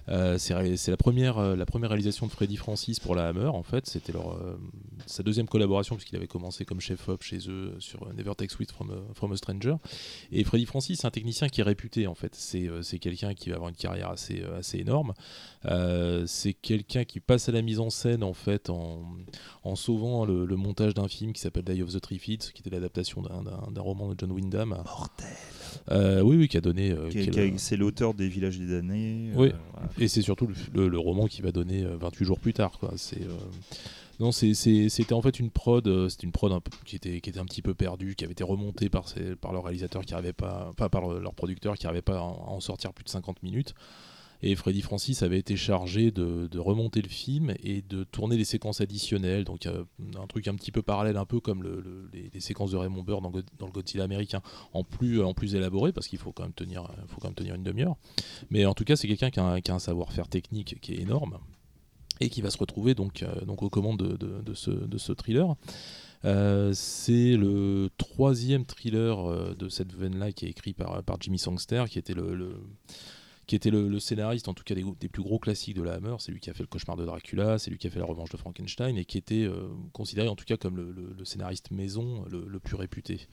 Euh, 0.09 0.39
c'est 0.39 0.89
la 0.91 0.97
première, 0.97 1.39
euh, 1.39 1.55
la 1.57 1.67
première 1.67 1.91
réalisation 1.91 2.27
de 2.27 2.33
Freddy 2.33 2.57
Francis 2.57 2.99
pour 2.99 3.15
la 3.15 3.29
Hammer, 3.29 3.47
en 3.47 3.63
fait. 3.63 3.87
C'était 3.87 4.13
leur, 4.13 4.33
euh, 4.33 4.57
sa 5.07 5.23
deuxième 5.23 5.47
collaboration, 5.47 5.95
puisqu'il 5.97 6.17
avait 6.17 6.27
commencé 6.27 6.65
comme 6.65 6.81
chef-op 6.81 7.23
chez 7.23 7.39
eux 7.49 7.75
sur 7.79 8.07
Never 8.15 8.33
Take 8.37 8.53
Sweet 8.53 8.73
from 8.73 8.91
a, 8.91 9.15
from 9.15 9.33
a 9.33 9.37
Stranger. 9.37 9.75
Et 10.33 10.43
Freddy 10.45 10.65
Francis, 10.67 11.01
c'est 11.01 11.07
un 11.07 11.11
technicien 11.11 11.49
qui 11.49 11.61
est 11.61 11.65
réputé, 11.65 12.07
en 12.07 12.15
fait. 12.15 12.35
C'est 12.35 12.69
euh, 12.69 12.83
c'est 12.83 12.99
quelqu'un 12.99 13.35
qui 13.35 13.51
va 13.51 13.57
avoir 13.57 13.69
une 13.71 13.77
carrière 13.77 14.11
assez, 14.11 14.43
euh, 14.43 14.59
assez 14.59 14.79
énorme. 14.79 15.13
Euh, 15.67 16.25
c'est 16.27 16.55
quelqu'un 16.55 17.05
qui 17.05 17.21
passe 17.21 17.49
à 17.49 17.53
la 17.53 17.63
mise 17.63 17.79
en 17.81 17.91
scène, 17.91 18.25
en 18.25 18.33
fait, 18.35 18.71
en, 18.71 19.05
en 19.63 19.77
sauvant 19.77 20.25
le, 20.25 20.45
le 20.47 20.57
montage 20.57 20.95
d'un 20.95 21.09
film 21.09 21.33
qui 21.33 21.41
s'appelle 21.41 21.65
Die 21.65 21.83
of 21.83 21.93
the 21.93 22.01
Triffids, 22.01 22.39
qui 22.55 22.63
était 22.63 22.71
l'adaptation 22.71 23.23
d'un- 23.23 23.81
roman 23.81 24.09
de 24.09 24.15
John 24.19 24.33
Wyndham. 24.33 24.71
Mortel. 24.71 25.27
Euh, 25.91 26.21
oui, 26.21 26.37
oui, 26.37 26.49
qui 26.49 26.57
a 26.57 26.61
donné. 26.61 26.91
euh, 26.91 27.09
C'est 27.59 27.77
l'auteur 27.77 28.13
des 28.15 28.29
Villages 28.29 28.59
des 28.59 28.67
damnés. 28.67 29.31
Oui. 29.35 29.49
euh, 29.49 29.53
voilà. 29.73 29.89
Et 30.01 30.09
c'est 30.09 30.23
surtout 30.23 30.49
le, 30.75 30.99
roman 30.99 31.27
qui 31.27 31.43
va 31.43 31.53
donner 31.53 31.85
euh, 31.85 31.97
28 31.97 32.25
jours 32.25 32.41
plus 32.41 32.55
tard. 32.55 32.73
Euh, 32.83 32.89
Non, 34.19 34.33
c'était 34.33 35.13
en 35.13 35.23
fait 35.23 35.39
une 35.39 35.51
prod, 35.51 35.87
euh, 35.87 36.09
c'était 36.09 36.25
une 36.25 36.33
prod 36.33 36.53
qui, 36.85 36.97
était, 36.97 37.39
un 37.39 37.45
petit 37.45 37.63
peu 37.63 37.75
perdue, 37.75 38.15
qui 38.15 38.25
avait 38.25 38.33
été 38.33 38.45
remontée 38.45 38.89
par, 38.89 39.05
leur 39.53 39.65
réalisateur 39.65 40.05
qui 40.05 40.15
arrivait 40.15 40.33
pas, 40.33 40.73
par 40.77 41.07
le- 41.07 41.21
leur 41.21 41.35
producteur 41.35 41.77
qui 41.77 41.85
n'arrivait 41.87 42.03
pas 42.03 42.19
à 42.19 42.23
en 42.23 42.61
sortir 42.61 42.93
plus 42.93 43.05
de 43.05 43.11
50 43.11 43.43
minutes. 43.43 43.75
Et 44.43 44.55
Freddy 44.57 44.81
Francis 44.81 45.23
avait 45.23 45.39
été 45.39 45.55
chargé 45.57 46.11
de, 46.11 46.47
de 46.51 46.59
remonter 46.59 47.03
le 47.03 47.09
film 47.09 47.53
et 47.63 47.83
de 47.83 48.05
tourner 48.05 48.37
les 48.39 48.45
séquences 48.47 48.81
additionnelles, 48.81 49.45
donc 49.45 49.67
euh, 49.67 49.85
un 50.19 50.27
truc 50.27 50.49
un 50.49 50.55
petit 50.55 50.73
peu 50.73 50.81
parallèle, 50.81 51.19
un 51.19 51.27
peu 51.27 51.41
comme 51.41 51.63
le- 51.63 51.81
le- 51.81 52.09
les, 52.33 52.41
séquences 52.41 52.71
de 52.71 52.79
Raymond 52.79 53.03
Burr 53.03 53.21
dans, 53.21 53.31
dans 53.31 53.67
le 53.67 53.73
Godzilla 53.73 54.05
américain, 54.05 54.41
en 54.73 54.83
plus, 54.83 55.23
en 55.23 55.35
plus 55.35 55.55
élaboré, 55.55 55.93
parce 55.93 56.09
qu'il 56.09 56.19
faut 56.19 56.33
quand 56.33 56.45
même 56.45 56.55
tenir, 56.55 56.91
faut 57.09 57.21
quand 57.21 57.29
même 57.29 57.35
tenir 57.35 57.55
une 57.55 57.63
demi-heure. 57.63 57.97
Mais 58.49 58.65
en 58.65 58.73
tout 58.73 58.85
cas, 58.85 58.97
c'est 58.97 59.09
quelqu'un 59.09 59.31
qui 59.31 59.41
a, 59.41 59.45
un- 59.75 59.79
savoir-faire 59.79 60.27
technique 60.29 60.81
qui 60.81 60.95
est 60.95 61.01
énorme 61.01 61.39
et 62.21 62.31
qui 62.31 62.41
va 62.41 62.51
se 62.51 62.59
retrouver 62.59 62.95
donc, 62.95 63.23
euh, 63.23 63.45
donc 63.45 63.63
aux 63.63 63.71
commandes 63.71 63.99
de, 64.03 64.17
de- 64.43 64.55
ce, 64.55 64.71
de 64.71 64.97
ce 64.99 65.13
thriller. 65.13 65.55
Euh, 66.25 66.73
c'est 66.75 67.37
le 67.37 67.89
troisième 67.99 68.65
thriller 68.67 69.55
de 69.55 69.69
cette 69.69 69.95
veine-là 69.95 70.33
qui 70.33 70.47
est 70.47 70.51
écrit 70.51 70.73
par, 70.75 71.03
par 71.03 71.17
Jimmy 71.21 71.39
Sangster, 71.39 71.85
qui 71.91 71.99
était 71.99 72.15
le- 72.15 72.57
qui 73.51 73.57
était 73.57 73.71
le, 73.71 73.99
scénariste, 73.99 74.47
en 74.47 74.55
tout 74.55 74.63
cas 74.63 74.77
des, 74.77 75.09
plus 75.09 75.25
gros 75.25 75.41
classiques 75.41 75.75
de 75.75 75.83
la 75.83 75.95
Hammer. 75.95 76.15
C'est 76.21 76.31
lui 76.31 76.39
qui 76.39 76.51
a 76.51 76.55
fait 76.55 76.63
Le 76.63 76.69
Cauchemar 76.69 76.97
de 76.97 77.05
Dracula, 77.05 77.59
c'est 77.59 77.73
lui 77.73 77.79
qui 77.79 77.89
a 77.89 77.91
fait 77.91 77.99
La 77.99 78.05
Revanche 78.05 78.31
de 78.31 78.37
Frankenstein, 78.37 78.97
et 78.97 79.05
qui 79.05 79.19
était 79.19 79.43
euh, 79.43 79.67
considéré 79.93 80.29
en 80.29 80.37
tout 80.37 80.45
cas 80.45 80.57
comme 80.57 80.77
le, 80.77 81.25
scénariste 81.25 81.73
maison 81.73 82.25
le, 82.31 82.61
plus 82.61 82.77
réputé. 82.77 83.27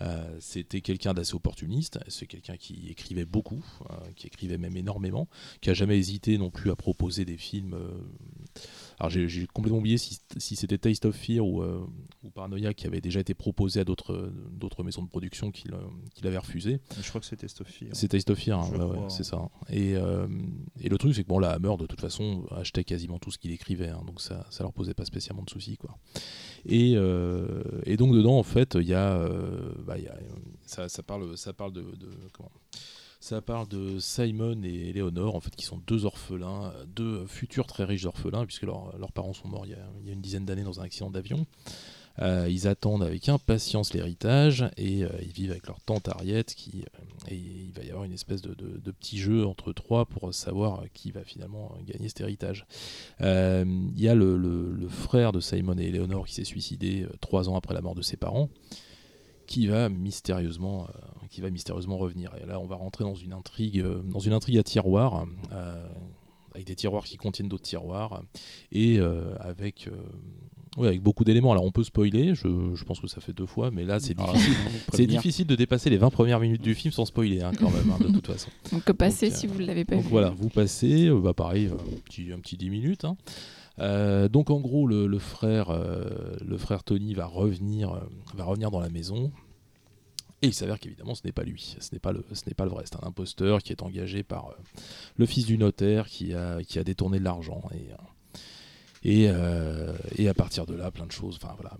Euh, 0.00 0.36
C'était 0.40 0.80
quelqu'un 0.80 1.14
d'assez 1.14 1.34
opportuniste, 1.34 2.00
c'est 2.08 2.26
quelqu'un 2.26 2.56
qui 2.56 2.88
écrivait 2.88 3.24
beaucoup, 3.24 3.64
euh, 3.88 3.94
qui 4.16 4.26
écrivait 4.26 4.58
même 4.58 4.76
énormément, 4.76 5.28
qui 5.60 5.70
a 5.70 5.74
jamais 5.74 5.96
hésité 5.96 6.38
non 6.38 6.50
plus 6.50 6.72
à 6.72 6.74
proposer 6.74 7.24
des 7.24 7.36
films. 7.36 7.76
Euh, 9.02 9.08
alors 9.08 9.28
j'ai 9.28 9.46
complètement 9.52 9.78
oublié 9.78 9.98
si, 9.98 10.18
si 10.36 10.56
c'était 10.56 10.78
Taste 10.78 11.04
of 11.06 11.14
Fear 11.16 11.44
ou, 11.46 11.62
euh, 11.62 11.84
ou 12.22 12.30
Paranoia 12.30 12.72
qui 12.74 12.86
avait 12.86 13.00
déjà 13.00 13.20
été 13.20 13.34
proposé 13.34 13.80
à 13.80 13.84
d'autres 13.84 14.82
maisons 14.84 15.02
de 15.02 15.08
production 15.08 15.50
qui 15.50 15.68
l'a- 15.68 15.78
qui 16.14 16.22
l'avaient 16.24 16.38
refusé. 16.38 16.80
Je 17.00 17.08
crois 17.08 17.20
que. 17.20 17.26
C'est 17.26 17.36
Taste 17.36 17.60
of 18.30 18.38
Fear, 18.38 18.58
hein, 18.60 18.68
Je 18.72 18.78
ouais, 18.78 18.84
ouais, 18.84 18.96
crois. 18.96 19.10
c'est 19.10 19.24
ça. 19.24 19.48
Et, 19.68 19.94
euh, 19.96 20.26
et 20.80 20.88
le 20.88 20.98
truc, 20.98 21.14
c'est 21.14 21.22
que 21.24 21.28
bon, 21.28 21.38
la 21.38 21.50
Hammer, 21.52 21.76
de 21.78 21.86
toute 21.86 22.00
façon, 22.00 22.44
achetait 22.50 22.84
quasiment 22.84 23.18
tout 23.18 23.30
ce 23.30 23.38
qu'il 23.38 23.50
écrivait, 23.52 23.88
hein, 23.88 24.02
donc 24.06 24.20
ça, 24.20 24.46
ça 24.50 24.62
leur 24.64 24.72
posait 24.72 24.94
pas 24.94 25.04
spécialement 25.04 25.42
de 25.42 25.50
soucis, 25.50 25.76
quoi. 25.76 25.98
Et, 26.64 26.92
euh, 26.96 27.62
et 27.84 27.96
donc 27.96 28.14
dedans, 28.14 28.38
en 28.38 28.42
fait, 28.42 28.76
il 28.80 28.86
y 28.86 28.94
a, 28.94 29.16
euh, 29.16 29.72
bah, 29.84 29.98
il 29.98 30.04
y 30.04 30.08
a- 30.08 30.18
ça, 30.66 30.88
ça 30.88 31.02
parle, 31.02 31.36
ça 31.36 31.52
parle 31.52 31.72
de, 31.72 31.82
de- 31.82 32.16
comment 32.32 32.50
ça 33.22 33.40
parle 33.40 33.68
de 33.68 34.00
Simon 34.00 34.60
et 34.64 34.90
Eleanor, 34.90 35.36
en 35.36 35.40
fait, 35.40 35.54
qui 35.54 35.64
sont 35.64 35.80
deux 35.86 36.06
orphelins, 36.06 36.72
deux 36.88 37.24
futurs 37.26 37.68
très 37.68 37.84
riches 37.84 38.04
orphelins, 38.04 38.44
puisque 38.44 38.64
leurs 38.64 39.12
parents 39.14 39.32
sont 39.32 39.46
morts 39.46 39.64
il 39.64 39.70
y 39.70 39.74
a, 39.74 40.12
une 40.12 40.20
dizaine 40.20 40.44
d'années 40.44 40.64
dans 40.64 40.80
un 40.80 40.82
accident 40.82 41.08
d'avion. 41.08 41.46
Euh, 42.18 42.48
ils 42.50 42.66
attendent 42.66 43.04
avec 43.04 43.28
impatience 43.28 43.94
l'héritage 43.94 44.68
et 44.76 45.04
euh, 45.04 45.08
ils 45.22 45.30
vivent 45.30 45.52
avec 45.52 45.68
leur 45.68 45.80
tante 45.80 46.08
Harriet 46.08 46.44
qui 46.44 46.82
euh, 46.82 47.30
et 47.30 47.36
il 47.36 47.72
va 47.72 47.84
y 47.84 47.88
avoir 47.88 48.04
une 48.04 48.12
espèce 48.12 48.42
de, 48.42 48.52
petit 48.90 49.16
jeu 49.16 49.46
entre 49.46 49.72
trois 49.72 50.04
pour 50.04 50.34
savoir 50.34 50.82
qui 50.92 51.10
va 51.12 51.22
finalement 51.22 51.72
gagner 51.86 52.08
cet 52.08 52.20
héritage. 52.20 52.66
Euh, 53.22 53.64
Il 53.94 54.02
y 54.02 54.08
a 54.08 54.14
le, 54.16 54.88
frère 54.88 55.30
de 55.30 55.40
Simon 55.40 55.78
et 55.78 55.86
Eleanor 55.86 56.26
qui 56.26 56.34
s'est 56.34 56.44
suicidé 56.44 57.06
trois 57.20 57.48
ans 57.48 57.56
après 57.56 57.72
la 57.72 57.80
mort 57.80 57.94
de 57.94 58.02
ses 58.02 58.16
parents 58.16 58.50
qui 59.46 59.68
va 59.68 59.88
mystérieusement 59.88 60.88
qui 61.32 61.40
va 61.40 61.50
mystérieusement 61.50 61.96
revenir 61.96 62.30
et 62.40 62.46
là 62.46 62.60
on 62.60 62.66
va 62.66 62.76
rentrer 62.76 63.02
dans 63.04 63.14
une 63.16 63.32
intrigue 63.32 63.80
euh, 63.80 64.00
dans 64.04 64.20
une 64.20 64.32
intrigue 64.34 64.58
à 64.58 64.62
tiroirs 64.62 65.26
euh, 65.52 65.84
avec 66.54 66.66
des 66.66 66.76
tiroirs 66.76 67.04
qui 67.04 67.16
contiennent 67.16 67.48
d'autres 67.48 67.64
tiroirs 67.64 68.22
et 68.70 68.98
euh, 69.00 69.34
avec 69.40 69.88
euh, 69.88 69.92
ouais, 70.80 70.88
avec 70.88 71.02
beaucoup 71.02 71.24
d'éléments 71.24 71.50
alors 71.52 71.64
on 71.64 71.72
peut 71.72 71.82
spoiler 71.84 72.34
je, 72.34 72.74
je 72.74 72.84
pense 72.84 73.00
que 73.00 73.06
ça 73.06 73.20
fait 73.22 73.32
deux 73.32 73.46
fois 73.46 73.70
mais 73.70 73.84
là 73.84 73.98
c'est 73.98 74.14
Ah, 74.18 74.30
difficile 74.32 74.54
c'est 74.92 75.06
difficile 75.06 75.46
de 75.46 75.56
dépasser 75.56 75.88
les 75.90 75.96
20 75.96 76.10
premières 76.10 76.38
minutes 76.40 76.62
du 76.62 76.74
film 76.74 76.92
sans 76.92 77.06
spoiler 77.06 77.40
hein, 77.42 77.52
quand 77.58 77.70
même 77.70 77.90
hein, 77.90 77.96
de 77.98 78.12
toute 78.12 78.26
façon 78.26 78.50
Donc 78.72 78.84
passez 78.92 79.30
Donc, 79.30 79.38
si 79.38 79.46
vous 79.46 79.58
ne 79.60 79.66
l'avez 79.66 79.84
pas 79.86 79.94
donc 79.96 80.04
vu. 80.04 80.10
voilà, 80.10 80.30
vous 80.30 80.50
passez, 80.50 81.06
euh, 81.08 81.18
bah 81.18 81.32
pareil, 81.32 81.66
euh, 81.68 81.74
un 81.74 82.00
petit, 82.04 82.30
un 82.32 82.38
petit 82.40 82.56
10 82.58 82.68
minutes. 82.70 83.04
hein. 83.06 83.16
Euh, 83.78 84.28
donc 84.28 84.50
en 84.50 84.60
gros, 84.60 84.86
le, 84.86 85.06
le 85.06 85.18
frère, 85.18 85.70
euh, 85.70 86.36
le 86.44 86.58
frère 86.58 86.84
Tony 86.84 87.14
va 87.14 87.24
revenir, 87.24 87.90
euh, 87.92 88.00
va 88.34 88.44
revenir 88.44 88.70
dans 88.70 88.80
la 88.80 88.90
maison. 88.90 89.32
Et 90.42 90.48
il 90.48 90.54
s'avère 90.54 90.80
qu'évidemment, 90.80 91.14
ce 91.14 91.22
n'est 91.24 91.32
pas 91.32 91.44
lui, 91.44 91.76
ce 91.78 91.88
n'est 91.92 92.00
pas 92.00 92.10
le, 92.10 92.24
ce 92.32 92.42
n'est 92.48 92.54
pas 92.54 92.64
le 92.64 92.70
vrai. 92.70 92.82
C'est 92.84 92.96
un 93.02 93.06
imposteur 93.06 93.62
qui 93.62 93.72
est 93.72 93.80
engagé 93.80 94.24
par 94.24 94.48
euh, 94.48 94.54
le 95.16 95.24
fils 95.24 95.46
du 95.46 95.56
notaire 95.56 96.08
qui 96.08 96.34
a, 96.34 96.60
qui 96.64 96.80
a 96.80 96.84
détourné 96.84 97.20
de 97.20 97.24
l'argent. 97.24 97.62
Et, 97.72 97.92
euh, 97.92 97.96
et, 99.04 99.28
euh, 99.28 99.96
et 100.16 100.28
à 100.28 100.34
partir 100.34 100.66
de 100.66 100.74
là, 100.74 100.90
plein 100.90 101.06
de 101.06 101.12
choses. 101.12 101.38
Enfin 101.40 101.54
voilà, 101.54 101.76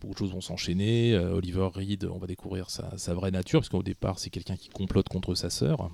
beaucoup 0.00 0.14
de 0.14 0.18
choses 0.18 0.32
vont 0.32 0.40
s'enchaîner. 0.40 1.14
Oliver 1.14 1.68
Reed, 1.74 2.06
on 2.06 2.16
va 2.16 2.26
découvrir 2.26 2.70
sa, 2.70 3.14
vraie 3.14 3.30
nature, 3.30 3.60
parce 3.60 3.68
qu'au 3.68 3.82
départ, 3.82 4.18
c'est 4.18 4.30
quelqu'un 4.30 4.56
qui 4.56 4.70
complote 4.70 5.08
contre 5.08 5.34
sa 5.34 5.50
sœur. 5.50 5.90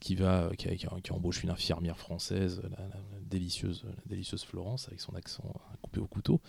Qui 0.00 0.14
va 0.14 0.50
qui, 0.56 0.68
qui 0.76 1.12
embauche 1.12 1.42
une 1.42 1.50
infirmière 1.50 1.98
française 1.98 2.62
délicieuse 3.28 3.84
la 3.84 3.92
délicieuse 4.06 4.44
Florence 4.44 4.88
avec 4.88 5.00
son 5.00 5.14
accent 5.14 5.60
coupé 5.82 6.00
au 6.00 6.06
couteau. 6.06 6.40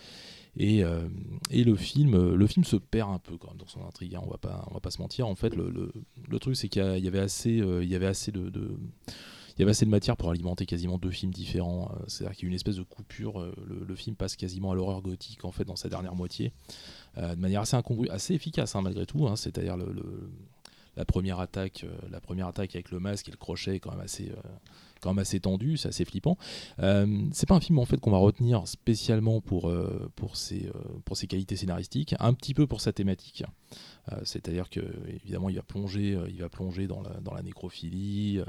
Et, 0.56 0.82
euh, 0.84 1.08
et 1.50 1.62
le 1.64 1.76
film, 1.76 2.14
euh, 2.14 2.34
le 2.34 2.46
film 2.46 2.64
se 2.64 2.76
perd 2.76 3.10
un 3.10 3.18
peu 3.18 3.36
quand 3.38 3.48
même 3.48 3.56
dans 3.58 3.66
son 3.68 3.84
intrigue. 3.86 4.14
hein, 4.16 4.20
on 4.24 4.30
va 4.30 4.38
pas, 4.38 4.64
on 4.70 4.74
va 4.74 4.80
pas 4.80 4.90
se 4.90 5.00
mentir. 5.00 5.26
En 5.28 5.34
fait, 5.36 5.54
le, 5.54 5.70
le- 5.70 5.92
le 6.28 6.38
truc 6.38 6.56
c'est 6.56 6.68
qu'il 6.68 6.82
y, 6.82 7.06
avait 7.08 7.20
assez, 7.20 7.60
euh, 7.60 7.84
il 7.84 7.88
y 7.90 7.94
avait 7.94 8.06
assez 8.06 8.32
de, 8.32 8.48
de- 8.50 8.76
il 9.56 9.60
y 9.60 9.62
avait 9.62 9.70
assez 9.72 9.84
de 9.84 9.90
matière 9.90 10.16
pour 10.16 10.30
alimenter 10.30 10.66
quasiment 10.66 10.98
deux 10.98 11.10
films 11.10 11.32
différents. 11.32 11.92
Euh, 11.94 12.04
C'est-à-dire 12.08 12.34
qu'il 12.36 12.44
y 12.44 12.48
a 12.48 12.50
une 12.50 12.54
espèce 12.56 12.76
de 12.76 12.82
coupure. 12.82 13.40
euh, 13.40 13.54
Le, 13.86 13.94
film 13.94 14.16
passe 14.16 14.34
quasiment 14.36 14.72
à 14.72 14.74
l'horreur 14.74 15.02
gothique 15.02 15.44
en 15.44 15.52
fait 15.52 15.64
dans 15.64 15.76
sa 15.76 15.88
dernière 15.88 16.14
moitié, 16.14 16.52
euh, 17.18 17.34
de 17.36 17.40
manière 17.40 17.60
assez 17.60 17.76
incongrue, 17.76 18.08
assez 18.08 18.34
efficace 18.34 18.74
hein, 18.74 18.82
malgré 18.82 19.06
tout. 19.06 19.28
hein. 19.28 19.36
C'est-à-dire 19.36 19.76
le, 19.76 19.92
le- 19.92 20.30
la 20.96 21.04
première 21.04 21.38
attaque, 21.38 21.84
euh, 21.84 21.94
la 22.10 22.20
première 22.20 22.48
attaque 22.48 22.74
avec 22.74 22.90
le 22.90 22.98
masque 22.98 23.28
et 23.28 23.30
le 23.30 23.36
crochet 23.36 23.76
est 23.76 23.80
quand 23.80 23.92
même 23.92 24.00
assez, 24.00 24.30
euh, 24.30 24.34
quand 25.00 25.10
même 25.10 25.18
assez 25.20 25.40
tendu, 25.40 25.76
c'est 25.76 25.88
assez 25.88 26.04
flippant. 26.04 26.36
Euh, 26.80 27.06
c'est 27.32 27.48
pas 27.48 27.54
un 27.54 27.60
film 27.60 27.78
en 27.78 27.84
fait 27.84 27.98
qu'on 27.98 28.10
va 28.10 28.18
retenir 28.18 28.66
spécialement 28.68 29.40
pour 29.40 29.68
euh, 29.68 30.10
pour 30.16 30.36
ses 30.36 30.66
euh, 30.66 30.72
pour 31.04 31.16
ses 31.16 31.26
qualités 31.26 31.56
scénaristiques, 31.56 32.14
un 32.18 32.34
petit 32.34 32.54
peu 32.54 32.66
pour 32.66 32.80
sa 32.80 32.92
thématique. 32.92 33.44
Euh, 34.12 34.16
C'est-à-dire 34.24 34.68
que 34.70 34.80
évidemment 35.08 35.48
il 35.48 35.56
va 35.56 35.62
plonger, 35.62 36.18
il 36.28 36.40
va 36.40 36.48
plonger 36.48 36.86
dans 36.86 37.02
la 37.02 37.10
dans 37.20 37.34
la 37.34 37.42
nécrophilie, 37.42 38.40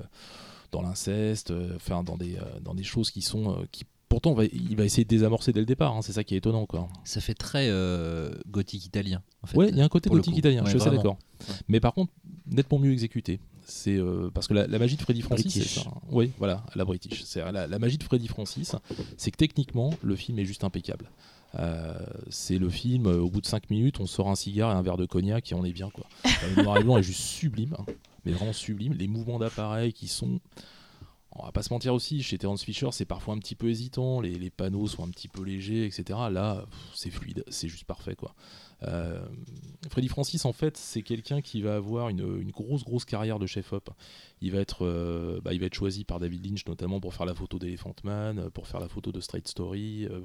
dans 0.71 0.81
l'inceste, 0.81 1.53
enfin 1.75 2.03
dans 2.03 2.17
des 2.17 2.38
dans 2.61 2.73
des 2.73 2.83
choses 2.83 3.11
qui 3.11 3.21
sont 3.21 3.65
qui 3.71 3.83
pourtant 4.09 4.33
va- 4.33 4.43
il 4.45 4.75
va 4.75 4.83
essayer 4.83 5.05
de 5.05 5.09
désamorcer 5.09 5.53
dès 5.53 5.61
le 5.61 5.65
départ. 5.65 5.95
hein, 5.95 6.01
c'est 6.01 6.11
ça 6.11 6.23
qui 6.25 6.33
est 6.35 6.39
étonnant 6.39 6.65
quoi. 6.65 6.89
Ça 7.05 7.21
fait 7.21 7.33
très 7.33 7.67
euh, 7.69 8.33
gothique 8.49 8.85
italien. 8.85 9.21
En 9.43 9.47
fait, 9.47 9.57
Ouais, 9.57 9.69
il 9.69 9.77
y 9.77 9.81
a 9.81 9.85
un 9.85 9.89
côté 9.89 10.09
gothique 10.09 10.35
italien, 10.38 10.63
Ouais, 10.63 10.71
je 10.71 10.77
suis 10.77 10.89
d'accord. 10.97 11.17
Mais 11.69 11.80
par 11.80 11.93
contre, 11.93 12.11
nettement 12.45 12.77
mieux 12.80 12.91
exécuté. 12.91 13.39
C'est 13.72 13.95
euh, 13.95 14.30
parce 14.33 14.48
que 14.48 14.53
la, 14.53 14.67
la 14.67 14.80
magie 14.80 14.98
de 14.98 15.01
Freddy 15.01 15.22
Francis, 15.22 15.75
ça. 15.75 15.91
Oui, 16.09 16.32
voilà, 16.38 16.64
la 16.75 16.83
British. 16.83 17.24
C'est 17.24 17.40
la, 17.51 17.67
la 17.67 17.80
magie 17.80 17.98
de 17.98 18.03
Freddy 18.03 18.27
Francis, 18.27 18.75
c'est 19.17 19.32
que 19.32 19.38
techniquement, 19.38 19.93
le 20.03 20.16
film 20.17 20.38
est 20.40 20.45
juste 20.45 20.66
impeccable. 20.66 21.09
Euh, 21.56 21.98
c'est 22.30 22.58
le 22.58 22.69
film, 22.69 23.08
euh, 23.08 23.19
au 23.19 23.30
bout 23.30 23.41
de 23.41 23.45
5 23.45 23.69
minutes, 23.69 24.00
on 24.00 24.06
sort 24.06 24.30
un 24.30 24.35
cigare 24.35 24.72
et 24.72 24.75
un 24.75 24.82
verre 24.82 24.98
de 24.98 25.06
cognac 25.06 25.51
et 25.51 25.56
on 25.56 25.64
est 25.64 25.72
bien 25.72 25.90
quoi. 25.90 26.06
Le 26.56 26.64
noir 26.64 26.77
et 26.77 26.83
blanc 26.83 26.98
est 26.98 27.03
juste 27.03 27.22
sublime, 27.22 27.75
hein, 27.80 27.85
mais 28.25 28.33
vraiment 28.33 28.53
sublime. 28.53 28.93
Les 28.93 29.08
mouvements 29.08 29.40
d'appareil 29.40 29.93
qui 29.93 30.08
sont 30.08 30.40
on 31.33 31.45
va 31.45 31.53
pas 31.53 31.64
se 31.64 31.72
mentir 31.74 31.93
aussi, 31.93 32.22
chez 32.22 32.38
Terence 32.38 32.64
Fisher, 32.64 32.90
c'est 32.91 33.06
parfois 33.06 33.33
un 33.33 33.38
petit 33.38 33.56
peu 33.56 33.69
hésitant, 33.69 34.19
les, 34.19 34.35
les 34.35 34.50
panneaux 34.50 34.88
sont 34.88 35.06
un 35.06 35.09
petit 35.09 35.30
peu 35.30 35.43
légers, 35.43 35.85
etc. 35.85 36.19
Là, 36.30 36.66
c'est 36.93 37.09
fluide, 37.09 37.45
c'est 37.48 37.69
juste 37.69 37.85
parfait, 37.85 38.16
quoi. 38.16 38.35
Euh, 38.83 39.25
Freddy 39.89 40.09
Francis, 40.09 40.45
en 40.45 40.53
fait, 40.53 40.77
c'est 40.77 41.01
quelqu'un 41.01 41.41
qui 41.41 41.61
va 41.61 41.75
avoir 41.75 42.09
une, 42.09 42.51
grosse, 42.51 42.83
grosse 42.83 43.03
carrière 43.03 43.39
de 43.39 43.47
chef-op. 43.47 43.89
Il 44.41 44.51
va 44.51 44.59
être, 44.59 44.85
euh, 44.85 45.41
bah, 45.43 45.53
il 45.53 45.59
va 45.59 45.65
être 45.65 45.73
choisi 45.73 46.03
par 46.03 46.19
David 46.19 46.45
Lynch, 46.45 46.67
notamment 46.67 46.99
pour 46.99 47.13
faire 47.15 47.25
la 47.25 47.33
photo 47.33 47.57
d'Elephant 47.57 47.95
Man, 48.03 48.39
euh, 48.39 48.49
pour 48.49 48.67
faire 48.67 48.79
la 48.79 48.87
photo 48.87 49.11
de 49.11 49.19
Straight 49.19 49.47
Story. 49.47 50.05
euh, 50.05 50.21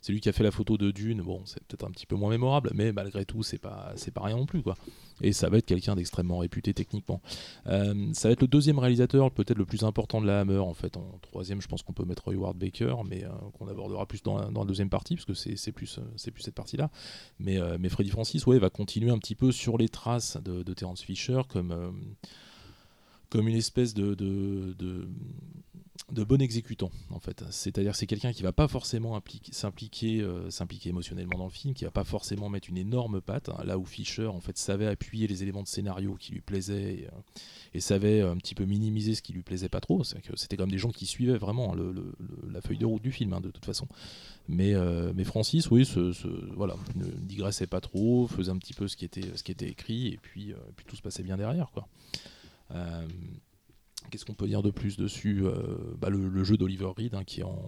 c'est 0.00 0.12
lui 0.12 0.20
qui 0.20 0.28
a 0.28 0.32
fait 0.32 0.42
la 0.42 0.50
photo 0.50 0.76
de 0.76 0.90
Dune. 0.90 1.22
Bon, 1.22 1.42
c'est 1.44 1.62
peut-être 1.64 1.84
un 1.86 1.90
petit 1.90 2.06
peu 2.06 2.16
moins 2.16 2.30
mémorable, 2.30 2.72
mais 2.74 2.92
malgré 2.92 3.24
tout, 3.24 3.44
c'est 3.44 3.58
pas, 3.58 3.92
c'est 3.94 4.12
pas 4.12 4.22
rien 4.22 4.36
non 4.36 4.46
plus, 4.46 4.62
quoi. 4.62 4.74
Et 5.22 5.32
ça 5.32 5.48
va 5.48 5.58
être 5.58 5.66
quelqu'un 5.66 5.94
d'extrêmement 5.94 6.38
réputé 6.38 6.74
techniquement. 6.74 7.22
Ça 7.64 8.28
va 8.28 8.32
être 8.32 8.42
le 8.42 8.48
deuxième 8.48 8.78
réalisateur, 8.78 9.30
peut-être 9.30 9.56
le 9.56 9.64
plus 9.64 9.82
important 9.82 10.20
de 10.20 10.26
la 10.26 10.40
Hammer 10.40 10.58
en 10.58 10.74
fait. 10.74 10.94
Troisième, 11.22 11.62
je 11.62 11.68
pense 11.68 11.82
qu'on 11.82 11.94
peut 11.94 12.04
mettre 12.04 12.30
Howard 12.30 12.58
Baker, 12.58 12.96
mais 13.08 13.24
qu'on 13.54 13.66
abordera 13.66 14.04
plus 14.04 14.22
dans 14.22 14.50
dans 14.50 14.60
la 14.60 14.66
deuxième 14.66 14.90
partie, 14.90 15.14
parce 15.14 15.24
que 15.24 15.32
c'est 15.32 15.72
plus, 15.72 15.98
plus 16.34 16.42
cette 16.42 16.54
partie-là. 16.54 16.90
Mais, 17.38 17.58
mais 17.78 17.88
Francis, 18.04 18.46
ouais, 18.46 18.58
va 18.58 18.70
continuer 18.70 19.10
un 19.10 19.18
petit 19.18 19.34
peu 19.34 19.52
sur 19.52 19.78
les 19.78 19.88
traces 19.88 20.36
de, 20.42 20.74
Terence 20.74 21.02
Fisher 21.02 21.42
comme, 21.48 21.72
euh, 21.72 21.90
comme 23.30 23.48
une 23.48 23.56
espèce 23.56 23.94
de, 23.94 24.14
de 26.12 26.22
bon 26.22 26.40
exécutant 26.40 26.90
en 27.10 27.18
fait. 27.18 27.44
C'est-à-dire 27.50 27.96
c'est 27.96 28.06
quelqu'un 28.06 28.32
qui 28.32 28.42
va 28.42 28.52
pas 28.52 28.68
forcément 28.68 29.16
euh, 29.16 30.50
s'impliquer 30.50 30.88
émotionnellement 30.88 31.38
dans 31.38 31.44
le 31.44 31.50
film, 31.50 31.74
qui 31.74 31.84
va 31.84 31.90
pas 31.90 32.04
forcément 32.04 32.48
mettre 32.48 32.68
une 32.70 32.78
énorme 32.78 33.20
patte, 33.20 33.48
hein, 33.48 33.62
là 33.64 33.78
où 33.78 33.84
Fisher 33.84 34.26
en 34.26 34.40
fait 34.40 34.56
savait 34.56 34.86
appuyer 34.86 35.26
les 35.26 35.42
éléments 35.42 35.62
de 35.62 35.68
scénario 35.68 36.14
qui 36.14 36.32
lui 36.32 36.40
plaisaient 36.40 36.94
et, 36.94 37.08
euh, 37.76 37.80
savait 37.80 38.22
un 38.22 38.36
petit 38.36 38.54
peu 38.54 38.64
minimiser 38.64 39.14
ce 39.14 39.22
qui 39.22 39.32
lui 39.32 39.42
plaisait 39.42 39.68
pas 39.68 39.80
trop. 39.80 40.02
C'est 40.02 40.20
que 40.20 40.36
c'était 40.36 40.56
quand 40.56 40.64
même 40.64 40.72
des 40.72 40.78
gens 40.78 40.90
qui 40.90 41.06
suivaient 41.06 41.38
vraiment 41.38 41.74
la 41.74 42.60
feuille 42.60 42.78
de 42.78 42.86
route 42.86 43.02
du 43.02 43.12
film 43.12 43.32
hein, 43.32 43.40
de 43.40 43.50
toute 43.50 43.64
façon. 43.64 43.86
Mais, 44.48 44.74
euh, 44.74 45.12
Francis, 45.24 45.70
oui, 45.70 45.88
voilà, 46.54 46.76
ne 46.94 47.04
digressait 47.04 47.66
pas 47.66 47.80
trop, 47.80 48.28
faisait 48.28 48.50
un 48.50 48.58
petit 48.58 48.74
peu 48.74 48.86
ce 48.86 48.96
qui 48.96 49.04
était, 49.04 49.68
écrit, 49.68 50.08
et 50.08 50.18
puis, 50.18 50.52
euh, 50.52 50.56
puis 50.76 50.86
tout 50.86 50.96
se 50.96 51.02
passait 51.02 51.22
bien 51.22 51.36
derrière. 51.36 51.70
Quoi. 51.72 51.88
Qu'est-ce 54.10 54.24
qu'on 54.24 54.34
peut 54.34 54.46
dire 54.46 54.62
de 54.62 54.70
plus 54.70 54.96
dessus 54.96 55.42
Euh, 55.44 55.52
bah, 56.00 56.08
le, 56.10 56.28
le 56.28 56.44
jeu 56.44 56.56
d'Oliver 56.56 56.88
Reed, 56.96 57.14
hein, 57.14 57.24
qui 57.24 57.40
est 57.40 57.44
en 57.44 57.58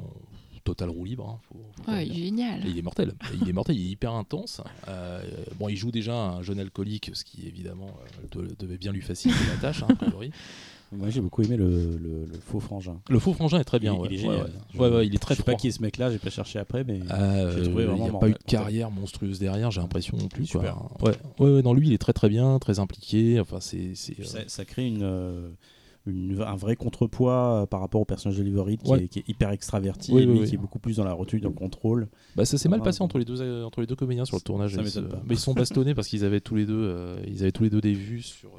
total 0.65 0.91
roue 0.91 1.05
libre. 1.05 1.27
hein, 1.29 1.39
faut- 1.49 1.83
faut 1.85 1.91
Ouais, 1.91 2.05
génial. 2.07 2.67
Et 2.67 2.71
il 2.71 2.79
est 2.79 2.83
mortel. 2.83 3.15
Il 3.43 3.49
est 3.49 3.53
mortel, 3.53 3.77
il 3.77 3.87
est 3.87 3.91
hyper 3.91 4.13
intense. 4.13 4.61
Euh, 4.89 5.23
bon, 5.59 5.69
il 5.69 5.77
joue 5.77 5.91
déjà 5.91 6.15
un 6.15 6.43
jeune 6.43 6.59
alcoolique, 6.61 7.11
ce 7.15 7.25
qui 7.25 7.47
évidemment 7.47 7.89
euh, 8.37 8.43
de- 8.43 8.55
devait 8.59 8.77
bien 8.77 8.93
lui 8.93 9.01
faciliter 9.01 9.41
la 9.49 9.57
tâche, 9.57 9.83
hein, 9.83 9.87
a 9.91 9.95
priori. 9.95 10.31
Moi, 10.93 11.11
j'ai 11.11 11.21
beaucoup 11.21 11.43
aimé 11.43 11.57
le, 11.59 11.69
le- 11.69 12.25
le 12.25 12.39
faux 12.41 12.61
frangin. 12.61 12.99
Le 13.11 13.19
faux 13.19 13.35
frangin 13.35 13.61
est 13.61 13.65
très 13.65 13.79
bien. 13.79 13.95
Il- 13.95 14.01
ouais. 14.01 14.09
il 14.11 14.15
est 14.15 14.27
Ouais, 14.27 14.35
génial. 14.35 14.47
ouais. 14.47 14.53
Je- 14.75 14.79
Ouais, 14.79 14.89
ouais, 14.91 15.07
il 15.07 15.15
est 15.15 15.19
très 15.19 15.35
Je 15.35 15.39
sais 15.39 15.43
pas 15.45 15.55
qui 15.55 15.69
est 15.69 15.71
ce 15.71 15.83
mec-là, 15.83 16.11
j'ai 16.11 16.19
pas 16.19 16.31
cherché 16.31 16.59
après, 16.59 16.83
mais 16.85 17.01
Euh, 17.11 17.55
J'ai 17.57 17.63
trouvé 17.69 17.85
il 17.85 18.03
n'y 18.03 18.09
a 18.09 18.13
pas 18.13 18.29
eu 18.29 18.33
de 18.33 18.39
carrière 18.47 18.91
monstrueuse 18.91 19.39
derrière, 19.39 19.71
j'ai 19.71 19.81
l'impression 19.81 20.17
non 20.19 20.29
plus. 20.29 20.47
Super. 20.47 20.75
Quoi. 20.99 21.11
Ouais. 21.11 21.17
Ouais, 21.41 21.51
ouais, 21.57 21.63
non, 21.63 21.73
lui, 21.75 21.89
il 21.89 21.93
est 21.95 21.99
très 21.99 22.15
très 22.15 22.29
bien, 22.31 22.59
très 22.59 22.79
impliqué. 22.79 23.39
Enfin, 23.41 23.61
c'est. 23.61 23.93
euh, 24.19 24.25
ça, 24.25 24.41
ça 24.47 24.65
crée 24.65 24.87
une, 24.87 25.03
euh, 25.03 25.49
une- 26.09 26.41
un 26.43 26.57
vrai 26.57 26.77
contrepoids 26.77 27.63
euh, 27.63 27.67
par 27.67 27.81
rapport 27.81 28.01
au 28.01 28.05
personnage 28.05 28.39
d'Oliver 28.39 28.61
Reed 28.63 28.83
qui, 28.83 28.91
Ouais. 28.91 29.05
est, 29.05 29.09
qui 29.09 29.19
est 29.21 29.29
hyper 29.29 29.51
extraverti 29.51 30.13
Oui, 30.13 30.23
et 30.23 30.27
oui, 30.27 30.33
lui 30.33 30.41
oui. 30.41 30.49
qui 30.49 30.55
est 30.55 30.59
beaucoup 30.59 30.79
plus 30.79 30.97
dans 30.97 31.05
la 31.05 31.13
retenue, 31.13 31.41
dans 31.41 31.49
le 31.51 31.55
contrôle. 31.55 32.09
Bah, 32.37 32.45
ça 32.45 32.59
s'est 32.59 32.69
mal 32.69 32.83
passé 32.83 32.99
bon. 33.01 33.05
entre 33.07 33.19
les 33.19 33.25
deux 33.25 33.41
euh, 33.41 33.65
entre 33.65 33.81
les 33.81 33.87
deux 33.87 33.97
comédiens 33.97 34.25
sur 34.25 34.37
le 34.37 34.43
tournage. 34.43 34.75
ça 34.75 34.81
Ils 34.81 34.85
m'étonne 34.85 35.05
se- 35.05 35.11
pas. 35.11 35.23
Mais 35.27 35.35
ils 35.35 35.39
sont 35.39 35.55
bastonnés 35.55 35.95
parce 35.95 36.09
qu'ils 36.09 36.25
avaient 36.25 36.41
tous 36.41 36.55
les 36.57 36.67
deux, 36.67 36.75
euh, 36.77 37.19
ils 37.27 37.43
avaient 37.43 37.53
tous 37.53 37.63
les 37.65 37.71
deux 37.71 37.81
des 37.81 37.93
vues 37.93 38.23
sur. 38.23 38.51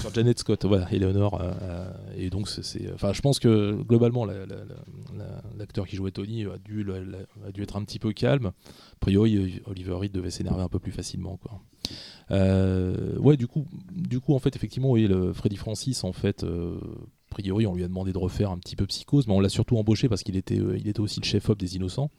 Sur 0.00 0.12
Janet 0.14 0.38
Scott, 0.38 0.64
voilà, 0.64 0.86
Eleanor. 0.92 1.40
euh, 1.40 1.52
euh, 1.62 1.92
et 2.16 2.30
donc, 2.30 2.48
je 2.48 3.20
pense 3.20 3.38
que 3.38 3.72
globalement, 3.82 4.24
la- 4.24 4.46
la- 4.46 4.46
la- 4.46 4.64
la- 5.16 5.42
l'acteur 5.58 5.86
qui 5.86 5.96
jouait 5.96 6.10
Tony 6.10 6.44
a 6.44 6.58
dû, 6.58 6.86
être 7.62 7.76
un 7.76 7.84
petit 7.84 7.98
peu 7.98 8.12
calme. 8.12 8.46
A 8.46 8.96
priori, 9.00 9.60
Oliver 9.66 9.94
Reed 9.94 10.12
devait 10.12 10.30
s'énerver 10.30 10.62
un 10.62 10.68
peu 10.68 10.78
plus 10.78 10.92
facilement. 10.92 11.38
Euh, 12.30 13.18
ouais, 13.18 13.36
du 13.36 13.46
coup, 13.46 13.66
en 14.34 14.38
fait, 14.38 14.56
effectivement, 14.56 14.90
oui, 14.90 15.06
le 15.06 15.32
Freddy 15.32 15.56
Francis, 15.56 16.04
en 16.04 16.12
fait. 16.12 16.44
a 16.44 17.34
priori, 17.34 17.66
on 17.66 17.74
lui 17.74 17.82
a 17.84 17.88
demandé 17.88 18.12
de 18.12 18.18
refaire 18.18 18.50
un 18.50 18.58
petit 18.58 18.76
peu 18.76 18.86
Psychose, 18.86 19.26
mais 19.26 19.34
on 19.34 19.40
l'a 19.40 19.48
surtout 19.48 19.76
embauché 19.76 20.08
parce 20.08 20.22
qu'il 20.22 20.36
était, 20.36 20.60
était 20.84 21.00
aussi 21.00 21.20
le 21.20 21.26
chef-op 21.26 21.58
des 21.58 21.74
Innocents, 21.76 22.10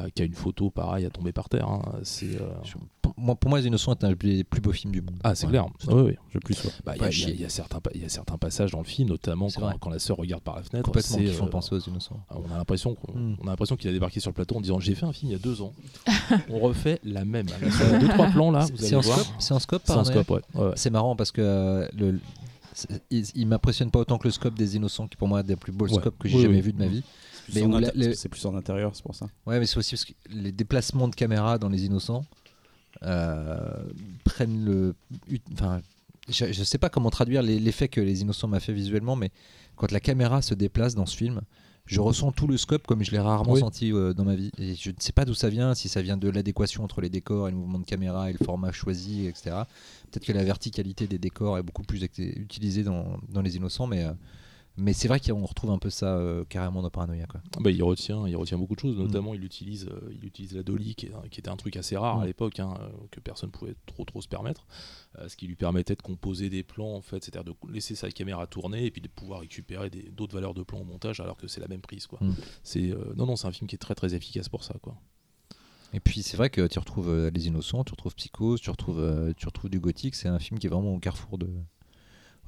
euh, 0.00 0.08
qui 0.14 0.22
a 0.22 0.24
une 0.24 0.34
photo 0.34 0.70
pareille 0.70 1.04
à 1.06 1.10
tomber 1.10 1.32
par 1.32 1.48
terre. 1.48 1.68
hein. 1.68 1.82
C'est, 2.02 2.40
euh, 2.40 2.48
Pour 3.02 3.14
moi, 3.16 3.34
pour 3.34 3.48
moi, 3.50 3.60
Les 3.60 3.66
Innocents 3.66 3.92
est 3.92 4.04
un 4.04 4.12
des 4.12 4.44
plus 4.44 4.60
beaux 4.60 4.72
films 4.72 4.92
du 4.92 5.00
monde. 5.00 5.16
Ah, 5.24 5.34
c'est 5.34 5.46
Ouais. 5.46 5.52
clair. 5.52 5.66
Ouais, 5.88 6.02
ouais. 6.02 6.18
Je 6.30 6.38
plus. 6.38 6.66
Bah, 6.84 6.94
Il 6.96 7.02
y, 7.02 7.04
a- 7.04 7.28
y 7.30 7.42
y 7.44 7.50
certains 7.50 7.80
pa- 7.80 7.90
il 7.94 8.02
y 8.02 8.04
a 8.04 8.08
certains 8.08 8.36
passages 8.36 8.72
dans 8.72 8.78
le 8.80 8.84
film, 8.84 9.08
notamment 9.08 9.48
quand, 9.80 9.90
la 9.90 9.98
sœur 9.98 10.16
regarde 10.16 10.42
par 10.42 10.56
la 10.56 10.62
fenêtre. 10.62 10.84
Complètement 10.86 11.16
c'est, 11.18 11.24
qui 11.24 11.32
font 11.32 11.46
euh, 11.46 11.50
penser 11.50 11.74
aux 11.74 11.78
Innocents. 11.80 12.20
on 12.30 12.52
a 12.52 12.58
l'impression 12.58 12.94
qu'on 12.94 13.12
Mm. 13.16 13.36
on 13.42 13.46
a 13.46 13.50
l'impression 13.50 13.76
qu'il 13.76 13.88
a 13.88 13.92
débarqué 13.92 14.20
sur 14.20 14.30
le 14.30 14.34
plateau 14.34 14.56
en 14.56 14.60
disant 14.60 14.80
j'ai 14.80 14.94
fait 14.94 15.06
un 15.06 15.12
film 15.12 15.30
il 15.30 15.34
y 15.34 15.36
a 15.36 15.42
deux 15.42 15.62
ans. 15.62 15.72
on 16.50 16.58
refait 16.58 17.00
la 17.04 17.24
même. 17.24 17.46
Là, 17.46 17.70
sur 17.70 17.92
les 17.92 17.98
deux 18.00 18.08
trois 18.08 18.26
plans 18.28 18.50
là, 18.50 18.66
vous 18.66 18.76
C'est 18.76 18.86
allez 18.86 18.96
en 18.96 19.00
voir. 19.00 19.18
scope? 19.20 19.34
C'est 19.38 19.54
en 19.54 19.58
scope 19.60 19.82
C'est 19.84 19.92
par 19.92 19.98
en 19.98 20.00
année 20.04 20.10
scope, 20.10 20.30
ouais. 20.30 20.42
Ouais, 20.54 20.66
ouais. 20.68 20.72
C'est 20.76 20.90
marrant 20.90 21.16
parce 21.16 21.32
que 21.32 21.88
le, 21.96 22.18
il, 23.10 23.24
il 23.34 23.46
m'impressionne 23.46 23.90
pas 23.90 24.00
autant 24.00 24.18
que 24.18 24.28
le 24.28 24.32
scope 24.32 24.54
des 24.54 24.76
Innocents, 24.76 25.08
qui 25.08 25.16
pour 25.16 25.28
moi 25.28 25.40
est 25.40 25.44
des 25.44 25.56
plus 25.56 25.72
beaux 25.72 25.86
Ouais. 25.88 25.94
scopes 26.00 26.18
que 26.18 26.28
j'ai 26.28 26.36
Oui, 26.36 26.42
jamais 26.42 26.56
oui. 26.56 26.60
vu 26.60 26.72
de 26.72 26.78
ma 26.78 26.86
vie. 26.86 27.02
Plus, 27.52 27.62
en 27.62 27.78
la- 27.78 27.92
le- 27.94 28.28
plus 28.28 28.44
en 28.46 28.54
intérieur, 28.56 28.94
c'est 28.94 29.02
pour 29.02 29.14
ça. 29.14 29.26
Ouais, 29.46 29.58
mais 29.60 29.66
c'est 29.66 29.78
aussi 29.78 29.92
parce 29.94 30.04
que 30.04 30.12
les 30.30 30.52
déplacements 30.52 31.08
de 31.08 31.14
caméra 31.14 31.58
dans 31.58 31.68
Les 31.68 31.84
Innocents 31.86 32.24
euh, 33.02 33.84
prennent 34.24 34.64
le. 34.64 34.94
Enfin, 35.52 35.80
je, 36.28 36.52
je 36.52 36.64
sais 36.64 36.78
pas 36.78 36.88
comment 36.88 37.10
traduire 37.10 37.42
l'effet 37.42 37.88
que 37.88 38.00
Les 38.00 38.22
Innocents 38.22 38.48
m'a 38.48 38.60
fait 38.60 38.72
visuellement, 38.72 39.16
mais 39.16 39.30
quand 39.76 39.92
la 39.92 40.00
caméra 40.00 40.42
se 40.42 40.54
déplace 40.54 40.94
dans 40.94 41.06
ce 41.06 41.16
film, 41.16 41.40
je 41.84 42.00
ressens 42.00 42.32
tout 42.32 42.46
le 42.48 42.56
scope 42.56 42.86
comme 42.86 43.04
je 43.04 43.10
l'ai 43.12 43.18
rarement 43.18 43.52
Oui. 43.52 43.60
senti 43.60 43.92
euh, 43.92 44.12
dans 44.12 44.24
ma 44.24 44.34
vie. 44.34 44.50
Et 44.58 44.74
je 44.74 44.90
ne 44.90 44.96
sais 44.98 45.12
pas 45.12 45.24
d'où 45.24 45.34
ça 45.34 45.48
vient, 45.50 45.74
si 45.74 45.88
ça 45.88 46.02
vient 46.02 46.16
de 46.16 46.28
l'adéquation 46.28 46.82
entre 46.82 47.00
les 47.00 47.10
décors 47.10 47.46
et 47.48 47.50
le 47.52 47.56
mouvement 47.56 47.78
de 47.78 47.84
caméra 47.84 48.28
et 48.30 48.32
le 48.32 48.44
format 48.44 48.72
choisi, 48.72 49.26
etc. 49.26 49.54
Peut-être 50.10 50.24
que 50.26 50.32
la 50.32 50.42
verticalité 50.42 51.06
des 51.06 51.18
décors 51.18 51.58
est 51.58 51.62
beaucoup 51.62 51.84
plus 51.84 52.02
utilisée 52.02 52.82
dans, 52.82 53.18
dans 53.28 53.42
Les 53.42 53.56
Innocents, 53.56 53.86
mais. 53.86 54.04
euh, 54.04 54.12
mais 54.78 54.92
c'est 54.92 55.08
vrai 55.08 55.20
qu'on 55.20 55.44
retrouve 55.44 55.70
un 55.70 55.78
peu 55.78 55.90
ça 55.90 56.16
euh, 56.16 56.44
carrément 56.44 56.82
dans 56.82 56.90
Paranoia. 56.90 57.26
Quoi. 57.26 57.40
Bah, 57.60 57.70
il 57.70 57.82
retient, 57.82 58.26
il 58.28 58.36
retient 58.36 58.58
beaucoup 58.58 58.74
de 58.74 58.80
choses. 58.80 58.96
Notamment, 58.98 59.32
il 59.34 59.42
utilise, 59.44 59.86
euh, 59.90 60.10
il 60.12 60.24
utilise 60.24 60.54
la 60.54 60.62
dolly, 60.62 60.94
qui, 60.94 61.06
est- 61.06 61.28
qui 61.30 61.40
était 61.40 61.48
un 61.48 61.56
truc 61.56 61.76
assez 61.76 61.96
rare 61.96 62.18
Mm. 62.18 62.22
à 62.22 62.26
l'époque, 62.26 62.60
hein, 62.60 62.74
euh, 62.80 62.88
que 63.10 63.20
personne 63.20 63.50
pouvait 63.50 63.74
trop 63.86 64.04
trop 64.04 64.20
se 64.20 64.28
permettre. 64.28 64.66
Euh, 65.18 65.28
ce 65.28 65.36
qui 65.36 65.46
lui 65.46 65.56
permettait 65.56 65.94
de 65.96 66.02
composer 66.02 66.50
des 66.50 66.62
plans, 66.62 66.94
en 66.94 67.00
fait, 67.00 67.24
c'est-à-dire 67.24 67.44
de 67.44 67.72
laisser 67.72 67.94
sa 67.94 68.10
caméra 68.10 68.46
tourner 68.46 68.84
et 68.86 68.90
puis 68.90 69.00
de 69.00 69.08
pouvoir 69.08 69.40
récupérer 69.40 69.88
d'autres 69.90 70.34
valeurs 70.34 70.54
de 70.54 70.62
plans 70.62 70.80
au 70.80 70.84
montage, 70.84 71.20
alors 71.20 71.36
que 71.36 71.48
c'est 71.48 71.60
la 71.60 71.68
même 71.68 71.80
prise, 71.80 72.06
quoi. 72.06 72.18
Mm. 72.22 72.34
C'est 72.62 72.94
non, 73.16 73.26
non, 73.26 73.36
c'est 73.36 73.46
un 73.46 73.52
film 73.52 73.68
qui 73.68 73.76
est 73.76 73.78
très 73.78 73.94
très 73.94 74.14
efficace 74.14 74.48
pour 74.48 74.62
ça, 74.64 74.74
quoi. 74.82 74.96
Et 75.92 76.00
puis 76.00 76.22
c'est 76.22 76.36
vrai 76.36 76.50
que 76.50 76.66
tu 76.66 76.78
retrouves 76.78 77.28
Les 77.32 77.46
Innocents, 77.46 77.84
tu 77.84 77.92
retrouves 77.92 78.14
Psychose, 78.16 78.60
tu 78.60 78.68
retrouves, 78.70 79.32
tu 79.36 79.46
retrouves 79.46 79.70
du 79.70 79.80
gothique. 79.80 80.14
C'est 80.16 80.28
un 80.28 80.38
film 80.40 80.58
qui 80.58 80.66
est 80.66 80.70
vraiment 80.70 80.94
au 80.94 80.98
carrefour 80.98 81.38
de, 81.38 81.48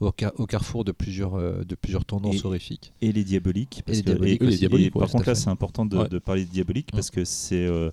au, 0.01 0.13
car- 0.13 0.33
au 0.39 0.47
carrefour 0.47 0.85
de 0.85 0.93
plusieurs, 0.93 1.35
euh, 1.35 1.65
de 1.65 1.75
plusieurs 1.75 2.05
tendances 2.05 2.37
Et- 2.43 2.47
horrifiques. 2.47 2.93
Et 3.01 3.13
les 3.13 3.25
diaboliques. 3.25 3.83
Parce 3.87 3.99
les 3.99 4.05
que- 4.05 4.11
diaboliques 4.11 4.43
et- 4.43 4.45
aussi. 4.45 4.49
et- 4.49 4.51
Les 4.53 4.59
diaboliques, 4.59 4.93
par 4.93 5.03
ouais, 5.03 5.09
contre, 5.09 5.29
là, 5.29 5.35
c'est 5.35 5.49
important 5.51 5.85
de, 5.87 5.97
Ouais. 5.99 6.09
de 6.09 6.19
parler 6.19 6.45
de 6.45 6.51
diaboliques 6.51 6.91
parce 6.93 7.11
que 7.11 7.25
c'est. 7.25 7.67
euh, 7.67 7.91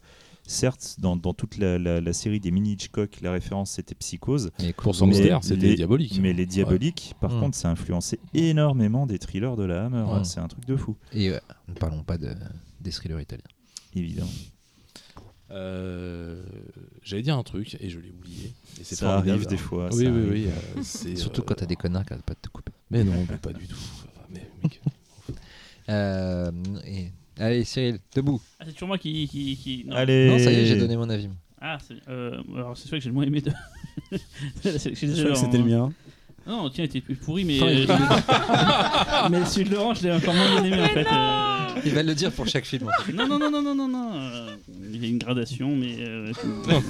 certes, 0.48 0.98
dans, 1.00 1.16
dans 1.16 1.34
toute 1.34 1.58
la, 1.58 1.80
la- 1.80 2.00
la 2.00 2.14
série 2.14 2.40
des 2.40 2.52
mini 2.52 2.74
Hitchcock, 2.74 3.18
la 3.24 3.32
référence 3.32 3.72
c'était 3.72 3.96
Psychose. 3.96 4.52
Mais 4.62 4.74
Pour 4.74 4.94
son 4.94 5.08
mystère, 5.08 5.44
c'était 5.44 5.68
les- 5.70 5.76
diabolique. 5.76 6.20
Mais 6.22 6.34
les 6.34 6.46
diaboliques, 6.46 7.16
par 7.20 7.32
Mm. 7.34 7.40
contre, 7.40 7.58
ça 7.58 7.70
a 7.70 7.72
influencé 7.72 8.20
énormément 8.36 9.08
des 9.08 9.18
thrillers 9.18 9.56
de 9.56 9.64
la 9.64 9.86
Hammer. 9.86 10.06
Mm. 10.20 10.24
C'est 10.24 10.40
un 10.40 10.48
truc 10.48 10.66
de 10.68 10.76
fou, 10.76 10.96
Et 11.14 11.30
ne 11.30 11.74
parlons 11.74 12.04
pas 12.04 12.20
de, 12.20 12.30
des 12.80 12.92
thrillers 12.92 13.20
italiens. 13.22 13.42
évidemment. 13.96 14.30
Euh, 15.52 16.44
J'allais 17.04 17.22
dire 17.22 17.38
un 17.38 17.44
truc 17.44 17.78
et 17.80 17.90
je 17.90 18.00
l'ai 18.00 18.10
oublié. 18.10 18.54
Et 18.80 18.84
c'est 18.84 18.96
Ça 18.96 19.18
arrive 19.18 19.46
des 19.48 19.58
fois. 19.58 19.90
Oui, 19.94 20.08
oui, 20.08 20.08
arrive. 20.08 20.32
oui. 20.32 20.48
euh, 20.48 20.80
c'est, 20.84 21.16
Surtout 21.16 21.42
euh, 21.42 21.46
quand 21.48 21.56
t'as 21.56 21.66
des 21.68 21.76
connards 21.76 22.06
qui 22.06 22.14
arrêtent 22.14 22.26
pas 22.26 22.34
de 22.34 22.40
te 22.42 22.50
couper. 22.50 22.72
Mais 22.90 23.04
non, 23.04 23.14
mais 23.30 23.38
pas 23.38 23.54
du 23.54 23.68
tout. 23.68 23.76
Enfin, 23.76 24.08
mais, 24.34 24.48
mec, 24.64 24.82
Euh, 25.90 26.52
et- 26.86 27.12
Allez, 27.38 27.64
Cyril, 27.64 28.00
debout. 28.16 28.42
Ah, 28.60 28.64
c'est 28.66 28.72
toujours 28.74 28.88
moi 28.88 28.98
qui. 28.98 29.28
qui, 29.28 29.56
qui- 29.58 29.84
non. 29.86 29.96
Allez. 29.98 30.30
Non, 30.30 30.40
ça 30.40 30.52
y 30.52 30.56
est, 30.56 30.66
j'ai 30.66 30.78
donné 30.78 30.96
mon 30.98 31.10
avis. 31.10 31.30
Ah, 31.62 31.78
c'est 31.86 31.96
euh, 32.10 32.42
alors 32.56 32.76
c'est 32.78 32.88
celui 32.88 33.00
que 33.00 33.04
j'ai 33.04 33.10
le 33.10 33.14
moins 33.14 33.26
aimé 33.26 33.42
de. 33.42 33.52
c'était 34.64 35.58
le 35.58 35.64
mien. 35.64 35.92
Non, 36.48 36.70
tiens, 36.70 36.84
il 36.86 36.88
était 36.88 37.02
plus 37.02 37.16
pourri, 37.16 37.44
mais. 37.46 37.60
Euh, 37.62 37.86
mais 39.30 39.46
celui 39.46 39.70
de 39.70 39.76
Laurent, 39.76 39.94
je 39.94 40.04
l'ai 40.04 40.12
encore 40.14 40.34
moins 40.34 40.62
bien 40.62 40.64
aimé 40.74 40.82
en 40.84 40.88
fait. 40.88 41.06
Il 41.86 41.94
va 41.94 42.04
le 42.04 42.16
dire 42.16 42.32
pour 42.32 42.48
chaque 42.48 42.66
film. 42.66 42.88
Non, 43.14 43.28
non, 43.28 43.40
non, 43.40 43.50
non, 43.52 43.62
non, 43.62 43.76
non, 43.76 43.88
non. 43.88 44.12
euh, 44.16 44.56
Il 44.94 45.02
y 45.04 45.06
a 45.06 45.10
une 45.10 45.18
gradation, 45.20 45.76
mais 45.76 45.96
euh, 46.00 46.32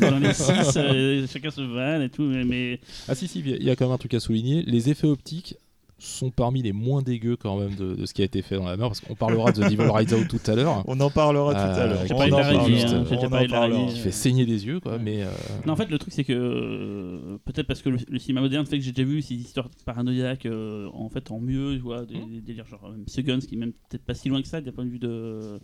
dans 0.01 0.19
les 0.19 0.33
six, 0.33 0.77
euh, 0.77 1.27
chacun 1.32 1.51
se 1.51 1.61
vanne 1.61 2.01
et 2.03 2.09
tout. 2.09 2.24
Mais, 2.24 2.43
mais- 2.43 2.80
Ah 3.07 3.15
si, 3.15 3.27
si, 3.27 3.40
il 3.40 3.64
y 3.64 3.69
a 3.69 3.75
quand 3.75 3.85
même 3.85 3.93
un 3.93 3.98
truc 3.98 4.14
à 4.14 4.19
souligner. 4.19 4.64
Les 4.64 4.90
effets 4.90 5.07
optiques 5.07 5.56
sont 5.98 6.30
parmi 6.30 6.61
les 6.61 6.74
moins 6.74 7.01
dégueux 7.01 7.38
quand 7.38 7.57
même 7.57 7.74
de, 7.75 7.95
de 7.95 8.06
ce 8.06 8.14
qui 8.14 8.22
a 8.22 8.25
été 8.25 8.41
fait 8.41 8.57
dans 8.57 8.65
la 8.65 8.75
mer, 8.75 8.88
parce 8.88 8.99
qu'on 8.99 9.15
parlera 9.15 9.51
de 9.53 9.61
The 9.61 9.72
Devil 9.72 9.90
Rides 9.90 10.14
Out 10.14 10.27
tout 10.27 10.51
à 10.51 10.56
l'heure. 10.56 10.83
On 10.88 10.99
en 10.99 11.09
parlera 11.09 11.53
tout 11.53 11.59
Euh, 11.59 11.83
à 11.83 11.88
l'heure. 11.88 12.06
j'ai 12.06 12.14
On 12.14 12.17
pas 12.17 12.24
en 12.24 12.27
eu 12.27 12.32
l'araignée, 12.32 12.82
parlera. 12.82 12.98
hein, 12.98 13.06
On 13.09 13.25
en 13.25 13.30
parlera. 13.48 13.88
qui 13.91 13.99
fait 13.99 14.11
saigner 14.11 14.45
des 14.45 14.65
yeux, 14.65 14.80
quoi, 14.82 14.98
mais... 14.99 15.24
euh, 15.24 15.27
Non, 15.65 15.74
en 15.74 15.75
fait, 15.77 15.90
le 15.90 15.98
truc, 15.98 16.14
c'est 16.14 16.25
que 16.25 16.33
euh, 16.33 17.38
peut-être 17.45 17.67
parce 17.67 17.82
que 17.82 17.90
le, 17.90 17.98
le 18.09 18.19
cinéma 18.19 18.41
moderne 18.41 18.65
fait 18.65 18.77
que 18.77 18.83
j'ai 18.83 18.91
déjà 18.91 19.07
vu 19.07 19.22
ces 19.22 19.35
histoires 19.35 19.69
paranoïaques 19.85 20.45
euh, 20.45 20.88
en 20.93 21.07
fait 21.09 21.32
en 21.32 21.40
mieux, 21.40 21.75
tu 21.75 21.82
vois, 21.82 22.06
des, 22.06 22.19
des 22.25 22.41
délires 22.41 22.67
genre 22.67 22.85
euh, 22.85 22.98
Monsieur 22.98 23.22
Guns 23.24 23.40
qui 23.40 23.56
est 23.56 23.57
même 23.57 23.72
peut-être 23.90 24.03
pas 24.06 24.14
si 24.14 24.27
loin 24.30 24.41
que 24.41 24.48
ça 24.48 24.59
d'un 24.61 24.72
point 24.72 24.85
de 24.85 24.90
vue 24.90 24.99
de. 24.99 25.59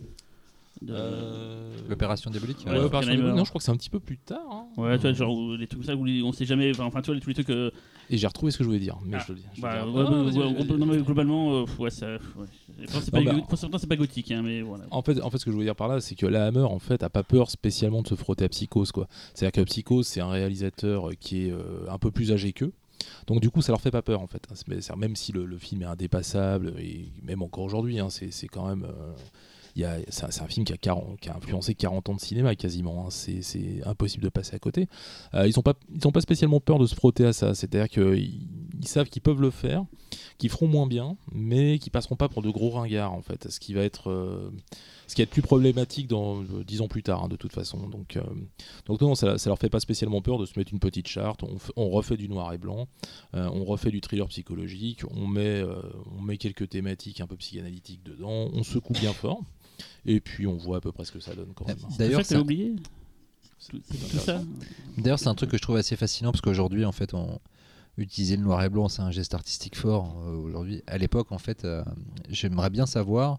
De- 0.86 0.92
euh, 0.94 1.70
L'opération 1.88 2.30
diabolique. 2.30 2.58
Ouais. 2.66 2.72
Diabolique, 2.72 3.20
non, 3.36 3.44
je 3.44 3.50
crois 3.50 3.58
que 3.58 3.64
c'est 3.64 3.70
un 3.72 3.76
petit 3.76 3.90
peu 3.90 4.00
plus 4.00 4.18
tard. 4.18 4.40
hein. 4.50 4.66
Ouais, 4.76 4.96
tu 4.96 5.02
vois, 5.02 5.12
genre 5.12 5.52
les 5.56 5.66
trucs 5.66 5.80
comme 5.84 5.86
ça 5.86 5.96
où 5.96 6.06
on 6.26 6.32
sait 6.32 6.44
jamais. 6.44 6.72
Enfin, 6.78 7.00
tu 7.00 7.06
vois, 7.06 7.14
les- 7.14 7.20
tous 7.20 7.28
les 7.28 7.34
trucs. 7.34 7.50
euh, 7.50 7.70
Et 8.10 8.18
j'ai 8.18 8.26
retrouvé 8.26 8.52
ce 8.52 8.58
que 8.58 8.64
je 8.64 8.68
voulais 8.68 8.80
dire, 8.80 8.98
mais 9.04 9.16
Ah, 9.18 9.24
je 9.26 9.32
le 9.32 9.38
dis. 9.38 9.44
bah, 9.60 9.86
ouais, 9.86 9.92
ouais, 10.02 10.76
non, 10.78 10.86
mais 10.86 10.98
globalement, 10.98 11.60
euh, 11.60 11.64
ouais, 11.78 11.90
ça. 11.90 12.18
C'est 12.88 13.10
pas, 13.10 13.20
bah, 13.22 13.32
go- 13.32 13.96
gothique, 13.96 14.30
hein, 14.32 14.42
mais 14.42 14.62
voilà. 14.62 14.84
En 14.90 15.02
fait, 15.02 15.20
en 15.22 15.30
fait, 15.30 15.38
ce 15.38 15.44
que 15.44 15.52
je 15.52 15.56
veux 15.56 15.64
dire 15.64 15.76
par 15.76 15.88
là, 15.88 16.00
c'est 16.00 16.14
que 16.14 16.26
la 16.26 16.46
Hammer, 16.46 16.64
en 16.64 16.78
fait, 16.78 17.02
a 17.02 17.08
pas 17.10 17.22
peur 17.22 17.50
spécialement 17.50 18.02
de 18.02 18.08
se 18.08 18.14
frotter 18.14 18.44
à 18.44 18.48
Psychose, 18.48 18.92
quoi. 18.92 19.06
C'est-à-dire 19.34 19.62
que 19.62 19.66
Psychose, 19.66 20.06
c'est 20.06 20.20
un 20.20 20.28
réalisateur 20.30 21.10
qui 21.20 21.46
est 21.46 21.52
euh, 21.52 21.86
un 21.88 21.98
peu 21.98 22.10
plus 22.10 22.32
âgé 22.32 22.52
qu'eux. 22.52 22.72
Donc 23.26 23.40
du 23.40 23.50
coup, 23.50 23.62
ça 23.62 23.72
leur 23.72 23.80
fait 23.80 23.90
pas 23.90 24.02
peur, 24.02 24.20
en 24.20 24.26
fait. 24.26 24.46
Même 24.96 25.16
si 25.16 25.32
le, 25.32 25.44
le 25.44 25.58
film 25.58 25.82
est 25.82 25.86
indépassable, 25.86 26.74
et 26.78 27.06
même 27.22 27.42
encore 27.42 27.64
aujourd'hui, 27.64 27.98
hein, 27.98 28.10
c'est 28.10 28.30
c'est 28.30 28.48
quand 28.48 28.66
même... 28.68 28.84
euh, 28.84 29.12
c'est 29.74 30.42
un, 30.42 30.46
film 30.46 30.64
qui 30.64 30.72
a, 30.72 30.76
40 30.76 31.20
qui 31.20 31.28
a 31.28 31.36
influencé 31.36 31.74
40 31.74 32.08
ans 32.08 32.14
de 32.14 32.20
cinéma 32.20 32.54
quasiment. 32.54 33.06
hein. 33.06 33.10
C'est 33.10 33.82
impossible 33.84 34.24
de 34.24 34.28
passer 34.28 34.54
à 34.54 34.58
côté. 34.58 34.88
Euh, 35.34 35.46
ils 35.46 35.54
n'ont 35.56 35.62
pas, 36.12 36.20
spécialement 36.20 36.60
peur 36.60 36.78
de 36.78 36.86
se 36.86 36.94
frotter 36.94 37.24
à 37.24 37.32
ça. 37.32 37.54
C'est-à-dire 37.54 37.88
qu'ils 37.88 38.48
ils 38.82 38.88
savent 38.88 39.08
qu'ils 39.08 39.22
peuvent 39.22 39.40
le 39.40 39.50
faire, 39.50 39.84
qu'ils 40.38 40.50
feront 40.50 40.66
moins 40.66 40.86
bien, 40.86 41.16
mais 41.30 41.78
qui 41.78 41.88
passeront 41.88 42.16
pas 42.16 42.28
pour 42.28 42.42
de 42.42 42.50
gros 42.50 42.70
ringards 42.70 43.12
en 43.12 43.22
fait. 43.22 43.48
Ce 43.48 43.60
qui 43.60 43.74
va 43.74 43.82
être, 43.82 44.10
euh, 44.10 44.50
plus 45.30 45.42
problématique 45.42 46.08
dans 46.08 46.42
euh, 46.42 46.64
dix 46.64 46.80
ans 46.80 46.88
plus 46.88 47.02
tard 47.02 47.24
hein, 47.24 47.28
de 47.28 47.36
toute 47.36 47.52
façon. 47.52 47.88
Donc, 47.88 48.16
euh, 48.16 48.22
donc 48.86 49.00
non, 49.00 49.14
ça, 49.14 49.38
ça 49.38 49.50
leur 49.50 49.58
fait 49.58 49.70
pas 49.70 49.80
spécialement 49.80 50.20
peur 50.20 50.38
de 50.38 50.46
se 50.46 50.58
mettre 50.58 50.72
une 50.72 50.80
petite 50.80 51.06
charte. 51.06 51.44
On, 51.76 51.90
refait 51.90 52.16
du 52.16 52.28
noir 52.28 52.52
et 52.52 52.58
blanc, 52.58 52.88
on 53.34 53.64
refait 53.64 53.90
du 53.90 54.00
thriller 54.00 54.26
psychologique, 54.28 55.02
on 55.10 55.26
met, 55.26 55.62
on 56.16 56.22
met 56.22 56.38
quelques 56.38 56.70
thématiques 56.70 57.20
un 57.20 57.26
peu 57.26 57.36
psychanalytiques 57.36 58.02
dedans, 58.02 58.48
on 58.52 58.62
secoue 58.62 58.94
bien 58.94 59.12
fort. 59.12 59.42
Et 60.06 60.20
puis 60.20 60.46
on 60.46 60.56
voit 60.56 60.78
à 60.78 60.80
peu 60.80 60.92
près 60.92 61.04
ce 61.04 61.12
que 61.12 61.20
ça 61.20 61.34
donne 61.34 61.52
quand 61.54 61.66
même. 61.66 61.76
hein. 61.82 61.88
C'est 61.90 61.98
D'ailleurs, 61.98 62.20
ça 62.20 62.24
que 62.24 62.28
t'as 62.28 62.34
ça- 62.36 62.40
oublié 62.40 62.76
Tout, 63.70 63.78
tout 63.78 64.18
ça 64.18 64.40
D'ailleurs, 64.98 65.18
c'est 65.18 65.28
un 65.28 65.34
truc 65.34 65.50
que 65.50 65.56
je 65.56 65.62
trouve 65.62 65.76
assez 65.76 65.96
fascinant 65.96 66.32
parce 66.32 66.40
qu'aujourd'hui, 66.40 66.84
en 66.84 66.92
fait, 66.92 67.14
on 67.14 67.38
utiliser 67.98 68.36
le 68.38 68.42
noir 68.42 68.62
et 68.62 68.70
blanc, 68.70 68.88
c'est 68.88 69.02
un 69.02 69.10
geste 69.10 69.34
artistique 69.34 69.76
fort 69.76 70.16
euh, 70.26 70.34
aujourd'hui. 70.36 70.82
À 70.86 70.96
l'époque, 70.96 71.30
en 71.30 71.38
fait, 71.38 71.64
euh, 71.66 71.84
j'aimerais 72.30 72.70
bien 72.70 72.86
savoir 72.86 73.38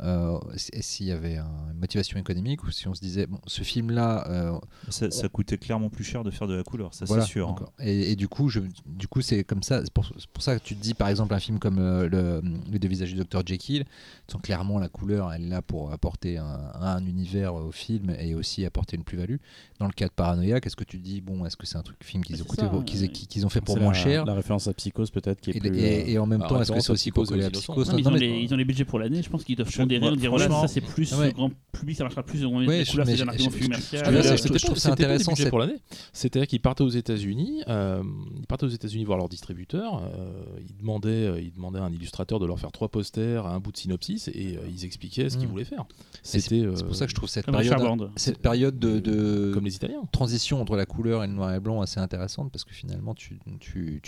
euh, 0.00 0.38
si- 0.56 0.70
s'il 0.82 1.06
y 1.06 1.12
avait 1.12 1.36
un- 1.36 1.70
une 1.72 1.78
motivation 1.78 2.18
économique 2.18 2.64
ou 2.64 2.70
si 2.70 2.88
on 2.88 2.94
se 2.94 3.00
disait, 3.00 3.26
bon, 3.26 3.38
ce 3.46 3.62
film-là, 3.62 4.26
euh, 4.28 4.58
Ça, 4.88 5.10
ça 5.10 5.28
coûtait 5.28 5.58
clairement 5.58 5.90
plus 5.90 6.02
cher 6.04 6.24
de 6.24 6.30
faire 6.30 6.48
de 6.48 6.54
la 6.54 6.62
couleur, 6.64 6.92
ça 6.94 7.04
voilà, 7.04 7.22
c'est 7.24 7.30
sûr. 7.30 7.48
hein. 7.48 7.52
encore. 7.52 7.72
Et, 7.78 8.12
et 8.12 8.16
du 8.16 8.26
coup, 8.28 8.48
je, 8.48 8.60
du 8.86 9.06
coup, 9.08 9.20
c'est 9.20 9.44
comme 9.44 9.62
ça. 9.62 9.82
C'est 9.84 9.92
pour, 9.92 10.06
ça 10.42 10.58
que 10.58 10.64
tu 10.64 10.74
te 10.74 10.82
dis, 10.82 10.94
par 10.94 11.08
exemple, 11.08 11.34
un 11.34 11.38
film 11.38 11.58
comme 11.58 11.78
euh, 11.78 12.08
le, 12.08 12.42
Les 12.70 12.78
deux 12.78 12.88
visages 12.88 13.12
du 13.14 13.20
Dr 13.20 13.42
Jekyll, 13.46 13.84
sont 14.28 14.38
clairement 14.38 14.78
la 14.78 14.88
couleur, 14.88 15.32
elle 15.32 15.44
est 15.44 15.48
là 15.48 15.62
pour 15.62 15.92
apporter 15.92 16.38
un, 16.38 16.72
un 16.74 17.04
univers 17.06 17.54
au 17.54 17.70
film 17.70 18.10
et 18.18 18.34
aussi 18.34 18.64
apporter 18.64 18.96
une 18.96 19.04
plus-value. 19.04 19.36
Dans 19.78 19.86
le 19.86 19.92
cas 19.92 20.06
de 20.08 20.12
Paranoia, 20.12 20.60
qu'est-ce 20.60 20.76
que 20.76 20.84
tu 20.84 20.98
te 20.98 21.04
dis 21.04 21.20
Bon, 21.20 21.44
est-ce 21.44 21.56
que 21.56 21.66
c'est 21.66 21.76
un 21.76 21.82
truc 21.82 21.96
film 22.02 22.24
qu'ils 22.24 22.40
ont, 22.42 22.44
coûté- 22.46 22.62
ça, 22.62 22.72
qu'ils, 22.86 23.02
ouais. 23.02 23.08
qu'ils- 23.08 23.26
qu'ils 23.28 23.46
ont 23.46 23.48
fait 23.50 23.60
pour 23.60 23.76
moins 23.78 23.92
la- 23.92 23.98
cher 23.98 24.24
La 24.24 24.34
référence 24.34 24.66
à 24.68 24.74
Psychose 24.74 25.10
peut-être 25.10 25.40
qui 25.40 25.50
est 25.50 25.56
et, 25.56 25.60
plus. 25.60 25.78
et- 25.78 26.12
et 26.12 26.18
en 26.18 26.26
même 26.26 26.40
Ah, 26.44 26.48
temps, 26.48 26.60
est-ce 26.60 26.72
que 26.72 26.80
c'est 26.80 26.90
aussi 26.92 27.10
pour 27.10 27.22
aux 27.24 27.26
Psychose 27.26 27.88
Non, 27.90 27.94
mais 27.94 28.00
ils, 28.00 28.04
Non, 28.04 28.10
ont 28.10 28.12
mais- 28.14 28.18
les, 28.20 28.40
ils 28.40 28.54
ont 28.54 28.56
les 28.56 28.64
budgets 28.64 28.84
pour 28.84 28.98
l'année, 28.98 29.22
je 29.22 29.28
pense 29.30 29.44
qu'ils 29.44 29.56
doivent 29.56 29.68
Moi, 29.86 30.10
on 30.10 30.16
dire 30.16 30.30
voilà, 30.30 30.46
franchement- 30.46 30.66
ça 30.68 30.72
c'est 30.74 30.80
plus 30.80 31.12
ouais. 31.14 31.32
grand 31.32 31.50
public, 31.72 31.96
ça 31.96 32.04
marchera 32.04 32.22
plus 32.22 32.44
au 32.44 32.48
Ouais, 32.50 32.78
les 32.78 32.84
je- 32.84 32.90
couleurs, 32.90 33.06
c'est 33.06 33.20
un 33.22 33.28
argument 33.28 33.50
commercial. 33.50 34.36
C'était 34.38 34.58
trouve 34.58 34.74
des 34.74 34.86
intéressant, 34.86 35.32
pour 35.50 35.58
l'année. 35.58 35.76
C'est-à-dire 36.12 36.46
qu'ils 36.46 36.60
partaient 36.60 36.84
aux 36.84 36.88
États-Unis, 36.88 37.62
euh, 37.68 38.02
ils 38.38 38.46
partaient 38.46 38.66
aux 38.66 38.70
États-Unis 38.70 39.04
voir 39.04 39.18
leur 39.18 39.28
distributeur, 39.28 40.02
euh, 40.04 40.42
ils 40.68 40.76
demandaient, 40.76 41.08
euh, 41.10 41.40
ils 41.40 41.52
demandaient 41.52 41.78
à 41.80 41.84
un 41.84 41.92
illustrateur 41.92 42.38
de 42.38 42.46
leur 42.46 42.58
faire 42.58 42.72
trois 42.72 42.88
posters, 42.88 43.46
un 43.46 43.60
bout 43.60 43.72
de 43.72 43.76
synopsis, 43.76 44.28
et 44.28 44.56
euh, 44.56 44.60
ils 44.70 44.84
expliquaient 44.84 45.28
ce 45.30 45.36
qu'ils 45.36 45.48
Mm. 45.48 45.50
voulaient 45.50 45.64
faire. 45.64 45.84
C'est- 46.22 46.40
C'était 46.40 46.66
C'est 46.76 46.84
pour 46.86 46.94
ça 46.94 47.06
que 47.06 47.10
je 47.10 47.14
trouve 47.16 47.28
cette 47.28 47.44
Comme 47.46 47.54
période, 47.56 48.10
cette 48.16 48.38
période 48.38 48.78
de, 48.78 48.98
de 49.00 49.50
comme 49.54 49.64
les 49.64 49.74
Italiens. 49.76 50.02
transition 50.12 50.60
entre 50.60 50.76
la 50.76 50.86
couleur 50.86 51.24
et 51.24 51.26
le 51.26 51.32
noir 51.32 51.54
et 51.54 51.60
blanc 51.60 51.80
assez 51.80 52.00
intéressante 52.00 52.50
parce 52.52 52.64
que 52.64 52.72
finalement, 52.74 53.14
tu, 53.14 53.38
tu, 53.60 54.00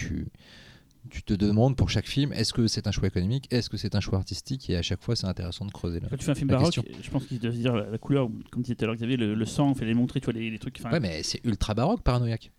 tu, 1.11 1.23
tu 1.23 1.23
te 1.23 1.35
demandes 1.35 1.77
pour 1.77 1.91
chaque 1.91 2.07
film 2.07 2.33
est-ce 2.33 2.53
que 2.53 2.67
c'est 2.67 2.87
un 2.87 2.91
choix 2.91 3.09
économique, 3.09 3.47
est-ce 3.51 3.69
que 3.71 3.77
c'est 3.77 3.95
un 3.95 4.01
choix 4.01 4.19
artistique, 4.19 4.69
et 4.71 4.77
à 4.77 4.83
chaque 4.83 5.03
fois, 5.03 5.17
c'est 5.17 5.27
intéressant 5.27 5.65
de 5.67 5.71
creuser 5.73 6.01
là. 6.01 6.09
Quand 6.11 6.17
tu 6.17 6.25
fais 6.25 6.31
un 6.33 6.35
film 6.35 6.51
La 6.51 6.57
baroque, 6.59 6.75
question. 6.75 6.93
je 7.03 7.11
pense 7.11 7.27
qu'ils 7.27 7.39
doivent 7.39 7.55
se 7.55 7.59
dire 7.59 7.75
la, 7.75 7.91
la 7.91 7.99
couleur, 7.99 8.29
comme 8.51 8.63
disait 8.63 8.75
tout 8.75 8.85
à 8.85 8.87
l'heure 8.87 8.97
Xavier, 8.97 9.17
le, 9.17 9.35
le 9.35 9.45
sang, 9.47 9.75
fait 9.75 9.85
les 9.87 9.95
montrer, 9.95 10.21
tu 10.21 10.25
vois, 10.25 10.35
les, 10.35 10.51
les 10.51 10.59
trucs. 10.59 10.79
Ouais, 10.91 11.01
mais 11.01 11.23
c'est 11.23 11.41
ultra 11.45 11.75
baroque, 11.75 12.03
paranoïaque. 12.03 12.51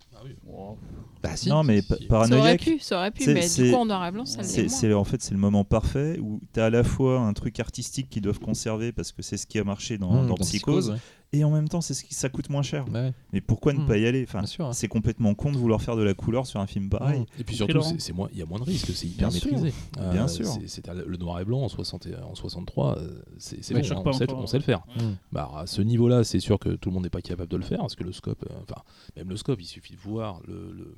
wow. 0.45 0.77
Bah 1.24 1.35
si. 1.35 1.49
Non, 1.49 1.64
mais 1.64 1.82
pa- 1.82 1.95
Si. 1.98 2.07
Ça 2.07 2.15
aurait 2.17 2.27
paranoïaque, 2.30 2.61
pu, 2.61 2.80
ça 2.80 2.98
aurait 2.98 3.11
pu, 3.11 3.33
mais 3.33 3.48
du 3.49 3.72
coup 3.72 3.77
en 3.77 3.85
noir 3.85 4.06
et 4.06 4.11
blanc, 4.11 4.25
ça 4.25 4.41
l'est 4.41 4.48
c'est 4.48 4.61
moins. 4.67 4.69
c'est- 4.69 4.93
en 4.93 5.03
fait 5.03 5.22
c'est 5.24 5.33
le 5.33 5.40
moment 5.40 5.64
parfait 5.64 6.19
où 6.19 6.40
tu 6.53 6.59
as 6.59 6.65
à 6.65 6.69
la 6.69 6.83
fois 6.83 7.19
un 7.22 7.33
truc 7.33 7.59
artistique 7.59 8.09
qu'ils 8.11 8.22
doivent 8.22 8.40
conserver 8.40 8.91
parce 8.91 9.11
que 9.11 9.24
c'est 9.24 9.38
ce 9.38 9.48
qui 9.48 9.57
a 9.57 9.64
marché 9.64 9.98
dans, 9.98 10.22
Mmh, 10.24 10.27
dans 10.27 10.35
Psychose, 10.35 10.91
ouais. 10.91 10.98
Et 11.39 11.43
en 11.43 11.51
même 11.51 11.67
temps 11.69 11.81
c'est 11.81 11.93
ce 11.93 12.03
qui 12.03 12.14
ça 12.14 12.30
coûte 12.30 12.49
moins 12.49 12.61
cher. 12.61 12.85
Bah 12.85 13.01
ouais, 13.03 13.14
Mais 13.33 13.41
pourquoi 13.41 13.73
ne 13.73 13.80
Mmh. 13.80 13.88
pas 13.88 13.97
y 13.97 14.05
aller? 14.05 14.23
Enfin, 14.27 14.45
sûr. 14.45 14.65
hein. 14.65 14.73
C'est 14.73 14.88
complètement 14.88 15.33
con 15.35 15.51
de 15.51 15.57
vouloir 15.57 15.81
faire 15.81 15.95
de 15.95 16.03
la 16.03 16.14
couleur 16.14 16.45
sur 16.47 16.59
un 16.59 16.67
film 16.67 16.89
pareil. 16.89 17.25
Et 17.39 17.43
puis 17.43 17.55
surtout, 17.55 17.81
c'est- 17.99 18.14
moins- 18.14 18.30
il 18.31 18.38
y 18.39 18.41
a 18.41 18.45
moins 18.45 18.59
de 18.59 18.64
risques, 18.64 18.91
c'est 18.93 19.07
hyper 19.07 19.30
Bien 19.30 19.39
sûr. 19.39 19.51
maîtrisé. 19.51 19.73
Bien 20.11 20.27
sûr. 20.27 20.45
c'est- 20.47 20.67
C'était 20.67 20.93
le 20.93 21.17
noir 21.17 21.39
et 21.39 21.45
blanc 21.45 21.61
en, 21.61 21.69
60 21.69 22.05
et- 22.07 22.15
en 22.15 22.35
63, 22.35 22.97
euh, 22.97 23.22
c'est 23.38 23.57
bon, 23.73 23.80
hein, 23.80 23.81
on, 24.05 24.14
sait, 24.14 24.23
encore. 24.30 24.39
on 24.43 24.47
sait 24.47 24.57
le 24.57 24.64
faire. 24.64 24.83
Mmh. 24.97 25.01
Bah, 25.31 25.51
à 25.55 25.67
ce 25.67 25.81
niveau-là, 25.81 26.23
c'est 26.23 26.39
sûr 26.39 26.59
que 26.59 26.69
tout 26.69 26.89
le 26.89 26.93
monde 26.93 27.03
n'est 27.03 27.09
pas 27.09 27.22
capable 27.22 27.49
de 27.51 27.57
le 27.57 27.64
faire, 27.64 27.80
parce 27.80 27.95
que 27.95 28.03
le 28.03 28.11
scope, 28.11 28.43
euh, 28.49 28.53
enfin, 28.64 28.81
même 29.15 29.30
le 29.30 29.38
scope, 29.38 29.61
il 29.61 29.65
suffit 29.65 29.93
de 29.93 29.99
voir 29.99 30.41
le, 30.47 30.72
le- 30.72 30.95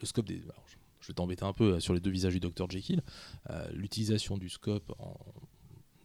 le 0.00 0.06
scope 0.06 0.26
des. 0.26 0.34
alors, 0.44 0.62
je, 0.66 0.74
je 1.00 1.08
vais 1.08 1.14
t'embêter 1.14 1.44
un 1.44 1.52
peu 1.52 1.74
euh, 1.74 1.80
sur 1.80 1.94
les 1.94 2.00
deux 2.00 2.10
visages 2.10 2.32
du 2.32 2.40
Dr 2.40 2.68
Jekyll. 2.70 3.02
euh, 3.50 3.66
L'utilisation 3.74 4.36
du 4.38 4.48
scope 4.48 4.92
en- 4.98 5.16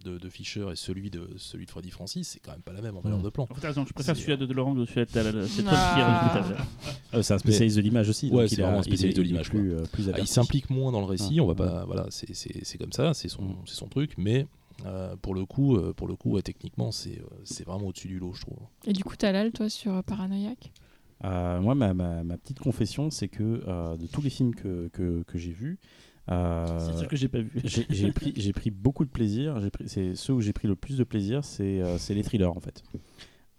de, 0.04 0.18
de 0.18 0.30
Fisher 0.30 0.66
et 0.72 0.76
celui 0.76 1.10
de, 1.10 1.30
celui 1.38 1.66
de 1.66 1.72
Freddy 1.72 1.90
Francis, 1.92 2.28
c'est 2.30 2.40
quand 2.40 2.52
même 2.52 2.62
pas 2.62 2.74
la 2.74 2.82
même 2.82 2.96
en 2.98 3.02
valeur 3.02 3.20
Mmh. 3.20 3.24
de 3.24 3.30
plan. 3.30 3.48
En 3.50 3.54
fait, 3.56 3.68
raison, 3.68 3.86
je 3.86 3.94
préfère 3.94 4.16
C'est- 4.16 4.22
celui-là 4.22 4.38
de, 4.38 4.46
de 4.46 4.54
Laurent 4.54 4.74
que 4.76 4.86
celui 4.86 5.06
de 5.06 5.12
c'est 5.48 5.64
Ah. 5.68 6.56
Euh, 7.14 7.20
un 7.20 7.38
spécialiste 7.38 7.78
de 7.78 7.82
l'image 7.82 8.10
aussi. 8.10 8.30
Ouais, 8.32 8.48
c'est 8.48 8.62
vraiment 8.62 8.80
un 8.80 8.84
spécialiste 8.84 9.18
de 9.18 9.24
l'image, 9.24 9.50
Plus, 9.50 9.74
euh, 9.74 9.84
plus 9.92 10.10
Ah, 10.14 10.20
il 10.20 10.28
s'implique 10.28 10.70
moins 10.70 10.92
dans 10.92 11.00
le 11.00 11.06
récit, 11.06 11.36
Ah, 11.40 11.44
on 11.44 11.48
va 11.48 11.56
pas, 11.56 11.86
voilà, 11.86 12.06
c'est- 12.10 12.34
c'est 12.34 12.64
c'est 12.64 12.78
comme 12.78 12.94
ça, 12.94 13.14
c'est 13.14 13.30
son, 13.30 13.44
Mm. 13.44 13.56
c'est 13.66 13.76
son 13.76 13.88
truc, 13.88 14.14
mais 14.18 14.46
euh, 14.86 15.16
pour 15.22 15.34
le 15.36 15.46
coup, 15.46 15.76
euh, 15.76 15.94
pour 15.94 16.08
le 16.08 16.16
coup, 16.16 16.32
ouais, 16.32 16.42
techniquement, 16.42 16.92
c'est 16.92 17.20
euh, 17.20 17.24
c'est 17.44 17.66
vraiment 17.66 17.88
au-dessus 17.88 18.08
du 18.08 18.20
lot, 18.20 18.34
je 18.34 18.42
trouve. 18.42 18.58
Et 18.86 18.94
du 18.94 19.04
coup, 19.04 19.16
Talal, 19.16 19.52
toi, 19.52 19.70
sur 19.70 19.94
euh, 19.96 20.02
Paranoïaque? 20.02 20.72
Euh, 21.26 21.60
moi, 21.60 21.76
ma, 21.76 21.94
ma- 21.94 22.24
ma 22.24 22.38
petite 22.38 22.60
confession, 22.60 23.10
c'est 23.12 23.28
que 23.28 23.62
euh, 23.68 23.98
de 23.98 24.08
tous 24.08 24.22
les 24.22 24.30
films 24.30 24.56
que, 24.56 24.88
que, 24.94 25.24
que 25.24 25.38
j'ai 25.38 25.52
vus, 25.52 25.78
euh, 26.32 26.80
C'est 26.80 26.98
sûr 27.00 27.08
que 27.08 27.16
j'ai 27.16 27.28
pas 27.28 27.40
vu. 27.40 27.52
j'ai 27.90 28.12
pris, 28.12 28.34
pris 28.54 28.70
beaucoup 28.72 29.06
de 29.06 29.10
plaisir. 29.10 29.60
Pris- 29.72 29.88
C'est 29.90 30.16
ceux 30.16 30.34
où 30.34 30.42
j'ai 30.42 30.54
pris 30.54 30.68
le 30.68 30.76
plus 30.76 30.98
de 30.98 31.04
plaisir, 31.04 31.44
c'est 31.44 31.82
euh, 31.82 31.98
c'est 31.98 32.14
les 32.14 32.24
thrillers 32.24 32.56
en 32.56 32.60
fait. 32.60 32.84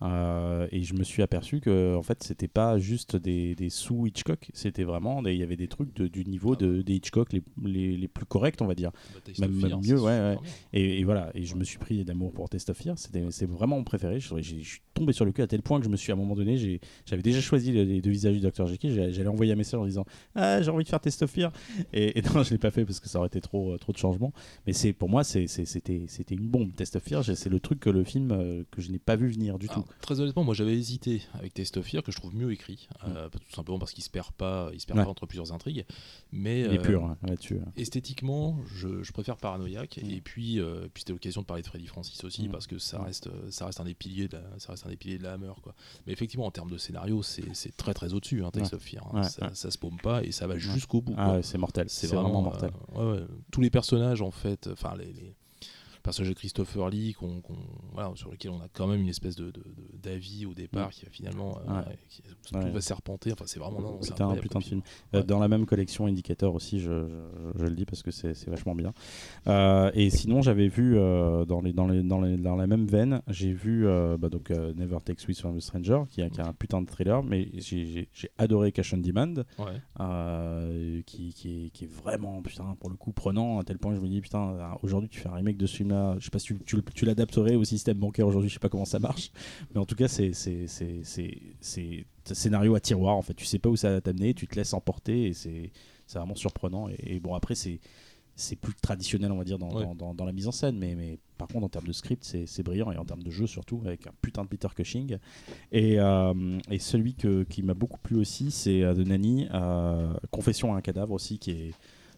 Euh, 0.02 0.66
et 0.72 0.82
je 0.82 0.94
me 0.94 1.04
suis 1.04 1.22
aperçu 1.22 1.60
que 1.60 1.94
en 1.94 2.02
fait 2.02 2.22
c'était 2.22 2.48
pas 2.48 2.78
juste 2.78 3.16
des, 3.16 3.54
des 3.54 3.68
sous 3.68 4.06
Hitchcock, 4.06 4.50
c'était 4.54 4.84
vraiment 4.84 5.22
il 5.26 5.36
y 5.36 5.42
avait 5.42 5.56
des 5.56 5.68
trucs 5.68 5.94
de- 5.94 6.08
du 6.08 6.24
niveau 6.24 6.56
de, 6.56 6.80
des 6.80 6.94
Hitchcock 6.94 7.32
les, 7.34 7.42
les, 7.62 7.96
les 7.98 8.08
plus 8.08 8.24
corrects 8.24 8.62
on 8.62 8.66
va 8.66 8.74
dire. 8.74 8.92
Bah, 9.38 9.46
Même- 9.46 9.80
mieux, 9.84 10.00
ouais. 10.00 10.36
Et, 10.72 11.00
et 11.00 11.04
voilà, 11.04 11.30
et 11.34 11.44
je 11.44 11.54
me 11.54 11.64
suis 11.64 11.76
pris 11.78 12.02
d'amour 12.04 12.32
pour 12.32 12.48
Test 12.48 12.70
of 12.70 12.78
Fear, 12.78 12.98
c'était 12.98 13.22
c'est 13.30 13.44
vraiment 13.44 13.76
mon 13.76 13.84
préféré. 13.84 14.20
Je, 14.20 14.40
suis 14.40 14.80
tombé 14.94 15.12
sur 15.12 15.24
le 15.26 15.32
cul 15.32 15.42
à 15.42 15.46
tel 15.46 15.60
point 15.60 15.78
que 15.78 15.84
je 15.84 15.90
me 15.90 15.96
suis 15.96 16.12
à 16.12 16.14
un 16.14 16.18
moment 16.18 16.34
donné, 16.34 16.80
j'avais 17.04 17.22
déjà 17.22 17.40
choisi 17.40 17.72
les, 17.72 18.00
deux 18.00 18.10
visages 18.10 18.34
du 18.34 18.40
Dr 18.40 18.66
Jekyll, 18.66 19.12
j'allais 19.12 19.28
envoyer 19.28 19.52
un 19.52 19.56
message 19.56 19.80
en 19.80 19.84
disant 19.86 20.06
ah 20.34 20.62
j'ai 20.62 20.70
envie 20.70 20.84
de 20.84 20.88
faire 20.88 21.00
Test 21.00 21.22
of 21.22 21.30
Fear 21.30 21.52
et, 21.92 22.18
et 22.18 22.22
non 22.22 22.42
je 22.42 22.50
l'ai 22.52 22.58
pas 22.58 22.70
fait 22.70 22.86
parce 22.86 23.00
que 23.00 23.08
ça 23.08 23.18
aurait 23.18 23.28
été 23.28 23.42
trop 23.42 23.76
trop 23.76 23.92
de 23.92 23.98
changements. 23.98 24.32
Mais 24.66 24.72
c'est 24.72 24.94
pour 24.94 25.10
moi 25.10 25.24
c'était 25.24 25.66
c'était 26.06 26.34
une 26.34 26.48
bombe 26.48 26.74
Test 26.74 26.96
of 26.96 27.02
Fear, 27.02 27.22
c'est 27.22 27.50
le 27.50 27.60
truc 27.60 27.80
que 27.80 27.90
le 27.90 28.02
film 28.04 28.30
euh, 28.32 28.62
que 28.70 28.80
je 28.80 28.90
n'ai 28.90 28.98
pas 28.98 29.16
vu 29.16 29.28
venir 29.28 29.58
du 29.58 29.68
Alors, 29.68 29.84
tout. 29.84 29.89
Très 30.00 30.18
honnêtement, 30.20 30.44
moi 30.44 30.54
j'avais 30.54 30.74
hésité 30.76 31.22
avec 31.34 31.54
Taste 31.54 31.76
of 31.76 31.86
Fear 31.86 32.02
que 32.02 32.10
je 32.12 32.16
trouve 32.16 32.34
mieux 32.34 32.50
écrit, 32.52 32.88
euh, 33.06 33.28
tout 33.28 33.38
simplement 33.54 33.78
parce 33.78 33.92
qu'il 33.92 34.02
se 34.04 34.10
perd 34.10 34.32
pas, 34.32 34.70
il 34.72 34.80
se 34.80 34.86
perd 34.86 34.98
Ouais. 34.98 35.04
pas 35.04 35.10
entre 35.10 35.26
plusieurs 35.26 35.52
intrigues. 35.52 35.84
Mais 36.32 36.60
Il 36.60 36.72
est 36.72 36.78
euh, 36.78 36.82
pur 36.82 37.04
hein, 37.04 37.16
là-dessus. 37.22 37.60
esthétiquement, 37.76 38.58
je, 38.74 39.02
je 39.02 39.12
préfère 39.12 39.36
Paranoïaque. 39.36 40.00
Mm. 40.02 40.10
Et 40.10 40.20
puis, 40.20 40.60
euh, 40.60 40.88
puis 40.92 41.02
c'était 41.02 41.12
l'occasion 41.12 41.40
de 41.42 41.46
parler 41.46 41.62
de 41.62 41.66
Freddy 41.66 41.86
Francis 41.86 42.22
aussi 42.24 42.48
Mm. 42.48 42.52
parce 42.52 42.66
que 42.66 42.78
ça 42.78 42.98
Mm. 42.98 43.04
reste, 43.04 43.28
ça 43.50 43.66
reste 43.66 43.80
un 43.80 43.84
des 43.84 43.94
piliers 43.94 44.28
de 44.28 44.36
la, 44.36 44.42
ça 44.58 44.72
reste 44.72 44.86
un 44.86 44.90
des 44.90 44.96
piliers 44.96 45.18
de 45.18 45.22
la 45.24 45.32
Hammer 45.34 45.52
quoi. 45.62 45.74
Mais 46.06 46.12
effectivement, 46.12 46.46
en 46.46 46.50
termes 46.50 46.70
de 46.70 46.78
scénario, 46.78 47.22
c'est 47.22 47.76
très 47.76 47.94
très 47.94 48.12
au-dessus, 48.14 48.42
hein, 48.44 48.50
Ouais. 48.54 48.74
of 48.74 48.80
Fear. 48.82 49.06
hein. 49.12 49.20
Ouais, 49.22 49.28
ça, 49.28 49.50
ça 49.54 49.70
se 49.70 49.78
paume 49.78 49.98
pas 50.02 50.22
et 50.22 50.32
ça 50.32 50.46
va 50.46 50.56
jusqu'au 50.58 51.00
bout. 51.02 51.14
Ah 51.16 51.40
c'est 51.42 51.58
mortel, 51.58 51.86
c'est 51.88 52.06
vraiment, 52.08 52.42
mortel. 52.42 52.70
Tous 53.50 53.60
les 53.60 53.70
personnages 53.70 54.22
en 54.22 54.30
fait, 54.30 54.68
enfin 54.72 54.94
les, 54.96 55.12
les 55.12 55.34
personnages 56.02 56.30
de 56.30 56.34
Christopher 56.38 56.88
Lee 56.90 57.14
qu'on- 57.14 57.40
qu'on- 57.40 57.56
voilà, 57.92 58.10
sur 58.14 58.30
lesquels 58.30 58.50
on 58.50 58.60
a 58.60 58.68
quand 58.72 58.86
même 58.86 59.00
une 59.00 59.08
espèce 59.08 59.36
de 59.36 59.46
de- 59.50 59.60
de- 59.60 59.98
d'avis 60.02 60.46
au 60.46 60.54
départ 60.54 60.88
Mm. 60.88 60.90
qui 60.92 61.04
va 61.04 61.10
finalement 61.10 61.58
euh, 61.58 61.70
Ouais. 61.72 61.86
ouais, 61.88 61.98
qui- 62.08 62.22
tout 62.22 62.56
Ouais. 62.56 62.70
va 62.70 62.80
serpenter. 62.80 63.32
Enfin, 63.32 63.44
c'est 63.46 63.58
vraiment 63.60 63.80
non, 63.80 63.98
c'est 64.00 64.10
Putain, 64.12 64.24
incroyable 64.24 64.42
putain 64.42 64.58
de 64.60 64.64
film. 64.64 64.80
Ouais. 65.12 65.20
Euh, 65.20 65.22
Dans 65.22 65.38
la 65.38 65.48
même 65.48 65.66
collection 65.66 66.06
Indicator 66.06 66.54
aussi, 66.54 66.80
je, 66.80 66.90
je- 66.90 67.58
je 67.58 67.64
le 67.64 67.74
dis 67.74 67.84
parce 67.84 68.02
que 68.02 68.10
c'est 68.10 68.34
c'est 68.34 68.50
vachement 68.50 68.74
bien. 68.74 68.92
Euh, 69.46 69.90
et 69.94 70.10
sinon, 70.10 70.42
j'avais 70.42 70.68
vu 70.68 70.96
euh, 70.98 71.44
dans, 71.44 71.60
les, 71.60 71.72
dans, 71.72 71.86
les, 71.86 72.02
dans, 72.02 72.20
les- 72.20 72.36
dans 72.36 72.56
la 72.56 72.66
même 72.66 72.86
veine, 72.86 73.22
j'ai 73.28 73.52
vu 73.52 73.86
euh, 73.86 74.16
bah, 74.18 74.28
donc, 74.28 74.50
euh, 74.50 74.72
Never 74.74 74.98
Take 75.04 75.20
Sweet 75.20 75.38
from 75.40 75.56
a 75.56 75.60
Stranger, 75.60 76.02
qui, 76.08 76.22
a- 76.22 76.30
qui 76.30 76.40
est 76.40 76.44
un 76.44 76.52
putain 76.52 76.80
de 76.82 76.86
thriller, 76.88 77.22
mais 77.22 77.48
j'ai- 77.54 77.86
j'ai 77.86 78.08
j'ai 78.12 78.30
adoré 78.38 78.72
Cash 78.72 78.92
on 78.94 78.98
Demand, 78.98 79.44
euh, 80.00 81.02
qui, 81.06 81.32
qui, 81.32 81.66
est, 81.66 81.70
qui 81.70 81.84
est 81.84 81.92
vraiment, 81.92 82.40
putain, 82.42 82.76
pour 82.80 82.90
le 82.90 82.96
coup, 82.96 83.12
prenant, 83.12 83.58
à 83.58 83.64
tel 83.64 83.78
point 83.78 83.92
que 83.92 83.98
je 83.98 84.02
me 84.02 84.08
dis, 84.08 84.20
putain, 84.20 84.50
euh, 84.50 84.68
aujourd'hui 84.82 85.08
tu 85.08 85.20
fais 85.20 85.28
un 85.28 85.34
remake 85.34 85.56
de 85.56 85.66
ce 85.66 85.76
film-là, 85.90 86.16
je 86.18 86.24
sais 86.24 86.30
pas 86.30 86.38
si 86.38 86.46
tu, 86.46 86.58
tu, 86.64 86.76
le- 86.76 86.82
tu 86.94 87.04
l'adapterais 87.04 87.56
au 87.56 87.64
système 87.64 87.98
bancaire 87.98 88.26
aujourd'hui, 88.26 88.48
je 88.48 88.54
sais 88.54 88.60
pas 88.60 88.68
comment 88.68 88.84
ça 88.84 88.98
marche, 88.98 89.30
mais 89.74 89.80
en 89.80 89.86
tout 89.86 89.96
cas, 89.96 90.08
c'est 90.08 90.30
un 90.30 92.34
scénario 92.34 92.74
à 92.74 92.80
tiroir, 92.80 93.16
en 93.16 93.22
fait, 93.22 93.34
tu 93.34 93.44
sais 93.44 93.58
pas 93.58 93.68
où 93.68 93.76
ça 93.76 93.90
va 93.90 94.00
t'amener, 94.00 94.34
tu 94.34 94.46
te 94.46 94.56
laisses 94.56 94.74
emporter, 94.74 95.26
et 95.28 95.32
c'est 95.34 95.70
vraiment 96.14 96.34
surprenant, 96.34 96.88
et, 96.88 96.96
et 97.16 97.20
bon, 97.20 97.34
après, 97.34 97.54
c'est 97.54 97.80
c'est 98.36 98.56
plus 98.56 98.72
traditionnel, 98.80 99.32
on 99.32 99.36
va 99.36 99.44
dire, 99.44 99.58
dans, 99.58 99.70
Ouais. 99.70 99.84
dans, 99.84 99.94
dans- 99.94 100.14
dans 100.14 100.24
la 100.24 100.32
mise 100.32 100.48
en 100.48 100.52
scène, 100.52 100.78
mais, 100.78 100.94
mais 100.94 101.18
par 101.36 101.46
contre, 101.48 101.66
en 101.66 101.68
termes 101.68 101.86
de 101.86 101.92
script, 101.92 102.24
c'est 102.24 102.62
brillant, 102.62 102.90
et 102.90 102.96
en 102.96 103.04
termes 103.04 103.22
de 103.22 103.30
jeu 103.30 103.46
surtout, 103.46 103.82
avec 103.84 104.06
un 104.06 104.12
putain 104.22 104.44
de 104.44 104.48
Peter 104.48 104.68
Cushing. 104.74 105.18
Et, 105.72 106.00
euh, 106.00 106.58
et 106.70 106.78
celui 106.78 107.14
que, 107.14 107.42
qui 107.42 107.62
m'a 107.62 107.74
beaucoup 107.74 107.98
plu 107.98 108.16
aussi, 108.16 108.50
c'est 108.50 108.82
euh, 108.82 108.94
de 108.94 109.04
Nani, 109.04 109.46
euh, 109.52 110.14
Confession 110.30 110.72
à 110.74 110.78
un 110.78 110.80
cadavre 110.80 111.12
aussi, 111.12 111.38
qui 111.38 111.50
est 111.50 111.74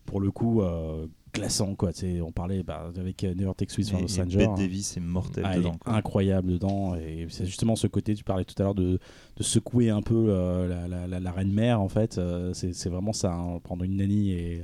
pour 0.07 0.21
le 0.21 0.31
coup 0.31 0.63
euh, 0.63 1.09
glaçant. 1.33 1.75
Quoi. 1.75 1.93
Tu 1.93 2.01
sais, 2.01 2.21
on 2.21 2.33
parlait 2.33 2.63
bah, 2.63 2.91
avec 2.97 3.23
Never 3.23 3.53
Take 3.57 3.73
Sweet 3.73 3.89
from 3.89 4.01
Et, 4.01 4.03
a 4.03 4.05
et 4.05 4.09
Stranger. 4.09 4.37
Bette 4.39 4.49
hein. 4.49 4.55
Davis 4.57 4.97
est 4.97 5.01
mortel 5.01 5.45
Ah, 5.47 5.57
dedans. 5.57 5.77
quoi. 5.81 5.95
incroyable 5.95 6.53
dedans 6.53 6.95
et 6.95 7.27
c'est 7.31 7.47
justement 7.47 7.77
ce 7.77 7.87
côté 7.87 8.15
tu 8.15 8.25
parlais 8.25 8.45
tout 8.45 8.55
à 8.59 8.63
l'heure 8.65 8.75
de, 8.75 8.99
de 9.37 9.43
secouer 9.43 9.91
un 9.91 10.03
peu 10.03 10.27
euh, 10.29 10.69
la, 10.69 10.89
la- 10.89 11.07
la- 11.07 11.21
la 11.21 11.33
reine 11.33 11.53
mère 11.53 11.81
en 11.81 11.89
fait 11.89 12.19
euh, 12.19 12.53
c'est 12.53 12.89
vraiment 12.89 13.13
ça 13.13 13.33
hein, 13.33 13.59
prendre 13.63 13.85
une 13.85 13.97
nanny 13.97 14.33
et 14.33 14.63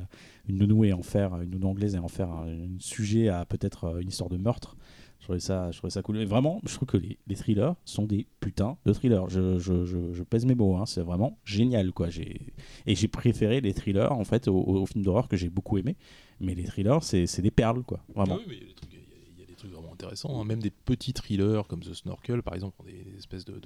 une 0.49 0.59
nounou 0.59 0.85
et 0.85 0.93
en 0.93 1.03
faire 1.03 1.41
une 1.41 1.51
nounou 1.51 1.69
anglaise 1.69 1.95
et 1.95 1.99
en 1.99 2.09
faire 2.09 2.31
un, 2.31 2.47
un 2.49 2.69
sujet 2.79 3.29
à 3.29 3.45
peut-être 3.45 3.85
euh, 3.85 4.01
une 4.01 4.09
histoire 4.09 4.29
de 4.31 4.37
meurtre 4.37 4.77
je 5.21 5.25
trouvais 5.25 5.41
ça 5.41 5.71
je 5.73 5.79
trouvais 5.79 5.91
ça 5.91 6.03
cool 6.03 6.19
et 6.19 6.25
vraiment 6.25 6.61
je 6.67 6.75
trouve 6.75 6.87
que 6.89 6.97
les, 6.97 7.19
les 7.27 7.35
thrillers 7.35 7.75
sont 7.85 8.05
des 8.05 8.27
putains 8.41 8.77
de 8.87 8.93
thrillers 8.93 9.29
je, 9.29 9.59
je, 9.59 9.85
je, 9.85 10.13
je 10.13 10.23
pèse 10.23 10.45
mes 10.47 10.55
mots 10.55 10.77
hein, 10.77 10.87
c'est 10.87 11.03
vraiment 11.03 11.39
génial 11.45 11.93
quoi 11.93 12.09
j'ai 12.11 12.53
et 12.87 12.95
j'ai 12.95 13.09
préféré 13.09 13.61
les 13.61 13.73
thrillers 13.75 14.13
en 14.13 14.25
fait 14.25 14.49
aux, 14.49 14.55
aux 14.61 14.87
films 14.87 15.05
d'horreur 15.05 15.29
que 15.29 15.37
j'ai 15.37 15.49
beaucoup 15.49 15.77
aimé 15.79 15.97
mais 16.41 16.55
les 16.55 16.65
thrillers 16.65 17.03
c'est 17.03 17.27
c'est 17.27 17.43
des 17.43 17.51
perles 17.51 17.83
quoi 17.83 18.01
vraiment 18.15 18.37
Oui, 18.37 18.45
mais 18.49 18.57
il 18.57 18.61
y 18.61 18.65
a 18.65 18.69
des 18.69 18.75
trucs- 18.75 18.93
il 18.93 18.99
y 18.99 19.01
a- 19.01 19.05
il 19.37 19.41
y 19.41 19.43
a 19.45 19.47
des 19.47 19.55
trucs 19.55 19.73
vraiment 19.73 19.93
intéressants. 19.93 20.41
hein. 20.41 20.45
Même 20.45 20.61
des 20.61 20.71
petits 20.71 21.13
thrillers 21.13 21.63
comme 21.69 21.81
The 21.83 21.93
Snorkel, 21.95 22.43
par 22.43 22.55
exemple, 22.55 22.77
ont 22.81 22.85
des 22.85 23.05
espèces 23.19 23.45
de. 23.45 23.61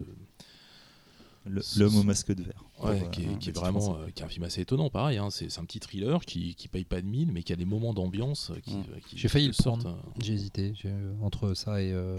L'homme 1.76 1.96
au 1.96 2.02
masque 2.04 2.32
de 2.32 2.44
verre. 2.44 2.64
Ouais, 2.84 3.00
Pour, 3.00 3.10
qui, 3.10 3.22
est, 3.22 3.24
qui 3.24 3.48
est 3.48 3.52
petit 3.52 3.60
vraiment 3.60 3.96
euh, 3.98 4.06
qui 4.14 4.22
est 4.22 4.24
un 4.24 4.28
film 4.28 4.44
assez 4.44 4.60
étonnant, 4.60 4.90
pareil. 4.90 5.18
hein. 5.18 5.28
C'est 5.30 5.58
un 5.58 5.64
petit 5.64 5.80
thriller 5.80 6.24
qui, 6.24 6.54
qui 6.54 6.68
paye 6.68 6.84
pas 6.84 7.00
de 7.02 7.06
mine, 7.08 7.32
mais 7.32 7.42
qui 7.42 7.52
a 7.52 7.56
des 7.56 7.64
moments 7.64 7.92
d'ambiance 7.92 8.50
euh, 8.50 8.60
qui, 8.60 8.74
euh, 8.76 9.00
qui- 9.08 9.18
J'ai 9.18 9.26
failli 9.26 9.48
le 9.48 9.52
prendre. 9.52 9.88
euh, 9.88 10.20
J'ai 10.22 10.34
hésité 10.34 10.72
j'ai- 10.80 10.94
entre 11.20 11.54
ça 11.54 11.82
et, 11.82 11.92
euh, 11.92 12.16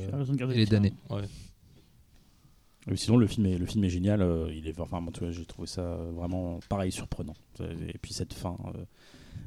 les 0.49 0.65
damnés. 0.65 0.91
sinon, 2.95 3.15
le 3.15 3.27
film 3.27 3.45
est, 3.45 3.57
le 3.57 3.65
film 3.65 3.83
est 3.85 3.89
génial. 3.89 4.21
euh, 4.21 4.51
il 4.53 4.67
est, 4.67 4.77
enfin, 4.79 5.01
j'ai 5.31 5.45
trouvé 5.45 5.67
ça 5.67 5.95
vraiment 6.11 6.59
pareil, 6.67 6.91
surprenant. 6.91 7.35
Et 7.61 7.97
puis 8.01 8.11
cette 8.13 8.33
fin 8.33 8.57
euh, 8.75 8.83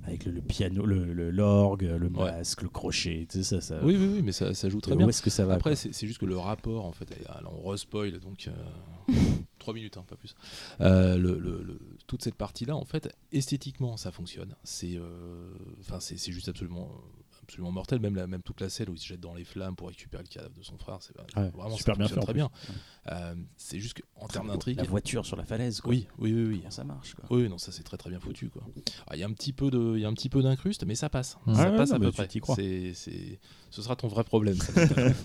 avec 0.04 0.24
le, 0.24 0.32
le 0.32 0.40
piano, 0.40 0.86
le 0.86 1.12
le- 1.12 1.30
l'orgue, 1.30 1.82
le, 1.82 2.06
Ouais. 2.08 2.30
masque, 2.32 2.62
le 2.62 2.68
crochet, 2.68 3.26
tu 3.28 3.38
sais, 3.38 3.42
ça, 3.42 3.60
ça. 3.60 3.80
Oui, 3.84 3.96
oui, 3.98 4.08
oui, 4.14 4.22
mais 4.22 4.32
ça, 4.32 4.54
ça 4.54 4.68
joue 4.68 4.80
très 4.80 4.92
où 4.92 4.96
bien. 4.98 5.08
est-ce 5.08 5.22
que 5.22 5.30
ça 5.30 5.44
va 5.46 5.54
Après, 5.54 5.74
c'est 5.76 6.06
juste 6.06 6.18
que 6.18 6.26
le 6.26 6.36
rapport, 6.38 6.84
en 6.86 6.92
fait, 6.92 7.12
on 7.64 7.68
respoil, 7.68 8.18
donc 8.20 8.48
euh, 8.48 9.12
3 9.58 9.74
minutes, 9.74 9.96
hein, 9.96 10.04
pas 10.08 10.16
plus. 10.16 10.34
Euh, 10.80 11.16
le, 11.16 11.38
le- 11.38 11.62
le- 11.62 11.80
toute 12.06 12.22
cette 12.22 12.36
partie-là, 12.36 12.76
en 12.76 12.84
fait, 12.84 13.12
esthétiquement, 13.32 13.96
ça 13.96 14.12
fonctionne. 14.12 14.54
C'est 14.62 14.96
euh, 14.96 15.50
c'est 15.98 16.30
juste 16.32 16.48
absolument, 16.48 16.88
absolument 17.46 17.72
mortel. 17.72 18.00
Même, 18.00 18.16
la, 18.16 18.26
même 18.26 18.42
toute 18.42 18.60
la 18.60 18.68
scène 18.68 18.88
où 18.90 18.94
il 18.94 18.98
se 18.98 19.06
jette 19.06 19.20
dans 19.20 19.34
les 19.34 19.44
flammes 19.44 19.76
pour 19.76 19.88
récupérer 19.88 20.22
le 20.22 20.28
cadavre 20.28 20.54
de 20.54 20.62
son 20.62 20.76
frère, 20.78 20.98
c'est 21.00 21.16
Ouais, 21.36 21.48
vraiment 21.50 21.76
super 21.76 21.96
bien 21.96 22.08
fait, 22.08 22.20
très 22.20 22.30
en 22.30 22.34
bien. 22.34 22.50
Euh, 23.12 23.34
c'est 23.56 23.78
juste 23.78 24.00
qu'en 24.18 24.26
termes 24.26 24.48
La 24.48 24.54
d'intrigue. 24.54 24.80
voiture 24.88 25.24
sur 25.24 25.36
la 25.36 25.44
falaise, 25.44 25.80
quoi. 25.80 25.90
Oui, 25.90 26.08
oui, 26.18 26.32
oui, 26.32 26.44
oui. 26.44 26.58
Comment 26.58 26.70
ça 26.70 26.84
marche, 26.84 27.14
quoi. 27.14 27.24
Oui, 27.30 27.48
non, 27.48 27.58
ça 27.58 27.70
c'est 27.72 27.84
très 27.84 27.96
très 27.96 28.10
bien 28.10 28.18
foutu 28.20 28.50
quoi. 28.50 28.62
Ah, 29.06 29.14
Il 29.16 29.20
y 29.20 29.22
a 29.22 29.26
un 29.26 29.32
petit 29.32 29.52
peu 29.52 29.70
de, 29.70 29.94
il 29.96 30.02
y 30.02 30.04
a 30.04 30.08
un 30.08 30.14
petit 30.14 30.28
peu 30.28 30.42
d'incruste, 30.42 30.84
mais 30.84 30.94
ça 30.96 31.08
passe. 31.08 31.38
Ça 31.54 31.70
ouais, 31.70 31.76
passe 31.76 31.90
non, 31.90 31.96
à 31.96 31.98
peu 32.00 32.10
tu 32.26 32.40
près. 32.40 32.54
C'est, 32.56 32.92
c'est, 32.94 33.38
ce 33.70 33.82
sera 33.82 33.94
ton 33.96 34.08
vrai 34.08 34.24
problème. 34.24 34.56
ça, 34.56 34.72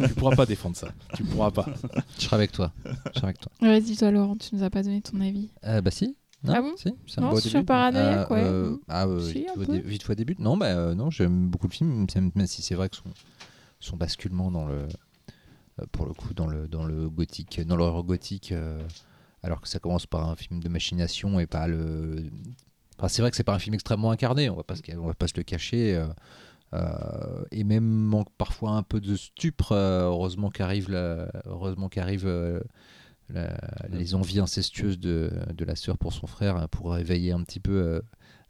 tu 0.07 0.13
pourras 0.13 0.35
pas 0.35 0.45
défendre 0.45 0.75
ça. 0.75 0.93
Tu 1.15 1.23
pourras 1.23 1.51
pas. 1.51 1.65
Je 2.19 2.23
serai 2.25 2.35
avec 2.35 2.51
toi. 2.51 2.71
Je 2.85 3.19
serai 3.19 3.27
avec 3.27 3.39
toi. 3.39 3.51
Vas-y, 3.61 3.95
toi, 3.97 4.11
Laurent, 4.11 4.35
tu 4.37 4.55
nous 4.55 4.63
as 4.63 4.69
pas 4.69 4.83
donné 4.83 5.01
ton 5.01 5.19
avis. 5.21 5.49
Euh, 5.65 5.81
bah 5.81 5.91
si. 5.91 6.15
Non, 6.43 6.53
Ah 6.55 6.61
bon 6.61 6.73
si, 6.75 6.89
Non, 7.19 7.35
sur. 7.35 7.63
Paranoïaque, 7.65 8.29
ouais. 8.31 8.43
euh, 8.43 8.77
ah, 8.87 9.05
euh, 9.05 9.19
Si, 9.19 9.45
vite, 9.57 10.03
fois 10.03 10.15
vite 10.15 10.17
début. 10.17 10.35
Non, 10.39 10.57
bah 10.57 10.67
euh, 10.67 10.95
non, 10.95 11.09
j'aime 11.11 11.47
beaucoup 11.49 11.67
le 11.67 11.73
film, 11.73 12.07
même 12.15 12.47
si 12.47 12.61
c'est 12.61 12.75
vrai 12.75 12.89
que 12.89 12.95
son, 12.97 13.11
son 13.79 13.97
basculement 13.97 14.49
dans 14.51 14.65
le, 14.65 14.87
euh, 15.79 15.85
pour 15.91 16.05
le 16.05 16.13
coup, 16.13 16.33
dans 16.33 16.47
le 16.47 16.67
dans 16.67 16.83
le 16.83 17.09
gothique, 17.09 17.61
dans 17.65 17.75
l'horreur 17.75 18.03
gothique, 18.03 18.51
euh, 18.51 18.81
alors 19.43 19.61
que 19.61 19.67
ça 19.67 19.79
commence 19.79 20.07
par 20.07 20.27
un 20.29 20.35
film 20.35 20.59
de 20.61 20.69
machination 20.69 21.39
et 21.39 21.45
pas 21.47 21.67
le. 21.67 22.23
Enfin, 22.97 23.07
c'est 23.07 23.21
vrai 23.21 23.29
que 23.31 23.37
c'est 23.37 23.43
pas 23.43 23.55
un 23.55 23.59
film 23.59 23.73
extrêmement 23.75 24.11
incarné. 24.11 24.49
On 24.49 24.55
va 24.55 24.63
pas 24.63 24.75
se, 24.75 24.81
on 24.97 25.07
va 25.07 25.13
pas 25.13 25.27
se 25.27 25.33
le 25.37 25.43
cacher. 25.43 25.95
euh, 26.73 27.43
et 27.51 27.63
même 27.63 27.83
manque 27.85 28.29
parfois 28.37 28.71
un 28.71 28.83
peu 28.83 28.99
de 29.01 29.15
stupre. 29.15 29.73
euh, 29.73 30.03
heureusement 30.05 30.49
qu'arrive 30.49 30.89
heureusement 31.45 31.89
qu'arrive 31.89 32.25
euh, 32.25 32.61
la- 33.33 33.57
les 33.89 34.15
envies 34.15 34.39
incestueuses 34.39 34.99
de, 34.99 35.31
de 35.55 35.65
la 35.65 35.75
sœur 35.75 35.97
pour 35.97 36.13
son 36.13 36.27
frère 36.27 36.57
hein, 36.57 36.67
pour 36.69 36.91
réveiller 36.93 37.31
un 37.31 37.43
petit 37.43 37.59
peu 37.59 37.71
euh, 37.81 38.01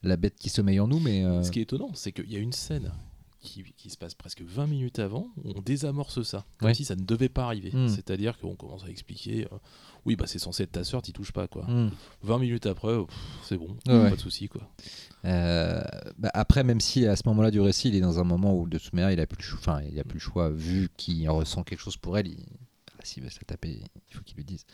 la 0.03 0.17
bête 0.17 0.35
qui 0.35 0.49
sommeille 0.49 0.79
en 0.79 0.87
nous. 0.87 0.99
Mais 0.99 1.23
euh, 1.23 1.43
Ce 1.43 1.51
qui 1.51 1.59
est 1.59 1.63
étonnant, 1.63 1.91
c'est 1.93 2.11
qu'il 2.11 2.31
y 2.31 2.35
a 2.35 2.39
une 2.39 2.53
scène 2.53 2.91
qui, 3.39 3.63
qui 3.75 3.89
se 3.89 3.97
passe 3.97 4.13
presque 4.13 4.41
20 4.43 4.67
minutes 4.67 4.99
avant 4.99 5.27
on 5.43 5.61
désamorce 5.61 6.21
ça, 6.21 6.45
comme 6.59 6.67
Ouais. 6.67 6.73
si 6.75 6.85
ça 6.85 6.95
ne 6.95 7.01
devait 7.03 7.29
pas 7.29 7.45
arriver. 7.45 7.71
Hmm. 7.73 7.87
C'est-à-dire 7.87 8.37
qu'on 8.37 8.55
commence 8.55 8.83
à 8.83 8.89
expliquer, 8.89 9.45
euh, 9.51 9.57
oui, 10.05 10.15
bah 10.15 10.25
c'est 10.27 10.37
censé 10.39 10.61
être 10.63 10.71
ta 10.73 10.83
sœur, 10.83 11.01
t'y 11.01 11.11
touches 11.11 11.31
pas 11.31 11.47
quoi. 11.47 11.63
hmm. 11.65 11.89
20 12.21 12.37
minutes 12.39 12.65
après, 12.67 12.95
c'est 13.43 13.57
bon, 13.57 13.75
ouais. 13.87 14.09
pas 14.11 14.15
de 14.15 14.21
souci 14.21 14.47
quoi. 14.47 14.61
Euh, 15.25 15.81
bah, 16.19 16.29
après, 16.35 16.63
même 16.63 16.79
si 16.81 17.05
à 17.07 17.15
ce 17.15 17.23
moment-là 17.27 17.49
du 17.51 17.59
récit, 17.59 17.89
il 17.89 17.95
est 17.95 17.99
dans 18.01 18.19
un 18.19 18.23
moment 18.23 18.55
où 18.55 18.67
de 18.67 18.77
toute 18.77 18.93
manière, 18.93 19.11
il 19.11 19.19
a 19.19 19.25
plus 19.27 19.37
le 19.37 19.43
choix, 19.43 19.59
enfin, 19.59 19.81
il 19.91 19.99
a 19.99 20.03
plus 20.03 20.15
le 20.19 20.23
choix 20.23 20.49
vu 20.51 20.89
qu'il 20.97 21.27
ressent 21.29 21.63
quelque 21.63 21.79
chose 21.79 21.97
pour 21.97 22.17
elle. 22.19 22.27
Il... 22.27 22.37
Ah, 23.01 23.05
s'il 23.05 23.23
veut 23.23 23.29
se 23.29 23.39
la 23.39 23.45
taper, 23.45 23.81
il 24.09 24.15
faut 24.15 24.23
qu'il 24.23 24.37
lui 24.37 24.43
dise. 24.43 24.65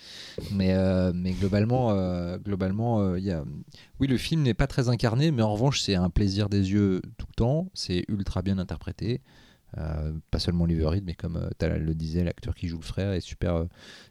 Mais, 0.51 0.73
euh, 0.73 1.13
mais 1.15 1.31
globalement, 1.31 1.91
euh, 1.91 2.37
globalement, 2.37 2.99
euh, 2.99 3.19
il 3.19 3.25
y 3.25 3.31
a... 3.31 3.45
oui, 3.99 4.07
le 4.07 4.17
film 4.17 4.41
n'est 4.41 4.53
pas 4.53 4.67
très 4.67 4.89
incarné, 4.89 5.31
mais 5.31 5.41
en 5.41 5.53
revanche, 5.53 5.79
c'est 5.81 5.95
un 5.95 6.09
plaisir 6.09 6.49
des 6.49 6.71
yeux 6.71 7.01
tout 7.17 7.27
le 7.29 7.35
temps. 7.35 7.69
C'est 7.73 8.03
ultra 8.09 8.41
bien 8.41 8.57
interprété. 8.57 9.21
Euh, 9.77 10.13
pas 10.31 10.39
seulement 10.39 10.63
Oliver 10.63 10.85
Reed, 10.85 11.03
mais 11.05 11.13
comme 11.13 11.35
euh, 11.35 11.49
Talal 11.57 11.83
le 11.83 11.93
disait, 11.93 12.23
l'acteur 12.23 12.55
qui 12.55 12.67
joue 12.67 12.77
le 12.77 12.85
frère 12.85 13.11
est 13.11 13.19
super. 13.21 13.53
euh, 13.55 13.65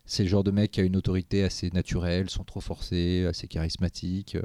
c'est 0.04 0.22
le 0.22 0.28
genre 0.28 0.44
de 0.44 0.50
mec 0.50 0.70
qui 0.72 0.80
a 0.80 0.84
une 0.84 0.96
autorité 0.96 1.42
assez 1.44 1.70
naturelle, 1.70 2.28
sans 2.28 2.44
trop 2.44 2.60
forcer, 2.60 3.26
assez 3.26 3.48
charismatique. 3.48 4.36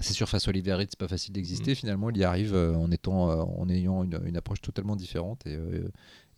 c'est 0.00 0.14
sûr, 0.14 0.28
face 0.28 0.48
à 0.48 0.50
Oliver 0.50 0.74
Reed, 0.74 0.88
c'est 0.90 0.98
pas 0.98 1.08
facile 1.08 1.34
d'exister. 1.34 1.74
Finalement, 1.74 2.10
il 2.10 2.16
y 2.16 2.24
arrive 2.24 2.54
en 2.54 2.90
étant, 2.90 3.28
en 3.28 3.68
ayant 3.68 4.02
une, 4.02 4.18
une 4.24 4.36
approche 4.36 4.60
totalement 4.60 4.96
différente 4.96 5.46
et, 5.46 5.58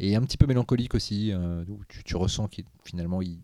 et 0.03 0.15
un 0.17 0.21
petit 0.23 0.37
peu 0.37 0.47
mélancolique 0.47 0.95
aussi. 0.95 1.31
euh, 1.33 1.65
où 1.69 1.81
tu, 1.89 2.03
tu 2.05 2.17
ressens 2.17 2.49
qu'il 2.49 2.65
finalement 2.85 3.23
il, 3.23 3.39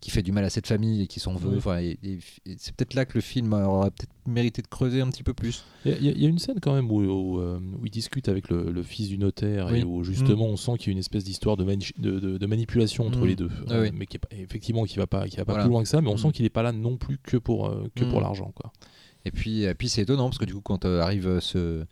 qu'il 0.00 0.12
fait 0.12 0.22
du 0.24 0.32
mal 0.32 0.44
à 0.44 0.50
cette 0.50 0.66
famille 0.66 1.00
et 1.02 1.06
qu'il 1.06 1.22
s'en 1.22 1.34
veut. 1.36 1.56
Enfin, 1.58 1.78
et- 1.78 1.96
et- 2.02 2.18
et 2.44 2.56
c'est 2.58 2.74
peut-être 2.74 2.94
là 2.94 3.04
que 3.04 3.12
le 3.14 3.20
film 3.20 3.52
aurait 3.52 3.90
peut-être 3.92 4.10
mérité 4.26 4.60
de 4.60 4.66
creuser 4.66 5.00
un 5.00 5.08
petit 5.08 5.22
peu 5.22 5.32
plus. 5.32 5.64
Il 5.84 5.92
y, 6.02 6.08
a- 6.08 6.12
y 6.12 6.26
une 6.26 6.40
scène 6.40 6.58
quand 6.60 6.74
même 6.74 6.90
où, 6.90 7.02
où, 7.02 7.38
euh, 7.40 7.60
où 7.80 7.86
il 7.86 7.90
discute 7.90 8.28
avec 8.28 8.48
le, 8.50 8.72
le 8.72 8.82
fils 8.82 9.06
du 9.08 9.16
notaire 9.16 9.68
Oui. 9.70 9.78
et 9.78 9.84
où 9.84 10.02
justement 10.02 10.46
on 10.46 10.56
sent 10.56 10.72
qu'il 10.78 10.88
y 10.88 10.90
a 10.90 10.92
une 10.94 10.98
espèce 10.98 11.22
d'histoire 11.22 11.56
de, 11.56 11.62
mani- 11.62 11.92
de, 11.98 12.18
de- 12.18 12.36
de 12.36 12.46
manipulation 12.46 13.06
entre 13.06 13.20
Mm. 13.20 13.26
les 13.26 13.36
deux, 13.36 13.50
Ah 13.68 13.74
Euh, 13.74 13.82
oui. 13.82 13.90
mais 13.96 14.06
qui 14.06 14.16
est 14.16 14.40
effectivement 14.42 14.84
qui 14.86 14.96
va 14.98 15.06
pas, 15.06 15.28
qui 15.28 15.36
va 15.36 15.44
pas 15.44 15.52
Voilà. 15.52 15.64
plus 15.66 15.70
loin 15.70 15.82
que 15.84 15.88
ça, 15.88 16.00
mais 16.00 16.08
on 16.08 16.14
Mm. 16.14 16.18
sent 16.18 16.32
qu'il 16.32 16.44
est 16.46 16.50
pas 16.50 16.62
là 16.64 16.72
non 16.72 16.96
plus 16.96 17.18
que 17.18 17.36
pour 17.36 17.68
euh, 17.68 17.84
que 17.94 18.04
pour 18.04 18.18
Mm. 18.18 18.22
l'argent 18.22 18.50
quoi. 18.56 18.72
Et 19.24 19.30
puis, 19.30 19.62
et 19.62 19.74
puis 19.74 19.88
c'est 19.88 20.02
étonnant 20.02 20.24
parce 20.30 20.38
que 20.38 20.44
du 20.46 20.54
coup, 20.54 20.62
quand 20.62 20.84
euh, 20.84 21.00
arrive 21.00 21.38
ce, 21.38 21.84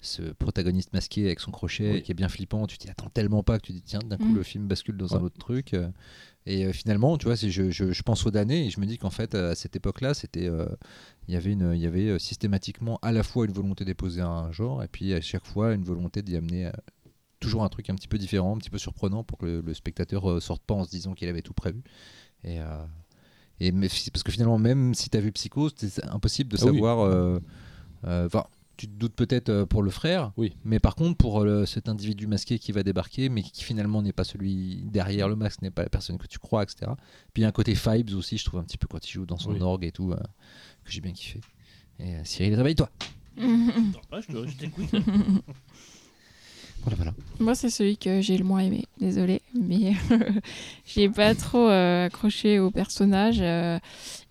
ce 0.00 0.22
protagoniste 0.22 0.92
masqué 0.92 1.24
avec 1.26 1.40
son 1.40 1.50
crochet 1.50 1.94
Oui. 1.94 2.02
qui 2.02 2.12
est 2.12 2.14
bien 2.14 2.28
flippant, 2.28 2.66
tu 2.66 2.78
t'y 2.78 2.88
attends 2.88 3.08
tellement 3.10 3.42
pas 3.42 3.58
que 3.58 3.66
tu 3.66 3.72
dis 3.72 3.82
tiens, 3.82 3.98
d'un 4.00 4.16
coup 4.16 4.26
Mm. 4.32 4.34
le 4.36 4.42
film 4.44 4.68
bascule 4.68 4.96
dans 4.96 5.16
un 5.16 5.20
autre 5.22 5.38
truc. 5.38 5.74
euh, 5.74 5.88
et 6.46 6.64
euh, 6.66 6.72
finalement, 6.72 7.18
tu 7.18 7.26
vois, 7.26 7.34
je, 7.34 7.48
je, 7.70 7.92
je 7.92 8.02
pense 8.02 8.24
aux 8.24 8.30
damnés 8.30 8.66
et 8.66 8.70
je 8.70 8.80
me 8.80 8.86
dis 8.86 8.96
qu'en 8.96 9.10
fait, 9.10 9.34
à 9.34 9.54
cette 9.54 9.74
époque-là, 9.76 10.14
c'était, 10.14 10.48
euh, 10.48 10.66
il 11.26 11.34
y 11.34 11.36
avait 11.36 11.52
une, 11.52 11.72
il 11.74 11.80
y 11.80 11.86
avait 11.86 12.18
systématiquement 12.18 12.98
à 13.02 13.12
la 13.12 13.22
fois 13.22 13.44
une 13.44 13.52
volonté 13.52 13.84
d'épouser 13.84 14.20
un 14.22 14.50
genre 14.52 14.82
et 14.82 14.88
puis 14.88 15.12
à 15.14 15.20
chaque 15.20 15.44
fois 15.44 15.74
une 15.74 15.84
volonté 15.84 16.22
d'y 16.22 16.36
amener. 16.36 16.66
euh, 16.66 16.72
Toujours 17.40 17.62
un 17.62 17.68
truc 17.68 17.88
un 17.88 17.94
petit 17.94 18.08
peu 18.08 18.18
différent, 18.18 18.56
un 18.56 18.58
petit 18.58 18.68
peu 18.70 18.78
surprenant 18.78 19.22
pour 19.22 19.38
que 19.38 19.46
le, 19.46 19.60
le 19.60 19.72
spectateur 19.72 20.28
euh, 20.28 20.40
sorte 20.40 20.60
pas 20.64 20.74
en 20.74 20.82
se 20.82 20.90
disant 20.90 21.14
qu'il 21.14 21.28
avait 21.28 21.40
tout 21.42 21.52
prévu. 21.54 21.82
Et, 22.42 22.58
euh, 22.60 22.82
et 23.60 23.70
mais 23.70 23.88
parce 24.12 24.24
que 24.24 24.32
finalement, 24.32 24.58
même 24.58 24.92
si 24.92 25.08
tu 25.08 25.16
as 25.16 25.20
vu 25.20 25.30
Psycho, 25.30 25.68
c'est 25.76 26.04
impossible 26.06 26.50
de 26.50 26.56
Ah 26.60 26.64
oui. 26.66 26.74
savoir. 26.74 26.98
euh, 27.00 27.38
euh, 28.06 28.26
Enfin, 28.26 28.44
tu 28.78 28.86
te 28.88 28.92
doutes 28.92 29.14
peut-être 29.14 29.50
euh, 29.50 29.66
pour 29.66 29.82
le 29.82 29.90
frère, 29.90 30.32
Oui. 30.38 30.56
mais 30.64 30.78
par 30.78 30.94
contre, 30.94 31.16
pour 31.18 31.40
euh, 31.42 31.66
cet 31.66 31.88
individu 31.90 32.26
masqué 32.26 32.58
qui 32.58 32.72
va 32.72 32.82
débarquer, 32.82 33.28
mais 33.28 33.42
qui 33.42 33.62
finalement 33.64 34.00
n'est 34.00 34.12
pas 34.14 34.24
celui 34.24 34.76
derrière 34.84 35.28
le 35.28 35.36
masque, 35.36 35.60
n'est 35.60 35.70
pas 35.70 35.82
la 35.82 35.88
personne 35.90 36.16
que 36.16 36.26
tu 36.26 36.38
crois, 36.38 36.62
etc. 36.62 36.92
Puis 37.34 37.40
il 37.40 37.42
y 37.42 37.44
a 37.44 37.48
un 37.48 37.52
côté 37.52 37.74
Fibes 37.74 38.14
aussi, 38.14 38.38
je 38.38 38.44
trouve 38.46 38.60
un 38.60 38.64
petit 38.64 38.78
peu 38.78 38.86
quand 38.88 39.06
il 39.06 39.12
joue 39.12 39.26
dans 39.26 39.36
son 39.36 39.52
Oui. 39.52 39.60
orgue 39.60 39.84
et 39.84 39.92
tout, 39.92 40.12
euh, 40.12 40.16
que 40.84 40.90
j'ai 40.90 41.00
bien 41.02 41.12
kiffé. 41.12 41.40
Et 41.98 42.14
euh, 42.14 42.20
Cyril, 42.24 42.54
réveille-toi. 42.54 42.88
Je 43.36 44.26
te- 44.32 44.46
je 44.48 44.56
t'écoute. 44.56 44.86
Voilà, 46.82 46.96
voilà. 46.96 47.12
Moi, 47.40 47.54
c'est 47.54 47.70
celui 47.70 47.96
que 47.98 48.20
j'ai 48.20 48.38
le 48.38 48.44
moins 48.44 48.60
aimé. 48.60 48.84
Désolée, 49.00 49.42
mais 49.54 49.92
j'ai 50.86 51.08
pas 51.08 51.34
trop 51.34 51.68
euh, 51.68 52.06
accroché 52.06 52.58
au 52.58 52.70
personnage. 52.70 53.38
euh, 53.40 53.78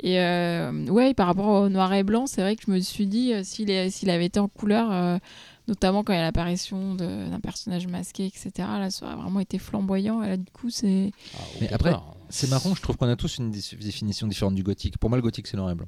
et 0.02 0.20
euh, 0.20 0.86
ouais, 0.88 1.14
par 1.14 1.28
rapport 1.28 1.64
au 1.64 1.70
noir 1.70 1.94
et 1.94 2.04
blanc, 2.04 2.26
c'est 2.28 2.42
vrai 2.42 2.56
que 2.56 2.64
je 2.66 2.72
me 2.72 2.80
suis 2.80 3.06
dit 3.08 3.34
euh, 3.34 3.44
s'il 3.44 3.70
est- 3.70 3.90
s'il 3.90 4.10
avait 4.10 4.26
été 4.26 4.40
en 4.40 4.48
couleur, 4.48 4.92
euh, 4.92 5.18
notamment 5.68 6.04
quand 6.04 6.14
il 6.14 6.18
y 6.18 6.20
a 6.20 6.24
l'apparition 6.24 6.96
de- 6.96 7.30
d'un 7.30 7.40
personnage 7.40 7.86
masqué, 7.88 8.26
etc. 8.26 8.52
Là, 8.58 8.90
ça 8.90 9.06
aurait 9.06 9.16
vraiment 9.16 9.40
été 9.40 9.60
flamboyant. 9.60 10.24
Et 10.24 10.30
là, 10.30 10.38
du 10.38 10.50
coup, 10.52 10.70
c'est 10.70 11.12
Ah, 11.36 11.42
Mais 11.62 11.72
après. 11.72 11.94
C'est 12.30 12.50
marrant, 12.50 12.76
je 12.76 12.82
trouve 12.82 12.98
qu'on 12.98 13.08
a 13.08 13.16
tous 13.16 13.38
une 13.38 13.52
définition 13.52 14.28
différente 14.28 14.56
du 14.56 14.64
gothique. 14.64 14.98
Pour 14.98 15.10
moi, 15.10 15.18
le 15.18 15.22
gothique, 15.22 15.48
c'est 15.48 15.56
noir 15.56 15.72
et 15.72 15.76
blanc. 15.76 15.88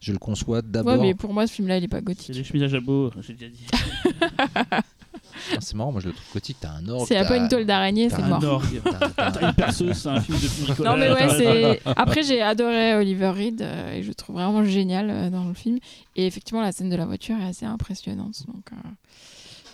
Je 0.00 0.12
le 0.12 0.18
conçois 0.18 0.58
ouais, 0.58 0.62
d'abord. 0.64 1.00
mais 1.00 1.14
pour 1.14 1.32
moi, 1.32 1.46
ce 1.46 1.52
film-là, 1.54 1.78
il 1.78 1.84
est 1.84 1.88
pas 1.88 1.98
C'est 1.98 2.04
gothique. 2.04 2.36
les 2.36 2.44
chemises 2.44 2.62
à 2.64 2.68
jabot, 2.68 3.10
j'ai 3.22 3.32
déjà 3.34 3.48
dit. 3.50 3.66
Ah, 5.52 5.56
c'est 5.60 5.74
marrant, 5.74 5.92
moi 5.92 6.00
je 6.00 6.08
le 6.08 6.12
trouve 6.14 6.32
gothique. 6.34 6.56
T'as 6.60 6.70
un 6.70 6.88
orgue. 6.88 7.06
C'est 7.08 7.26
pas 7.26 7.36
une 7.36 7.48
toile 7.48 7.64
d'araignée, 7.66 8.08
t'as 8.08 8.16
c'est 8.16 8.46
orgue. 8.46 8.82
t'as- 9.16 9.48
une 9.48 9.54
perceuse, 9.54 9.96
c'est 9.96 10.08
un 10.08 10.20
film 10.20 10.38
de 10.38 10.64
bricolage. 10.64 10.92
Non 10.92 10.96
mais 10.98 11.10
ouais, 11.10 11.28
c'est. 11.36 11.82
Après 11.96 12.22
j'ai 12.22 12.42
adoré 12.42 12.94
Oliver 12.94 13.30
Reed 13.30 13.62
euh, 13.62 13.94
et 13.94 14.02
je 14.02 14.08
le 14.08 14.14
trouve 14.14 14.36
vraiment 14.36 14.64
génial 14.64 15.10
euh, 15.10 15.30
dans 15.30 15.44
le 15.44 15.54
film. 15.54 15.78
Et 16.16 16.26
effectivement 16.26 16.62
la 16.62 16.72
scène 16.72 16.90
de 16.90 16.96
la 16.96 17.06
voiture 17.06 17.36
est 17.40 17.48
assez 17.48 17.66
impressionnante. 17.66 18.46
Donc 18.46 18.64
euh, 18.72 18.76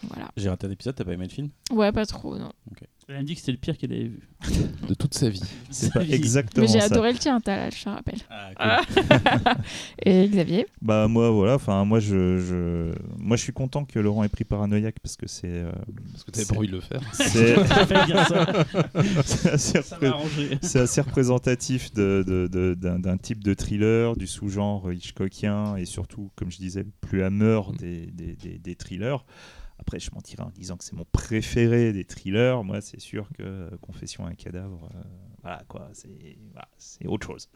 voilà. 0.08 0.30
J'ai 0.36 0.48
raté 0.48 0.66
un 0.66 0.70
épisode, 0.70 0.94
t'as 0.94 1.04
pas 1.04 1.12
aimé 1.12 1.24
le 1.24 1.30
film? 1.30 1.50
Ouais, 1.72 1.92
pas 1.92 2.06
trop 2.06 2.36
non. 2.38 2.50
Elle 3.06 3.18
me 3.18 3.22
dit 3.24 3.34
que 3.34 3.40
c'était 3.40 3.52
le 3.52 3.58
pire 3.58 3.76
qu'elle 3.76 3.92
avait 3.92 4.04
vu. 4.04 4.28
de 4.88 4.94
toute 4.94 5.12
sa 5.12 5.28
vie. 5.28 5.42
C'est 5.70 5.92
pas 5.92 6.00
vie. 6.00 6.14
exactement 6.14 6.64
Mais 6.66 6.72
j'ai 6.72 6.80
ça. 6.80 6.86
adoré 6.86 7.12
le 7.12 7.18
tien, 7.18 7.38
Talal, 7.38 7.70
je 7.70 7.84
te 7.84 7.88
rappelle. 7.90 8.18
Ah, 8.30 8.80
Et 10.04 10.26
Xavier? 10.26 10.66
Bah 10.80 11.06
moi 11.06 11.28
voilà, 11.30 11.54
enfin 11.56 11.84
moi 11.84 12.00
je, 12.00 12.38
je 12.38 12.92
moi 13.18 13.36
je 13.36 13.42
suis 13.42 13.52
content 13.52 13.84
que 13.84 13.98
Laurent 13.98 14.24
ait 14.24 14.28
pris 14.30 14.44
paranoïaque 14.44 15.00
parce 15.02 15.16
que 15.16 15.26
c'est 15.28 15.48
euh, 15.48 15.70
Parce 16.12 16.24
que 16.24 16.30
t'avais 16.30 16.46
pas 16.46 16.56
envie 16.56 16.66
de 16.68 16.72
le 16.72 16.80
faire. 16.80 17.02
c'est 17.12 17.54
cool. 19.98 20.06
Assez, 20.14 20.58
c'est 20.62 20.80
assez 20.80 21.00
représentatif 21.00 21.92
de- 21.92 22.24
de- 22.26 22.46
de- 22.50 22.74
d'un 22.74 22.98
d'un 22.98 23.16
type 23.16 23.42
de 23.44 23.54
thriller 23.54 24.16
du 24.16 24.26
sous-genre 24.26 24.92
Hitchcockien 24.92 25.76
et 25.76 25.84
surtout 25.84 26.30
comme 26.36 26.50
je 26.50 26.58
disais 26.58 26.84
plus 27.00 27.22
hammer 27.22 27.60
des, 27.78 28.06
des, 28.06 28.34
des- 28.36 28.58
des 28.58 28.74
thrillers. 28.76 29.24
Après, 29.78 29.98
je 29.98 30.10
mentirais 30.12 30.42
en 30.44 30.50
disant 30.50 30.76
que 30.76 30.84
c'est 30.84 30.94
mon 30.94 31.04
préféré 31.04 31.92
des 31.92 32.04
thrillers. 32.04 32.62
Moi, 32.64 32.80
c'est 32.80 33.00
sûr 33.00 33.28
que 33.36 33.42
euh, 33.42 33.70
Confession 33.80 34.24
à 34.24 34.30
un 34.30 34.34
cadavre, 34.34 34.88
euh, 34.94 35.02
voilà 35.42 35.62
quoi, 35.68 35.90
c'est 36.78 37.06
autre 37.06 37.26
chose. 37.26 37.48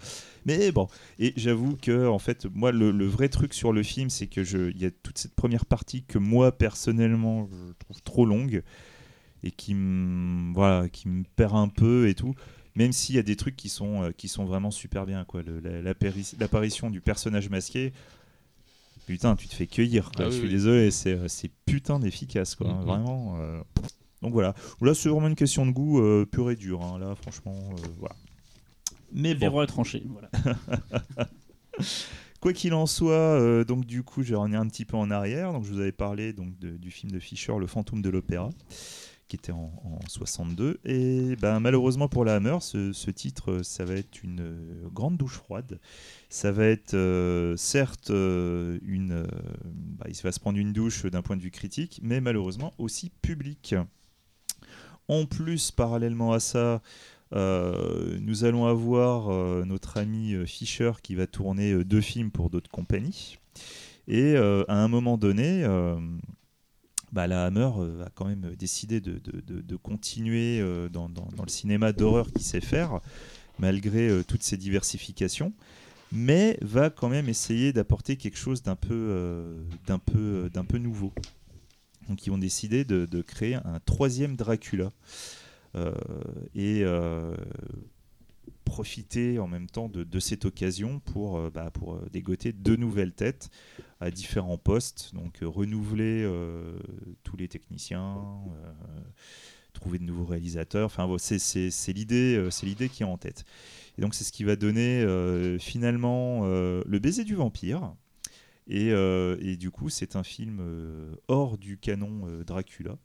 Mais 0.44 0.72
bon, 0.72 0.88
et 1.18 1.32
j'avoue 1.36 1.76
que 1.76 2.06
en 2.06 2.18
fait, 2.18 2.46
moi, 2.46 2.72
le, 2.72 2.90
le 2.90 3.06
vrai 3.06 3.28
truc 3.28 3.54
sur 3.54 3.72
le 3.72 3.82
film, 3.82 4.10
c'est 4.10 4.26
que 4.26 4.40
il 4.70 4.78
y 4.78 4.84
a 4.84 4.90
toute 4.90 5.18
cette 5.18 5.34
première 5.34 5.64
partie 5.64 6.02
que 6.02 6.18
moi 6.18 6.52
personnellement, 6.52 7.48
je 7.50 7.72
trouve 7.78 8.02
trop 8.02 8.26
longue 8.26 8.62
et 9.42 9.50
qui 9.50 9.74
me 9.74 10.52
voilà, 10.52 10.88
qui 10.88 11.08
perd 11.36 11.54
un 11.54 11.68
peu 11.68 12.08
et 12.08 12.14
tout. 12.14 12.34
Même 12.74 12.92
s'il 12.92 13.16
y 13.16 13.18
a 13.18 13.22
des 13.22 13.36
trucs 13.36 13.56
qui 13.56 13.68
sont 13.68 14.04
euh, 14.04 14.10
qui 14.10 14.28
sont 14.28 14.44
vraiment 14.44 14.70
super 14.70 15.06
bien 15.06 15.24
quoi. 15.24 15.42
L'apparition 16.38 16.90
du 16.90 17.00
personnage 17.00 17.48
masqué. 17.48 17.92
Putain, 19.08 19.34
tu 19.36 19.48
te 19.48 19.54
fais 19.54 19.66
cueillir. 19.66 20.12
quoi. 20.14 20.26
Ah 20.26 20.28
oui, 20.28 20.32
je 20.34 20.36
suis 20.38 20.46
oui. 20.46 20.52
désolé, 20.52 20.90
c'est 20.90 21.12
euh, 21.14 21.28
c'est 21.28 21.50
putain 21.66 21.98
d'efficace, 21.98 22.54
quoi. 22.54 22.68
hein, 22.68 22.78
Mhm. 22.80 22.84
Vraiment. 22.84 23.36
euh, 23.40 23.60
Donc 24.22 24.32
voilà. 24.32 24.54
Là, 24.82 24.94
c'est 24.94 25.08
vraiment 25.08 25.28
une 25.28 25.34
question 25.34 25.64
de 25.66 25.70
goût 25.72 26.00
euh, 26.00 26.26
pur 26.26 26.50
et 26.50 26.56
dur. 26.56 26.82
hein. 26.84 26.98
Là, 26.98 27.14
franchement, 27.14 27.54
euh, 27.72 27.86
voilà. 27.98 28.14
Mais 29.12 29.34
bon, 29.34 29.48
rois 29.50 29.66
tranchés, 29.66 30.04
voilà. 30.06 30.28
quoi 32.40 32.52
qu'il 32.52 32.74
en 32.74 32.86
soit, 32.86 33.64
donc 33.64 33.84
du 33.86 34.02
coup, 34.02 34.22
je 34.22 34.30
vais 34.30 34.36
revenir 34.36 34.60
un 34.60 34.66
petit 34.68 34.84
peu 34.84 34.96
en 34.96 35.10
arrière. 35.10 35.52
Donc, 35.52 35.64
je 35.64 35.72
vous 35.72 35.80
avais 35.80 35.92
parlé 35.92 36.32
donc 36.32 36.58
de- 36.58 36.76
du 36.76 36.90
film 36.90 37.10
de 37.12 37.18
Fischer, 37.18 37.54
Le 37.58 37.66
Fantôme 37.66 38.02
de 38.02 38.10
l'Opéra, 38.10 38.50
qui 39.28 39.36
était 39.36 39.52
en, 39.52 39.72
en 39.84 39.98
62. 40.08 40.78
Et 40.84 41.36
ben, 41.36 41.60
malheureusement 41.60 42.08
pour 42.08 42.24
la 42.24 42.34
Hammer, 42.36 42.58
ce, 42.60 42.92
ce 42.92 43.10
titre, 43.10 43.60
ça 43.62 43.84
va 43.84 43.94
être 43.94 44.22
une 44.22 44.88
grande 44.92 45.16
douche 45.16 45.34
froide. 45.36 45.80
Ça 46.30 46.52
va 46.52 46.66
être 46.66 46.92
euh, 46.92 47.56
certes 47.56 48.10
euh, 48.10 48.78
une, 48.82 49.12
euh, 49.12 49.26
bah, 49.64 50.06
il 50.08 50.16
va 50.22 50.30
se 50.30 50.38
prendre 50.38 50.58
une 50.58 50.74
douche 50.74 51.06
d'un 51.06 51.22
point 51.22 51.36
de 51.36 51.42
vue 51.42 51.50
critique, 51.50 52.00
mais 52.02 52.20
malheureusement 52.20 52.74
aussi 52.76 53.10
public. 53.22 53.74
En 55.08 55.24
plus, 55.24 55.70
parallèlement 55.70 56.32
à 56.32 56.40
ça, 56.40 56.82
nous 57.32 58.44
allons 58.44 58.66
avoir 58.66 59.30
notre 59.64 59.96
ami 59.96 60.34
Fischer 60.46 60.92
qui 61.02 61.14
va 61.14 61.26
tourner 61.26 61.82
deux 61.82 62.02
films 62.02 62.30
pour 62.30 62.50
d'autres 62.50 62.70
compagnies. 62.70 63.38
Et 64.06 64.36
à 64.36 64.74
un 64.74 64.88
moment 64.88 65.16
donné, 65.16 65.66
bah, 67.10 67.26
la 67.26 67.46
Hammer 67.46 67.70
a 68.04 68.10
quand 68.14 68.26
même 68.26 68.54
décidé 68.58 69.00
de, 69.00 69.76
continuer 69.76 70.62
dans, 70.92 71.08
dans- 71.08 71.26
le 71.42 71.50
cinéma 71.50 71.92
d'horreur 71.92 72.30
qu'il 72.30 72.42
sait 72.42 72.60
faire, 72.60 73.00
malgré 73.58 74.22
toutes 74.24 74.42
ces 74.42 74.58
diversifications, 74.58 75.54
mais 76.12 76.58
va 76.62 76.90
quand 76.90 77.08
même 77.08 77.28
essayer 77.28 77.72
d'apporter 77.72 78.16
quelque 78.16 78.38
chose 78.38 78.62
d'un 78.62 78.76
peu, 78.76 78.88
euh, 78.92 79.62
peu 79.86 80.78
nouveau. 80.78 81.12
Donc 82.08 82.26
ils 82.26 82.30
ont 82.30 82.38
décidé 82.38 82.84
de, 82.84 83.22
créer 83.22 83.54
un 83.54 83.80
troisième 83.84 84.36
Dracula. 84.36 84.92
Euh, 85.74 85.92
et 86.54 86.80
euh, 86.82 87.36
profiter 88.68 89.38
en 89.38 89.48
même 89.48 89.68
temps 89.68 89.88
de, 89.88 90.20
cette 90.20 90.44
occasion 90.44 91.00
pour, 91.00 91.38
euh, 91.38 91.50
bah, 91.50 91.72
euh, 91.82 92.08
dégoter 92.12 92.52
deux 92.52 92.76
nouvelles 92.76 93.12
têtes 93.12 93.50
à 94.00 94.10
différents 94.10 94.58
postes, 94.58 95.14
donc 95.14 95.42
euh, 95.42 95.48
renouveler 95.48 96.22
euh, 96.22 96.78
tous 97.24 97.36
les 97.36 97.48
techniciens, 97.48 98.18
euh, 98.18 98.72
trouver 99.78 99.98
de 99.98 100.04
nouveaux 100.04 100.24
réalisateurs. 100.24 100.86
Enfin, 100.86 101.08
c'est 101.18 101.92
l'idée, 101.92 102.36
euh, 102.36 102.50
c'est 102.50 102.66
l'idée 102.66 102.88
qui 102.88 103.02
est 103.02 103.06
en 103.06 103.16
tête. 103.16 103.44
Et 103.96 104.02
donc 104.02 104.14
c'est 104.14 104.24
ce 104.24 104.32
qui 104.32 104.44
va 104.44 104.56
donner 104.56 105.00
euh, 105.02 105.58
finalement 105.58 106.40
euh, 106.44 106.82
le 106.86 106.98
baiser 106.98 107.24
du 107.24 107.34
vampire. 107.34 107.94
Et, 108.70 109.56
du 109.56 109.70
coup, 109.70 109.88
c'est 109.88 110.14
un 110.14 110.22
film 110.22 110.60
hors 111.26 111.56
du 111.56 111.78
canon 111.78 112.26
Dracula. 112.46 112.98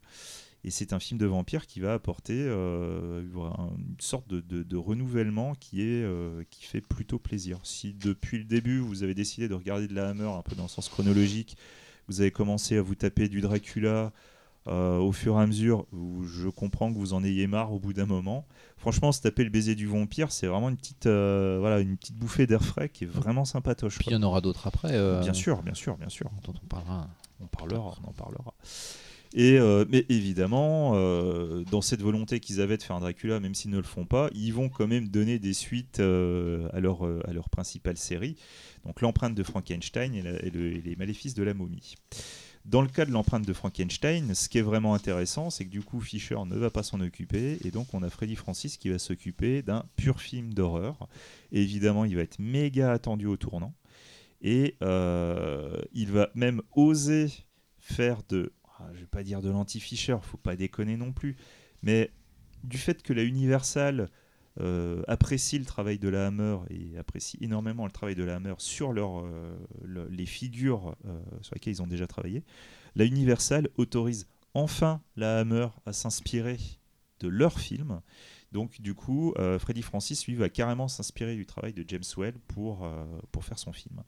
Et 0.66 0.72
c'est 0.72 0.92
un 0.92 1.00
film 1.00 1.18
de 1.18 1.26
vampire 1.26 1.68
qui 1.68 1.80
va 1.80 1.94
apporter 1.94 2.38
une 2.38 3.96
sorte 3.98 4.28
de, 4.28 4.76
renouvellement 4.76 5.56
qui, 5.56 5.84
est, 5.84 6.06
qui 6.50 6.66
fait 6.66 6.82
plutôt 6.82 7.18
plaisir. 7.18 7.60
Si 7.64 7.94
depuis 7.94 8.40
le 8.40 8.44
début, 8.44 8.80
vous 8.80 9.04
avez 9.04 9.14
décidé 9.14 9.48
de 9.48 9.54
regarder 9.54 9.88
de 9.88 9.96
la 9.96 10.10
Hammer 10.10 10.28
un 10.28 10.42
peu 10.42 10.54
dans 10.54 10.64
le 10.64 10.70
sens 10.70 10.90
chronologique, 10.90 11.56
vous 12.10 12.20
avez 12.20 12.32
commencé 12.32 12.76
à 12.76 12.82
vous 12.82 12.96
taper 12.96 13.30
du 13.30 13.40
Dracula 13.40 14.12
euh, 14.68 14.98
au 14.98 15.12
fur 15.12 15.38
et 15.38 15.42
à 15.42 15.48
mesure, 15.48 15.86
je 16.26 16.48
comprends 16.50 16.92
que 16.94 16.98
vous 16.98 17.14
en 17.14 17.24
ayez 17.24 17.48
marre 17.48 17.74
au 17.74 17.80
bout 17.80 17.94
d'un 17.94 18.06
moment. 18.06 18.46
Franchement, 18.78 19.12
se 19.12 19.22
taper 19.22 19.44
le 19.44 19.50
baiser 19.50 19.76
du 19.76 19.88
vampire, 19.88 20.32
c'est 20.32 20.48
vraiment 20.48 20.70
une 20.70 20.78
petite, 20.78 21.06
euh, 21.06 21.58
voilà, 21.60 21.80
une 21.80 21.98
petite 21.98 22.18
bouffée 22.18 22.48
d'air 22.48 22.64
frais 22.64 22.90
qui 22.90 23.04
est 23.06 23.08
vraiment 23.08 23.46
sympatoche. 23.46 23.98
Puis 24.00 24.08
il 24.10 24.14
y 24.14 24.16
en 24.16 24.24
aura 24.24 24.42
d'autres 24.42 24.68
après. 24.68 24.90
euh, 24.94 25.22
Bien 25.22 25.34
sûr, 25.34 25.62
bien 25.64 25.74
sûr, 25.74 25.98
bien 25.98 26.10
sûr 26.10 26.30
Dont 26.46 26.54
on 26.62 26.68
parlera. 26.68 27.10
on 27.42 27.48
parlera, 27.48 27.96
on 28.06 28.10
en 28.10 28.14
parlera. 28.14 28.54
Et, 29.36 29.58
mais 29.90 30.06
évidemment, 30.10 30.92
dans 31.72 31.82
cette 31.82 32.02
volonté 32.02 32.40
qu'ils 32.40 32.62
avaient 32.62 32.78
de 32.78 32.84
faire 32.84 32.96
un 32.96 33.00
Dracula, 33.00 33.40
même 33.40 33.56
s'ils 33.56 33.72
ne 33.72 33.78
le 33.78 33.84
font 33.84 34.06
pas, 34.06 34.30
ils 34.36 34.52
vont 34.52 34.70
quand 34.70 34.86
même 34.86 35.08
donner 35.08 35.40
des 35.40 35.54
suites 35.54 36.00
à, 36.00 36.80
leur, 36.80 37.04
à 37.04 37.34
leur 37.34 37.50
principale 37.50 37.98
série. 37.98 38.36
Donc 38.86 39.02
l'empreinte 39.02 39.34
de 39.34 39.42
Frankenstein 39.44 40.14
et, 40.14 40.22
la- 40.22 40.44
et 40.46 40.50
le- 40.52 40.74
et 40.78 40.82
les 40.82 40.96
maléfices 40.98 41.34
de 41.34 41.42
la 41.44 41.54
momie. 41.56 41.96
Dans 42.66 42.82
le 42.82 42.88
cas 42.88 43.06
de 43.06 43.12
l'empreinte 43.12 43.46
de 43.46 43.52
Frankenstein, 43.52 44.34
ce 44.34 44.48
qui 44.48 44.58
est 44.58 44.62
vraiment 44.62 44.94
intéressant, 44.94 45.50
c'est 45.50 45.66
que 45.66 45.70
du 45.70 45.82
coup 45.82 46.00
Fisher 46.00 46.38
ne 46.46 46.56
va 46.56 46.70
pas 46.70 46.82
s'en 46.82 47.02
occuper, 47.02 47.58
et 47.66 47.72
donc 47.72 47.94
on 47.94 48.02
a 48.04 48.10
Freddy 48.10 48.38
Francis 48.38 48.78
qui 48.78 48.88
va 48.88 49.00
s'occuper 49.00 49.62
d'un 49.62 49.84
pur 49.98 50.22
film 50.22 50.54
d'horreur. 50.54 51.10
Évidemment, 51.52 52.06
il 52.06 52.16
va 52.16 52.22
être 52.22 52.40
méga 52.40 52.94
attendu 52.94 53.26
au 53.26 53.36
tournant, 53.36 53.74
et 54.42 54.78
euh, 54.82 55.78
il 55.92 56.12
va 56.12 56.30
même 56.36 56.62
oser 56.72 57.28
faire 57.80 58.22
de, 58.30 58.54
ah, 58.80 58.88
je 58.94 59.02
vais 59.02 59.08
pas 59.08 59.24
dire 59.24 59.42
de 59.42 59.50
l'anti-Fisher, 59.50 60.18
faut 60.22 60.38
pas 60.38 60.56
déconner 60.56 60.96
non 60.96 61.12
plus, 61.12 61.36
mais 61.82 62.12
du 62.64 62.78
fait 62.78 63.04
que 63.04 63.12
la 63.12 63.24
Universal 63.24 64.10
euh, 64.60 65.02
apprécie 65.08 65.58
le 65.58 65.66
travail 65.66 65.98
de 65.98 66.10
la 66.10 66.28
Hammer 66.28 66.58
et 66.70 66.96
apprécie 66.98 67.40
énormément 67.42 67.86
le 67.86 67.92
travail 67.92 68.14
de 68.14 68.24
la 68.24 68.36
Hammer 68.36 68.54
sur 68.60 68.94
leur, 68.94 69.22
euh, 69.22 69.58
le- 69.84 70.08
les 70.10 70.28
figures 70.28 70.96
euh, 71.06 71.20
sur 71.42 71.56
lesquelles 71.56 71.74
ils 71.74 71.82
ont 71.82 71.88
déjà 71.88 72.06
travaillé, 72.06 72.44
la 72.96 73.06
Universal 73.06 73.70
autorise 73.78 74.28
enfin 74.54 75.02
la 75.16 75.40
Hammer 75.40 75.70
à 75.88 75.94
s'inspirer 75.94 76.60
de 77.20 77.28
leur 77.28 77.60
film. 77.60 78.02
Donc 78.52 78.80
du 78.80 78.94
coup, 78.94 79.34
Freddy 79.58 79.82
Francis, 79.82 80.28
lui, 80.28 80.36
va 80.36 80.48
carrément 80.50 80.88
s'inspirer 80.88 81.36
du 81.36 81.48
travail 81.48 81.74
de 81.74 81.84
James 81.88 82.04
Whale 82.18 82.36
pour, 82.48 82.88
pour 83.32 83.44
faire 83.44 83.58
son 83.58 83.74
film. 83.74 84.04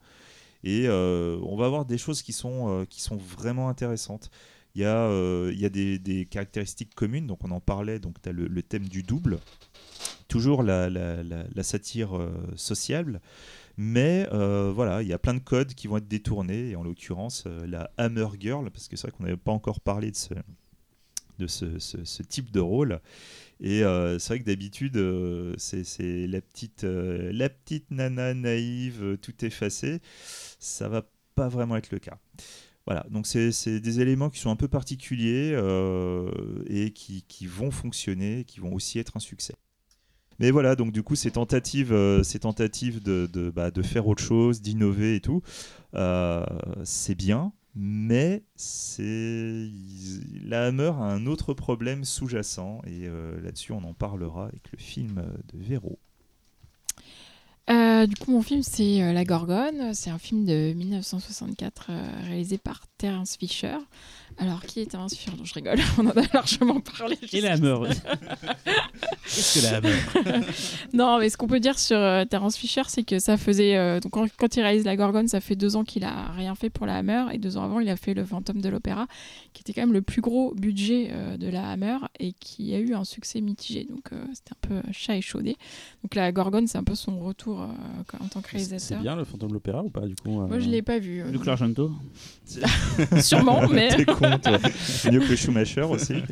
Et 0.64 0.88
on 0.88 1.56
va 1.56 1.66
avoir 1.66 1.86
des 1.86 1.98
choses 1.98 2.22
qui 2.22 2.34
sont, 2.34 2.86
qui 2.88 3.02
sont 3.02 3.18
vraiment 3.18 3.70
intéressantes. 3.70 4.30
Il 4.76 4.82
y 4.82 4.86
a, 4.86 5.10
il 5.50 5.60
y 5.60 5.66
a 5.66 5.70
des, 5.70 6.28
caractéristiques 6.30 6.94
communes, 6.94 7.26
donc 7.26 7.44
on 7.44 7.50
en 7.50 7.60
parlait, 7.60 7.98
donc 7.98 8.22
tu 8.22 8.30
as 8.30 8.34
le 8.34 8.62
thème 8.62 8.88
du 8.88 9.02
double, 9.02 9.40
toujours 10.28 10.64
la, 10.64 11.64
satire 11.64 12.18
euh, 12.18 12.32
sociable, 12.56 13.22
mais 13.78 14.28
euh, 14.32 14.72
voilà, 14.74 15.02
il 15.02 15.08
y 15.08 15.14
a 15.14 15.20
plein 15.20 15.34
de 15.34 15.40
codes 15.40 15.74
qui 15.74 15.88
vont 15.88 15.98
être 15.98 16.08
détournés, 16.08 16.72
et 16.72 16.76
en 16.76 16.84
l'occurrence 16.84 17.44
euh, 17.48 17.66
la 17.68 17.92
Hammer 17.98 18.28
Girl, 18.40 18.70
parce 18.72 18.88
que 18.88 18.96
c'est 18.96 19.08
vrai 19.08 19.18
qu'on 19.18 19.24
n'avait 19.24 19.38
pas 19.38 19.52
encore 19.52 19.80
parlé 19.80 20.12
de 20.12 21.48
ce, 21.48 22.22
type 22.24 22.52
de 22.52 22.60
rôle. 22.60 23.00
Et 23.62 23.80
c'est 23.80 24.28
vrai 24.28 24.40
que 24.40 24.46
d'habitude, 24.46 24.98
c'est 25.58 26.28
la 26.28 26.42
petite, 26.42 26.84
la 26.84 27.50
petite 27.50 27.90
nana 27.92 28.34
naïve, 28.34 29.18
tout 29.22 29.46
effacée. 29.46 30.02
Ça 30.60 30.90
va 30.90 31.04
pas 31.36 31.48
vraiment 31.48 31.78
être 31.78 31.92
le 31.92 32.00
cas. 32.00 32.18
Voilà, 32.86 33.06
donc 33.10 33.26
c'est 33.28 33.80
des 33.80 34.02
éléments 34.02 34.30
qui 34.30 34.40
sont 34.40 34.50
un 34.50 34.58
peu 34.58 34.68
particuliers 34.68 35.58
et 36.68 36.92
qui 36.92 37.48
vont 37.48 37.72
fonctionner, 37.72 38.44
qui 38.44 38.60
vont 38.60 38.74
aussi 38.74 39.00
être 39.00 39.16
un 39.16 39.22
succès. 39.22 39.56
Mais 40.40 40.52
voilà, 40.52 40.76
donc 40.76 40.92
du 40.92 41.04
coup, 41.04 41.16
ces 41.16 41.32
tentatives, 41.32 41.94
euh, 41.94 42.24
ces 42.24 42.40
tentatives 42.40 43.02
bah, 43.54 43.72
de 43.72 43.82
faire 43.82 44.08
autre 44.08 44.24
chose, 44.24 44.62
d'innover 44.62 45.16
et 45.16 45.22
tout, 45.22 45.42
euh, 45.96 46.46
c'est 46.84 47.16
bien, 47.16 47.54
mais 47.76 48.44
la 50.44 50.66
Hammer 50.66 50.92
a 50.98 51.04
un 51.04 51.26
autre 51.26 51.54
problème 51.54 52.04
sous-jacent 52.04 52.82
et 52.86 53.08
euh, 53.08 53.40
là-dessus, 53.42 53.72
on 53.72 53.84
en 53.84 53.94
parlera 53.94 54.46
avec 54.46 54.72
le 54.72 54.78
film 54.78 55.24
de 55.54 55.58
Véro. 55.58 56.00
Du 58.08 58.16
coup, 58.16 58.32
mon 58.32 58.44
film, 58.44 58.62
c'est 58.62 59.14
La 59.14 59.26
Gorgone. 59.26 59.94
C'est 59.94 60.12
un 60.12 60.20
film 60.20 60.46
de 60.46 60.74
1964 60.74 61.88
euh, 61.90 62.08
réalisé 62.24 62.58
par 62.58 62.82
Terence 62.98 63.36
Fisher. 63.36 63.78
Alors, 64.38 64.62
qui 64.64 64.82
est 64.82 64.86
Terence 64.86 65.16
Fisher 65.16 65.32
Non, 65.38 65.46
je 65.46 65.54
rigole, 65.54 65.80
on 65.98 66.06
en 66.08 66.10
a 66.10 66.24
largement 66.34 66.80
parlé. 66.82 67.18
Et 67.32 67.40
la 67.42 67.54
Hammer. 67.54 67.78
Qu'est-ce 69.24 69.60
que 69.60 69.64
la 69.64 69.78
Hammer 69.78 70.44
Non, 70.94 71.20
mais 71.20 71.30
ce 71.30 71.38
qu'on 71.38 71.48
peut 71.48 71.60
dire 71.62 71.80
sur 71.80 71.98
euh, 71.98 72.26
Terence 72.26 72.58
Fisher, 72.58 72.82
c'est 72.88 73.04
que 73.04 73.20
ça 73.20 73.38
faisait. 73.38 73.78
euh, 73.78 74.00
donc, 74.00 74.12
quand, 74.12 74.28
quand 74.38 74.56
il 74.58 74.62
réalise 74.62 74.84
La 74.86 74.96
Gorgone, 74.98 75.28
ça 75.28 75.40
fait 75.40 75.56
deux 75.56 75.76
ans 75.78 75.84
qu'il 75.84 76.04
a 76.04 76.32
rien 76.34 76.54
fait 76.56 76.70
pour 76.70 76.86
la 76.86 76.98
Hammer. 76.98 77.24
Et 77.34 77.38
deux 77.38 77.56
ans 77.58 77.64
avant, 77.64 77.80
il 77.80 77.90
a 77.90 77.96
fait 77.96 78.14
Le 78.14 78.26
Fantôme 78.26 78.62
de 78.62 78.68
l'Opéra, 78.70 79.08
qui 79.54 79.62
était 79.62 79.74
quand 79.74 79.82
même 79.84 79.94
le 79.94 80.02
plus 80.02 80.22
gros 80.22 80.54
budget 80.54 81.10
euh, 81.12 81.38
de 81.38 81.48
la 81.48 81.70
Hammer 81.70 81.98
et 82.20 82.34
qui 82.34 82.74
a 82.76 82.80
eu 82.80 82.94
un 82.94 83.06
succès 83.06 83.40
mitigé. 83.42 83.86
Donc, 83.90 84.12
euh, 84.12 84.18
c'était 84.34 84.52
un 84.52 84.68
peu 84.82 84.92
chat 84.92 85.16
échaudé. 85.16 85.56
Donc, 86.04 86.14
La 86.16 86.32
Gorgone, 86.34 86.68
c'est 86.68 86.78
un 86.78 86.84
peu 86.84 86.96
son 86.96 87.20
retour 87.20 87.62
euh, 87.62 87.68
en 88.22 88.28
tant 88.28 88.42
que 88.42 88.50
C'est 88.52 88.58
réalisateur. 88.58 89.02
bien 89.02 89.16
le 89.16 89.24
fantôme 89.24 89.50
de 89.50 89.54
l'opéra 89.54 89.82
ou 89.82 89.90
pas 89.90 90.02
du 90.02 90.16
coup 90.16 90.42
euh, 90.42 90.48
Moi, 90.48 90.60
je 90.60 90.68
l'ai 90.68 90.82
pas 90.82 91.00
vu. 91.00 91.22
euh, 91.22 91.32
Luc 91.32 91.48
Argento. 91.48 91.92
Sûrement, 93.22 93.68
mais. 93.70 93.90
Toi. 94.44 94.58
Mieux 95.12 95.20
que 95.20 95.36
Schumacher 95.36 95.82
aussi. 95.84 96.16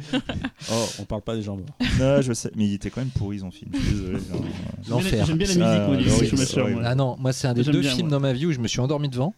Oh, 0.71 0.85
on 0.99 1.03
parle 1.03 1.21
pas 1.21 1.35
des 1.35 1.41
gens 1.41 1.57
morts. 1.57 1.65
Non, 1.99 2.21
je 2.21 2.31
sais, 2.33 2.49
mais 2.55 2.65
il 2.65 2.73
était 2.75 2.89
quand 2.89 3.01
même 3.01 3.09
pourri 3.09 3.39
son 3.39 3.51
film. 3.51 3.69
Désolé. 3.71 4.17
non. 4.31 4.41
L'enfer. 4.89 5.25
J'aime 5.25 5.37
bien 5.37 5.47
la 5.55 5.87
musique 5.89 6.25
Schumacher, 6.29 6.71
moi. 6.73 6.81
Ah 6.85 6.95
non, 6.95 7.17
moi 7.19 7.33
c'est 7.33 7.47
un 7.47 7.53
des 7.53 7.63
deux 7.63 7.81
bien, 7.81 7.91
films 7.91 8.07
moi. 8.07 8.17
dans 8.17 8.21
ma 8.21 8.31
vie 8.33 8.45
où 8.45 8.51
je 8.53 8.59
me 8.59 8.67
suis 8.67 8.79
endormi 8.79 9.09
devant 9.09 9.33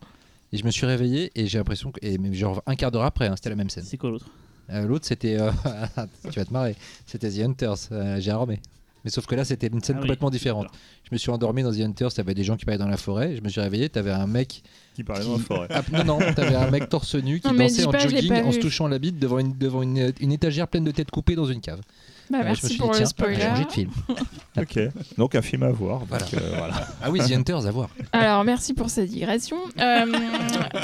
et 0.53 0.57
je 0.57 0.63
me 0.65 0.69
suis 0.71 0.85
réveillé 0.85 1.31
et 1.35 1.47
j'ai 1.47 1.57
l'impression 1.57 1.91
que 1.91 1.99
et 2.03 2.17
mais 2.19 2.31
genre 2.33 2.61
un 2.67 2.75
quart 2.75 2.91
d'heure 2.91 3.03
après 3.05 3.27
hein, 3.27 3.33
c'était 3.35 3.49
la 3.49 3.55
même 3.55 3.69
scène. 3.69 3.83
C'est 3.85 3.97
quoi 3.97 4.11
l'autre? 4.11 4.27
Euh, 4.71 4.85
L'autre 4.85 5.05
c'était 5.05 5.39
euh, 5.39 5.51
tu 6.31 6.39
vas 6.39 6.45
te 6.45 6.53
marrer, 6.53 6.75
c'était 7.05 7.29
The 7.29 7.39
Hunters, 7.39 7.75
euh, 7.91 8.19
j'ai 8.19 8.31
armé. 8.31 8.59
Mais 9.05 9.11
sauf 9.11 9.27
que 9.27 9.35
là 9.35 9.45
c'était 9.45 9.67
une 9.67 9.81
scène 9.83 9.97
Ah 9.97 9.99
oui, 10.01 10.07
complètement 10.07 10.31
différente. 10.31 10.67
Je 11.03 11.09
me 11.11 11.17
suis 11.17 11.29
endormi 11.29 11.61
dans 11.61 11.71
The 11.71 11.79
Hunters, 11.81 12.11
t'avais 12.13 12.33
des 12.33 12.43
gens 12.43 12.57
qui 12.57 12.65
parlaient 12.65 12.79
dans 12.79 12.87
la 12.87 12.97
forêt, 12.97 13.35
je 13.35 13.41
me 13.41 13.49
suis 13.49 13.61
réveillé, 13.61 13.87
t'avais 13.87 14.11
un 14.11 14.25
mec 14.25 14.63
Qui 14.95 15.03
parlait 15.03 15.23
dans 15.23 15.33
la 15.33 15.43
forêt. 15.43 15.67
Ah, 15.69 15.83
non 15.91 16.03
non, 16.03 16.33
t'avais 16.33 16.55
un 16.55 16.71
mec 16.71 16.89
torse 16.89 17.15
nu 17.15 17.39
qui 17.39 17.47
Non, 17.47 17.53
dansait 17.53 17.85
en 17.85 17.91
pas, 17.91 17.99
jogging 17.99 18.33
en 18.33 18.51
se 18.51 18.59
touchant 18.59 18.87
la 18.87 18.97
bite 18.99 19.19
devant 19.19 19.37
une 19.39 19.55
devant 19.57 19.83
une, 19.83 20.11
une 20.19 20.31
étagère 20.31 20.67
pleine 20.67 20.83
de 20.83 20.91
têtes 20.91 21.11
coupées 21.11 21.35
dans 21.35 21.45
une 21.45 21.61
cave. 21.61 21.81
Bah, 22.29 22.37
je 22.39 22.43
me 22.43 22.43
merci 22.45 22.67
suis 22.69 22.77
pour 22.77 22.91
dit, 22.91 22.99
le 22.99 23.05
spoiler. 23.05 23.39
changer 23.41 23.65
de 23.65 23.71
film. 23.71 23.91
Ok, 24.57 24.79
donc 25.17 25.35
un 25.35 25.41
film 25.41 25.63
à 25.63 25.69
voir. 25.69 26.05
Voilà. 26.05 26.25
euh, 26.33 26.55
voilà. 26.57 26.87
Ah 27.03 27.11
oui, 27.11 27.19
The 27.19 27.31
Hunters 27.33 27.65
à 27.65 27.71
voir. 27.71 27.89
Alors, 28.13 28.45
merci 28.45 28.73
pour 28.73 28.89
cette 28.89 29.09
digression. 29.09 29.57
Euh, 29.79 30.05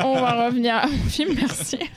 on 0.04 0.16
va 0.20 0.46
revenir 0.46 0.76
à 0.76 0.88
mon 0.88 0.98
film, 1.10 1.34
merci. 1.36 1.78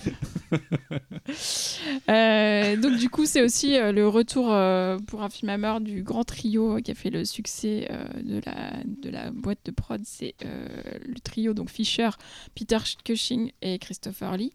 Euh, 2.09 2.77
donc, 2.77 2.97
du 2.99 3.09
coup, 3.09 3.27
c'est 3.27 3.43
aussi 3.43 3.77
euh, 3.77 3.91
le 3.93 4.07
retour 4.09 4.53
euh, 4.53 4.99
pour 5.07 5.23
un 5.23 5.29
film 5.31 5.49
à 5.51 5.59
mort 5.59 5.81
du 5.81 6.03
grand 6.03 6.25
trio 6.25 6.77
qui 6.83 6.91
a 6.91 6.95
fait 6.95 7.11
le 7.11 7.25
succès 7.25 7.89
euh, 7.91 8.05
de, 8.23 8.41
la, 8.45 8.73
de 9.03 9.11
la 9.11 9.31
boîte 9.31 9.59
de 9.65 9.71
prod. 9.71 10.01
C'est 10.05 10.35
euh, 10.45 10.67
le 11.07 11.19
trio, 11.21 11.55
donc 11.55 11.71
Fisher, 11.71 12.11
Peter 12.55 12.79
Cushing 13.05 13.51
et 13.63 13.79
Christopher 13.79 14.37
Lee, 14.37 14.53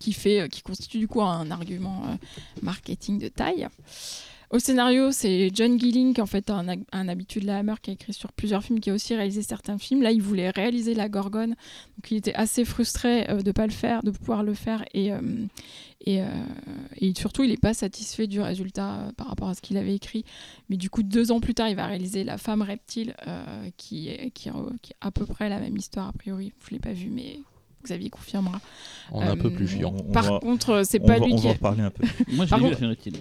qui, 0.00 0.12
fait, 0.12 0.40
euh, 0.40 0.48
qui 0.48 0.62
constitue 0.62 0.98
du 0.98 1.08
coup 1.08 1.22
un 1.22 1.50
argument 1.50 2.02
euh, 2.06 2.16
marketing 2.62 3.18
de 3.18 3.28
taille. 3.28 3.68
Au 4.50 4.58
scénario, 4.58 5.12
c'est 5.12 5.50
John 5.54 5.80
Gilling, 5.80 6.12
qui 6.12 6.20
en 6.20 6.26
fait 6.26 6.50
un, 6.50 6.66
un 6.92 7.08
habitué 7.08 7.40
de 7.40 7.46
la 7.46 7.58
Hammer, 7.58 7.76
qui 7.80 7.88
a 7.88 7.94
écrit 7.94 8.12
sur 8.12 8.32
plusieurs 8.32 8.62
films, 8.62 8.80
qui 8.80 8.90
a 8.90 8.92
aussi 8.92 9.14
réalisé 9.14 9.40
certains 9.40 9.78
films. 9.78 10.02
Là, 10.02 10.10
il 10.10 10.20
voulait 10.20 10.50
réaliser 10.50 10.92
La 10.92 11.08
Gorgone, 11.08 11.50
donc 11.50 12.10
il 12.10 12.18
était 12.18 12.34
assez 12.34 12.66
frustré 12.66 13.30
euh, 13.30 13.40
de 13.40 13.50
pas 13.50 13.66
le 13.66 13.72
faire, 13.72 14.02
de 14.02 14.10
pouvoir 14.10 14.42
le 14.42 14.52
faire, 14.52 14.84
et, 14.92 15.10
et, 16.04 16.20
surtout, 17.16 17.44
il 17.44 17.50
n'est 17.50 17.56
pas 17.56 17.72
satisfait 17.72 18.26
du 18.26 18.42
résultat 18.42 19.10
par 19.16 19.28
rapport 19.28 19.48
à 19.48 19.54
ce 19.54 19.62
qu'il 19.62 19.78
avait 19.78 19.94
écrit. 19.94 20.26
Mais 20.68 20.76
du 20.76 20.90
coup, 20.90 21.02
deux 21.02 21.32
ans 21.32 21.40
plus 21.40 21.54
tard, 21.54 21.70
il 21.70 21.76
va 21.76 21.86
réaliser 21.86 22.22
La 22.22 22.36
Femme 22.36 22.60
Reptile, 22.60 23.14
qui, 23.78 24.08
est, 24.08 24.32
qui, 24.32 24.50
qui 24.82 24.92
est 24.92 24.96
à 25.00 25.10
peu 25.10 25.24
près 25.24 25.48
la 25.48 25.60
même 25.60 25.78
histoire 25.78 26.08
a 26.08 26.12
priori. 26.12 26.52
Je 26.66 26.72
l'ai 26.72 26.80
pas 26.80 26.92
vu, 26.92 27.08
mais 27.08 27.38
Xavier 27.84 28.10
confirmera. 28.10 28.60
On 29.10 29.22
est 29.22 29.26
un 29.26 29.36
peu 29.36 29.50
plus 29.50 29.64
Euh, 29.64 29.78
chiant. 29.78 29.94
On 30.08 30.12
Par 30.12 30.24
va- 30.34 30.38
contre, 30.40 30.82
c'est 30.84 31.00
on 31.02 31.06
pas 31.06 31.18
va, 31.18 31.26
lui 31.26 31.32
on 31.34 31.36
qui. 31.36 31.42
va 31.42 31.48
en 31.48 31.52
a- 31.52 31.54
reparler 31.54 31.82
un 31.82 31.90
peu. 31.90 32.04
Moi, 32.32 32.46
j'ai 32.46 32.56
vu 32.56 32.62
contre- 32.62 32.70
la 32.72 32.76
fin 32.76 32.88
reptile. 32.88 33.16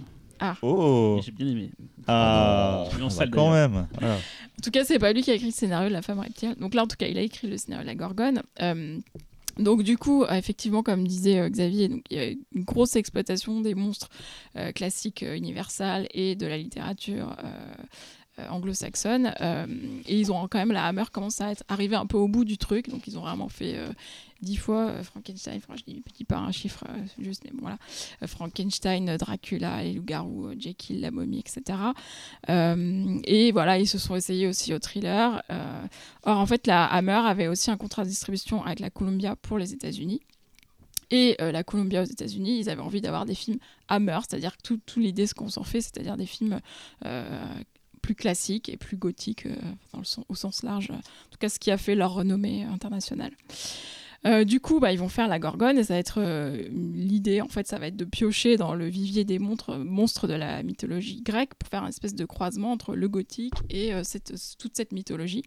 Oh 0.64 1.20
J'ai 1.24 1.32
bien 1.32 1.48
aimé. 1.48 1.70
Ah, 2.08 2.86
suis 2.92 3.02
en 3.02 3.06
on 3.06 3.10
salle, 3.10 3.30
quand 3.30 3.52
même. 3.52 3.88
Ah. 4.02 4.16
En 4.16 4.62
tout 4.64 4.72
cas, 4.72 4.84
c'est 4.84 4.98
pas 4.98 5.14
lui 5.14 5.22
qui 5.22 5.30
a 5.32 5.36
écrit 5.36 5.48
le 5.48 5.52
scénario 5.52 5.88
de 5.90 5.94
La 5.94 6.02
femme 6.02 6.20
reptile. 6.20 6.56
Donc 6.60 6.74
là, 6.74 6.84
en 6.84 6.88
tout 6.88 6.96
cas, 6.98 7.08
il 7.08 7.18
a 7.18 7.22
écrit 7.22 7.48
le 7.48 7.58
scénario 7.58 7.84
de 7.84 7.88
La 7.88 7.96
Gorgone. 7.96 8.42
Euh, 8.62 8.98
donc 9.60 9.84
du 9.84 9.98
coup, 9.98 10.24
euh, 10.24 10.34
effectivement, 10.34 10.82
comme 10.82 11.08
disait 11.08 11.40
euh, 11.40 11.50
Xavier, 11.50 11.90
donc, 11.90 12.02
il 12.10 12.18
y 12.18 12.20
a 12.22 12.30
une 12.30 12.64
grosse 12.64 12.96
exploitation 12.96 13.62
des 13.62 13.76
monstres 13.76 14.10
euh, 14.56 14.72
classiques 14.72 15.22
euh, 15.24 15.36
Universal 15.36 16.08
et 16.14 16.36
de 16.36 16.48
la 16.48 16.58
littérature 16.58 17.36
euh, 17.44 17.46
euh, 17.46 17.84
anglo-saxonne. 18.50 19.34
Euh, 19.42 19.68
et 20.08 20.20
ils 20.20 20.32
ont 20.32 20.48
quand 20.48 20.60
même, 20.60 20.72
la 20.72 20.86
Hammer 20.86 21.06
commence 21.11 21.42
à 21.42 21.52
être 21.52 21.64
arrivé 21.68 21.95
un 21.95 22.06
peu 22.06 22.18
au 22.18 22.28
bout 22.28 22.45
du 22.45 22.58
truc. 22.58 22.90
Donc 22.90 23.08
ils 23.08 23.18
ont 23.18 23.22
vraiment 23.22 23.50
fait 23.50 23.76
euh, 23.76 23.90
dix 24.42 24.58
fois 24.58 24.88
euh, 24.88 25.03
Frankenstein, 25.03 25.61
je 25.76 25.84
dis, 25.84 26.03
dis 26.16 26.24
pas 26.24 26.38
un 26.38 26.52
chiffre 26.52 26.84
euh, 26.90 27.06
juste, 27.20 27.44
mais 27.45 27.52
bon, 27.52 27.61
voilà. 27.61 27.78
Euh, 28.24 28.28
Frankenstein, 28.28 29.10
euh, 29.10 29.18
Dracula, 29.18 29.84
les 29.84 29.94
loups-garous, 29.94 30.48
euh, 30.48 30.56
Jekyll, 30.58 31.02
la 31.02 31.11
momie, 31.11 31.40
etc. 31.40 31.78
Euh, 32.50 33.20
et 33.24 33.52
voilà, 33.52 33.80
ils 33.80 33.88
se 33.88 33.98
sont 33.98 34.16
essayés 34.16 34.48
aussi 34.48 34.74
au 34.74 34.80
thriller. 34.80 35.42
Euh, 35.52 35.84
or, 36.24 36.38
en 36.38 36.45
fait, 36.45 36.68
la 36.68 36.86
Hammer 36.86 37.22
avait 37.26 37.48
aussi 37.48 37.72
un 37.72 37.78
contrat 37.78 38.03
de 38.03 38.10
distribution 38.10 38.64
avec 38.64 38.80
la 38.80 38.90
Columbia 38.90 39.36
pour 39.36 39.58
les 39.58 39.74
États-Unis. 39.74 40.22
Et 41.11 41.36
euh, 41.42 41.52
la 41.52 41.64
Columbia 41.64 42.02
aux 42.02 42.06
États-Unis, 42.06 42.60
ils 42.60 42.70
avaient 42.70 42.82
envie 42.82 43.02
d'avoir 43.02 43.26
des 43.26 43.36
films 43.36 43.60
Hammer, 43.90 44.18
c'est-à-dire 44.28 44.56
que 44.56 44.76
tout, 44.76 45.00
l'idée, 45.00 45.28
ce 45.28 45.34
qu'on 45.34 45.50
s'en 45.50 45.64
fait, 45.64 45.82
c'est-à-dire 45.82 46.16
des 46.16 46.26
films 46.26 46.61
euh, 47.06 47.45
plus 48.02 48.16
classiques 48.16 48.70
et 48.70 48.78
plus 48.78 48.98
gothiques 48.98 49.46
euh, 49.46 50.04
au 50.28 50.36
sens 50.36 50.64
large. 50.64 50.92
En 50.92 51.30
tout 51.32 51.38
cas, 51.40 51.50
ce 51.50 51.60
qui 51.60 51.72
a 51.72 51.78
fait 51.78 51.96
leur 51.96 52.14
renommée 52.14 52.64
internationale. 52.64 53.32
Euh, 54.25 54.43
du 54.43 54.59
coup, 54.59 54.80
bah, 54.80 54.91
ils 54.93 55.00
vont 55.00 55.09
faire 55.09 55.27
la 55.27 55.40
gorgone 55.40 55.77
et 55.77 55.83
ça 55.83 55.95
va 55.95 56.00
être 56.00 56.19
euh, 56.19 56.67
l'idée, 56.72 57.41
en 57.41 57.48
fait, 57.48 57.67
ça 57.67 57.80
va 57.80 57.88
être 57.88 57.98
de 57.98 58.06
piocher 58.06 58.56
dans 58.56 58.75
le 58.75 58.85
vivier 58.88 59.24
des 59.24 59.40
montres, 59.40 59.77
monstres 59.77 60.27
de 60.27 60.33
la 60.33 60.61
mythologie 60.61 61.22
grecque 61.22 61.56
pour 61.56 61.69
faire 61.69 61.82
une 61.82 61.90
espèce 61.90 62.14
de 62.14 62.25
croisement 62.25 62.72
entre 62.72 62.95
le 62.95 63.08
gothique 63.08 63.56
et 63.69 63.93
euh, 63.93 64.03
toute 64.59 64.77
cette 64.77 64.91
mythologie. 64.91 65.43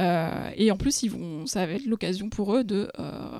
Euh, 0.00 0.50
et 0.56 0.70
en 0.70 0.76
plus, 0.76 1.02
ils 1.02 1.10
vont, 1.10 1.46
ça 1.46 1.66
va 1.66 1.72
être 1.72 1.86
l'occasion 1.86 2.28
pour 2.28 2.54
eux 2.54 2.64
de 2.64 2.90
euh, 2.98 3.38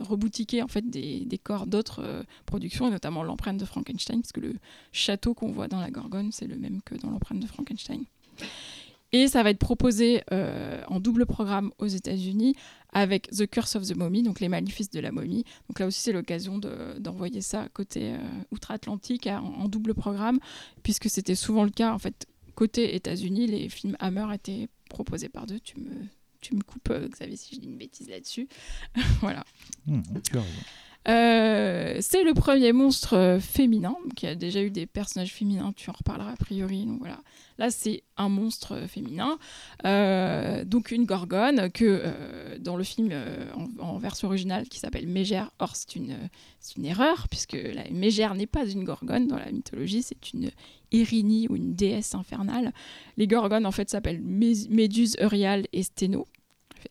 reboutiquer 0.00 0.62
en 0.62 0.68
fait 0.68 0.88
des, 0.88 1.24
des 1.24 1.38
corps 1.38 1.66
d'autres 1.66 2.02
euh, 2.04 2.22
productions, 2.46 2.86
et 2.86 2.90
notamment 2.90 3.22
l'empreinte 3.22 3.58
de 3.58 3.64
Frankenstein, 3.64 4.20
parce 4.20 4.32
que 4.32 4.40
le 4.40 4.54
château 4.92 5.34
qu'on 5.34 5.50
voit 5.50 5.68
dans 5.68 5.80
la 5.80 5.90
gorgone, 5.90 6.30
c'est 6.30 6.46
le 6.46 6.56
même 6.56 6.80
que 6.84 6.94
dans 6.94 7.10
l'empreinte 7.10 7.40
de 7.40 7.46
Frankenstein. 7.46 8.04
Et 9.16 9.28
ça 9.28 9.44
va 9.44 9.50
être 9.50 9.60
proposé 9.60 10.22
euh, 10.32 10.82
en 10.88 10.98
double 10.98 11.24
programme 11.24 11.70
aux 11.78 11.86
États-Unis 11.86 12.56
avec 12.92 13.28
The 13.30 13.46
Curse 13.48 13.76
of 13.76 13.86
the 13.86 13.94
Mummy, 13.96 14.24
donc 14.24 14.40
les 14.40 14.48
maléfices 14.48 14.90
de 14.90 14.98
la 14.98 15.12
momie. 15.12 15.44
Donc 15.68 15.78
là 15.78 15.86
aussi, 15.86 16.00
c'est 16.00 16.12
l'occasion 16.12 16.58
de- 16.58 16.98
d'envoyer 16.98 17.40
ça 17.40 17.68
côté 17.72 18.14
euh, 18.14 18.18
outre-Atlantique 18.50 19.28
en, 19.28 19.44
en 19.44 19.68
double 19.68 19.94
programme, 19.94 20.40
puisque 20.82 21.08
c'était 21.08 21.36
souvent 21.36 21.62
le 21.62 21.70
cas. 21.70 21.92
En 21.92 22.00
fait, 22.00 22.26
côté 22.56 22.96
États-Unis, 22.96 23.46
les 23.46 23.68
films 23.68 23.96
Hammer 24.00 24.26
étaient 24.34 24.66
proposés 24.90 25.28
par 25.28 25.46
deux. 25.46 25.60
Tu 25.60 25.78
me, 25.78 25.90
tu 26.40 26.56
me 26.56 26.62
coupes, 26.62 26.90
euh, 26.90 27.06
Xavier, 27.08 27.36
si 27.36 27.54
je 27.54 27.60
dis 27.60 27.68
une 27.68 27.78
bêtise 27.78 28.08
là-dessus. 28.08 28.48
voilà. 29.20 29.44
Mmh. 29.86 30.02
Euh, 31.06 31.98
c'est 32.00 32.24
le 32.24 32.32
premier 32.32 32.72
monstre 32.72 33.14
euh, 33.14 33.38
féminin, 33.38 33.94
qui 34.16 34.26
a 34.26 34.34
déjà 34.34 34.62
eu 34.62 34.70
des 34.70 34.86
personnages 34.86 35.32
féminins, 35.32 35.72
tu 35.76 35.90
en 35.90 35.92
reparleras 35.92 36.32
a 36.32 36.36
priori. 36.36 36.86
Donc 36.86 37.00
voilà. 37.00 37.18
Là, 37.58 37.70
c'est 37.70 38.02
un 38.16 38.28
monstre 38.28 38.72
euh, 38.74 38.86
féminin, 38.88 39.38
donc 40.64 40.90
une 40.90 41.04
gorgone 41.04 41.70
que 41.70 42.02
dans 42.58 42.76
le 42.76 42.84
film 42.84 43.12
en, 43.78 43.98
version 43.98 44.28
originale 44.28 44.68
qui 44.68 44.78
s'appelle 44.78 45.06
Mégère. 45.06 45.50
Or, 45.58 45.76
c'est 45.76 45.94
une, 45.96 46.16
une 46.76 46.84
erreur 46.84 47.28
puisque 47.28 47.52
la 47.52 47.84
Mégère 47.90 48.34
n'est 48.34 48.46
pas 48.46 48.66
une 48.66 48.84
gorgone 48.84 49.26
dans 49.26 49.38
la 49.38 49.52
mythologie, 49.52 50.02
c'est 50.02 50.32
une 50.32 50.50
Irini 50.90 51.48
ou 51.48 51.56
une 51.56 51.74
déesse 51.74 52.14
infernale. 52.14 52.72
Les 53.16 53.26
gorgones 53.26 53.66
en 53.66 53.72
fait 53.72 53.90
s'appellent 53.90 54.22
Mé- 54.22 54.68
Méduse, 54.70 55.16
Euryale 55.20 55.66
et 55.72 55.82
Sténo. 55.82 56.26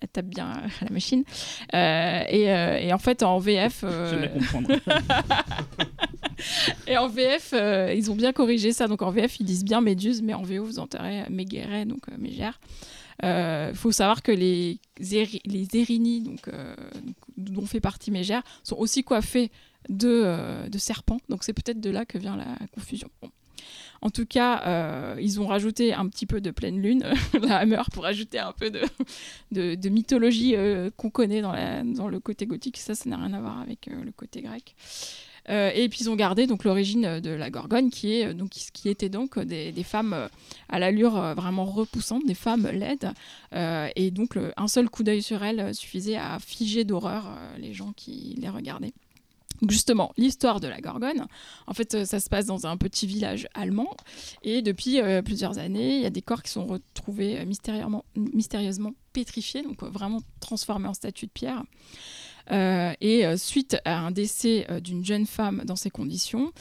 Elle 0.01 0.07
tape 0.09 0.25
bien 0.27 0.47
à 0.81 0.85
la 0.85 0.89
machine. 0.91 1.23
Euh, 1.73 2.23
et, 2.30 2.51
euh, 2.51 2.77
et 2.80 2.93
en 2.93 2.97
fait, 2.97 3.23
en 3.23 3.39
VF, 3.39 3.81
euh, 3.83 4.27
comprendre. 4.27 4.72
et 6.88 6.97
en 6.97 7.07
VF, 7.07 7.51
euh, 7.53 7.93
ils 7.95 8.11
ont 8.11 8.15
bien 8.15 8.33
corrigé 8.33 8.72
ça. 8.73 8.88
Donc 8.88 9.01
en 9.01 9.11
VF, 9.11 9.39
ils 9.39 9.45
disent 9.45 9.63
bien 9.65 9.81
Méduse, 9.81 10.22
mais 10.22 10.33
en 10.33 10.43
VO, 10.43 10.63
vous 10.63 10.80
enterrez 10.80 11.23
Mégéré, 11.30 11.85
donc 11.85 12.07
Mégère. 12.17 12.59
Il 13.23 13.75
faut 13.75 13.91
savoir 13.91 14.22
que 14.22 14.31
les, 14.31 14.80
éri- 14.99 15.41
les 15.45 15.65
donc, 16.22 16.49
dont 17.38 17.65
fait 17.65 17.80
partie 17.80 18.11
Mégère, 18.11 18.43
sont 18.63 18.75
aussi 18.77 19.03
coiffés 19.03 19.51
de, 19.89 20.67
de 20.67 20.77
serpents. 20.77 21.19
Donc 21.30 21.43
c'est 21.43 21.53
peut-être 21.53 21.80
de 21.80 21.89
là 21.89 22.05
que 22.05 22.17
vient 22.17 22.35
la 22.35 22.57
confusion. 22.73 23.09
Bon. 23.22 23.30
En 24.03 24.09
tout 24.09 24.25
cas, 24.25 24.61
euh, 24.67 25.15
ils 25.22 25.40
ont 25.40 25.48
rajouté 25.48 25.93
un 25.93 26.09
petit 26.09 26.25
peu 26.25 26.41
de 26.41 26.51
pleine 26.51 26.82
lune, 26.82 27.06
la 27.41 27.59
Hammer, 27.59 27.83
pour 27.93 28.06
ajouter 28.06 28.38
un 28.38 28.51
peu 28.51 28.69
de, 28.69 29.90
mythologie 29.90 30.57
euh, 30.57 30.90
qu'on 30.98 31.09
connaît 31.09 31.41
dans, 31.41 32.09
le 32.09 32.19
côté 32.19 32.45
gothique. 32.45 32.77
Ça, 32.77 32.95
ça 32.95 33.09
n'a 33.09 33.15
rien 33.15 33.33
à 33.33 33.40
voir 33.40 33.61
avec 33.61 33.88
euh, 33.88 34.03
le 34.03 34.11
côté 34.11 34.41
grec. 34.41 34.75
Et 35.49 35.90
puis 35.90 35.99
ils 36.01 36.09
ont 36.09 36.15
gardé 36.15 36.48
donc 36.48 36.64
l'origine 36.64 37.19
de 37.19 37.30
la 37.30 37.49
Gorgone, 37.49 37.90
qui 37.90 38.23
euh, 38.23 38.33
donc 38.33 39.40
des, 39.40 39.83
femmes 39.83 40.30
à 40.69 40.80
l'allure 40.80 41.33
vraiment 41.35 41.65
repoussante, 41.65 42.25
des 42.25 42.33
femmes 42.33 42.67
laides. 42.67 43.11
Et 43.95 44.11
donc 44.11 44.38
un 44.57 44.67
seul 44.67 44.90
coup 44.90 45.03
d'œil 45.03 45.22
sur 45.22 45.43
elles 45.43 45.73
suffisait 45.73 46.17
à 46.17 46.40
figer 46.40 46.83
d'horreur 46.83 47.38
les 47.57 47.73
gens 47.73 47.93
qui 47.95 48.35
les 48.38 48.49
regardaient. 48.49 48.93
Justement, 49.69 50.11
l'histoire 50.17 50.59
de 50.59 50.67
la 50.67 50.82
Gorgone, 50.82 51.27
en 51.67 51.74
fait, 51.74 51.93
euh, 51.93 52.06
ça 52.06 52.19
se 52.19 52.30
passe 52.30 52.45
dans 52.45 52.66
un 52.67 52.75
petit 52.75 53.08
village 53.08 53.48
allemand. 53.53 53.95
Et 54.42 54.61
depuis 54.61 55.00
euh, 55.00 55.22
plusieurs 55.22 55.58
années, 55.58 55.98
il 55.98 56.01
y 56.01 56.06
a 56.06 56.09
des 56.09 56.22
corps 56.22 56.43
qui 56.43 56.51
sont 56.51 56.66
retrouvés 56.66 57.40
euh, 57.40 57.45
mystérieusement, 58.16 58.93
pétrifiés, 59.14 59.61
donc 59.61 59.83
vraiment 59.83 60.22
transformés 60.40 60.88
en 60.88 60.93
statues 60.93 61.27
de 61.27 61.32
pierre. 61.32 61.64
Et 62.51 63.24
suite 63.38 63.77
à 63.85 64.00
un 64.00 64.11
décès 64.11 64.67
d'une 64.82 65.06
jeune 65.06 65.25
femme 65.25 65.61
dans 65.64 65.77
ces 65.77 65.90
conditions, 65.90 66.51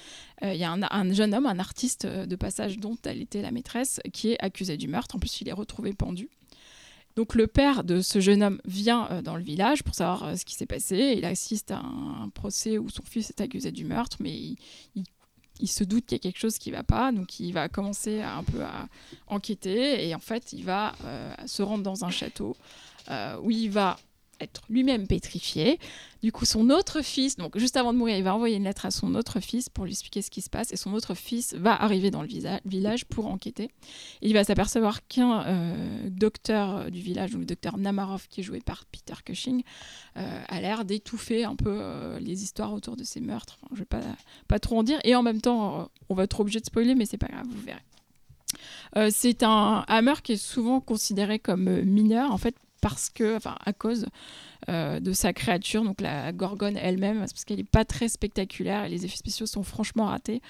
il 0.40 0.54
y 0.54 0.62
a 0.62 0.70
un, 0.70 0.82
un 0.82 1.12
jeune 1.12 1.34
homme, 1.34 1.46
un 1.46 1.58
artiste 1.58 2.06
de 2.06 2.36
passage 2.36 2.78
dont 2.78 2.96
elle 3.04 3.20
était 3.20 3.42
la 3.42 3.50
maîtresse, 3.50 3.98
qui 4.12 4.30
est 4.30 4.40
accusé 4.40 4.76
du 4.76 4.86
meurtre. 4.86 5.16
En 5.16 5.18
plus, 5.18 5.40
il 5.40 5.48
est 5.48 5.52
retrouvé 5.52 5.92
pendu. 5.92 6.28
Donc 7.16 7.34
le 7.34 7.46
père 7.46 7.84
de 7.84 8.00
ce 8.00 8.20
jeune 8.20 8.42
homme 8.42 8.60
vient 8.64 9.08
euh, 9.10 9.22
dans 9.22 9.36
le 9.36 9.42
village 9.42 9.82
pour 9.82 9.94
savoir 9.94 10.24
euh, 10.24 10.36
ce 10.36 10.44
qui 10.44 10.54
s'est 10.54 10.66
passé. 10.66 11.14
Il 11.16 11.24
assiste 11.24 11.70
à 11.70 11.78
un, 11.78 12.28
procès 12.30 12.78
où 12.78 12.88
son 12.88 13.02
fils 13.02 13.30
est 13.30 13.40
accusé 13.40 13.70
du 13.70 13.84
meurtre, 13.84 14.16
mais 14.20 14.32
il, 14.94 15.04
se 15.68 15.84
doute 15.84 16.06
qu'il 16.06 16.16
y 16.16 16.20
a 16.20 16.22
quelque 16.22 16.38
chose 16.38 16.58
qui 16.58 16.70
ne 16.70 16.76
va 16.76 16.82
pas. 16.82 17.12
Donc 17.12 17.38
il 17.38 17.52
va 17.52 17.68
commencer 17.68 18.22
un 18.22 18.42
peu 18.42 18.64
à 18.64 18.88
enquêter 19.26 20.08
et 20.08 20.14
en 20.14 20.18
fait 20.18 20.52
il 20.52 20.64
va 20.64 20.94
euh, 21.04 21.34
se 21.46 21.62
rendre 21.62 21.84
dans 21.84 22.04
un 22.04 22.10
château 22.10 22.56
où 23.42 23.50
il 23.50 23.68
va 23.68 23.98
lui-même 24.68 25.06
pétrifié. 25.06 25.78
Du 26.22 26.30
coup, 26.30 26.44
son 26.44 26.70
autre 26.70 27.02
fils, 27.02 27.36
donc 27.36 27.58
juste 27.58 27.76
avant 27.76 27.92
de 27.92 27.98
mourir, 27.98 28.16
il 28.16 28.22
va 28.22 28.34
envoyer 28.34 28.56
une 28.56 28.64
lettre 28.64 28.86
à 28.86 28.92
son 28.92 29.16
autre 29.16 29.40
fils 29.40 29.68
pour 29.68 29.84
lui 29.84 29.90
expliquer 29.90 30.22
ce 30.22 30.30
qui 30.30 30.40
se 30.40 30.50
passe. 30.50 30.72
Et 30.72 30.76
son 30.76 30.94
autre 30.94 31.14
fils 31.14 31.54
va 31.54 31.74
arriver 31.74 32.12
dans 32.12 32.22
le 32.22 32.28
village 32.64 33.04
pour 33.06 33.26
enquêter. 33.26 33.70
Il 34.20 34.32
va 34.32 34.44
s'apercevoir 34.44 35.06
qu'un 35.08 35.44
euh, 35.46 36.08
docteur 36.10 36.92
du 36.92 37.00
village, 37.00 37.32
donc 37.32 37.40
le 37.40 37.46
docteur 37.46 37.76
Namarov, 37.76 38.28
qui 38.28 38.40
est 38.40 38.44
joué 38.44 38.60
par 38.60 38.84
Peter 38.86 39.14
Cushing, 39.24 39.64
euh, 40.16 40.42
a 40.46 40.60
l'air 40.60 40.84
d'étouffer 40.84 41.44
un 41.44 41.56
peu 41.56 41.76
euh, 41.80 42.20
les 42.20 42.44
histoires 42.44 42.72
autour 42.72 42.96
de 42.96 43.02
ces 43.02 43.20
meurtres. 43.20 43.58
Je 43.72 43.80
vais 43.80 43.84
pas, 43.84 44.02
pas 44.46 44.60
trop 44.60 44.78
en 44.78 44.84
dire. 44.84 45.00
Et 45.02 45.16
en 45.16 45.22
même 45.22 45.40
temps, 45.40 45.90
on 46.08 46.14
va 46.14 46.22
être 46.22 46.38
obligé 46.38 46.60
de 46.60 46.66
spoiler, 46.66 46.94
mais 46.94 47.04
c'est 47.04 47.18
pas 47.18 47.28
grave, 47.28 47.46
vous 47.50 47.62
verrez. 47.62 47.82
C'est 49.10 49.42
un 49.42 49.84
hammer 49.88 50.14
qui 50.22 50.32
est 50.32 50.36
souvent 50.36 50.80
considéré 50.80 51.38
comme 51.38 51.80
mineur, 51.82 52.30
en 52.30 52.36
fait, 52.36 52.54
parce 52.82 53.08
que, 53.08 53.36
enfin, 53.36 53.56
à 53.64 53.72
cause 53.72 54.06
euh, 54.68 55.00
de 55.00 55.12
sa 55.12 55.32
créature, 55.32 55.84
donc 55.84 56.00
la 56.00 56.32
gorgone 56.32 56.76
elle-même, 56.76 57.20
parce 57.20 57.44
qu'elle 57.44 57.58
n'est 57.58 57.64
pas 57.64 57.84
très 57.84 58.08
spectaculaire 58.08 58.84
et 58.84 58.88
les 58.90 59.06
effets 59.06 59.16
spéciaux 59.16 59.46
sont 59.46 59.62
franchement 59.62 60.06
ratés, 60.06 60.42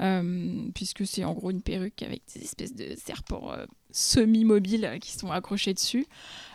euh, 0.00 0.68
puisque 0.74 1.04
c'est 1.04 1.24
en 1.24 1.34
gros 1.34 1.50
une 1.50 1.60
perruque 1.60 2.02
avec 2.02 2.22
des 2.34 2.42
espèces 2.42 2.74
de 2.74 2.94
serpents 2.96 3.52
euh, 3.52 3.66
semi-mobiles 3.92 4.98
qui 5.00 5.12
sont 5.12 5.30
accrochés 5.30 5.74
dessus. 5.74 6.06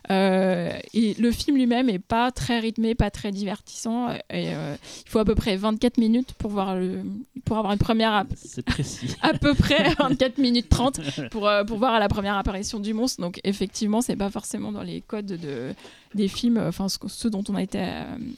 Euh, 0.09 0.71
et 0.93 1.15
le 1.15 1.31
film 1.31 1.57
lui-même 1.57 1.89
est 1.89 1.99
pas 1.99 2.31
très 2.31 2.59
rythmé, 2.59 2.95
pas 2.95 3.11
très 3.11 3.31
divertissant. 3.31 4.09
Et, 4.29 4.53
euh, 4.53 4.75
il 5.05 5.09
faut 5.09 5.19
à 5.19 5.25
peu 5.25 5.35
près 5.35 5.57
24 5.57 5.97
minutes 5.97 6.33
pour, 6.37 6.49
voir 6.49 6.75
le, 6.77 7.01
pour 7.43 7.57
avoir 7.57 7.73
une 7.73 7.79
première 7.79 8.23
C'est 8.35 8.63
précis. 8.63 9.15
à 9.21 9.33
peu 9.33 9.53
près 9.53 9.93
24 9.99 10.37
minutes 10.37 10.69
30 10.69 11.01
pour, 11.29 11.47
euh, 11.47 11.63
pour 11.65 11.77
voir 11.77 11.93
à 11.93 11.99
la 11.99 12.07
première 12.07 12.37
apparition 12.37 12.79
du 12.79 12.93
monstre. 12.93 13.21
Donc 13.21 13.41
effectivement, 13.43 14.01
c'est 14.01 14.15
pas 14.15 14.29
forcément 14.29 14.71
dans 14.71 14.83
les 14.83 15.01
codes 15.01 15.25
de, 15.25 15.73
des 16.15 16.29
films, 16.29 16.57
enfin 16.65 16.87
ce- 16.87 16.99
ceux 17.07 17.29
dont 17.29 17.43
on 17.49 17.55
a 17.55 17.63
été 17.63 17.79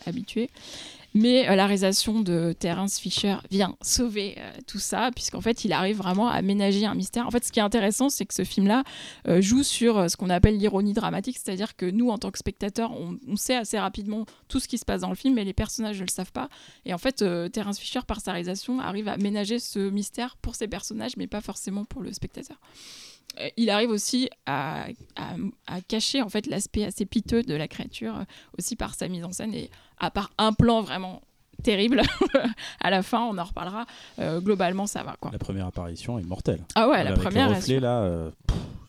habitué. 0.08 0.50
Mais 1.14 1.50
euh, 1.50 1.56
la 1.56 1.66
réalisation 1.66 2.22
de 2.22 2.54
Terence 2.54 3.00
Fisher 3.00 3.38
vient 3.50 3.76
sauver 3.82 4.36
euh, 4.38 4.52
tout 4.68 4.80
ça, 4.80 5.10
puisqu'en 5.14 5.42
fait, 5.42 5.66
il 5.66 5.74
arrive 5.74 5.98
vraiment 5.98 6.30
à 6.30 6.42
ménager 6.42 6.86
un 6.86 6.96
mystère. 6.96 7.26
En 7.26 7.32
fait, 7.32 7.44
ce 7.44 7.52
qui 7.52 7.60
est 7.60 7.64
intéressant, 7.64 8.10
c'est 8.10 8.26
que 8.26 8.34
ce 8.34 8.44
film-là 8.44 8.84
euh, 9.28 9.42
joue 9.42 9.64
sur 9.64 10.10
ce 10.10 10.16
qu'on 10.18 10.30
appelle 10.30 10.58
l'ironie 10.58 10.94
dramatique, 10.94 11.38
c'est-à-dire 11.44 11.76
que 11.76 11.86
nous, 11.86 12.10
en 12.10 12.18
tant 12.18 12.32
que 12.32 12.38
spectateurs, 12.38 12.92
on, 12.92 13.36
sait 13.36 13.56
assez 13.56 13.80
rapidement 13.80 14.26
tout 14.50 14.60
ce 14.60 14.68
qui 14.68 14.78
se 14.78 14.86
passe 14.86 15.02
dans 15.02 15.10
le 15.10 15.16
film, 15.16 15.36
mais 15.36 15.46
les 15.46 15.54
personnages 15.54 15.98
ne 16.00 16.06
le 16.06 16.12
savent 16.12 16.32
pas. 16.32 16.50
Et 16.86 16.94
en 16.94 16.98
fait, 16.98 17.24
Terence 17.52 17.80
Fisher, 17.80 18.02
par 18.06 18.20
sa 18.20 18.34
réalisation, 18.34 18.80
arrive 18.82 19.08
à 19.08 19.16
ménager 19.18 19.60
ce 19.60 19.80
mystère 19.90 20.36
pour 20.38 20.56
ses 20.56 20.68
personnages, 20.68 21.16
mais 21.16 21.28
pas 21.28 21.40
forcément 21.40 21.86
pour 21.86 22.02
le 22.02 22.12
spectateur. 22.12 22.58
Il 23.56 23.70
arrive 23.70 23.92
aussi 23.92 24.30
à, 24.46 24.88
cacher 25.88 26.22
en 26.22 26.28
fait 26.28 26.48
l'aspect 26.48 26.84
assez 26.84 27.06
piteux 27.06 27.44
de 27.44 27.54
la 27.54 27.70
créature, 27.70 28.26
aussi 28.58 28.76
par 28.76 28.96
sa 28.96 29.08
mise 29.08 29.24
en 29.24 29.32
scène. 29.32 29.54
Et 29.54 29.70
à 30.00 30.12
part 30.12 30.32
un 30.38 30.54
plan 30.54 30.82
vraiment 30.82 31.22
terrible, 31.64 32.02
à 32.82 32.90
la 32.90 33.04
fin, 33.04 33.20
on 33.22 33.38
en 33.38 33.44
reparlera. 33.44 33.86
euh, 34.20 34.40
globalement, 34.40 34.88
ça 34.88 35.04
va 35.04 35.16
quoi. 35.20 35.30
La 35.32 35.40
première 35.40 35.66
apparition 35.68 36.18
est 36.18 36.24
mortelle. 36.24 36.62
Ah 36.76 36.88
ouais, 36.88 37.04
la 37.04 37.10
le 37.12 37.16
première. 37.18 37.50
reflet, 37.50 37.80
là. 37.82 38.00
euh, 38.00 38.32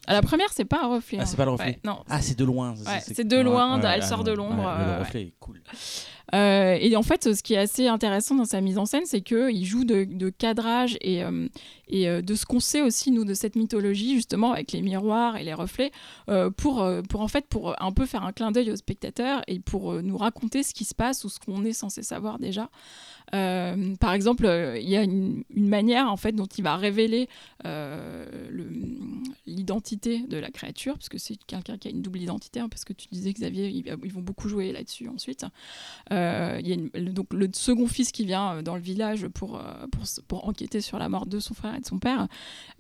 Ah, 0.07 0.13
la 0.15 0.23
première, 0.23 0.49
c'est 0.53 0.65
pas 0.65 0.85
un 0.85 0.89
reflet. 0.89 1.19
Ah, 1.19 1.23
hein. 1.23 1.27
c'est 1.27 1.37
pas 1.37 1.45
le 1.47 1.51
reflet. 1.51 1.67
Ouais, 1.67 1.81
non. 1.85 1.99
Ah, 2.09 2.21
c'est 2.23 2.39
de 2.39 2.45
loin. 2.45 2.73
Ouais, 2.73 3.01
c'est 3.03 3.25
de 3.27 3.41
loin, 3.41 3.81
elle 3.83 4.05
sort 4.05 4.23
de 4.25 4.33
l'ombre, 4.33 4.69
euh, 4.69 4.85
le 4.85 4.91
ouais. 4.93 4.99
reflet 4.99 5.23
est 5.23 5.35
cool. 5.41 5.61
Euh, 6.35 6.79
et 6.81 6.97
en 6.97 7.03
fait, 7.03 7.35
ce 7.35 7.43
qui 7.43 7.55
est 7.55 7.59
assez 7.59 7.87
intéressant 7.87 8.35
dans 8.35 8.45
sa 8.45 8.61
mise 8.61 8.79
en 8.79 8.87
scène, 8.87 9.05
c'est 9.05 9.21
qu'il 9.21 9.65
joue 9.65 9.85
de, 9.85 10.31
cadrage 10.31 10.97
et, 11.01 11.25
euh, 11.25 11.49
euh, 11.93 12.23
de 12.23 12.35
ce 12.35 12.47
qu'on 12.47 12.61
sait 12.61 12.83
aussi, 12.83 13.11
nous, 13.11 13.25
de 13.25 13.35
cette 13.35 13.57
mythologie, 13.57 14.15
justement, 14.15 14.53
avec 14.53 14.73
les 14.73 14.83
miroirs 14.83 15.37
et 15.37 15.45
les 15.45 15.55
reflets, 15.55 15.91
pour, 16.57 16.81
en 16.81 17.29
fait, 17.29 17.47
pour 17.47 17.81
un 17.83 17.93
peu 17.93 18.07
faire 18.07 18.25
un 18.25 18.33
clin 18.33 18.53
d'œil 18.53 18.71
aux 18.71 18.77
spectateurs 18.77 19.43
et 19.47 19.59
pour 19.61 19.95
nous 20.03 20.17
raconter 20.17 20.63
ce 20.63 20.75
qui 20.75 20.85
se 20.85 20.95
passe 20.95 21.25
ou 21.25 21.29
ce 21.29 21.39
qu'on 21.39 21.65
est 21.65 21.73
censé 21.73 22.03
savoir 22.03 22.39
déjà. 22.39 22.71
Par 23.33 24.13
exemple, 24.13 24.45
il 24.81 24.89
y 24.89 24.97
a 24.97 25.03
une, 25.03 25.45
manière 25.55 26.11
en 26.11 26.17
fait 26.17 26.33
dont 26.33 26.47
il 26.47 26.65
va 26.65 26.77
révéler 26.77 27.29
le- 27.65 28.67
l'identité 29.47 30.21
de 30.21 30.37
la 30.37 30.51
créature, 30.51 30.95
parce 30.95 31.09
que 31.09 31.19
c'est 31.19 31.37
quelqu'un 31.45 31.79
qui 31.79 31.89
a 31.89 31.91
une 31.91 32.03
double 32.03 32.21
identité, 32.21 32.61
hein, 32.61 32.69
parce 32.69 32.85
que 32.85 32.93
tu 32.93 33.09
disais 33.11 33.33
Xavier, 33.33 33.69
ils 33.69 34.13
vont 34.13 34.23
beaucoup 34.23 34.49
jouer 34.49 34.73
là-dessus 34.73 35.09
ensuite. 35.09 35.45
Euh, 36.21 36.61
le- 36.95 37.11
donc 37.11 37.33
le 37.33 37.49
second 37.53 37.87
fils 37.87 38.13
qui 38.13 38.25
vient 38.25 38.57
euh, 38.57 38.63
dans 38.63 38.75
le 38.75 38.81
village 38.81 39.27
pour, 39.29 39.57
euh, 39.57 39.87
pour, 40.29 40.47
enquêter 40.47 40.81
sur 40.81 40.99
la 40.99 41.09
mort 41.09 41.27
de 41.27 41.41
son 41.41 41.55
frère 41.55 41.75
et 41.75 41.81
de 41.81 41.87
son 41.87 41.99
père 41.99 42.29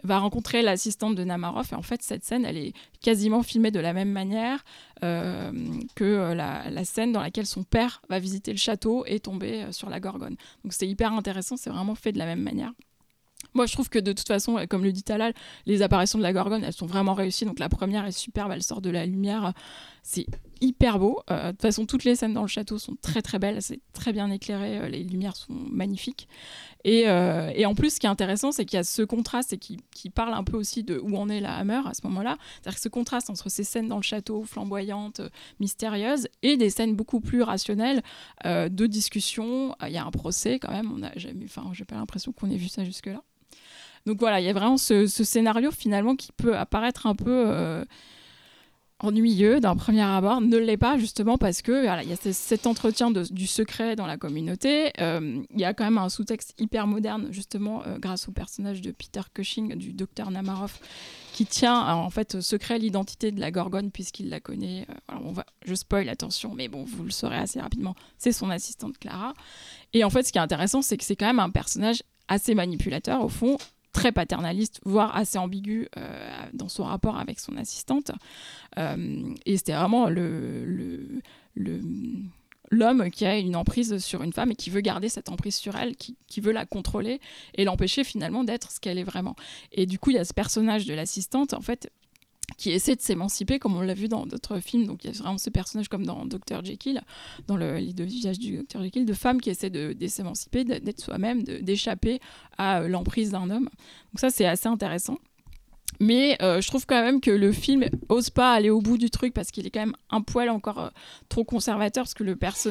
va 0.04 0.18
rencontrer 0.18 0.62
l'assistante 0.62 1.14
de 1.14 1.24
Namarov 1.24 1.68
et 1.72 1.74
en 1.74 1.82
fait 1.82 2.02
cette 2.02 2.24
scène 2.24 2.44
elle 2.44 2.56
est 2.56 2.72
quasiment 3.00 3.42
filmée 3.42 3.70
de 3.70 3.80
la 3.80 3.92
même 3.92 4.10
manière 4.10 4.64
que 5.00 6.32
la, 6.34 6.84
scène 6.84 7.12
dans 7.12 7.20
laquelle 7.20 7.46
son 7.46 7.62
père 7.62 8.02
va 8.10 8.18
visiter 8.18 8.52
le 8.52 8.58
château 8.58 9.04
et 9.06 9.18
tomber 9.18 9.72
sur 9.72 9.88
la 9.88 9.98
Gorgone. 9.98 10.36
Donc 10.62 10.74
c'est 10.74 10.86
hyper 10.86 11.12
intéressant, 11.14 11.56
c'est 11.56 11.70
vraiment 11.70 11.94
fait 11.94 12.12
de 12.12 12.18
la 12.18 12.26
même 12.26 12.42
manière. 12.42 12.72
Moi, 13.54 13.64
je 13.64 13.72
trouve 13.72 13.88
que 13.88 13.98
de 13.98 14.12
toute 14.12 14.28
façon, 14.28 14.62
comme 14.68 14.84
le 14.84 14.92
dit 14.92 15.02
Talal, 15.02 15.32
les 15.64 15.80
apparitions 15.80 16.18
de 16.18 16.22
la 16.22 16.34
Gorgone, 16.34 16.62
elles 16.64 16.74
sont 16.74 16.86
vraiment 16.86 17.14
réussies. 17.14 17.46
Donc 17.46 17.58
la 17.58 17.70
première 17.70 18.04
est 18.04 18.12
superbe, 18.12 18.52
elle 18.52 18.62
sort 18.62 18.82
de 18.82 18.90
la 18.90 19.06
lumière, 19.06 19.54
hyper 20.60 20.98
beau. 20.98 21.20
Euh, 21.30 21.46
de 21.46 21.50
toute 21.52 21.62
façon, 21.62 21.86
toutes 21.86 22.04
les 22.04 22.14
scènes 22.14 22.34
dans 22.34 22.42
le 22.42 22.48
château 22.48 22.78
sont 22.78 22.96
très 23.00 23.22
très 23.22 23.38
belles, 23.38 23.62
c'est 23.62 23.80
très 23.92 24.12
bien 24.12 24.30
éclairé, 24.30 24.78
euh, 24.78 24.88
les 24.88 25.02
lumières 25.02 25.36
sont 25.36 25.52
magnifiques. 25.52 26.28
Et, 26.84 27.08
euh, 27.08 27.50
et 27.54 27.66
en 27.66 27.74
plus, 27.74 27.94
ce 27.94 28.00
qui 28.00 28.06
est 28.06 28.10
intéressant, 28.10 28.52
c'est 28.52 28.64
qu'il 28.64 28.76
y 28.76 28.80
a 28.80 28.84
ce 28.84 29.02
contraste 29.02 29.52
et 29.52 29.58
qui, 29.58 29.78
qui 29.94 30.10
parle 30.10 30.34
un 30.34 30.44
peu 30.44 30.56
aussi 30.56 30.82
de 30.82 30.98
où 30.98 31.16
en 31.16 31.28
est 31.28 31.40
la 31.40 31.54
Hammer 31.56 31.80
à 31.86 31.94
ce 31.94 32.06
moment-là. 32.06 32.36
C'est-à-dire 32.54 32.76
que 32.76 32.82
ce 32.82 32.88
contraste 32.88 33.30
entre 33.30 33.50
ces 33.50 33.64
scènes 33.64 33.88
dans 33.88 33.96
le 33.96 34.02
château 34.02 34.44
flamboyantes, 34.44 35.20
mystérieuses, 35.58 36.28
et 36.42 36.56
des 36.56 36.70
scènes 36.70 36.94
beaucoup 36.94 37.20
plus 37.20 37.42
rationnelles 37.42 38.02
de 38.44 38.86
discussion. 38.86 39.74
Il 39.86 39.92
y 39.92 39.98
a 39.98 40.04
un 40.04 40.10
procès 40.10 40.58
quand 40.58 40.72
même, 40.72 40.90
on 40.92 41.02
a 41.02 41.10
jamais, 41.16 41.44
enfin, 41.44 41.70
j'ai 41.72 41.84
pas 41.84 41.96
l'impression 41.96 42.32
qu'on 42.32 42.50
ait 42.50 42.56
vu 42.56 42.68
ça 42.68 42.84
jusque-là. 42.84 43.22
Donc 44.06 44.18
voilà, 44.18 44.40
il 44.40 44.46
y 44.46 44.48
a 44.48 44.52
vraiment 44.54 44.78
ce, 44.78 45.06
scénario 45.06 45.70
finalement 45.70 46.16
qui 46.16 46.32
peut 46.32 46.56
apparaître 46.56 47.06
un 47.06 47.14
peu 47.14 47.84
ennuyeux 49.00 49.60
d'un 49.60 49.76
premier 49.76 50.02
abord, 50.02 50.40
ne 50.40 50.56
l'est 50.56 50.76
pas 50.76 50.98
justement 50.98 51.38
parce 51.38 51.62
que 51.62 51.72
voilà, 51.72 52.02
il 52.02 52.10
y 52.10 52.12
a 52.12 52.16
ce- 52.16 52.32
cet 52.32 52.66
entretien 52.66 53.10
du 53.10 53.46
secret 53.46 53.96
dans 53.96 54.06
la 54.06 54.16
communauté. 54.16 54.92
Euh, 55.00 55.42
il 55.52 55.60
y 55.60 55.64
a 55.64 55.74
quand 55.74 55.84
même 55.84 55.98
un 55.98 56.08
sous-texte 56.08 56.54
hyper 56.58 56.86
moderne 56.86 57.28
justement 57.30 57.82
euh, 57.86 57.98
grâce 57.98 58.28
au 58.28 58.32
personnage 58.32 58.80
de 58.80 58.90
Peter 58.92 59.22
Cushing, 59.34 59.74
du 59.76 59.92
docteur 59.92 60.30
Namarov, 60.30 60.78
qui 61.32 61.46
tient 61.46 61.80
en 61.94 62.10
fait 62.10 62.40
secret 62.40 62.78
l'identité 62.78 63.30
de 63.32 63.40
la 63.40 63.50
Gorgone 63.50 63.90
puisqu'il 63.90 64.28
la 64.28 64.40
connaît. 64.40 64.86
Euh, 65.10 65.42
je 65.64 65.74
spoil, 65.74 66.08
attention, 66.08 66.52
mais 66.54 66.68
bon, 66.68 66.84
vous 66.84 67.04
le 67.04 67.10
saurez 67.10 67.36
assez 67.36 67.60
rapidement. 67.60 67.94
C'est 68.18 68.32
son 68.32 68.50
assistante 68.50 68.98
Clara. 68.98 69.34
Et 69.92 70.04
en 70.04 70.10
fait, 70.10 70.22
ce 70.24 70.32
qui 70.32 70.38
est 70.38 70.42
intéressant, 70.42 70.82
c'est 70.82 70.96
que 70.96 71.04
c'est 71.04 71.16
quand 71.16 71.26
même 71.26 71.40
un 71.40 71.50
personnage 71.50 72.02
assez 72.28 72.54
manipulateur 72.54 73.24
au 73.24 73.28
fond 73.28 73.56
très 73.92 74.12
paternaliste, 74.12 74.80
voire 74.84 75.14
assez 75.16 75.38
ambigu 75.38 75.88
euh, 75.96 76.28
dans 76.52 76.68
son 76.68 76.84
rapport 76.84 77.18
avec 77.18 77.38
son 77.40 77.56
assistante. 77.56 78.12
Euh, 78.78 79.34
et 79.46 79.56
c'était 79.56 79.72
vraiment 79.72 80.08
le, 80.08 81.20
l'homme 82.70 83.10
qui 83.10 83.26
a 83.26 83.36
une 83.36 83.56
emprise 83.56 83.98
sur 83.98 84.22
une 84.22 84.32
femme 84.32 84.52
et 84.52 84.54
qui 84.54 84.70
veut 84.70 84.80
garder 84.80 85.08
cette 85.08 85.28
emprise 85.28 85.56
sur 85.56 85.76
elle, 85.76 85.96
qui, 85.96 86.16
qui 86.28 86.40
veut 86.40 86.52
la 86.52 86.66
contrôler 86.66 87.20
et 87.54 87.64
l'empêcher 87.64 88.04
finalement 88.04 88.44
d'être 88.44 88.70
ce 88.70 88.80
qu'elle 88.80 88.98
est 88.98 89.04
vraiment. 89.04 89.34
Et 89.72 89.86
du 89.86 89.98
coup, 89.98 90.10
il 90.10 90.16
y 90.16 90.20
a 90.20 90.24
ce 90.24 90.34
personnage 90.34 90.86
de 90.86 90.94
l'assistante, 90.94 91.52
en 91.52 91.60
fait, 91.60 91.90
qui 92.56 92.70
essaie 92.70 92.96
de 92.96 93.00
s'émanciper, 93.00 93.58
comme 93.58 93.76
on 93.76 93.80
l'a 93.80 93.94
vu 93.94 94.08
dans 94.08 94.26
d'autres 94.26 94.60
films. 94.60 94.86
Donc 94.86 95.04
il 95.04 95.12
y 95.12 95.14
a 95.14 95.18
vraiment 95.18 95.38
ce 95.38 95.50
personnage 95.50 95.88
comme 95.88 96.04
dans 96.04 96.24
Dr. 96.26 96.64
Jekyll, 96.64 97.02
dans 97.46 97.56
le, 97.56 97.76
les 97.78 97.92
deux 97.92 98.04
visages 98.04 98.38
du 98.38 98.58
Dr. 98.58 98.82
Jekyll, 98.82 99.04
de 99.06 99.14
femmes 99.14 99.40
qui 99.40 99.50
essaient 99.50 99.70
de, 99.70 99.92
de 99.92 100.06
s'émanciper, 100.06 100.64
d'être 100.64 101.00
soi-même, 101.00 101.42
d'échapper 101.42 102.20
à 102.58 102.80
euh, 102.80 102.88
l'emprise 102.88 103.30
d'un 103.30 103.50
homme. 103.50 103.64
Donc 103.64 104.18
ça, 104.18 104.30
c'est 104.30 104.46
assez 104.46 104.68
intéressant. 104.68 105.18
Mais 105.98 106.38
euh, 106.40 106.60
je 106.60 106.68
trouve 106.68 106.86
quand 106.86 107.02
même 107.02 107.20
que 107.20 107.30
le 107.30 107.52
film 107.52 107.84
ose 108.08 108.30
pas 108.30 108.54
aller 108.54 108.70
au 108.70 108.80
bout 108.80 108.96
du 108.96 109.10
truc 109.10 109.34
parce 109.34 109.50
qu'il 109.50 109.66
est 109.66 109.70
quand 109.70 109.80
même 109.80 109.96
un 110.10 110.22
poil 110.22 110.48
encore 110.48 110.78
euh, 110.78 110.88
trop 111.28 111.44
conservateur 111.44 112.04
parce 112.04 112.14
que 112.14 112.24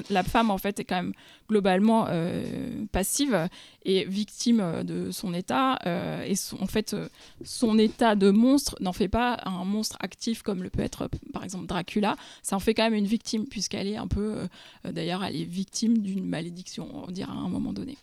la 0.10 0.24
femme 0.24 0.50
en 0.50 0.58
fait 0.58 0.80
est 0.80 0.84
quand 0.84 0.96
même 0.96 1.14
globalement 1.48 2.06
euh, 2.10 2.86
passive 2.92 3.48
et 3.86 4.06
victime 4.06 4.84
de 4.84 5.12
son 5.12 5.34
état 5.34 5.78
et 6.26 6.36
son- 6.36 6.62
en 6.62 6.66
fait 6.68 6.96
son 7.44 7.78
état 7.78 8.16
de 8.16 8.30
monstre 8.32 8.76
n'en 8.80 8.94
fait 8.94 9.08
pas 9.08 9.40
un 9.46 9.64
monstre 9.66 9.98
actif 10.00 10.42
comme 10.42 10.64
le 10.64 10.70
peut 10.70 10.82
être 10.82 11.10
par 11.34 11.44
exemple 11.44 11.66
Dracula. 11.68 12.16
Ça 12.42 12.56
en 12.56 12.60
fait 12.60 12.74
quand 12.74 12.84
même 12.84 12.94
une 12.94 13.06
victime 13.08 13.46
puisqu'elle 13.48 13.88
est 13.88 13.98
un 13.98 14.08
peu 14.08 14.48
d'ailleurs 14.84 15.24
elle 15.24 15.36
est 15.36 15.44
victime 15.46 16.00
d'une 16.00 16.26
malédiction 16.28 16.88
on 17.08 17.12
dirait 17.12 17.32
à 17.32 17.36
un 17.36 17.50
moment 17.50 17.74
donné 17.74 17.98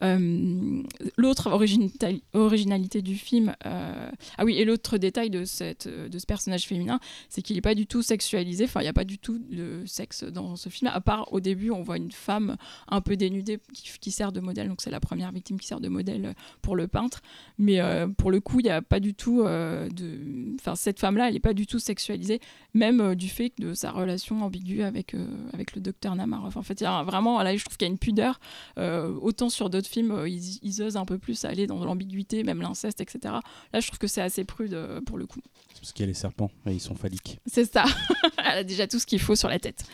l'autre 0.00 1.50
originali- 1.50 2.22
originalité 2.32 3.02
du 3.02 3.16
film, 3.16 3.54
euh, 3.66 4.10
ah 4.38 4.44
oui, 4.44 4.56
et 4.56 4.64
l'autre 4.64 4.98
détail 4.98 5.30
de, 5.30 5.44
ce 5.44 6.26
personnage 6.26 6.66
féminin, 6.66 7.00
c'est 7.28 7.42
qu'il 7.42 7.56
n'est 7.56 7.62
pas 7.62 7.74
du 7.74 7.86
tout 7.86 8.02
sexualisé, 8.02 8.64
enfin, 8.64 8.80
il 8.80 8.84
n'y 8.84 8.88
a 8.88 8.94
pas 8.94 9.04
du 9.04 9.18
tout 9.18 9.38
de 9.38 9.82
sexe 9.86 10.24
dans 10.24 10.56
ce 10.56 10.68
film, 10.68 10.90
à 10.92 11.00
part 11.00 11.32
au 11.32 11.40
début, 11.40 11.70
on 11.70 11.82
voit 11.82 11.96
une 11.96 12.12
femme 12.12 12.56
un 12.88 13.00
peu 13.00 13.16
dénudée 13.16 13.58
qui, 13.72 14.10
sert 14.10 14.32
de 14.32 14.40
modèle, 14.40 14.68
donc 14.68 14.80
c'est 14.80 14.90
la 14.90 15.00
première 15.00 15.32
victime 15.32 15.58
qui 15.60 15.66
sert 15.66 15.80
de 15.80 15.88
modèle 15.88 16.34
pour 16.62 16.76
le 16.76 16.88
peintre, 16.88 17.20
mais 17.58 17.80
euh, 17.80 18.08
pour 18.08 18.30
le 18.30 18.40
coup, 18.40 18.60
il 18.60 18.64
n'y 18.64 18.70
a 18.70 18.82
pas 18.82 19.00
du 19.00 19.14
tout 19.14 19.42
euh, 19.42 19.88
de. 19.90 20.54
Enfin, 20.58 20.74
cette 20.74 20.98
femme-là, 20.98 21.28
elle 21.28 21.34
n'est 21.34 21.40
pas 21.40 21.54
du 21.54 21.66
tout 21.66 21.78
sexualisée, 21.78 22.40
même 22.74 23.00
euh, 23.00 23.14
du 23.14 23.28
fait 23.28 23.52
de 23.58 23.74
sa 23.74 23.90
relation 23.90 24.42
ambiguë 24.42 24.82
avec, 24.82 25.14
euh, 25.14 25.26
avec 25.52 25.74
le 25.74 25.80
docteur 25.80 26.16
Namarov. 26.16 26.56
En 26.56 26.62
fait, 26.62 26.80
il 26.80 26.84
y 26.84 26.86
a 26.86 27.02
vraiment, 27.02 27.42
là, 27.42 27.54
je 27.56 27.64
trouve 27.64 27.76
qu'il 27.76 27.86
y 27.86 27.90
a 27.90 27.92
une 27.92 27.98
pudeur, 27.98 28.40
euh, 28.78 29.14
autant 29.20 29.48
sur 29.50 29.70
d'autres 29.70 29.89
films, 29.90 30.12
euh, 30.12 30.28
ils, 30.28 30.58
ils 30.62 30.82
osent 30.82 30.96
un 30.96 31.04
peu 31.04 31.18
plus 31.18 31.44
aller 31.44 31.66
dans 31.66 31.84
l'ambiguïté, 31.84 32.44
même 32.44 32.60
l'inceste, 32.60 33.00
etc. 33.00 33.34
Là, 33.72 33.80
je 33.80 33.86
trouve 33.86 33.98
que 33.98 34.06
c'est 34.06 34.22
assez 34.22 34.44
prude 34.44 34.74
euh, 34.74 35.00
pour 35.00 35.18
le 35.18 35.26
coup. 35.26 35.40
C'est 35.74 35.80
parce 35.80 35.92
qu'il 35.92 36.04
y 36.04 36.08
a 36.08 36.08
les 36.08 36.14
serpents, 36.14 36.50
et 36.66 36.72
ils 36.72 36.80
sont 36.80 36.94
phalliques. 36.94 37.38
C'est 37.46 37.70
ça. 37.70 37.84
Elle 38.38 38.58
a 38.58 38.64
déjà 38.64 38.86
tout 38.86 38.98
ce 38.98 39.06
qu'il 39.06 39.20
faut 39.20 39.36
sur 39.36 39.48
la 39.48 39.58
tête. 39.58 39.84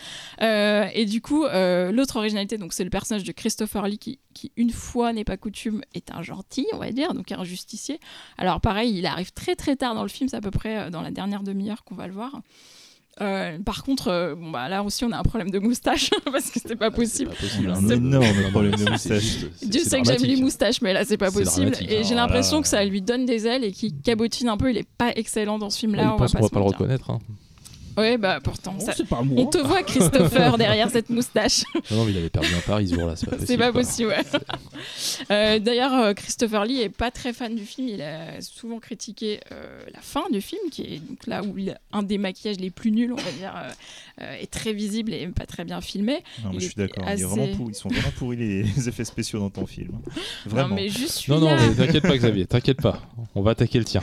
Euh, 0.42 0.88
et 0.94 1.04
du 1.04 1.20
coup, 1.20 1.44
euh, 1.44 1.90
l'autre 1.92 2.16
originalité, 2.16 2.58
donc 2.58 2.72
c'est 2.72 2.84
le 2.84 2.90
personnage 2.90 3.24
de 3.24 3.32
Christopher 3.32 3.86
Lee 3.86 3.98
qui, 3.98 4.18
qui, 4.34 4.52
une 4.56 4.70
fois 4.70 5.12
n'est 5.12 5.24
pas 5.24 5.36
coutume, 5.36 5.82
est 5.94 6.10
un 6.10 6.22
gentil, 6.22 6.66
on 6.72 6.78
va 6.78 6.90
dire, 6.92 7.14
donc 7.14 7.32
un 7.32 7.44
justicier. 7.44 8.00
Alors 8.38 8.60
pareil, 8.60 8.96
il 8.96 9.06
arrive 9.06 9.32
très 9.32 9.56
très 9.56 9.76
tard 9.76 9.94
dans 9.94 10.02
le 10.02 10.08
film, 10.08 10.28
c'est 10.28 10.36
à 10.36 10.40
peu 10.40 10.50
près 10.50 10.90
dans 10.90 11.02
la 11.02 11.10
dernière 11.10 11.42
demi-heure 11.42 11.84
qu'on 11.84 11.94
va 11.94 12.06
le 12.06 12.12
voir. 12.12 12.40
Euh, 13.22 13.58
par 13.64 13.82
contre, 13.82 14.08
euh, 14.08 14.34
bon, 14.34 14.50
bah, 14.50 14.68
là 14.68 14.82
aussi 14.82 15.02
on 15.06 15.10
a 15.10 15.16
un 15.18 15.22
problème 15.22 15.48
de 15.50 15.58
moustache 15.58 16.10
parce 16.30 16.50
que 16.50 16.60
c'était 16.60 16.76
pas 16.76 16.90
possible. 16.90 17.30
C'est 17.40 17.46
pas 17.46 17.48
possible, 17.48 17.68
On 17.70 17.74
a 17.74 17.78
hein. 17.78 17.84
un 17.84 17.88
C'est- 17.88 17.94
énorme 17.96 18.50
problème 18.50 18.72
de 18.72 18.76
c'est 18.78 18.90
moustache. 18.90 19.22
c'est- 19.58 19.68
Dieu 19.68 19.80
c'est 19.84 19.88
sait 19.90 20.00
que 20.02 20.06
j'aime 20.06 20.22
les 20.22 20.36
moustaches, 20.36 20.82
mais 20.82 20.92
là 20.92 21.04
c'est 21.06 21.16
pas 21.16 21.30
C'est 21.30 21.44
possible. 21.44 21.72
Et 21.88 22.04
j'ai 22.04 22.14
l'impression 22.14 22.60
que 22.60 22.68
ça 22.68 22.84
lui 22.84 23.00
donne 23.00 23.24
des 23.24 23.46
ailes 23.46 23.64
et 23.64 23.72
qu'il 23.72 23.98
cabotine 24.02 24.48
un 24.48 24.58
peu. 24.58 24.70
Il 24.70 24.76
est 24.76 24.88
pas 24.98 25.12
excellent 25.16 25.58
dans 25.58 25.70
ce 25.70 25.78
film-là. 25.78 26.02
Il 26.02 26.08
on 26.08 26.16
pense 26.16 26.32
pas 26.32 26.38
qu'on 26.40 26.44
va 26.44 26.48
se 26.48 26.52
pas 26.54 26.60
le 26.60 26.66
reconnaître. 26.66 27.10
hein. 27.10 27.18
Ouais, 27.96 28.18
bah 28.18 28.40
pourtant. 28.42 28.78
Ça- 28.80 28.92
c'est 28.96 29.06
pas 29.08 29.22
moi. 29.22 29.42
On 29.42 29.46
te 29.46 29.58
voit, 29.58 29.82
Christopher, 29.82 30.58
derrière 30.58 30.90
cette 30.90 31.08
moustache. 31.10 31.62
Non, 31.90 32.04
mais 32.04 32.12
il 32.12 32.18
avait 32.18 32.28
perdu 32.30 32.48
un 32.54 32.60
pari 32.60 32.88
ce 32.88 32.94
jour-là. 32.94 33.16
C'est 33.16 33.26
pas 33.26 33.32
possible. 33.36 33.46
C'est 33.46 33.58
pas 33.58 33.72
possible, 33.72 34.08
ouais. 34.08 34.22
Euh, 35.30 35.58
D'ailleurs, 35.58 35.94
euh, 35.94 36.12
Christopher 36.14 36.64
Lee 36.64 36.80
est 36.82 36.88
pas 36.88 37.10
très 37.10 37.32
fan 37.32 37.54
du 37.54 37.64
film. 37.64 37.88
Il 37.88 38.02
a 38.02 38.40
souvent 38.40 38.78
critiqué 38.78 39.40
euh, 39.52 39.80
la 39.94 40.00
fin 40.00 40.22
du 40.30 40.40
film, 40.40 40.60
qui 40.70 40.82
est 40.82 40.98
donc 40.98 41.26
là 41.26 41.42
où 41.42 41.56
il 41.58 41.70
a 41.70 41.78
un 41.92 42.02
des 42.02 42.18
maquillages 42.18 42.58
les 42.58 42.70
plus 42.70 42.90
nuls, 42.92 43.12
on 43.12 43.16
va 43.16 43.30
dire, 43.32 43.54
euh, 44.20 44.36
est 44.40 44.50
très 44.50 44.72
visible 44.72 45.12
et 45.14 45.26
pas 45.28 45.46
très 45.46 45.64
bien 45.64 45.80
filmé. 45.80 46.18
Non, 46.44 46.50
mais 46.50 46.56
Il 46.56 46.60
je 46.60 46.66
suis 46.66 46.74
d'accord. 46.74 47.04
il 47.06 47.08
est 47.08 47.12
assez- 47.14 47.24
vraiment 47.24 47.56
pourri. 47.56 47.72
Ils 47.72 47.74
sont 47.76 47.88
vraiment 47.88 48.10
pourris 48.16 48.36
les, 48.36 48.62
les 48.76 48.88
effets 48.88 49.04
spéciaux 49.04 49.38
dans 49.40 49.50
ton 49.50 49.66
film. 49.66 49.92
Vraiment. 50.44 50.68
Non, 50.68 50.74
mais 50.74 50.88
juste 50.88 51.12
suis 51.18 51.32
Non, 51.32 51.40
non, 51.40 51.54
là. 51.54 51.62
t'inquiète 51.76 52.02
pas, 52.02 52.16
Xavier, 52.16 52.46
t'inquiète 52.46 52.80
pas. 52.82 53.00
On 53.34 53.42
va 53.42 53.52
attaquer 53.52 53.78
le 53.78 53.84
tien. 53.84 54.02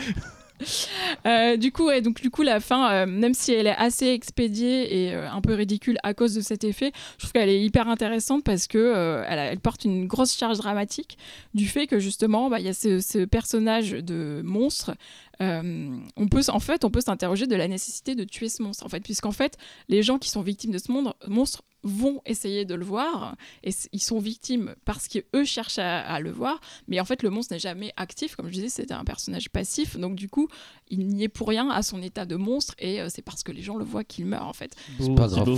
Euh, 1.25 1.57
du 1.57 1.71
coup, 1.71 1.87
ouais, 1.87 2.01
donc 2.01 2.21
du 2.21 2.29
coup, 2.29 2.43
la 2.43 2.59
fin, 2.59 2.91
euh, 2.91 3.05
même 3.05 3.33
si 3.33 3.53
elle 3.53 3.67
est 3.67 3.75
assez 3.75 4.07
expédiée 4.07 5.07
et 5.07 5.13
euh, 5.13 5.29
un 5.29 5.41
peu 5.41 5.53
ridicule 5.53 5.97
à 6.03 6.13
cause 6.13 6.33
de 6.33 6.41
cet 6.41 6.63
effet, 6.63 6.91
je 7.17 7.23
trouve 7.23 7.31
qu'elle 7.31 7.49
est 7.49 7.61
hyper 7.61 7.87
intéressante 7.87 8.43
parce 8.43 8.67
que 8.67 9.23
elle, 9.27 9.59
porte 9.59 9.85
une 9.85 10.07
grosse 10.07 10.35
charge 10.35 10.57
dramatique 10.57 11.17
du 11.53 11.67
fait 11.67 11.87
que 11.87 11.99
justement, 11.99 12.49
bah, 12.49 12.59
il 12.59 12.65
y 12.65 12.69
a 12.69 12.73
ce 12.73 13.25
personnage 13.25 13.91
de 13.91 14.41
monstre 14.43 14.95
euh, 15.41 15.97
on 16.15 16.27
peut, 16.27 16.41
en 16.49 16.59
fait, 16.59 16.85
on 16.85 16.91
peut 16.91 17.01
s'interroger 17.01 17.47
de 17.47 17.55
la 17.55 17.67
nécessité 17.67 18.15
de 18.15 18.23
tuer 18.23 18.49
ce 18.49 18.61
monstre, 18.61 18.85
en 18.85 18.89
fait, 18.89 19.01
puisqu'en 19.01 19.31
fait, 19.31 19.57
les 19.89 20.03
gens 20.03 20.19
qui 20.19 20.29
sont 20.29 20.41
victimes 20.41 20.71
de 20.71 20.77
ce 20.77 20.91
monde- 20.91 21.13
monstre 21.27 21.63
vont 21.85 22.21
essayer 22.25 22.63
de 22.63 22.75
le 22.75 22.85
voir, 22.85 23.35
et 23.65 23.71
ils 23.91 23.99
sont 24.01 24.17
victimes 24.19 24.73
parce 24.85 25.09
qu'eux 25.09 25.43
cherchent 25.43 25.79
à, 25.79 25.99
à 25.99 26.21
le 26.21 26.31
voir, 26.31 26.61
mais 26.87 27.01
en 27.01 27.05
fait, 27.05 27.21
le 27.23 27.29
monstre 27.29 27.53
n'est 27.53 27.59
jamais 27.59 27.91
actif, 27.97 28.37
comme 28.37 28.47
je 28.47 28.53
disais, 28.53 28.69
c'était 28.69 28.93
un 28.93 29.03
personnage 29.03 29.49
passif, 29.49 29.97
donc 29.97 30.15
du 30.15 30.29
coup, 30.29 30.47
il 30.89 31.05
n'y 31.07 31.23
est 31.25 31.27
pour 31.29 31.49
rien 31.49 31.69
à 31.69 31.81
son 31.81 32.01
état 32.01 32.25
de 32.25 32.37
monstre, 32.37 32.73
et 32.79 33.01
euh, 33.01 33.07
c'est 33.09 33.21
parce 33.21 33.43
que 33.43 33.51
les 33.51 33.61
gens 33.61 33.75
le 33.75 33.83
voient 33.83 34.05
qu'il 34.05 34.25
meurt, 34.25 34.45
en 34.45 34.53
fait. 34.53 34.73
C'est 34.97 35.15
pas 35.15 35.27
grave, 35.27 35.45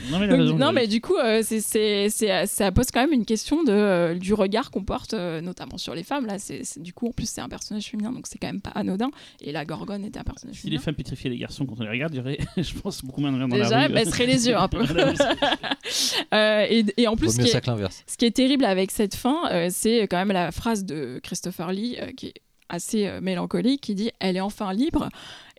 Non, 0.10 0.18
mais 0.18 0.26
Donc, 0.28 0.58
non, 0.58 0.72
mais 0.72 0.86
du 0.88 1.00
coup, 1.00 1.16
euh, 1.16 1.40
c'est, 1.42 1.60
c'est, 1.60 2.10
c'est- 2.10 2.46
ça 2.46 2.70
pose 2.70 2.90
quand 2.92 3.00
même 3.00 3.14
une 3.14 3.24
question 3.24 3.64
de, 3.64 3.72
euh, 3.72 4.14
du 4.14 4.34
regard 4.34 4.70
qu'on 4.70 4.84
porte, 4.84 5.14
euh, 5.14 5.40
notamment 5.40 5.78
sur 5.78 5.94
les 5.94 6.02
femmes. 6.02 6.26
Là, 6.26 6.38
c'est, 6.38 6.64
c'est- 6.64 6.80
du 6.80 6.92
coup, 6.92 7.06
en 7.08 7.12
plus, 7.12 7.30
c'est 7.30 7.40
un 7.40 7.48
personnage 7.48 7.86
féminin, 7.86 8.12
donc 8.12 8.26
c'est 8.26 8.36
quand 8.38 8.48
même 8.48 8.60
pas 8.60 8.70
anodin. 8.70 8.95
Et 9.40 9.52
la 9.52 9.64
Gorgone 9.64 10.04
était 10.04 10.18
un 10.18 10.24
personnage 10.24 10.56
Si 10.56 10.70
les 10.70 10.78
femmes 10.78 10.94
pétrifiaient 10.94 11.30
les 11.30 11.38
garçons 11.38 11.66
quand 11.66 11.76
on 11.78 11.82
les 11.82 11.90
regarde, 11.90 12.14
il 12.14 12.18
y 12.18 12.20
aurait, 12.20 12.38
je 12.56 12.74
pense, 12.74 13.04
beaucoup 13.04 13.20
moins 13.20 13.32
de 13.32 13.38
rire 13.38 13.48
dans 13.48 13.56
la 13.56 13.64
Déjà, 13.64 13.78
rue. 13.78 13.84
elle 13.84 13.92
baisserait 13.92 14.26
les 14.26 14.48
yeux 14.48 14.56
un 14.56 14.68
peu. 14.68 14.84
Euh, 16.34 16.66
et, 16.68 16.84
et 16.96 17.06
en 17.06 17.16
plus, 17.16 17.32
ce 17.36 17.40
qui, 17.40 17.48
ça 17.48 17.58
est, 17.58 18.02
ce 18.06 18.16
qui 18.16 18.24
est 18.24 18.30
terrible 18.34 18.64
avec 18.64 18.90
cette 18.90 19.14
fin, 19.14 19.48
euh, 19.52 19.68
c'est 19.70 20.02
quand 20.02 20.16
même 20.16 20.32
la 20.32 20.50
phrase 20.50 20.84
de 20.84 21.20
Christopher 21.22 21.72
Lee, 21.72 21.96
euh, 22.00 22.10
qui 22.12 22.26
est 22.26 22.34
assez 22.68 23.06
euh, 23.06 23.20
mélancolique, 23.20 23.80
qui 23.82 23.94
dit 23.94 24.10
Elle 24.18 24.36
est 24.36 24.40
enfin 24.40 24.72
libre. 24.72 25.08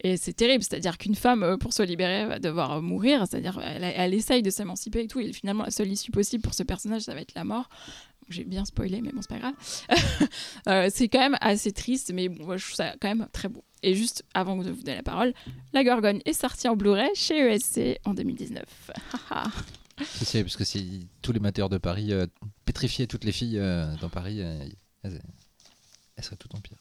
Et 0.03 0.17
c'est 0.17 0.33
terrible, 0.33 0.64
c'est-à-dire 0.64 0.98
qu'une 0.98 1.16
femme, 1.16 1.57
pour 1.59 1.74
se 1.74 1.82
libérer, 1.82 2.25
va 2.25 2.40
devoir 2.40 2.82
mourir, 2.82 3.25
c'est-à-dire 3.27 3.59
elle, 3.64 3.83
elle 3.83 4.14
essaye 4.14 4.43
de 4.43 4.49
s'émanciper 4.49 5.01
et 5.03 5.07
tout, 5.07 5.19
et 5.19 5.32
finalement, 5.33 5.64
la 5.64 5.72
seule 5.72 5.91
issue 5.91 6.11
possible 6.11 6.43
pour 6.43 6.53
ce 6.53 6.64
personnage, 6.64 7.03
ça 7.03 7.14
va 7.16 7.22
être 7.22 7.33
la 7.35 7.43
mort. 7.43 7.69
J'ai 8.30 8.44
bien 8.44 8.66
spoilé, 8.66 9.02
mais 9.02 9.12
bon, 9.12 9.22
c'est 9.22 9.30
pas 9.30 9.40
grave. 9.40 9.54
Euh, 10.68 10.90
c'est 10.94 11.08
quand 11.08 11.20
même 11.20 11.38
assez 11.40 11.72
triste, 11.72 12.12
mais 12.14 12.28
bon, 12.28 12.46
moi, 12.46 12.58
je 12.58 12.66
trouve 12.66 12.76
ça 12.76 12.94
quand 13.00 13.08
même 13.08 13.26
très 13.32 13.48
beau. 13.48 13.64
Et 13.84 13.96
juste 13.96 14.24
avant 14.34 14.58
de 14.58 14.70
vous 14.70 14.82
donner 14.84 14.98
la 14.98 15.04
parole, 15.04 15.34
La 15.72 15.84
Gorgone 15.86 16.20
est 16.26 16.34
sortie 16.34 16.68
en 16.68 16.76
Blu-ray 16.76 17.10
chez 17.16 17.38
ESC 17.38 18.00
en 18.04 18.14
2019. 18.14 18.66
C'est 20.14 20.26
sûr, 20.26 20.42
parce 20.44 20.58
que 20.58 20.66
si 20.66 21.08
tous 21.22 21.32
les 21.32 21.40
mateurs 21.40 21.70
de 21.70 21.78
Paris 21.78 22.12
euh, 22.12 22.28
pétrifiaient 22.66 23.08
toutes 23.08 23.24
les 23.24 23.32
filles 23.32 23.60
euh, 23.60 23.86
dans 24.02 24.10
Paris, 24.10 24.42
euh, 24.42 24.60
elles, 25.04 25.22
elles 26.18 26.24
seraient 26.24 26.36
toutes 26.36 26.54
en 26.56 26.60
pire. 26.60 26.78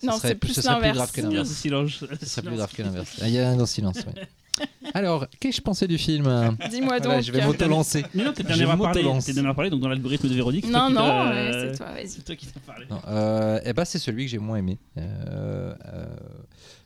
Ce 0.00 0.06
Non, 0.06 0.16
serait- 0.16 0.28
c'est 0.28 0.34
plus 0.36 0.54
ce 0.54 0.62
serait 0.62 0.74
plus 0.80 0.86
l'inverse. 0.88 0.96
grave 0.96 1.12
que 1.12 1.20
Merci, 1.20 1.68
l'inverse. 1.68 1.98
silence. 2.00 2.18
Ce 2.20 2.26
serait 2.26 2.46
plus 2.46 2.56
grave 2.56 2.72
que 2.74 2.82
l'inverse. 2.82 3.18
Ah, 3.20 3.28
Il 3.28 3.34
y 3.34 3.38
a 3.38 3.48
un 3.50 3.56
le 3.56 3.66
silence. 3.66 3.96
ouais. 3.98 4.26
Alors, 4.94 5.26
qu'est-ce 5.40 5.56
que 5.56 5.56
je 5.56 5.62
pensais 5.62 5.88
du 5.88 5.98
film 5.98 6.26
euh 6.26 6.50
Dis-moi 6.70 6.98
donc. 6.98 7.06
Voilà, 7.06 7.20
Je 7.20 7.32
vais 7.32 7.44
m'auto-lancer. 7.44 8.04
Mais 8.14 8.24
non, 8.24 8.32
t'es 8.32 8.42
dernier 8.42 8.64
à 8.64 8.76
parler. 8.76 9.02
T'es 9.02 9.28
le 9.28 9.34
dernier 9.34 9.48
à 9.48 9.54
parler, 9.54 9.70
donc 9.70 9.80
dans 9.80 9.88
l'algorithme 9.88 10.28
de 10.28 10.34
Véronique. 10.34 10.66
c'est 10.66 10.72
Non, 10.72 10.90
non, 10.90 11.30
ouais, 11.30 11.50
c'est 11.52 11.78
toi, 11.78 11.92
vas-y. 11.92 12.08
C'est 12.08 12.24
toi 12.24 12.36
qui 12.36 12.46
t'as 12.46 12.60
parlé. 12.60 12.86
Non, 12.90 13.00
euh, 13.08 13.60
eh 13.64 13.72
ben, 13.72 13.84
c'est 13.84 13.98
celui 13.98 14.24
que 14.24 14.30
j'ai 14.30 14.38
moins 14.38 14.58
aimé. 14.58 14.78
Euh, 14.98 15.74
euh, 15.86 16.06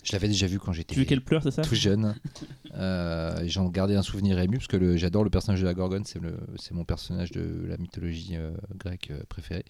je 0.06 0.12
l'avais 0.12 0.28
déjà 0.28 0.46
vu 0.46 0.60
quand 0.60 0.72
j'étais 0.72 0.94
Tu 0.94 1.00
veux 1.00 1.04
qu'elle 1.04 1.20
pleure, 1.20 1.42
c'est 1.42 1.50
ça 1.50 1.62
tout 1.62 1.74
jeune. 1.74 2.14
Euh, 2.76 3.42
J'en 3.46 3.68
gardais 3.68 3.96
un 3.96 4.02
souvenir 4.02 4.38
ému 4.38 4.58
parce 4.58 4.68
que 4.68 4.96
j'adore 4.96 5.24
le 5.24 5.30
personnage 5.30 5.60
de 5.60 5.66
la 5.66 5.74
Gorgone, 5.74 6.04
c'est 6.04 6.72
mon 6.72 6.84
personnage 6.84 7.32
de 7.32 7.66
la 7.66 7.76
mythologie 7.76 8.36
euh, 8.36 8.52
grecque 8.76 9.08
euh, 9.10 9.20
préféré. 9.28 9.64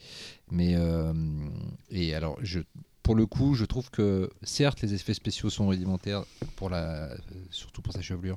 Mais 0.50 0.74
euh, 0.76 1.12
et 1.90 2.14
alors, 2.14 2.38
je, 2.42 2.60
pour 3.06 3.14
le 3.14 3.24
coup, 3.24 3.54
je 3.54 3.64
trouve 3.64 3.88
que 3.88 4.28
certes 4.42 4.80
les 4.82 4.92
effets 4.92 5.14
spéciaux 5.14 5.48
sont 5.48 5.68
rudimentaires 5.68 6.24
pour 6.56 6.68
la, 6.70 7.10
surtout 7.52 7.80
pour 7.80 7.92
sa 7.92 8.02
chevelure, 8.02 8.36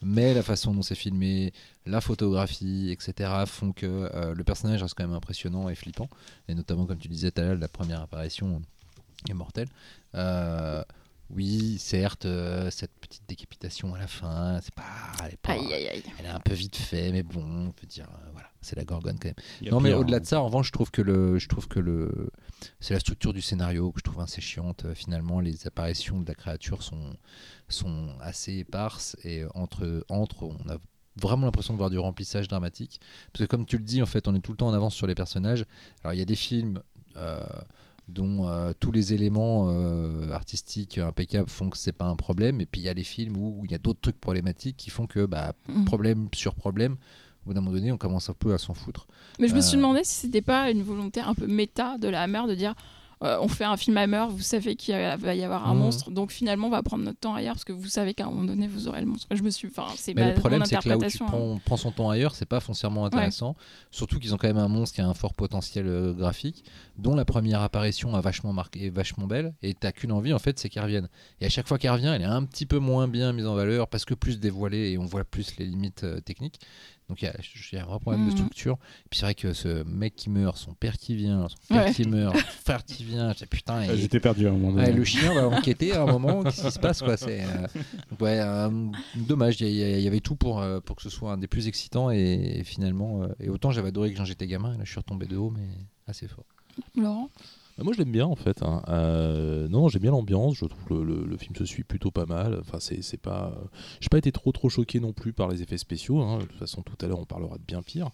mais 0.00 0.32
la 0.32 0.42
façon 0.42 0.72
dont 0.72 0.80
c'est 0.80 0.94
filmé, 0.94 1.52
la 1.84 2.00
photographie, 2.00 2.88
etc., 2.90 3.30
font 3.44 3.72
que 3.72 3.84
euh, 3.86 4.34
le 4.34 4.44
personnage 4.44 4.82
reste 4.82 4.94
quand 4.96 5.04
même 5.06 5.14
impressionnant 5.14 5.68
et 5.68 5.74
flippant. 5.74 6.08
Et 6.48 6.54
notamment, 6.54 6.86
comme 6.86 6.96
tu 6.98 7.08
disais 7.08 7.30
tout 7.30 7.42
à 7.42 7.44
l'heure, 7.44 7.58
la 7.58 7.68
première 7.68 8.00
apparition 8.00 8.62
est 9.28 9.34
mortelle. 9.34 9.68
Euh, 10.14 10.82
oui, 11.28 11.76
certes, 11.78 12.24
euh, 12.24 12.70
cette 12.70 12.92
petite 13.02 13.24
décapitation 13.28 13.94
à 13.94 13.98
la 13.98 14.06
fin, 14.06 14.58
c'est 14.62 14.74
pas, 14.74 14.84
elle, 15.22 15.34
est 15.34 15.36
pas- 15.36 15.52
Aïe, 15.52 15.70
aïe, 15.74 15.88
aïe. 15.88 16.02
elle 16.18 16.24
est 16.24 16.30
un 16.30 16.40
peu 16.40 16.54
vite 16.54 16.76
fait, 16.76 17.12
mais 17.12 17.22
bon, 17.22 17.44
on 17.66 17.72
peut 17.72 17.86
dire, 17.86 18.08
voilà, 18.32 18.47
c'est 18.60 18.76
la 18.76 18.84
gorgone 18.84 19.18
quand 19.20 19.28
même. 19.28 19.70
Non, 19.70 19.80
mais 19.80 19.92
au-delà 19.94 20.16
hein. 20.18 20.20
de 20.20 20.26
ça, 20.26 20.40
en 20.40 20.46
revanche, 20.46 20.68
je 20.68 20.72
trouve 20.72 20.90
que 20.90 21.02
le, 21.02 21.38
je 21.38 21.48
trouve 21.48 21.68
que 21.68 21.78
le, 21.80 22.30
c'est 22.80 22.94
la 22.94 23.00
structure 23.00 23.32
du 23.32 23.40
scénario 23.40 23.92
que 23.92 24.00
je 24.00 24.04
trouve 24.04 24.20
assez 24.20 24.40
chiante. 24.40 24.84
Euh, 24.84 24.94
Finalement, 24.94 25.40
les 25.40 25.66
apparitions 25.66 26.20
de 26.20 26.26
la 26.26 26.34
créature 26.34 26.82
sont, 26.82 27.16
sont 27.68 28.08
assez 28.20 28.54
éparses 28.58 29.16
et 29.24 29.44
entre, 29.54 30.04
entre, 30.08 30.42
on 30.44 30.68
a 30.68 30.78
vraiment 31.20 31.46
l'impression 31.46 31.74
de 31.74 31.78
voir 31.78 31.90
du 31.90 31.98
remplissage 31.98 32.48
dramatique. 32.48 33.00
Parce 33.32 33.44
que 33.44 33.50
comme 33.50 33.66
tu 33.66 33.76
le 33.78 33.84
dis, 33.84 34.02
en 34.02 34.06
fait, 34.06 34.28
on 34.28 34.34
est 34.34 34.40
tout 34.40 34.52
le 34.52 34.56
temps 34.56 34.68
en 34.68 34.74
avance 34.74 34.94
sur 34.94 35.06
les 35.06 35.14
personnages. 35.14 35.64
Alors, 36.02 36.14
il 36.14 36.18
y 36.18 36.22
a 36.22 36.26
des 36.26 36.36
films. 36.36 36.80
euh, 37.16 37.42
dont 38.08 38.48
euh, 38.48 38.72
tous 38.80 38.90
les 38.90 39.12
éléments 39.12 39.66
euh, 39.68 40.30
artistiques 40.32 40.96
impeccables 40.96 41.50
font 41.50 41.68
que 41.68 41.76
c'est 41.76 41.92
pas 41.92 42.06
un 42.06 42.16
problème 42.16 42.58
et 42.62 42.64
puis 42.64 42.80
il 42.80 42.84
y 42.84 42.88
a 42.88 42.94
les 42.94 43.04
films 43.04 43.36
où 43.36 43.60
il 43.66 43.70
y 43.70 43.74
a 43.74 43.78
d'autres 43.78 44.00
trucs 44.00 44.18
problématiques 44.18 44.78
qui 44.78 44.88
font 44.88 45.06
que 45.06 45.26
bah, 45.26 45.52
Mm. 45.68 45.84
problème 45.84 46.28
sur 46.34 46.54
problème 46.54 46.96
au 47.48 47.50
bout 47.50 47.54
d'un 47.54 47.62
moment 47.62 47.74
donné 47.74 47.90
on 47.92 47.96
commence 47.96 48.28
un 48.28 48.34
peu 48.34 48.52
à 48.52 48.58
s'en 48.58 48.74
foutre 48.74 49.06
Mais 49.38 49.48
je 49.48 49.54
me 49.54 49.60
suis 49.62 49.74
Euh. 49.76 49.78
demandé 49.80 50.00
si 50.04 50.14
c'était 50.14 50.42
pas 50.42 50.70
une 50.70 50.82
volonté 50.82 51.20
un 51.20 51.34
peu 51.34 51.46
méta 51.46 51.96
de 51.96 52.08
la 52.08 52.22
Hammer 52.22 52.42
de 52.46 52.54
dire 52.54 52.74
euh, 53.24 53.36
on 53.40 53.48
fait 53.48 53.64
un 53.64 53.76
film 53.76 53.96
Hammer, 53.96 54.26
vous 54.30 54.38
savez 54.42 54.76
qu'il 54.76 54.94
va 54.94 55.34
y 55.34 55.42
avoir 55.42 55.68
un 55.68 55.74
Mhm. 55.74 55.80
monstre, 55.80 56.10
donc 56.12 56.30
finalement 56.30 56.68
on 56.68 56.70
va 56.70 56.84
prendre 56.84 57.02
notre 57.02 57.18
temps 57.18 57.34
ailleurs 57.34 57.54
parce 57.54 57.64
que 57.64 57.72
vous 57.72 57.88
savez 57.88 58.14
qu'à 58.14 58.26
un 58.26 58.30
moment 58.30 58.44
donné 58.44 58.68
vous 58.68 58.86
aurez 58.86 59.00
le 59.00 59.06
monstre. 59.08 59.26
Je 59.32 59.42
me 59.42 59.50
suis, 59.50 59.66
enfin 59.66 59.92
c'est 59.96 60.14
Mais 60.14 60.22
ma- 60.22 60.28
le 60.28 60.34
problème, 60.34 60.64
c'est 60.64 60.76
que 60.78 60.88
là 60.88 60.96
où 60.96 61.02
tu 61.04 61.20
hein. 61.20 61.26
prends, 61.26 61.58
prends 61.64 61.76
son 61.76 61.90
temps 61.90 62.10
ailleurs, 62.10 62.36
c'est 62.36 62.46
pas 62.46 62.60
foncièrement 62.60 63.06
intéressant. 63.06 63.56
Surtout 63.90 64.20
qu'ils 64.20 64.34
ont 64.34 64.36
quand 64.36 64.46
même 64.46 64.56
un 64.58 64.68
monstre 64.68 64.94
qui 64.94 65.00
a 65.00 65.08
un 65.08 65.14
fort 65.14 65.34
potentiel 65.34 65.88
euh, 65.88 66.12
graphique, 66.12 66.62
dont 66.96 67.16
la 67.16 67.24
première 67.24 67.60
apparition 67.60 68.14
a 68.14 68.20
vachement 68.20 68.52
marqué, 68.52 68.86
est 68.86 68.90
vachement 68.90 69.26
belle, 69.26 69.52
et 69.62 69.74
t'as 69.74 69.90
qu'une 69.90 70.12
envie 70.12 70.32
en 70.32 70.38
fait, 70.38 70.56
c'est 70.60 70.68
qu'elle 70.68 70.84
revienne. 70.84 71.08
Et 71.40 71.46
à 71.46 71.48
chaque 71.48 71.66
fois 71.66 71.76
qu'elle 71.78 71.90
revient, 71.90 72.12
elle 72.14 72.22
est 72.22 72.24
un 72.24 72.44
petit 72.44 72.66
peu 72.66 72.78
moins 72.78 73.08
bien 73.08 73.32
mise 73.32 73.46
en 73.48 73.56
valeur 73.56 73.88
parce 73.88 74.04
que 74.04 74.14
plus 74.14 74.38
dévoilée 74.38 74.92
et 74.92 74.98
on 74.98 75.06
voit 75.06 75.24
plus 75.24 75.56
les 75.58 75.66
limites 75.66 76.04
euh, 76.04 76.20
techniques. 76.20 76.60
Donc 77.08 77.22
il 77.22 77.24
y, 77.24 77.28
a- 77.28 77.34
y 77.72 77.76
a 77.76 77.82
un 77.82 77.86
vrai 77.86 77.98
problème 78.00 78.22
de 78.24 78.30
Mhm. 78.30 78.36
structure. 78.36 78.74
Et 78.74 79.08
puis 79.08 79.18
c'est 79.18 79.24
vrai 79.26 79.34
que 79.34 79.52
ce 79.54 79.82
mec 79.84 80.14
qui 80.14 80.28
meurt, 80.28 80.56
son 80.58 80.74
père 80.74 80.98
qui 80.98 81.14
vient, 81.16 81.48
son 81.48 81.56
père 81.74 81.84
Ouais. 81.86 81.92
qui 81.94 82.04
meurt, 82.06 82.34
son 82.36 82.62
frère 82.64 82.84
qui 82.84 83.02
vient, 83.04 83.32
je 83.32 83.38
dis, 83.38 83.46
putain. 83.46 83.76
Ah, 83.78 83.92
et- 83.94 83.96
J'étais 83.96 84.20
perdu 84.20 84.46
à 84.46 84.50
un 84.50 84.52
moment 84.52 84.74
Ouais, 84.76 84.86
donné. 84.86 84.96
le 84.96 85.04
chien 85.04 85.32
va 85.32 85.48
enquêter 85.48 85.92
à 85.94 86.02
un 86.02 86.06
moment, 86.06 86.42
qu'est-ce 86.44 86.66
qui 86.66 86.70
se 86.72 86.78
passe 86.78 87.00
quoi 87.00 87.16
C'est 87.16 87.42
euh, 87.44 87.66
ouais, 88.20 88.38
euh, 88.40 88.90
dommage. 89.14 89.60
Il 89.60 89.70
y, 89.70 90.06
avait 90.06 90.20
tout 90.20 90.36
pour 90.36 90.60
euh, 90.60 90.80
pour 90.80 90.96
que 90.96 91.02
ce 91.02 91.10
soit 91.10 91.32
un 91.32 91.38
des 91.38 91.46
plus 91.46 91.66
excitants 91.66 92.10
et, 92.10 92.58
et 92.58 92.64
finalement 92.64 93.22
euh, 93.22 93.28
et 93.40 93.48
autant 93.48 93.70
j'avais 93.70 93.88
adoré 93.88 94.12
que 94.12 94.18
quand 94.18 94.24
j'étais 94.26 94.46
gamin, 94.46 94.74
et 94.74 94.78
là 94.78 94.84
je 94.84 94.90
suis 94.90 95.00
retombé 95.00 95.26
de 95.26 95.36
haut 95.36 95.50
mais 95.50 95.66
assez 96.06 96.28
fort. 96.28 96.44
Laurent? 96.94 97.30
Bah, 97.78 97.84
moi 97.84 97.92
je 97.94 97.98
l'aime 97.98 98.10
bien 98.12 98.26
en 98.26 98.34
fait. 98.34 98.62
hein. 98.62 98.82
Euh, 98.88 99.68
non, 99.68 99.88
j'aime 99.88 100.02
bien 100.02 100.10
l'ambiance. 100.10 100.56
Je 100.56 100.64
trouve 100.66 100.84
que 100.84 100.94
le, 100.94 101.04
le- 101.04 101.26
le 101.26 101.36
film 101.36 101.54
se 101.56 101.64
suit 101.64 101.84
plutôt 101.84 102.10
pas 102.10 102.26
mal. 102.26 102.58
Enfin, 102.60 102.78
c'est 102.80 103.02
c'est 103.02 103.16
pas. 103.20 103.52
euh, 103.56 103.64
J'ai 104.00 104.08
pas 104.08 104.18
été 104.18 104.32
trop 104.32 104.50
trop 104.52 104.68
choqué 104.68 104.98
non 105.00 105.12
plus 105.12 105.32
par 105.32 105.48
les 105.48 105.62
effets 105.62 105.78
spéciaux. 105.78 106.20
hein. 106.20 106.38
De 106.38 106.44
toute 106.44 106.58
façon, 106.58 106.82
tout 106.82 106.96
à 107.04 107.08
l'heure 107.08 107.20
on 107.20 107.24
parlera 107.24 107.56
de 107.56 107.62
bien 107.66 107.80
pire. 107.82 108.10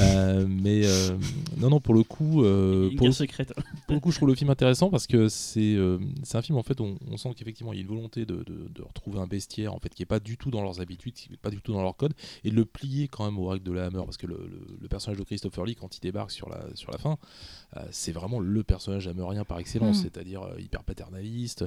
Euh, 0.00 0.46
mais 0.48 0.82
euh, 0.84 1.16
non, 1.56 1.70
non, 1.70 1.80
pour 1.80 1.94
le 1.94 2.02
coup, 2.04 2.44
euh, 2.44 2.90
Une 2.90 2.96
pour, 2.96 3.06
le, 3.06 3.12
secrète. 3.12 3.52
pour 3.86 3.94
le 3.94 4.00
coup, 4.00 4.10
je 4.12 4.16
trouve 4.16 4.28
le 4.28 4.34
film 4.34 4.50
intéressant 4.50 4.90
parce 4.90 5.06
que 5.06 5.28
c'est 5.28 5.74
euh, 5.74 5.98
c'est 6.22 6.36
un 6.38 6.42
film 6.42 6.58
en 6.58 6.62
fait. 6.62 6.80
On, 6.80 6.96
on 7.10 7.16
sent 7.16 7.30
qu'effectivement 7.36 7.72
il 7.72 7.76
y 7.76 7.78
a 7.78 7.82
une 7.82 7.88
volonté 7.88 8.26
de, 8.26 8.36
de- 8.44 8.68
de 8.72 8.82
retrouver 8.82 9.18
un 9.20 9.26
bestiaire 9.26 9.74
en 9.74 9.78
fait 9.78 9.88
qui 9.94 10.02
est 10.02 10.06
pas 10.06 10.20
du 10.20 10.36
tout 10.36 10.50
dans 10.50 10.62
leurs 10.62 10.80
habitudes, 10.80 11.14
qui 11.14 11.32
est 11.32 11.36
pas 11.36 11.50
du 11.50 11.60
tout 11.62 11.72
dans 11.72 11.82
leur 11.82 11.96
code, 11.96 12.12
et 12.44 12.50
de 12.50 12.54
le 12.56 12.64
plier 12.66 13.08
quand 13.08 13.24
même 13.24 13.38
aux 13.38 13.46
règles 13.48 13.64
de 13.64 13.72
la 13.72 13.86
Hammer 13.86 14.02
parce 14.04 14.18
que 14.18 14.26
le, 14.26 14.36
le- 14.36 14.76
le 14.80 14.88
personnage 14.88 15.18
de 15.18 15.24
Christopher 15.24 15.64
Lee 15.64 15.74
quand 15.76 15.96
il 15.96 16.00
débarque 16.00 16.30
sur 16.30 16.48
la 16.50 16.60
sur 16.74 16.90
la 16.92 16.98
fin, 16.98 17.12
euh, 17.12 17.16
c'est 17.90 18.12
vraiment 18.12 18.38
le 18.40 18.62
personnage 18.62 19.08
hammerien 19.08 19.44
par 19.44 19.58
excellence, 19.58 19.98
Mhm. 19.98 20.02
c'est-à-dire 20.02 20.42
euh, 20.42 20.60
hyper 20.60 20.82
paternaliste. 20.84 21.64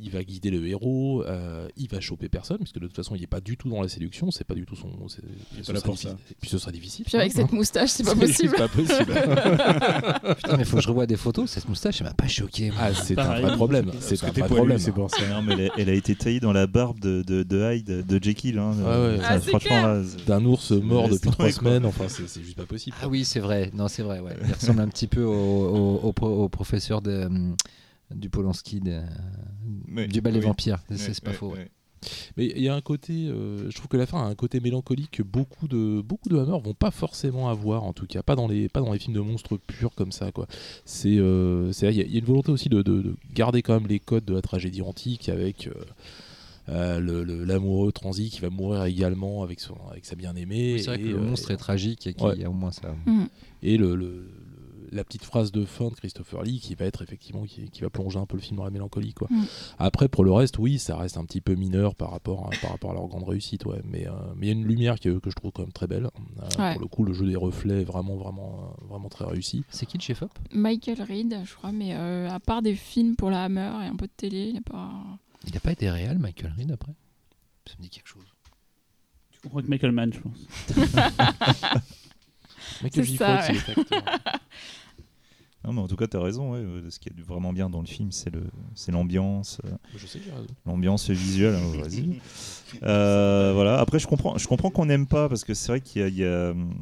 Il 0.00 0.10
va 0.10 0.22
guider 0.22 0.50
le 0.50 0.64
héros, 0.68 1.24
euh, 1.26 1.66
il 1.76 1.88
va 1.88 1.98
choper 2.00 2.28
personne, 2.28 2.58
puisque 2.58 2.78
de 2.78 2.86
toute 2.86 2.94
façon 2.94 3.16
il 3.16 3.22
est 3.24 3.26
pas 3.26 3.40
du 3.40 3.56
tout 3.56 3.68
dans 3.68 3.82
la 3.82 3.88
séduction, 3.88 4.30
c'est 4.30 4.44
pas 4.44 4.54
du 4.54 4.64
tout 4.64 4.76
son. 4.76 4.88
c'est- 5.08 5.18
est 5.58 5.62
ce 5.62 5.66
pas 5.66 5.72
là 5.72 5.78
sera 5.80 5.86
pour 5.86 5.94
difficile- 5.94 6.10
ça. 6.10 6.16
Et 6.30 6.34
puis 6.40 6.48
ce 6.50 6.58
sera 6.58 6.70
difficile. 6.70 7.04
Puis 7.04 7.16
avec 7.16 7.32
hein. 7.32 7.34
cette 7.42 7.52
moustache, 7.52 7.90
c'est 7.90 8.04
pas 8.04 8.10
C'est 8.14 8.20
possible. 8.20 8.56
pas 8.56 8.68
possible. 8.68 9.12
Putain 10.36 10.56
mais 10.56 10.64
faut 10.64 10.76
que 10.76 10.82
je 10.82 10.88
revoie 10.88 11.06
des 11.06 11.16
photos. 11.16 11.50
Cette 11.50 11.68
moustache 11.68 12.00
elle 12.00 12.06
m'a 12.06 12.14
pas 12.14 12.28
choqué. 12.28 12.70
moi. 12.70 12.76
ah, 12.80 12.94
c'est 12.94 13.18
un 13.18 13.40
vrai 13.40 13.56
problème. 13.56 13.90
C'est 14.00 14.22
un 14.22 14.30
vrai 14.30 14.42
problème. 14.46 14.78
c'est 14.78 14.92
pour 14.92 15.10
ça. 15.10 15.26
Non, 15.28 15.42
mais 15.42 15.54
elle 15.54 15.70
a, 15.70 15.72
elle 15.78 15.88
a 15.90 15.94
été 15.94 16.14
taillée 16.14 16.40
dans 16.40 16.52
la 16.52 16.66
barbe 16.68 17.00
de, 17.00 17.22
de, 17.22 17.42
de 17.42 17.72
Hyde, 17.74 18.06
de 18.06 18.22
Jekyll. 18.22 18.58
Hein. 18.58 18.74
Ouais, 18.78 18.84
ouais. 18.84 19.16
Enfin, 19.18 19.26
Ah, 19.28 19.40
c'est 19.40 19.50
franchement, 19.50 20.02
D'un 20.26 20.44
ours 20.44 20.70
mort 20.70 21.08
depuis 21.08 21.30
trois 21.30 21.50
semaines, 21.50 21.84
enfin 21.84 22.04
c'est 22.08 22.28
c'est 22.28 22.42
juste 22.42 22.56
pas 22.56 22.66
possible. 22.66 22.96
Ah 23.02 23.08
oui 23.08 23.24
c'est 23.24 23.40
vrai. 23.40 23.70
Non 23.74 23.88
c'est 23.88 24.02
vrai. 24.02 24.20
Ouais. 24.20 24.36
Il 24.46 24.52
ressemble 24.54 24.80
un 24.80 24.88
petit 24.88 25.06
peu 25.08 25.22
au, 25.24 25.39
au- 25.40 26.00
au 26.08 26.12
pro- 26.12 26.44
au 26.44 26.48
professeur 26.48 27.02
de 27.02 27.24
hum, 27.24 27.56
du 28.14 28.28
Polanski 28.28 28.80
de- 28.80 29.00
Mais- 29.86 30.08
du 30.08 30.20
bal 30.20 30.32
des 30.32 30.38
oui. 30.40 30.44
vampires. 30.46 30.78
C'est 30.94 31.20
pas 31.22 31.32
faux. 31.32 31.52
ouais. 31.52 31.70
Mais 32.38 32.46
il 32.56 32.62
y 32.62 32.68
a 32.68 32.74
un 32.74 32.80
côté, 32.80 33.28
euh, 33.28 33.68
je 33.70 33.74
trouve 33.76 33.88
que 33.88 33.98
la 33.98 34.06
fin 34.06 34.20
a 34.22 34.24
un 34.24 34.34
côté 34.34 34.58
mélancolique 34.58 35.10
que 35.10 35.22
beaucoup 35.22 35.68
de 35.68 36.00
beaucoup 36.00 36.30
de 36.30 36.38
Hammer 36.38 36.58
vont 36.64 36.72
pas 36.72 36.90
forcément 36.90 37.50
avoir, 37.50 37.84
en 37.84 37.92
tout 37.92 38.06
cas 38.06 38.22
pas 38.22 38.36
dans 38.36 38.48
les 38.48 38.70
pas 38.70 38.80
dans 38.80 38.92
les 38.94 38.98
films 38.98 39.14
de 39.14 39.20
monstres 39.20 39.58
purs 39.58 39.94
comme 39.94 40.10
ça 40.10 40.32
quoi. 40.32 40.46
C'est 40.86 41.18
euh, 41.18 41.72
c'est 41.72 41.88
il 41.92 41.96
y, 41.98 42.00
a- 42.00 42.04
il 42.04 42.12
y 42.12 42.16
a 42.16 42.18
une 42.20 42.24
volonté 42.24 42.52
aussi 42.52 42.70
de, 42.70 42.80
de- 42.80 43.02
de 43.02 43.14
garder 43.34 43.60
quand 43.60 43.74
même 43.78 43.86
les 43.88 44.00
codes 44.00 44.24
de 44.24 44.32
la 44.32 44.40
tragédie 44.40 44.80
antique 44.80 45.28
avec 45.28 45.66
euh, 45.66 45.72
euh, 46.70 47.00
le- 47.00 47.22
le- 47.24 47.44
l'amoureux 47.44 47.92
transi 47.92 48.30
qui 48.30 48.40
va 48.40 48.48
mourir 48.48 48.82
également 48.84 49.42
avec 49.42 49.60
son 49.60 49.74
avec 49.90 50.06
sa 50.06 50.16
bien-aimée. 50.16 50.74
Oui, 50.74 50.80
C'est 50.80 50.86
vrai 50.86 50.98
que 51.00 51.04
et, 51.04 51.10
le 51.10 51.18
euh, 51.18 51.20
monstre 51.20 51.50
et- 51.50 51.54
est 51.54 51.58
tragique 51.58 52.06
et 52.06 52.14
qu'il 52.14 52.26
Ouais. 52.26 52.38
y 52.38 52.44
a 52.44 52.48
au 52.50 52.54
moins 52.54 52.72
ça. 52.72 52.94
Mhm. 53.06 53.28
et 53.62 53.76
le, 53.76 53.94
le- 53.94 54.06
le- 54.06 54.30
la 54.92 55.04
petite 55.04 55.24
phrase 55.24 55.52
de 55.52 55.64
fin 55.64 55.88
de 55.88 55.94
Christopher 55.94 56.42
Lee 56.42 56.60
qui 56.60 56.74
va 56.74 56.84
être 56.84 57.02
effectivement 57.02 57.44
qui, 57.44 57.70
qui 57.70 57.80
va 57.82 57.90
plonger 57.90 58.18
un 58.18 58.26
peu 58.26 58.36
le 58.36 58.42
film 58.42 58.56
dans 58.56 58.64
la 58.64 58.70
mélancolie 58.70 59.14
quoi. 59.14 59.28
Mm. 59.30 59.44
Après 59.78 60.08
pour 60.08 60.24
le 60.24 60.32
reste 60.32 60.58
oui 60.58 60.78
ça 60.78 60.96
reste 60.96 61.16
un 61.16 61.24
petit 61.24 61.40
peu 61.40 61.54
mineur 61.54 61.94
par 61.94 62.10
rapport 62.10 62.46
à, 62.46 62.50
par 62.60 62.70
rapport 62.72 62.90
à 62.90 62.94
leur 62.94 63.06
grande 63.08 63.24
réussite 63.28 63.64
ouais 63.66 63.80
mais 63.84 64.06
euh, 64.08 64.12
mais 64.36 64.46
il 64.46 64.48
y 64.48 64.52
a 64.52 64.54
une 64.54 64.66
lumière 64.66 64.98
que, 65.00 65.18
que 65.18 65.30
je 65.30 65.36
trouve 65.36 65.52
quand 65.52 65.62
même 65.62 65.72
très 65.72 65.86
belle. 65.86 66.06
Euh, 66.06 66.10
Ouais. 66.58 66.72
Pour 66.72 66.80
le 66.82 66.88
coup 66.88 67.04
le 67.04 67.12
jeu 67.12 67.26
des 67.26 67.36
reflets 67.36 67.82
est 67.82 67.84
vraiment 67.84 68.16
vraiment 68.16 68.74
euh, 68.82 68.86
vraiment 68.88 69.08
très 69.08 69.24
réussi. 69.24 69.64
C'est 69.70 69.86
qui 69.86 69.96
le 69.98 70.02
chef 70.02 70.22
op 70.22 70.32
Michael 70.52 71.00
Reed, 71.02 71.38
je 71.44 71.54
crois, 71.54 71.72
mais 71.72 71.94
euh, 71.94 72.28
à 72.28 72.40
part 72.40 72.60
des 72.62 72.74
films 72.74 73.14
pour 73.16 73.30
la 73.30 73.44
Hammer 73.44 73.70
et 73.82 73.86
un 73.86 73.96
peu 73.96 74.06
de 74.06 74.12
télé, 74.16 74.46
il 74.46 74.52
n'y 74.52 74.58
a 74.58 74.62
pas. 74.62 74.90
Il 75.46 75.54
n'a 75.54 75.60
pas 75.60 75.72
été 75.72 75.88
réel, 75.88 76.18
Michael 76.18 76.52
Reed, 76.58 76.72
après? 76.72 76.92
Ça 77.66 77.74
me 77.78 77.82
dit 77.84 77.90
quelque 77.90 78.08
chose. 78.08 78.24
Tu 79.30 79.40
comprends 79.40 79.62
que 79.62 79.68
Michael 79.68 79.92
Mann, 79.92 80.12
je 80.12 80.20
pense. 80.20 80.76
Michael 82.82 82.90
C'est 82.92 83.04
J. 83.04 83.16
ça, 83.16 83.42
Fox, 83.42 83.68
acteur. 83.68 83.84
Non, 85.64 85.74
mais 85.74 85.80
en 85.80 85.88
tout 85.88 85.96
cas, 85.96 86.06
tu 86.06 86.16
as 86.16 86.20
raison. 86.20 86.52
ouais, 86.52 86.58
euh, 86.58 86.88
Ce 86.90 86.98
qui 86.98 87.08
est 87.10 87.20
vraiment 87.20 87.52
bien 87.52 87.68
dans 87.68 87.80
le 87.80 87.86
film, 87.86 88.12
c'est 88.12 88.30
le, 88.30 88.44
c'est 88.74 88.92
l'ambiance, 88.92 89.60
euh, 89.66 89.70
Je 89.96 90.06
sais 90.06 90.18
que 90.18 90.24
j'ai 90.24 90.30
raison. 90.32 90.46
l'ambiance 90.66 91.10
visuelle. 91.10 91.54
hein, 91.54 91.78
vas-y. 91.82 92.18
Euh, 92.82 93.52
voilà. 93.54 93.78
Après, 93.78 93.98
je 93.98 94.06
comprends, 94.06 94.38
je 94.38 94.48
comprends 94.48 94.70
qu'on 94.70 94.86
n'aime 94.86 95.06
pas 95.06 95.28
parce 95.28 95.44
que 95.44 95.52
c'est 95.54 95.68
vrai 95.72 95.80
qu'il 95.80 96.00
y 96.00 96.04
a, 96.04 96.08
il 96.08 96.16
y 96.16 96.24
a, 96.24 96.50
hum, 96.52 96.72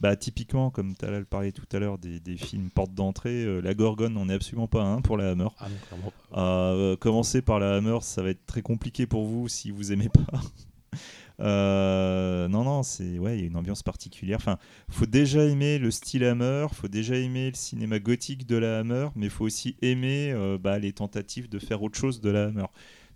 bah, 0.00 0.14
typiquement, 0.14 0.70
comme 0.70 0.94
tu 0.94 1.04
as 1.04 1.24
parlé 1.24 1.50
tout 1.52 1.66
à 1.72 1.78
l'heure, 1.80 1.98
des, 1.98 2.20
des 2.20 2.36
films 2.36 2.70
porte 2.70 2.92
d'entrée. 2.94 3.42
euh, 3.44 3.60
la 3.60 3.74
Gorgone 3.74 4.12
n'en 4.12 4.28
est 4.28 4.34
absolument 4.34 4.68
pas 4.68 4.82
un 4.84 5.00
pour 5.00 5.16
la 5.16 5.30
Hammer. 5.30 5.48
Ah 5.58 5.68
non 5.68 5.76
clairement 5.88 6.12
pas. 6.30 6.40
Euh, 6.40 6.96
commencer 6.96 7.42
par 7.42 7.58
la 7.58 7.74
Hammer, 7.76 7.98
ça 8.02 8.22
va 8.22 8.28
être 8.30 8.46
très 8.46 8.62
compliqué 8.62 9.06
pour 9.06 9.24
vous 9.26 9.48
si 9.48 9.70
vous 9.72 9.92
aimez 9.92 10.08
pas. 10.10 10.40
Euh, 11.40 12.48
non, 12.48 12.64
non, 12.64 12.82
c'est 12.82 13.18
ouais, 13.18 13.36
il 13.36 13.40
y 13.40 13.44
a 13.44 13.46
une 13.46 13.56
ambiance 13.56 13.82
particulière. 13.82 14.38
Enfin, 14.40 14.58
faut 14.88 15.06
déjà 15.06 15.44
aimer 15.44 15.78
le 15.78 15.90
style 15.90 16.24
Hammer, 16.24 16.66
faut 16.72 16.88
déjà 16.88 17.16
aimer 17.16 17.50
le 17.50 17.56
cinéma 17.56 17.98
gothique 17.98 18.46
de 18.46 18.56
la 18.56 18.78
Hammer, 18.78 19.08
mais 19.16 19.28
faut 19.28 19.44
aussi 19.44 19.76
aimer 19.82 20.32
euh, 20.32 20.58
bah, 20.58 20.78
les 20.78 20.92
tentatives 20.92 21.48
de 21.48 21.58
faire 21.58 21.82
autre 21.82 21.98
chose 21.98 22.20
de 22.20 22.30
la 22.30 22.46
Hammer. 22.46 22.66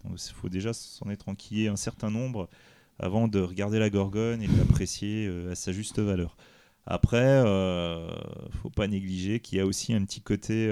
Donc, 0.05 0.19
faut 0.19 0.49
déjà 0.49 0.73
s'en 0.73 1.11
être 1.11 1.29
enquillé 1.29 1.69
un 1.69 1.77
certain 1.77 2.11
nombre 2.11 2.49
avant 2.99 3.29
de 3.29 3.41
regarder 3.41 3.79
la 3.79 3.91
Gorgone 3.91 4.43
et 4.43 4.49
de 4.49 4.57
l'apprécier 4.59 5.27
euh, 5.27 5.53
à 5.53 5.55
sa 5.55 5.73
juste 5.73 5.99
valeur. 5.99 6.37
Après, 6.87 7.43
faut 8.63 8.71
pas 8.71 8.89
négliger 8.89 9.39
qu'il 9.39 9.59
y 9.59 9.61
a 9.61 9.67
aussi 9.67 9.93
un 9.93 10.05
petit 10.05 10.23
côté. 10.23 10.69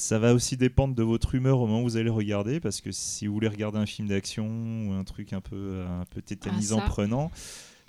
Ça 0.00 0.20
va 0.20 0.32
aussi 0.32 0.56
dépendre 0.56 0.94
de 0.94 1.02
votre 1.02 1.34
humeur 1.34 1.58
au 1.60 1.66
moment 1.66 1.80
où 1.80 1.84
vous 1.84 1.96
allez 1.96 2.08
regarder, 2.08 2.60
parce 2.60 2.80
que 2.80 2.92
si 2.92 3.26
vous 3.26 3.34
voulez 3.34 3.48
regarder 3.48 3.78
un 3.78 3.86
film 3.86 4.06
d'action 4.06 4.46
ou 4.88 4.92
un 4.92 5.02
truc 5.02 5.32
un 5.32 5.40
peu, 5.40 5.84
un 5.88 6.04
peu 6.04 6.22
tétanisant, 6.22 6.78
Ah, 6.78 6.86
ça. 6.86 6.88
prenant, 6.92 7.30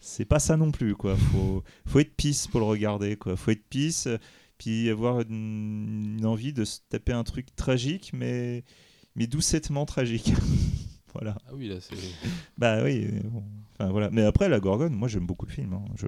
c'est 0.02 0.26
pas 0.26 0.40
ça 0.40 0.58
non 0.58 0.72
plus. 0.72 0.96
Quoi. 0.96 1.16
Faut, 1.16 1.64
faut 1.86 2.00
être 2.00 2.16
pisse 2.16 2.48
pour 2.48 2.62
le 2.62 2.66
regarder. 2.66 3.16
Quoi. 3.16 3.36
Faut 3.38 3.52
être 3.52 3.64
pisse, 3.70 4.08
puis 4.58 4.90
avoir 4.90 5.22
une, 5.22 6.16
une 6.18 6.26
envie 6.26 6.52
de 6.52 6.66
se 6.66 6.80
taper 6.90 7.14
un 7.14 7.24
truc 7.24 7.56
tragique, 7.56 8.10
mais, 8.12 8.64
mais 9.16 9.28
doucettement 9.28 9.86
tragique. 9.86 10.34
voilà. 11.14 11.38
Ah 11.48 11.52
oui 11.54 11.68
là 11.68 11.76
c'est 11.80 11.96
Bah 12.58 12.84
oui. 12.84 13.08
bon. 13.26 13.44
Enfin, 13.78 13.92
voilà. 13.92 14.10
Mais 14.10 14.24
après, 14.24 14.50
la 14.50 14.60
Gorgone, 14.60 14.94
moi 14.96 15.08
j'aime 15.08 15.28
beaucoup 15.28 15.46
le 15.46 15.52
film. 15.52 15.74
hein. 15.74 15.84
Je, 15.96 16.08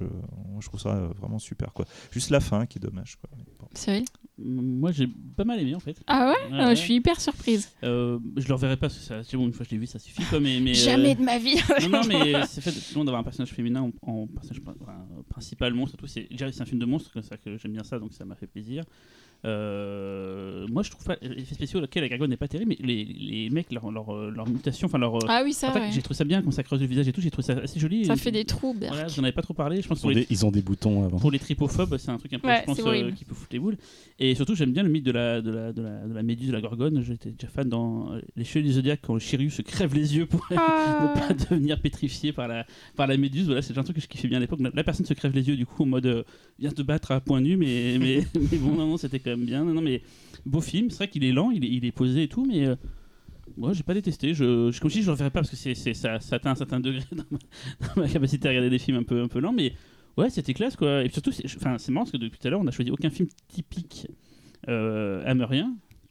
je 0.59 0.65
trouve 0.67 0.79
ça 0.81 0.95
vraiment 1.19 1.37
super. 1.37 1.73
Quoi. 1.73 1.85
Juste 2.11 2.31
la 2.31 2.39
fin 2.39 2.65
qui 2.65 2.79
est 2.79 2.81
dommage. 2.81 3.17
Quoi. 3.21 3.29
Bon. 3.59 3.67
Cyril? 3.75 4.05
Moi, 4.37 4.91
j'ai 4.91 5.07
pas 5.35 5.43
mal 5.43 5.59
aimé 5.59 5.75
en 5.75 5.79
fait. 5.79 6.01
Ah 6.07 6.29
ouais, 6.31 6.51
Ouais, 6.57 6.65
ouais. 6.65 6.75
Je 6.75 6.81
suis 6.81 6.95
hyper 6.95 7.19
surprise. 7.21 7.69
Euh, 7.83 8.17
je 8.37 8.47
le 8.47 8.53
reverrai 8.53 8.75
pas 8.75 8.87
parce 8.87 8.97
que 8.97 9.03
ça- 9.03 9.23
c'est 9.23 9.37
bon, 9.37 9.45
une 9.45 9.53
fois 9.53 9.63
que 9.65 9.69
je 9.69 9.75
l'ai 9.75 9.79
vu, 9.79 9.85
ça 9.87 9.99
suffit. 9.99 10.23
Quoi, 10.23 10.39
mais, 10.39 10.59
mais, 10.59 10.71
euh, 10.71 10.73
Jamais 10.73 11.15
de 11.15 11.21
ma 11.21 11.37
vie. 11.37 11.57
Non, 11.83 11.89
non, 11.89 12.01
mais 12.07 12.33
c'est 12.47 12.61
fait 12.61 12.73
long 12.95 13.03
d'avoir 13.03 13.19
un 13.21 13.23
personnage 13.23 13.51
féminin 13.51 13.81
en, 14.01 14.11
en 14.11 14.27
personnage 14.27 14.61
prin- 14.61 14.75
enfin, 14.81 15.05
principal 15.29 15.73
monstre. 15.73 15.95
et 15.95 15.99
tout. 15.99 16.07
C'est 16.07 16.27
déjà 16.29 16.51
c'est 16.51 16.61
un 16.61 16.65
film 16.65 16.79
de 16.79 16.85
monstre, 16.85 17.11
c'est 17.13 17.23
ça 17.25 17.37
que 17.37 17.57
j'aime 17.57 17.73
bien 17.73 17.83
ça, 17.83 17.99
donc 17.99 18.13
ça 18.13 18.25
m'a 18.25 18.35
fait 18.35 18.47
plaisir. 18.47 18.83
Euh, 19.45 20.65
moi, 20.69 20.83
je 20.83 20.89
trouve 20.91 21.03
pas 21.05 21.17
l'effet 21.21 21.55
spéciaux 21.55 21.81
auquel 21.81 22.03
la 22.03 22.09
gargone 22.09 22.29
n'est 22.29 22.37
pas 22.37 22.47
terrible, 22.47 22.75
mais 22.79 22.85
les, 22.85 23.03
les 23.05 23.49
mecs, 23.49 23.71
leur, 23.71 23.91
leur, 23.91 24.13
euh, 24.15 24.31
leur 24.31 24.47
mutation, 24.47 24.85
enfin 24.87 24.97
leur. 24.97 25.15
euh, 25.15 25.27
Ah 25.27 25.41
oui, 25.43 25.53
ça, 25.53 25.73
ouais. 25.73 25.89
j'ai 25.91 26.01
trouvé 26.01 26.15
ça 26.15 26.23
bien 26.25 26.41
quand 26.41 26.51
ça 26.51 26.63
creuse 26.63 26.79
le 26.81 26.87
visage 26.87 27.07
et 27.07 27.11
tout. 27.13 27.21
J'ai 27.21 27.31
trouvé 27.31 27.45
ça 27.45 27.53
assez 27.53 27.79
joli. 27.79 28.05
Ça 28.05 28.13
Et- 28.13 28.17
fait 28.17 28.31
des 28.31 28.45
trous, 28.45 28.73
Berk. 28.73 28.93
Voilà, 28.93 29.07
j'en 29.07 29.23
avais 29.23 29.31
pas 29.31 29.41
trop 29.41 29.53
parlé. 29.53 29.81
Je 29.81 29.87
pense 29.87 29.99
Ils 29.99 30.01
que 30.01 30.07
ont, 30.07 30.09
les, 30.09 30.15
des, 30.21 30.27
ils 30.29 30.45
ont 30.45 30.51
des 30.51 30.61
boutons 30.61 31.05
avant. 31.05 31.19
pour 31.19 31.31
les 31.31 31.39
tripophobes, 31.39 31.97
c'est 31.97 32.11
un 32.11 32.17
truc 32.17 32.33
un 32.33 32.39
peu, 32.39 32.47
Ouais, 32.47 32.59
je 32.61 32.65
pense, 32.65 32.79
euh, 32.85 33.11
qui 33.11 33.25
peut 33.25 33.33
foutre 33.35 33.49
les 33.53 33.59
boules. 33.59 33.77
Et 34.19 34.35
surtout, 34.35 34.55
j'aime 34.55 34.71
bien 34.73 34.83
le 34.83 34.89
mythe 34.89 35.05
de 35.05 35.11
la, 35.11 35.41
de 35.41 35.51
la, 35.51 35.73
de 35.73 35.81
la, 35.81 36.07
de 36.07 36.13
la 36.13 36.23
méduse, 36.23 36.47
de 36.49 36.53
la 36.53 36.61
gorgone. 36.61 37.01
J'étais 37.01 37.31
déjà 37.31 37.47
fan 37.47 37.67
dans 37.67 38.11
Les 38.35 38.43
Chevaliers 38.43 38.69
du 38.69 38.73
Zodiac 38.75 38.99
quand 39.01 39.13
le 39.13 39.19
Shiryu 39.19 39.49
se 39.49 39.61
crève 39.61 39.93
les 39.95 40.15
yeux 40.15 40.25
pour 40.25 40.47
Ah. 40.55 41.13
ne 41.15 41.19
pas 41.27 41.33
devenir 41.33 41.79
pétrifié 41.81 42.31
par 42.33 42.47
la, 42.47 42.65
par 42.95 43.07
la 43.07 43.17
méduse. 43.17 43.45
Voilà, 43.47 43.61
c'est 43.61 43.77
un 43.77 43.83
truc 43.83 43.95
que 43.95 44.01
je 44.01 44.07
kiffais 44.07 44.27
bien 44.27 44.37
à 44.37 44.41
l'époque. 44.41 44.59
La, 44.61 44.69
la 44.73 44.83
personne 44.83 45.05
se 45.05 45.13
crève 45.13 45.33
les 45.33 45.47
yeux 45.47 45.55
du 45.55 45.65
coup 45.65 45.83
en 45.83 45.87
mode 45.87 46.05
euh, 46.05 46.23
viens 46.59 46.71
te 46.71 46.81
battre 46.81 47.11
à 47.11 47.19
point 47.21 47.41
nu, 47.41 47.57
mais, 47.57 47.97
mais, 47.99 48.19
mais 48.51 48.57
bon, 48.57 48.73
non, 48.75 48.87
non, 48.87 48.97
c'était 48.97 49.19
quand 49.31 49.37
même 49.37 49.45
bien. 49.45 49.63
Non, 49.63 49.73
non, 49.73 49.81
mais 49.81 50.01
beau 50.45 50.61
film. 50.61 50.89
C'est 50.89 50.97
vrai 50.97 51.07
qu'il 51.07 51.23
est 51.23 51.31
lent, 51.31 51.51
il 51.51 51.65
est, 51.65 51.69
il 51.69 51.85
est 51.85 51.91
posé 51.91 52.23
et 52.23 52.27
tout, 52.27 52.45
mais. 52.45 52.67
euh, 52.67 52.75
moi, 53.57 53.73
j'ai 53.73 53.83
pas 53.83 53.93
détesté. 53.93 54.33
Je, 54.33 54.71
je, 54.71 54.79
comme 54.79 54.89
je 54.89 54.95
dis, 54.95 55.01
je 55.01 55.07
le 55.07 55.11
reverrai 55.11 55.29
pas 55.29 55.41
parce 55.41 55.49
que 55.49 55.55
c'est, 55.57 55.75
ça, 55.93 56.19
ça 56.19 56.35
atteint 56.37 56.51
un 56.51 56.55
certain 56.55 56.79
degré 56.79 57.03
dans 57.11 57.25
ma, 57.29 57.37
dans 57.87 58.01
ma 58.01 58.07
capacité 58.07 58.47
à 58.47 58.51
regarder 58.51 58.69
des 58.69 58.79
films 58.79 58.97
un 58.97 59.03
peu, 59.03 59.21
un 59.21 59.27
peu 59.27 59.39
lents. 59.39 59.53
Mais 59.53 59.73
ouais, 60.17 60.29
c'était 60.29 60.53
classe 60.53 60.75
quoi. 60.75 61.03
Et 61.03 61.09
surtout, 61.09 61.31
c'est, 61.31 61.45
enfin, 61.57 61.77
c'est 61.77 61.91
marrant 61.91 62.05
parce 62.05 62.11
que 62.11 62.17
depuis 62.17 62.39
tout 62.39 62.47
à 62.47 62.51
l'heure, 62.51 62.61
on 62.61 62.67
a 62.67 62.71
choisi 62.71 62.91
aucun 62.91 63.09
film 63.09 63.27
typique 63.47 64.07
euh. 64.67 65.23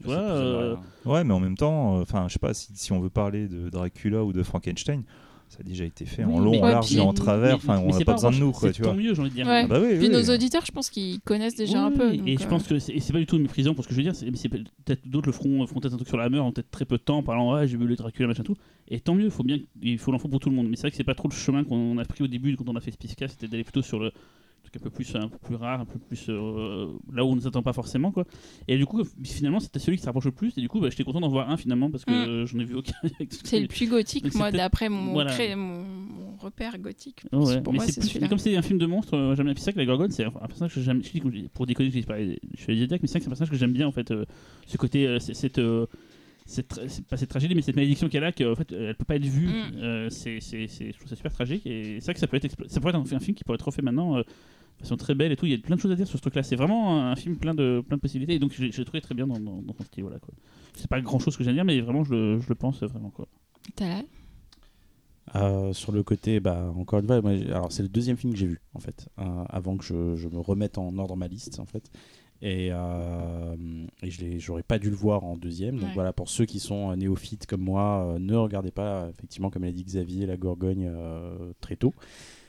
Tu 0.00 0.06
vois, 0.06 0.16
euh, 0.16 0.76
Ouais, 1.04 1.24
mais 1.24 1.34
en 1.34 1.40
même 1.40 1.56
temps, 1.56 1.98
euh, 1.98 2.02
enfin, 2.02 2.26
je 2.28 2.34
sais 2.34 2.38
pas 2.38 2.54
si, 2.54 2.72
si 2.74 2.92
on 2.92 3.00
veut 3.00 3.10
parler 3.10 3.48
de 3.48 3.68
Dracula 3.68 4.24
ou 4.24 4.32
de 4.32 4.42
Frankenstein, 4.42 5.02
ça 5.50 5.58
a 5.60 5.62
déjà 5.64 5.84
été 5.84 6.06
fait 6.06 6.22
en 6.24 6.38
long, 6.38 6.58
en 6.60 6.62
Ouais, 6.64 6.70
large 6.70 6.94
et 6.94 7.00
en 7.00 7.12
travers. 7.12 7.56
Enfin, 7.56 7.78
on 7.80 7.88
n'a 7.88 7.92
c'est 7.98 8.04
pas 8.04 8.12
besoin 8.14 8.30
de 8.30 8.36
nous, 8.36 8.52
quoi, 8.52 8.68
c'est 8.68 8.74
tu 8.76 8.82
vois. 8.82 8.92
tant 8.92 8.96
mieux, 8.96 9.12
j'ai 9.14 9.20
envie 9.20 9.30
de 9.30 9.34
dire. 9.34 9.46
Ouais. 9.46 9.62
Ah 9.64 9.66
bah 9.66 9.80
oui, 9.82 9.96
Puis 9.98 10.06
oui, 10.06 10.08
nos 10.08 10.22
auditeurs, 10.32 10.64
je 10.64 10.70
pense 10.70 10.88
qu'ils 10.90 11.20
connaissent 11.20 11.56
déjà 11.56 11.82
un 11.84 11.90
peu. 11.90 12.14
Et 12.14 12.18
donc, 12.18 12.28
je 12.38 12.44
euh, 12.44 12.48
pense 12.48 12.66
que 12.68 12.78
c'est 12.78 12.92
et 12.94 13.00
c'est 13.00 13.12
pas 13.12 13.18
du 13.18 13.26
tout 13.26 13.36
méprisant 13.36 13.74
pour 13.74 13.82
ce 13.84 13.88
que 13.88 13.94
je 13.94 13.98
veux 13.98 14.04
dire. 14.04 14.14
c'est- 14.14 14.34
c'est 14.36 14.48
peut-être 14.48 15.06
d'autres 15.08 15.26
le 15.26 15.32
feront, 15.32 15.66
feront 15.66 15.80
peut-être 15.80 15.94
un 15.94 15.96
truc 15.96 16.08
sur 16.08 16.16
la 16.16 16.24
Hammer 16.24 16.38
en 16.38 16.52
peut-être 16.52 16.70
très 16.70 16.84
peu 16.84 16.96
de 16.96 17.02
temps, 17.02 17.18
en 17.18 17.22
parlant 17.24 17.52
ouais 17.54 17.66
j'ai 17.66 17.76
vu 17.76 17.84
le 17.86 17.96
Dracula 17.96 18.28
machin 18.28 18.44
tout. 18.44 18.54
Et 18.88 19.00
tant 19.00 19.14
mieux, 19.14 19.24
il 19.24 19.30
faut 19.30 19.42
bien, 19.42 19.58
il 19.82 19.98
faut 19.98 20.12
l'enfant 20.12 20.28
pour 20.28 20.38
tout 20.40 20.50
le 20.50 20.56
monde. 20.56 20.68
Mais 20.70 20.76
c'est 20.76 20.82
vrai 20.82 20.90
que 20.92 20.96
c'est 20.96 21.04
pas 21.04 21.14
trop 21.16 21.28
le 21.28 21.34
chemin 21.34 21.64
qu'on 21.64 21.98
a 21.98 22.04
pris 22.04 22.22
au 22.24 22.28
début 22.28 22.56
quand 22.56 22.68
on 22.68 22.76
a 22.76 22.80
fait 22.80 22.92
Spiska, 22.92 23.26
c'était 23.28 23.48
d'aller 23.48 23.64
plutôt 23.64 23.82
sur 23.82 23.98
le 23.98 24.12
truc 24.72 24.82
un 24.82 24.84
peu 24.84 24.90
plus 24.90 25.14
un 25.16 25.28
peu 25.28 25.38
plus 25.38 25.54
rare, 25.56 25.80
un 25.80 25.84
peu 25.84 25.98
plus 25.98 26.26
euh, 26.28 26.86
là 27.12 27.24
où 27.24 27.28
on 27.28 27.36
ne 27.36 27.40
s'attend 27.40 27.62
pas 27.62 27.72
forcément 27.72 28.12
quoi. 28.12 28.24
Et 28.68 28.76
du 28.76 28.86
coup 28.86 29.02
finalement 29.24 29.60
c'était 29.60 29.78
celui 29.78 29.96
qui 29.96 30.02
se 30.02 30.06
rapproche 30.06 30.24
le 30.26 30.32
plus. 30.32 30.56
Et 30.56 30.60
du 30.60 30.68
coup 30.68 30.80
bah, 30.80 30.88
j'étais 30.90 31.04
content 31.04 31.20
d'en 31.20 31.28
voir 31.28 31.50
un 31.50 31.56
finalement 31.56 31.90
parce 31.90 32.04
que 32.04 32.10
Mm. 32.10 32.28
euh, 32.28 32.46
j'en 32.46 32.58
ai 32.58 32.64
vu 32.64 32.74
aucun. 32.74 32.92
C'est 33.44 33.60
le 33.60 33.66
plus 33.68 33.88
gothique, 33.88 34.24
Donc 34.24 34.34
moi, 34.34 34.50
d'après 34.52 34.88
mon, 34.88 35.12
Voilà. 35.12 35.32
cré- 35.32 35.54
mon, 35.56 35.82
mon 35.84 36.36
repère 36.36 36.78
gothique. 36.78 37.22
Oh 37.32 37.46
ouais, 37.46 37.60
Pour 37.60 37.72
mais 37.72 37.78
moi, 37.78 37.86
c'est 37.86 37.92
c'est 37.92 38.00
plus, 38.00 38.08
celui-là. 38.08 38.24
mais 38.24 38.28
comme 38.28 38.38
c'est 38.38 38.56
un 38.56 38.62
film 38.62 38.78
de 38.78 38.86
monstre, 38.86 39.14
euh, 39.16 39.34
j'aime 39.36 39.46
bien. 39.46 39.54
Vrai 39.54 39.72
que 39.72 39.78
la 39.78 39.84
Gorgone, 39.86 40.10
c'est 40.10 40.24
un 40.24 40.30
personnage 40.30 40.74
que 40.74 40.80
j'aime. 40.80 41.02
Pour 41.52 41.66
déconner, 41.66 41.90
je 41.90 42.00
parlais 42.06 42.38
je 42.56 42.62
suis 42.62 42.78
Zodiac, 42.78 43.00
mais 43.02 43.08
c'est 43.08 43.18
un 43.18 43.28
personnage 43.28 43.50
que 43.50 43.56
j'aime 43.56 43.72
bien 43.72 43.86
en 43.86 43.92
fait. 43.92 44.10
euh, 44.10 44.24
ce 44.66 44.76
côté, 44.76 45.18
cette, 45.20 45.58
cette, 46.50 46.74
tra- 46.74 47.02
pas 47.04 47.16
cette 47.16 47.30
tragédie, 47.30 47.54
mais 47.54 47.62
cette 47.62 47.76
malédiction 47.76 48.08
qu'elle 48.08 48.24
a, 48.24 48.32
qu'en 48.32 48.54
fait, 48.54 48.70
elle 48.72 48.94
peut 48.96 49.04
pas 49.04 49.16
être 49.16 49.24
vue. 49.24 49.46
Mm. 49.48 49.76
Euh, 49.76 50.10
c'est, 50.10 50.40
c'est, 50.40 50.66
c'est- 50.66 50.92
je 50.92 50.96
trouve 50.98 51.08
ça 51.08 51.16
super 51.16 51.32
tragique. 51.32 51.66
Et 51.66 52.00
c'est 52.00 52.06
vrai 52.06 52.14
que 52.14 52.20
ça 52.20 52.26
peut 52.26 52.36
être, 52.36 52.48
ça 52.68 52.80
pourrait 52.80 52.92
être 52.96 53.12
un, 53.12 53.16
un 53.16 53.20
film 53.20 53.34
qui 53.36 53.44
pourrait 53.44 53.56
être 53.56 53.64
refait 53.66 53.82
maintenant. 53.82 54.16
euh, 54.18 54.22
de 54.22 54.84
façon 54.86 54.96
très 54.96 55.14
belle 55.14 55.30
et 55.30 55.36
tout, 55.36 55.44
il 55.44 55.52
y 55.52 55.54
a 55.54 55.58
plein 55.58 55.76
de 55.76 55.80
choses 55.80 55.92
à 55.92 55.94
dire 55.94 56.06
sur 56.06 56.16
ce 56.16 56.22
truc-là. 56.22 56.42
C'est 56.42 56.56
vraiment 56.56 57.02
un 57.10 57.14
film 57.14 57.36
plein 57.36 57.54
de, 57.54 57.84
plein 57.86 57.98
de 57.98 58.00
possibilités. 58.00 58.34
Et 58.36 58.38
donc, 58.38 58.52
j'ai, 58.52 58.72
j'ai 58.72 58.82
trouvé 58.86 59.02
très 59.02 59.14
bien 59.14 59.26
dans, 59.26 59.38
dans, 59.38 59.60
dans 59.60 59.74
son 59.74 59.84
style. 59.84 60.04
Voilà, 60.04 60.18
quoi. 60.18 60.32
C'est 60.74 60.88
pas 60.88 61.02
grand 61.02 61.18
chose 61.18 61.36
que 61.36 61.44
j'aime 61.44 61.52
dire, 61.54 61.66
mais 61.66 61.78
vraiment, 61.82 62.02
je 62.02 62.14
le, 62.14 62.40
je 62.40 62.48
le 62.48 62.54
pense 62.54 62.82
vraiment. 62.82 63.10
Quoi. 63.10 63.28
Euh, 65.36 65.72
sur 65.72 65.92
le 65.92 66.02
côté, 66.02 66.40
bah, 66.40 66.72
encore 66.76 66.98
une 66.98 67.06
fois, 67.06 67.20
moi, 67.20 67.36
j'ai- 67.36 67.52
alors 67.52 67.70
c'est 67.70 67.82
le 67.82 67.88
deuxième 67.88 68.16
film 68.16 68.32
que 68.32 68.38
j'ai 68.38 68.46
vu 68.48 68.60
en 68.74 68.80
fait, 68.80 69.08
euh, 69.18 69.44
avant 69.48 69.76
que 69.76 69.84
je, 69.84 70.16
je 70.16 70.26
me 70.28 70.40
remette 70.40 70.76
en 70.76 70.96
ordre 70.98 71.14
ma 71.14 71.28
liste 71.28 71.60
en 71.60 71.66
fait. 71.66 71.88
Et, 72.42 72.68
euh, 72.72 73.54
et 74.02 74.10
je 74.10 74.38
j'aurais 74.38 74.62
pas 74.62 74.78
dû 74.78 74.88
le 74.90 74.96
voir 74.96 75.24
en 75.24 75.36
deuxième. 75.36 75.76
Donc 75.76 75.88
Ouais. 75.88 75.94
voilà, 75.94 76.12
pour 76.12 76.28
ceux 76.28 76.46
qui 76.46 76.58
sont 76.60 76.90
euh, 76.90 76.96
néophytes 76.96 77.46
comme 77.46 77.60
moi, 77.62 78.14
euh, 78.14 78.18
ne 78.18 78.34
regardez 78.34 78.70
pas, 78.70 79.08
effectivement, 79.10 79.50
comme 79.50 79.64
l'a 79.64 79.72
dit 79.72 79.84
Xavier, 79.84 80.26
La 80.26 80.36
Gorgogne 80.36 80.86
euh, 80.90 81.52
très 81.60 81.76
tôt. 81.76 81.92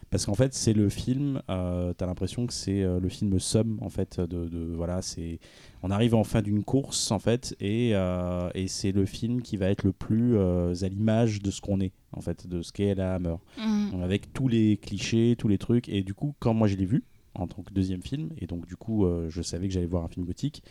Parce 0.09 0.25
qu'en 0.25 0.33
fait, 0.33 0.53
c'est 0.53 0.73
le 0.73 0.89
film, 0.89 1.41
euh, 1.49 1.93
t'as 1.93 2.05
l'impression 2.05 2.45
que 2.45 2.51
c'est 2.51 2.83
euh, 2.83 2.99
le 2.99 3.07
film 3.07 3.39
somme, 3.39 3.77
en 3.81 3.87
fait, 3.89 4.19
de, 4.19 4.45
de- 4.49 4.73
voilà, 4.75 5.01
c'est, 5.01 5.39
on 5.83 5.89
arrive 5.91 6.15
en 6.15 6.25
fin 6.25 6.41
d'une 6.41 6.65
course, 6.65 7.11
en 7.11 7.19
fait, 7.19 7.55
et, 7.61 7.91
euh, 7.93 8.49
et 8.53 8.67
c'est 8.67 8.91
le 8.91 9.05
film 9.05 9.41
qui 9.41 9.55
va 9.55 9.67
être 9.69 9.83
le 9.85 9.93
plus 9.93 10.35
euh, 10.35 10.73
à 10.81 10.87
l'image 10.89 11.41
de 11.41 11.49
ce 11.49 11.61
qu'on 11.61 11.79
est, 11.79 11.93
en 12.11 12.19
fait, 12.19 12.45
de 12.45 12.61
ce 12.61 12.73
qu'est 12.73 12.93
la 12.93 13.15
Hammer. 13.15 13.35
Mm. 13.57 14.01
Avec 14.03 14.33
tous 14.33 14.49
les 14.49 14.75
clichés, 14.75 15.35
tous 15.37 15.47
les 15.47 15.57
trucs, 15.57 15.87
et 15.87 16.01
du 16.03 16.13
coup, 16.13 16.35
quand 16.39 16.53
moi 16.53 16.67
je 16.67 16.75
l'ai 16.75 16.85
vu, 16.85 17.05
en 17.33 17.47
tant 17.47 17.61
que 17.63 17.73
deuxième 17.73 18.01
film, 18.01 18.29
et 18.37 18.47
donc 18.47 18.65
du 18.67 18.75
coup, 18.75 19.05
euh, 19.05 19.29
je 19.29 19.41
savais 19.41 19.67
que 19.67 19.73
j'allais 19.73 19.85
voir 19.85 20.03
un 20.03 20.07
film 20.09 20.25
gothique, 20.25 20.63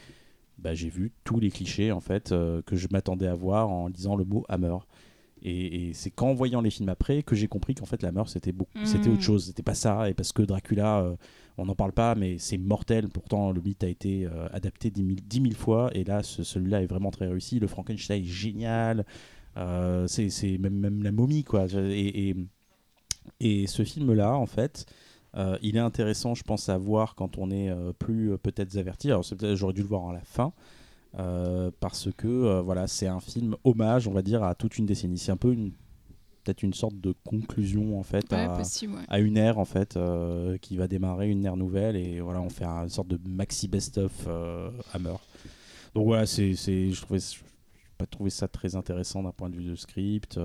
bah, 0.59 0.75
j'ai 0.75 0.91
vu 0.91 1.13
tous 1.25 1.41
les 1.41 1.51
clichés, 1.51 1.91
en 1.93 2.01
fait, 2.01 2.33
euh, 2.33 2.61
que 2.63 2.77
je 2.77 2.87
m'attendais 2.91 3.27
à 3.27 3.35
voir 3.35 3.71
en 3.71 3.89
lisant 3.89 4.15
le 4.17 4.25
mot 4.25 4.45
Hammer. 4.49 4.77
Et, 5.43 5.89
et 5.89 5.95
c'est 5.95 6.11
qu'en 6.11 6.35
voyant 6.35 6.61
les 6.61 6.69
films 6.69 6.91
après 6.91 7.23
que 7.23 7.35
j'ai 7.35 7.49
compris 7.49 7.75
qu'en 7.75 7.87
fait 7.87 8.03
la 8.03 8.11
Hammer 8.11 8.25
c'était 8.27 8.53
beaucoup, 8.53 8.71
c'était 8.83 9.09
Mm. 9.09 9.13
autre 9.15 9.23
chose, 9.23 9.47
c'était 9.47 9.63
pas 9.63 9.75
ça. 9.75 10.11
Et 10.11 10.13
parce 10.13 10.33
que 10.33 10.43
Dracula, 10.43 11.01
euh, 11.01 11.17
on 11.57 11.65
n'en 11.65 11.75
parle 11.75 11.93
pas, 11.93 12.15
mais 12.15 12.37
c'est 12.37 12.59
mortel. 12.59 13.09
Pourtant 13.09 13.51
le 13.51 13.63
mythe 13.63 13.83
a 13.83 13.89
été 13.89 14.27
euh, 14.27 14.49
adapté 14.53 14.91
10 14.91 15.03
000, 15.07 15.17
10 15.27 15.41
000 15.41 15.55
fois, 15.55 15.91
et 15.95 16.05
là 16.05 16.23
ce- 16.23 16.43
celui-là 16.43 16.83
est 16.83 16.87
vraiment 16.87 17.11
très 17.11 17.27
réussi. 17.27 17.59
Le 17.59 17.69
Frankenstein 17.69 18.21
est 18.21 18.25
génial. 18.25 19.07
C'est 20.09 20.29
c'est 20.29 20.59
même, 20.59 20.79
même 20.79 21.03
la 21.03 21.11
momie 21.13 21.45
quoi. 21.45 21.67
Et, 21.75 22.29
et, 22.31 22.37
et 23.41 23.67
ce 23.67 23.83
film-là 23.85 24.35
en 24.37 24.47
fait, 24.47 24.87
Euh, 25.37 25.59
il 25.63 25.77
est 25.77 25.81
intéressant, 25.81 26.35
je 26.35 26.43
pense, 26.43 26.69
à 26.69 26.77
voir 26.77 27.15
quand 27.15 27.39
on 27.39 27.51
est 27.51 27.71
euh, 27.71 27.93
plus 27.93 28.33
euh, 28.33 28.39
peut-être 28.39 28.77
averti. 28.77 29.09
Alors, 29.11 29.23
j'aurais 29.55 29.73
dû 29.73 29.83
le 29.83 29.89
voir 29.89 30.09
à 30.09 30.13
la 30.13 30.23
fin. 30.23 30.53
parce 31.81 32.09
que 32.17 32.61
voilà, 32.61 32.87
c'est 32.87 33.07
un 33.07 33.21
film 33.21 33.57
hommage, 33.65 34.09
on 34.09 34.13
va 34.13 34.23
dire, 34.23 34.43
à 34.43 34.55
toute 34.55 34.79
une 34.79 34.87
décennie. 34.87 35.19
C'est 35.19 35.33
un 35.33 35.37
peu 35.37 35.53
une 35.53 35.73
peut-être 36.43 36.63
une 36.63 36.73
sorte 36.73 36.99
de 36.99 37.15
conclusion 37.27 38.01
en 38.01 38.03
fait 38.03 38.33
Ouais, 38.33 38.39
à, 38.39 38.57
possible, 38.57 38.95
ouais. 38.95 39.03
à 39.09 39.19
une 39.21 39.37
ère 39.37 39.59
en 39.59 39.67
fait 39.67 39.99
qui 40.63 40.79
va 40.79 40.89
démarrer 40.89 41.29
une 41.29 41.45
ère 41.45 41.59
nouvelle 41.59 41.97
et 41.97 42.19
voilà 42.23 42.41
on 42.41 42.49
fait 42.49 42.65
une 42.65 42.89
sorte 42.89 43.09
de 43.09 43.21
maxi 43.29 43.69
best-of 43.69 44.27
Hammer. 44.95 45.17
Donc 45.95 46.07
voilà 46.07 46.25
c'est 46.25 46.55
je 46.55 47.01
trouvais 47.03 47.21
pas 47.99 48.07
trouvé 48.07 48.31
ça 48.31 48.49
très 48.49 48.75
intéressant 48.75 49.23
d'un 49.23 49.33
point 49.33 49.51
de 49.51 49.57
vue 49.57 49.65
de 49.65 49.75
script 49.75 50.41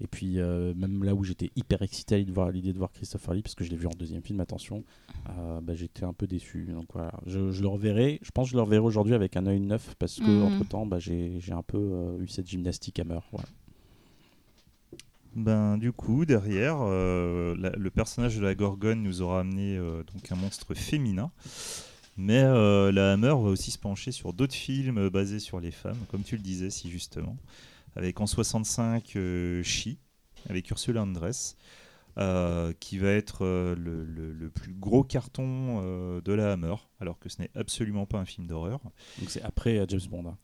et 0.00 0.06
puis 0.06 0.38
euh, 0.38 0.74
même 0.76 1.02
là 1.04 1.14
où 1.14 1.24
j'étais 1.24 1.50
hyper 1.56 1.82
excité 1.82 2.14
à 2.14 2.18
l'idée 2.18 2.30
de 2.30 2.34
voir 2.34 2.50
l'idée 2.50 2.72
de 2.72 2.78
voir 2.78 2.92
Christopher 2.92 3.34
Lee 3.34 3.42
parce 3.42 3.54
que 3.56 3.64
je 3.64 3.70
l'ai 3.70 3.76
vu 3.76 3.86
en 3.86 3.94
deuxième 3.98 4.22
film 4.22 4.38
attention 4.40 4.84
euh, 5.30 5.60
bah, 5.60 5.74
j'étais 5.74 6.04
un 6.04 6.12
peu 6.12 6.26
déçu 6.26 6.66
donc 6.72 6.86
voilà 6.92 7.12
je, 7.26 7.50
je 7.50 7.62
le 7.62 7.68
reverrai 7.68 8.20
je 8.22 8.30
pense 8.30 8.46
que 8.46 8.52
je 8.52 8.56
le 8.56 8.62
reverrai 8.62 8.84
aujourd'hui 8.84 9.14
avec 9.14 9.36
un 9.36 9.46
œil 9.46 9.60
neuf 9.60 9.94
parce 9.98 10.18
que 10.20 10.30
Mhm. 10.30 10.42
entre 10.44 10.64
temps 10.68 10.86
bah, 10.86 10.98
j'ai 11.00 11.40
un 11.50 11.62
peu 11.62 11.78
euh, 11.78 12.20
eu 12.22 12.28
cette 12.28 12.48
gymnastique 12.48 12.98
Hammer 13.00 13.18
voilà. 13.32 13.48
Ben, 15.36 15.78
du 15.78 15.92
coup, 15.92 16.24
derrière, 16.24 16.78
euh, 16.80 17.54
la- 17.58 17.70
le 17.70 17.90
personnage 17.90 18.36
de 18.36 18.42
la 18.42 18.54
Gorgone 18.54 19.02
nous 19.02 19.22
aura 19.22 19.40
amené 19.40 19.76
euh, 19.76 20.02
donc 20.12 20.32
un 20.32 20.36
monstre 20.36 20.74
féminin. 20.74 21.30
Mais 22.16 22.42
euh, 22.42 22.90
la 22.90 23.12
Hammer 23.12 23.28
va 23.28 23.36
aussi 23.36 23.70
se 23.70 23.78
pencher 23.78 24.10
sur 24.10 24.32
d'autres 24.32 24.54
films 24.54 25.08
basés 25.10 25.38
sur 25.38 25.60
les 25.60 25.70
femmes, 25.70 25.98
comme 26.10 26.22
tu 26.22 26.34
le 26.36 26.42
disais 26.42 26.70
si 26.70 26.90
justement. 26.90 27.36
Avec 27.98 28.20
en 28.20 28.26
65 28.26 29.16
euh, 29.16 29.62
She, 29.62 29.96
avec 30.48 30.70
Ursula 30.70 31.02
Andress, 31.02 31.56
euh, 32.16 32.72
qui 32.80 32.96
va 32.98 33.10
être 33.10 33.44
euh, 33.44 33.74
le, 33.76 34.04
le- 34.04 34.32
le 34.32 34.50
plus 34.50 34.72
gros 34.72 35.04
carton 35.04 35.80
euh, 35.82 36.20
de 36.20 36.32
la 36.32 36.52
Hammer, 36.52 36.74
alors 37.00 37.18
que 37.18 37.28
ce 37.28 37.42
n'est 37.42 37.50
absolument 37.54 38.06
pas 38.06 38.18
un 38.18 38.24
film 38.24 38.46
d'horreur. 38.46 38.80
donc 39.18 39.28
c'est 39.30 39.42
après 39.42 39.78
euh, 39.78 39.86
James 39.88 40.00
Bond 40.10 40.26
hein. 40.28 40.38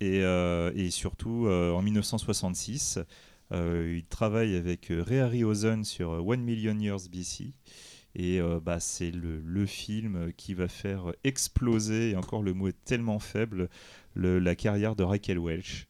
Et, 0.00 0.22
euh, 0.24 0.72
et 0.74 0.90
surtout, 0.90 1.46
euh, 1.46 1.70
en 1.72 1.80
1966, 1.82 2.98
euh, 3.52 3.94
il 3.98 4.04
travaille 4.06 4.56
avec 4.56 4.90
euh, 4.90 5.00
Ray 5.00 5.20
Harryhausen 5.20 5.84
sur 5.84 6.10
euh, 6.10 6.18
One 6.18 6.40
Million 6.42 6.76
Years 6.78 7.08
BC. 7.08 7.52
Et 8.16 8.40
euh, 8.40 8.58
bah, 8.60 8.80
c'est 8.80 9.10
le, 9.12 9.40
le 9.40 9.64
film 9.64 10.32
qui 10.36 10.54
va 10.54 10.66
faire 10.68 11.12
exploser, 11.24 12.10
et 12.10 12.16
encore 12.16 12.42
le 12.42 12.52
mot 12.52 12.66
est 12.68 12.84
tellement 12.84 13.18
faible, 13.20 13.68
le- 14.14 14.38
la 14.40 14.56
carrière 14.56 14.96
de 14.96 15.04
Raquel 15.04 15.38
Welch. 15.38 15.86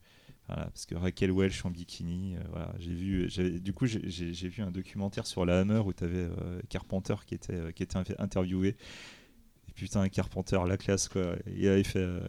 Voilà, 0.53 0.67
parce 0.71 0.85
que 0.85 0.95
Raquel 0.95 1.31
Welch 1.33 1.65
en 1.65 1.71
bikini, 1.71 2.37
euh, 2.37 2.41
voilà, 2.51 2.75
j'ai 2.79 2.93
vu, 2.93 3.29
du 3.61 3.73
coup 3.73 3.87
j'ai- 3.87 4.01
vu 4.49 4.63
un 4.63 4.71
documentaire 4.71 5.27
sur 5.27 5.47
la 5.47 5.61
Hammer 5.61 5.79
où 5.87 5.95
tu 5.95 6.05
avais 6.05 6.29
Carpenter 6.69 7.15
qui 7.27 7.35
était, 7.35 7.55
euh, 7.55 7.71
qui 7.73 7.83
était 7.83 7.97
interviewé. 8.19 8.77
Et 9.69 9.73
putain, 9.75 10.07
Carpenter, 10.11 10.59
la 10.69 10.77
classe 10.77 11.09
quoi. 11.09 11.37
Il 11.57 11.67
avait 11.69 11.85
fait 11.85 12.01
euh, 12.01 12.21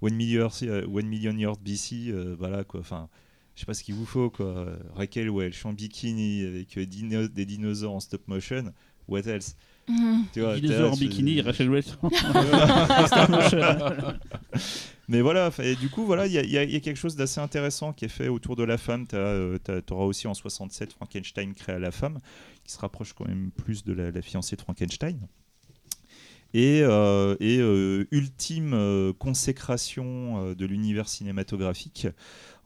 One 0.00 0.14
Million, 0.14 0.48
euh, 0.62 0.86
One 0.86 1.06
Million 1.06 1.36
Years 1.36 1.58
BC, 1.58 2.08
euh, 2.08 2.34
voilà 2.38 2.64
quoi. 2.64 2.80
Enfin, 2.80 3.10
je 3.54 3.60
sais 3.60 3.66
pas 3.66 3.74
ce 3.74 3.84
qu'il 3.84 3.94
vous 3.94 4.06
faut 4.06 4.30
quoi. 4.30 4.46
Euh, 4.46 4.76
Raquel 4.94 5.28
Welch 5.30 5.66
en 5.66 5.74
bikini 5.74 6.46
avec 6.46 6.78
euh, 6.78 6.86
dino- 6.86 7.28
des 7.28 7.44
dinosaures 7.44 7.92
en 7.94 8.00
stop 8.00 8.26
motion. 8.26 8.72
What 9.06 9.20
else? 9.26 9.54
Mhm. 9.88 10.24
Tu 10.32 10.40
vois, 10.40 10.54
t'es 10.54 10.62
Dinosaure 10.62 10.86
là, 10.86 10.92
en 10.92 10.96
bikini, 10.96 11.40
Rachel 11.42 11.68
Weisz. 11.70 11.96
Mais 15.08 15.20
voilà, 15.20 15.50
et 15.62 15.76
du 15.76 15.88
coup, 15.88 16.04
voilà, 16.04 16.26
il 16.26 16.32
y, 16.32 16.58
a- 16.58 16.80
quelque 16.80 16.96
chose 16.96 17.14
d'assez 17.16 17.40
intéressant 17.40 17.92
qui 17.92 18.04
est 18.06 18.08
fait 18.08 18.28
autour 18.28 18.56
de 18.56 18.64
la 18.64 18.76
femme. 18.78 19.06
Tu 19.06 19.16
auras 19.16 20.04
aussi 20.04 20.26
en 20.26 20.34
67 20.34 20.92
Frankenstein 20.92 21.54
créé 21.54 21.76
à 21.76 21.78
la 21.78 21.92
femme, 21.92 22.18
qui 22.64 22.72
se 22.72 22.78
rapproche 22.78 23.12
quand 23.12 23.26
même 23.26 23.50
plus 23.52 23.84
de 23.84 23.92
la, 23.92 24.20
fiancée 24.22 24.56
de 24.56 24.62
Frankenstein. 24.62 25.18
Et, 26.54 26.80
euh, 26.82 27.36
euh, 27.40 28.04
ultime 28.10 28.72
euh, 28.72 29.12
consécration 29.12 30.40
euh, 30.42 30.54
de 30.54 30.64
l'univers 30.64 31.08
cinématographique, 31.08 32.06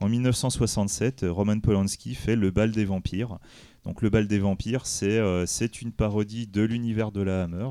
en 0.01 0.09
1967, 0.09 1.25
euh, 1.25 1.33
Roman 1.33 1.61
Polanski 1.61 2.15
fait 2.15 2.37
Le 2.37 2.51
bal 2.51 2.71
des 2.71 2.85
vampires. 2.85 3.39
Donc 3.85 4.03
le 4.03 4.11
bal 4.11 4.27
des 4.29 4.39
vampires, 4.39 4.85
euh, 5.03 5.45
c'est 5.47 5.83
une 5.83 5.93
parodie 5.93 6.47
de 6.47 6.63
l'univers 6.63 7.13
de 7.13 7.23
la 7.23 7.45
Hammer, 7.45 7.69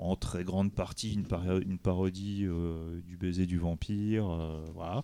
en 0.00 0.16
très 0.16 0.44
grande 0.44 0.72
partie 0.72 1.12
une, 1.12 1.78
parodie 1.78 2.44
euh, 2.46 3.00
du 3.02 3.16
baiser 3.16 3.46
du 3.46 3.58
vampire, 3.58 4.28
euh, 4.30 4.64
voilà. 4.74 5.02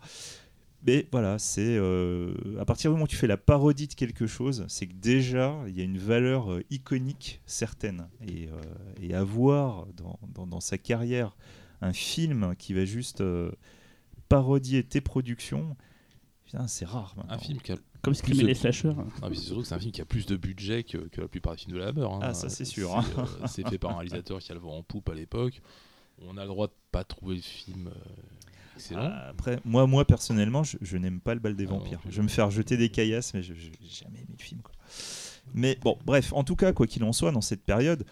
Mais 0.87 1.09
voilà, 1.11 1.39
c'est 1.39 1.77
euh, 1.77 2.35
à 2.61 2.65
partir 2.65 2.91
du 2.91 2.95
moment 2.95 3.05
où 3.05 3.09
tu 3.09 3.17
fais 3.17 3.27
la 3.27 3.37
parodie 3.37 3.89
de 3.89 3.95
quelque 3.95 4.27
chose, 4.27 4.65
c'est 4.69 4.87
que 4.87 4.95
déjà 4.95 5.59
il 5.67 5.77
y 5.77 5.81
a 5.81 5.85
une 5.85 5.99
valeur 5.99 6.61
iconique 6.71 7.41
certaine. 7.45 8.09
Et, 8.27 8.49
avoir 9.15 9.87
dans, 10.37 10.61
sa 10.61 10.77
carrière 10.79 11.37
un 11.81 11.93
film 11.93 12.55
qui 12.57 12.75
va 12.75 12.85
juste 12.85 13.23
parodier 14.29 14.85
tes 14.85 15.01
productions, 15.01 15.77
c'est 16.67 16.85
rare. 16.85 17.17
Un 17.29 17.39
film 17.39 17.59
qui. 17.61 17.73
Comme 18.03 18.15
ce 18.15 18.23
les 18.27 18.55
slashers. 18.55 18.93
Ah, 19.23 19.29
mais 19.29 19.35
c'est 19.37 19.43
surtout 19.43 19.63
que 19.63 19.69
c'est 19.69 19.75
un 19.75 19.79
film 19.79 19.93
qui 19.93 20.01
a 20.01 20.05
plus 20.05 20.27
de 20.27 20.37
budget 20.37 20.85
que, 20.85 20.99
que 20.99 21.21
la 21.21 21.29
plupart 21.29 21.55
des 21.55 21.59
films 21.63 21.75
de 21.75 21.79
la 21.79 21.89
Hammer. 21.89 22.05
hein. 22.11 22.19
Ah, 22.23 22.35
ça, 22.35 22.49
c'est 22.49 22.65
sûr, 22.65 22.91
C'est, 23.05 23.19
euh, 23.19 23.47
C'est 23.49 23.69
fait 23.69 23.79
par 23.79 23.93
un 23.93 23.97
réalisateur 23.97 24.39
qui 24.39 24.53
a 24.53 24.55
le 24.55 24.61
vent 24.61 24.77
en 24.79 24.83
poupe 24.83 25.09
à 25.09 25.15
l'époque. 25.15 25.61
On 26.23 26.37
a 26.39 26.43
le 26.43 26.49
droit 26.49 26.69
de 26.69 26.73
pas 26.93 27.05
trouver 27.05 27.37
le 27.37 27.43
film 27.43 27.89
euh, 27.89 27.91
excellent. 28.77 29.01
Ah, 29.13 29.29
Après, 29.31 29.59
moi, 29.65 29.87
moi 29.87 30.05
personnellement, 30.05 30.63
je, 30.65 30.77
je 30.81 30.97
n'aime 30.97 31.21
pas 31.21 31.35
le 31.35 31.41
bal 31.41 31.57
des 31.57 31.65
Ah 31.67 31.71
vampires. 31.71 32.01
je 32.09 32.17
vais 32.17 32.23
me 32.23 32.29
faire 32.29 32.51
jeter 32.51 32.77
des 32.77 32.89
caillasses, 32.89 33.35
mais 33.35 33.43
je 33.43 33.53
n'ai 33.53 33.59
jamais 33.91 34.19
aimé 34.21 34.35
le 34.39 34.43
film. 34.43 34.61
quoi. 34.63 34.73
Mais 35.55 35.77
bon, 35.83 35.99
bref, 36.07 36.33
en 36.33 36.45
tout 36.45 36.57
cas, 36.57 36.73
quoi 36.73 36.87
qu'il 36.87 37.05
en 37.05 37.13
soit, 37.13 37.33
dans 37.33 37.41
cette 37.43 37.63
période, 37.63 38.05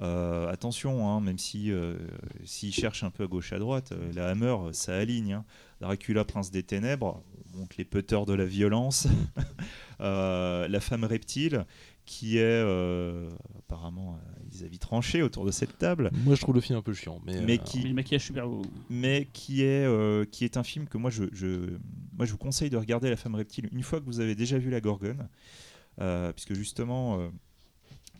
euh, 0.00 0.48
attention, 0.50 1.08
hein, 1.10 1.20
même 1.20 1.38
si 1.38 1.70
euh, 1.70 1.98
s'ils 2.44 2.72
cherchent 2.72 3.04
un 3.04 3.10
peu 3.10 3.24
à 3.24 3.26
gauche 3.26 3.52
à 3.52 3.58
droite, 3.58 3.92
euh, 3.92 4.10
la 4.14 4.28
Hammer, 4.30 4.56
ça 4.72 4.96
aligne. 4.96 5.34
hein. 5.34 5.44
Dracula, 5.82 6.24
prince 6.24 6.50
des 6.50 6.62
ténèbres, 6.62 7.22
on 7.54 7.58
montre 7.58 7.76
les 7.78 7.84
peuteurs 7.84 8.26
de 8.26 8.34
la 8.34 8.44
violence. 8.46 9.06
Euh, 10.02 10.66
la 10.68 10.80
femme 10.80 11.04
reptile, 11.04 11.66
qui 12.06 12.38
est 12.38 12.40
euh, 12.42 13.28
apparemment 13.58 14.14
euh, 14.14 14.42
ils 14.50 14.64
avaient 14.64 14.78
tranché 14.78 15.20
autour 15.20 15.44
de 15.44 15.50
cette 15.50 15.76
table 15.76 16.10
Moi, 16.24 16.36
je 16.36 16.40
trouve 16.40 16.54
le 16.54 16.62
film 16.62 16.78
un 16.78 16.82
peu 16.82 16.94
chiant. 16.94 17.20
Mais, 17.26 17.38
Mais 17.42 17.58
euh, 17.58 17.62
qui- 17.62 17.82
Mais 17.82 17.88
le 17.90 17.94
maquillage 17.96 18.24
super 18.24 18.48
beau. 18.48 18.62
mais 18.88 19.28
qui 19.34 19.60
est, 19.62 19.84
euh, 19.84 20.24
qui 20.24 20.46
est 20.46 20.56
un 20.56 20.62
film 20.62 20.86
que 20.88 20.96
moi 20.96 21.10
je, 21.10 21.24
je- 21.32 21.76
moi 22.16 22.24
je 22.24 22.32
vous 22.32 22.38
conseille 22.38 22.70
de 22.70 22.78
regarder 22.78 23.10
La 23.10 23.16
femme 23.16 23.34
reptile 23.34 23.68
une 23.72 23.82
fois 23.82 24.00
que 24.00 24.06
vous 24.06 24.20
avez 24.20 24.34
déjà 24.34 24.56
vu 24.56 24.70
La 24.70 24.80
Gorgone, 24.80 25.28
euh, 26.00 26.32
puisque 26.32 26.54
justement 26.54 27.20
euh, 27.20 27.28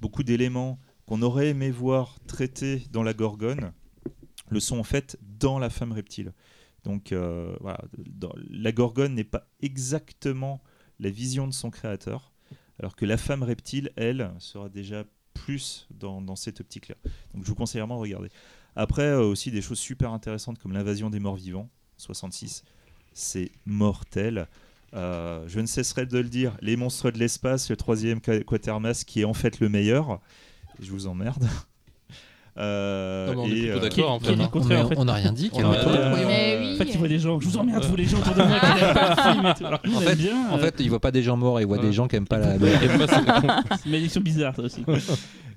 beaucoup 0.02 0.23
d'éléments 0.23 0.78
qu'on 1.07 1.23
aurait 1.23 1.49
aimé 1.49 1.70
voir 1.70 2.18
traités 2.26 2.83
dans 2.92 3.02
La 3.02 3.15
Gorgone 3.15 3.73
le 4.50 4.60
sont 4.60 4.78
en 4.78 4.84
fait 4.84 5.18
dans 5.39 5.59
La 5.59 5.70
femme 5.70 5.92
reptile. 5.92 6.34
Donc 6.84 7.12
euh, 7.12 7.57
voilà, 7.60 7.81
La 8.50 8.73
Gorgone 8.73 9.15
n'est 9.15 9.25
pas 9.25 9.47
exactement 9.60 10.60
la 10.99 11.10
vision 11.10 11.47
de 11.47 11.52
son 11.52 11.70
créateur, 11.70 12.33
alors 12.78 12.97
que 12.97 13.05
La 13.05 13.17
femme 13.17 13.42
reptile, 13.42 13.91
elle, 13.97 14.31
sera 14.39 14.68
déjà 14.68 15.05
plus 15.34 15.86
dans, 15.91 16.36
cette 16.36 16.60
optique-là. 16.60 16.97
Donc 17.34 17.44
je 17.44 17.49
vous 17.49 17.55
conseille 17.55 17.81
vraiment 17.81 17.97
de 17.97 18.02
regarder. 18.02 18.28
Après, 18.76 19.07
euh, 19.07 19.23
aussi 19.23 19.50
des 19.50 19.62
choses 19.62 19.78
super 19.78 20.12
intéressantes 20.12 20.59
comme 20.59 20.73
l'invasion 20.73 21.10
des 21.10 21.20
morts 21.20 21.36
vivants, 21.36 21.68
66. 21.97 22.65
C'est 23.12 23.50
mortel. 23.67 24.49
Euh, 24.94 25.47
je 25.49 25.60
ne 25.60 25.67
cesserai 25.67 26.07
de 26.07 26.18
le 26.18 26.28
dire, 26.28 26.57
les 26.60 26.76
monstres 26.76 27.10
de 27.10 27.18
l'espace, 27.18 27.70
le 27.70 27.76
troisième 27.76 28.20
qua- 28.20 28.42
quatermass 28.42 29.05
qui 29.05 29.20
est 29.20 29.25
en 29.25 29.34
fait 29.34 29.60
le 29.60 29.68
meilleur. 29.68 30.20
Je 30.81 30.91
vous 30.91 31.07
emmerde. 31.07 31.47
Euh, 32.60 33.26
Non, 33.26 33.32
mais 33.32 33.39
on 33.39 33.47
est 33.47 33.58
et, 33.58 33.80
plutôt 33.80 34.02
euh, 34.02 34.08
en 34.08 34.20
fait, 34.20 34.32
hein. 34.32 34.50
Mais 34.68 34.76
en 34.76 34.89
fait. 34.89 34.94
on 34.98 35.05
n'a 35.06 35.14
rien 35.14 35.32
dit. 35.32 35.50
On 35.55 35.64
a-. 35.64 36.24
Mais 36.26 36.58
oui. 36.60 36.74
En 36.74 36.76
fait, 36.76 36.90
il 36.92 36.98
voit 36.98 37.08
des 37.08 37.18
gens. 37.18 37.40
Je 37.40 37.47
vous 37.48 37.56
emmerde, 37.56 37.84
vous 37.84 37.97
les 37.97 38.05
gens 38.05 38.18
autour 38.18 38.34
de 38.34 38.42
moi 38.42 38.58
qui 38.60 38.66
n'aiment 38.82 38.94
pas 38.94 39.14
le 39.16 39.32
film 39.32 39.47
et 39.47 39.55
tout. 39.55 39.66
Alors 39.66 39.80
que 39.82 39.89
nous, 39.89 39.97
En 39.97 40.00
fait- 40.00 40.16
bien. 40.16 40.50
En 40.50 40.56
euh, 40.56 40.60
fait, 40.60 40.74
il 40.80 40.89
voit 40.90 41.00
pas 41.00 41.10
des 41.10 41.22
gens 41.22 41.36
morts, 41.36 41.60
il 41.60 41.66
voit 41.66 41.78
Ouais. 41.78 41.82
des 41.86 41.92
gens 41.92 42.06
qui 42.06 42.16
aiment 42.16 42.26
pas 42.28 42.39
la. 42.39 42.56
Et 42.56 42.58
moi, 42.58 43.06
c'est- 43.08 43.14
c'est 43.16 43.84
une 43.86 43.90
malédiction 43.92 44.20
bizarre, 44.20 44.55
ça 44.56 44.62
aussi. 44.62 44.82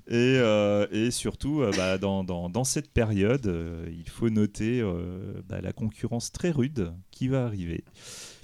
Et, 0.06 0.12
euh, 0.12 0.86
et 0.92 1.10
surtout, 1.10 1.62
euh, 1.62 1.70
bah, 1.76 1.96
dans, 1.98 2.24
dans- 2.24 2.48
dans 2.50 2.64
cette 2.64 2.90
période, 2.92 3.46
euh, 3.46 3.86
il 3.90 4.08
faut 4.08 4.28
noter 4.30 4.80
euh, 4.80 5.40
bah, 5.48 5.60
la 5.62 5.72
concurrence 5.72 6.30
très 6.32 6.50
rude 6.50 6.92
qui 7.10 7.28
va 7.28 7.44
arriver. 7.46 7.84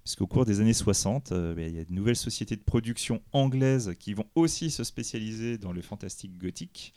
Puisqu'au 0.02 0.26
cours 0.26 0.46
des 0.46 0.60
années 0.60 0.72
60, 0.72 1.32
euh, 1.32 1.54
bah, 1.54 1.62
il 1.68 1.76
y 1.76 1.78
a 1.78 1.84
de 1.84 1.92
nouvelles 1.92 2.16
sociétés 2.16 2.56
de 2.56 2.62
production 2.62 3.20
anglaises 3.32 3.92
qui 4.00 4.14
vont 4.14 4.24
aussi 4.34 4.70
se 4.70 4.84
spécialiser 4.84 5.58
dans 5.58 5.72
le 5.72 5.82
fantastique 5.82 6.38
gothique. 6.38 6.94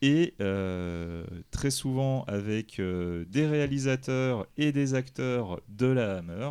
Et 0.00 0.34
euh, 0.40 1.24
très 1.50 1.70
souvent 1.70 2.22
avec 2.24 2.78
euh, 2.78 3.24
des 3.28 3.46
réalisateurs 3.46 4.46
et 4.56 4.70
des 4.70 4.94
acteurs 4.94 5.60
de 5.68 5.86
la 5.86 6.18
Hammer. 6.18 6.50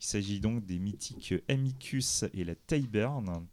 Il 0.00 0.06
s'agit 0.06 0.40
donc 0.40 0.66
des 0.66 0.78
mythiques 0.78 1.34
Amicus 1.48 2.24
et 2.34 2.42
la 2.42 2.54
Tyburn, 2.54 3.46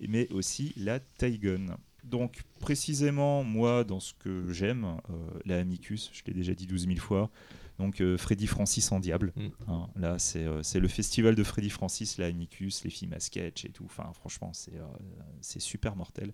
mais 0.00 0.28
aussi 0.32 0.72
la 0.76 0.98
Tygon. 0.98 1.76
Donc 2.02 2.42
précisément, 2.58 3.44
moi, 3.44 3.84
dans 3.84 4.00
ce 4.00 4.14
que 4.14 4.52
j'aime, 4.52 4.84
euh, 5.10 5.14
la 5.44 5.58
Amicus, 5.58 6.10
je 6.12 6.22
l'ai 6.26 6.34
déjà 6.34 6.54
dit 6.54 6.66
12 6.66 6.86
000 6.86 6.98
fois, 6.98 7.30
Donc 7.82 8.00
euh, 8.00 8.16
Freddy 8.16 8.46
Francis 8.46 8.90
en 8.92 9.00
diable. 9.00 9.32
Mm. 9.36 9.48
Hein, 9.68 9.88
là, 9.96 10.18
c'est 10.18 10.44
euh, 10.44 10.62
c'est 10.62 10.80
le 10.80 10.88
festival 10.88 11.34
de 11.34 11.42
Freddy 11.42 11.68
Francis, 11.70 12.16
la 12.18 12.26
Amicus, 12.26 12.84
les 12.84 12.90
films 12.90 13.12
à 13.12 13.20
sketch 13.20 13.64
et 13.64 13.70
tout. 13.70 13.84
Enfin, 13.84 14.10
franchement, 14.14 14.50
c'est 14.52 14.74
euh, 14.76 15.58
super 15.58 15.96
mortel. 15.96 16.32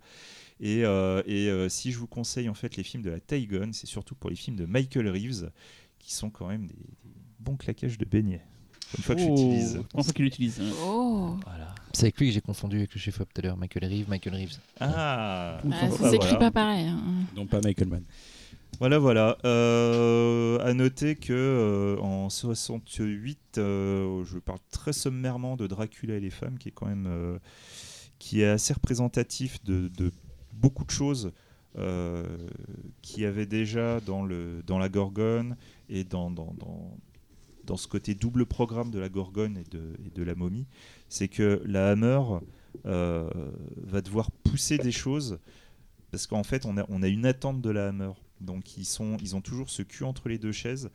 Et, 0.60 0.84
euh, 0.84 1.22
et 1.26 1.48
euh, 1.48 1.68
si 1.68 1.90
je 1.92 1.98
vous 1.98 2.06
conseille 2.06 2.48
en 2.48 2.54
fait 2.54 2.76
les 2.76 2.82
films 2.82 3.02
de 3.02 3.10
la 3.10 3.20
Taigon, 3.20 3.70
c'est 3.72 3.86
surtout 3.86 4.14
pour 4.14 4.30
les 4.30 4.36
films 4.36 4.56
de 4.56 4.66
Michael 4.66 5.08
Reeves, 5.08 5.50
qui 5.98 6.12
sont 6.12 6.30
quand 6.30 6.48
même 6.48 6.66
des, 6.66 6.74
des 6.74 7.10
bons 7.40 7.56
claquages 7.56 7.96
de 7.98 8.04
beignets. 8.04 8.44
Une 8.96 9.04
fois 9.04 9.14
que 9.14 9.20
Oh, 9.22 9.36
j'utilise. 9.36 9.74
je 9.76 9.80
pense 9.82 10.12
qu'il 10.12 10.24
l'utilise. 10.24 10.60
hein. 10.60 10.70
Oh 10.84 11.36
Voilà. 11.44 11.74
C'est 11.92 12.04
avec 12.04 12.18
lui 12.18 12.28
que 12.28 12.32
j'ai 12.34 12.40
confondu 12.40 12.76
avec 12.78 12.94
le 12.94 13.00
chef-op 13.00 13.28
tout 13.34 13.40
à 13.40 13.44
l'heure, 13.44 13.56
Michael 13.56 13.84
Reeves, 13.84 14.08
Michael 14.08 14.34
Reeves. 14.34 14.58
Ah, 14.80 15.58
Ah, 15.58 15.62
sans- 15.62 15.96
Ça 15.96 16.02
bah, 16.04 16.10
s'écrit 16.10 16.28
voilà. 16.30 16.38
pas 16.38 16.50
pareil. 16.50 16.86
hein. 16.88 17.00
Non 17.36 17.46
pas 17.46 17.60
Michael 17.62 17.88
Mann. 17.88 18.04
Voilà, 18.80 19.00
voilà. 19.00 19.38
Euh, 19.44 20.60
à 20.60 20.72
noter 20.72 21.16
que 21.16 21.32
euh, 21.32 22.00
en 22.00 22.30
68, 22.30 23.58
euh, 23.58 24.24
je 24.24 24.38
parle 24.38 24.60
très 24.70 24.92
sommairement 24.92 25.56
de 25.56 25.66
Dracula 25.66 26.14
et 26.14 26.20
les 26.20 26.30
femmes, 26.30 26.58
qui 26.58 26.68
est 26.68 26.72
quand 26.72 26.86
même 26.86 27.40
qui 28.20 28.42
est 28.42 28.48
assez 28.48 28.72
représentatif 28.72 29.62
de, 29.64 29.90
beaucoup 30.52 30.84
de 30.84 30.90
choses 30.90 31.32
qui 33.02 33.24
avait 33.24 33.46
déjà 33.46 34.00
dans 34.00 34.24
le 34.24 34.62
dans 34.66 34.78
la 34.78 34.88
Gorgone 34.88 35.56
et 35.88 36.04
dans 36.04 36.34
ce 37.76 37.88
côté 37.88 38.14
double 38.14 38.46
programme 38.46 38.90
de 38.90 38.98
la 38.98 39.08
Gorgone 39.08 39.56
et 39.56 39.64
de, 40.14 40.22
la 40.22 40.34
momie, 40.34 40.66
c'est 41.08 41.28
que 41.28 41.62
la 41.66 41.90
Hammer 41.90 42.20
va 42.84 44.00
devoir 44.02 44.30
pousser 44.30 44.78
des 44.78 44.92
choses 44.92 45.38
parce 46.12 46.26
qu'en 46.28 46.44
fait 46.44 46.64
on 46.64 46.76
a, 46.78 46.86
on 46.88 47.02
a 47.02 47.08
une 47.08 47.26
attente 47.26 47.60
de 47.60 47.70
la 47.70 47.88
Hammer. 47.88 48.12
Donc 48.40 48.76
ils, 48.76 48.84
sont, 48.84 49.16
ils 49.20 49.36
ont 49.36 49.40
toujours 49.40 49.70
ce 49.70 49.82
cul 49.82 50.04
entre 50.04 50.28
les 50.28 50.38
deux 50.38 50.52
chaises 50.52 50.90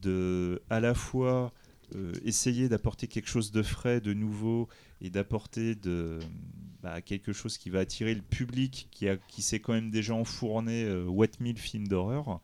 de 0.00 0.62
à 0.70 0.80
la 0.80 0.94
fois 0.94 1.52
euh, 1.94 2.12
essayer 2.24 2.68
d'apporter 2.68 3.06
quelque 3.06 3.28
chose 3.28 3.50
de 3.52 3.62
frais, 3.62 4.00
de 4.00 4.14
nouveau 4.14 4.68
et 5.00 5.10
d'apporter 5.10 5.74
de 5.74 6.18
bah, 6.82 7.00
quelque 7.02 7.32
chose 7.32 7.58
qui 7.58 7.68
va 7.68 7.80
attirer 7.80 8.14
le 8.14 8.22
public 8.22 8.88
qui, 8.90 9.08
a, 9.08 9.16
qui 9.16 9.42
s'est 9.42 9.60
quand 9.60 9.72
même 9.72 9.90
déjà 9.90 10.14
enfourné 10.14 10.84
euh, 10.84 11.04
what 11.04 11.26
mille 11.40 11.58
films 11.58 11.88
d'horreur 11.88 12.40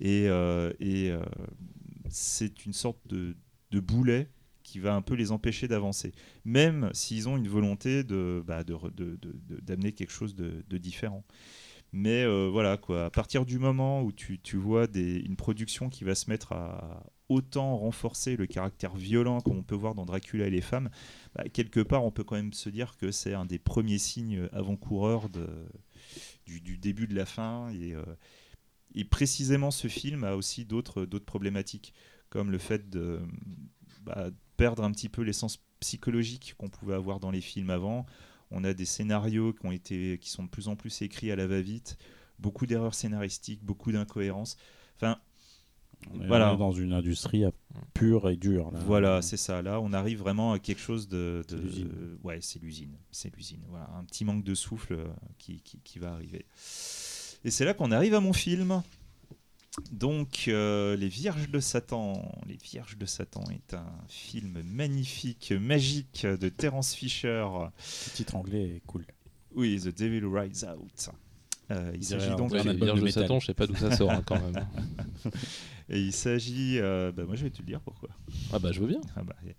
et, 0.00 0.28
euh, 0.28 0.72
euh, 0.82 1.24
c'est 2.08 2.66
une 2.66 2.72
sorte 2.72 2.98
de, 3.06 3.36
de 3.70 3.80
boulet 3.80 4.28
qui 4.62 4.78
va 4.78 4.94
un 4.94 5.02
peu 5.02 5.14
les 5.14 5.32
empêcher 5.32 5.68
d'avancer, 5.68 6.12
même 6.44 6.90
s'ils 6.92 7.28
ont 7.28 7.36
une 7.36 7.48
volonté 7.48 8.04
de, 8.04 8.42
bah, 8.46 8.62
d'amener 8.64 9.92
quelque 9.92 10.12
chose 10.12 10.34
de 10.34 10.78
différent. 10.78 11.24
Mais 11.92 12.24
euh, 12.24 12.48
voilà, 12.50 12.78
quoi. 12.78 13.06
À 13.06 13.10
partir 13.10 13.44
du 13.44 13.58
moment 13.58 14.02
où 14.02 14.12
tu, 14.12 14.38
tu 14.40 14.56
vois 14.56 14.86
des, 14.86 15.18
une 15.18 15.36
production 15.36 15.90
qui 15.90 16.04
va 16.04 16.14
se 16.14 16.30
mettre 16.30 16.52
à 16.52 17.04
autant 17.28 17.76
renforcer 17.76 18.36
le 18.36 18.46
caractère 18.46 18.94
violent 18.94 19.40
comme 19.40 19.58
on 19.58 19.62
peut 19.62 19.74
voir 19.74 19.94
dans 19.94 20.06
Dracula 20.06 20.46
et 20.46 20.50
les 20.50 20.62
femmes, 20.62 20.90
bah, 21.34 21.44
quelque 21.52 21.80
part, 21.80 22.04
on 22.04 22.10
peut 22.10 22.24
quand 22.24 22.36
même 22.36 22.54
se 22.54 22.70
dire 22.70 22.96
que 22.96 23.10
c'est 23.10 23.34
un 23.34 23.44
des 23.44 23.58
premiers 23.58 23.98
signes 23.98 24.48
avant-coureurs 24.52 25.28
du, 26.46 26.60
du 26.60 26.78
début 26.78 27.06
de 27.06 27.14
la 27.14 27.26
fin. 27.26 27.70
Et, 27.70 27.94
euh, 27.94 28.02
et 28.94 29.04
précisément, 29.04 29.70
ce 29.70 29.88
film 29.88 30.24
a 30.24 30.34
aussi 30.34 30.64
d'autres 30.64 31.04
d'autres 31.04 31.26
problématiques, 31.26 31.92
comme 32.30 32.50
le 32.50 32.58
fait 32.58 32.88
de 32.88 33.20
bah, 34.02 34.30
perdre 34.56 34.82
un 34.82 34.92
petit 34.92 35.08
peu 35.10 35.22
l'essence 35.22 35.62
psychologique 35.80 36.54
qu'on 36.56 36.68
pouvait 36.68 36.94
avoir 36.94 37.20
dans 37.20 37.30
les 37.30 37.40
films 37.42 37.70
avant. 37.70 38.06
On 38.52 38.64
a 38.64 38.74
des 38.74 38.84
scénarios 38.84 39.52
qui, 39.52 39.66
ont 39.66 39.72
été, 39.72 40.18
qui 40.18 40.30
sont 40.30 40.44
de 40.44 40.48
plus 40.48 40.68
en 40.68 40.76
plus 40.76 41.02
écrits 41.02 41.30
à 41.32 41.36
la 41.36 41.46
va-vite, 41.46 41.96
beaucoup 42.38 42.66
d'erreurs 42.66 42.94
scénaristiques, 42.94 43.62
beaucoup 43.64 43.92
d'incohérences. 43.92 44.56
Enfin, 44.96 45.18
On 46.12 46.20
est 46.20 46.26
Voilà. 46.26 46.56
dans 46.56 46.72
une 46.72 46.92
industrie 46.92 47.44
pure 47.94 48.28
et 48.28 48.36
dure. 48.36 48.72
là. 48.72 48.80
voilà, 48.80 49.22
c'est 49.22 49.36
ça. 49.36 49.62
Là, 49.62 49.80
on 49.80 49.92
arrive 49.92 50.18
vraiment 50.18 50.52
à 50.52 50.58
quelque 50.58 50.80
chose 50.80 51.08
de. 51.08 51.44
de- 51.48 52.18
ouais, 52.24 52.38
c'est 52.40 52.60
l'usine. 52.60 52.96
C'est 53.12 53.32
l'usine. 53.36 53.60
Voilà, 53.68 53.88
un 53.96 54.04
petit 54.04 54.24
manque 54.24 54.42
de 54.42 54.54
souffle 54.54 54.94
euh, 54.94 55.06
qui, 55.38 55.60
qui- 55.60 55.78
qui 55.84 55.98
va 56.00 56.12
arriver. 56.12 56.44
Et 57.44 57.50
c'est 57.52 57.64
là 57.64 57.72
qu'on 57.74 57.92
arrive 57.92 58.14
à 58.14 58.20
mon 58.20 58.32
film. 58.32 58.82
Donc, 59.90 60.44
euh, 60.48 60.96
Les 60.96 61.08
Vierges 61.08 61.48
de 61.48 61.60
Satan. 61.60 62.30
Les 62.46 62.56
Vierges 62.56 62.98
de 62.98 63.06
Satan 63.06 63.44
est 63.50 63.74
un 63.74 63.90
film 64.08 64.62
magnifique, 64.64 65.52
magique 65.58 66.26
de 66.26 66.48
Terence 66.48 66.94
Fisher. 66.94 67.46
Le 67.48 68.10
titre 68.12 68.36
anglais 68.36 68.76
est 68.76 68.82
cool. 68.86 69.06
Oui, 69.54 69.80
The 69.80 69.96
Devil 69.96 70.26
Rides 70.26 70.64
Out. 70.64 71.10
Euh, 71.70 71.92
il 71.94 72.04
s'agit 72.04 72.34
donc 72.36 72.52
les 72.52 72.74
Vierges 72.74 73.00
de. 73.00 73.08
Satan, 73.08 73.40
je 73.40 73.46
sais 73.46 73.54
pas 73.54 73.66
d'où 73.66 73.76
ça 73.76 73.96
sort 73.96 74.10
hein, 74.10 74.22
quand 74.26 74.40
même. 74.40 74.66
et 75.88 76.00
il 76.00 76.12
s'agit. 76.12 76.78
euh, 76.78 77.12
bah, 77.12 77.24
moi, 77.24 77.34
je 77.36 77.44
vais 77.44 77.50
te 77.50 77.58
le 77.58 77.64
dire 77.64 77.80
pourquoi. 77.80 78.10
Ah 78.52 78.58
bah 78.58 78.72
je 78.72 78.80
veux 78.80 78.88
bien. 78.88 79.00
Ah 79.16 79.22
bah, 79.22 79.36
yeah. 79.44 79.54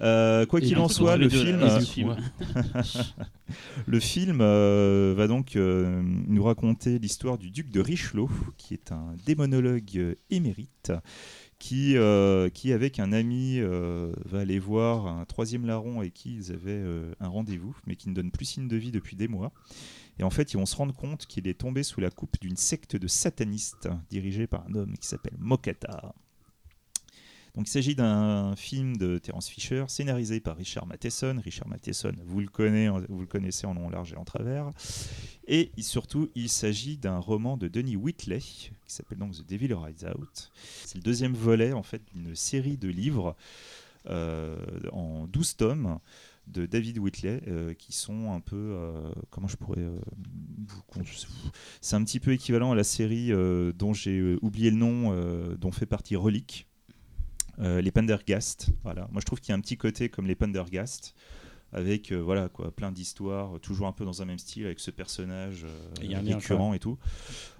Euh, 0.00 0.46
quoi 0.46 0.60
Et 0.60 0.62
qu'il 0.62 0.78
en 0.78 0.88
soit, 0.88 1.16
le 1.16 1.28
film, 1.28 1.60
euh, 1.62 1.80
le 3.86 4.00
film 4.00 4.40
euh, 4.40 5.14
va 5.16 5.26
donc 5.26 5.56
nous 5.56 6.42
raconter 6.42 6.98
l'histoire 6.98 7.38
du 7.38 7.50
duc 7.50 7.70
de 7.70 7.80
Richelieu, 7.80 8.26
qui 8.56 8.74
est 8.74 8.92
un 8.92 9.14
démonologue 9.26 10.16
émérite, 10.30 10.92
qui, 11.58 11.96
qui 12.54 12.72
avec 12.72 13.00
un 13.00 13.12
ami 13.12 13.60
va 13.60 14.40
aller 14.40 14.58
voir 14.58 15.06
un 15.06 15.24
troisième 15.24 15.66
larron 15.66 16.00
avec 16.00 16.14
qui 16.14 16.36
ils 16.36 16.52
avaient 16.52 16.84
un 17.20 17.28
rendez-vous, 17.28 17.76
mais 17.86 17.96
qui 17.96 18.08
ne 18.08 18.14
donne 18.14 18.30
plus 18.30 18.44
signe 18.44 18.68
de 18.68 18.76
vie 18.76 18.92
depuis 18.92 19.16
des 19.16 19.28
mois. 19.28 19.52
Et 20.20 20.24
en 20.24 20.30
fait, 20.30 20.52
ils 20.52 20.56
vont 20.56 20.66
se 20.66 20.74
rendre 20.74 20.94
compte 20.94 21.26
qu'il 21.26 21.46
est 21.46 21.58
tombé 21.58 21.84
sous 21.84 22.00
la 22.00 22.10
coupe 22.10 22.40
d'une 22.40 22.56
secte 22.56 22.96
de 22.96 23.06
satanistes 23.06 23.88
dirigée 24.10 24.48
par 24.48 24.66
un 24.68 24.74
homme 24.74 24.98
qui 24.98 25.06
s'appelle 25.06 25.36
Mokata. 25.38 26.12
Il 27.60 27.66
s'agit 27.66 27.94
d'un 27.94 28.54
film 28.56 28.96
de 28.96 29.18
Terence 29.18 29.48
Fisher, 29.48 29.84
scénarisé 29.88 30.40
par 30.40 30.56
Richard 30.56 30.86
Matheson. 30.86 31.40
Richard 31.44 31.68
Matheson, 31.68 32.12
vous 32.24 32.40
le, 32.40 32.46
connaissez, 32.46 33.66
en 33.66 33.74
long, 33.74 33.90
large 33.90 34.12
et 34.12 34.16
en 34.16 34.24
travers. 34.24 34.70
Et 35.46 35.70
surtout, 35.78 36.30
il 36.34 36.48
s'agit 36.48 36.96
d'un 36.96 37.18
roman 37.18 37.56
de 37.56 37.68
Denis 37.68 37.96
Whitley, 37.96 38.38
qui 38.38 38.70
s'appelle 38.86 39.18
donc 39.18 39.32
The 39.32 39.48
Devil 39.48 39.74
Rides 39.74 40.06
Out. 40.16 40.50
C'est 40.84 40.96
le 40.96 41.02
deuxième 41.02 41.34
volet 41.34 41.72
en 41.72 41.82
fait 41.82 42.02
d'une 42.12 42.34
série 42.34 42.76
de 42.76 42.88
livres 42.88 43.36
euh, 44.08 44.56
en 44.92 45.26
12 45.26 45.56
tomes 45.56 45.98
de 46.52 46.66
David 46.66 46.98
Whitley, 46.98 47.42
euh, 47.46 47.74
qui 47.74 47.92
sont 47.92 48.32
un 48.32 48.40
peu, 48.40 48.56
euh, 48.56 49.10
comment 49.30 49.48
je 49.48 49.56
pourrais, 49.56 49.84
c'est 51.80 51.96
un 51.96 52.04
petit 52.04 52.20
peu 52.20 52.32
équivalent 52.32 52.72
à 52.72 52.74
la 52.74 52.84
série 52.84 53.30
dont 53.74 53.92
j'ai 53.92 54.36
oublié 54.42 54.70
le 54.70 54.76
nom, 54.76 55.12
dont 55.56 55.72
fait 55.72 55.86
partie 55.86 56.16
euh, 56.16 56.67
les 57.58 57.90
Pendergast. 57.90 58.70
Voilà, 58.84 59.08
moi 59.12 59.20
je 59.20 59.26
trouve 59.26 59.40
qu'il 59.40 59.50
y 59.50 59.52
a 59.52 59.56
un 59.56 59.60
petit 59.60 59.76
côté 59.76 60.08
comme 60.08 60.26
les 60.26 60.34
Pendergast, 60.34 61.14
avec 61.72 62.12
euh, 62.12 62.16
voilà 62.16 62.48
quoi, 62.48 62.70
plein 62.74 62.90
d'histoires, 62.90 63.60
toujours 63.60 63.88
un 63.88 63.92
peu 63.92 64.04
dans 64.04 64.22
un 64.22 64.24
même 64.24 64.38
style 64.38 64.64
avec 64.64 64.80
ce 64.80 64.90
personnage 64.90 65.64
euh, 65.64 66.02
Et 66.02 66.16
récurrent 66.16 66.72
et 66.72 66.78
tout. 66.78 66.98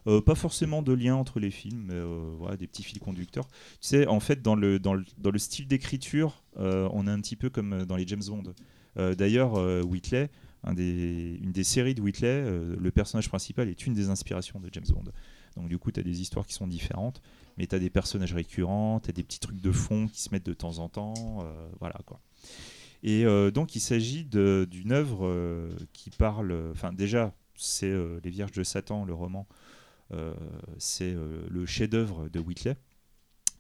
Euh, 0.07 0.23
pas 0.23 0.35
forcément 0.35 0.81
de 0.83 0.93
lien 0.93 1.15
entre 1.15 1.41
les 1.41 1.51
films, 1.51 1.85
mais 1.89 1.95
euh, 1.95 2.35
voilà, 2.39 2.57
des 2.57 2.67
petits 2.67 2.83
fils 2.83 2.99
conducteurs. 3.01 3.47
Tu 3.49 3.89
sais, 3.89 4.07
en 4.07 4.21
fait, 4.21 4.41
dans 4.41 4.55
le, 4.55 4.79
dans 4.79 4.95
le, 4.95 5.05
dans 5.19 5.31
le 5.31 5.39
style 5.39 5.67
d'écriture, 5.67 6.43
euh, 6.59 6.89
on 6.93 7.07
est 7.07 7.11
un 7.11 7.21
petit 7.21 7.37
peu 7.37 7.51
comme 7.51 7.73
euh, 7.75 7.85
dans 7.85 7.97
les 7.97 8.07
James 8.07 8.23
Bond. 8.27 8.55
Euh, 8.97 9.15
D'ailleurs, 9.15 9.57
euh, 9.57 9.83
Whitley, 9.83 10.31
un 10.65 10.73
des, 10.73 11.39
une 11.43 11.53
des 11.53 11.65
séries 11.65 11.95
de 11.95 12.01
Whitley, 12.01 12.29
euh, 12.29 12.77
le 12.81 12.91
personnage 12.91 13.29
principal 13.29 13.69
est 13.69 13.87
une 13.87 13.93
des 13.93 14.09
inspirations 14.09 14.59
de 14.59 14.71
James 14.73 14.87
Bond. 14.89 15.05
Donc 15.57 15.69
du 15.69 15.77
coup, 15.77 15.93
tu 15.93 16.01
as 16.01 16.03
des 16.03 16.23
histoires 16.23 16.47
qui 16.47 16.55
sont 16.55 16.67
différentes, 16.67 17.21
mais 17.59 17.67
tu 17.67 17.75
as 17.75 17.81
des 17.81 17.91
personnages 17.91 18.33
récurrents, 18.33 19.01
tu 19.01 19.11
as 19.11 19.13
des 19.13 19.25
petits 19.25 19.41
trucs 19.41 19.61
de 19.61 19.73
fond 19.73 20.07
qui 20.07 20.23
se 20.23 20.31
mettent 20.31 20.47
de 20.47 20.55
temps 20.55 20.79
en 20.79 20.89
temps. 20.89 21.15
euh, 21.43 21.69
voilà 21.81 21.99
quoi. 22.07 22.21
Et 23.03 23.27
euh, 23.27 23.51
donc, 23.51 23.77
il 23.77 23.81
s'agit 23.81 24.25
d'une 24.25 24.93
œuvre 24.93 25.27
euh, 25.27 25.69
qui 25.93 26.11
parle. 26.11 26.71
Enfin, 26.73 26.93
déjà, 26.93 27.35
c'est 27.57 27.93
Les 28.25 28.31
Vierges 28.31 28.53
de 28.53 28.63
Satan, 28.63 29.05
le 29.05 29.13
roman. 29.13 29.47
C'est 30.79 31.15
le 31.15 31.67
chef-d'œuvre 31.67 32.29
de 32.29 32.41
Whitley. 32.41 32.77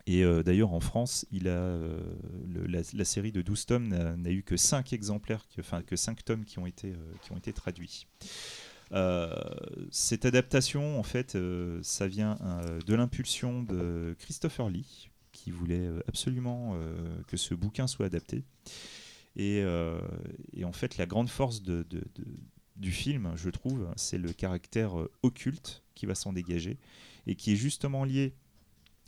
Et 0.06 0.24
d'ailleurs, 0.42 0.72
en 0.72 0.80
France, 0.80 1.26
la, 1.32 3.04
série 3.04 3.32
de 3.32 3.42
12 3.42 3.66
tomes 3.66 3.88
n'a 3.88 4.30
eu 4.30 4.42
que 4.42 4.56
5 4.56 4.92
exemplaires, 4.92 5.46
que- 5.54 5.60
enfin 5.60 5.82
que 5.82 5.96
5 5.96 6.24
tomes 6.24 6.44
qui 6.44 6.58
ont 6.58 6.66
été 6.66 6.94
traduits. 7.54 8.06
Euh, 8.92 9.34
cette 9.90 10.24
adaptation, 10.24 10.98
en 10.98 11.02
fait, 11.02 11.34
euh, 11.34 11.78
ça 11.82 12.06
vient 12.06 12.38
euh, 12.42 12.80
de 12.80 12.94
l'impulsion 12.94 13.62
de 13.62 14.14
Christopher 14.18 14.68
Lee, 14.70 15.10
qui 15.32 15.50
voulait 15.50 15.88
absolument 16.08 16.76
que 17.28 17.36
ce 17.36 17.54
bouquin 17.54 17.86
soit 17.86 18.06
adapté. 18.06 18.44
Et, 19.36 19.62
en 20.64 20.72
fait, 20.72 20.96
la 20.96 21.06
grande 21.06 21.28
force 21.28 21.62
du 21.62 22.92
film, 22.92 23.32
je 23.36 23.50
trouve, 23.50 23.86
c'est 23.96 24.18
le 24.18 24.32
caractère 24.32 24.94
occulte 25.22 25.84
qui 25.94 26.06
va 26.06 26.14
s'en 26.14 26.32
dégager 26.32 26.76
et 27.26 27.36
qui 27.36 27.52
est 27.52 27.56
justement 27.56 28.04
lié 28.04 28.34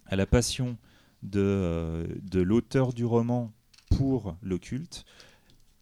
à 0.07 0.15
la 0.15 0.27
passion 0.27 0.77
de, 1.23 2.07
de 2.23 2.41
l'auteur 2.41 2.93
du 2.93 3.05
roman 3.05 3.53
pour 3.97 4.37
l'occulte, 4.41 5.05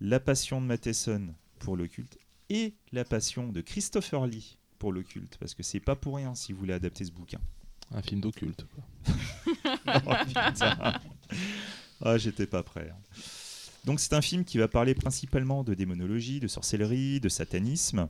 la 0.00 0.20
passion 0.20 0.62
de 0.62 0.66
Matheson 0.66 1.34
pour 1.58 1.76
l'occulte 1.76 2.18
et 2.50 2.74
la 2.92 3.04
passion 3.04 3.48
de 3.48 3.60
Christopher 3.60 4.26
Lee 4.26 4.56
pour 4.78 4.92
l'occulte, 4.92 5.36
parce 5.38 5.54
que 5.54 5.62
c'est 5.62 5.80
pas 5.80 5.96
pour 5.96 6.16
rien 6.16 6.34
si 6.34 6.52
vous 6.52 6.60
voulez 6.60 6.72
adapter 6.74 7.04
ce 7.04 7.10
bouquin. 7.12 7.40
Un 7.92 8.02
film 8.02 8.20
d'occulte. 8.20 8.64
quoi. 8.74 9.14
Oh. 12.00 12.04
Ah, 12.04 12.18
j'étais 12.18 12.46
pas 12.46 12.62
prêt. 12.62 12.90
hein. 12.92 13.20
Donc 13.84 13.98
c'est 14.00 14.12
un 14.12 14.20
film 14.20 14.44
qui 14.44 14.58
va 14.58 14.68
parler 14.68 14.94
principalement 14.94 15.64
de 15.64 15.74
démonologie, 15.74 16.40
de 16.40 16.46
sorcellerie, 16.48 17.20
de 17.20 17.28
satanisme. 17.28 18.06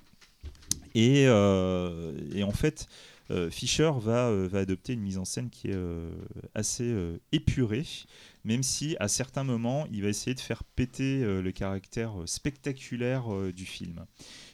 Et, 0.95 1.25
euh, 1.27 2.13
et 2.35 2.43
en 2.43 2.51
fait, 2.51 2.89
Fisher 3.51 3.91
va, 3.99 4.29
euh, 4.29 4.49
va 4.49 4.61
adopter 4.61 4.95
une 4.95 5.01
mise 5.01 5.19
en 5.19 5.25
scène 5.25 5.51
qui 5.51 5.69
est 5.69 5.75
euh, 5.75 6.11
assez 6.55 6.85
euh, 6.85 7.19
épurée, 7.33 7.85
même 8.45 8.63
si 8.63 8.97
à 9.01 9.09
certains 9.09 9.45
moments, 9.45 9.87
il 9.93 10.03
va 10.03 10.09
essayer 10.09 10.35
de 10.35 10.41
faire 10.41 10.65
péter 10.65 11.23
euh, 11.23 11.43
le 11.43 11.53
caractère 11.53 12.23
euh, 12.23 12.27
spectaculaire 12.27 13.33
euh, 13.33 13.53
du 13.53 13.67
film. 13.67 14.07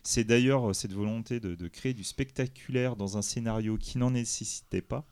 C'est 0.02 0.24
d'ailleurs 0.24 0.70
euh, 0.70 0.72
cette 0.72 0.92
volonté 0.92 1.38
de, 1.38 1.68
créer 1.68 1.94
du 1.94 2.02
spectaculaire 2.02 2.96
dans 2.96 3.16
un 3.16 3.22
scénario 3.22 3.76
qui 3.78 3.98
n'en 3.98 4.10
nécessitait 4.10 4.82
pas 4.82 5.06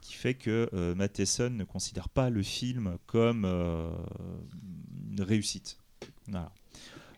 qui 0.00 0.14
fait 0.14 0.34
que 0.34 0.70
euh, 0.74 0.94
Matheson 0.94 1.50
ne 1.50 1.64
considère 1.64 2.08
pas 2.08 2.30
le 2.30 2.42
film 2.42 2.98
comme 3.06 3.44
euh, 3.44 3.90
une 5.10 5.22
réussite. 5.22 5.78
Voilà. 6.28 6.52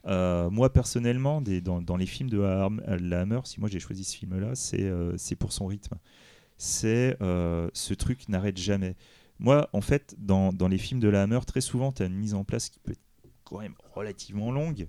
Euh, 0.07 0.49
moi 0.51 0.73
personnellement, 0.73 1.43
dans, 1.43 1.97
les 1.97 2.07
films 2.07 2.31
de 2.31 2.41
Ham- 2.41 2.83
la 2.87 3.21
Hammer, 3.21 3.41
si 3.45 3.61
moi 3.61 3.69
j'ai 3.69 3.81
choisi 3.81 4.05
ce 4.05 4.17
film-là, 4.17 4.55
c'est 4.55 4.85
euh, 4.85 5.17
pour 5.39 5.53
son 5.53 5.67
rythme. 5.67 5.97
C'est 6.57 7.17
euh, 7.23 7.69
ce 7.73 7.95
truc 7.95 8.29
n'arrête 8.29 8.59
jamais. 8.59 8.97
Moi, 9.39 9.69
en 9.73 9.81
fait, 9.81 10.15
dans, 10.19 10.53
dans 10.53 10.69
les 10.69 10.77
films 10.79 11.01
de 11.01 11.09
la 11.09 11.23
Hammer, 11.23 11.41
très 11.47 11.63
souvent, 11.63 11.93
tu 11.93 12.03
as 12.03 12.07
une 12.07 12.15
mise 12.17 12.35
en 12.35 12.45
place 12.45 12.69
qui 12.69 12.79
peut 12.79 12.93
être 12.93 13.01
quand 13.45 13.61
même 13.61 13.75
relativement 13.95 14.53
longue, 14.53 14.87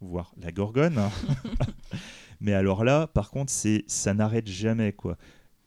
voire 0.00 0.34
la 0.40 0.52
gorgone. 0.52 0.98
hein. 0.98 1.10
Mais 2.40 2.52
alors 2.52 2.84
là, 2.84 3.06
par 3.06 3.30
contre, 3.30 3.50
c'est 3.50 3.84
ça 3.86 4.12
n'arrête 4.12 4.46
jamais 4.46 4.92
quoi. 4.92 5.16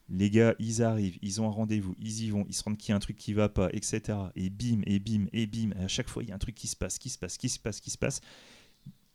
Les 0.09 0.29
gars, 0.29 0.55
ils 0.59 0.83
arrivent, 0.83 1.17
ils 1.21 1.41
ont 1.41 1.47
un 1.47 1.51
rendez-vous, 1.51 1.95
ils 1.99 2.23
y 2.23 2.29
vont, 2.29 2.45
ils 2.47 2.53
se 2.53 2.63
rendent 2.63 2.77
qu'il 2.77 2.91
y 2.91 2.93
a 2.93 2.95
un 2.95 2.99
truc 2.99 3.17
qui 3.17 3.33
va 3.33 3.49
pas, 3.49 3.69
etc. 3.73 4.17
Et 4.35 4.49
bim, 4.49 4.81
et 4.85 4.99
bim, 4.99 5.25
et 5.33 5.47
bim. 5.47 5.71
À 5.83 5.87
chaque 5.87 6.07
fois, 6.07 6.23
il 6.23 6.29
y 6.29 6.31
a 6.31 6.35
un 6.35 6.39
truc 6.39 6.55
qui 6.55 6.67
se 6.67 6.75
passe, 6.77 6.97
qui 6.97 7.09
se 7.09 7.17
passe, 7.17 7.37
qui 7.37 7.49
se 7.49 7.59
passe, 7.59 7.81
qui 7.81 7.89
se 7.89 7.97
passe. 7.97 8.21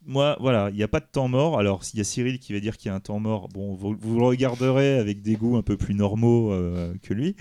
Moi, 0.05 0.37
voilà, 0.39 0.69
il 0.69 0.75
n'y 0.75 0.83
a 0.83 0.87
pas 0.87 0.99
de 0.99 1.07
temps 1.11 1.27
mort. 1.27 1.57
Alors, 1.59 1.83
s'il 1.83 1.97
y 1.97 2.01
a 2.01 2.03
Cyril 2.03 2.39
qui 2.39 2.53
va 2.53 2.59
dire 2.59 2.77
qu'il 2.77 2.89
y 2.89 2.91
a 2.91 2.95
un 2.95 2.99
temps 2.99 3.19
mort, 3.19 3.47
bon, 3.49 3.73
vous, 3.73 3.95
vous 3.99 4.19
le 4.19 4.25
regarderez 4.25 4.97
avec 4.97 5.21
des 5.21 5.35
goûts 5.35 5.55
un 5.55 5.61
peu 5.61 5.77
plus 5.77 5.93
normaux 5.93 6.51
euh, 6.51 6.93
que 7.01 7.13
lui. 7.13 7.35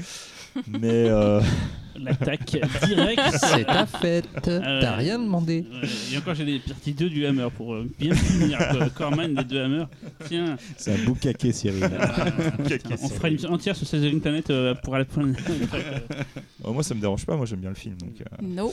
Mais 0.68 1.08
euh, 1.08 1.40
L'attaque 1.96 2.56
directe. 2.86 3.36
C'est 3.36 3.64
ta 3.64 3.86
fête, 3.86 4.26
t'as 4.42 4.96
rien 4.96 5.18
demandé. 5.18 5.66
Et 6.12 6.16
encore, 6.16 6.34
j'ai 6.34 6.44
des 6.44 6.58
parties 6.58 6.94
2 6.94 7.10
du 7.10 7.26
Hammer 7.26 7.48
pour 7.54 7.74
euh, 7.74 7.88
bien 7.98 8.14
finir. 8.14 8.58
Corman, 8.94 9.34
les 9.34 9.44
deux 9.44 9.60
Hammer. 9.60 9.84
Tiens, 10.26 10.56
C'est 10.76 10.94
un 10.94 11.04
boucaquet, 11.04 11.52
Cyril. 11.52 11.84
euh, 11.84 12.50
putain, 12.64 12.96
on 13.02 13.08
fera 13.08 13.28
une 13.28 13.46
entière 13.46 13.76
sur 13.76 13.86
ces 13.86 14.10
Planet 14.20 14.50
euh, 14.50 14.74
pour 14.82 14.94
aller 14.94 15.04
prendre. 15.04 15.34
euh, 15.74 16.72
moi, 16.72 16.82
ça 16.82 16.94
me 16.94 17.00
dérange 17.00 17.26
pas. 17.26 17.36
Moi, 17.36 17.46
j'aime 17.46 17.60
bien 17.60 17.70
le 17.70 17.74
film. 17.74 17.96
Donc, 17.96 18.20
euh, 18.20 18.24
No. 18.42 18.72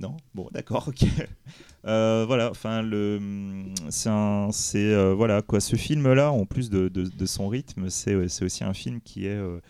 Non, 0.00 0.16
bon, 0.34 0.48
d'accord, 0.52 0.88
ok. 0.88 1.04
Euh, 1.86 2.24
voilà, 2.26 2.50
enfin, 2.50 2.80
le, 2.80 3.20
c'est 3.90 4.08
euh, 4.08 5.12
voilà 5.14 5.42
quoi. 5.42 5.60
Ce 5.60 5.76
film-là, 5.76 6.32
en 6.32 6.46
plus 6.46 6.70
de, 6.70 7.26
son 7.26 7.46
rythme, 7.46 7.90
c'est, 7.90 8.14
aussi 8.14 8.64
un 8.64 8.72
film 8.72 9.02
qui 9.02 9.26
est, 9.26 9.36
euh, 9.36 9.60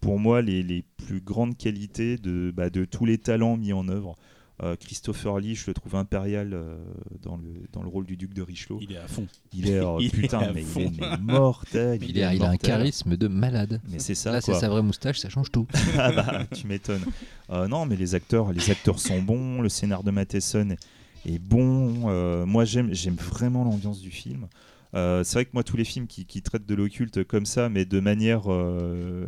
pour 0.00 0.18
moi, 0.18 0.42
les, 0.42 0.64
les 0.64 0.82
plus 0.96 1.20
grandes 1.20 1.56
qualités 1.56 2.16
de, 2.16 2.50
bah, 2.50 2.70
de 2.70 2.84
tous 2.84 3.04
les 3.04 3.18
talents 3.18 3.56
mis 3.56 3.72
en 3.72 3.86
œuvre. 3.86 4.16
Euh, 4.62 4.76
Christopher 4.76 5.40
Lee, 5.40 5.56
je 5.56 5.66
le 5.66 5.74
trouve 5.74 5.96
impérial 5.96 6.54
euh, 6.54 6.76
dans 7.22 7.36
le 7.36 7.48
dans 7.72 7.82
le 7.82 7.88
rôle 7.88 8.06
du 8.06 8.16
duc 8.16 8.32
de 8.34 8.42
Richelieu. 8.42 8.76
Il 8.80 8.92
est 8.92 8.98
à 8.98 9.08
fond. 9.08 9.26
Il 9.52 9.68
est, 9.68 9.78
euh, 9.80 9.96
il 10.00 10.06
est 10.06 10.10
putain, 10.10 10.52
mais 10.52 10.60
il 10.60 10.66
fond. 10.66 10.80
est 10.80 11.00
mais 11.00 11.16
mortel. 11.18 11.98
Il, 12.08 12.22
a, 12.22 12.34
il 12.34 12.42
a 12.42 12.50
un 12.50 12.56
charisme 12.56 13.16
de 13.16 13.26
malade. 13.26 13.80
Mais 13.88 13.98
c'est 13.98 14.14
ça. 14.14 14.30
Là, 14.30 14.40
c'est 14.40 14.54
sa 14.54 14.68
vraie 14.68 14.82
moustache, 14.82 15.18
ça 15.18 15.28
change 15.28 15.50
tout. 15.50 15.66
ah 15.98 16.12
bah, 16.12 16.46
tu 16.54 16.68
m'étonnes. 16.68 17.04
Euh, 17.50 17.66
non, 17.66 17.84
mais 17.86 17.96
les 17.96 18.14
acteurs, 18.14 18.52
les 18.52 18.70
acteurs 18.70 19.00
sont 19.00 19.20
bons. 19.20 19.60
Le 19.60 19.68
scénar 19.68 20.04
de 20.04 20.12
Matheson 20.12 20.70
est, 20.70 21.34
est 21.34 21.38
bon. 21.40 22.46
Moi, 22.46 22.64
j'aime, 22.64 22.94
j'aime 22.94 23.16
vraiment 23.16 23.64
l'ambiance 23.64 24.00
du 24.00 24.10
film. 24.10 24.46
Euh, 24.94 25.24
c'est 25.24 25.34
vrai 25.34 25.44
que 25.44 25.50
moi, 25.52 25.64
tous 25.64 25.76
les 25.76 25.84
films 25.84 26.06
qui, 26.06 26.24
qui 26.24 26.40
traitent 26.40 26.66
de 26.66 26.74
l'occulte 26.74 27.24
comme 27.24 27.46
ça, 27.46 27.68
mais 27.68 27.84
de 27.84 27.98
manière 28.00 28.42
euh, 28.46 29.26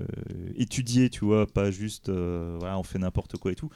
étudiée, 0.56 1.10
tu 1.10 1.24
vois, 1.24 1.46
pas 1.46 1.70
juste, 1.70 2.08
euh, 2.08 2.56
voilà, 2.60 2.78
on 2.78 2.84
fait 2.84 2.98
n'importe 2.98 3.36
quoi 3.36 3.52
et 3.52 3.56
tout. 3.56 3.70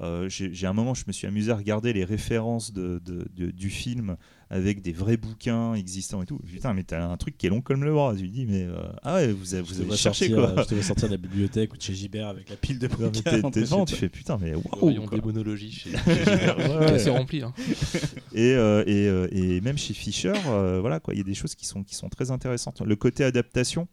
Euh, 0.00 0.28
j'ai 0.28 0.66
un 0.66 0.72
moment, 0.72 0.92
je 0.94 1.04
me 1.06 1.12
suis 1.12 1.26
amusé 1.28 1.52
à 1.52 1.56
regarder 1.56 1.92
les 1.92 2.04
références 2.04 2.72
de, 2.72 3.00
de- 3.04 3.28
de- 3.36 3.50
du 3.52 3.70
film 3.70 4.16
avec 4.50 4.82
des 4.82 4.92
vrais 4.92 5.16
bouquins 5.16 5.74
existants 5.74 6.20
et 6.22 6.26
tout. 6.26 6.38
Putain, 6.38 6.74
mais 6.74 6.82
t'as 6.82 7.06
un 7.08 7.16
truc 7.16 7.38
qui 7.38 7.46
est 7.46 7.50
long 7.50 7.60
comme 7.60 7.84
le 7.84 7.92
bras. 7.92 8.14
Je 8.16 8.22
lui 8.22 8.30
dis, 8.30 8.44
mais 8.44 8.64
euh, 8.64 8.74
ah 9.02 9.14
ouais, 9.14 9.28
vous 9.32 9.38
vous 9.38 9.54
avez 9.54 9.96
cherché 9.96 10.26
sortir, 10.28 10.36
quoi. 10.36 10.50
euh, 10.50 10.62
Je 10.64 10.68
te 10.68 10.74
vois 10.74 10.82
sortir 10.82 11.08
de 11.08 11.12
la 11.14 11.18
bibliothèque 11.18 11.72
ou 11.72 11.76
de 11.76 11.82
chez 11.82 11.94
Gibert 11.94 12.26
avec 12.28 12.50
la 12.50 12.56
pile 12.56 12.78
de 12.80 12.88
Non, 12.88 12.94
mais 13.00 13.08
bouquins 13.10 13.50
t'es- 13.50 13.60
devant, 13.60 13.84
tu 13.84 13.94
fais 13.94 14.08
putain, 14.08 14.36
mais 14.40 14.54
waouh! 14.54 14.86
rayon 14.88 15.06
quoi. 15.06 15.16
démonologie 15.18 15.70
chez, 15.70 15.90
chez 16.04 16.10
Ouais, 16.10 16.14
Gilbert, 16.16 16.56
qui 16.56 16.62
est 16.62 16.94
assez 16.94 17.10
rempli. 17.10 17.42
hein. 17.42 17.54
Et, 18.34 18.52
euh, 18.54 18.82
et, 18.88 19.06
euh, 19.08 19.28
et 19.30 19.60
même 19.60 19.78
chez 19.78 19.94
Fischer, 19.94 20.32
euh, 20.48 20.80
voilà 20.80 20.98
quoi, 20.98 21.14
il 21.14 21.18
y 21.18 21.20
a 21.20 21.24
des 21.24 21.34
choses 21.34 21.54
qui 21.54 21.66
sont, 21.66 21.84
qui 21.84 21.94
sont 21.94 22.08
très 22.08 22.32
intéressantes. 22.32 22.80
Le 22.82 22.96
côté 22.96 23.22
adaptation 23.22 23.86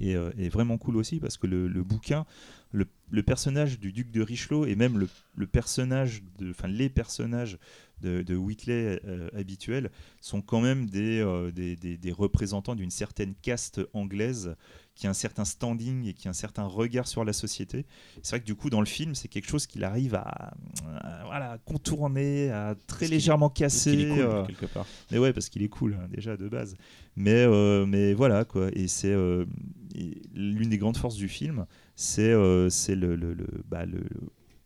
est, 0.00 0.14
euh, 0.14 0.30
est 0.38 0.48
vraiment 0.48 0.78
cool 0.78 0.96
aussi 0.96 1.20
parce 1.20 1.36
que 1.36 1.46
le, 1.46 1.68
le 1.68 1.82
bouquin, 1.82 2.24
le, 2.72 2.86
le 3.10 3.22
personnage 3.22 3.80
du 3.80 3.92
duc 3.92 4.10
de 4.10 4.22
Richelieu 4.22 4.68
et 4.68 4.76
même 4.76 4.98
le, 4.98 5.08
le 5.34 5.46
personnage, 5.46 6.22
de, 6.38 6.50
enfin 6.50 6.68
les 6.68 6.88
personnages 6.88 7.58
de, 8.00 8.22
de 8.22 8.36
Whitley 8.36 9.00
euh, 9.04 9.28
habituels 9.36 9.90
sont 10.20 10.40
quand 10.40 10.60
même 10.60 10.86
des, 10.88 11.18
euh, 11.20 11.50
des, 11.50 11.76
des- 11.76 11.96
des 11.98 12.12
représentants 12.12 12.74
d'une 12.76 12.90
certaine 12.90 13.34
caste 13.42 13.80
anglaise 13.92 14.54
qui 14.94 15.06
a 15.06 15.10
un 15.10 15.14
certain 15.14 15.44
standing 15.44 16.06
et 16.06 16.14
qui 16.14 16.28
a 16.28 16.30
un 16.30 16.34
certain 16.34 16.64
regard 16.64 17.08
sur 17.08 17.24
la 17.24 17.32
société. 17.32 17.86
C'est 18.22 18.30
vrai 18.36 18.40
que 18.40 18.46
du 18.46 18.54
coup, 18.54 18.70
dans 18.70 18.80
le 18.80 18.86
film, 18.86 19.14
c'est 19.14 19.28
quelque 19.28 19.48
chose 19.48 19.66
qu'il 19.66 19.82
arrive 19.84 20.14
à, 20.14 20.54
à, 20.86 21.24
voilà, 21.24 21.58
contourner, 21.64 22.50
à 22.50 22.74
très 22.86 23.00
Parce 23.00 23.10
légèrement 23.10 23.48
Parce 23.50 23.58
casser. 23.60 24.00
est 24.02 24.08
cool, 24.08 24.18
euh, 24.20 24.44
quelque 24.46 24.66
part. 24.66 24.86
mais 25.10 25.18
ouais, 25.18 25.32
parce 25.32 25.48
qu'il 25.48 25.62
est 25.62 25.68
cool 25.68 25.94
hein, 26.00 26.06
déjà 26.10 26.36
de 26.36 26.48
base. 26.48 26.76
Mais, 27.16 27.32
euh, 27.46 27.84
mais 27.86 28.12
voilà 28.14 28.44
quoi. 28.44 28.68
Et 28.74 28.88
c'est 28.88 29.12
euh, 29.12 29.44
l'une 30.34 30.68
des 30.70 30.78
grandes 30.78 30.96
forces 30.96 31.16
du 31.16 31.28
film, 31.28 31.66
c'est 32.00 32.32
euh, 32.32 32.70
c'est 32.70 32.96
le, 32.96 33.14
le, 33.14 33.34
le, 33.34 33.46
bah, 33.68 33.84
le, 33.84 34.00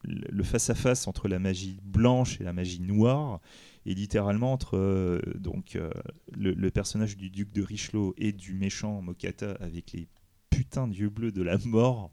le- 0.04 0.28
le 0.30 0.42
face-à-face 0.44 1.08
entre 1.08 1.26
la 1.28 1.38
magie 1.38 1.80
blanche 1.82 2.40
et 2.40 2.44
la 2.44 2.52
magie 2.52 2.80
noire. 2.80 3.40
Et 3.86 3.94
littéralement 3.94 4.52
entre 4.52 4.76
euh, 4.76 5.20
donc, 5.34 5.76
euh, 5.76 5.90
le, 6.32 6.52
le 6.52 6.70
personnage 6.70 7.16
du 7.16 7.30
duc 7.30 7.52
de 7.52 7.62
Richelieu 7.62 8.12
et 8.16 8.32
du 8.32 8.54
méchant 8.54 9.02
Mokata 9.02 9.52
avec 9.60 9.92
les 9.92 10.06
putains 10.48 10.88
d'yeux 10.88 11.10
bleus 11.10 11.32
de 11.32 11.42
la 11.42 11.58
mort. 11.64 12.10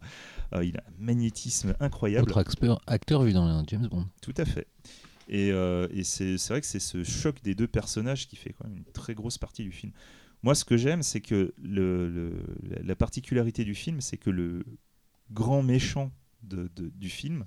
Euh, 0.53 0.65
il 0.65 0.75
a 0.77 0.83
un 0.87 0.93
magnétisme 0.99 1.75
incroyable. 1.79 2.29
Autre 2.29 2.39
acteur, 2.39 2.81
acteur 2.87 3.23
vu 3.23 3.31
dans 3.31 3.63
James 3.67 3.87
Bond. 3.87 4.07
Tout 4.21 4.33
à 4.37 4.45
fait. 4.45 4.67
Et, 5.29 5.49
et 5.49 6.03
c'est 6.03 6.35
vrai 6.49 6.59
que 6.59 6.67
c'est 6.67 6.79
ce 6.79 7.05
choc 7.05 7.41
des 7.41 7.55
deux 7.55 7.67
personnages 7.67 8.27
qui 8.27 8.35
fait 8.35 8.51
quand 8.51 8.67
même 8.67 8.77
une 8.77 8.91
très 8.91 9.13
grosse 9.13 9.37
partie 9.37 9.63
du 9.63 9.71
film. 9.71 9.93
Moi, 10.43 10.55
ce 10.55 10.65
que 10.65 10.75
j'aime, 10.75 11.03
c'est 11.03 11.21
que 11.21 11.53
le, 11.61 12.33
la 12.83 12.95
particularité 12.95 13.63
du 13.63 13.75
film, 13.75 14.01
c'est 14.01 14.17
que 14.17 14.29
le 14.29 14.65
grand 15.31 15.63
méchant 15.63 16.11
de- 16.43 16.69
du 16.75 17.09
film 17.09 17.45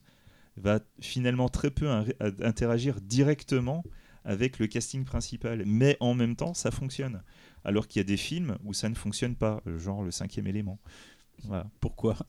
va 0.56 0.80
finalement 1.00 1.48
très 1.48 1.70
peu 1.70 1.88
in- 1.90 2.06
interagir 2.20 3.00
directement 3.00 3.84
avec 4.24 4.58
le 4.58 4.66
casting 4.66 5.04
principal. 5.04 5.64
Mais 5.66 5.96
en 6.00 6.14
même 6.14 6.36
temps, 6.36 6.54
ça 6.54 6.70
fonctionne. 6.70 7.22
Alors 7.64 7.88
qu'il 7.88 8.00
y 8.00 8.04
a 8.04 8.04
des 8.04 8.16
films 8.16 8.56
où 8.64 8.72
ça 8.72 8.88
ne 8.88 8.94
fonctionne 8.94 9.36
pas, 9.36 9.62
genre 9.78 10.02
le 10.02 10.10
cinquième 10.10 10.46
élément. 10.46 10.78
Voilà. 11.46 11.66
Pourquoi? 11.80 12.16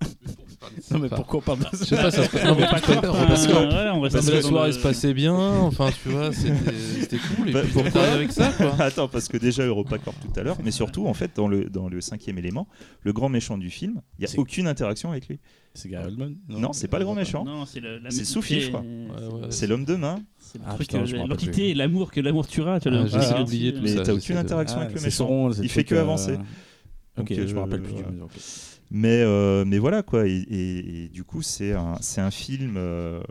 Non, 0.92 0.98
mais 1.00 1.10
pourquoi 1.10 1.40
on 1.40 1.42
parle 1.44 1.60
de 1.60 1.66
Je 1.74 1.84
sais 1.86 1.96
pas, 1.96 2.10
ça 2.10 2.24
se 2.24 2.30
passe- 2.30 2.44
non, 2.44 2.56
mais 2.56 2.64
Pas 2.66 2.80
parce 2.80 3.46
que- 3.46 3.54
ouais, 3.54 3.90
on 3.94 4.02
reste 4.02 4.16
parce 4.16 4.26
que 4.26 4.32
la 4.32 4.38
le- 4.38 4.42
soirée 4.44 4.72
se 4.74 4.80
passait 4.80 5.14
bien, 5.14 5.36
enfin 5.60 5.90
tu 6.04 6.10
vois, 6.10 6.32
c'était 6.34 7.18
cool. 7.36 7.50
Et 7.50 7.52
Bah, 7.54 7.62
puis 7.62 7.72
pourquoi 7.72 7.92
t'arrives 7.92 8.14
avec 8.16 8.32
ça 8.32 8.52
quoi. 8.52 8.74
Attends, 8.80 9.08
parce 9.08 9.28
que 9.28 9.38
déjà 9.38 9.64
EuropaCorp 9.64 10.16
tout 10.22 10.40
à 10.40 10.44
l'heure, 10.44 10.58
mais 10.64 10.72
surtout 10.72 11.06
en 11.08 11.14
fait 11.14 11.32
dans 11.36 11.48
le, 11.48 11.66
dans 11.70 11.88
le 11.88 12.02
cinquième 12.02 12.40
élément, 12.40 12.68
le 13.04 13.14
grand 13.14 13.30
méchant 13.30 13.58
du 13.60 13.70
film, 13.70 14.02
il 14.18 14.26
n'y 14.26 14.34
a 14.34 14.40
aucune 14.40 14.66
interaction 14.68 15.12
avec 15.12 15.28
lui. 15.28 15.40
C'est 15.76 15.90
Gary 15.90 16.08
Oldman? 16.08 16.36
Non, 16.50 16.74
c'est 16.74 16.88
pas 16.88 16.98
le 17.00 17.06
grand 17.06 17.16
méchant. 17.16 17.44
Non, 17.46 17.66
c'est 17.66 17.82
Sophie, 18.26 18.62
je 18.62 18.70
crois. 18.70 18.84
c'est- 18.84 19.26
Ouais, 19.28 19.34
ouais. 19.42 19.48
C'est 19.52 19.68
l'homme 19.68 19.86
de 19.86 19.96
main, 19.96 20.20
Ah, 20.66 20.78
euh, 20.94 21.26
l'entité 21.28 21.74
l'amour 21.76 22.12
que 22.12 22.22
l'amour 22.22 22.48
tuera. 22.48 22.80
Ah, 22.84 22.90
le- 22.90 23.06
j'ai 23.08 23.18
essayé 23.18 23.22
c'est 23.24 23.38
d'oublier 23.38 23.70
aussi, 23.72 23.78
tout 23.78 23.84
mais 23.84 23.90
ça, 23.90 23.96
t'as 23.98 24.04
j'essaie 24.06 24.12
aucune 24.34 24.38
interaction 24.38 24.80
avec 24.80 24.94
le 24.94 25.00
Ah, 25.00 25.06
méchant. 25.06 25.50
Il 25.62 25.70
fait 25.70 25.84
que 25.84 25.96
euh, 25.96 26.02
avancer. 26.02 26.38
Ok, 27.18 27.30
Donc, 27.30 27.48
je 27.48 27.54
me 27.54 27.60
euh, 27.60 27.62
rappelle 27.62 27.82
plus 27.82 27.94
du. 27.94 28.04
Mais 28.92 29.22
euh, 29.24 29.66
mais 29.66 29.78
voilà 29.80 30.04
quoi. 30.04 30.28
Et, 30.28 30.32
et- 30.38 31.04
et 31.06 31.08
du 31.10 31.24
coup, 31.24 31.42
c'est 31.42 31.74
un, 31.74 31.96
c'est 32.02 32.22
un 32.22 32.32
film 32.32 32.76
euh, 32.78 33.22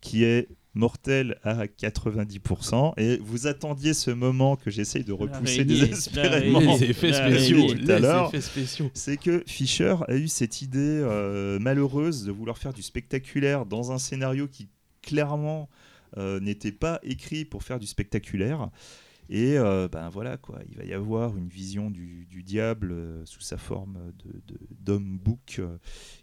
qui 0.00 0.24
est 0.24 0.48
mortel 0.76 1.38
à 1.44 1.66
90%. 1.66 2.94
Et 2.96 3.18
vous 3.22 3.46
attendiez 3.46 3.94
ce 3.94 4.10
moment 4.10 4.56
que 4.56 4.70
j'essaye 4.70 5.04
de 5.04 5.12
repousser 5.12 5.64
désespérément. 5.64 6.58
Les 6.60 6.84
effets 6.90 7.12
spéciaux, 7.30 7.74
tout 7.74 7.90
à 7.90 7.98
l'heure. 8.00 8.30
c'est 8.94 9.16
que 9.16 9.44
Fischer 9.46 9.94
a 10.08 10.16
eu 10.16 10.26
cette 10.28 10.62
idée 10.62 10.78
euh, 10.80 11.58
malheureuse 11.60 12.24
de 12.24 12.32
vouloir 12.32 12.58
faire 12.58 12.72
du 12.72 12.82
spectaculaire 12.82 13.66
dans 13.66 13.92
un 13.92 13.98
scénario 13.98 14.48
qui 14.48 14.68
clairement 15.02 15.68
euh, 16.16 16.40
n'était 16.40 16.72
pas 16.72 16.98
écrit 17.02 17.44
pour 17.44 17.62
faire 17.62 17.78
du 17.78 17.86
spectaculaire. 17.86 18.68
Et 19.30 19.56
euh, 19.58 19.88
ben 19.90 20.08
voilà 20.10 20.36
quoi, 20.36 20.58
il 20.70 20.76
va 20.76 20.84
y 20.84 20.92
avoir 20.92 21.36
une 21.36 21.48
vision 21.48 21.90
du, 21.90 22.26
du 22.30 22.42
diable 22.42 22.92
euh, 22.92 23.22
sous 23.24 23.40
sa 23.40 23.56
forme 23.56 23.96
de, 24.24 24.32
de- 24.52 24.60
d'homme 24.80 25.18
bouc 25.18 25.56
euh, 25.60 25.78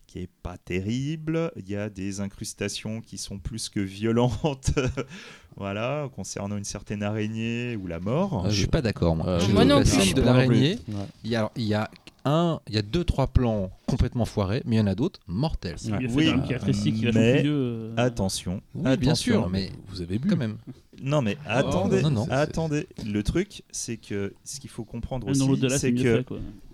qui 0.05 0.19
est 0.19 0.29
pas 0.43 0.57
terrible. 0.57 1.51
Il 1.55 1.67
y 1.69 1.75
a 1.75 1.89
des 1.89 2.19
incrustations 2.21 3.01
qui 3.01 3.17
sont 3.17 3.39
plus 3.39 3.69
que 3.69 3.79
violentes, 3.79 4.71
voilà, 5.57 6.09
concernant 6.15 6.57
une 6.57 6.63
certaine 6.63 7.01
araignée 7.01 7.75
ou 7.75 7.87
la 7.87 7.99
mort. 7.99 8.43
Ah, 8.45 8.49
je 8.49 8.59
suis 8.59 8.67
pas 8.67 8.81
d'accord, 8.81 9.15
moi. 9.15 9.27
Euh, 9.27 9.39
Je 9.39 9.51
moi 9.51 9.65
non 9.65 9.79
de 9.79 10.21
l'araignée, 10.21 10.77
il 11.23 11.63
y 11.65 11.73
a 11.73 11.89
un, 12.25 12.59
il 12.67 12.75
y 12.75 12.77
a 12.77 12.81
deux, 12.81 13.03
trois 13.03 13.27
plans 13.27 13.71
complètement 13.87 14.25
foirés, 14.25 14.61
mais 14.65 14.75
il 14.75 14.79
y 14.79 14.81
en 14.81 14.87
a 14.87 14.95
d'autres 14.95 15.19
mortels. 15.27 15.75
Il 15.83 15.93
a 15.93 15.99
fait 15.99 16.07
Oui, 16.07 16.29
un 16.29 16.39
qui 16.39 16.53
est 16.53 16.57
rétréci, 16.57 16.93
qui 16.93 17.05
va 17.05 17.11
mais- 17.13 17.37
changer 17.37 17.49
euh, 17.49 17.93
Attention, 17.97 18.61
Oui, 18.75 18.97
bien 18.97 19.15
sûr, 19.15 19.49
mais 19.49 19.71
Vous 19.87 20.01
avez 20.01 20.19
bu 20.19 20.27
quand 20.29 20.37
même. 20.37 20.57
Non 21.01 21.21
mais 21.23 21.37
attendez, 21.47 22.01
non, 22.03 22.11
non. 22.11 22.27
attendez. 22.29 22.87
Le 23.05 23.23
truc, 23.23 23.63
c'est 23.71 23.97
que 23.97 24.33
ce 24.43 24.59
qu'il 24.59 24.69
faut 24.69 24.83
comprendre 24.83 25.27
aussi, 25.27 25.41
c'est 25.79 25.93
que 25.93 26.23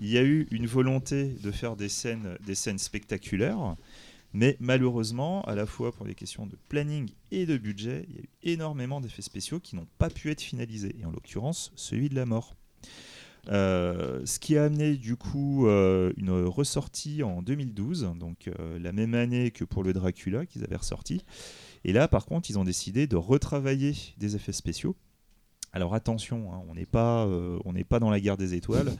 il 0.02 0.10
y 0.10 0.18
a 0.18 0.24
eu 0.24 0.48
une 0.52 0.66
volonté 0.68 1.36
de 1.42 1.52
faire 1.52 1.76
des 1.78 1.88
scènes, 1.88 2.38
des 2.46 2.56
scènes 2.56 2.78
spectaculaires, 2.80 3.76
mais 4.34 4.58
malheureusement, 4.60 5.42
à 5.44 5.56
la 5.56 5.66
fois 5.66 5.94
pour 5.94 6.06
des 6.06 6.14
questions 6.14 6.46
de 6.46 6.58
planning 6.68 7.10
et 7.32 7.46
de 7.46 7.56
budget, 7.58 8.06
il 8.10 8.16
y 8.16 8.20
a 8.20 8.22
eu 8.24 8.30
énormément 8.54 9.00
d'effets 9.00 9.22
spéciaux 9.22 9.62
qui 9.62 9.78
n'ont 9.78 9.88
pas 9.98 10.10
pu 10.10 10.30
être 10.30 10.42
finalisés, 10.42 10.94
et 11.02 11.06
en 11.06 11.12
l'occurrence 11.12 11.72
celui 11.78 12.10
de 12.10 12.16
la 12.16 12.26
mort. 12.26 12.56
Euh, 13.50 14.22
ce 14.26 14.40
qui 14.40 14.58
a 14.58 14.66
amené 14.66 14.98
du 14.98 15.16
coup 15.16 15.68
euh, 15.68 16.12
une 16.18 16.32
ressortie 16.32 17.24
en 17.24 17.42
2012, 17.42 18.12
donc 18.20 18.48
euh, 18.48 18.78
la 18.80 18.92
même 18.92 19.14
année 19.14 19.52
que 19.52 19.64
pour 19.64 19.84
le 19.84 19.94
Dracula 19.94 20.46
qu'ils 20.46 20.64
avaient 20.64 20.76
ressorti. 20.76 21.24
Et 21.84 21.94
là, 21.94 22.08
par 22.08 22.26
contre, 22.26 22.50
ils 22.50 22.60
ont 22.60 22.64
décidé 22.64 23.08
de 23.08 23.16
retravailler 23.16 23.94
des 24.18 24.36
effets 24.36 24.52
spéciaux. 24.52 24.96
Alors 25.78 25.94
attention, 25.94 26.52
hein, 26.52 26.62
on 26.68 26.74
n'est 26.74 26.88
pas, 26.88 27.28
euh, 27.28 27.60
on 27.64 27.72
n'est 27.74 27.84
pas 27.84 28.00
dans 28.00 28.10
la 28.10 28.20
guerre 28.20 28.36
des 28.36 28.56
étoiles. 28.56 28.92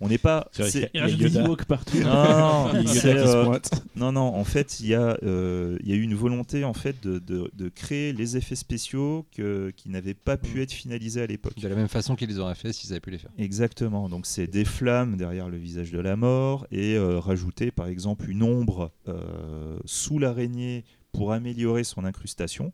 On 0.00 0.06
n'est 0.06 0.16
pas. 0.16 0.48
C'est 0.52 0.88
Il 0.94 1.16
des 1.18 1.40
partout. 1.66 1.98
non, 1.98 2.72
y 2.72 2.76
a 2.78 2.82
qui 2.84 2.86
se 2.86 3.08
euh, 3.08 3.58
non, 3.96 4.12
non, 4.12 4.20
en 4.36 4.44
fait, 4.44 4.78
il 4.78 4.86
y, 4.86 4.94
a, 4.94 5.18
euh, 5.24 5.76
il 5.82 5.88
y 5.88 5.92
a 5.92 5.96
eu 5.96 6.02
une 6.02 6.14
volonté 6.14 6.62
en 6.62 6.72
fait, 6.72 7.02
de, 7.02 7.18
de- 7.18 7.50
de 7.52 7.68
créer 7.68 8.12
les 8.12 8.36
effets 8.36 8.54
spéciaux 8.54 9.26
que, 9.36 9.72
qui 9.76 9.88
n'avaient 9.90 10.14
pas 10.14 10.36
pu 10.36 10.62
être 10.62 10.70
finalisés 10.72 11.20
à 11.20 11.26
l'époque. 11.26 11.58
De 11.60 11.66
la 11.66 11.74
même 11.74 11.88
façon 11.88 12.14
qu'ils 12.14 12.28
les 12.28 12.38
auraient 12.38 12.54
fait 12.54 12.72
s'ils 12.72 12.92
avaient 12.92 13.00
pu 13.00 13.10
les 13.10 13.18
faire. 13.18 13.32
Exactement, 13.36 14.08
donc 14.08 14.24
c'est 14.24 14.46
des 14.46 14.64
flammes 14.64 15.16
derrière 15.16 15.48
le 15.48 15.56
visage 15.56 15.90
de 15.90 15.98
la 15.98 16.14
mort 16.14 16.64
et 16.70 16.94
euh, 16.94 17.18
rajouter 17.18 17.72
par 17.72 17.88
exemple 17.88 18.30
une 18.30 18.44
ombre 18.44 18.92
euh, 19.08 19.80
sous 19.84 20.20
l'araignée 20.20 20.84
pour 21.10 21.32
améliorer 21.32 21.82
son 21.82 22.04
incrustation. 22.04 22.72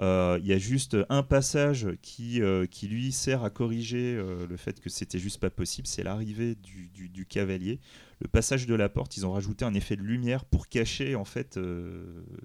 Euh, 0.00 0.38
Il 0.40 0.46
y 0.46 0.52
a 0.52 0.58
juste 0.58 0.96
un 1.08 1.22
passage 1.22 1.86
qui, 2.02 2.42
euh, 2.42 2.66
qui 2.66 2.88
lui 2.88 3.12
sert 3.12 3.44
à 3.44 3.50
corriger 3.50 4.16
euh, 4.16 4.46
le 4.46 4.56
fait 4.56 4.80
que 4.80 4.90
c'était 4.90 5.20
juste 5.20 5.38
pas 5.40 5.50
possible, 5.50 5.86
c'est 5.86 6.02
l'arrivée 6.02 6.56
du, 6.56 6.88
du- 6.88 7.08
du 7.08 7.26
cavalier. 7.26 7.78
Le 8.20 8.26
passage 8.28 8.66
de 8.66 8.74
la 8.74 8.88
porte, 8.88 9.16
ils 9.16 9.24
ont 9.26 9.32
rajouté 9.32 9.64
un 9.64 9.74
effet 9.74 9.94
de 9.96 10.02
lumière 10.02 10.44
pour 10.44 10.68
cacher 10.68 11.14
en 11.14 11.24
fait 11.24 11.58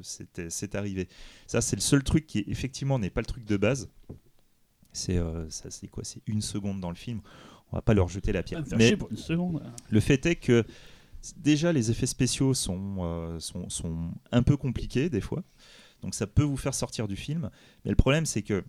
cette, 0.02 0.50
cette 0.52 0.76
arrivée. 0.76 1.08
Ça 1.48 1.62
c'est 1.62 1.76
le 1.76 1.82
seul 1.82 2.04
truc 2.04 2.28
qui 2.28 2.44
effectivement 2.48 3.00
n'est 3.00 3.10
pas 3.10 3.22
le 3.22 3.26
truc 3.28 3.46
de 3.46 3.58
base. 3.58 3.90
C'est 4.92 5.18
euh, 5.18 5.46
quoi? 5.92 6.04
C'est 6.04 6.22
une 6.28 6.42
seconde 6.42 6.80
dans 6.80 6.90
le 6.90 6.96
film. 6.96 7.22
On 7.72 7.78
va 7.78 7.82
pas 7.82 7.94
leur 7.94 8.10
jeter 8.10 8.32
la 8.32 8.44
pierre. 8.44 8.64
Mais 8.78 8.88
chier 8.90 8.98
pour 8.98 9.10
une 9.12 9.18
seconde. 9.18 9.64
le 9.90 10.00
fait 10.00 10.26
est 10.26 10.36
que 10.36 10.66
déjà 11.38 11.72
les 11.72 11.92
effets 11.92 12.08
spéciaux 12.08 12.54
sont, 12.54 12.98
euh, 13.02 13.40
sont, 13.40 13.70
sont 13.70 14.12
un 14.32 14.42
peu 14.44 14.58
compliqués 14.58 15.10
des 15.10 15.22
fois. 15.22 15.44
Donc 16.02 16.16
ça 16.16 16.28
peut 16.28 16.44
vous 16.44 16.58
faire 16.58 16.74
sortir 16.74 17.08
du 17.08 17.16
film. 17.16 17.50
Mais 17.86 17.92
le 17.92 17.96
problème 17.98 18.26
c'est 18.26 18.42
que 18.42 18.64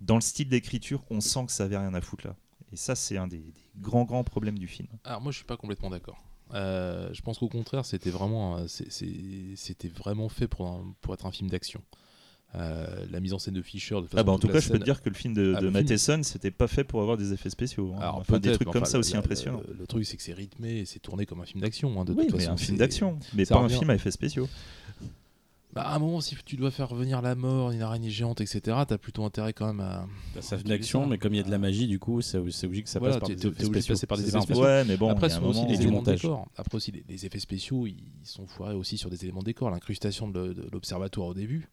dans 0.00 0.14
le 0.14 0.20
style 0.20 0.48
d'écriture, 0.48 1.04
on 1.10 1.20
sent 1.20 1.46
que 1.46 1.52
ça 1.52 1.64
avait 1.64 1.76
rien 1.78 1.92
à 1.94 2.00
foutre 2.00 2.26
là. 2.26 2.36
Et 2.72 2.76
ça 2.76 2.94
c'est 2.94 3.16
un 3.16 3.26
des, 3.26 3.38
des 3.38 3.52
grands 3.80 4.04
grands 4.04 4.24
problèmes 4.24 4.58
du 4.58 4.66
film. 4.68 4.88
Alors 5.04 5.20
moi 5.20 5.32
je 5.32 5.36
suis 5.38 5.46
pas 5.46 5.56
complètement 5.56 5.90
d'accord. 5.90 6.22
Euh, 6.54 7.10
je 7.12 7.20
pense 7.20 7.38
qu'au 7.38 7.48
contraire 7.48 7.84
c'était 7.84 8.10
vraiment 8.10 8.66
c'était 8.68 9.88
vraiment 9.88 10.28
fait 10.28 10.48
pour, 10.48 10.66
un- 10.66 10.94
pour 11.02 11.12
être 11.14 11.26
un 11.26 11.30
film 11.32 11.50
d'action. 11.50 11.82
Euh, 12.54 13.04
la 13.10 13.20
mise 13.20 13.34
en 13.34 13.38
scène 13.38 13.52
de 13.52 13.60
Fisher 13.60 13.96
de 13.96 14.00
toute 14.02 14.12
Ah 14.14 14.22
bah 14.22 14.32
façon, 14.32 14.36
en 14.36 14.38
tout 14.38 14.48
cas 14.48 14.60
je 14.60 14.70
peux 14.70 14.78
te 14.78 14.84
dire 14.84 15.02
que 15.02 15.10
le 15.10 15.14
film 15.14 15.34
de, 15.34 15.52
Ah, 15.54 15.60
de 15.60 15.68
Matheson 15.68 16.22
c'était 16.22 16.50
pas 16.50 16.66
fait 16.66 16.82
pour 16.82 17.02
avoir 17.02 17.18
des 17.18 17.34
effets 17.34 17.50
spéciaux. 17.50 17.92
hein. 17.94 18.00
Alors 18.00 18.16
Enfin, 18.16 18.38
des 18.38 18.52
trucs 18.52 18.68
comme 18.70 18.80
enfin, 18.82 18.90
ça 18.90 18.98
aussi 18.98 19.18
impressionnants. 19.18 19.60
Le, 19.68 19.74
le 19.74 19.86
truc 19.86 20.06
c'est 20.06 20.16
que 20.16 20.22
c'est 20.22 20.32
rythmé 20.32 20.78
et 20.78 20.86
c'est 20.86 20.98
tourné 20.98 21.26
comme 21.26 21.42
un 21.42 21.44
film 21.44 21.60
d'action. 21.60 22.00
hein, 22.00 22.06
de 22.06 22.14
Oui 22.14 22.26
toute 22.26 22.36
mais 22.36 22.44
façon, 22.44 22.52
un 22.52 22.56
film 22.56 22.78
d'action, 22.78 23.18
mais 23.34 23.44
pas 23.44 23.58
un 23.58 23.68
film 23.68 23.90
à 23.90 23.94
effets 23.96 24.10
spéciaux. 24.10 24.48
Bah, 25.74 25.82
à 25.82 25.94
un 25.94 25.98
moment, 25.98 26.20
si 26.22 26.34
tu 26.46 26.56
dois 26.56 26.70
faire 26.70 26.94
venir 26.94 27.20
la 27.20 27.34
mort, 27.34 27.70
une 27.72 27.82
araignée 27.82 28.08
géante, 28.10 28.40
etc., 28.40 28.60
t'as 28.88 28.96
plutôt 28.98 29.24
intérêt 29.24 29.52
quand 29.52 29.66
même 29.66 29.80
à. 29.80 30.06
Bah, 30.34 30.40
ça 30.40 30.56
fait 30.56 30.64
d'action, 30.64 31.02
ça. 31.02 31.08
mais 31.10 31.18
comme 31.18 31.34
il 31.34 31.36
y 31.36 31.40
a 31.40 31.42
de 31.44 31.50
la 31.50 31.58
magie, 31.58 31.86
du 31.86 31.98
coup, 31.98 32.22
c'est 32.22 32.38
obligé 32.38 32.82
que 32.82 32.88
ça 32.88 32.98
Voilà, 32.98 33.14
passe 33.14 33.20
par 33.20 33.28
des 33.28 33.34
effets 33.46 33.48
de 33.50 33.64
spéciaux. 33.66 33.94
passer 33.94 34.06
par 34.06 34.16
des 34.18 34.28
effets 34.28 34.40
spéciaux. 34.40 34.64
Ouais 34.64 34.84
mais 34.86 34.96
bon, 34.96 35.10
Après, 35.10 35.26
aussi 35.26 35.40
moment 35.40 35.52
les 35.52 35.60
où- 35.60 35.66
du 35.66 35.74
éléments 35.74 35.90
de 35.90 35.96
montage. 35.96 36.22
décor. 36.22 36.48
Après 36.56 36.76
aussi, 36.76 36.90
les, 36.92 37.04
les 37.08 37.26
effets 37.26 37.38
spéciaux, 37.38 37.86
ils 37.86 38.02
sont 38.24 38.46
foirés 38.46 38.74
aussi 38.74 38.96
sur 38.96 39.10
des 39.10 39.22
éléments 39.24 39.40
de 39.40 39.44
décor. 39.46 39.70
L'incrustation 39.70 40.26
de 40.28 40.54
de 40.54 40.68
l'observatoire 40.72 41.28
au 41.28 41.34
début, 41.34 41.68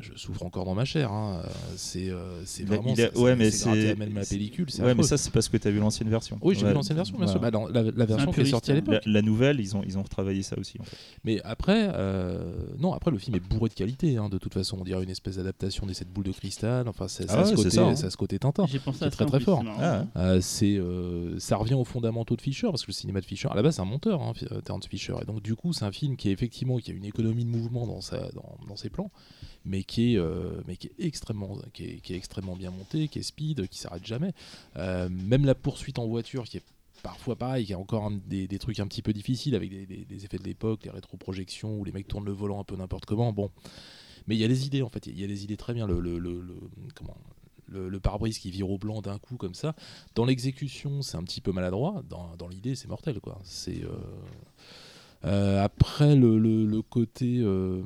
je 0.00 0.12
souffre 0.16 0.42
encore 0.44 0.64
dans 0.64 0.74
ma 0.74 0.84
chair. 0.84 1.10
hein. 1.10 1.40
Euh, 1.44 1.48
C'est 1.76 2.10
euh, 2.10 2.42
vraiment. 2.64 2.92
il 2.94 3.00
a- 3.02 3.10
ça- 3.12 3.18
ouais, 3.18 3.30
ça- 3.30 3.36
mais 3.36 3.50
c'est 3.50 3.94
même 3.96 4.14
la 4.14 4.24
pellicule. 4.24 4.70
c'est 4.70 4.82
Ouais 4.82 4.94
mais 4.94 5.02
ça 5.02 5.16
c'est 5.16 5.30
parce 5.32 5.48
que 5.48 5.56
tu 5.56 5.66
as 5.68 5.70
vu 5.70 5.78
l'ancienne 5.78 6.08
version. 6.10 6.38
Oui, 6.42 6.54
j'ai 6.54 6.62
Ouais. 6.62 6.68
vu 6.68 6.74
l'ancienne 6.74 6.96
version, 6.96 7.16
bien 7.18 7.26
sûr. 7.26 7.40
Bah, 7.40 7.50
dans 7.50 7.66
la, 7.68 7.82
la 7.82 8.04
version 8.06 8.30
qui 8.30 8.40
est 8.40 8.44
sortie 8.44 8.70
à 8.70 8.74
hein. 8.74 8.76
l'époque. 8.76 9.02
La, 9.06 9.12
la 9.12 9.22
nouvelle, 9.22 9.58
ils 9.60 9.76
ont, 9.76 9.82
ils 9.84 9.96
ont 9.98 10.02
retravaillé 10.02 10.42
ça 10.42 10.58
aussi. 10.58 10.78
En 10.80 10.84
fait. 10.84 10.96
Mais 11.24 11.40
après, 11.44 11.90
euh, 11.94 12.52
non, 12.78 12.92
après 12.92 13.10
le 13.10 13.18
film 13.18 13.36
est 13.36 13.40
bourré 13.40 13.68
de 13.68 13.74
qualité. 13.74 14.16
hein, 14.18 14.28
de 14.28 14.38
toute 14.38 14.52
façon, 14.54 14.76
on 14.80 14.84
dirait 14.84 15.02
une 15.02 15.10
espèce 15.10 15.36
d'adaptation 15.36 15.86
des 15.86 15.94
sept 15.94 16.08
boules 16.12 16.24
de 16.24 16.32
cristal. 16.32 16.88
Enfin, 16.88 17.08
c'est- 17.08 17.26
ça, 17.26 17.36
Ah 17.38 17.40
a 17.40 17.44
ce 17.44 17.50
ouais, 17.50 17.56
c'est 17.56 17.62
côté, 17.64 17.70
ça, 17.96 18.06
hein. 18.06 18.10
ce 18.10 18.16
côté 18.16 18.38
Tintin. 18.38 18.66
J'ai 18.66 18.78
pensé 18.78 18.98
C'est 19.00 19.04
à 19.06 19.10
très, 19.10 19.24
très 19.26 19.40
fort. 19.40 19.62
c'est. 19.64 19.70
Ah, 19.82 20.04
Euh, 20.16 20.40
c'est, 20.40 20.76
euh, 20.76 21.38
ça 21.38 21.56
revient 21.56 21.74
aux 21.74 21.84
fondamentaux 21.84 22.36
de 22.36 22.42
Fisher 22.42 22.66
parce 22.68 22.82
que 22.82 22.88
le 22.88 22.92
cinéma 22.94 23.20
de 23.20 23.26
Fisher, 23.26 23.48
à 23.50 23.54
la 23.54 23.62
base, 23.62 23.76
c'est 23.76 23.82
un 23.82 23.86
monteur, 23.86 24.22
hein, 24.22 24.32
euh, 24.52 24.60
Terrence 24.60 24.86
Fisher. 24.86 25.14
Et 25.22 25.24
donc, 25.24 25.42
du 25.42 25.54
coup, 25.54 25.72
c'est 25.72 25.84
un 25.84 25.92
film 25.92 26.16
qui 26.16 26.28
est 26.28 26.32
effectivement 26.32 26.78
qui 26.78 26.90
a 26.90 26.94
une 26.94 27.04
économie 27.04 27.44
de 27.44 27.50
mouvement 27.50 27.86
dans, 27.86 28.00
sa, 28.00 28.18
dans, 28.32 28.56
dans 28.68 28.76
ses 28.76 28.90
plans, 28.90 29.10
mais 29.66 29.82
qui 29.82 30.14
est, 30.14 30.18
euh, 30.18 30.62
mais 30.66 30.76
qui 30.76 30.86
est 30.86 30.92
extrêmement, 30.98 31.58
qui 31.74 31.84
est, 31.84 32.10
extrêmement 32.10 32.56
bien 32.56 32.70
monté, 32.70 33.08
qui 33.08 33.18
est 33.18 33.22
speed, 33.22 33.68
qui 33.68 33.78
s'arrête 33.78 34.06
jamais. 34.06 34.32
Euh, 34.76 35.08
même 35.10 35.44
la 35.44 35.54
poursuite 35.54 35.98
en 35.98 36.06
voiture, 36.06 36.44
qui 36.44 36.58
est 36.58 36.62
parfois 37.02 37.36
pareil, 37.36 37.66
qui 37.66 37.74
a 37.74 37.78
encore 37.78 38.10
des, 38.26 38.46
trucs 38.58 38.80
un 38.80 38.86
petit 38.86 39.02
peu 39.02 39.12
difficiles 39.12 39.54
avec 39.54 39.70
des, 39.70 40.24
effets 40.24 40.38
de 40.38 40.44
l'époque, 40.44 40.84
les 40.84 40.90
rétroprojections 40.90 41.78
où 41.78 41.84
les 41.84 41.92
mecs 41.92 42.08
tournent 42.08 42.24
le 42.24 42.32
volant 42.32 42.60
un 42.60 42.64
peu 42.64 42.76
n'importe 42.76 43.04
comment. 43.04 43.32
Bon, 43.32 43.50
mais 44.26 44.36
il 44.36 44.38
y 44.38 44.44
a 44.44 44.48
des 44.48 44.66
idées 44.66 44.82
en 44.82 44.88
fait, 44.88 45.06
il 45.06 45.20
y 45.20 45.24
a 45.24 45.26
des 45.26 45.44
idées 45.44 45.56
très 45.56 45.74
bien. 45.74 45.86
Le, 45.86 46.00
le, 46.00 46.18
le- 46.18 46.44
comment 46.94 47.16
le 47.68 47.98
pare-brise 47.98 48.38
qui 48.38 48.52
vire 48.52 48.70
au 48.70 48.78
blanc 48.78 49.02
d'un 49.02 49.18
coup 49.18 49.36
comme 49.36 49.54
ça. 49.54 49.74
Dans 50.14 50.24
l'exécution, 50.24 51.02
c'est 51.02 51.16
un 51.16 51.24
petit 51.24 51.40
peu 51.40 51.50
maladroit. 51.50 52.04
Dans, 52.08 52.36
dans 52.36 52.46
l'idée, 52.46 52.76
c'est 52.76 52.86
mortel 52.86 53.18
quoi. 53.20 53.40
C'est 53.42 53.82
euh, 53.82 53.98
euh, 55.26 55.62
après 55.62 56.14
le, 56.16 56.38
le- 56.38 56.64
le 56.64 56.82
côté 56.82 57.38
euh, 57.40 57.82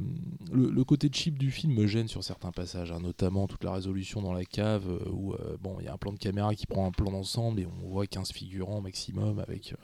le, 0.53 0.71
le 0.71 0.85
côté 0.85 1.09
cheap 1.13 1.39
du 1.39 1.51
film 1.51 1.73
me 1.75 1.87
gêne 1.87 2.07
sur 2.07 2.23
certains 2.23 2.53
passages, 2.53 2.93
hein, 2.93 3.01
notamment 3.01 3.47
toute 3.47 3.65
la 3.65 3.73
résolution 3.73 4.21
dans 4.23 4.33
la 4.33 4.45
cave 4.45 4.85
euh, 4.89 5.09
où 5.11 5.33
euh, 5.33 5.57
bon 5.61 5.77
il 5.81 5.87
y 5.87 5.89
a 5.89 5.93
un 5.95 5.97
plan 5.97 6.13
de 6.13 6.19
caméra 6.19 6.55
qui 6.55 6.67
prend 6.67 6.87
un 6.87 6.91
plan 6.93 7.11
d'ensemble 7.11 7.61
et 7.61 7.67
on 7.67 7.89
voit 7.89 8.07
15 8.07 8.31
figurants 8.33 8.81
maximum 8.81 9.39
avec 9.39 9.75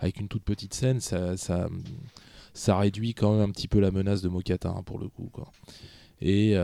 avec 0.00 0.18
une 0.20 0.28
toute 0.28 0.42
petite 0.44 0.74
scène, 0.74 1.00
ça, 1.00 1.36
ça 1.36 1.68
ça 2.54 2.78
réduit 2.78 3.14
quand 3.14 3.32
même 3.32 3.48
un 3.48 3.52
petit 3.52 3.68
peu 3.68 3.80
la 3.80 3.90
menace 3.90 4.22
de 4.22 4.28
Mokata 4.28 4.68
hein, 4.70 4.82
pour 4.84 4.98
le 4.98 5.08
coup 5.08 5.28
quoi. 5.32 5.50
Et, 6.20 6.54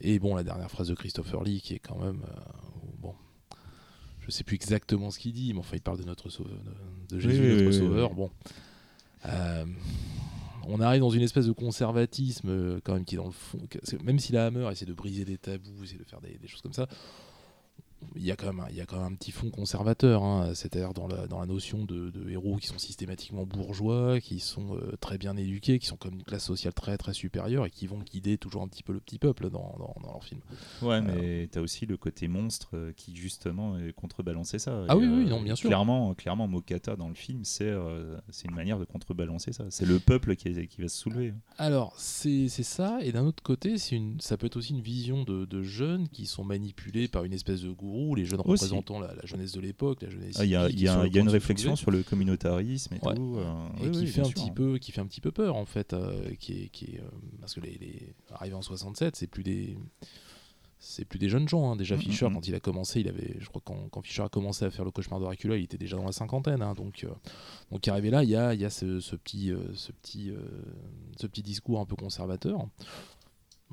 et 0.00 0.18
bon 0.18 0.34
la 0.34 0.42
dernière 0.42 0.70
phrase 0.70 0.88
de 0.88 0.94
Christopher 0.94 1.42
Lee 1.44 1.60
qui 1.60 1.74
est 1.74 1.78
quand 1.78 1.98
même 1.98 2.20
bon 2.98 3.14
je 4.20 4.30
sais 4.30 4.42
plus 4.44 4.54
exactement 4.56 5.10
ce 5.10 5.18
qu'il 5.20 5.32
dit 5.32 5.52
mais 5.52 5.60
enfin 5.60 5.76
il 5.76 5.82
parle 5.82 5.98
de 5.98 6.04
notre 6.04 6.30
sauveur 6.30 6.58
de, 7.10 7.14
de 7.14 7.20
Jésus 7.20 7.42
Oui, 7.42 7.48
notre 7.50 7.66
oui, 7.66 7.72
sauveur 7.78 8.10
oui. 8.10 8.16
bon 8.16 8.30
on 9.24 10.80
arrive 10.80 11.00
dans 11.00 11.10
une 11.10 11.22
espèce 11.22 11.46
de 11.46 11.52
conservatisme 11.52 12.48
euh, 12.48 12.80
quand 12.84 12.94
même 12.94 13.04
qui 13.04 13.14
est 13.14 13.18
dans 13.18 13.26
le 13.26 13.32
fond. 13.32 13.58
Même 14.04 14.18
si 14.18 14.32
la 14.32 14.46
Hammer 14.46 14.68
essaie 14.70 14.86
de 14.86 14.92
briser 14.92 15.24
des 15.24 15.38
tabous, 15.38 15.84
essaie 15.84 15.96
de 15.96 16.04
faire 16.04 16.20
des 16.20 16.48
choses 16.48 16.62
comme 16.62 16.72
ça, 16.72 16.86
il 18.16 18.24
y 18.24 18.30
a 18.30 18.36
quand 18.36 18.46
même 18.46 18.60
un, 18.60 18.68
il 18.70 18.76
y 18.76 18.80
a 18.80 18.86
quand 18.86 18.96
même 18.96 19.12
un 19.12 19.14
petit 19.14 19.32
fond 19.32 19.50
conservateur, 19.50 20.22
hein, 20.22 20.52
c'est-à-dire 20.54 20.92
dans 20.92 21.06
la, 21.06 21.26
dans 21.26 21.40
la 21.40 21.46
notion 21.46 21.84
de, 21.84 22.10
de 22.10 22.30
héros 22.30 22.56
qui 22.56 22.66
sont 22.66 22.78
systématiquement 22.78 23.44
bourgeois, 23.44 24.20
qui 24.20 24.40
sont 24.40 24.76
euh, 24.76 24.96
très 25.00 25.18
bien 25.18 25.36
éduqués, 25.36 25.78
qui 25.78 25.86
sont 25.86 25.96
comme 25.96 26.14
une 26.14 26.22
classe 26.24 26.44
sociale 26.44 26.74
très 26.74 26.96
très 26.98 27.14
supérieure 27.14 27.66
et 27.66 27.70
qui 27.70 27.86
vont 27.86 27.98
guider 27.98 28.38
toujours 28.38 28.62
un 28.62 28.68
petit 28.68 28.82
peu 28.82 28.92
le 28.92 29.00
petit 29.00 29.18
peuple 29.18 29.50
dans, 29.50 29.74
dans, 29.78 29.94
dans 30.02 30.12
leur 30.12 30.24
film. 30.24 30.40
Ouais, 30.82 31.00
mais 31.00 31.48
tu 31.50 31.58
as 31.58 31.62
aussi 31.62 31.86
le 31.86 31.96
côté 31.96 32.28
monstre 32.28 32.70
euh, 32.74 32.92
qui 32.96 33.16
justement 33.16 33.78
est 33.78 33.92
contrebalancer 33.92 34.58
ça. 34.58 34.84
Ah 34.88 34.94
Et, 34.94 34.96
oui, 34.96 35.06
oui, 35.06 35.24
euh, 35.24 35.28
non, 35.28 35.40
bien 35.42 35.54
sûr. 35.54 35.68
Clairement, 35.68 36.14
clairement 36.14 36.48
Mokata 36.48 36.96
dans 36.96 37.08
le 37.08 37.14
film, 37.14 37.44
c'est 37.44 37.64
euh, 37.64 38.18
c'est 38.30 38.48
une 38.48 38.54
manière 38.54 38.78
de 38.78 38.84
contrebalancer 38.84 39.52
ça. 39.52 39.64
C'est 39.70 39.86
le 39.86 39.98
peuple 39.98 40.36
qui, 40.36 40.66
qui 40.66 40.80
va 40.80 40.88
se 40.88 40.98
soulever. 40.98 41.34
Alors, 41.58 41.94
c'est 41.96 42.48
ça, 42.48 42.98
et 43.02 43.12
d'un 43.12 43.24
autre 43.24 43.42
côté, 43.42 43.78
c'est 43.78 43.96
une, 43.96 44.20
ça 44.20 44.36
peut 44.36 44.46
être 44.46 44.56
aussi 44.56 44.72
une 44.72 44.80
vision 44.80 45.24
de, 45.24 45.44
de 45.44 45.62
jeunes 45.62 46.08
qui 46.08 46.26
sont 46.26 46.44
manipulés 46.44 47.08
par 47.08 47.24
une 47.24 47.32
espèce 47.32 47.62
de 47.62 47.70
les 48.14 48.24
jeunes 48.24 48.40
Aussi. 48.40 48.64
représentant 48.64 48.98
la, 49.00 49.14
la 49.14 49.24
jeunesse 49.24 49.52
de 49.52 49.60
l'époque, 49.60 50.02
la 50.02 50.10
jeunesse. 50.10 50.36
Ah, 50.38 50.44
Il 50.44 50.50
y 50.50 50.56
a, 50.56 50.68
y 50.68 50.74
y 50.84 51.18
une 51.18 51.28
réflexion 51.28 51.76
sur 51.76 51.90
le 51.90 52.02
communautarisme 52.02 52.94
et 52.94 53.06
Ouais. 53.06 53.14
tout. 53.14 53.36
euh, 53.38 53.68
et 53.80 53.86
oui, 53.86 53.90
qui 53.92 53.98
oui, 54.00 54.06
fait 54.08 54.20
un 54.20 54.24
sûr. 54.24 54.34
petit 54.34 54.50
peu 54.50 54.78
qui 54.78 54.92
fait 54.92 55.00
un 55.00 55.06
petit 55.06 55.20
peu 55.20 55.30
peur 55.32 55.56
en 55.56 55.64
fait 55.66 55.92
euh, 55.92 56.34
qui 56.40 56.52
est, 56.64 56.68
qui 56.68 56.84
est, 56.86 57.00
euh, 57.00 57.08
parce 57.40 57.54
que 57.54 57.60
les, 57.60 57.78
les 57.78 58.14
arrivés 58.30 58.54
en 58.54 58.62
67 58.62 59.16
c'est 59.16 59.26
plus 59.26 59.42
des 59.42 59.76
c'est 60.84 61.04
plus 61.04 61.20
des 61.20 61.28
jeunes 61.28 61.48
gens. 61.48 61.70
hein. 61.70 61.76
Déjà, 61.76 61.94
Mhm, 61.94 62.00
Fischer, 62.02 62.26
mhm. 62.26 62.34
quand 62.34 62.48
il 62.48 62.54
a 62.56 62.60
commencé, 62.60 63.00
il 63.00 63.08
avait, 63.08 63.36
je 63.38 63.46
crois, 63.46 63.62
quand, 63.64 63.88
quand 63.92 64.02
Fischer 64.02 64.22
a 64.22 64.28
commencé 64.28 64.64
à 64.64 64.70
faire 64.72 64.84
le 64.84 64.90
cauchemar 64.90 65.20
de 65.20 65.24
Dracula, 65.26 65.56
il 65.56 65.62
était 65.62 65.78
déjà 65.78 65.96
dans 65.96 66.04
la 66.04 66.10
cinquantaine. 66.10 66.60
hein. 66.60 66.74
donc, 66.74 67.04
euh, 67.04 67.08
donc, 67.70 67.86
arrivé 67.86 68.10
là, 68.10 68.24
il 68.24 68.30
y 68.30 68.34
a, 68.34 68.52
il 68.52 68.60
y 68.60 68.64
a 68.64 68.70
ce, 68.70 68.98
ce 68.98 69.14
petit, 69.14 69.52
euh, 69.52 69.58
ce, 69.74 69.92
petit, 69.92 70.30
euh, 70.30 70.40
ce 71.20 71.28
petit 71.28 71.42
discours 71.44 71.78
un 71.78 71.84
peu 71.86 71.94
conservateur. 71.94 72.66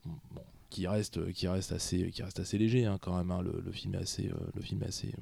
Bon, 0.05 0.41
qui 0.69 0.87
reste, 0.87 1.31
qui 1.33 1.47
reste 1.47 1.71
assez, 1.71 2.11
qui 2.11 2.21
reste 2.23 2.39
assez 2.39 2.57
léger 2.57 2.85
hein, 2.85 2.97
quand 3.01 3.17
même. 3.17 3.31
hein. 3.31 3.41
Le, 3.41 3.71
film 3.71 3.95
est 3.95 3.99
assez, 3.99 4.27
euh, 4.29 4.35
le 4.55 4.61
film 4.61 4.83
est 4.83 4.87
assez, 4.87 5.13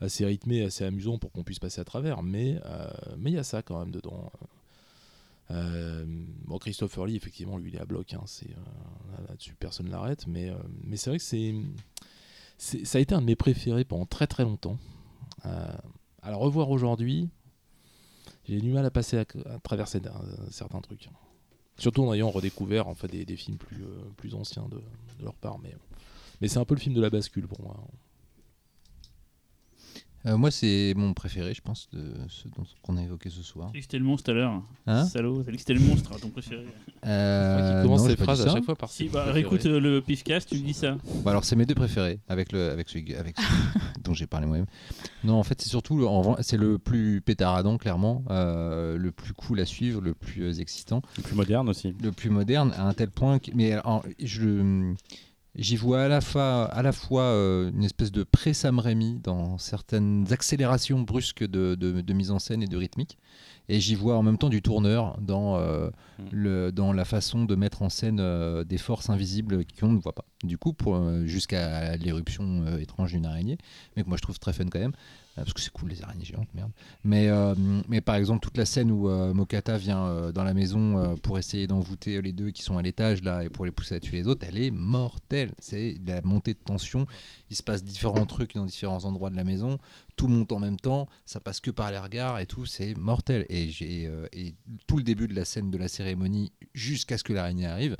assez 0.00 0.24
rythmé, 0.24 0.62
assez 0.64 0.84
amusant 0.84 1.18
pour 1.18 1.32
qu'on 1.32 1.42
puisse 1.44 1.58
passer 1.58 1.80
à 1.80 1.84
travers. 1.84 2.22
Mais, 2.22 2.60
euh, 2.64 2.90
mais 3.18 3.30
il 3.30 3.34
y 3.34 3.38
a 3.38 3.44
ça 3.44 3.62
quand 3.62 3.78
même 3.78 3.90
dedans. 3.90 4.30
Euh, 5.50 6.04
bon, 6.44 6.58
Christopher 6.58 7.06
Lee, 7.06 7.16
effectivement, 7.16 7.58
lui, 7.58 7.70
il 7.70 7.76
est 7.76 7.80
à 7.80 7.84
bloc. 7.84 8.14
hein, 8.14 8.24
là-dessus, 9.28 9.54
personne 9.54 9.90
l'arrête. 9.90 10.26
Mais, 10.26 10.52
mais 10.82 10.96
c'est 10.96 11.10
vrai 11.10 11.18
que 11.18 11.24
c'est, 11.24 11.54
ça 12.84 12.98
a 12.98 13.00
été 13.00 13.14
un 13.14 13.20
de 13.20 13.26
mes 13.26 13.36
préférés 13.36 13.84
pendant 13.84 14.06
très 14.06 14.26
très 14.26 14.44
longtemps. 14.44 14.78
À 15.42 16.34
revoir 16.34 16.70
aujourd'hui, 16.70 17.28
j'ai 18.48 18.60
du 18.60 18.72
mal 18.72 18.84
à 18.86 18.90
passer 18.90 19.18
à, 19.18 19.24
à 19.46 19.58
travers 19.58 19.88
ces- 19.88 19.98
euh, 20.06 20.10
certains 20.50 20.80
trucs. 20.80 21.10
Surtout 21.76 22.04
en 22.04 22.14
ayant 22.14 22.30
redécouvert 22.30 22.88
en 22.88 22.94
des 23.24 23.36
films 23.36 23.58
plus, 23.58 23.82
euh, 23.82 23.98
plus 24.16 24.34
anciens 24.34 24.68
de, 24.68 24.76
de 24.76 25.24
leur 25.24 25.34
part. 25.34 25.58
Mais, 25.58 25.74
mais 26.40 26.48
c'est 26.48 26.58
un 26.58 26.64
peu 26.64 26.74
le 26.74 26.80
film 26.80 26.94
de 26.94 27.00
la 27.00 27.10
bascule 27.10 27.46
pour 27.46 27.60
moi. 27.62 27.76
Euh, 30.26 30.36
moi, 30.38 30.50
c'est 30.50 30.94
mon 30.96 31.12
préféré, 31.12 31.52
je 31.52 31.60
pense, 31.60 31.86
de 31.92 32.14
ceux 32.28 32.48
dont- 32.56 32.64
qu'on 32.82 32.96
a 32.96 33.02
évoqué 33.02 33.28
ce 33.28 33.42
soir. 33.42 33.70
Que 33.72 33.80
c'était 33.80 33.98
le 33.98 34.04
monstre 34.04 34.30
à 34.30 34.32
l'heure. 34.32 34.62
Hein 34.86 35.04
Salaud, 35.04 35.42
t'as 35.42 35.50
dit 35.50 35.56
que 35.58 35.60
c'était 35.62 35.74
le 35.74 35.80
monstre, 35.80 36.18
ton 36.18 36.30
préféré. 36.30 36.64
Euh, 37.04 37.80
qui 37.82 37.86
commence 37.86 38.02
non, 38.02 38.08
ses 38.08 38.16
phrases 38.16 38.40
à 38.40 38.44
ça. 38.46 38.52
chaque 38.54 38.64
fois 38.64 38.74
par 38.76 38.88
Si, 38.88 39.08
bah 39.10 39.38
écoute 39.38 39.64
le 39.66 40.00
pifcast, 40.00 40.48
tu 40.48 40.54
me 40.56 40.60
dis 40.64 40.72
ça. 40.72 40.96
Bah 41.22 41.32
alors 41.32 41.44
c'est 41.44 41.56
mes 41.56 41.66
deux 41.66 41.74
préférés 41.74 42.20
avec 42.28 42.52
le 42.52 42.70
avec 42.70 42.88
celui, 42.88 43.14
avec 43.14 43.36
celui 43.36 43.48
dont 44.04 44.14
j'ai 44.14 44.26
parlé 44.26 44.46
moi-même. 44.46 44.64
Non 45.24 45.34
en 45.34 45.42
fait 45.42 45.60
c'est 45.60 45.68
surtout 45.68 45.98
le- 45.98 46.06
en 46.06 46.22
vrai, 46.22 46.42
c'est 46.42 46.56
le 46.56 46.78
plus 46.78 47.20
pétaradant 47.20 47.76
clairement, 47.76 48.24
euh, 48.30 48.96
le 48.96 49.12
plus 49.12 49.34
cool 49.34 49.60
à 49.60 49.66
suivre, 49.66 50.00
le 50.00 50.14
plus 50.14 50.44
euh, 50.44 50.52
excitant, 50.54 51.02
Le 51.18 51.22
plus 51.22 51.34
moderne 51.36 51.68
aussi. 51.68 51.94
le 52.02 52.10
plus 52.12 52.30
moderne 52.30 52.72
à 52.74 52.86
un 52.88 52.94
tel 52.94 53.10
point 53.10 53.38
que 53.38 53.50
mais 53.54 53.72
alors, 53.72 54.02
je 54.22 54.94
j'y 55.56 55.76
vois 55.76 56.02
à 56.04 56.08
la 56.08 56.20
fois 56.20 56.64
à 56.64 56.82
la 56.82 56.92
fois 56.92 57.22
euh, 57.22 57.70
une 57.70 57.84
espèce 57.84 58.10
de 58.12 58.22
pré 58.24 58.54
Sam 58.54 58.78
Raimi 58.78 59.20
dans 59.22 59.58
certaines 59.58 60.26
accélérations 60.32 61.00
brusques 61.00 61.44
de, 61.44 61.74
de, 61.74 62.00
de 62.00 62.12
mise 62.12 62.30
en 62.30 62.38
scène 62.38 62.62
et 62.62 62.66
de 62.66 62.76
rythmique 62.76 63.18
et 63.68 63.80
j'y 63.80 63.94
vois 63.94 64.16
en 64.16 64.22
même 64.22 64.36
temps 64.38 64.48
du 64.50 64.62
tourneur 64.62 65.18
dans 65.20 65.56
euh, 65.56 65.90
Mm. 66.18 66.22
le, 66.30 66.70
dans 66.70 66.92
la 66.92 67.04
façon 67.04 67.44
de 67.44 67.56
mettre 67.56 67.82
en 67.82 67.88
scène 67.88 68.20
euh, 68.20 68.62
des 68.62 68.78
forces 68.78 69.10
invisibles 69.10 69.64
qu'on 69.80 69.88
ne 69.88 69.98
voit 69.98 70.12
pas. 70.14 70.24
Du 70.44 70.58
coup, 70.58 70.72
jusqu'à 71.24 71.96
l'éruption 71.96 72.76
étrange 72.78 73.10
d'une 73.12 73.26
araignée, 73.26 73.58
mais 73.96 74.04
que 74.04 74.08
moi 74.08 74.16
je 74.16 74.22
trouve 74.22 74.38
très 74.38 74.52
fun 74.52 74.66
quand 74.70 74.78
même, 74.78 74.92
parce 75.42 75.52
que 75.52 75.60
c'est 75.60 75.72
cool 75.72 75.90
les 75.90 76.02
araignées 76.02 76.24
géantes, 76.24 76.52
merde. 76.54 76.70
Mais, 77.02 77.28
euh, 77.28 77.54
mais 77.88 78.00
par 78.00 78.14
exemple, 78.14 78.40
toute 78.40 78.56
la 78.56 78.66
scène 78.66 78.90
où 78.90 79.08
euh, 79.08 79.34
Mokata 79.34 79.76
vient 79.76 80.06
euh, 80.06 80.32
dans 80.32 80.44
la 80.44 80.54
maison 80.54 80.98
euh, 80.98 81.16
pour 81.16 81.38
essayer 81.38 81.66
d'envoûter 81.66 82.22
les 82.22 82.32
deux 82.32 82.50
qui 82.50 82.62
sont 82.62 82.78
à 82.78 82.82
l'étage 82.82 83.22
là 83.22 83.42
et 83.42 83.48
pour 83.48 83.64
les 83.64 83.72
pousser 83.72 83.96
à 83.96 84.00
tuer 84.00 84.18
les 84.18 84.28
autres, 84.28 84.46
elle 84.48 84.58
est 84.58 84.70
mortelle. 84.70 85.52
C'est 85.58 85.96
la 86.06 86.20
montée 86.22 86.54
de 86.54 86.58
tension. 86.58 87.06
Il 87.50 87.56
se 87.56 87.62
passe 87.62 87.82
différents 87.82 88.26
trucs 88.26 88.54
dans 88.54 88.64
différents 88.64 89.04
endroits 89.04 89.30
de 89.30 89.36
la 89.36 89.44
maison. 89.44 89.78
Tout 90.16 90.28
monte 90.28 90.52
en 90.52 90.60
même 90.60 90.78
temps. 90.78 91.08
Ça 91.26 91.40
passe 91.40 91.60
que 91.60 91.70
par 91.70 91.90
les 91.90 91.98
regards 91.98 92.38
et 92.38 92.46
tout. 92.46 92.66
C'est 92.66 92.96
mortel. 92.96 93.46
Et, 93.48 93.68
j'ai, 93.70 94.06
euh, 94.06 94.26
et 94.32 94.54
tout 94.86 94.96
le 94.96 95.02
début 95.02 95.26
de 95.26 95.34
la 95.34 95.44
scène 95.44 95.70
de 95.70 95.78
la 95.78 95.88
cérémonie 95.88 96.52
jusqu'à 96.74 97.18
ce 97.18 97.24
que 97.24 97.32
l'araignée 97.32 97.66
arrive. 97.66 97.96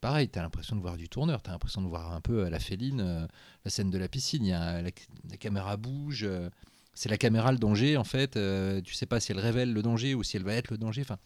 Pareil, 0.00 0.28
t'as 0.28 0.42
l'impression 0.42 0.76
de 0.76 0.80
voir 0.80 0.96
du 0.96 1.08
tourneur, 1.08 1.42
t'as 1.42 1.50
l'impression 1.50 1.82
de 1.82 1.88
voir 1.88 2.12
un 2.12 2.20
peu 2.20 2.44
euh, 2.44 2.50
la 2.50 2.60
féline, 2.60 3.00
euh, 3.00 3.26
la 3.64 3.70
scène 3.70 3.90
de 3.90 3.98
la 3.98 4.06
piscine, 4.06 4.44
y 4.44 4.52
a, 4.52 4.80
la, 4.80 4.90
la 5.28 5.36
caméra 5.36 5.76
bouge, 5.76 6.22
euh, 6.22 6.48
c'est 6.98 7.08
la 7.08 7.16
caméra 7.16 7.52
le 7.52 7.58
danger 7.58 7.96
en 7.96 8.02
fait, 8.02 8.36
euh, 8.36 8.80
tu 8.80 8.92
sais 8.92 9.06
pas 9.06 9.20
si 9.20 9.30
elle 9.30 9.38
révèle 9.38 9.72
le 9.72 9.82
danger 9.82 10.16
ou 10.16 10.24
si 10.24 10.36
elle 10.36 10.42
va 10.42 10.54
être 10.54 10.68
le 10.72 10.78
danger, 10.78 11.02
enfin 11.02 11.18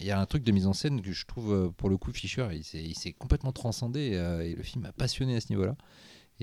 il 0.00 0.06
y 0.06 0.10
a 0.10 0.18
un 0.18 0.26
truc 0.26 0.42
de 0.42 0.50
mise 0.50 0.66
en 0.66 0.72
scène 0.72 1.00
que 1.00 1.12
je 1.12 1.26
trouve 1.26 1.52
euh, 1.52 1.68
pour 1.68 1.88
le 1.88 1.96
coup 1.96 2.12
Fischer, 2.12 2.48
il 2.52 2.64
s'est, 2.64 3.12
complètement 3.12 3.52
transcendé 3.52 4.14
euh, 4.14 4.40
et 4.40 4.56
le 4.56 4.62
film 4.64 4.82
m'a 4.82 4.90
passionné 4.90 5.36
à 5.36 5.40
ce 5.40 5.50
niveau-là. 5.50 5.76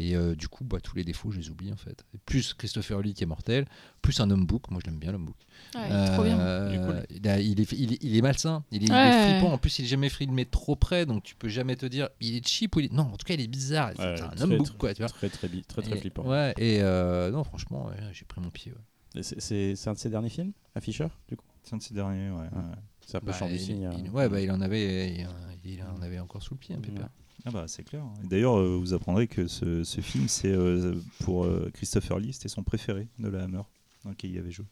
Et 0.01 0.15
euh, 0.15 0.33
du 0.33 0.47
coup, 0.47 0.63
bah, 0.63 0.79
tous 0.79 0.95
les 0.95 1.03
défauts, 1.03 1.29
je 1.31 1.39
les 1.39 1.49
oublie 1.49 1.73
en 1.73 1.75
fait. 1.75 2.05
Plus 2.25 2.53
Christopher 2.53 3.01
Lee 3.01 3.13
qui 3.13 3.23
est 3.23 3.27
mortel, 3.27 3.65
plus 4.01 4.19
un 4.21 4.29
homme 4.31 4.45
book. 4.45 4.71
Moi, 4.71 4.79
je 4.85 4.89
l'aime 4.89 4.99
bien 4.99 5.11
l'homme 5.11 5.25
book. 5.25 5.35
Ouais, 5.75 6.05
trop 6.13 6.23
bien. 6.23 6.39
Euh, 6.39 7.03
Il 7.09 7.17
est 7.17 7.19
il, 7.19 7.27
a- 7.27 7.39
il 7.39 7.59
est, 7.59 7.71
il, 7.73 7.93
est, 7.93 8.03
il 8.03 8.15
est 8.15 8.21
malsain, 8.21 8.63
il 8.71 8.83
est, 8.83 8.85
il 8.85 8.91
est 8.91 8.95
Ouais. 8.95 9.31
flippant. 9.33 9.51
En 9.51 9.57
plus, 9.57 9.77
il 9.79 9.85
est 9.85 9.87
jamais 9.89 10.07
filmé 10.09 10.45
trop 10.45 10.75
près, 10.77 11.05
donc 11.05 11.23
tu 11.23 11.35
peux 11.35 11.49
jamais 11.49 11.75
te 11.75 11.85
dire 11.85 12.07
il 12.21 12.35
est 12.37 12.47
cheap 12.47 12.75
ou 12.75 12.79
il 12.79 12.85
est. 12.85 12.93
Non, 12.93 13.03
en 13.03 13.17
tout 13.17 13.25
cas, 13.25 13.33
il 13.33 13.41
est 13.41 13.47
bizarre. 13.47 13.91
C'est 13.95 14.01
Ouais, 14.01 14.21
un 14.21 14.27
très, 14.29 14.41
homme 14.43 14.57
book, 14.57 14.67
très- 14.67 14.77
quoi, 14.77 14.93
tu 14.93 15.01
vois. 15.01 15.09
Très 15.09 15.29
très 15.29 15.49
très 15.49 15.81
très 15.81 15.97
Et- 15.97 15.99
flippant. 15.99 16.23
Ouais, 16.25 16.53
et 16.57 16.81
euh, 16.81 17.29
non, 17.31 17.43
franchement, 17.43 17.87
ouais, 17.87 17.95
j'ai 18.13 18.23
pris 18.25 18.39
mon 18.41 18.49
pied. 18.51 18.73
C'est 19.21 19.41
c'est- 19.41 19.75
c'est 19.75 19.89
un 19.89 19.93
de 19.93 19.97
ses 19.97 20.09
derniers 20.09 20.29
films, 20.29 20.53
à 20.75 20.81
Fisher, 20.81 21.07
du 21.27 21.35
coup? 21.35 21.45
C'est 21.63 21.73
un 21.73 21.77
de 21.77 21.83
ces 21.83 21.93
derniers, 21.93 22.29
ouais. 22.29 22.37
ouais. 22.37 22.75
C'est 23.05 23.17
un 23.17 23.19
peu 23.21 23.27
Bah, 23.27 23.33
champ 23.33 23.47
du 23.47 23.55
il, 23.55 23.59
signe. 23.59 23.89
il- 23.97 24.07
euh. 24.07 24.11
ouais, 24.11 24.29
bah, 24.29 24.39
il 24.39 24.49
en 24.51 24.61
avait, 24.61 25.13
il, 25.13 25.27
il 25.65 25.83
en 25.83 26.01
avait 26.01 26.19
encore 26.19 26.41
sous 26.43 26.53
le 26.53 26.59
pied, 26.59 26.73
un 26.75 26.79
pépère. 26.79 27.09
Ah 27.45 27.51
bah 27.51 27.65
c'est 27.67 27.83
clair. 27.83 28.03
D'ailleurs, 28.23 28.57
euh, 28.59 28.77
vous 28.77 28.93
apprendrez 28.93 29.27
que 29.27 29.47
ce, 29.47 29.83
ce 29.83 30.01
film, 30.01 30.27
c'est 30.27 30.51
euh, 30.51 30.95
pour 31.23 31.45
euh, 31.45 31.69
Christopher 31.73 32.19
Lee, 32.19 32.33
c'était 32.33 32.49
son 32.49 32.63
préféré 32.63 33.07
de 33.17 33.29
la 33.29 33.43
Hammer, 33.43 33.61
dans 34.03 34.09
lequel 34.11 34.31
il 34.31 34.37
avait 34.39 34.51
joué. 34.51 34.65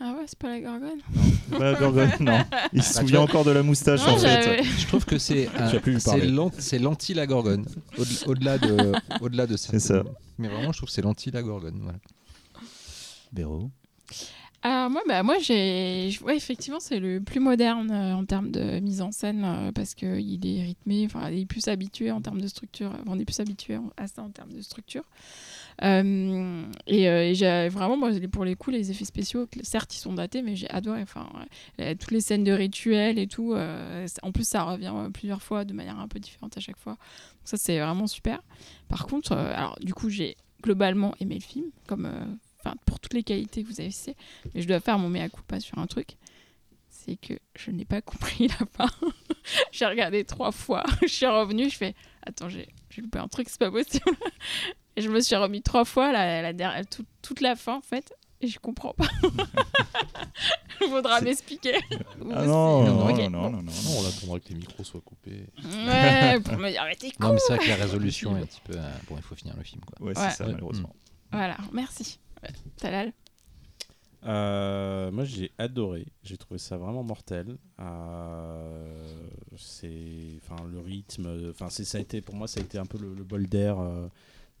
Ah 0.00 0.16
ouais, 0.18 0.24
c'est 0.26 0.36
pas 0.38 0.48
la 0.48 0.60
gorgone 0.60 0.98
Pas 1.56 1.74
Gorgon, 1.74 2.08
non. 2.18 2.38
Il 2.72 2.82
se 2.82 2.94
Bah, 2.94 3.00
souvient 3.02 3.20
vois- 3.20 3.28
encore 3.28 3.44
de 3.44 3.52
la 3.52 3.62
moustache 3.62 4.00
Non, 4.04 4.14
en 4.14 4.18
fait. 4.18 4.42
j'avais- 4.42 4.64
Je 4.64 4.86
trouve 4.88 5.04
que 5.04 5.16
c'est 5.16 5.46
un- 5.56 5.68
Tu 5.70 5.76
as 5.76 5.80
pu 5.80 5.92
lui 5.92 6.00
c'est 6.00 6.10
parler. 6.10 6.26
l'an- 6.26 6.50
c'est 6.58 6.80
l'anti 6.80 7.14
la 7.14 7.24
gorgone. 7.28 7.64
Au- 7.98 8.30
Au-delà 8.30 8.58
de, 8.58 8.92
au-delà 9.20 9.46
de 9.46 9.56
C'est 9.56 9.78
ça. 9.78 10.02
Mais 10.38 10.48
vraiment, 10.48 10.72
je 10.72 10.78
trouve 10.78 10.88
que 10.88 10.92
c'est 10.94 11.02
l'anti 11.02 11.30
la 11.30 11.42
gorgone. 11.42 11.78
Voilà. 11.82 11.98
Béro. 13.32 13.70
Alors 14.64 14.90
moi, 14.90 15.02
bah, 15.08 15.24
moi 15.24 15.38
j'ai, 15.40 16.16
ouais, 16.22 16.36
effectivement, 16.36 16.78
c'est 16.78 17.00
le 17.00 17.20
plus 17.20 17.40
moderne 17.40 17.90
euh, 17.90 18.14
en 18.14 18.24
termes 18.24 18.52
de 18.52 18.78
mise 18.78 19.02
en 19.02 19.10
scène 19.10 19.42
euh, 19.44 19.72
parce 19.72 19.96
que 19.96 20.20
il 20.20 20.46
est 20.46 20.62
rythmé, 20.62 21.04
enfin, 21.04 21.28
il 21.30 21.40
est 21.40 21.46
plus 21.46 21.66
habitué 21.66 22.12
en 22.12 22.20
termes 22.20 22.40
de 22.40 22.46
structure. 22.46 22.92
On 23.06 23.18
est 23.18 23.24
plus 23.24 23.40
habitué 23.40 23.78
à 23.96 24.06
ça 24.06 24.22
en 24.22 24.30
termes 24.30 24.52
de 24.52 24.62
structure. 24.62 25.02
Euh, 25.82 26.64
et, 26.86 27.34
j'ai 27.34 27.68
vraiment, 27.70 27.96
moi, 27.96 28.10
pour 28.30 28.44
les 28.44 28.54
coups, 28.54 28.76
les 28.76 28.90
effets 28.92 29.04
spéciaux, 29.04 29.48
certes, 29.62 29.96
ils 29.96 29.98
sont 29.98 30.12
datés, 30.12 30.42
mais 30.42 30.54
j'ai 30.54 30.70
adoré. 30.70 31.02
Enfin, 31.02 31.28
toutes 31.98 32.12
les 32.12 32.20
scènes 32.20 32.44
de 32.44 32.52
rituels 32.52 33.18
et 33.18 33.26
tout. 33.26 33.56
en 34.22 34.32
plus, 34.32 34.46
ça 34.46 34.62
revient 34.62 34.92
plusieurs 35.12 35.42
fois 35.42 35.64
de 35.64 35.72
manière 35.72 35.98
un 35.98 36.06
peu 36.06 36.20
différente 36.20 36.56
à 36.56 36.60
chaque 36.60 36.78
fois. 36.78 36.92
Donc 36.92 37.46
ça, 37.46 37.56
c'est 37.56 37.80
vraiment 37.80 38.06
super. 38.06 38.40
Par 38.88 39.06
contre, 39.06 39.32
alors 39.32 39.76
du 39.80 39.92
coup, 39.92 40.08
j'ai 40.08 40.36
globalement 40.62 41.14
aimé 41.18 41.34
le 41.34 41.40
film, 41.40 41.66
comme, 41.88 42.08
enfin, 42.64 42.74
pour 42.86 43.00
toutes 43.00 43.14
les 43.14 43.22
qualités 43.22 43.62
que 43.62 43.68
vous 43.68 43.80
avez 43.80 43.90
citées. 43.90 44.16
Mais 44.54 44.62
je 44.62 44.68
dois 44.68 44.80
faire 44.80 44.98
mon 44.98 45.08
mea 45.08 45.28
culpa 45.28 45.60
sur 45.60 45.78
un 45.78 45.86
truc. 45.86 46.16
C'est 46.90 47.16
que 47.16 47.34
je 47.56 47.70
n'ai 47.70 47.84
pas 47.84 48.00
compris 48.02 48.48
la 48.48 48.66
fin. 48.72 48.88
j'ai 49.72 49.86
regardé 49.86 50.24
trois 50.24 50.52
fois. 50.52 50.84
je 51.02 51.08
suis 51.08 51.26
revenue. 51.26 51.68
Je 51.70 51.76
fais 51.76 51.94
Attends, 52.24 52.48
j'ai 52.48 52.68
j'ai 52.90 53.02
loupé 53.02 53.18
un 53.18 53.26
truc, 53.28 53.48
c'est 53.48 53.58
pas 53.58 53.70
possible. 53.70 54.04
et 54.96 55.02
je 55.02 55.08
me 55.08 55.20
suis 55.20 55.34
remis 55.34 55.62
trois 55.62 55.84
fois 55.84 56.12
la, 56.12 56.42
la 56.42 56.52
dernière, 56.52 56.86
tout- 56.86 57.06
toute 57.22 57.40
la 57.40 57.56
fin 57.56 57.76
en 57.76 57.80
fait. 57.80 58.12
Et 58.42 58.48
je 58.48 58.58
comprends 58.58 58.92
pas. 58.92 59.06
Il 60.80 60.88
faudra 60.88 61.18
C'est- 61.20 61.24
m'expliquer. 61.26 61.74
Ah 62.32 62.44
non, 62.44 62.82
non, 62.84 62.94
non, 63.08 63.30
non, 63.30 63.50
non, 63.50 63.62
Non, 63.62 63.72
on 63.98 64.06
attendra 64.08 64.40
que 64.40 64.48
les 64.48 64.56
micros 64.56 64.82
soient 64.84 65.00
coupés. 65.00 65.46
Ouais, 65.64 66.40
pour 66.40 66.58
me 66.58 66.70
dire, 66.70 66.84
mais 66.86 66.96
t'es 66.96 67.10
con. 67.12 67.28
Non, 67.28 67.32
mais 67.34 67.38
c'est 67.38 67.54
vrai 67.54 67.64
que 67.64 67.68
la 67.70 67.76
résolution 67.76 68.36
est 68.36 68.42
un 68.42 68.46
petit 68.46 68.60
peu. 68.64 68.74
euh, 68.76 68.92
bon, 69.08 69.16
il 69.16 69.22
faut 69.22 69.34
finir 69.36 69.54
le 69.56 69.62
film. 69.62 69.80
Quoi. 69.82 70.06
Ouais, 70.08 70.18
Ouais. 70.18 70.30
c'est 70.30 70.36
ça, 70.38 70.46
malheureusement. 70.46 70.94
Voilà, 71.30 71.56
merci. 71.72 72.18
Talal. 72.76 73.12
Euh, 74.24 75.10
moi 75.10 75.24
j'ai 75.24 75.50
adoré, 75.58 76.06
j'ai 76.22 76.36
trouvé 76.36 76.58
ça 76.58 76.76
vraiment 76.76 77.02
mortel. 77.02 77.58
Euh, 77.80 79.16
c'est, 79.56 80.38
enfin 80.38 80.62
le 80.70 80.78
rythme, 80.78 81.50
enfin 81.50 81.68
c'est 81.70 81.84
ça 81.84 81.98
a 81.98 82.00
été 82.00 82.20
pour 82.20 82.36
moi 82.36 82.46
ça 82.46 82.60
a 82.60 82.62
été 82.62 82.78
un 82.78 82.86
peu 82.86 82.98
le, 82.98 83.24
bol 83.24 83.48
d'air 83.48 83.80
euh, 83.80 84.06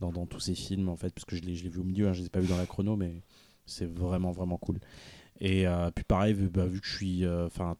dans, 0.00 0.10
dans 0.10 0.26
tous 0.26 0.40
ces 0.40 0.56
films 0.56 0.88
en 0.88 0.96
fait 0.96 1.10
parce 1.14 1.24
que 1.24 1.36
je 1.36 1.42
l'ai 1.42 1.54
je 1.54 1.62
l'ai 1.62 1.70
vu 1.70 1.78
au 1.78 1.84
milieu, 1.84 2.08
hein, 2.08 2.12
je 2.12 2.20
les 2.20 2.26
ai 2.26 2.30
pas 2.30 2.40
vus 2.40 2.48
dans 2.48 2.56
la 2.56 2.66
chrono 2.66 2.96
mais 2.96 3.22
c'est 3.64 3.86
vraiment 3.86 4.32
vraiment 4.32 4.56
cool. 4.56 4.80
Et 5.40 5.66
euh, 5.66 5.90
puis 5.92 6.04
pareil 6.04 6.34
vu, 6.34 6.48
bah, 6.48 6.66
vu 6.66 6.80
que 6.80 6.86
je 6.86 6.96
suis, 6.96 7.28
enfin 7.28 7.76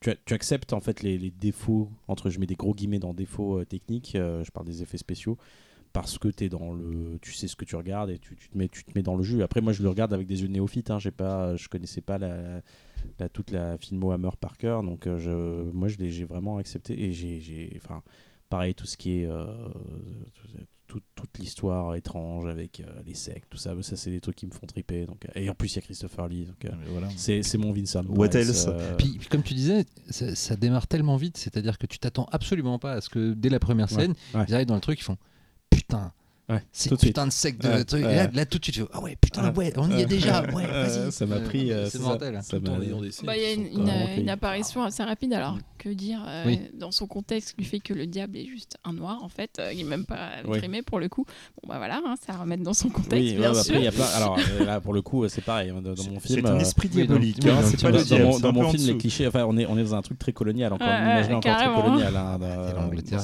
tu, 0.00 0.10
tu 0.24 0.32
acceptes 0.32 0.72
en 0.72 0.80
fait 0.80 1.02
les, 1.02 1.18
les 1.18 1.30
défauts 1.30 1.90
entre 2.08 2.30
je 2.30 2.40
mets 2.40 2.46
des 2.46 2.56
gros 2.56 2.74
guillemets 2.74 3.00
dans 3.00 3.12
défauts 3.12 3.62
techniques, 3.66 4.12
je 4.14 4.50
parle 4.50 4.66
des 4.66 4.82
effets 4.82 4.98
spéciaux 4.98 5.36
parce 6.00 6.18
que 6.18 6.28
es 6.44 6.48
dans 6.48 6.72
le 6.72 7.18
tu 7.22 7.32
sais 7.32 7.48
ce 7.48 7.56
que 7.56 7.64
tu 7.64 7.74
regardes 7.76 8.10
et 8.10 8.18
tu, 8.18 8.36
tu 8.36 8.48
te 8.50 8.56
mets 8.58 8.68
tu 8.68 8.84
te 8.84 8.90
mets 8.94 9.02
dans 9.02 9.16
le 9.16 9.22
jeu. 9.22 9.42
Après 9.42 9.60
moi 9.60 9.72
je 9.72 9.82
le 9.82 9.88
regarde 9.88 10.12
avec 10.12 10.26
des 10.26 10.42
yeux 10.42 10.48
néophytes 10.48 10.90
hein, 10.90 10.98
j'ai 10.98 11.10
pas 11.10 11.56
je 11.56 11.68
connaissais 11.68 12.02
pas 12.02 12.18
la, 12.18 12.60
la- 13.18 13.28
toute 13.28 13.50
la 13.50 13.78
filmo 13.78 14.10
Hammer 14.12 14.30
par 14.40 14.58
cœur. 14.58 14.82
Donc 14.82 15.06
euh, 15.06 15.18
je 15.18 15.70
moi 15.72 15.88
je 15.88 15.96
l'ai 15.96 16.10
j'ai 16.10 16.24
vraiment 16.24 16.58
accepté 16.58 17.02
et 17.02 17.12
j'ai 17.12 17.40
j'ai 17.40 17.72
enfin 17.82 18.02
pareil 18.50 18.74
tout 18.74 18.86
ce 18.86 18.96
qui 18.96 19.20
est 19.20 19.26
euh, 19.26 19.46
tout- 20.86 21.00
toute 21.16 21.38
l'histoire 21.38 21.94
étrange 21.96 22.46
avec 22.46 22.80
euh, 22.80 22.84
les 23.04 23.14
sectes 23.14 23.48
tout 23.50 23.56
ça. 23.58 23.74
Ça 23.82 23.96
c'est 23.96 24.10
des 24.10 24.20
trucs 24.20 24.36
qui 24.36 24.46
me 24.46 24.52
font 24.52 24.66
triper. 24.66 25.06
Donc 25.06 25.26
et 25.34 25.48
en 25.50 25.54
plus 25.54 25.72
il 25.72 25.76
y 25.76 25.78
a 25.78 25.82
Christopher 25.82 26.28
Lee 26.28 26.44
donc 26.44 26.64
euh, 26.64 26.70
Voilà. 26.90 27.08
c'est 27.16 27.42
c'est 27.42 27.58
mon 27.58 27.72
Vincent 27.72 28.04
What 28.04 28.28
Price, 28.28 28.48
else? 28.50 28.66
euh, 28.68 28.96
Puis, 28.96 29.16
puis 29.18 29.28
comme 29.28 29.42
tu 29.42 29.54
disais, 29.54 29.84
ça, 30.10 30.34
ça 30.34 30.56
démarre 30.56 30.86
tellement 30.86 31.16
vite, 31.16 31.36
c'est-à-dire 31.38 31.78
que 31.78 31.86
tu 31.86 31.98
t'attends 31.98 32.26
absolument 32.30 32.78
pas 32.78 32.92
à 32.92 33.00
ce 33.00 33.08
que 33.08 33.32
dès 33.32 33.48
la 33.48 33.58
première 33.58 33.90
Ouais, 33.92 34.02
scène, 34.02 34.14
ouais. 34.34 34.44
ils 34.48 34.54
arrivent 34.54 34.66
dans 34.68 34.74
le 34.76 34.80
truc, 34.80 35.00
ils 35.00 35.04
font 35.04 35.16
putain. 35.88 36.10
Ouais, 36.48 36.62
C'est 36.70 36.88
tout 36.90 36.94
de 36.94 37.00
suite. 37.00 37.10
putain 37.10 37.26
de 37.26 37.32
sec 37.32 37.58
de 37.58 37.66
Ouais, 37.68 37.84
truc. 37.84 38.02
Là, 38.04 38.28
là, 38.32 38.46
tout 38.46 38.58
de 38.58 38.64
suite, 38.64 38.76
tu 38.76 38.80
fais, 38.82 38.88
ah 38.92 39.00
ouais, 39.02 39.16
putain, 39.20 39.52
Ouais. 39.52 39.72
on 39.78 39.90
y 39.90 40.00
est 40.00 40.04
Euh, 40.04 40.06
déjà. 40.06 40.42
Ouais, 40.54 40.62
euh, 40.70 40.86
vas-y. 41.06 41.12
ça 41.12 41.26
m'a 41.26 41.40
pris, 41.40 41.72
euh, 41.72 41.88
c'est 41.90 41.98
mortel. 42.00 42.38
ça 42.42 42.56
en 42.56 42.60
m'a- 42.60 42.68
Bah, 43.24 43.36
Il 43.36 43.42
y 43.42 43.46
a 43.46 43.52
une, 43.52 43.68
cueilli. 44.14 44.30
apparition 44.30 44.84
assez 44.84 45.02
rapide. 45.02 45.32
Alors, 45.32 45.58
que 45.78 45.88
dire 45.88 46.24
euh, 46.26 46.44
Oui. 46.46 46.60
dans 46.78 46.92
son 46.92 47.06
contexte 47.08 47.58
du 47.58 47.64
fait 47.64 47.80
que 47.80 47.92
le 47.94 48.06
diable 48.06 48.36
est 48.36 48.46
juste 48.46 48.76
un 48.84 48.92
noir, 48.92 49.24
en 49.24 49.28
fait, 49.28 49.58
euh, 49.58 49.72
il 49.72 49.78
n'est 49.78 49.84
même 49.90 50.04
pas 50.04 50.30
Oui. 50.46 50.58
grimé 50.58 50.82
pour 50.82 51.00
le 51.00 51.08
coup. 51.08 51.24
Bon, 51.62 51.68
bah 51.68 51.78
voilà, 51.78 52.00
hein, 52.06 52.14
ça 52.24 52.34
à 52.34 52.36
remettre 52.38 52.62
dans 52.62 52.74
son 52.74 52.90
contexte, 52.90 53.12
Oui, 53.12 53.34
bien 53.34 53.52
bah, 53.52 53.62
sûr. 53.62 53.74
après, 53.74 53.80
il 53.80 53.84
y 53.84 53.88
a 53.88 53.92
plein. 53.92 54.04
Alors 54.16 54.38
euh, 54.38 54.64
là, 54.64 54.80
pour 54.80 54.94
le 54.94 55.02
coup, 55.02 55.24
euh, 55.24 55.28
c'est 55.28 55.42
pareil. 55.44 55.70
hein, 55.70 55.80
Dans, 55.82 55.94
dans 55.94 56.04
mon 56.10 56.20
C'est 56.20 56.34
film, 56.34 56.46
un 56.46 56.54
euh, 56.54 56.58
esprit 56.60 56.88
oui, 56.92 56.94
diabolique, 57.06 57.38
oui, 57.42 57.50
hein, 57.50 57.60
dans- 57.60 57.66
c'est 57.66 57.82
pas 57.82 57.90
le 57.90 58.02
diable. 58.04 58.24
mon, 58.24 58.32
c'est 58.34 58.42
dans 58.42 58.48
un 58.60 58.70
film, 58.70 58.86
les 58.86 58.98
clichés, 58.98 59.26
enfin, 59.26 59.44
on 59.48 59.56
est, 59.56 59.66
on 59.66 59.76
est 59.76 59.82
dans 59.82 59.94
un 59.96 60.02
truc 60.02 60.18
très 60.18 60.32
colonial, 60.32 60.72
encore 60.72 60.86
ouais, 60.86 60.94
encore 61.34 61.56
très 61.56 61.66
hein, 61.66 61.68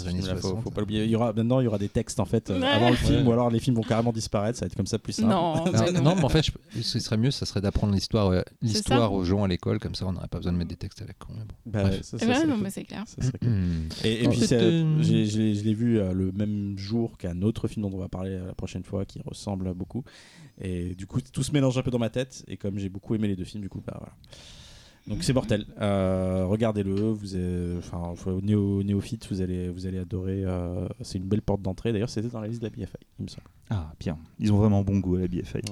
C'est 0.02 0.06
l'Angleterre 0.10 0.34
faut, 0.36 0.48
60. 0.48 0.62
faut 0.64 0.70
pas 0.70 0.80
l'oublier. 0.80 1.04
Il 1.04 1.10
y 1.10 1.16
aura, 1.16 1.32
maintenant, 1.32 1.60
il 1.60 1.64
y 1.64 1.68
aura 1.68 1.78
des 1.78 1.88
textes 1.88 2.18
en 2.20 2.24
fait 2.24 2.50
euh, 2.50 2.60
avant 2.62 2.90
le 2.90 2.96
film, 2.96 3.11
Ouais. 3.16 3.22
ou 3.22 3.32
alors 3.32 3.50
les 3.50 3.58
films 3.60 3.76
vont 3.76 3.82
carrément 3.82 4.12
disparaître. 4.12 4.58
Ça 4.58 4.64
va 4.64 4.66
être 4.68 4.76
comme 4.76 4.86
ça 4.86 4.98
plus 4.98 5.12
simple. 5.12 5.28
Non, 5.30 5.64
mais 5.64 5.70
Non, 5.72 5.92
non. 5.92 6.02
non, 6.02 6.14
mais 6.16 6.24
en 6.24 6.28
fait, 6.28 6.42
je- 6.74 6.80
ce 6.82 6.98
qui 6.98 7.00
serait 7.04 7.16
mieux, 7.16 7.30
ça 7.30 7.46
serait 7.46 7.60
d'apprendre 7.60 7.92
l'histoire 7.94 8.28
euh, 8.30 8.42
l'histoire 8.60 9.12
aux 9.12 9.24
gens 9.24 9.44
à 9.44 9.48
l'école, 9.48 9.78
comme 9.78 9.94
ça 9.94 10.06
on 10.06 10.12
n'aurait 10.12 10.28
pas 10.28 10.38
besoin 10.38 10.52
de 10.52 10.58
mettre 10.58 10.70
des 10.70 10.76
textes 10.76 11.02
à 11.02 11.06
la 11.06 11.12
con. 11.14 11.32
mais 11.36 11.44
bon. 11.44 11.54
Bah, 11.66 11.82
Bref. 11.84 12.02
ça, 12.02 12.18
ça 12.18 12.46
non, 12.46 12.56
mais 12.56 12.70
c'est 12.70 12.84
clair. 12.84 13.04
Ça 13.06 13.22
serait 13.22 13.38
cool. 13.38 13.48
Hmm. 13.48 13.88
Et, 14.04 14.24
et 14.24 14.28
puis, 14.28 14.40
c'est- 14.40 15.02
j'ai- 15.02 15.26
je 15.26 15.64
l'ai 15.64 15.74
vu 15.74 15.98
euh, 15.98 16.12
le 16.12 16.32
même 16.32 16.76
jour 16.78 17.16
qu'un 17.18 17.42
autre 17.42 17.68
film 17.68 17.82
dont 17.88 17.94
on 17.96 18.00
va 18.00 18.08
parler 18.08 18.30
euh, 18.32 18.46
la 18.46 18.54
prochaine 18.54 18.84
fois, 18.84 19.04
qui 19.04 19.20
ressemble 19.24 19.72
beaucoup. 19.74 20.04
Et 20.60 20.94
du 20.94 21.06
coup, 21.06 21.20
tout 21.20 21.42
se 21.42 21.52
mélange 21.52 21.76
un 21.78 21.82
peu 21.82 21.90
dans 21.90 21.98
ma 21.98 22.10
tête. 22.10 22.44
Et 22.48 22.56
comme 22.56 22.78
j'ai 22.78 22.88
beaucoup 22.88 23.14
aimé 23.14 23.26
les 23.28 23.36
deux 23.36 23.44
films, 23.44 23.62
du 23.62 23.68
coup, 23.68 23.82
bah 23.86 23.96
voilà. 23.98 24.12
Donc 25.06 25.24
c'est 25.24 25.32
mortel. 25.32 25.66
Euh, 25.80 26.44
Regardez-le. 26.46 26.94
Vous, 26.94 27.36
enfin, 27.78 28.14
néo, 28.42 28.82
néophyte, 28.82 29.26
vous 29.30 29.40
allez, 29.40 29.68
vous 29.68 29.86
allez 29.86 29.98
adorer. 29.98 30.44
euh, 30.44 30.86
c'est 31.00 31.18
une 31.18 31.24
belle 31.24 31.42
porte 31.42 31.62
d'entrée. 31.62 31.92
D'ailleurs, 31.92 32.10
c'était 32.10 32.28
dans 32.28 32.40
la 32.40 32.48
liste 32.48 32.62
de 32.62 32.66
la 32.68 32.70
BFI, 32.70 32.96
il 33.18 33.24
me 33.24 33.28
semble. 33.28 33.46
Ah, 33.74 33.92
bien. 33.98 34.18
Ils 34.38 34.52
ont 34.52 34.58
vraiment 34.58 34.82
bon 34.82 34.98
goût 34.98 35.16
à 35.16 35.20
la 35.20 35.28
BFI. 35.28 35.54
Ouais. 35.56 35.62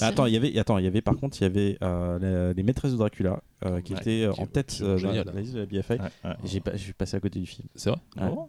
Ah, 0.00 0.06
attends, 0.08 0.26
il 0.26 0.32
y 0.32 0.36
avait, 0.36 0.58
attends, 0.58 0.78
il 0.78 0.84
y 0.84 0.88
avait 0.88 1.02
par 1.02 1.14
contre, 1.16 1.36
il 1.40 1.44
y 1.44 1.46
avait 1.46 1.78
euh, 1.82 2.52
les 2.52 2.62
maîtresses 2.64 2.90
de 2.92 2.96
Dracula 2.96 3.40
euh, 3.64 3.80
qui 3.80 3.92
Ouais, 3.94 4.00
étaient 4.00 4.24
euh, 4.24 4.32
qui- 4.32 4.40
en 4.40 4.46
tête 4.46 4.78
euh, 4.82 4.92
dans 4.94 4.98
génial. 4.98 5.26
la 5.32 5.40
liste 5.40 5.54
de 5.54 5.60
la 5.60 5.66
BFI. 5.66 5.92
Ouais, 5.92 5.98
ouais. 6.24 6.30
Et 6.42 6.46
J'ai 6.48 6.60
pas, 6.60 6.72
je 6.72 6.78
suis 6.82 6.92
passé 6.94 7.16
à 7.16 7.20
côté 7.20 7.38
du 7.38 7.46
film. 7.46 7.68
C'est 7.76 7.90
vrai 7.90 8.00
Ah 8.16 8.24
Ouais, 8.28 8.34
bon 8.34 8.48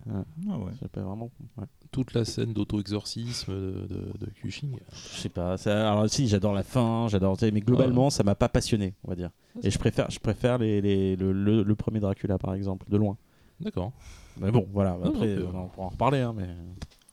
ouais. 0.66 0.72
Ah 0.84 0.88
pas 0.88 1.02
vraiment. 1.02 1.30
ouais. 1.58 1.66
Toute 1.92 2.14
la 2.16 2.26
scène 2.26 2.52
d'auto-exorcisme 2.54 3.52
de, 3.54 3.88
de, 3.88 4.26
de 4.26 4.32
Cushing. 4.34 4.76
Je 5.14 5.18
sais 5.20 5.30
pas. 5.30 5.58
ça- 5.58 5.92
alors 5.92 6.10
si, 6.10 6.28
j'adore 6.28 6.54
la 6.54 6.64
fin, 6.64 7.08
j'adore. 7.10 7.38
Mais 7.42 7.62
globalement, 7.62 8.10
ça 8.10 8.24
m'a 8.24 8.36
pas 8.36 8.50
passionné, 8.50 8.94
on 9.04 9.10
va 9.10 9.16
dire. 9.16 9.30
Et 9.64 9.70
je 9.72 9.78
préfère, 9.78 10.10
je 10.10 10.20
préfère 10.20 10.58
les, 10.58 10.82
les- 10.82 11.16
le, 11.16 11.32
le- 11.32 11.64
le 11.64 11.76
premier 11.76 12.00
Dracula, 12.00 12.38
par 12.40 12.54
exemple, 12.56 12.86
de 12.90 12.98
loin. 12.98 13.18
D'accord. 13.62 13.92
Mais 14.42 14.52
bon, 14.52 14.68
voilà. 14.74 14.98
Non, 14.98 15.12
Après, 15.12 15.36
non, 15.36 15.64
on 15.64 15.68
pourra 15.68 15.86
en 15.86 15.90
reparler, 15.90 16.20
hein, 16.20 16.34
mais. 16.36 16.48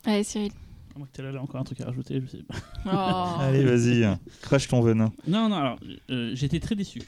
Allez, 0.05 0.25
Cyril. 0.25 0.51
À 0.95 0.99
moins 0.99 1.09
que 1.13 1.23
là 1.23 1.41
encore 1.43 1.61
un 1.61 1.65
truc 1.65 1.81
à 1.81 1.87
rajouter, 1.87 2.21
je 2.21 2.27
sais 2.27 2.43
pas. 2.43 2.55
Oh. 2.87 3.41
Allez, 3.41 3.65
vas-y, 3.65 4.07
crache 4.43 4.69
ton 4.69 4.81
venin. 4.83 5.13
Non, 5.27 5.49
non, 5.49 5.57
alors, 5.57 5.79
euh, 6.11 6.33
j'étais 6.35 6.61
très 6.61 6.75
déçu. 6.75 7.01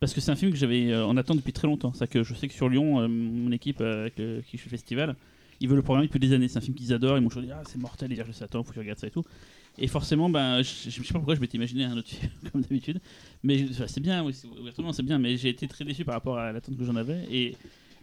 Parce 0.00 0.12
que 0.12 0.20
c'est 0.20 0.30
un 0.30 0.36
film 0.36 0.50
que 0.50 0.58
j'avais 0.58 0.90
euh, 0.92 1.06
en 1.06 1.16
attente 1.16 1.38
depuis 1.38 1.52
très 1.52 1.66
longtemps. 1.66 1.92
C'est 1.94 2.06
que 2.08 2.22
je 2.22 2.34
sais 2.34 2.46
que 2.48 2.52
sur 2.54 2.68
Lyon, 2.68 3.00
euh, 3.00 3.08
mon 3.08 3.52
équipe 3.52 3.80
euh, 3.80 4.02
avec 4.02 4.18
le- 4.18 4.42
qui 4.42 4.58
je 4.58 4.62
fais 4.62 4.66
le 4.68 4.76
festival, 4.76 5.16
ils 5.60 5.68
veulent 5.68 5.76
le 5.78 5.82
programmer 5.82 6.08
depuis 6.08 6.18
des 6.20 6.32
années. 6.34 6.48
C'est 6.48 6.58
un 6.58 6.62
film 6.62 6.74
qu'ils 6.74 6.92
adorent. 6.92 7.16
Ils 7.16 7.22
m'ont 7.22 7.28
toujours 7.28 7.44
dit 7.44 7.52
Ah, 7.52 7.62
c'est 7.66 7.78
mortel. 7.78 8.12
Et 8.12 8.16
je 8.16 8.32
sais, 8.32 8.44
attends, 8.44 8.62
faut 8.64 8.70
que 8.70 8.74
je 8.74 8.80
regarde 8.80 8.98
ça 8.98 9.06
et 9.06 9.10
tout. 9.10 9.24
Et 9.78 9.86
forcément, 9.86 10.28
ben, 10.28 10.62
je, 10.62 10.90
je 10.90 11.02
sais 11.02 11.12
pas 11.12 11.18
pourquoi 11.20 11.36
je 11.36 11.40
m'étais 11.40 11.56
imaginé 11.56 11.84
un 11.84 11.96
autre 11.96 12.08
film, 12.08 12.30
comme 12.52 12.60
d'habitude. 12.60 13.00
Mais 13.42 13.64
enfin, 13.70 13.84
c'est 13.86 14.00
bien, 14.00 14.22
oui, 14.24 14.34
c'est 14.92 15.02
bien. 15.02 15.18
Mais 15.18 15.36
j'ai 15.38 15.48
été 15.48 15.66
très 15.68 15.84
déçu 15.84 16.04
par 16.04 16.14
rapport 16.16 16.36
à 16.38 16.52
l'attente 16.52 16.76
que 16.76 16.84
j'en 16.84 16.96
avais. 16.96 17.24
Et, 17.30 17.56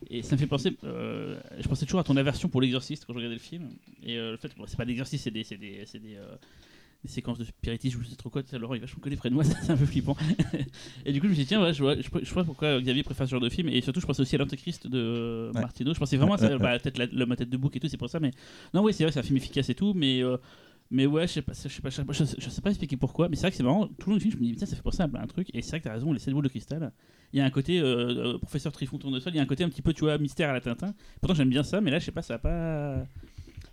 et 0.10 0.22
ça 0.24 0.36
me 0.36 0.40
fait 0.40 0.48
penser. 0.48 0.76
euh, 0.84 1.40
je 1.60 1.68
pensais 1.68 1.86
toujours 1.86 2.00
à 2.00 2.04
ton 2.04 2.18
aversion 2.18 2.50
pour 2.50 2.62
l'exorciste 2.62 3.06
quand 3.06 3.14
je 3.14 3.18
regardais 3.18 3.36
le 3.36 3.42
film. 3.42 3.70
Et 4.04 4.18
euh, 4.18 4.32
le 4.32 4.38
fait, 4.38 4.52
bon, 4.58 4.66
c'est 4.68 4.78
pas 4.78 4.86
l'exorciste, 4.86 5.24
c'est 5.24 5.32
des. 5.32 5.44
c'est 5.44 5.58
des, 5.58 5.84
c'est 5.86 6.00
des, 6.00 6.16
euh, 6.16 6.36
des 7.04 7.10
séquences 7.10 7.40
de 7.40 7.46
spiritisme, 7.46 8.00
je 8.04 8.10
sais 8.10 8.16
trop 8.16 8.30
quoi, 8.30 8.44
Laurent 8.60 8.76
il 8.76 8.82
vachement 8.82 9.00
collé 9.02 9.16
près 9.16 9.30
de 9.32 9.34
moi, 9.34 9.44
c'est 9.64 9.72
un 9.72 9.78
peu 9.78 9.88
flippant. 9.88 10.16
et 11.06 11.12
du 11.12 11.20
coup 11.20 11.26
je 11.26 11.32
me 11.32 11.36
suis 11.36 11.46
dit, 11.46 11.48
tiens, 11.48 11.64
ouais, 11.64 11.74
je, 11.74 11.82
vois, 11.82 11.96
je, 11.96 12.08
je 12.22 12.32
vois 12.32 12.44
pourquoi 12.44 12.80
Xavier 12.80 13.02
préfère 13.02 13.26
ce 13.26 13.32
genre 13.32 13.42
de 13.42 13.50
film, 13.50 13.70
et 13.70 13.82
surtout 13.82 14.02
je 14.02 14.06
pensais 14.06 14.22
aussi 14.22 14.36
à 14.36 14.38
l'Antéchrist 14.38 14.86
de 14.86 15.50
Ouais. 15.56 15.62
Martino, 15.62 15.96
je 15.96 16.00
pensais 16.00 16.16
vraiment 16.18 16.36
à 16.36 16.38
ça, 16.38 16.58
bah, 16.60 16.78
peut-être 16.78 17.00
la, 17.00 17.08
l'homme 17.08 17.32
à 17.32 17.36
tête 17.36 17.50
de 17.50 17.58
bouc 17.58 17.76
et 17.76 17.80
tout, 17.80 17.88
c'est 17.88 17.98
pour 17.98 18.08
ça, 18.08 18.20
mais 18.20 18.30
non, 18.76 18.84
oui, 18.84 18.94
c'est 18.94 19.04
vrai, 19.04 19.12
c'est 19.12 19.20
un 19.20 19.24
film 19.24 19.38
efficace 19.38 19.68
et 19.70 19.74
tout, 19.74 19.94
mais. 19.96 20.22
Euh, 20.92 20.96
mais 20.96 21.06
ouais, 21.06 21.28
je 21.28 21.34
sais 21.34 21.42
pas, 21.42 21.54
je 21.54 21.68
sais 21.70 21.82
pas, 21.82 21.90
je 21.90 21.96
sais 21.96 22.04
pas, 22.06 22.14
je 22.14 22.24
sais- 22.24 22.36
je 22.40 22.50
sais 22.50 22.62
pas 22.62 22.70
expliquer 22.70 22.98
pourquoi, 22.98 23.30
mais 23.30 23.36
c'est 23.36 23.42
vrai 23.44 23.52
que 23.52 23.58
c'est 23.58 23.64
vraiment 23.64 23.88
tout 23.88 24.10
le 24.10 24.14
long 24.14 24.18
du 24.18 24.22
film, 24.22 24.34
je 24.34 24.38
me 24.40 24.44
dis, 24.46 24.56
tiens, 24.56 24.68
ça 24.68 24.76
fait 24.76 24.82
penser 24.82 25.02
à 25.02 25.10
un 25.14 25.28
truc, 25.28 25.50
et 25.54 25.62
c'est 25.62 25.70
vrai 25.72 25.80
que 25.80 25.86
t'as 25.86 25.94
raison, 25.94 26.12
les 26.14 26.20
7 26.20 26.34
boules 26.34 26.44
de 26.44 26.50
cristal, 26.50 26.92
il 27.34 27.40
y 27.40 27.42
a 27.42 27.46
un 27.46 27.50
côté, 27.50 27.80
euh, 27.80 28.34
euh, 28.34 28.38
professeur 28.40 28.72
Trifon 28.72 28.98
tournesol, 28.98 29.34
il 29.34 29.38
y 29.38 29.40
a 29.40 29.44
un 29.44 29.46
côté 29.46 29.64
un 29.64 29.70
petit 29.70 29.82
peu, 29.82 29.94
tu 29.94 30.02
vois, 30.02 30.18
mystère 30.18 30.50
à 30.50 30.54
la 30.54 30.62
Tintin. 30.62 30.94
Pourtant, 31.22 31.34
j'aime 31.36 31.50
bien 31.50 31.64
ça, 31.64 31.80
mais 31.82 31.92
là, 31.92 32.00
je 32.00 32.06
sais 32.06 32.12
pas, 32.12 32.22
ça 32.22 32.36
a 32.36 32.40
pas. 32.40 32.98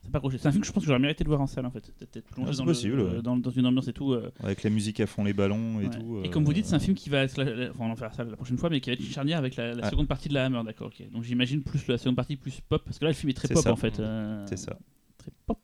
Ça 0.02 0.06
a 0.06 0.10
pas 0.12 0.18
accroché. 0.18 0.38
C'est 0.38 0.46
un 0.48 0.52
film 0.52 0.60
que 0.62 0.66
je 0.66 0.72
pense 0.72 0.84
que 0.84 0.86
j'aurais 0.86 1.00
mérité 1.00 1.22
de 1.24 1.28
voir 1.28 1.40
en 1.40 1.46
salle, 1.46 1.66
en 1.66 1.70
fait. 1.70 1.92
Peut-être 1.98 2.28
plongé 2.30 2.50
Ah, 2.54 2.56
dans, 2.56 2.64
possible, 2.64 2.96
le- 2.96 3.04
ouais. 3.16 3.22
dans, 3.22 3.36
dans 3.36 3.50
une 3.50 3.66
ambiance 3.66 3.88
et 3.88 3.92
tout. 3.92 4.12
euh, 4.12 4.30
Avec 4.42 4.62
la 4.62 4.70
musique 4.70 5.00
à 5.00 5.06
fond 5.06 5.22
les 5.24 5.32
ballons 5.34 5.80
et 5.80 5.84
ouais. 5.84 5.90
tout. 5.90 6.20
Et 6.24 6.28
euh, 6.28 6.30
comme 6.30 6.44
vous 6.44 6.52
dites, 6.54 6.64
c'est 6.66 6.76
un 6.76 6.78
film 6.78 6.94
qui 6.96 7.10
va 7.10 7.24
être. 7.24 7.36
la- 7.36 7.44
la- 7.52 7.70
enfin, 7.70 7.84
on 7.84 7.90
en 7.90 7.96
fera 7.96 8.10
ça 8.12 8.24
la 8.24 8.36
prochaine 8.36 8.56
fois, 8.58 8.70
mais 8.70 8.80
qui 8.80 8.88
va 8.90 8.94
être 8.94 9.00
une 9.00 9.06
charnière 9.06 9.36
avec 9.38 9.56
la, 9.56 9.90
seconde 9.90 10.06
partie 10.08 10.28
de 10.30 10.34
la 10.34 10.46
Hammer, 10.46 10.62
d'accord, 10.64 10.86
ok. 10.86 11.10
Donc 11.10 11.24
j'imagine 11.24 11.62
plus 11.62 11.86
la 11.88 11.98
seconde 11.98 12.16
partie 12.16 12.36
plus 12.36 12.58
pop, 12.60 12.80
parce 12.84 12.98
que 12.98 13.04
là, 13.04 13.10
le 13.10 13.14
film 13.16 13.28
est 13.30 13.34
très 13.34 13.48
pop, 13.48 13.62
ça. 13.62 13.72
en 13.72 13.76
fait. 13.76 13.98
euh, 14.00 14.46
C'est 14.48 14.56
ça. 14.56 14.78
Très 15.18 15.32
pop. 15.46 15.58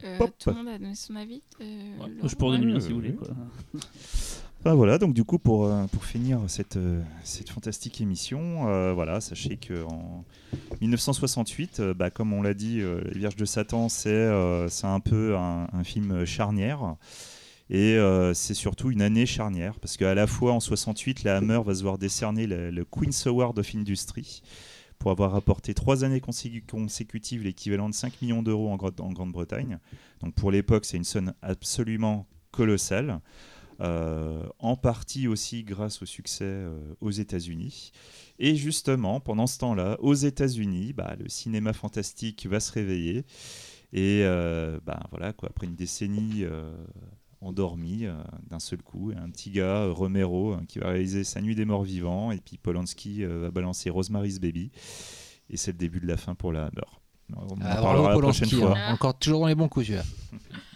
Très 0.00 0.06
Euh, 0.14 0.18
pop. 0.18 0.30
tout 0.38 0.50
le 0.50 0.56
monde 0.56 0.68
a 0.68 0.78
donné 0.78 0.94
son 0.94 1.16
avis 1.16 1.42
euh, 1.60 1.96
je 2.24 2.34
pourrais 2.34 2.58
donner 2.58 2.66
le 2.66 2.72
mien 2.72 2.78
ouais, 2.78 2.80
si 2.84 2.88
vous 2.90 2.96
voulez, 2.96 3.14
quoi. 3.14 3.28
Ah, 4.64 4.74
voilà, 4.74 4.96
donc 4.96 5.12
du 5.12 5.24
coup, 5.24 5.40
pour, 5.40 5.66
euh, 5.66 5.86
pour 5.88 6.04
finir 6.04 6.38
cette, 6.46 6.78
cette 7.24 7.50
fantastique 7.50 8.00
émission, 8.00 8.68
euh, 8.68 8.92
voilà, 8.92 9.20
sachez 9.20 9.56
qu'en 9.58 10.24
1968, 10.80 11.80
euh, 11.80 11.94
bah, 11.94 12.10
comme 12.10 12.32
on 12.32 12.42
l'a 12.42 12.54
dit, 12.54 12.80
euh, 12.80 13.00
Les 13.12 13.18
Vierges 13.18 13.34
de 13.34 13.44
Satan, 13.44 13.88
c'est 13.88 14.10
euh, 14.10 14.68
c'est 14.68 14.86
un 14.86 15.00
peu 15.00 15.36
un, 15.36 15.66
un 15.72 15.82
film 15.82 16.24
charnière. 16.24 16.94
Et 17.70 17.96
euh, 17.96 18.34
c'est 18.34 18.54
surtout 18.54 18.92
une 18.92 19.02
année 19.02 19.26
charnière, 19.26 19.80
parce 19.80 19.96
qu'à 19.96 20.14
la 20.14 20.28
fois 20.28 20.52
en 20.52 20.60
68, 20.60 21.24
la 21.24 21.38
Hammer 21.38 21.60
va 21.64 21.74
se 21.74 21.82
voir 21.82 21.98
décerner 21.98 22.46
le, 22.46 22.70
le 22.70 22.84
Queen's 22.84 23.26
Award 23.26 23.58
of 23.58 23.74
Industry 23.74 24.42
pour 25.02 25.10
avoir 25.10 25.32
rapporté 25.32 25.74
trois 25.74 26.04
années 26.04 26.20
consécu- 26.20 26.64
consécutives 26.64 27.42
l'équivalent 27.42 27.88
de 27.88 27.94
5 27.94 28.22
millions 28.22 28.40
d'euros 28.40 28.70
en, 28.70 28.76
Grande-Bretagne. 28.76 29.80
Donc 30.20 30.32
pour 30.36 30.52
l'époque, 30.52 30.84
c'est 30.84 30.96
une 30.96 31.02
somme 31.02 31.34
absolument 31.42 32.28
colossale. 32.52 33.20
Euh, 33.80 34.46
en 34.60 34.76
partie 34.76 35.26
aussi 35.26 35.64
grâce 35.64 36.02
au 36.02 36.06
succès 36.06 36.44
euh, 36.44 36.78
aux 37.00 37.10
États-Unis. 37.10 37.90
Et 38.38 38.54
justement, 38.54 39.18
pendant 39.18 39.48
ce 39.48 39.58
temps-là, 39.58 39.96
aux 39.98 40.14
États-Unis, 40.14 40.92
bah, 40.92 41.16
le 41.18 41.28
cinéma 41.28 41.72
fantastique 41.72 42.46
va 42.46 42.60
se 42.60 42.70
réveiller. 42.70 43.24
Et 43.92 44.20
euh, 44.22 44.78
bah, 44.86 45.00
voilà, 45.10 45.28
après 45.30 45.66
une 45.66 45.74
décennie 45.74 46.44
endormie 47.42 48.06
euh, 48.06 48.14
d'un 48.48 48.58
seul 48.58 48.82
coup, 48.82 49.12
un 49.16 49.30
petit 49.30 49.50
gars, 49.50 49.82
euh, 49.84 49.92
Romero, 49.92 50.52
hein, 50.52 50.62
qui 50.68 50.78
va 50.78 50.88
réaliser 50.88 51.24
Sa 51.24 51.40
nuit 51.40 51.54
des 51.54 51.64
morts 51.64 51.82
vivants, 51.82 52.30
et 52.32 52.38
puis 52.38 52.56
Polanski 52.58 53.24
euh, 53.24 53.38
va 53.40 53.50
balancer 53.50 53.90
Rosemary's 53.90 54.38
Baby. 54.40 54.70
Et 55.50 55.56
c'est 55.56 55.72
le 55.72 55.78
début 55.78 56.00
de 56.00 56.06
la 56.06 56.16
fin 56.16 56.34
pour 56.34 56.52
la 56.52 56.66
Hammer. 56.66 56.86
On 57.34 57.54
en 57.54 57.58
Ah, 57.62 57.76
parlera 57.82 58.10
la 58.12 58.18
prochaine 58.18 58.48
Polanski, 58.48 58.56
fois. 58.56 58.78
hein. 58.78 58.92
Encore 58.94 59.18
toujours 59.18 59.40
dans 59.40 59.46
les 59.46 59.54
bons 59.54 59.68
coups, 59.68 59.86
celui-là. 59.86 60.04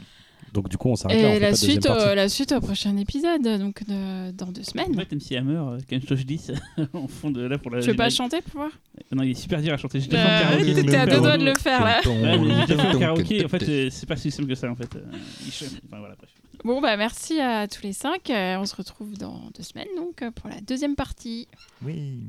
Donc 0.57 0.69
du 0.71 0.77
coup, 0.79 0.89
on 0.89 0.97
s'arrête 0.97 1.21
là. 1.21 1.29
on 1.29 1.31
Et 1.33 1.35
fait 1.35 1.41
la 1.41 1.51
pas 1.51 1.55
suite, 1.57 1.87
euh, 1.87 2.15
la 2.15 2.29
suite 2.29 2.53
au 2.53 2.61
prochain 2.61 2.97
épisode, 2.97 3.43
donc 3.43 3.85
de- 3.87 4.31
dans 4.33 4.47
deux 4.47 4.63
En 4.63 4.65
semaines. 4.65 4.95
fait, 4.95 5.13
MC 5.15 5.37
Hammer, 5.37 5.57
euh, 5.57 5.79
quand 5.89 5.99
je 6.17 6.23
10 6.25 6.53
en 6.95 7.07
fond 7.09 7.31
de 7.31 7.43
là 7.43 7.59
pour 7.59 7.71
la. 7.71 7.81
Tu 7.83 7.89
veux 7.91 7.95
pas 7.97 8.09
générique. 8.09 8.17
chanter 8.17 8.43
pour 8.43 8.61
voir? 8.63 8.71
Non, 9.13 9.23
il 9.23 9.33
est 9.33 9.35
super 9.35 9.61
dur 9.61 9.75
à 9.75 9.77
chanter. 9.77 10.01
J'ai 10.01 10.09
déjà 10.09 10.23
fait 10.25 10.33
en 10.33 10.37
Euh, 10.49 10.51
karaoké, 10.51 10.75
T'étais 10.75 10.97
à 10.97 11.07
deux 11.07 11.19
doigts 11.19 11.37
de 11.39 11.45
le 11.45 11.55
faire 11.55 11.85
là. 11.85 12.01
Ouais, 12.07 12.39
mais 12.39 12.55
j'ai 12.67 12.75
déjà 12.75 12.83
fait 12.91 12.97
au 12.97 12.99
karaoké, 12.99 13.45
en 13.45 13.49
fait, 13.49 13.69
euh, 13.69 13.89
c'est 13.91 14.07
pas 14.07 14.17
si 14.17 14.31
simple 14.31 14.49
que 14.49 14.55
ça, 14.55 14.71
en 14.71 14.75
fait. 14.77 14.97
Euh, 14.97 15.01
il 15.45 15.53
chante- 15.53 15.69
Enfin, 15.87 15.99
voilà, 15.99 16.15
bref. 16.17 16.31
Bon, 16.65 16.81
bah 16.81 16.97
merci 16.97 17.39
à 17.39 17.69
tous 17.69 17.83
les 17.83 17.93
cinq. 17.93 18.31
Euh, 18.31 18.57
on 18.59 18.65
se 18.65 18.75
retrouve 18.75 19.17
dans 19.19 19.51
deux 19.55 19.63
semaines 19.63 19.87
donc 19.97 20.23
euh, 20.23 20.31
pour 20.31 20.49
la 20.49 20.61
deuxième 20.63 20.97
partie. 20.97 21.47
Oui. 21.85 22.25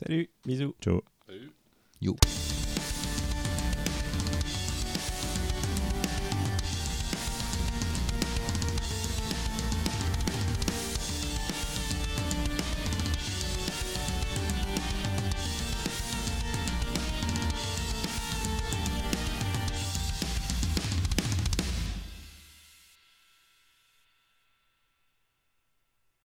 Salut, 0.00 0.30
bisous. 0.46 0.74
Ciao. 0.82 1.02
Yo. 2.00 2.16